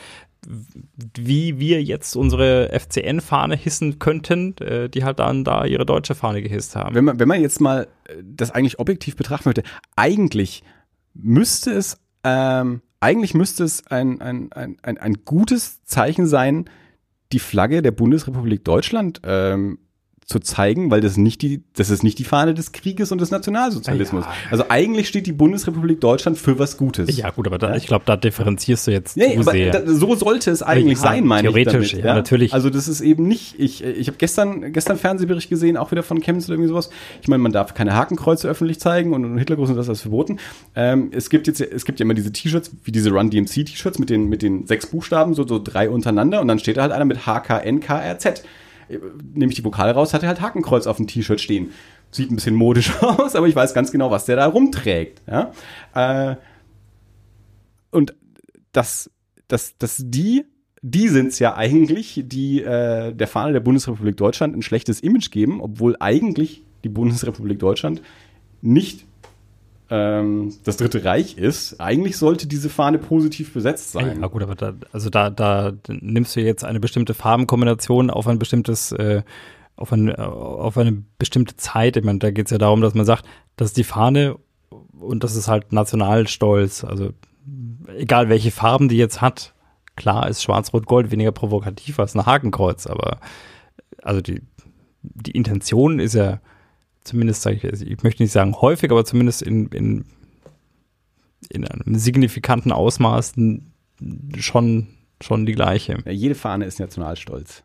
wie 0.47 1.59
wir 1.59 1.83
jetzt 1.83 2.17
unsere 2.17 2.71
FCN-Fahne 2.79 3.57
hissen 3.57 3.99
könnten, 3.99 4.57
äh, 4.59 4.89
die 4.89 5.05
halt 5.05 5.19
dann 5.19 5.45
da 5.45 5.65
ihre 5.65 5.87
deutsche 5.87 6.15
Fahne 6.15 6.43
gehisst 6.43 6.77
haben. 6.77 6.95
Wenn 6.95 7.05
man, 7.05 7.21
wenn 7.21 7.29
man 7.29 7.41
jetzt 7.41 7.61
mal 7.61 7.89
äh, 8.05 8.15
das 8.23 8.51
eigentlich 8.51 8.79
objektiv 8.79 9.17
betrachten 9.17 9.49
möchte, 9.49 9.63
eigentlich 9.97 10.63
müsste 11.15 11.73
es, 11.73 11.99
ähm, 12.25 12.83
eigentlich 13.01 13.35
müsste 13.35 13.65
es 13.65 13.87
ein, 13.87 14.21
ein, 14.21 14.53
ein, 14.53 14.77
ein, 14.83 14.99
ein 14.99 15.25
gutes 15.25 15.85
Zeichen 15.85 16.27
sein, 16.27 16.69
die 17.33 17.39
Flagge 17.39 17.83
der 17.83 17.93
Bundesrepublik 17.93 18.65
Deutschland 18.65 19.21
ähm, 19.25 19.79
zu 20.31 20.39
zeigen, 20.39 20.93
weil 20.93 21.01
das 21.01 21.17
nicht 21.17 21.43
die, 21.43 21.65
das 21.75 21.91
ist 21.91 22.05
nicht 22.05 22.19
die 22.21 22.25
Fahne 22.25 22.55
des 22.55 22.71
Krieges 22.71 23.11
und 23.11 23.21
des 23.21 23.33
Nationalsozialismus. 23.33 24.25
Ja. 24.25 24.33
Also 24.53 24.65
eigentlich 24.69 25.09
steht 25.09 25.27
die 25.27 25.33
Bundesrepublik 25.33 26.01
Deutschland 26.01 26.39
für 26.39 26.57
was 26.61 26.77
Gutes. 26.77 27.17
Ja, 27.17 27.31
gut, 27.31 27.49
aber 27.49 27.59
da, 27.59 27.75
ich 27.75 27.89
glaube, 27.89 28.05
da 28.07 28.17
differenzierst 28.17 28.87
du 28.87 28.93
jetzt 28.93 29.17
nee, 29.17 29.35
zu 29.37 29.43
sehr. 29.43 29.73
Da, 29.73 29.93
so 29.93 30.15
sollte 30.15 30.53
es 30.53 30.63
eigentlich 30.63 30.99
ja, 30.99 31.03
sein, 31.03 31.27
meine 31.27 31.49
theoretisch, 31.49 31.67
ich. 31.67 31.91
Theoretisch, 31.91 32.05
ja, 32.05 32.15
natürlich. 32.15 32.55
Also 32.55 32.71
das 32.71 32.87
ist 32.87 33.01
eben 33.01 33.27
nicht, 33.27 33.59
ich, 33.59 33.83
ich 33.83 34.07
habe 34.07 34.19
gestern, 34.19 34.73
gestern 34.73 34.99
Fernsehbericht 34.99 35.51
gesehen, 35.51 35.77
auch 35.77 35.91
wieder 35.91 36.05
von 36.05 36.21
Chemnitz 36.21 36.45
oder 36.45 36.55
irgendwie 36.55 36.69
sowas. 36.69 36.91
Ich 37.21 37.27
meine, 37.27 37.43
man 37.43 37.51
darf 37.51 37.75
keine 37.75 37.95
Hakenkreuze 37.95 38.49
öffentlich 38.49 38.79
zeigen 38.79 39.13
und, 39.13 39.25
und 39.25 39.37
Hitlergruß 39.37 39.71
und 39.71 39.77
das 39.77 39.89
ist 39.89 40.03
verboten. 40.03 40.39
Ähm, 40.77 41.11
es 41.11 41.29
gibt 41.29 41.49
jetzt, 41.49 41.61
es 41.61 41.85
gibt 41.85 41.99
ja 41.99 42.05
immer 42.05 42.15
diese 42.15 42.31
T-Shirts, 42.31 42.71
wie 42.85 42.93
diese 42.93 43.11
Run 43.11 43.31
DMC 43.31 43.65
T-Shirts 43.65 43.99
mit 43.99 44.11
den, 44.11 44.29
mit 44.29 44.43
den 44.43 44.69
sechs 44.69 44.87
Buchstaben, 44.87 45.35
so, 45.35 45.45
so 45.45 45.61
drei 45.63 45.91
untereinander 45.91 46.41
und 46.41 46.47
dann 46.47 46.61
steht 46.61 46.77
da 46.77 46.83
halt 46.83 46.93
einer 46.93 47.05
mit 47.05 47.27
HKNKRZ 47.27 48.45
nehme 49.35 49.51
ich 49.51 49.57
die 49.57 49.65
Vokal 49.65 49.91
raus, 49.91 50.15
hat 50.15 50.23
er 50.23 50.29
halt 50.29 50.41
Hakenkreuz 50.41 50.87
auf 50.87 50.97
dem 50.97 51.07
T-Shirt 51.07 51.41
stehen. 51.41 51.71
Sieht 52.11 52.31
ein 52.31 52.37
bisschen 52.37 52.55
modisch 52.55 52.93
aus, 53.03 53.37
aber 53.37 53.47
ich 53.47 53.57
weiß 53.57 53.75
ganz 53.75 53.93
genau, 53.93 54.11
was 54.11 54.25
der 54.25 54.37
da 54.37 54.47
rumträgt. 54.47 55.23
Ja? 55.27 55.53
Äh, 55.95 56.37
und 57.91 58.15
dass 58.73 59.11
das, 59.49 59.77
das 59.79 60.03
die, 60.05 60.45
die 60.83 61.09
sind 61.09 61.29
es 61.29 61.39
ja 61.39 61.57
eigentlich, 61.57 62.23
die 62.25 62.63
äh, 62.63 63.13
der 63.13 63.27
Fahne 63.27 63.53
der 63.53 63.61
Bundesrepublik 63.61 64.17
Deutschland 64.17 64.57
ein 64.57 64.63
schlechtes 64.63 65.01
Image 65.01 65.31
geben, 65.31 65.61
obwohl 65.61 65.97
eigentlich 66.01 66.63
die 66.85 66.89
Bundesrepublik 66.89 67.59
Deutschland 67.59 68.01
nicht 68.63 69.07
ähm, 69.91 70.55
das 70.65 70.77
Dritte 70.77 71.05
Reich 71.05 71.37
ist. 71.37 71.81
Eigentlich 71.81 72.17
sollte 72.17 72.47
diese 72.47 72.71
Fahne 72.71 72.99
positiv 72.99 73.53
besetzt 73.53 73.93
sein. 73.93 74.21
Ja, 74.21 74.29
gut, 74.29 74.43
aber 74.43 74.55
da, 74.55 74.75
also 74.93 75.11
da, 75.11 75.31
da 75.31 75.73
nimmst 75.89 76.37
du 76.37 76.41
jetzt 76.41 76.65
eine 76.65 76.81
bestimmte 76.81 77.13
Farbenkombination 77.13 78.11
auf 78.11 78.29
ein 78.29 78.39
bestimmtes, 78.39 78.93
äh, 78.93 79.23
auf, 79.77 79.93
ein, 79.93 80.15
auf 80.15 80.79
eine 80.79 81.03
bestimmte 81.19 81.57
Zeit. 81.57 81.97
Ich 81.97 82.05
meine, 82.05 82.21
da 82.21 82.31
geht 82.31 82.47
es 82.47 82.53
ja 82.53 82.59
darum, 82.59 82.81
dass 82.81 82.95
man 82.95 83.05
sagt, 83.05 83.27
dass 83.57 83.73
die 83.73 83.85
Fahne 83.85 84.37
und 85.01 85.25
das 85.25 85.35
ist 85.35 85.49
halt 85.49 85.73
Nationalstolz. 85.73 86.85
Also 86.85 87.11
egal 87.97 88.29
welche 88.29 88.51
Farben 88.51 88.89
die 88.89 88.97
jetzt 88.97 89.21
hat, 89.21 89.55
klar 89.97 90.29
ist 90.29 90.43
Schwarz-Rot-Gold 90.43 91.11
weniger 91.11 91.33
provokativ 91.33 91.99
als 91.99 92.15
ein 92.15 92.27
Hakenkreuz, 92.27 92.87
aber 92.87 93.19
also 94.03 94.21
die, 94.21 94.43
die 95.03 95.33
Intention 95.33 95.99
ist 95.99 96.15
ja 96.15 96.41
zumindest 97.05 97.43
sage 97.43 97.57
ich, 97.57 97.65
also 97.65 97.85
ich 97.85 98.03
möchte 98.03 98.23
nicht 98.23 98.33
sagen 98.33 98.55
häufig, 98.61 98.91
aber 98.91 99.05
zumindest 99.05 99.43
in, 99.43 99.67
in, 99.69 100.05
in 101.49 101.67
einem 101.67 101.99
signifikanten 101.99 102.73
Ausmaß 102.73 103.35
schon, 104.39 104.89
schon 105.21 105.47
die 105.47 105.53
gleiche. 105.53 105.99
Ja, 106.05 106.13
jede 106.13 106.35
Fahne 106.35 106.65
ist 106.65 106.81
Nationalstolz. 106.81 107.63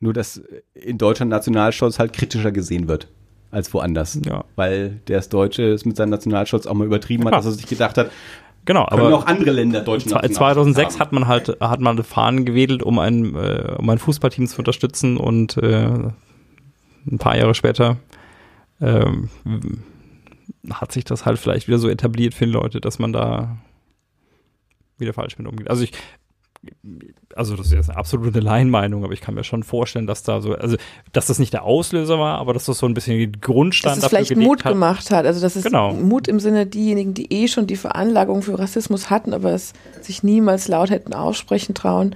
Nur, 0.00 0.12
dass 0.12 0.42
in 0.74 0.98
Deutschland 0.98 1.30
Nationalstolz 1.30 1.98
halt 1.98 2.12
kritischer 2.12 2.52
gesehen 2.52 2.88
wird 2.88 3.08
als 3.50 3.72
woanders. 3.74 4.18
Ja. 4.24 4.44
Weil 4.56 5.00
der 5.08 5.20
Deutsche 5.22 5.62
ist 5.62 5.84
mit 5.84 5.96
seinem 5.96 6.10
Nationalstolz 6.10 6.66
auch 6.66 6.74
mal 6.74 6.86
übertrieben 6.86 7.24
ja. 7.24 7.30
hat, 7.30 7.38
dass 7.38 7.46
er 7.46 7.52
sich 7.52 7.66
gedacht 7.66 7.98
hat, 7.98 8.10
Genau, 8.66 8.86
aber 8.86 9.14
auch 9.14 9.24
andere 9.24 9.52
Länder 9.52 9.80
deutschen 9.80 10.10
2006 10.10 11.00
hat 11.00 11.12
man 11.12 11.26
halt 11.26 11.56
hat 11.60 11.80
man 11.80 12.02
Fahnen 12.04 12.44
gewedelt, 12.44 12.82
um 12.82 12.98
ein 12.98 13.34
äh, 13.34 13.74
um 13.78 13.88
ein 13.88 13.98
Fußballteam 13.98 14.46
zu 14.46 14.58
unterstützen 14.58 15.16
und 15.16 15.56
äh, 15.56 15.88
ein 17.10 17.18
paar 17.18 17.38
Jahre 17.38 17.54
später 17.54 17.96
ähm, 18.80 19.28
hat 20.70 20.92
sich 20.92 21.04
das 21.04 21.24
halt 21.24 21.38
vielleicht 21.38 21.68
wieder 21.68 21.78
so 21.78 21.88
etabliert 21.88 22.34
für 22.34 22.46
die 22.46 22.52
Leute, 22.52 22.80
dass 22.80 22.98
man 22.98 23.12
da 23.12 23.58
wieder 24.98 25.12
falsch 25.12 25.38
mit 25.38 25.46
umgeht. 25.46 25.70
Also 25.70 25.84
ich, 25.84 25.92
also 27.34 27.56
das 27.56 27.66
ist 27.66 27.72
jetzt 27.72 27.88
eine 27.88 27.98
absolute 27.98 28.40
Laienmeinung, 28.40 29.04
aber 29.04 29.14
ich 29.14 29.20
kann 29.20 29.34
mir 29.34 29.44
schon 29.44 29.62
vorstellen, 29.62 30.06
dass 30.06 30.22
da 30.22 30.40
so, 30.40 30.54
also 30.54 30.76
dass 31.12 31.26
das 31.26 31.38
nicht 31.38 31.52
der 31.52 31.64
Auslöser 31.64 32.18
war, 32.18 32.38
aber 32.38 32.52
dass 32.52 32.66
das 32.66 32.78
so 32.78 32.86
ein 32.86 32.94
bisschen 32.94 33.16
die 33.16 33.40
Grundstand 33.40 33.96
dass 33.96 34.04
es 34.04 34.10
vielleicht 34.10 34.36
Mut 34.36 34.64
hat. 34.64 34.72
gemacht 34.72 35.10
hat. 35.10 35.24
Also 35.24 35.40
dass 35.40 35.56
es 35.56 35.64
genau. 35.64 35.94
Mut 35.94 36.28
im 36.28 36.38
Sinne 36.38 36.66
diejenigen, 36.66 37.14
die 37.14 37.32
eh 37.32 37.48
schon 37.48 37.66
die 37.66 37.76
Veranlagung 37.76 38.42
für 38.42 38.58
Rassismus 38.58 39.08
hatten, 39.08 39.32
aber 39.32 39.52
es 39.52 39.72
sich 40.02 40.22
niemals 40.22 40.68
laut 40.68 40.90
hätten 40.90 41.14
aussprechen 41.14 41.74
trauen, 41.74 42.14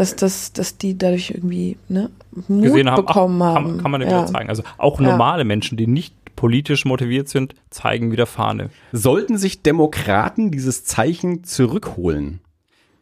dass, 0.00 0.16
dass, 0.16 0.54
dass 0.54 0.78
die 0.78 0.96
dadurch 0.96 1.30
irgendwie 1.30 1.76
ne, 1.90 2.08
Mut 2.48 2.62
Gesehen 2.62 2.90
haben, 2.90 3.04
bekommen 3.04 3.42
ach, 3.42 3.54
haben. 3.54 3.66
Kann, 3.66 3.82
kann 3.82 3.90
man 3.90 4.00
ja. 4.00 4.24
zeigen. 4.24 4.48
Also 4.48 4.62
auch 4.78 4.98
normale 4.98 5.42
ja. 5.42 5.44
Menschen, 5.44 5.76
die 5.76 5.86
nicht 5.86 6.14
politisch 6.36 6.86
motiviert 6.86 7.28
sind, 7.28 7.54
zeigen 7.68 8.10
wieder 8.10 8.24
Fahne. 8.24 8.70
Sollten 8.92 9.36
sich 9.36 9.62
Demokraten 9.62 10.50
dieses 10.50 10.86
Zeichen 10.86 11.44
zurückholen? 11.44 12.40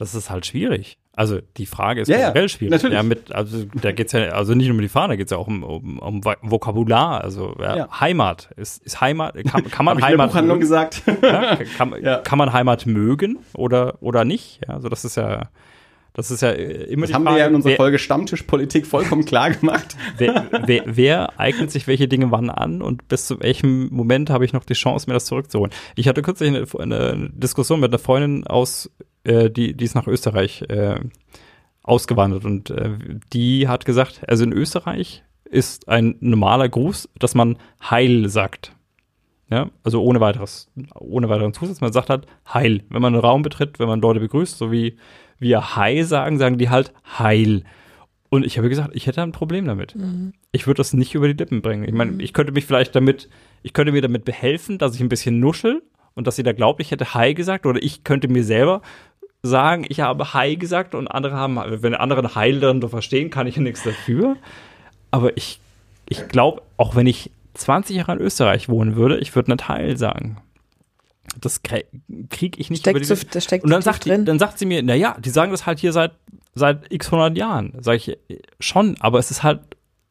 Das 0.01 0.17
ist 0.17 0.29
halt 0.29 0.47
schwierig. 0.47 0.99
Also 1.13 1.39
die 1.57 1.67
Frage 1.67 2.01
ist 2.01 2.09
ja, 2.09 2.17
generell 2.17 2.43
ja, 2.43 2.49
schwierig. 2.49 2.73
Natürlich. 2.73 2.97
Ja, 2.97 3.03
mit, 3.05 3.33
also 3.33 3.65
da 3.81 3.93
geht's 3.93 4.11
ja, 4.11 4.31
also 4.31 4.55
nicht 4.55 4.67
nur 4.67 4.75
um 4.75 4.81
die 4.81 4.89
Fahne, 4.89 5.13
da 5.13 5.17
geht 5.17 5.27
es 5.27 5.31
ja 5.31 5.37
auch 5.37 5.47
um, 5.47 5.63
um, 5.63 5.99
um 6.01 6.25
Vokabular, 6.25 7.23
also 7.23 7.55
ja, 7.61 7.77
ja. 7.77 8.01
Heimat. 8.01 8.51
Ist, 8.57 8.85
ist 8.85 9.01
Heimat, 9.01 9.37
kann, 9.45 9.71
kann 9.71 9.85
man 9.85 10.03
Heimat. 10.03 10.35
mögen? 10.35 10.59
gesagt. 10.59 11.03
Ja, 11.23 11.57
kann, 11.77 11.95
kann 12.25 12.39
man 12.39 12.53
Heimat 12.53 12.87
mögen 12.87 13.39
oder, 13.55 14.03
oder 14.03 14.25
nicht? 14.25 14.63
Ja, 14.67 14.75
also 14.75 14.89
das 14.89 15.05
ist 15.05 15.17
ja. 15.17 15.49
Das 16.15 16.31
ist 16.31 16.43
ja 16.43 16.51
äh, 16.51 16.85
immer 16.85 17.03
das 17.03 17.11
die 17.11 17.15
haben 17.15 17.25
Frage, 17.25 17.37
wir 17.37 17.41
ja 17.41 17.47
in 17.47 17.55
unserer 17.55 17.73
wer, 17.73 17.77
Folge 17.77 17.99
Stammtischpolitik 17.99 18.87
vollkommen 18.87 19.25
klar 19.25 19.51
gemacht. 19.51 19.97
Wer, 20.19 20.47
wer, 20.67 20.83
wer, 20.87 21.39
eignet 21.39 21.71
sich 21.71 21.87
welche 21.87 22.09
Dinge 22.09 22.31
wann 22.31 22.51
an 22.51 22.83
und 22.83 23.07
bis 23.09 23.27
zu 23.27 23.41
welchem 23.41 23.89
Moment 23.93 24.31
habe 24.31 24.45
ich 24.45 24.53
noch 24.53 24.65
die 24.65 24.75
Chance, 24.75 25.09
mir 25.09 25.15
das 25.15 25.27
zurückzuholen? 25.27 25.73
Ich 25.95 26.09
hatte 26.09 26.23
kürzlich 26.23 26.49
eine, 26.49 26.67
eine 26.79 27.31
Diskussion 27.33 27.81
mit 27.81 27.91
einer 27.91 27.99
Freundin 27.99 28.47
aus, 28.47 28.91
äh, 29.25 29.51
die, 29.51 29.75
die 29.75 29.85
ist 29.85 29.95
nach 29.95 30.07
Österreich 30.07 30.63
äh, 30.69 30.99
ausgewandert 31.83 32.45
und 32.45 32.71
äh, 32.71 32.91
die 33.33 33.69
hat 33.69 33.85
gesagt, 33.85 34.23
also 34.27 34.45
in 34.45 34.53
Österreich 34.53 35.23
ist 35.45 35.89
ein 35.89 36.17
normaler 36.21 36.69
Gruß, 36.69 37.09
dass 37.19 37.35
man 37.35 37.57
Heil 37.81 38.29
sagt. 38.29 38.73
Ja, 39.51 39.71
also 39.83 40.03
ohne 40.03 40.21
weiteres, 40.21 40.71
ohne 40.95 41.31
weiteren 41.31 41.55
Zusatz. 41.55 41.81
Man 41.81 41.93
sagt 41.93 42.11
halt 42.11 42.27
Heil. 42.53 42.83
Wenn 42.91 43.01
man 43.01 43.15
einen 43.15 43.25
Raum 43.25 43.41
betritt, 43.41 43.79
wenn 43.79 43.89
man 43.89 44.03
Leute 44.03 44.21
begrüßt, 44.21 44.59
so 44.59 44.71
wie 44.71 44.99
wir 45.39 45.77
Hi 45.77 46.03
sagen, 46.03 46.39
sagen 46.39 46.59
die 46.59 46.71
halt 46.71 46.93
Heil. 47.19 47.65
Und 48.31 48.45
ich 48.45 48.59
habe 48.59 48.69
gesagt, 48.69 48.91
ich 48.95 49.07
hätte 49.07 49.23
ein 49.23 49.33
Problem 49.33 49.67
damit. 49.67 49.95
Mhm. 49.95 50.35
Ich 50.53 50.67
würde 50.67 50.79
das 50.79 50.93
nicht 50.93 51.15
über 51.15 51.29
die 51.29 51.35
Lippen 51.35 51.63
bringen. 51.63 51.85
Ich 51.85 51.95
meine, 51.95 52.13
mhm. 52.13 52.21
ich 52.21 52.33
könnte 52.33 52.53
mich 52.53 52.67
vielleicht 52.67 52.95
damit, 52.95 53.29
ich 53.63 53.73
könnte 53.73 53.93
mir 53.93 54.03
damit 54.03 54.25
behelfen, 54.25 54.79
dass 54.79 54.95
ich 54.95 55.01
ein 55.01 55.09
bisschen 55.09 55.41
nuschel 55.41 55.83
und 56.15 56.27
dass 56.27 56.37
jeder 56.37 56.53
glaubt, 56.53 56.81
ich 56.81 56.91
hätte 56.91 57.15
Hi 57.15 57.33
gesagt 57.35 57.65
oder 57.65 57.83
ich 57.83 58.05
könnte 58.05 58.29
mir 58.29 58.45
selber 58.45 58.83
sagen, 59.43 59.87
ich 59.89 60.01
habe 60.01 60.35
Hi 60.35 60.57
gesagt 60.57 60.95
und 60.95 61.09
andere 61.09 61.37
haben, 61.37 61.59
wenn 61.83 61.95
andere 61.95 62.35
Heil 62.35 62.61
dann 62.61 62.83
verstehen, 62.83 63.31
kann 63.31 63.47
ich 63.47 63.57
ja 63.57 63.63
nichts 63.63 63.83
dafür. 63.83 64.37
Aber 65.11 65.37
ich, 65.37 65.61
ich 66.09 66.29
glaube, 66.29 66.63
auch 66.77 66.97
wenn 66.97 67.07
ich 67.07 67.31
20 67.55 67.97
Jahre 67.97 68.13
in 68.13 68.19
Österreich 68.21 68.69
wohnen 68.69 68.97
würde, 68.97 69.19
ich 69.19 69.35
würde 69.35 69.53
nicht 69.53 69.69
Heil 69.69 69.97
sagen. 69.97 70.39
Das 71.41 71.63
kriege 71.63 72.61
ich 72.61 72.71
nicht 72.71 72.81
steckt 72.81 72.97
über 72.97 73.15
die 73.15 73.27
das 73.31 73.45
steckt 73.45 73.65
Und 73.65 73.71
dann 73.71 73.83
sagt, 73.83 74.05
die, 74.05 74.25
dann 74.25 74.39
sagt 74.39 74.59
sie 74.59 74.67
mir, 74.67 74.83
na 74.83 74.95
ja, 74.95 75.17
die 75.19 75.31
sagen 75.31 75.53
das 75.53 75.67
halt 75.67 75.79
hier 75.79 75.93
seit, 75.93 76.13
seit 76.55 76.93
x 76.93 77.07
100 77.07 77.37
Jahren. 77.37 77.73
Sag 77.81 77.97
ich, 77.97 78.19
schon, 78.61 78.97
aber 79.01 79.19
es 79.19 79.31
ist 79.31 79.43
halt, 79.43 79.61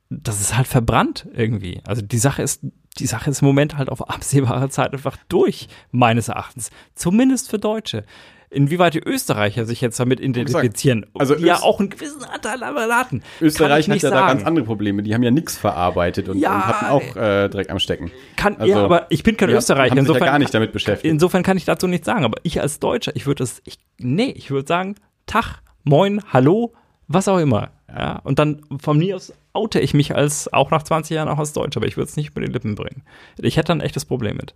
das 0.10 0.40
ist 0.40 0.56
halt 0.56 0.68
verbrannt 0.68 1.28
irgendwie. 1.34 1.82
Also 1.86 2.02
die 2.02 2.18
Sache 2.18 2.42
ist, 2.42 2.62
die 2.98 3.08
Sache 3.08 3.30
ist 3.30 3.42
im 3.42 3.48
Moment 3.48 3.78
halt 3.78 3.90
auf 3.90 4.10
absehbare 4.10 4.70
Zeit 4.70 4.94
einfach 4.94 5.18
durch, 5.30 5.68
meines 5.92 6.30
Erachtens. 6.30 6.72
Zumindest 6.96 7.50
für 7.50 7.60
Deutsche 7.60 8.06
inwieweit 8.50 8.94
die 8.94 9.00
Österreicher 9.00 9.66
sich 9.66 9.82
jetzt 9.82 10.00
damit 10.00 10.20
identifizieren. 10.20 11.06
Also 11.14 11.36
die 11.36 11.46
ja 11.46 11.62
auch 11.62 11.80
einen 11.80 11.90
gewissen 11.90 12.24
Anteil 12.24 12.64
am 12.64 12.78
Erlaten. 12.78 13.24
Österreich 13.42 13.90
hat 13.90 14.02
ja 14.02 14.10
sagen. 14.10 14.16
da 14.16 14.28
ganz 14.28 14.44
andere 14.46 14.66
Probleme. 14.66 15.04
Die 15.04 15.14
haben 15.14 15.24
ja 15.24 15.32
nichts 15.32 15.58
verarbeitet 15.58 16.30
und, 16.30 16.38
ja, 16.40 16.56
und 16.56 16.68
hatten 16.68 16.86
auch 16.86 17.16
äh, 17.16 17.50
direkt 17.50 17.70
am 17.70 17.80
Stecken. 17.80 18.12
Kann, 18.36 18.56
also, 18.58 18.72
ja, 18.72 18.84
aber 18.84 19.08
ich 19.10 19.24
bin 19.24 19.38
kein 19.38 19.50
Österreicher. 19.50 19.92
Haben 19.92 20.00
insofern, 20.00 20.20
sich 20.20 20.26
ja 20.26 20.32
gar 20.32 20.40
nicht 20.40 20.54
damit 20.54 20.72
beschäftigt. 20.72 21.12
Insofern 21.12 21.44
kann 21.44 21.58
ich 21.58 21.66
dazu 21.66 21.88
nichts 21.88 22.06
sagen. 22.06 22.24
Aber 22.24 22.38
ich 22.44 22.62
als 22.62 22.80
Deutscher, 22.80 23.16
ich 23.16 23.26
würde 23.26 23.44
das, 23.44 23.62
ich, 23.66 23.78
nee, 23.98 24.32
ich 24.36 24.52
würde 24.52 24.68
sagen, 24.68 24.96
Tag, 25.26 25.62
Moin, 25.84 26.22
Hallo, 26.32 26.74
was 27.08 27.28
auch 27.28 27.40
immer. 27.40 27.72
Ja, 27.90 28.20
und 28.24 28.40
dann 28.40 28.62
von 28.80 28.98
mir 28.98 29.16
aus 29.16 29.34
oute 29.54 29.80
ich 29.80 29.94
mich 29.94 30.16
als, 30.16 30.52
auch 30.54 30.72
nach 30.72 30.84
20 30.84 31.16
Jahren 31.16 31.28
auch 31.28 31.40
als 31.40 31.54
Deutscher, 31.54 31.80
aber 31.80 31.88
ich 31.88 31.98
würde 31.98 32.10
es 32.10 32.16
nicht 32.16 32.30
über 32.30 32.42
die 32.42 32.52
Lippen 32.52 32.76
bringen. 32.76 33.04
Ich 33.40 33.58
hätte 33.58 33.72
ein 33.72 33.82
echtes 33.82 34.06
Problem 34.06 34.38
mit. 34.38 34.54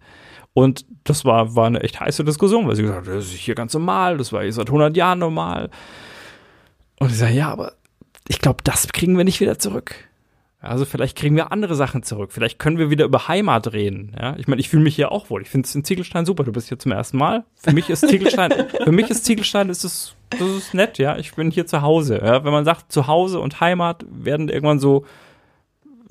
Und 0.54 0.86
das 1.04 1.24
war, 1.24 1.56
war 1.56 1.68
eine 1.68 1.82
echt 1.82 2.00
heiße 2.00 2.24
Diskussion, 2.24 2.68
weil 2.68 2.76
sie 2.76 2.82
gesagt 2.82 3.08
hat, 3.08 3.16
das 3.16 3.26
ist 3.26 3.34
hier 3.36 3.56
ganz 3.56 3.74
normal, 3.74 4.18
das 4.18 4.34
war 4.34 4.42
hier 4.42 4.52
seit 4.52 4.68
100 4.68 4.96
Jahren 4.98 5.20
normal. 5.20 5.70
Und 7.00 7.12
ich 7.12 7.18
sage, 7.18 7.34
ja, 7.34 7.50
aber 7.50 7.74
ich 8.28 8.40
glaube, 8.40 8.64
das 8.64 8.88
kriegen 8.90 9.18
wir 9.18 9.24
nicht 9.24 9.40
wieder 9.40 9.60
zurück. 9.60 9.96
Also 10.64 10.86
vielleicht 10.86 11.18
kriegen 11.18 11.36
wir 11.36 11.52
andere 11.52 11.74
Sachen 11.74 12.04
zurück. 12.04 12.32
Vielleicht 12.32 12.60
können 12.60 12.78
wir 12.78 12.92
wieder 12.92 13.06
über 13.06 13.28
Heimat 13.28 13.74
reden. 13.74 14.16
Ja, 14.20 14.36
ich 14.38 14.48
meine, 14.48 14.62
ich 14.62 14.70
fühle 14.70 14.84
mich 14.84 14.96
hier 14.96 15.12
auch 15.12 15.32
wohl. 15.32 15.42
Ich 15.42 15.50
finde 15.50 15.66
es 15.66 15.74
in 15.74 15.84
Ziegelstein 15.84 16.28
super. 16.28 16.44
Du 16.44 16.52
bist 16.52 16.68
hier 16.68 16.78
zum 16.78 16.92
ersten 16.92 17.18
Mal. 17.18 17.46
Für 17.56 17.74
mich 17.74 17.90
ist 17.90 18.08
Ziegelstein, 18.08 18.54
für 18.84 18.92
mich 18.92 19.10
ist 19.10 19.26
Ziegelstein 19.26 19.70
ist 19.70 19.84
es, 19.84 20.16
das 20.30 20.42
ist 20.42 20.74
nett. 20.76 21.00
Ja, 21.00 21.18
ich 21.18 21.34
bin 21.34 21.50
hier 21.50 21.66
zu 21.66 21.82
Hause. 21.82 22.22
Ja, 22.24 22.44
wenn 22.44 22.52
man 22.52 22.64
sagt 22.64 22.92
Zuhause 22.92 23.40
und 23.40 23.60
Heimat 23.60 24.06
werden 24.08 24.50
irgendwann 24.50 24.80
so 24.80 25.04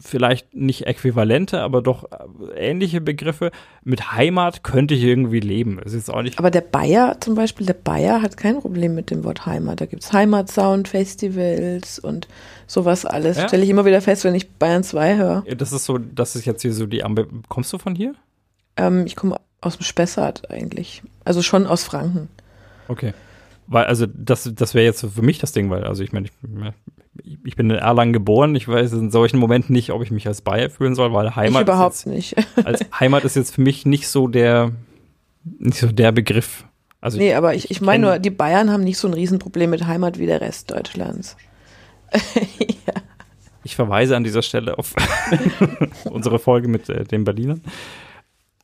vielleicht 0.00 0.54
nicht 0.54 0.86
äquivalente, 0.86 1.60
aber 1.60 1.82
doch 1.82 2.08
ähnliche 2.56 3.00
Begriffe. 3.00 3.50
Mit 3.84 4.12
Heimat 4.12 4.64
könnte 4.64 4.94
ich 4.94 5.02
irgendwie 5.02 5.40
leben. 5.40 5.80
Es 5.84 5.92
ist 5.92 6.10
auch 6.10 6.22
nicht 6.22 6.38
aber 6.38 6.50
der 6.50 6.62
Bayer 6.62 7.16
zum 7.20 7.34
Beispiel, 7.34 7.66
der 7.66 7.74
Bayer 7.74 8.22
hat 8.22 8.36
kein 8.36 8.60
Problem 8.60 8.94
mit 8.94 9.10
dem 9.10 9.24
Wort 9.24 9.46
Heimat. 9.46 9.80
Da 9.80 9.86
gibt 9.86 10.02
es 10.02 10.12
Heimatsound-Festivals 10.12 11.98
und 11.98 12.28
sowas 12.66 13.04
alles. 13.04 13.36
Ja? 13.36 13.48
Stelle 13.48 13.62
ich 13.62 13.70
immer 13.70 13.84
wieder 13.84 14.00
fest, 14.00 14.24
wenn 14.24 14.34
ich 14.34 14.50
Bayern 14.50 14.82
2 14.82 15.16
höre. 15.16 15.44
Ja, 15.46 15.54
das 15.54 15.72
ist 15.72 15.84
so, 15.84 15.98
das 15.98 16.36
ist 16.36 16.44
jetzt 16.46 16.62
hier 16.62 16.72
so 16.72 16.86
die 16.86 17.04
Ambe 17.04 17.28
Kommst 17.48 17.72
du 17.72 17.78
von 17.78 17.94
hier? 17.94 18.14
Ähm, 18.76 19.06
ich 19.06 19.16
komme 19.16 19.36
aus 19.60 19.76
dem 19.76 19.84
Spessart 19.84 20.50
eigentlich. 20.50 21.02
Also 21.24 21.42
schon 21.42 21.66
aus 21.66 21.84
Franken. 21.84 22.28
Okay. 22.88 23.12
Weil, 23.66 23.84
also, 23.84 24.06
das, 24.06 24.50
das 24.52 24.74
wäre 24.74 24.84
jetzt 24.84 25.06
für 25.06 25.22
mich 25.22 25.38
das 25.38 25.52
Ding, 25.52 25.70
weil, 25.70 25.84
also 25.84 26.02
ich 26.02 26.12
meine, 26.12 26.26
ich, 26.26 26.32
ich 27.44 27.56
bin 27.56 27.70
in 27.70 27.76
Erlangen 27.76 28.12
geboren. 28.12 28.54
Ich 28.54 28.68
weiß 28.68 28.92
in 28.92 29.10
solchen 29.10 29.38
Momenten 29.38 29.72
nicht, 29.72 29.90
ob 29.90 30.02
ich 30.02 30.10
mich 30.10 30.26
als 30.26 30.42
Bayer 30.42 30.70
fühlen 30.70 30.94
soll, 30.94 31.12
weil 31.12 31.36
Heimat. 31.36 31.62
Ich 31.62 31.68
überhaupt 31.68 31.94
jetzt, 31.94 32.06
nicht. 32.06 32.36
als 32.64 32.84
Heimat 32.98 33.24
ist 33.24 33.36
jetzt 33.36 33.54
für 33.54 33.60
mich 33.60 33.86
nicht 33.86 34.08
so 34.08 34.28
der, 34.28 34.72
nicht 35.58 35.78
so 35.78 35.88
der 35.88 36.12
Begriff. 36.12 36.64
Also 37.00 37.18
nee, 37.18 37.34
aber 37.34 37.54
ich, 37.54 37.70
ich 37.70 37.80
meine 37.80 38.06
nur, 38.06 38.18
die 38.18 38.30
Bayern 38.30 38.70
haben 38.70 38.84
nicht 38.84 38.98
so 38.98 39.08
ein 39.08 39.14
Riesenproblem 39.14 39.70
mit 39.70 39.86
Heimat 39.86 40.18
wie 40.18 40.26
der 40.26 40.40
Rest 40.40 40.70
Deutschlands. 40.70 41.36
ja. 42.12 42.94
Ich 43.62 43.76
verweise 43.76 44.16
an 44.16 44.24
dieser 44.24 44.42
Stelle 44.42 44.78
auf 44.78 44.94
unsere 46.04 46.38
Folge 46.38 46.68
mit 46.68 46.88
äh, 46.88 47.04
den 47.04 47.24
Berlinern. 47.24 47.62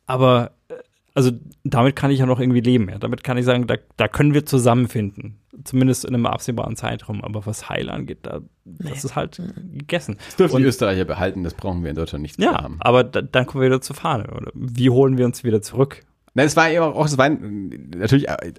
Aber 0.07 0.53
äh, 0.69 0.75
also 1.17 1.31
damit 1.65 1.97
kann 1.97 2.11
ich 2.11 2.19
ja 2.19 2.27
noch 2.27 2.41
irgendwie 2.41 2.61
leben. 2.61 2.91
Ja. 2.91 2.99
Damit 2.99 3.25
kann 3.25 3.39
ich 3.39 3.47
sagen, 3.47 3.67
da, 3.67 3.77
da 3.97 4.07
können 4.07 4.35
wir 4.35 4.45
zusammenfinden. 4.45 5.39
Zumindest 5.65 6.05
in 6.05 6.15
einem 6.15 6.27
absehbaren 6.27 6.77
Zeitraum. 6.77 7.25
Aber 7.25 7.47
was 7.47 7.71
Heil 7.71 7.89
angeht, 7.89 8.19
da, 8.23 8.41
nee. 8.67 8.91
das 8.91 9.03
ist 9.03 9.17
halt 9.17 9.41
gegessen. 9.73 10.19
Das 10.27 10.37
dürfen 10.37 10.57
Und, 10.57 10.63
die 10.63 10.69
Österreicher 10.69 11.07
behalten, 11.07 11.43
das 11.43 11.55
brauchen 11.55 11.83
wir 11.83 11.89
in 11.91 11.97
Deutschland 11.97 12.21
nicht 12.21 12.39
ja, 12.39 12.63
haben. 12.63 12.77
aber 12.81 13.03
da, 13.03 13.23
dann 13.23 13.47
kommen 13.47 13.63
wir 13.63 13.69
wieder 13.71 13.81
zur 13.81 13.97
Fahne. 13.97 14.31
Oder 14.35 14.53
wie 14.55 14.91
holen 14.91 15.17
wir 15.17 15.25
uns 15.25 15.43
wieder 15.43 15.63
zurück? 15.63 16.03
Na, 16.35 16.43
es 16.43 16.55
war 16.55 16.71
eben 16.71 16.83
auch, 16.83 17.07
es 17.07 17.17
war 17.17 17.31
natürlich 17.31 18.29
äh, 18.29 18.53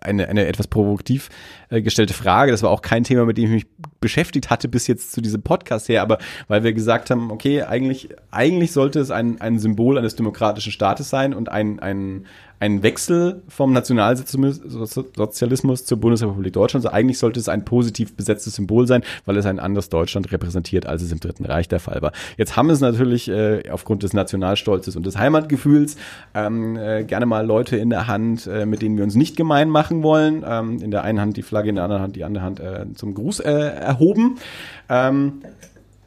eine, 0.00 0.28
eine 0.28 0.46
etwas 0.46 0.66
provokativ 0.66 1.28
äh, 1.68 1.82
gestellte 1.82 2.14
Frage. 2.14 2.50
Das 2.50 2.62
war 2.62 2.70
auch 2.70 2.82
kein 2.82 3.04
Thema, 3.04 3.24
mit 3.24 3.38
dem 3.38 3.44
ich 3.44 3.50
mich 3.50 3.66
beschäftigt 4.00 4.50
hatte 4.50 4.68
bis 4.68 4.86
jetzt 4.86 5.12
zu 5.12 5.20
diesem 5.20 5.42
Podcast 5.42 5.88
her, 5.88 6.02
aber 6.02 6.18
weil 6.48 6.64
wir 6.64 6.72
gesagt 6.72 7.10
haben, 7.10 7.30
okay, 7.30 7.62
eigentlich, 7.62 8.08
eigentlich 8.30 8.72
sollte 8.72 9.00
es 9.00 9.10
ein, 9.10 9.40
ein 9.40 9.58
Symbol 9.58 9.98
eines 9.98 10.16
demokratischen 10.16 10.72
Staates 10.72 11.10
sein 11.10 11.34
und 11.34 11.50
ein, 11.50 11.80
ein, 11.80 12.26
ein 12.60 12.82
Wechsel 12.82 13.42
vom 13.48 13.72
Nationalsozialismus 13.72 15.86
zur 15.86 15.98
Bundesrepublik 15.98 16.52
Deutschland. 16.52 16.84
Also 16.84 16.94
eigentlich 16.94 17.18
sollte 17.18 17.40
es 17.40 17.48
ein 17.48 17.64
positiv 17.64 18.14
besetztes 18.14 18.54
Symbol 18.54 18.86
sein, 18.86 19.02
weil 19.24 19.38
es 19.38 19.46
ein 19.46 19.58
anderes 19.58 19.88
Deutschland 19.88 20.30
repräsentiert, 20.30 20.84
als 20.86 21.02
es 21.02 21.10
im 21.10 21.20
Dritten 21.20 21.46
Reich 21.46 21.68
der 21.68 21.80
Fall 21.80 22.02
war. 22.02 22.12
Jetzt 22.36 22.56
haben 22.56 22.68
es 22.68 22.80
natürlich 22.80 23.28
äh, 23.28 23.62
aufgrund 23.70 24.02
des 24.02 24.12
Nationalstolzes 24.12 24.94
und 24.94 25.06
des 25.06 25.16
Heimatgefühls 25.16 25.96
ähm, 26.34 26.76
äh, 26.76 27.04
gerne 27.04 27.24
mal 27.24 27.46
Leute 27.46 27.78
in 27.78 27.88
der 27.88 28.06
Hand, 28.06 28.46
äh, 28.46 28.66
mit 28.66 28.82
denen 28.82 28.98
wir 28.98 29.04
uns 29.04 29.14
nicht 29.14 29.36
gemein 29.36 29.70
machen 29.70 30.02
wollen. 30.02 30.44
Ähm, 30.46 30.82
in 30.82 30.90
der 30.90 31.02
einen 31.02 31.18
Hand 31.18 31.38
die 31.38 31.42
Flagge, 31.42 31.70
in 31.70 31.76
der 31.76 31.84
anderen 31.84 32.02
Hand 32.02 32.16
die 32.16 32.24
andere 32.24 32.44
Hand 32.44 32.60
äh, 32.60 32.84
zum 32.94 33.14
Gruß 33.14 33.40
äh, 33.40 33.50
erhoben. 33.50 34.36
Ähm, 34.90 35.40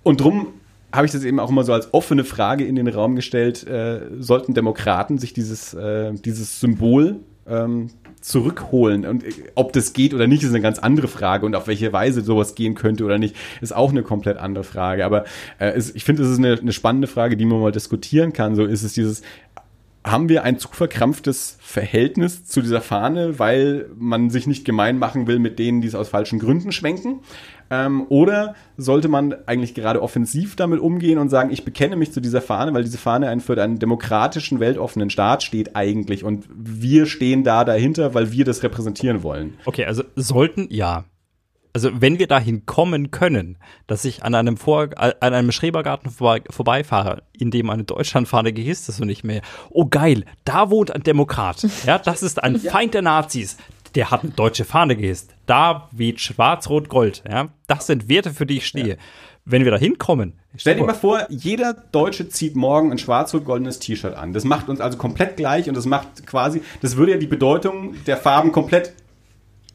und 0.03 0.21
drum 0.21 0.49
habe 0.93 1.07
ich 1.07 1.11
das 1.11 1.23
eben 1.23 1.39
auch 1.39 1.49
immer 1.49 1.63
so 1.63 1.73
als 1.73 1.93
offene 1.93 2.23
Frage 2.23 2.65
in 2.65 2.75
den 2.75 2.87
Raum 2.87 3.15
gestellt, 3.15 3.67
äh, 3.67 4.01
sollten 4.19 4.53
Demokraten 4.53 5.17
sich 5.17 5.33
dieses, 5.33 5.73
äh, 5.73 6.13
dieses 6.13 6.59
Symbol 6.59 7.19
ähm, 7.47 7.89
zurückholen. 8.21 9.05
Und 9.05 9.23
äh, 9.23 9.31
ob 9.55 9.73
das 9.73 9.93
geht 9.93 10.13
oder 10.13 10.27
nicht, 10.27 10.43
ist 10.43 10.49
eine 10.49 10.61
ganz 10.61 10.77
andere 10.77 11.07
Frage. 11.07 11.47
Und 11.47 11.55
auf 11.55 11.65
welche 11.65 11.91
Weise 11.91 12.21
sowas 12.21 12.53
gehen 12.53 12.75
könnte 12.75 13.03
oder 13.05 13.17
nicht, 13.17 13.35
ist 13.59 13.75
auch 13.75 13.89
eine 13.89 14.03
komplett 14.03 14.37
andere 14.37 14.63
Frage. 14.63 15.03
Aber 15.03 15.25
äh, 15.57 15.69
es, 15.69 15.93
ich 15.95 16.03
finde, 16.03 16.21
es 16.21 16.29
ist 16.29 16.37
eine, 16.37 16.59
eine 16.59 16.71
spannende 16.71 17.07
Frage, 17.07 17.37
die 17.37 17.45
man 17.45 17.59
mal 17.59 17.71
diskutieren 17.71 18.31
kann. 18.31 18.55
So 18.55 18.63
ist 18.63 18.83
es 18.83 18.93
dieses, 18.93 19.23
haben 20.05 20.29
wir 20.29 20.43
ein 20.43 20.59
zu 20.59 20.67
verkrampftes 20.69 21.57
Verhältnis 21.61 22.45
zu 22.45 22.61
dieser 22.61 22.81
Fahne, 22.81 23.39
weil 23.39 23.89
man 23.97 24.29
sich 24.29 24.47
nicht 24.47 24.65
gemein 24.65 24.99
machen 24.99 25.27
will 25.27 25.39
mit 25.39 25.59
denen, 25.59 25.81
die 25.81 25.87
es 25.87 25.95
aus 25.95 26.09
falschen 26.09 26.39
Gründen 26.39 26.71
schwenken? 26.71 27.21
Ähm, 27.69 28.05
oder 28.09 28.55
sollte 28.77 29.07
man 29.07 29.35
eigentlich 29.45 29.73
gerade 29.73 30.01
offensiv 30.01 30.55
damit 30.55 30.79
umgehen 30.79 31.17
und 31.17 31.29
sagen, 31.29 31.51
ich 31.51 31.65
bekenne 31.65 31.95
mich 31.95 32.11
zu 32.11 32.21
dieser 32.21 32.41
Fahne, 32.41 32.73
weil 32.73 32.83
diese 32.83 32.97
Fahne 32.97 33.39
für 33.39 33.61
einen 33.61 33.79
demokratischen, 33.79 34.59
weltoffenen 34.59 35.09
Staat 35.09 35.43
steht 35.43 35.75
eigentlich 35.75 36.23
und 36.23 36.45
wir 36.53 37.05
stehen 37.05 37.43
da 37.43 37.63
dahinter, 37.63 38.13
weil 38.13 38.31
wir 38.31 38.45
das 38.45 38.63
repräsentieren 38.63 39.23
wollen. 39.23 39.55
Okay, 39.65 39.85
also 39.85 40.03
sollten, 40.15 40.67
ja, 40.69 41.05
also 41.73 41.89
wenn 41.99 42.19
wir 42.19 42.27
dahin 42.27 42.65
kommen 42.67 43.09
können, 43.09 43.57
dass 43.87 44.05
ich 44.05 44.23
an 44.23 44.35
einem, 44.35 44.57
Vor 44.57 44.89
an 44.95 45.13
einem 45.19 45.51
Schrebergarten 45.51 46.11
vorbei, 46.11 46.43
vorbeifahre, 46.49 47.23
in 47.37 47.49
dem 47.49 47.69
eine 47.71 47.83
Deutschlandfahne 47.83 48.53
gehisst 48.53 48.89
ist 48.89 49.01
und 49.01 49.07
nicht 49.07 49.23
mehr, 49.23 49.41
oh 49.71 49.87
geil, 49.87 50.25
da 50.45 50.69
wohnt 50.69 50.91
ein 50.91 51.01
Demokrat. 51.01 51.65
Ja, 51.85 51.97
das 51.97 52.21
ist 52.21 52.43
ein 52.43 52.55
ja. 52.61 52.71
Feind 52.71 52.93
der 52.93 53.01
Nazis. 53.01 53.57
Der 53.95 54.11
hat 54.11 54.23
eine 54.23 54.31
deutsche 54.31 54.65
Fahne 54.65 54.95
gehisst. 54.95 55.35
Da 55.45 55.89
weht 55.91 56.19
schwarz-rot-gold. 56.19 57.23
Ja, 57.29 57.49
das 57.67 57.87
sind 57.87 58.09
Werte, 58.09 58.31
für 58.31 58.45
die 58.45 58.57
ich 58.57 58.65
stehe. 58.65 58.87
Ja. 58.87 58.95
Wenn 59.45 59.65
wir 59.65 59.71
da 59.71 59.77
hinkommen. 59.77 60.33
Stell 60.55 60.75
dir 60.75 60.85
mal 60.85 60.93
vor, 60.93 61.25
jeder 61.29 61.73
Deutsche 61.73 62.29
zieht 62.29 62.55
morgen 62.55 62.91
ein 62.91 62.97
schwarz-rot-goldenes 62.97 63.79
T-Shirt 63.79 64.15
an. 64.15 64.31
Das 64.31 64.45
macht 64.45 64.69
uns 64.69 64.79
also 64.79 64.97
komplett 64.97 65.35
gleich 65.35 65.67
und 65.67 65.75
das 65.75 65.85
macht 65.85 66.25
quasi, 66.25 66.61
das 66.81 66.95
würde 66.95 67.13
ja 67.13 67.17
die 67.17 67.27
Bedeutung 67.27 67.95
der 68.05 68.17
Farben 68.17 68.51
komplett 68.51 68.93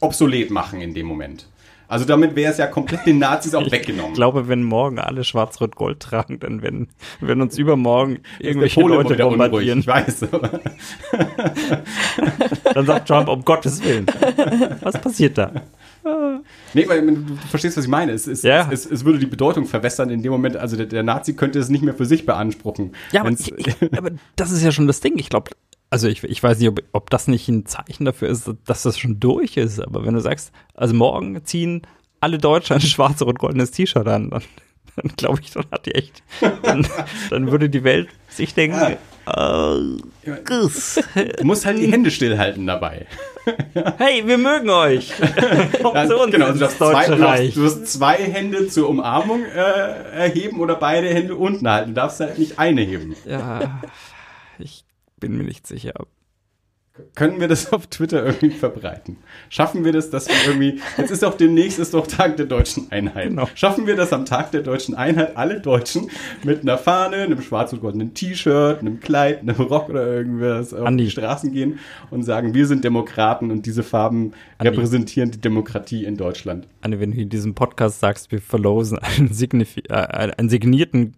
obsolet 0.01 0.51
machen 0.51 0.81
in 0.81 0.95
dem 0.95 1.07
Moment. 1.07 1.49
Also 1.89 2.05
damit 2.05 2.36
wäre 2.36 2.52
es 2.52 2.59
ja 2.59 2.66
komplett 2.66 3.06
den 3.06 3.19
Nazis 3.19 3.55
auch 3.55 3.70
weggenommen. 3.70 4.12
Ich 4.12 4.16
glaube, 4.16 4.47
wenn 4.47 4.62
morgen 4.62 4.98
alle 4.98 5.24
schwarz-rot-gold 5.24 6.01
tragen, 6.01 6.39
dann 6.39 6.60
werden, 6.62 6.89
werden 7.20 7.40
uns 7.40 7.56
übermorgen 7.56 8.19
irgendwelche 8.39 8.82
Leute 8.82 9.16
bombardieren. 9.16 9.81
ich 9.81 9.86
weiß. 9.86 10.20
dann 12.74 12.86
sagt 12.86 13.09
Trump, 13.09 13.28
um 13.28 13.43
Gottes 13.43 13.82
Willen. 13.82 14.06
Was 14.82 15.01
passiert 15.01 15.39
da? 15.39 15.51
Nee, 16.74 16.89
weil 16.89 17.06
du 17.06 17.36
verstehst, 17.48 17.77
was 17.77 17.85
ich 17.85 17.90
meine. 17.90 18.12
Es, 18.12 18.27
es, 18.27 18.43
ja. 18.43 18.69
es, 18.70 18.86
es, 18.86 19.05
würde 19.05 19.19
die 19.19 19.27
Bedeutung 19.27 19.66
verwässern 19.66 20.10
in 20.10 20.23
dem 20.23 20.32
Moment. 20.32 20.56
Also 20.56 20.77
der, 20.77 20.86
der, 20.86 21.02
Nazi 21.02 21.35
könnte 21.35 21.59
es 21.59 21.69
nicht 21.70 21.82
mehr 21.82 21.94
für 21.94 22.06
sich 22.06 22.27
beanspruchen. 22.27 22.93
Ja, 23.12 23.23
aber, 23.23 23.31
ich, 23.31 23.52
aber 23.97 24.10
das 24.36 24.51
ist 24.51 24.62
ja 24.62 24.73
schon 24.73 24.86
das 24.86 25.01
Ding. 25.01 25.19
Ich 25.19 25.28
glaube, 25.28 25.51
also 25.90 26.09
ich, 26.09 26.23
ich 26.24 26.43
weiß 26.43 26.59
nicht, 26.59 26.69
ob, 26.69 26.82
ob 26.93 27.10
das 27.10 27.28
nicht 27.28 27.48
ein 27.48 27.66
Zeichen 27.66 28.05
dafür 28.05 28.28
ist, 28.28 28.51
dass 28.66 28.82
das 28.82 28.98
schon 28.98 29.20
durch 29.20 29.56
ist, 29.56 29.81
aber 29.81 30.05
wenn 30.05 30.15
du 30.15 30.20
sagst, 30.20 30.52
also 30.74 30.94
morgen 30.94 31.44
ziehen 31.44 31.82
alle 32.20 32.39
Deutschen 32.39 32.74
ein 32.74 32.81
schwarzes 32.81 33.23
und 33.23 33.39
goldenes 33.39 33.70
T-Shirt 33.70 34.06
an, 34.06 34.31
dann, 34.31 34.43
dann 34.97 35.12
glaube 35.16 35.40
ich, 35.40 35.51
dann 35.52 35.65
hat 35.70 35.86
die 35.86 35.94
echt, 35.94 36.23
dann, 36.62 36.86
dann 37.31 37.51
würde 37.51 37.70
die 37.70 37.85
Welt 37.85 38.09
sich 38.28 38.55
denken, 38.55 38.97
ja. 39.27 39.77
äh, 39.77 40.36
du 40.44 41.44
musst 41.44 41.65
halt 41.65 41.78
die 41.78 41.90
Hände 41.90 42.10
stillhalten 42.10 42.66
dabei. 42.66 43.06
hey, 43.98 44.27
wir 44.27 44.36
mögen 44.36 44.69
euch. 44.69 45.12
Kommt 45.82 46.09
zu 46.09 46.19
uns 46.19 46.32
genau, 46.32 46.52
du, 46.52 46.60
hast 46.60 46.77
zwei, 46.77 47.06
du, 47.06 47.19
hast, 47.19 47.56
du 47.56 47.65
hast 47.65 47.86
zwei 47.86 48.16
Hände 48.16 48.69
zur 48.69 48.90
Umarmung 48.90 49.43
äh, 49.44 50.12
erheben 50.12 50.60
oder 50.60 50.74
beide 50.74 51.09
Hände 51.09 51.35
unten 51.35 51.69
halten. 51.69 51.90
Du 51.90 51.94
darfst 51.94 52.20
halt 52.20 52.39
nicht 52.39 52.59
eine 52.59 52.82
heben. 52.82 53.16
Ja, 53.24 53.81
ich 54.59 54.85
bin 55.20 55.36
mir 55.36 55.45
nicht 55.45 55.66
sicher. 55.66 55.95
Können 57.15 57.40
wir 57.40 57.49
das 57.49 57.73
auf 57.73 57.86
Twitter 57.86 58.24
irgendwie 58.27 58.51
verbreiten? 58.51 59.19
Schaffen 59.49 59.85
wir 59.85 59.93
das, 59.93 60.11
dass 60.11 60.28
wir 60.28 60.35
irgendwie, 60.47 60.81
jetzt 60.97 61.11
ist 61.11 61.23
doch 61.23 61.36
demnächst 61.36 61.78
ist 61.78 61.95
doch 61.95 62.07
Tag 62.07 62.36
der 62.36 62.47
deutschen 62.47 62.90
Einheit. 62.90 63.28
Genau. 63.28 63.49
Schaffen 63.55 63.86
wir 63.86 63.97
das 63.97 64.12
am 64.12 64.24
Tag 64.24 64.51
der 64.51 64.62
deutschen 64.62 64.95
Einheit, 64.95 65.36
alle 65.36 65.61
Deutschen 65.61 66.11
mit 66.43 66.62
einer 66.62 66.78
Fahne, 66.78 67.16
einem 67.16 67.40
schwarz 67.40 67.73
und 67.73 67.81
goldenen 67.81 68.15
T-Shirt, 68.15 68.81
einem 68.81 69.01
Kleid, 69.01 69.40
einem 69.40 69.57
Rock 69.57 69.89
oder 69.90 70.07
irgendwas 70.07 70.74
auf 70.74 70.86
Andi. 70.86 71.05
die 71.05 71.11
Straßen 71.11 71.53
gehen 71.53 71.78
und 72.11 72.24
sagen, 72.24 72.55
wir 72.55 72.66
sind 72.66 72.85
Demokraten 72.85 73.51
und 73.51 73.66
diese 73.66 73.82
Farben 73.82 74.32
Andi. 74.59 74.69
repräsentieren 74.69 75.31
die 75.31 75.40
Demokratie 75.40 76.05
in 76.05 76.16
Deutschland. 76.16 76.66
Anne, 76.81 77.01
wenn 77.01 77.12
du 77.12 77.19
in 77.19 77.28
diesem 77.28 77.55
Podcast 77.55 78.01
sagst, 78.01 78.32
wir 78.32 78.40
verlosen 78.40 78.99
einen, 78.99 79.31
äh, 79.89 79.93
einen 79.93 80.49
signierten 80.49 81.15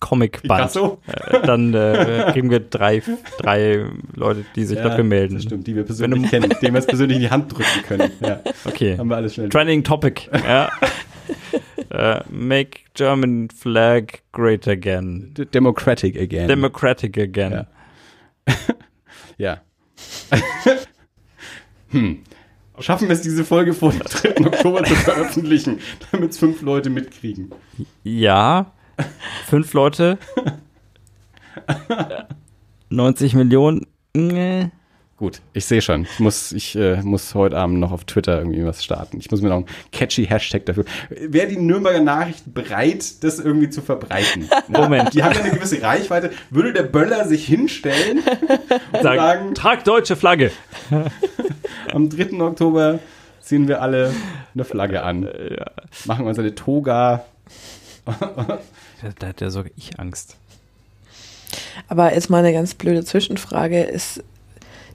Comic-Band. 0.00 0.70
So. 0.70 0.98
Äh, 1.06 1.46
dann 1.46 1.74
äh, 1.74 2.30
kriegen 2.32 2.50
wir 2.50 2.60
drei, 2.60 3.02
drei 3.38 3.86
Leute, 4.14 4.44
die 4.54 4.64
sich 4.64 4.78
ja, 4.78 4.84
dafür 4.84 5.04
melden. 5.04 5.34
Das 5.34 5.44
stimmt, 5.44 5.66
die 5.66 5.76
wir 5.76 5.84
persönlich 5.84 6.30
kennen, 6.30 6.50
denen 6.62 6.74
wir 6.74 6.80
es 6.80 6.86
persönlich 6.86 7.16
in 7.16 7.22
die 7.22 7.30
Hand 7.30 7.52
drücken 7.52 7.82
können. 7.86 8.12
Ja. 8.20 8.40
Okay. 8.64 8.96
Haben 8.96 9.08
wir 9.10 9.16
alles 9.16 9.34
schnell. 9.34 9.48
Trending 9.48 9.84
Topic. 9.84 10.22
Ja. 10.32 10.70
uh, 11.92 12.20
make 12.30 12.80
German 12.94 13.48
flag 13.50 14.20
great 14.32 14.66
again. 14.68 15.34
Democratic 15.52 16.16
again. 16.16 16.48
Democratic 16.48 17.18
again. 17.18 17.52
Ja. 17.52 18.54
ja. 19.38 19.60
hm. 21.90 22.18
Schaffen 22.80 23.08
wir 23.08 23.14
es, 23.14 23.22
diese 23.22 23.44
Folge 23.44 23.74
vor 23.74 23.90
dem 23.90 24.00
3. 24.00 24.46
Oktober 24.46 24.84
zu 24.84 24.94
veröffentlichen, 24.94 25.80
damit 26.12 26.30
es 26.30 26.38
fünf 26.38 26.62
Leute 26.62 26.90
mitkriegen? 26.90 27.50
Ja, 28.04 28.72
Fünf 29.46 29.72
Leute. 29.72 30.18
90 32.90 33.34
Millionen. 33.34 33.86
Nee. 34.14 34.70
Gut, 35.18 35.40
ich 35.52 35.64
sehe 35.64 35.82
schon. 35.82 36.02
Ich 36.02 36.20
muss, 36.20 36.52
ich 36.52 36.76
äh, 36.76 37.02
muss 37.02 37.34
heute 37.34 37.56
Abend 37.56 37.80
noch 37.80 37.90
auf 37.90 38.04
Twitter 38.04 38.38
irgendwie 38.38 38.64
was 38.64 38.84
starten. 38.84 39.18
Ich 39.18 39.28
muss 39.32 39.42
mir 39.42 39.48
noch 39.48 39.56
einen 39.56 39.66
catchy 39.90 40.26
Hashtag 40.26 40.64
dafür. 40.66 40.84
Wäre 41.10 41.48
die 41.48 41.56
Nürnberger 41.56 41.98
Nachricht 41.98 42.54
bereit, 42.54 43.24
das 43.24 43.40
irgendwie 43.40 43.68
zu 43.68 43.82
verbreiten? 43.82 44.48
Moment. 44.68 45.14
Die 45.14 45.24
haben 45.24 45.34
ja 45.34 45.40
eine 45.40 45.50
gewisse 45.50 45.82
Reichweite. 45.82 46.30
Würde 46.50 46.72
der 46.72 46.84
Böller 46.84 47.26
sich 47.26 47.44
hinstellen 47.44 48.18
und 48.92 49.02
sagen, 49.02 49.18
sagen 49.18 49.54
trag 49.54 49.82
deutsche 49.82 50.14
Flagge. 50.14 50.52
Am 51.92 52.08
3. 52.08 52.40
Oktober 52.40 53.00
ziehen 53.40 53.66
wir 53.66 53.82
alle 53.82 54.12
eine 54.54 54.64
Flagge 54.64 55.02
an. 55.02 55.24
Ja. 55.24 55.66
Machen 56.04 56.28
uns 56.28 56.38
eine 56.38 56.54
Toga. 56.54 57.24
Da 59.18 59.28
hat 59.28 59.40
ja 59.40 59.50
sogar 59.50 59.70
ich 59.76 59.98
Angst. 59.98 60.36
Aber 61.88 62.14
jetzt 62.14 62.30
mal 62.30 62.38
eine 62.38 62.52
ganz 62.52 62.74
blöde 62.74 63.04
Zwischenfrage. 63.04 63.82
Ist 63.82 64.22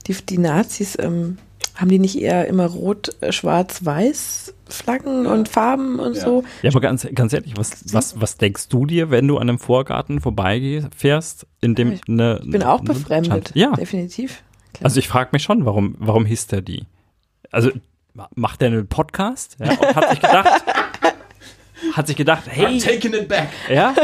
die, 0.06 0.14
die 0.14 0.38
Nazis, 0.38 0.96
ähm, 0.98 1.38
haben 1.74 1.88
die 1.88 1.98
nicht 1.98 2.20
eher 2.20 2.46
immer 2.46 2.66
rot, 2.66 3.10
äh, 3.20 3.32
schwarz, 3.32 3.84
weiß 3.84 4.54
Flaggen 4.68 5.24
ja. 5.24 5.32
und 5.32 5.48
Farben 5.48 5.98
und 5.98 6.16
ja. 6.16 6.22
so? 6.22 6.44
Ja, 6.62 6.70
aber 6.70 6.80
ganz, 6.80 7.06
ganz 7.14 7.32
ehrlich, 7.32 7.54
was, 7.56 7.92
was, 7.92 8.20
was 8.20 8.36
denkst 8.36 8.68
du 8.68 8.86
dir, 8.86 9.10
wenn 9.10 9.26
du 9.26 9.36
an 9.38 9.48
einem 9.48 9.58
Vorgarten 9.58 10.20
vorbeifährst, 10.20 11.46
in 11.60 11.74
dem 11.74 11.92
ich 11.92 12.02
eine. 12.08 12.40
Ich 12.44 12.50
bin 12.50 12.62
auch 12.62 12.80
befremdet. 12.80 13.52
Ja. 13.54 13.72
Definitiv. 13.72 14.42
Klar. 14.72 14.86
Also 14.86 14.98
ich 14.98 15.08
frage 15.08 15.30
mich 15.32 15.42
schon, 15.42 15.64
warum, 15.64 15.96
warum 15.98 16.24
hisst 16.26 16.52
er 16.52 16.62
die? 16.62 16.84
Also 17.50 17.70
macht 18.34 18.62
er 18.62 18.68
einen 18.68 18.86
Podcast? 18.86 19.56
Ja, 19.58 19.72
und 19.72 19.96
hat 19.96 20.10
sich 20.10 20.20
gedacht, 20.20 20.64
hat 21.92 22.06
sich 22.06 22.16
gedacht, 22.16 22.44
hey. 22.46 22.66
I'm 22.66 22.84
taking 22.84 23.12
it 23.14 23.28
back. 23.28 23.48
Ja. 23.68 23.94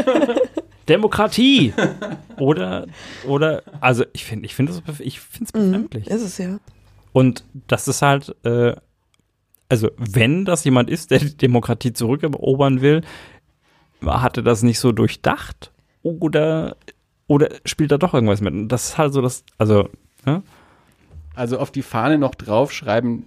Demokratie. 0.89 1.73
Oder, 2.37 2.87
oder, 3.25 3.63
also 3.79 4.03
ich 4.13 4.25
finde, 4.25 4.45
ich 4.45 4.55
finde 4.55 4.73
es 4.73 4.99
ich 4.99 5.19
find's 5.19 5.53
mhm, 5.53 5.71
befremdlich. 5.71 6.09
Mm, 6.09 6.13
ist 6.13 6.21
es 6.21 6.37
ja. 6.37 6.59
Und 7.13 7.43
das 7.67 7.87
ist 7.87 8.01
halt, 8.01 8.35
äh, 8.43 8.75
also 9.69 9.89
wenn 9.97 10.45
das 10.45 10.63
jemand 10.63 10.89
ist, 10.89 11.11
der 11.11 11.19
die 11.19 11.37
Demokratie 11.37 11.93
zurückerobern 11.93 12.81
will, 12.81 13.01
hat 14.05 14.37
er 14.37 14.43
das 14.43 14.63
nicht 14.63 14.79
so 14.79 14.91
durchdacht? 14.91 15.71
Oder, 16.03 16.75
oder 17.27 17.49
spielt 17.65 17.91
da 17.91 17.97
doch 17.97 18.13
irgendwas 18.13 18.41
mit? 18.41 18.53
Und 18.53 18.67
das 18.69 18.89
ist 18.89 18.97
halt 18.97 19.13
so 19.13 19.21
das, 19.21 19.43
also, 19.57 19.87
ja? 20.25 20.41
Also 21.35 21.59
auf 21.59 21.71
die 21.71 21.83
Fahne 21.83 22.17
noch 22.17 22.35
draufschreiben, 22.35 23.25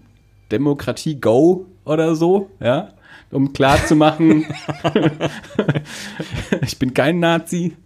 Demokratie 0.51 1.21
go 1.21 1.67
oder 1.85 2.15
so, 2.15 2.51
ja? 2.61 2.93
Um 3.31 3.53
klarzumachen, 3.53 4.47
ich 6.63 6.79
bin 6.79 6.95
kein 6.95 7.19
Nazi. 7.21 7.77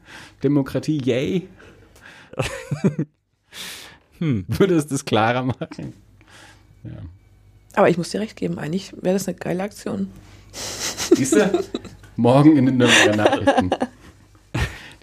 Demokratie, 0.43 1.01
yay. 1.03 1.49
hm. 4.19 4.45
Würde 4.47 4.77
es 4.77 4.87
das 4.87 5.05
klarer 5.05 5.43
machen? 5.43 5.95
Ja. 6.85 6.93
Aber 7.75 7.89
ich 7.89 7.99
muss 7.99 8.11
dir 8.11 8.21
recht 8.21 8.37
geben, 8.37 8.59
eigentlich 8.59 8.93
wäre 9.01 9.15
das 9.15 9.29
eine 9.29 9.37
geile 9.37 9.63
Aktion. 9.63 10.11
Siehst 10.53 11.35
du? 11.35 11.65
Morgen 12.17 12.57
in 12.57 12.67
den 12.67 12.77
Nürnberger 12.77 13.17
Nachrichten. 13.17 13.71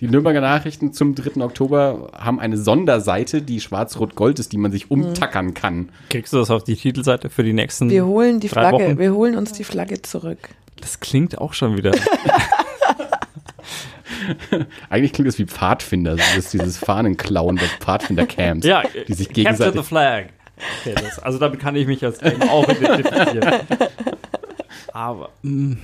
Die 0.01 0.07
Nürnberger 0.07 0.41
Nachrichten 0.41 0.91
zum 0.91 1.15
3. 1.15 1.41
Oktober 1.41 2.11
haben 2.17 2.39
eine 2.39 2.57
Sonderseite, 2.57 3.41
die 3.41 3.61
schwarz-rot-gold 3.61 4.39
ist, 4.39 4.51
die 4.51 4.57
man 4.57 4.71
sich 4.71 4.91
umtackern 4.91 5.53
kann. 5.53 5.89
Kriegst 6.09 6.33
du 6.33 6.37
das 6.37 6.51
auf 6.51 6.65
die 6.65 6.75
Titelseite 6.75 7.29
für 7.29 7.43
die 7.43 7.53
nächsten 7.53 7.89
Wir 7.89 8.05
holen 8.05 8.41
die 8.41 8.49
Flagge, 8.49 8.85
Wochen? 8.85 8.97
wir 8.99 9.13
holen 9.13 9.37
uns 9.37 9.53
die 9.53 9.63
Flagge 9.63 10.01
zurück. 10.01 10.49
Das 10.81 10.99
klingt 10.99 11.37
auch 11.37 11.53
schon 11.53 11.77
wieder. 11.77 11.91
Eigentlich 14.89 15.13
klingt 15.13 15.29
es 15.29 15.39
wie 15.39 15.45
Pfadfinder, 15.45 16.17
das 16.17 16.35
ist 16.35 16.51
dieses 16.53 16.77
Fahnenklauen 16.77 17.55
der 17.55 17.69
Pfadfinder-Camps, 17.79 18.65
ja, 18.65 18.83
die 19.07 19.13
sich 19.13 19.29
gegenseitig. 19.29 19.75
Capture 19.75 19.83
the 19.83 19.87
flag. 19.87 20.25
Okay, 20.81 20.95
das, 20.95 21.19
also 21.19 21.37
damit 21.37 21.59
kann 21.59 21.75
ich 21.75 21.87
mich 21.87 22.03
als 22.03 22.19
Game 22.19 22.41
auch 22.43 22.67
identifizieren. 22.67 23.61
Aber. 24.93 25.29
Mh. 25.41 25.75
Mm. 25.75 25.77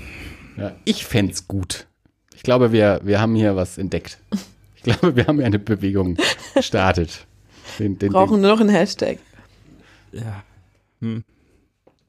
Ja, 0.58 0.74
ich 0.86 1.06
fände 1.06 1.32
es 1.32 1.48
gut. 1.48 1.88
Ich 2.42 2.44
glaube, 2.44 2.72
wir, 2.72 3.02
wir 3.04 3.22
haben 3.22 3.36
hier 3.36 3.56
was 3.56 3.78
entdeckt. 3.78 4.18
Ich 4.76 4.82
glaube, 4.82 5.16
wir 5.16 5.28
haben 5.28 5.40
ja 5.40 5.46
eine 5.46 5.60
Bewegung 5.60 6.18
gestartet. 6.56 7.28
Den, 7.78 8.00
den, 8.00 8.12
Brauchen 8.12 8.38
den. 8.38 8.42
nur 8.42 8.54
noch 8.54 8.60
einen 8.60 8.70
Hashtag. 8.70 9.20
Ja. 10.12 10.42
Hm. 11.02 11.24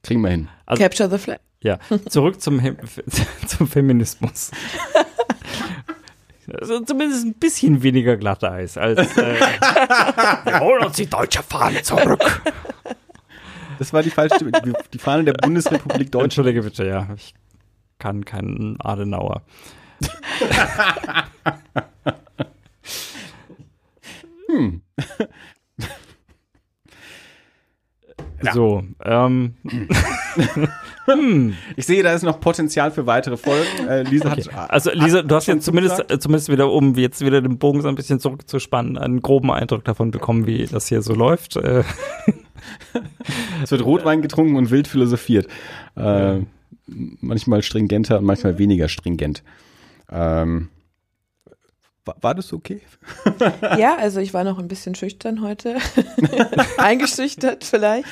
Kriegen 0.02 0.22
wir 0.22 0.30
hin. 0.30 0.48
Also, 0.64 0.82
Capture 0.82 1.10
the 1.10 1.18
flag. 1.18 1.36
Ja, 1.60 1.78
zurück 2.09 2.40
zum, 2.40 2.62
zum 3.46 3.66
Feminismus. 3.68 4.52
Also 6.60 6.80
zumindest 6.80 7.26
ein 7.26 7.34
bisschen 7.34 7.82
weniger 7.82 8.16
Glatteis 8.16 8.78
als 8.78 9.14
äh, 9.18 9.38
wir 10.44 10.60
holen 10.60 10.86
uns 10.86 10.96
die 10.96 11.10
deutsche 11.10 11.42
Fahne 11.42 11.82
zurück. 11.82 12.40
Das 13.78 13.92
war 13.92 14.02
die 14.02 14.09
falsche 14.09 14.50
die, 14.50 14.72
die 14.94 14.98
Fahne 14.98 15.24
der 15.24 15.34
Bundesrepublik 15.34 16.10
Deutschland. 16.10 16.24
Entschuldige 16.24 16.62
bitte, 16.62 16.86
ja. 16.86 17.09
Ich 17.16 17.34
kann 17.98 18.24
keinen 18.24 18.80
Adenauer. 18.80 19.42
Hm. 24.48 24.82
Ja. 28.42 28.52
So, 28.52 28.82
ähm. 29.04 29.54
hm. 31.06 31.54
Ich 31.76 31.86
sehe, 31.86 32.02
da 32.02 32.12
ist 32.12 32.22
noch 32.22 32.40
Potenzial 32.40 32.90
für 32.90 33.06
weitere 33.06 33.36
Folgen. 33.36 33.88
Äh, 33.88 34.02
Lisa 34.04 34.32
okay. 34.32 34.42
hat. 34.52 34.70
Also, 34.70 34.90
Lisa, 34.92 35.22
du 35.22 35.34
hast 35.34 35.46
jetzt 35.46 35.64
zumindest, 35.64 36.10
äh, 36.10 36.18
zumindest 36.18 36.48
wieder, 36.48 36.70
um 36.70 36.94
jetzt 36.94 37.24
wieder 37.24 37.40
den 37.40 37.58
Bogen 37.58 37.82
so 37.82 37.88
ein 37.88 37.96
bisschen 37.96 38.20
zurückzuspannen, 38.20 38.96
einen 38.98 39.20
groben 39.20 39.50
Eindruck 39.50 39.84
davon 39.84 40.12
bekommen, 40.12 40.46
wie 40.46 40.64
das 40.64 40.86
hier 40.86 41.02
so 41.02 41.14
läuft. 41.14 41.56
Äh. 41.56 41.82
es 43.62 43.70
wird 43.70 43.84
Rotwein 43.84 44.22
getrunken 44.22 44.56
und 44.56 44.70
wild 44.70 44.86
philosophiert. 44.86 45.48
Äh, 45.96 46.40
manchmal 46.86 47.62
stringenter 47.62 48.18
und 48.18 48.24
manchmal 48.24 48.58
weniger 48.58 48.88
stringent. 48.88 49.42
Ähm, 50.12 50.68
war, 52.05 52.16
war, 52.20 52.34
das 52.34 52.52
okay? 52.52 52.80
ja, 53.78 53.97
also 53.97 54.18
ich 54.18 54.34
war 54.34 54.43
noch 54.43 54.59
ein 54.59 54.66
bisschen 54.66 54.97
schüchtern 54.97 55.40
heute. 55.40 55.76
Eingeschüchtert 56.76 57.62
vielleicht. 57.62 58.09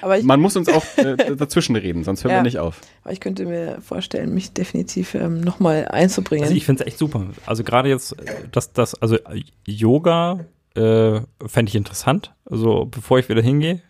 Aber 0.00 0.18
ich, 0.18 0.24
Man 0.24 0.40
muss 0.40 0.56
uns 0.56 0.68
auch 0.68 0.84
äh, 0.96 1.16
dazwischen 1.36 1.76
reden, 1.76 2.02
sonst 2.02 2.24
hören 2.24 2.32
ja, 2.32 2.38
wir 2.38 2.42
nicht 2.42 2.58
auf. 2.58 2.80
Aber 3.04 3.12
ich 3.12 3.20
könnte 3.20 3.46
mir 3.46 3.80
vorstellen, 3.80 4.34
mich 4.34 4.52
definitiv 4.52 5.14
ähm, 5.14 5.40
nochmal 5.40 5.86
einzubringen. 5.86 6.42
Also 6.42 6.56
ich 6.56 6.66
finde 6.66 6.82
es 6.82 6.88
echt 6.88 6.98
super. 6.98 7.26
Also 7.46 7.62
gerade 7.62 7.88
jetzt, 7.88 8.16
dass 8.50 8.72
das, 8.72 9.00
also 9.00 9.16
Yoga 9.64 10.40
äh, 10.74 11.20
fände 11.46 11.70
ich 11.70 11.76
interessant. 11.76 12.34
Also 12.44 12.86
bevor 12.86 13.20
ich 13.20 13.28
wieder 13.28 13.42
hingehe, 13.42 13.80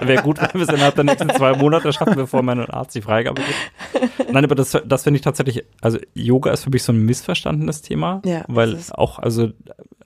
Wäre 0.00 0.22
gut, 0.22 0.40
wenn 0.40 0.54
wir 0.54 0.62
es 0.62 0.68
innerhalb 0.68 0.94
der 0.94 1.04
nächsten 1.04 1.30
zwei 1.30 1.56
Monate 1.56 1.92
schaffen, 1.92 2.14
bevor 2.16 2.42
mein 2.42 2.60
Arzt 2.60 2.94
die 2.94 3.02
Freigabe 3.02 3.42
gibt. 3.42 4.32
Nein, 4.32 4.44
aber 4.44 4.54
das, 4.54 4.76
das 4.84 5.02
finde 5.02 5.16
ich 5.16 5.22
tatsächlich, 5.22 5.64
also 5.80 5.98
Yoga 6.14 6.52
ist 6.52 6.64
für 6.64 6.70
mich 6.70 6.82
so 6.82 6.92
ein 6.92 7.04
missverstandenes 7.04 7.82
Thema, 7.82 8.22
ja, 8.24 8.44
weil 8.48 8.78
auch, 8.92 9.18
also 9.18 9.50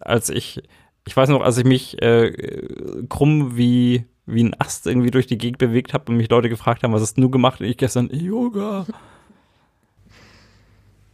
als 0.00 0.30
ich, 0.30 0.62
ich 1.06 1.16
weiß 1.16 1.28
noch, 1.28 1.42
als 1.42 1.58
ich 1.58 1.64
mich 1.64 2.00
äh, 2.02 2.32
krumm 3.08 3.56
wie 3.56 4.04
wie 4.26 4.42
ein 4.42 4.58
Ast 4.58 4.86
irgendwie 4.86 5.10
durch 5.10 5.26
die 5.26 5.38
Gegend 5.38 5.58
bewegt 5.58 5.92
habe 5.92 6.10
und 6.10 6.16
mich 6.16 6.30
Leute 6.30 6.48
gefragt 6.48 6.82
haben, 6.82 6.92
was 6.92 7.02
hast 7.02 7.18
du 7.18 7.30
gemacht? 7.30 7.60
Und 7.60 7.66
ich 7.66 7.76
gestern, 7.76 8.08
Yoga. 8.10 8.86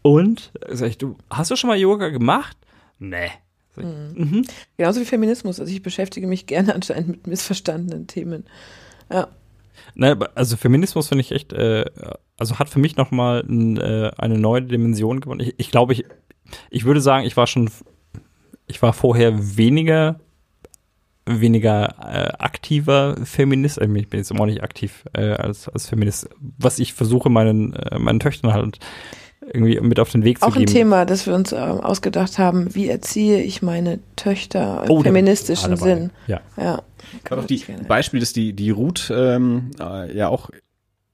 Und? 0.03 0.53
Sag 0.69 0.89
ich, 0.89 0.99
du, 0.99 1.17
hast 1.29 1.51
du 1.51 1.57
schon 1.57 1.69
mal 1.69 1.77
Yoga 1.77 2.09
gemacht? 2.11 2.57
Nee. 2.99 3.31
Mhm. 3.85 4.25
mhm. 4.25 4.45
Genauso 4.77 5.01
wie 5.01 5.05
Feminismus. 5.05 5.61
Also 5.61 5.73
ich 5.73 5.83
beschäftige 5.83 6.27
mich 6.27 6.47
gerne 6.47 6.75
anscheinend 6.75 7.09
mit 7.09 7.27
missverstandenen 7.27 8.07
Themen. 8.07 8.45
Ja. 9.13 9.29
Ne, 9.95 10.19
also 10.35 10.57
Feminismus 10.57 11.09
finde 11.09 11.23
ich 11.23 11.33
echt, 11.33 11.53
äh, 11.53 11.85
also 12.39 12.59
hat 12.59 12.69
für 12.69 12.79
mich 12.79 12.97
nochmal 12.97 13.45
äh, 13.49 14.11
eine 14.21 14.39
neue 14.39 14.63
Dimension 14.63 15.21
gewonnen. 15.21 15.41
Ich, 15.41 15.55
ich 15.57 15.71
glaube, 15.71 15.93
ich, 15.93 16.05
ich 16.71 16.85
würde 16.85 17.01
sagen, 17.01 17.27
ich 17.27 17.37
war 17.37 17.47
schon, 17.47 17.71
ich 18.67 18.81
war 18.83 18.93
vorher 18.93 19.57
weniger, 19.57 20.21
weniger 21.27 21.95
äh, 22.01 22.33
aktiver 22.39 23.17
Feminist. 23.25 23.79
Ich 23.79 23.89
bin 23.89 24.19
jetzt 24.19 24.31
immer 24.31 24.41
noch 24.41 24.47
nicht 24.47 24.63
aktiv 24.63 25.05
äh, 25.13 25.33
als, 25.33 25.69
als 25.69 25.89
Feminist. 25.89 26.29
Was 26.59 26.79
ich 26.79 26.93
versuche, 26.93 27.31
meinen, 27.31 27.75
äh, 27.75 27.99
meinen 27.99 28.21
Töchtern 28.21 28.53
halt 28.53 28.79
irgendwie 29.53 29.81
mit 29.81 29.99
auf 30.01 30.11
den 30.11 30.25
Weg 30.25 30.39
zu 30.39 30.47
Auch 30.47 30.55
geben. 30.55 30.65
Auch 30.65 30.71
ein 30.71 30.75
Thema, 30.75 31.05
das 31.05 31.27
wir 31.27 31.35
uns 31.35 31.53
äh, 31.53 31.57
ausgedacht 31.57 32.39
haben. 32.39 32.75
Wie 32.75 32.89
erziehe 32.89 33.43
ich 33.43 33.63
meine 33.63 33.99
Töchter 34.17 34.85
im 34.85 34.91
oh, 34.91 35.03
feministischen 35.03 35.77
Sinn? 35.77 36.11
Ja. 36.27 36.41
ja 36.57 36.83
doch 37.29 37.47
die 37.47 37.65
Beispiel, 37.89 38.21
das 38.21 38.33
die, 38.33 38.53
die 38.53 38.71
Ruth 38.71 39.13
ähm, 39.15 39.71
äh, 39.81 40.17
ja 40.17 40.29
auch 40.29 40.51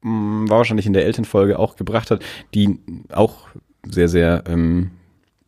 mh, 0.02 0.10
mm, 0.10 0.50
war 0.50 0.58
wahrscheinlich 0.58 0.86
in 0.86 0.92
der 0.92 1.04
Elternfolge 1.04 1.58
auch 1.58 1.76
gebracht 1.76 2.10
hat, 2.10 2.22
die 2.54 2.78
auch 3.10 3.48
sehr, 3.88 4.08
sehr 4.08 4.44
ähm, 4.48 4.90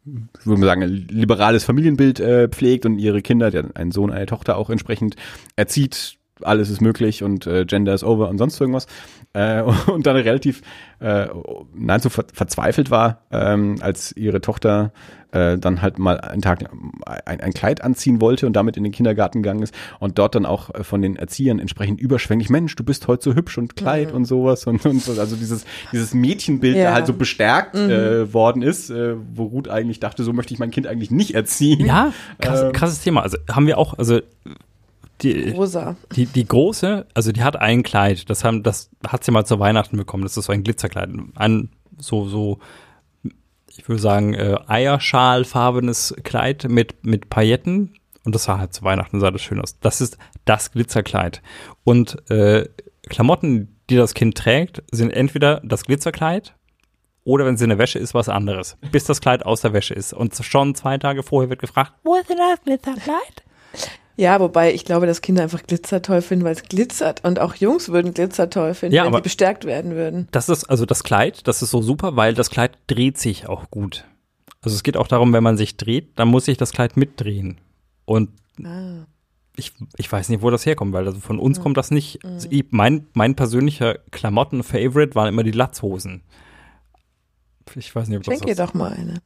würde 0.04 0.60
man 0.60 0.68
sagen, 0.68 0.82
ein 0.82 1.08
liberales 1.08 1.64
Familienbild 1.64 2.20
äh, 2.20 2.48
pflegt 2.48 2.86
und 2.86 2.98
ihre 2.98 3.20
Kinder, 3.20 3.50
der 3.50 3.64
einen 3.74 3.92
Sohn, 3.92 4.10
eine 4.10 4.26
Tochter 4.26 4.56
auch 4.56 4.70
entsprechend 4.70 5.16
erzieht, 5.56 6.16
alles 6.42 6.70
ist 6.70 6.80
möglich 6.80 7.22
und 7.22 7.46
äh, 7.46 7.64
Gender 7.64 7.94
is 7.94 8.04
over 8.04 8.28
und 8.28 8.38
sonst 8.38 8.60
irgendwas. 8.60 8.86
Äh, 9.34 9.62
und 9.86 10.06
dann 10.06 10.16
relativ 10.16 10.62
äh, 11.00 11.26
nahezu 11.74 12.08
ver 12.10 12.24
verzweifelt 12.32 12.90
war, 12.90 13.26
ähm, 13.30 13.76
als 13.80 14.16
ihre 14.16 14.40
Tochter 14.40 14.92
äh, 15.32 15.58
dann 15.58 15.82
halt 15.82 15.98
mal 15.98 16.18
einen 16.20 16.40
Tag 16.40 16.64
ein, 17.04 17.40
ein 17.40 17.52
Kleid 17.52 17.82
anziehen 17.82 18.20
wollte 18.20 18.46
und 18.46 18.54
damit 18.54 18.76
in 18.76 18.84
den 18.84 18.92
Kindergarten 18.92 19.42
gegangen 19.42 19.62
ist 19.62 19.74
und 20.00 20.18
dort 20.18 20.34
dann 20.34 20.46
auch 20.46 20.74
äh, 20.74 20.84
von 20.84 21.02
den 21.02 21.16
Erziehern 21.16 21.58
entsprechend 21.58 22.00
überschwänglich, 22.00 22.48
Mensch, 22.48 22.74
du 22.76 22.84
bist 22.84 23.06
heute 23.08 23.24
so 23.24 23.34
hübsch 23.34 23.58
und 23.58 23.76
Kleid 23.76 24.10
mhm. 24.10 24.16
und 24.16 24.24
sowas 24.24 24.66
und, 24.66 24.84
und 24.86 25.02
so, 25.02 25.20
also 25.20 25.36
dieses, 25.36 25.66
dieses 25.92 26.14
Mädchenbild, 26.14 26.76
ja. 26.76 26.84
da 26.84 26.94
halt 26.94 27.06
so 27.06 27.12
bestärkt 27.12 27.74
mhm. 27.74 27.90
äh, 27.90 28.32
worden 28.32 28.62
ist, 28.62 28.90
äh, 28.90 29.16
wo 29.34 29.44
Ruth 29.44 29.68
eigentlich 29.68 30.00
dachte, 30.00 30.24
so 30.24 30.32
möchte 30.32 30.54
ich 30.54 30.60
mein 30.60 30.70
Kind 30.70 30.86
eigentlich 30.86 31.10
nicht 31.10 31.34
erziehen. 31.34 31.84
Ja, 31.84 32.12
krass, 32.40 32.62
ähm, 32.62 32.72
krasses 32.72 33.00
Thema. 33.02 33.22
Also 33.22 33.36
haben 33.50 33.66
wir 33.66 33.76
auch, 33.76 33.98
also 33.98 34.20
die, 35.22 35.50
Rosa. 35.50 35.96
Die, 36.14 36.26
die 36.26 36.46
große, 36.46 37.06
also 37.14 37.32
die 37.32 37.42
hat 37.42 37.56
ein 37.56 37.82
Kleid, 37.82 38.30
das, 38.30 38.44
haben, 38.44 38.62
das 38.62 38.90
hat 39.06 39.24
sie 39.24 39.30
mal 39.30 39.44
zu 39.44 39.58
Weihnachten 39.58 39.96
bekommen. 39.96 40.22
Das 40.22 40.36
ist 40.36 40.44
so 40.44 40.52
ein 40.52 40.64
Glitzerkleid. 40.64 41.10
Ein 41.34 41.70
so, 41.98 42.28
so, 42.28 42.58
ich 43.68 43.88
würde 43.88 44.00
sagen, 44.00 44.34
äh, 44.34 44.56
eierschalfarbenes 44.66 46.14
Kleid 46.22 46.66
mit, 46.68 47.04
mit 47.04 47.30
Pailletten. 47.30 47.94
Und 48.24 48.34
das 48.34 48.44
sah 48.44 48.58
halt 48.58 48.74
zu 48.74 48.82
Weihnachten, 48.84 49.20
sah 49.20 49.30
das 49.30 49.42
schön 49.42 49.60
aus. 49.60 49.78
Das 49.80 50.00
ist 50.00 50.18
das 50.44 50.72
Glitzerkleid. 50.72 51.42
Und 51.84 52.30
äh, 52.30 52.68
Klamotten, 53.08 53.76
die 53.90 53.96
das 53.96 54.14
Kind 54.14 54.36
trägt, 54.36 54.82
sind 54.90 55.10
entweder 55.10 55.60
das 55.64 55.84
Glitzerkleid 55.84 56.54
oder 57.24 57.44
wenn 57.44 57.56
sie 57.56 57.64
in 57.64 57.70
der 57.70 57.78
Wäsche 57.78 57.98
ist, 57.98 58.14
was 58.14 58.28
anderes. 58.28 58.76
Bis 58.92 59.04
das 59.04 59.20
Kleid 59.20 59.44
aus 59.44 59.60
der 59.60 59.72
Wäsche 59.72 59.94
ist. 59.94 60.12
Und 60.12 60.34
schon 60.34 60.74
zwei 60.74 60.98
Tage 60.98 61.22
vorher 61.22 61.50
wird 61.50 61.60
gefragt, 61.60 61.92
wo 62.04 62.16
ist 62.16 62.28
denn 62.30 62.38
das 62.38 62.62
Glitzerkleid? 62.62 63.44
Ja, 64.18 64.40
wobei 64.40 64.74
ich 64.74 64.84
glaube, 64.84 65.06
dass 65.06 65.20
Kinder 65.20 65.44
einfach 65.44 65.62
Glitzer 65.62 66.02
toll 66.02 66.22
finden, 66.22 66.44
weil 66.44 66.52
es 66.52 66.64
glitzert. 66.64 67.24
Und 67.24 67.38
auch 67.38 67.54
Jungs 67.54 67.88
würden 67.88 68.14
Glitzer 68.14 68.50
toll 68.50 68.74
finden, 68.74 68.96
ja, 68.96 69.04
wenn 69.04 69.14
sie 69.14 69.20
bestärkt 69.20 69.64
werden 69.64 69.94
würden. 69.94 70.26
Das 70.32 70.48
ist 70.48 70.64
also 70.64 70.84
das 70.86 71.04
Kleid, 71.04 71.46
das 71.46 71.62
ist 71.62 71.70
so 71.70 71.80
super, 71.82 72.16
weil 72.16 72.34
das 72.34 72.50
Kleid 72.50 72.76
dreht 72.88 73.16
sich 73.16 73.48
auch 73.48 73.70
gut. 73.70 74.04
Also 74.60 74.74
es 74.74 74.82
geht 74.82 74.96
auch 74.96 75.06
darum, 75.06 75.32
wenn 75.32 75.44
man 75.44 75.56
sich 75.56 75.76
dreht, 75.76 76.18
dann 76.18 76.26
muss 76.26 76.46
sich 76.46 76.56
das 76.56 76.72
Kleid 76.72 76.96
mitdrehen. 76.96 77.58
Und 78.06 78.30
ah. 78.64 79.06
ich, 79.54 79.72
ich 79.96 80.10
weiß 80.10 80.30
nicht, 80.30 80.42
wo 80.42 80.50
das 80.50 80.66
herkommt, 80.66 80.92
weil 80.92 81.06
also 81.06 81.20
von 81.20 81.38
uns 81.38 81.60
mhm. 81.60 81.62
kommt 81.62 81.76
das 81.76 81.92
nicht. 81.92 82.24
Mhm. 82.24 82.30
Also 82.30 82.48
mein, 82.70 83.06
mein 83.12 83.36
persönlicher 83.36 83.98
Klamotten-Favorite 84.10 85.14
waren 85.14 85.28
immer 85.28 85.44
die 85.44 85.52
Latzhosen. 85.52 86.22
Ich 87.76 87.94
weiß 87.94 88.08
nicht, 88.08 88.18
ob 88.18 88.24
das. 88.24 88.34
Schenk 88.34 88.46
dir 88.46 88.56
doch 88.56 88.74
mal 88.74 88.92
eine. 88.92 89.20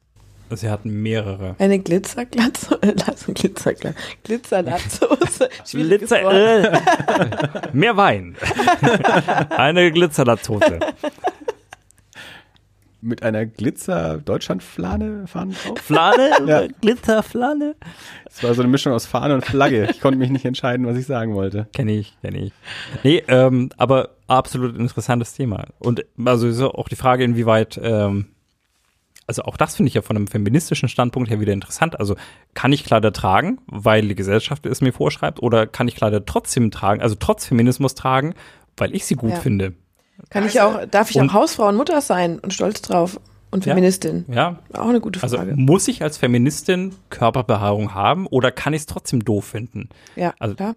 Sie 0.57 0.70
hatten 0.70 1.03
mehrere. 1.03 1.57
Eine 1.59 1.79
Glitzerglatze, 1.79 2.79
äh, 2.83 2.95
Glitzerglatze, 3.33 3.95
Glitzerlatzhose. 4.24 5.49
Glitzer, 5.73 6.81
mehr 7.73 7.97
Wein. 7.97 8.37
Eine 9.51 9.91
Glitzerlatzhose. 9.93 10.81
Mit 13.05 13.24
einer 13.24 13.47
Glitzer-Deutschland-Flahne 13.47 15.27
fahren 15.27 15.57
drauf? 15.65 15.79
Flahne? 15.79 16.31
ja. 16.47 16.66
Glitzerflahne? 16.81 17.74
Es 18.27 18.45
war 18.45 18.55
so 18.55 18.62
eine 18.62 18.70
Mischung 18.70 18.93
aus 18.93 19.07
Fahne 19.07 19.35
und 19.35 19.45
Flagge. 19.45 19.89
Ich 19.91 20.01
konnte 20.01 20.19
mich 20.19 20.31
nicht 20.31 20.45
entscheiden, 20.45 20.87
was 20.87 20.97
ich 20.97 21.07
sagen 21.07 21.35
wollte. 21.35 21.66
Kenne 21.73 21.93
ich, 21.93 22.16
kenne 22.20 22.39
ich. 22.39 22.53
Nee, 23.03 23.24
ähm, 23.27 23.70
aber 23.77 24.11
absolut 24.29 24.79
interessantes 24.79 25.35
Thema. 25.35 25.65
Und 25.81 26.05
also 26.24 26.47
ist 26.47 26.61
auch 26.61 26.89
die 26.89 26.97
Frage, 26.97 27.24
inwieweit 27.24 27.81
ähm, 27.83 28.27
also 29.33 29.45
auch 29.45 29.57
das 29.57 29.77
finde 29.77 29.89
ich 29.89 29.95
ja 29.95 30.03
von 30.03 30.15
einem 30.15 30.27
feministischen 30.27 30.91
Standpunkt 30.91 31.31
her 31.31 31.41
wieder 31.41 31.55
interessant. 31.55 31.99
Also 31.99 32.17
kann 32.53 32.71
ich 32.71 32.85
Kleider 32.85 33.15
tragen, 33.15 33.61
weil 33.67 34.07
die 34.07 34.15
Gesellschaft 34.15 34.67
es 34.67 34.83
mir 34.83 34.93
vorschreibt, 34.93 35.43
oder 35.43 35.67
kann 35.67 35.89
ich 35.89 35.97
Kleider 35.97 36.27
trotzdem 36.27 36.71
tragen, 36.71 37.01
also 37.01 37.17
trotz 37.19 37.47
Feminismus 37.47 37.95
tragen, 37.95 38.35
weil 38.77 38.95
ich 38.95 39.07
sie 39.07 39.15
gut 39.15 39.31
ja. 39.31 39.37
finde? 39.37 39.73
Kann 40.29 40.47
ich 40.47 40.61
auch, 40.61 40.85
darf 40.85 41.11
ich 41.11 41.17
und, 41.17 41.31
auch 41.31 41.33
Hausfrau 41.33 41.69
und 41.69 41.77
Mutter 41.77 42.03
sein 42.03 42.39
und 42.41 42.53
stolz 42.53 42.83
drauf? 42.83 43.19
Und 43.51 43.65
Feministin. 43.65 44.27
Ja. 44.29 44.35
ja. 44.73 44.81
Auch 44.81 44.89
eine 44.89 45.01
gute 45.01 45.23
also 45.23 45.37
Frage. 45.37 45.53
Also 45.53 45.63
muss 45.63 45.89
ich 45.89 46.03
als 46.03 46.19
Feministin 46.19 46.95
Körperbehaarung 47.09 47.95
haben 47.95 48.27
oder 48.27 48.51
kann 48.51 48.75
ich 48.75 48.81
es 48.81 48.87
trotzdem 48.87 49.25
doof 49.25 49.47
finden? 49.47 49.89
Ja, 50.15 50.35
also, 50.39 50.55
klar. 50.55 50.75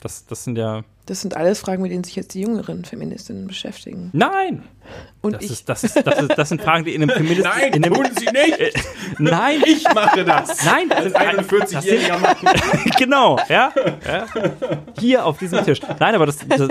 Das, 0.00 0.26
das 0.26 0.42
sind 0.44 0.58
ja. 0.58 0.82
Das 1.08 1.22
sind 1.22 1.34
alles 1.34 1.60
Fragen, 1.60 1.80
mit 1.80 1.90
denen 1.90 2.04
sich 2.04 2.16
jetzt 2.16 2.34
die 2.34 2.42
jüngeren 2.42 2.84
Feministinnen 2.84 3.46
beschäftigen. 3.46 4.10
Nein! 4.12 4.62
Und 5.22 5.36
das, 5.36 5.44
ich. 5.44 5.52
ist, 5.52 5.68
das, 5.70 5.82
ist, 5.82 5.96
das, 6.06 6.20
ist, 6.20 6.36
das 6.36 6.48
sind 6.50 6.60
Fragen, 6.60 6.84
die 6.84 6.94
in 6.94 7.02
einem 7.02 7.16
Feminist 7.16 7.44
Nein, 7.44 7.72
in 7.72 7.82
einem, 7.82 7.94
tun 7.94 8.08
Sie 8.14 8.26
nicht! 8.26 8.60
Äh, 8.60 8.72
nein! 9.18 9.62
Ich 9.64 9.84
mache 9.94 10.22
das! 10.22 10.66
Nein, 10.66 10.90
das 10.90 11.04
sind, 11.04 11.16
41-Jähriger 11.16 12.18
machen. 12.18 12.48
genau, 12.98 13.38
ja, 13.48 13.72
ja. 14.06 14.26
Hier 14.98 15.24
auf 15.24 15.38
diesem 15.38 15.64
Tisch. 15.64 15.80
Nein, 15.98 16.14
aber 16.14 16.26
das, 16.26 16.46
das, 16.46 16.68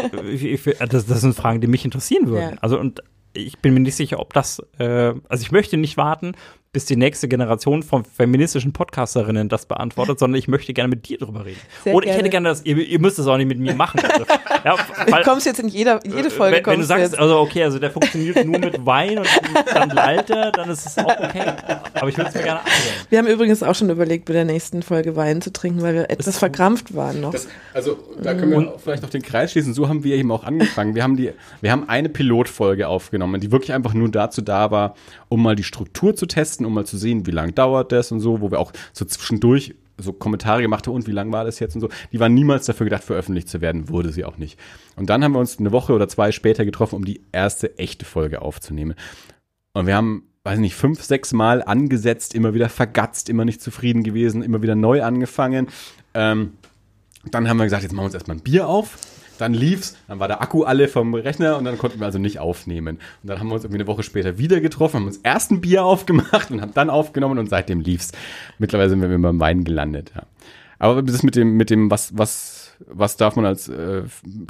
das, 0.87 1.05
das 1.07 1.21
sind 1.21 1.33
Fragen, 1.33 1.59
die 1.59 1.67
mich 1.67 1.83
interessieren 1.83 2.27
würden. 2.27 2.51
Ja. 2.51 2.61
Also 2.61 2.79
und 2.79 3.01
ich 3.33 3.57
bin 3.57 3.73
mir 3.73 3.79
nicht 3.79 3.95
sicher, 3.95 4.19
ob 4.19 4.33
das, 4.33 4.61
äh, 4.77 5.13
also 5.29 5.41
ich 5.41 5.51
möchte 5.51 5.77
nicht 5.77 5.97
warten, 5.97 6.33
bis 6.77 6.85
die 6.85 6.95
nächste 6.95 7.27
Generation 7.27 7.81
von 7.81 8.05
feministischen 8.05 8.71
Podcasterinnen 8.71 9.49
das 9.49 9.65
beantwortet, 9.65 10.19
sondern 10.19 10.37
ich 10.37 10.47
möchte 10.47 10.73
gerne 10.73 10.89
mit 10.89 11.09
dir 11.09 11.17
drüber 11.17 11.43
reden. 11.43 11.59
Sehr 11.83 11.95
Oder 11.95 12.05
ich 12.05 12.11
hätte 12.11 12.29
gerne. 12.29 12.45
gerne 12.45 12.49
das, 12.49 12.65
ihr, 12.65 12.77
ihr 12.77 12.99
müsst 12.99 13.17
es 13.17 13.25
auch 13.25 13.35
nicht 13.35 13.47
mit 13.47 13.57
mir 13.57 13.73
machen. 13.73 13.99
Also, 13.99 14.25
ja, 14.63 14.75
weil, 15.09 15.23
Du 15.23 15.27
kommst 15.27 15.47
jetzt 15.47 15.59
in 15.59 15.69
jeder, 15.69 16.05
in 16.05 16.15
jede 16.15 16.29
Folge 16.29 16.57
wenn, 16.57 16.65
wenn 16.67 16.79
du 16.81 16.85
sagst, 16.85 17.13
jetzt. 17.13 17.19
also 17.19 17.39
okay, 17.39 17.63
also 17.63 17.79
der 17.79 17.89
funktioniert 17.89 18.45
nur 18.45 18.59
mit 18.59 18.85
Wein 18.85 19.17
und 19.17 19.27
dann 19.73 19.89
lallt 19.89 20.29
er, 20.29 20.51
dann 20.51 20.69
ist 20.69 20.85
es 20.85 20.99
auch 20.99 21.19
okay. 21.19 21.51
Aber 21.95 22.09
ich 22.09 22.15
würde 22.15 22.29
es 22.29 22.35
mir 22.35 22.43
gerne 22.43 22.59
anhören. 22.59 23.07
Wir 23.09 23.17
haben 23.17 23.27
übrigens 23.27 23.63
auch 23.63 23.73
schon 23.73 23.89
überlegt, 23.89 24.25
bei 24.25 24.33
der 24.33 24.45
nächsten 24.45 24.83
Folge 24.83 25.15
Wein 25.15 25.41
zu 25.41 25.51
trinken, 25.51 25.81
weil 25.81 25.95
wir 25.95 26.11
etwas 26.11 26.37
verkrampft 26.37 26.93
waren 26.93 27.21
noch. 27.21 27.31
Das, 27.31 27.47
also, 27.73 27.97
da 28.21 28.35
können 28.35 28.51
wir 28.51 28.71
auch 28.75 28.79
vielleicht 28.79 29.01
noch 29.01 29.09
den 29.09 29.23
Kreis 29.23 29.53
schließen. 29.53 29.73
So 29.73 29.89
haben 29.89 30.03
wir 30.03 30.15
eben 30.15 30.31
auch 30.31 30.43
angefangen. 30.43 30.93
Wir 30.93 31.01
haben, 31.01 31.17
die, 31.17 31.31
wir 31.59 31.71
haben 31.71 31.89
eine 31.89 32.09
Pilotfolge 32.09 32.87
aufgenommen, 32.87 33.41
die 33.41 33.51
wirklich 33.51 33.73
einfach 33.73 33.95
nur 33.95 34.11
dazu 34.11 34.43
da 34.43 34.69
war, 34.69 34.93
um 35.29 35.43
mal 35.43 35.55
die 35.55 35.63
Struktur 35.63 36.15
zu 36.15 36.25
testen, 36.25 36.65
um 36.65 36.73
mal 36.73 36.85
zu 36.85 36.97
sehen, 36.97 37.25
wie 37.25 37.31
lange 37.31 37.51
dauert 37.51 37.91
das 37.91 38.11
und 38.11 38.19
so, 38.19 38.41
wo 38.41 38.51
wir 38.51 38.59
auch 38.59 38.71
so 38.93 39.05
zwischendurch 39.05 39.75
so 39.97 40.13
Kommentare 40.13 40.61
gemacht 40.61 40.87
haben, 40.87 40.93
und 40.93 41.07
wie 41.07 41.11
lang 41.11 41.31
war 41.31 41.43
das 41.43 41.59
jetzt 41.59 41.75
und 41.75 41.81
so. 41.81 41.89
Die 42.11 42.19
waren 42.19 42.33
niemals 42.33 42.65
dafür 42.65 42.85
gedacht, 42.85 43.03
veröffentlicht 43.03 43.49
zu 43.49 43.61
werden, 43.61 43.89
wurde 43.89 44.11
sie 44.11 44.25
auch 44.25 44.37
nicht. 44.37 44.59
Und 44.95 45.09
dann 45.09 45.23
haben 45.23 45.31
wir 45.33 45.39
uns 45.39 45.59
eine 45.59 45.71
Woche 45.71 45.93
oder 45.93 46.07
zwei 46.07 46.31
später 46.31 46.65
getroffen, 46.65 46.95
um 46.95 47.05
die 47.05 47.21
erste 47.31 47.77
echte 47.77 48.05
Folge 48.05 48.41
aufzunehmen. 48.41 48.95
Und 49.73 49.87
wir 49.87 49.95
haben, 49.95 50.23
weiß 50.43 50.59
nicht, 50.59 50.75
fünf, 50.75 51.03
sechs 51.03 51.33
Mal 51.33 51.63
angesetzt, 51.63 52.35
immer 52.35 52.53
wieder 52.53 52.69
vergatzt, 52.69 53.29
immer 53.29 53.45
nicht 53.45 53.61
zufrieden 53.61 54.03
gewesen, 54.03 54.43
immer 54.43 54.61
wieder 54.61 54.75
neu 54.75 55.03
angefangen. 55.03 55.67
Ähm, 56.13 56.53
dann 57.31 57.49
haben 57.49 57.57
wir 57.57 57.63
gesagt, 57.63 57.83
jetzt 57.83 57.91
machen 57.91 58.03
wir 58.03 58.07
uns 58.07 58.13
erstmal 58.13 58.37
ein 58.37 58.43
Bier 58.43 58.67
auf. 58.67 58.97
Dann 59.37 59.53
lief's, 59.53 59.97
dann 60.07 60.19
war 60.19 60.27
der 60.27 60.41
Akku 60.41 60.63
alle 60.63 60.87
vom 60.87 61.13
Rechner 61.13 61.57
und 61.57 61.65
dann 61.65 61.77
konnten 61.77 61.99
wir 61.99 62.05
also 62.05 62.19
nicht 62.19 62.39
aufnehmen. 62.39 62.97
Und 63.23 63.29
dann 63.29 63.39
haben 63.39 63.47
wir 63.47 63.55
uns 63.55 63.63
irgendwie 63.63 63.81
eine 63.81 63.87
Woche 63.87 64.03
später 64.03 64.37
wieder 64.37 64.61
getroffen, 64.61 64.97
haben 64.97 65.07
uns 65.07 65.17
erst 65.17 65.51
ein 65.51 65.61
Bier 65.61 65.83
aufgemacht 65.85 66.51
und 66.51 66.61
haben 66.61 66.73
dann 66.73 66.89
aufgenommen 66.89 67.39
und 67.39 67.49
seitdem 67.49 67.81
lief's. 67.81 68.11
Mittlerweile 68.59 68.89
sind 68.89 69.01
wir 69.01 69.09
beim 69.17 69.39
Wein 69.39 69.63
gelandet, 69.63 70.11
ja. 70.15 70.23
Aber 70.79 71.01
das 71.01 71.23
mit 71.23 71.35
dem, 71.35 71.57
mit 71.57 71.69
dem, 71.69 71.89
was, 71.89 72.15
was, 72.17 72.75
was 72.85 73.17
darf 73.17 73.35
man 73.35 73.45
als 73.45 73.67
äh, 73.67 74.03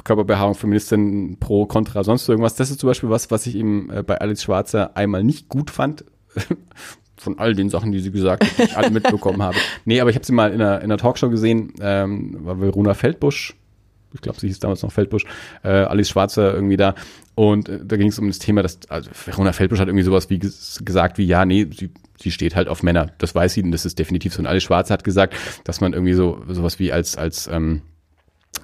Körperbehaarung, 0.04 0.54
Feministin 0.54 1.38
pro, 1.40 1.66
contra, 1.66 2.04
sonst 2.04 2.28
irgendwas, 2.28 2.54
das 2.54 2.70
ist 2.70 2.80
zum 2.80 2.88
Beispiel 2.88 3.08
was, 3.08 3.30
was 3.30 3.46
ich 3.46 3.56
eben 3.56 3.90
äh, 3.90 4.02
bei 4.02 4.20
Alice 4.20 4.42
Schwarzer 4.42 4.96
einmal 4.96 5.24
nicht 5.24 5.48
gut 5.48 5.70
fand. 5.70 6.04
Von 7.16 7.36
all 7.40 7.52
den 7.52 7.68
Sachen, 7.68 7.90
die 7.90 7.98
sie 7.98 8.12
gesagt 8.12 8.44
hat, 8.44 8.58
die 8.58 8.62
ich 8.62 8.76
alle 8.76 8.90
mitbekommen 8.90 9.42
habe. 9.42 9.56
Nee, 9.84 10.00
aber 10.00 10.08
ich 10.08 10.14
habe 10.14 10.24
sie 10.24 10.32
mal 10.32 10.52
in 10.52 10.62
einer, 10.62 10.76
in 10.76 10.84
einer 10.84 10.98
Talkshow 10.98 11.28
gesehen, 11.30 11.72
ähm, 11.80 12.36
war 12.42 12.60
Verona 12.60 12.94
Feldbusch, 12.94 13.56
ich 14.12 14.20
glaube, 14.20 14.40
sie 14.40 14.48
hieß 14.48 14.58
damals 14.60 14.82
noch 14.82 14.92
Feldbusch, 14.92 15.24
äh, 15.62 15.68
Alice 15.68 16.08
Schwarzer 16.08 16.54
irgendwie 16.54 16.76
da. 16.76 16.94
Und 17.34 17.68
äh, 17.68 17.80
da 17.84 17.96
ging 17.96 18.08
es 18.08 18.18
um 18.18 18.26
das 18.28 18.38
Thema, 18.38 18.62
dass, 18.62 18.78
also 18.88 19.10
Verona 19.26 19.52
Feldbusch 19.52 19.80
hat 19.80 19.88
irgendwie 19.88 20.04
sowas 20.04 20.30
wie 20.30 20.38
ges 20.38 20.80
gesagt 20.84 21.18
wie, 21.18 21.26
ja, 21.26 21.44
nee, 21.44 21.68
sie, 21.72 21.90
sie 22.18 22.30
steht 22.30 22.56
halt 22.56 22.68
auf 22.68 22.82
Männer. 22.82 23.12
Das 23.18 23.34
weiß 23.34 23.54
sie 23.54 23.62
und 23.62 23.72
das 23.72 23.84
ist 23.84 23.98
definitiv 23.98 24.34
so. 24.34 24.40
Und 24.40 24.46
Alice 24.46 24.64
Schwarzer 24.64 24.94
hat 24.94 25.04
gesagt, 25.04 25.34
dass 25.64 25.80
man 25.80 25.92
irgendwie 25.92 26.14
so 26.14 26.42
sowas 26.48 26.78
wie 26.78 26.92
als, 26.92 27.16
als, 27.16 27.46
ähm, 27.46 27.82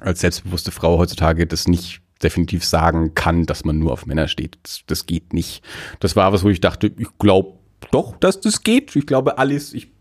als 0.01 0.21
selbstbewusste 0.21 0.71
Frau 0.71 0.99
heutzutage 0.99 1.47
das 1.47 1.69
nicht 1.69 2.01
definitiv 2.23 2.65
sagen 2.65 3.15
kann, 3.15 3.45
dass 3.47 3.65
man 3.65 3.79
nur 3.79 3.93
auf 3.93 4.07
Männer 4.07 4.29
steht. 4.29 4.59
Das, 4.63 4.81
das 4.87 5.07
geht 5.07 5.33
nicht. 5.33 5.63
Das 6.01 6.17
war 6.17 6.33
was, 6.33 6.43
wo 6.43 6.49
ich 6.49 6.61
dachte, 6.61 6.91
ich 6.97 7.09
glaube 7.19 7.59
doch, 7.91 8.17
dass 8.17 8.41
das 8.41 8.63
geht. 8.63 8.97
Ich 8.97 9.07
glaube, 9.07 9.39
Alice, 9.39 9.75
ich 9.75 9.94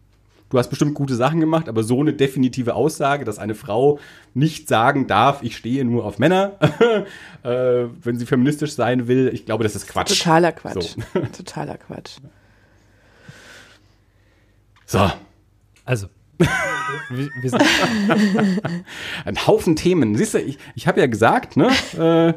du 0.53 0.59
hast 0.59 0.69
bestimmt 0.69 0.93
gute 0.93 1.15
Sachen 1.15 1.39
gemacht, 1.39 1.67
aber 1.67 1.81
so 1.81 1.99
eine 1.99 2.13
definitive 2.13 2.75
Aussage, 2.75 3.25
dass 3.25 3.39
eine 3.39 3.55
Frau 3.55 3.97
nicht 4.35 4.67
sagen 4.67 5.07
darf, 5.07 5.41
ich 5.41 5.57
stehe 5.57 5.84
nur 5.84 6.05
auf 6.05 6.19
Männer, 6.19 6.59
äh, 7.43 7.85
wenn 8.03 8.19
sie 8.19 8.27
feministisch 8.27 8.73
sein 8.73 9.07
will, 9.07 9.31
ich 9.34 9.47
glaube, 9.47 9.63
das 9.63 9.75
ist 9.75 9.88
Quatsch. 9.88 10.19
Totaler 10.19 10.51
Quatsch. 10.51 10.95
So. 11.13 11.19
Totaler 11.35 11.77
Quatsch. 11.77 12.17
So, 14.85 15.09
Also, 15.85 16.07
ein 19.26 19.47
Haufen 19.47 19.76
Themen. 19.76 20.15
Siehst 20.15 20.34
du, 20.34 20.39
ich, 20.39 20.57
ich 20.76 20.88
habe 20.88 20.99
ja 20.99 21.07
gesagt, 21.07 21.57
ne? 21.57 21.69
Äh, 21.97 22.34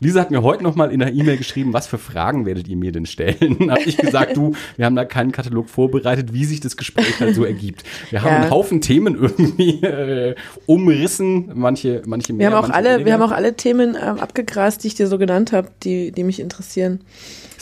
Lisa 0.00 0.20
hat 0.20 0.30
mir 0.30 0.42
heute 0.42 0.62
noch 0.62 0.74
mal 0.74 0.90
in 0.90 0.98
der 1.00 1.12
E-Mail 1.12 1.36
geschrieben, 1.36 1.72
was 1.72 1.86
für 1.86 1.98
Fragen 1.98 2.46
werdet 2.46 2.68
ihr 2.68 2.76
mir 2.76 2.92
denn 2.92 3.06
stellen? 3.06 3.70
habe 3.70 3.82
ich 3.84 3.96
gesagt, 3.96 4.36
du, 4.36 4.54
wir 4.76 4.86
haben 4.86 4.96
da 4.96 5.04
keinen 5.04 5.32
Katalog 5.32 5.68
vorbereitet, 5.68 6.32
wie 6.32 6.44
sich 6.44 6.60
das 6.60 6.76
Gespräch 6.76 7.20
halt 7.20 7.34
so 7.34 7.44
ergibt. 7.44 7.84
Wir 8.10 8.22
haben 8.22 8.28
Ja. 8.28 8.36
einen 8.42 8.50
Haufen 8.50 8.80
Themen 8.80 9.14
irgendwie 9.14 9.82
äh, 9.84 10.34
umrissen, 10.66 11.50
manche, 11.54 12.02
manche 12.06 12.32
mehr. 12.32 12.50
Wir 12.50 12.56
haben 12.56 12.64
auch 12.64 12.70
alle, 12.70 13.04
wir 13.04 13.12
haben 13.12 13.22
auch 13.22 13.32
alle 13.32 13.54
Themen 13.54 13.96
ähm, 14.00 14.18
abgegrast, 14.18 14.82
die 14.84 14.88
ich 14.88 14.94
dir 14.94 15.06
so 15.06 15.18
genannt 15.18 15.52
habe, 15.52 15.68
die, 15.82 16.12
die 16.12 16.24
mich 16.24 16.40
interessieren. 16.40 17.00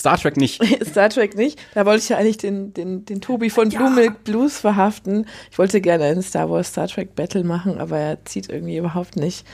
Star 0.06 0.18
Trek 0.18 0.36
nicht. 0.36 0.62
Star 0.86 1.10
Trek 1.10 1.36
nicht. 1.36 1.58
Da 1.74 1.84
wollte 1.84 2.04
ich 2.04 2.08
ja 2.10 2.16
eigentlich 2.16 2.36
den, 2.36 2.72
den, 2.72 3.04
den 3.04 3.20
Tobi 3.20 3.50
von 3.50 3.70
Blue 3.70 3.90
Milk 3.90 4.22
Blues 4.22 4.60
verhaften. 4.60 5.26
Ich 5.50 5.58
wollte 5.58 5.80
gerne 5.80 6.04
ein 6.04 6.22
Star 6.22 6.48
Wars 6.48 6.68
Star 6.68 6.86
Trek 6.86 7.16
Battle 7.16 7.42
machen, 7.42 7.78
aber 7.78 7.98
er 7.98 8.24
zieht 8.24 8.48
irgendwie 8.48 8.76
überhaupt 8.76 9.16
nicht, 9.16 9.44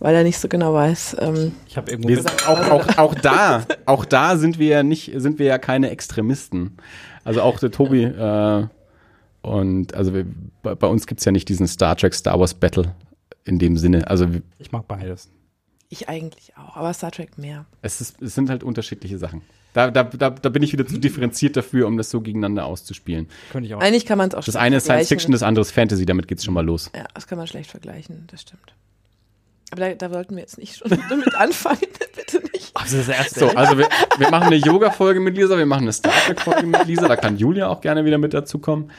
weil 0.00 0.16
er 0.16 0.24
nicht 0.24 0.38
so 0.38 0.48
genau 0.48 0.74
weiß. 0.74 1.18
Ähm, 1.20 1.52
ich 1.68 1.76
habe 1.76 1.92
irgendwo 1.92 2.08
gesagt, 2.08 2.48
auch, 2.48 2.70
auch, 2.70 2.98
auch 2.98 3.14
da, 3.14 3.64
auch 3.86 4.04
da 4.04 4.36
sind 4.36 4.58
wir 4.58 4.66
ja 4.66 4.82
nicht, 4.82 5.12
sind 5.14 5.38
wir 5.38 5.46
ja 5.46 5.58
keine 5.58 5.90
Extremisten. 5.90 6.76
Also 7.22 7.42
auch 7.42 7.60
der 7.60 7.70
Tobi, 7.70 8.02
äh, 8.02 8.66
und 9.42 9.94
also 9.94 10.12
wir, 10.12 10.26
bei, 10.64 10.74
bei 10.74 10.88
uns 10.88 11.06
gibt's 11.06 11.24
ja 11.24 11.30
nicht 11.30 11.48
diesen 11.48 11.68
Star 11.68 11.94
Trek 11.96 12.14
Star 12.14 12.40
Wars 12.40 12.54
Battle 12.54 12.96
in 13.44 13.60
dem 13.60 13.76
Sinne. 13.76 14.08
Also 14.08 14.26
ich 14.58 14.72
mag 14.72 14.88
beides. 14.88 15.30
ich 15.88 16.08
eigentlich 16.08 16.56
auch, 16.56 16.76
aber 16.76 16.92
Star 16.94 17.12
Trek 17.12 17.38
mehr. 17.38 17.66
es, 17.80 18.00
ist, 18.00 18.20
es 18.20 18.34
sind 18.34 18.50
halt 18.50 18.64
unterschiedliche 18.64 19.18
Sachen. 19.18 19.42
Da, 19.74 19.90
da, 19.90 20.04
da, 20.04 20.30
da 20.30 20.48
bin 20.48 20.62
ich 20.62 20.72
wieder 20.72 20.86
zu 20.86 20.98
differenziert 20.98 21.56
dafür, 21.56 21.88
um 21.88 21.96
das 21.98 22.08
so 22.08 22.20
gegeneinander 22.20 22.64
auszuspielen. 22.64 23.28
Könnte 23.50 23.66
ich 23.66 23.74
auch. 23.74 23.80
Eigentlich 23.80 24.06
kann 24.06 24.16
man 24.16 24.28
es 24.28 24.34
auch 24.34 24.44
Das 24.44 24.56
eine 24.56 24.76
ist 24.76 24.84
Science. 24.84 25.08
Fiction, 25.08 25.32
das 25.32 25.42
andere 25.42 25.62
ist 25.62 25.72
Fantasy, 25.72 26.06
damit 26.06 26.28
geht's 26.28 26.44
schon 26.44 26.54
mal 26.54 26.64
los. 26.64 26.90
Ja, 26.96 27.04
das 27.12 27.26
kann 27.26 27.36
man 27.38 27.46
schlecht 27.48 27.70
vergleichen, 27.70 28.26
das 28.30 28.42
stimmt. 28.42 28.72
Aber 29.72 29.80
da, 29.80 29.94
da 29.94 30.10
wollten 30.12 30.36
wir 30.36 30.42
jetzt 30.42 30.58
nicht 30.58 30.76
schon 30.76 30.90
damit 31.08 31.34
anfangen, 31.34 31.80
bitte 32.16 32.40
nicht. 32.52 32.70
Also 32.74 32.98
das 32.98 33.08
erste. 33.08 33.40
So, 33.40 33.48
also 33.48 33.76
wir, 33.76 33.88
wir 34.18 34.30
machen 34.30 34.44
eine 34.46 34.56
Yoga-Folge 34.56 35.18
mit 35.18 35.36
Lisa, 35.36 35.58
wir 35.58 35.66
machen 35.66 35.82
eine 35.82 35.92
Star 35.92 36.12
Trek-Folge 36.26 36.66
mit 36.66 36.86
Lisa, 36.86 37.08
da 37.08 37.16
kann 37.16 37.36
Julia 37.36 37.68
auch 37.68 37.80
gerne 37.80 38.04
wieder 38.04 38.18
mit 38.18 38.32
dazukommen. 38.32 38.92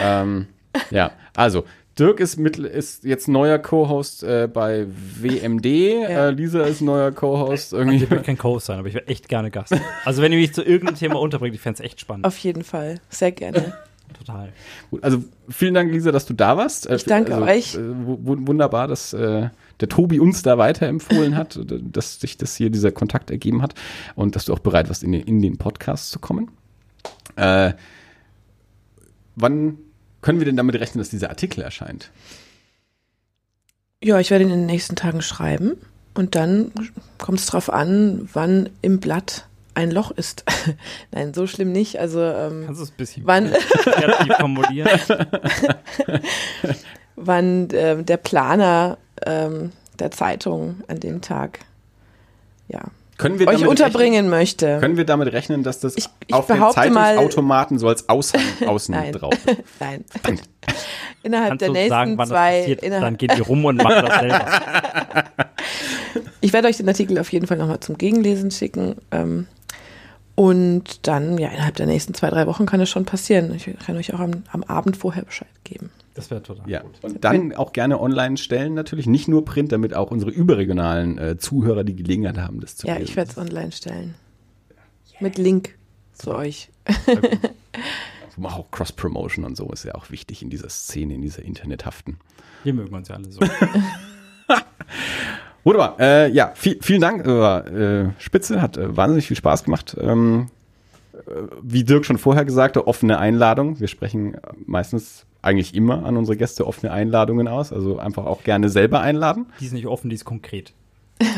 Ähm, 0.00 0.46
ja, 0.90 1.10
also 1.34 1.64
Dirk 1.98 2.20
ist, 2.20 2.38
mit, 2.38 2.58
ist 2.58 3.04
jetzt 3.04 3.28
neuer 3.28 3.58
Co-Host 3.58 4.22
äh, 4.22 4.48
bei 4.52 4.86
WMD, 5.20 5.66
Ja. 5.66 6.28
äh, 6.28 6.30
Lisa 6.30 6.62
ist 6.62 6.80
neuer 6.80 7.12
Co-Host 7.12 7.72
irgendwie. 7.74 7.96
Ich 8.04 8.10
will 8.10 8.20
kein 8.20 8.38
Co-Host 8.38 8.66
sein, 8.66 8.78
aber 8.78 8.88
ich 8.88 8.94
wäre 8.94 9.06
echt 9.08 9.28
gerne 9.28 9.50
Gast. 9.50 9.74
Also 10.04 10.22
wenn 10.22 10.32
ihr 10.32 10.38
mich 10.38 10.54
zu 10.54 10.62
irgendeinem 10.62 10.96
Thema 10.96 11.20
unterbringt, 11.20 11.54
ich 11.54 11.60
fände 11.60 11.80
es 11.82 11.84
echt 11.84 12.00
spannend. 12.00 12.24
Auf 12.26 12.38
jeden 12.38 12.64
Fall, 12.64 13.00
sehr 13.10 13.32
gerne. 13.32 13.74
Total. 14.18 14.50
Gut, 14.90 15.02
Also 15.04 15.22
vielen 15.48 15.74
Dank, 15.74 15.90
Lisa, 15.92 16.12
dass 16.12 16.26
du 16.26 16.34
da 16.34 16.56
warst. 16.56 16.88
Ich 16.90 17.04
danke 17.04 17.34
also, 17.34 17.46
euch. 17.46 17.74
Äh, 17.74 17.78
wu- 18.06 18.18
wu- 18.22 18.46
wunderbar, 18.46 18.86
dass 18.88 19.12
äh, 19.14 19.48
der 19.80 19.88
Tobi 19.88 20.20
uns 20.20 20.42
da 20.42 20.58
weiterempfohlen 20.58 21.36
hat, 21.36 21.58
dass 21.66 22.20
sich 22.20 22.36
das 22.36 22.54
hier 22.56 22.68
dieser 22.70 22.92
Kontakt 22.92 23.30
ergeben 23.30 23.62
hat 23.62 23.74
und 24.14 24.36
dass 24.36 24.44
du 24.46 24.52
auch 24.52 24.58
bereit 24.60 24.88
warst, 24.88 25.02
in 25.02 25.12
den, 25.12 25.22
in 25.22 25.40
den 25.42 25.56
Podcast 25.58 26.10
zu 26.10 26.18
kommen. 26.20 26.50
Äh, 27.36 27.72
wann 29.36 29.78
können 30.22 30.38
wir 30.38 30.46
denn 30.46 30.56
damit 30.56 30.76
rechnen, 30.76 31.00
dass 31.00 31.10
dieser 31.10 31.30
Artikel 31.30 31.62
erscheint? 31.62 32.10
Ja, 34.02 34.18
ich 34.18 34.30
werde 34.30 34.44
ihn 34.44 34.50
in 34.50 34.60
den 34.60 34.66
nächsten 34.66 34.96
Tagen 34.96 35.22
schreiben 35.22 35.76
und 36.14 36.34
dann 36.34 36.72
kommt 37.18 37.38
es 37.38 37.46
drauf 37.46 37.70
an, 37.70 38.28
wann 38.32 38.70
im 38.80 38.98
Blatt 38.98 39.46
ein 39.74 39.90
Loch 39.90 40.10
ist. 40.10 40.44
Nein, 41.12 41.34
so 41.34 41.46
schlimm 41.46 41.72
nicht. 41.72 41.98
Also 41.98 42.20
ähm, 42.20 42.64
Kannst 42.66 42.80
du 42.80 42.84
es 42.84 42.90
ein 42.90 42.96
bisschen 42.96 43.26
wann, 43.26 43.52
kreativ 43.82 44.34
formulieren? 44.38 44.88
wann 47.16 47.68
ähm, 47.72 48.06
der 48.06 48.16
Planer 48.16 48.98
ähm, 49.24 49.72
der 49.98 50.10
Zeitung 50.10 50.82
an 50.88 51.00
dem 51.00 51.20
Tag 51.20 51.60
ja, 52.68 52.82
Können 53.18 53.38
wir 53.38 53.46
euch 53.48 53.56
damit 53.56 53.68
unterbringen 53.68 54.28
möchte. 54.28 54.66
Rechnen, 54.66 54.80
können 54.80 54.96
wir 54.96 55.04
damit 55.04 55.32
rechnen, 55.32 55.62
dass 55.62 55.80
das 55.80 55.96
Ich- 55.96 56.08
ich 56.26 56.34
auf 56.34 56.48
mal- 56.48 56.72
Zeitungsautomaten 56.72 57.78
so 57.78 57.88
als 57.88 58.08
Aushang 58.08 58.40
außen 58.66 58.94
Nein. 58.94 59.12
drauf? 59.12 59.34
Nein. 59.80 60.04
Innerhalb 61.22 61.48
Kannst 61.50 61.62
der 61.62 61.70
nächsten 61.70 61.88
sagen, 61.90 62.18
wann 62.18 62.28
das 62.28 62.36
zwei. 62.36 62.78
Dann 62.88 63.16
geht 63.16 63.36
ihr 63.36 63.44
rum 63.44 63.64
und 63.64 63.76
macht 63.76 64.08
das 64.08 64.18
selber. 64.20 65.24
Ich 66.40 66.52
werde 66.52 66.66
euch 66.68 66.76
den 66.76 66.88
Artikel 66.88 67.18
auf 67.20 67.32
jeden 67.32 67.46
Fall 67.46 67.56
nochmal 67.56 67.78
zum 67.80 67.96
Gegenlesen 67.96 68.50
schicken. 68.50 68.96
Ähm, 69.12 69.46
und 70.34 71.06
dann, 71.06 71.38
ja, 71.38 71.48
innerhalb 71.50 71.76
der 71.76 71.86
nächsten 71.86 72.14
zwei, 72.14 72.30
drei 72.30 72.46
Wochen 72.48 72.66
kann 72.66 72.80
es 72.80 72.90
schon 72.90 73.04
passieren. 73.04 73.54
Ich 73.54 73.70
kann 73.86 73.96
euch 73.96 74.12
auch 74.12 74.18
am, 74.18 74.42
am 74.50 74.62
Abend 74.64 74.96
vorher 74.96 75.22
Bescheid 75.24 75.48
geben. 75.64 75.90
Das 76.14 76.30
wäre 76.30 76.42
total 76.42 76.68
ja. 76.68 76.82
gut. 76.82 76.98
Und 77.02 77.24
dann 77.24 77.54
auch 77.54 77.72
gerne 77.72 78.00
online 78.00 78.36
stellen, 78.36 78.74
natürlich, 78.74 79.06
nicht 79.06 79.28
nur 79.28 79.44
Print, 79.44 79.72
damit 79.72 79.94
auch 79.94 80.10
unsere 80.10 80.30
überregionalen 80.30 81.18
äh, 81.18 81.38
Zuhörer 81.38 81.84
die 81.84 81.96
Gelegenheit 81.96 82.38
haben, 82.38 82.60
das 82.60 82.76
zu 82.76 82.86
ja, 82.86 82.94
lesen. 82.94 83.06
Ja, 83.06 83.10
ich 83.10 83.16
werde 83.16 83.30
es 83.30 83.38
online 83.38 83.72
stellen. 83.72 84.14
Mit 85.20 85.38
Link 85.38 85.76
zu 86.12 86.34
euch. 86.34 86.70
Also 88.36 88.48
auch 88.48 88.70
Cross-Promotion 88.70 89.44
und 89.44 89.56
so 89.56 89.70
ist 89.72 89.84
ja 89.84 89.94
auch 89.94 90.10
wichtig 90.10 90.42
in 90.42 90.48
dieser 90.48 90.70
Szene, 90.70 91.14
in 91.14 91.22
dieser 91.22 91.42
Internethaften. 91.42 92.18
Wir 92.64 92.72
mögen 92.72 92.94
uns 92.94 93.08
ja 93.08 93.16
alle 93.16 93.30
so. 93.30 93.40
Wunderbar. 95.64 96.00
Äh, 96.00 96.30
ja, 96.30 96.52
viel, 96.54 96.78
vielen 96.80 97.00
Dank. 97.00 97.26
Äh, 97.26 98.10
Spitze 98.18 98.62
hat 98.62 98.76
äh, 98.76 98.96
wahnsinnig 98.96 99.26
viel 99.26 99.36
Spaß 99.36 99.64
gemacht. 99.64 99.96
Ähm, 100.00 100.48
äh, 101.12 101.18
wie 101.62 101.84
Dirk 101.84 102.06
schon 102.06 102.18
vorher 102.18 102.44
gesagt 102.44 102.76
hat, 102.76 102.86
offene 102.86 103.18
Einladung. 103.18 103.78
Wir 103.78 103.88
sprechen 103.88 104.36
meistens 104.66 105.26
eigentlich 105.42 105.74
immer 105.74 106.04
an 106.04 106.16
unsere 106.16 106.36
Gäste 106.36 106.66
offene 106.66 106.92
Einladungen 106.92 107.48
aus. 107.48 107.72
Also 107.72 107.98
einfach 107.98 108.24
auch 108.24 108.44
gerne 108.44 108.68
selber 108.68 109.00
einladen. 109.00 109.46
Die 109.60 109.66
ist 109.66 109.72
nicht 109.72 109.86
offen, 109.86 110.08
die 110.08 110.16
ist 110.16 110.24
konkret. 110.24 110.72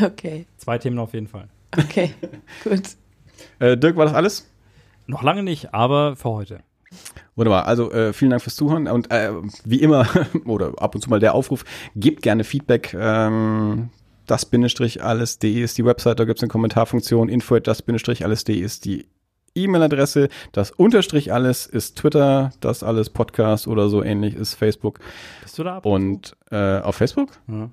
Okay. 0.03 0.47
Zwei 0.57 0.79
Themen 0.79 0.97
auf 0.97 1.13
jeden 1.13 1.27
Fall. 1.27 1.47
Okay, 1.77 2.11
gut. 2.63 2.81
Äh, 3.59 3.77
Dirk, 3.77 3.97
war 3.97 4.05
das 4.05 4.15
alles? 4.15 4.49
Noch 5.05 5.21
lange 5.21 5.43
nicht, 5.43 5.73
aber 5.75 6.15
für 6.15 6.29
heute. 6.29 6.59
Wunderbar. 7.35 7.67
Also 7.67 7.91
äh, 7.91 8.13
vielen 8.13 8.31
Dank 8.31 8.41
fürs 8.41 8.55
Zuhören 8.55 8.87
und 8.87 9.11
äh, 9.11 9.31
wie 9.63 9.81
immer 9.81 10.07
oder 10.45 10.73
ab 10.77 10.95
und 10.95 11.01
zu 11.01 11.09
mal 11.09 11.19
der 11.19 11.35
Aufruf, 11.35 11.65
gebt 11.95 12.21
gerne 12.21 12.43
Feedback. 12.43 12.95
Ähm, 12.97 13.89
das 14.25 14.45
Bindestrich 14.45 15.03
alles.de 15.03 15.61
ist 15.61 15.77
die 15.77 15.85
Website, 15.85 16.19
da 16.19 16.25
gibt 16.25 16.39
es 16.39 16.43
eine 16.43 16.49
Kommentarfunktion. 16.49 17.29
Info 17.29 17.59
das 17.59 17.81
Bindestrich 17.81 18.23
alles.de 18.23 18.57
ist 18.57 18.85
die 18.85 19.07
E-Mail-Adresse. 19.55 20.29
Das 20.51 20.71
Unterstrich 20.71 21.33
alles 21.33 21.65
ist 21.65 21.97
Twitter, 21.97 22.51
das 22.59 22.83
alles 22.83 23.09
Podcast 23.09 23.67
oder 23.67 23.89
so 23.89 24.03
ähnlich 24.03 24.35
ist 24.35 24.53
Facebook. 24.53 24.99
Bist 25.41 25.57
du 25.57 25.63
da 25.63 25.77
ab? 25.77 25.85
Und 25.85 26.35
äh, 26.51 26.79
auf 26.79 26.95
Facebook? 26.95 27.29
Ja. 27.47 27.69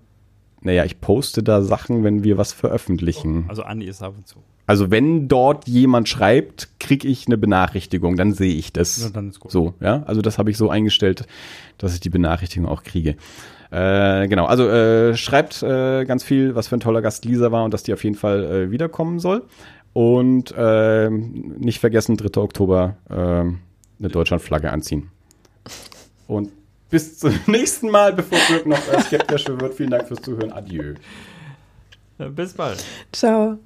Naja, 0.62 0.84
ich 0.84 1.00
poste 1.00 1.42
da 1.42 1.60
Sachen, 1.60 2.04
wenn 2.04 2.22
wir 2.22 2.38
was 2.38 2.52
veröffentlichen. 2.52 3.44
Oh, 3.46 3.50
also 3.50 3.62
Andi 3.64 3.86
ist 3.86 4.02
ab 4.02 4.14
und 4.16 4.26
zu. 4.28 4.38
Also 4.66 4.92
wenn 4.92 5.26
dort 5.26 5.66
jemand 5.66 6.08
schreibt, 6.08 6.68
kriege 6.78 7.08
ich 7.08 7.26
eine 7.26 7.36
Benachrichtigung, 7.36 8.16
dann 8.16 8.32
sehe 8.32 8.54
ich 8.54 8.72
das. 8.72 9.02
Ja, 9.02 9.10
dann 9.10 9.30
ist 9.30 9.40
gut. 9.40 9.50
So, 9.50 9.74
ja. 9.80 10.04
Also 10.06 10.22
das 10.22 10.38
habe 10.38 10.50
ich 10.50 10.56
so 10.56 10.70
eingestellt, 10.70 11.26
dass 11.78 11.94
ich 11.94 12.00
die 12.00 12.10
Benachrichtigung 12.10 12.68
auch 12.68 12.84
kriege. 12.84 13.16
Äh, 13.72 14.28
genau, 14.28 14.44
also 14.44 14.68
äh, 14.68 15.16
schreibt 15.16 15.62
äh, 15.62 16.04
ganz 16.04 16.22
viel, 16.22 16.54
was 16.54 16.68
für 16.68 16.76
ein 16.76 16.80
toller 16.80 17.02
Gast 17.02 17.24
Lisa 17.24 17.50
war 17.50 17.64
und 17.64 17.72
dass 17.72 17.82
die 17.82 17.92
auf 17.92 18.04
jeden 18.04 18.16
Fall 18.16 18.44
äh, 18.44 18.70
wiederkommen 18.70 19.18
soll. 19.18 19.44
Und 19.92 20.54
äh, 20.56 21.10
nicht 21.10 21.80
vergessen, 21.80 22.16
3. 22.16 22.40
Oktober 22.40 22.96
äh, 23.10 23.14
eine 23.14 23.58
Deutschlandflagge 23.98 24.70
anziehen. 24.70 25.10
Und 26.26 26.50
bis 26.90 27.18
zum 27.18 27.38
nächsten 27.46 27.90
Mal, 27.90 28.12
bevor 28.12 28.38
Dirk 28.48 28.66
noch 28.66 28.92
äh, 28.92 29.00
skeptischer 29.02 29.60
wird. 29.60 29.74
Vielen 29.74 29.90
Dank 29.90 30.08
fürs 30.08 30.22
Zuhören. 30.22 30.52
Adieu. 30.52 30.94
Bis 32.18 32.52
bald. 32.52 32.84
Ciao. 33.12 33.58